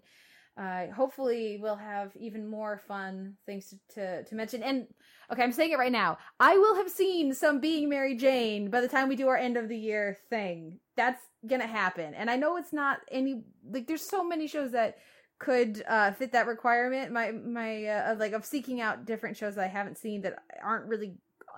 uh, 0.58 0.88
hopefully 0.94 1.58
we'll 1.62 1.76
have 1.76 2.12
even 2.16 2.48
more 2.48 2.82
fun 2.88 3.36
things 3.46 3.70
to, 3.70 3.96
to 3.96 4.24
to 4.24 4.36
mention. 4.36 4.64
And 4.64 4.88
okay, 5.32 5.44
I'm 5.44 5.52
saying 5.52 5.72
it 5.72 5.80
right 5.80 5.92
now. 5.92 6.18
I 6.40 6.58
will 6.58 6.76
have 6.76 6.90
seen 6.90 7.34
some 7.34 7.60
Being 7.60 7.90
Mary 7.90 8.16
Jane 8.16 8.70
by 8.70 8.82
the 8.82 8.88
time 8.88 9.10
we 9.10 9.16
do 9.16 9.28
our 9.28 9.38
end 9.38 9.58
of 9.58 9.70
the 9.70 9.78
year 9.78 10.18
thing. 10.30 10.80
That's 10.96 11.22
gonna 11.48 11.68
happen. 11.68 12.14
And 12.14 12.30
I 12.30 12.36
know 12.36 12.58
it's 12.58 12.74
not 12.74 13.00
any 13.12 13.44
like. 13.70 13.88
There's 13.88 14.08
so 14.08 14.24
many 14.24 14.48
shows 14.48 14.72
that 14.72 14.98
could 15.44 15.84
uh, 15.88 16.12
fit 16.14 16.32
that 16.32 16.48
requirement. 16.48 17.12
My 17.12 17.32
my 17.32 17.86
uh, 17.86 18.16
like 18.18 18.34
of 18.34 18.46
seeking 18.46 18.80
out 18.80 19.06
different 19.06 19.36
shows 19.36 19.56
that 19.56 19.66
I 19.66 19.68
haven't 19.68 19.98
seen 19.98 20.22
that 20.22 20.40
aren't 20.64 20.86
really 20.86 21.16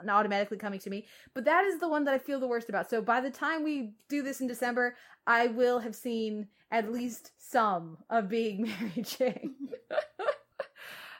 automatically 0.10 0.58
coming 0.58 0.80
to 0.80 0.90
me. 0.90 1.06
But 1.34 1.46
that 1.46 1.66
is 1.66 1.80
the 1.80 1.88
one 1.88 2.04
that 2.06 2.14
I 2.14 2.18
feel 2.18 2.40
the 2.40 2.48
worst 2.48 2.70
about. 2.70 2.90
So 2.90 3.02
by 3.02 3.22
the 3.22 3.30
time 3.30 3.64
we 3.64 3.94
do 4.10 4.24
this 4.24 4.42
in 4.42 4.48
December, 4.48 4.96
I 5.28 5.48
will 5.48 5.80
have 5.80 5.96
seen 5.96 6.48
at 6.72 6.92
least 6.92 7.32
some 7.38 7.98
of 8.10 8.28
Being 8.28 8.64
Mary 8.82 9.04
Jane. 9.04 9.56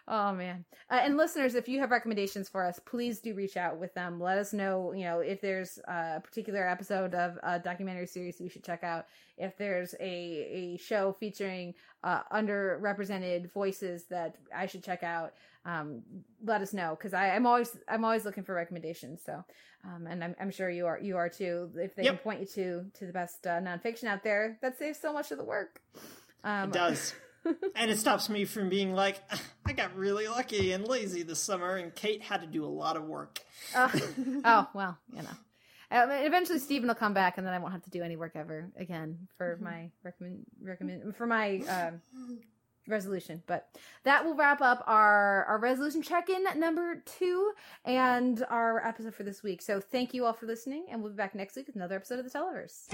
Oh 0.08 0.34
man! 0.34 0.66
Uh, 0.92 1.00
and 1.02 1.18
listeners, 1.18 1.56
if 1.56 1.68
you 1.68 1.80
have 1.80 1.90
recommendations 1.90 2.48
for 2.48 2.64
us, 2.64 2.80
please 2.86 3.20
do 3.22 3.34
reach 3.34 3.58
out 3.58 3.80
with 3.80 3.92
them. 3.96 4.20
Let 4.20 4.38
us 4.38 4.54
know, 4.54 4.94
you 4.94 5.04
know, 5.04 5.20
if 5.22 5.42
there's 5.42 5.80
a 5.88 6.22
particular 6.24 6.68
episode 6.68 7.16
of 7.16 7.40
a 7.42 7.58
documentary 7.58 8.06
series 8.06 8.40
we 8.40 8.48
should 8.50 8.64
check 8.64 8.84
out. 8.84 9.06
If 9.38 9.58
there's 9.58 9.96
a 10.00 10.04
a 10.04 10.78
show 10.78 11.12
featuring 11.12 11.74
uh, 12.04 12.22
underrepresented 12.32 13.52
voices 13.52 14.06
that 14.12 14.36
I 14.56 14.68
should 14.68 14.84
check 14.84 15.02
out, 15.02 15.34
um, 15.66 16.04
let 16.44 16.62
us 16.62 16.72
know 16.72 16.96
because 16.96 17.14
I'm 17.16 17.48
always 17.48 17.76
I'm 17.90 18.06
always 18.06 18.26
looking 18.26 18.44
for 18.44 18.54
recommendations. 18.54 19.22
So, 19.26 19.44
um, 19.84 20.06
and 20.08 20.24
I'm, 20.24 20.36
I'm 20.40 20.52
sure 20.52 20.70
you 20.70 20.86
are 20.86 21.00
you 21.00 21.18
are 21.18 21.30
too. 21.30 21.72
If 21.78 21.96
they 21.96 22.04
Yep. 22.04 22.14
can 22.14 22.24
point 22.24 22.40
you 22.42 22.46
to 22.46 22.86
to 23.00 23.06
the 23.08 23.14
best 23.14 23.48
uh, 23.48 23.60
nonfiction 23.60 24.04
out 24.06 24.24
there, 24.24 24.60
that 24.62 24.78
saves 24.78 25.00
so 25.00 25.12
much 25.12 25.32
of 25.32 25.40
the 25.40 25.44
work. 25.46 25.82
Um, 26.44 26.70
It 26.70 26.74
does. 26.74 27.16
and 27.76 27.92
it 27.92 27.98
stops 28.00 28.30
me 28.30 28.46
from 28.46 28.70
being 28.70 28.94
like, 28.94 29.22
I 29.66 29.74
got 29.74 29.96
really 29.96 30.28
lucky 30.28 30.72
and 30.72 30.88
lazy 30.88 31.24
this 31.24 31.40
summer, 31.40 31.76
and 31.76 31.94
Kate 31.94 32.22
had 32.22 32.42
to 32.42 32.48
do 32.48 32.66
a 32.66 32.68
lot 32.68 32.98
of 32.98 33.04
work. 33.04 33.40
Uh, 33.74 33.90
oh 34.46 34.68
well, 34.74 34.98
you 35.12 35.22
know. 35.22 35.30
Um, 35.92 36.10
eventually, 36.12 36.60
Steven 36.60 36.88
will 36.88 36.96
come 36.96 37.14
back, 37.14 37.38
and 37.38 37.46
then 37.46 37.54
I 37.54 37.60
won't 37.60 37.74
have 37.74 37.84
to 37.84 37.90
do 37.90 38.02
any 38.04 38.16
work 38.16 38.32
ever 38.36 38.72
again 38.78 39.28
for 39.38 39.58
my 39.62 39.92
recommend 40.04 40.46
recommend 40.62 41.16
for 41.16 41.28
my 41.28 41.60
um, 41.70 42.02
resolution. 42.88 43.44
But 43.46 43.68
that 44.04 44.26
will 44.26 44.36
wrap 44.36 44.62
up 44.62 44.84
our 44.88 45.46
our 45.46 45.60
resolution 45.60 46.02
check 46.02 46.30
in 46.30 46.44
number 46.60 47.04
two 47.06 47.52
and 47.84 48.44
our 48.50 48.86
episode 48.86 49.14
for 49.14 49.24
this 49.24 49.44
week. 49.44 49.62
So 49.62 49.80
thank 49.80 50.14
you 50.14 50.26
all 50.26 50.34
for 50.34 50.48
listening, 50.48 50.88
and 50.90 51.02
we'll 51.02 51.12
be 51.12 51.18
back 51.18 51.36
next 51.36 51.56
week 51.56 51.68
with 51.68 51.76
another 51.76 51.96
episode 51.96 52.20
of 52.20 52.26
the 52.26 52.38
Televerse. 52.38 52.88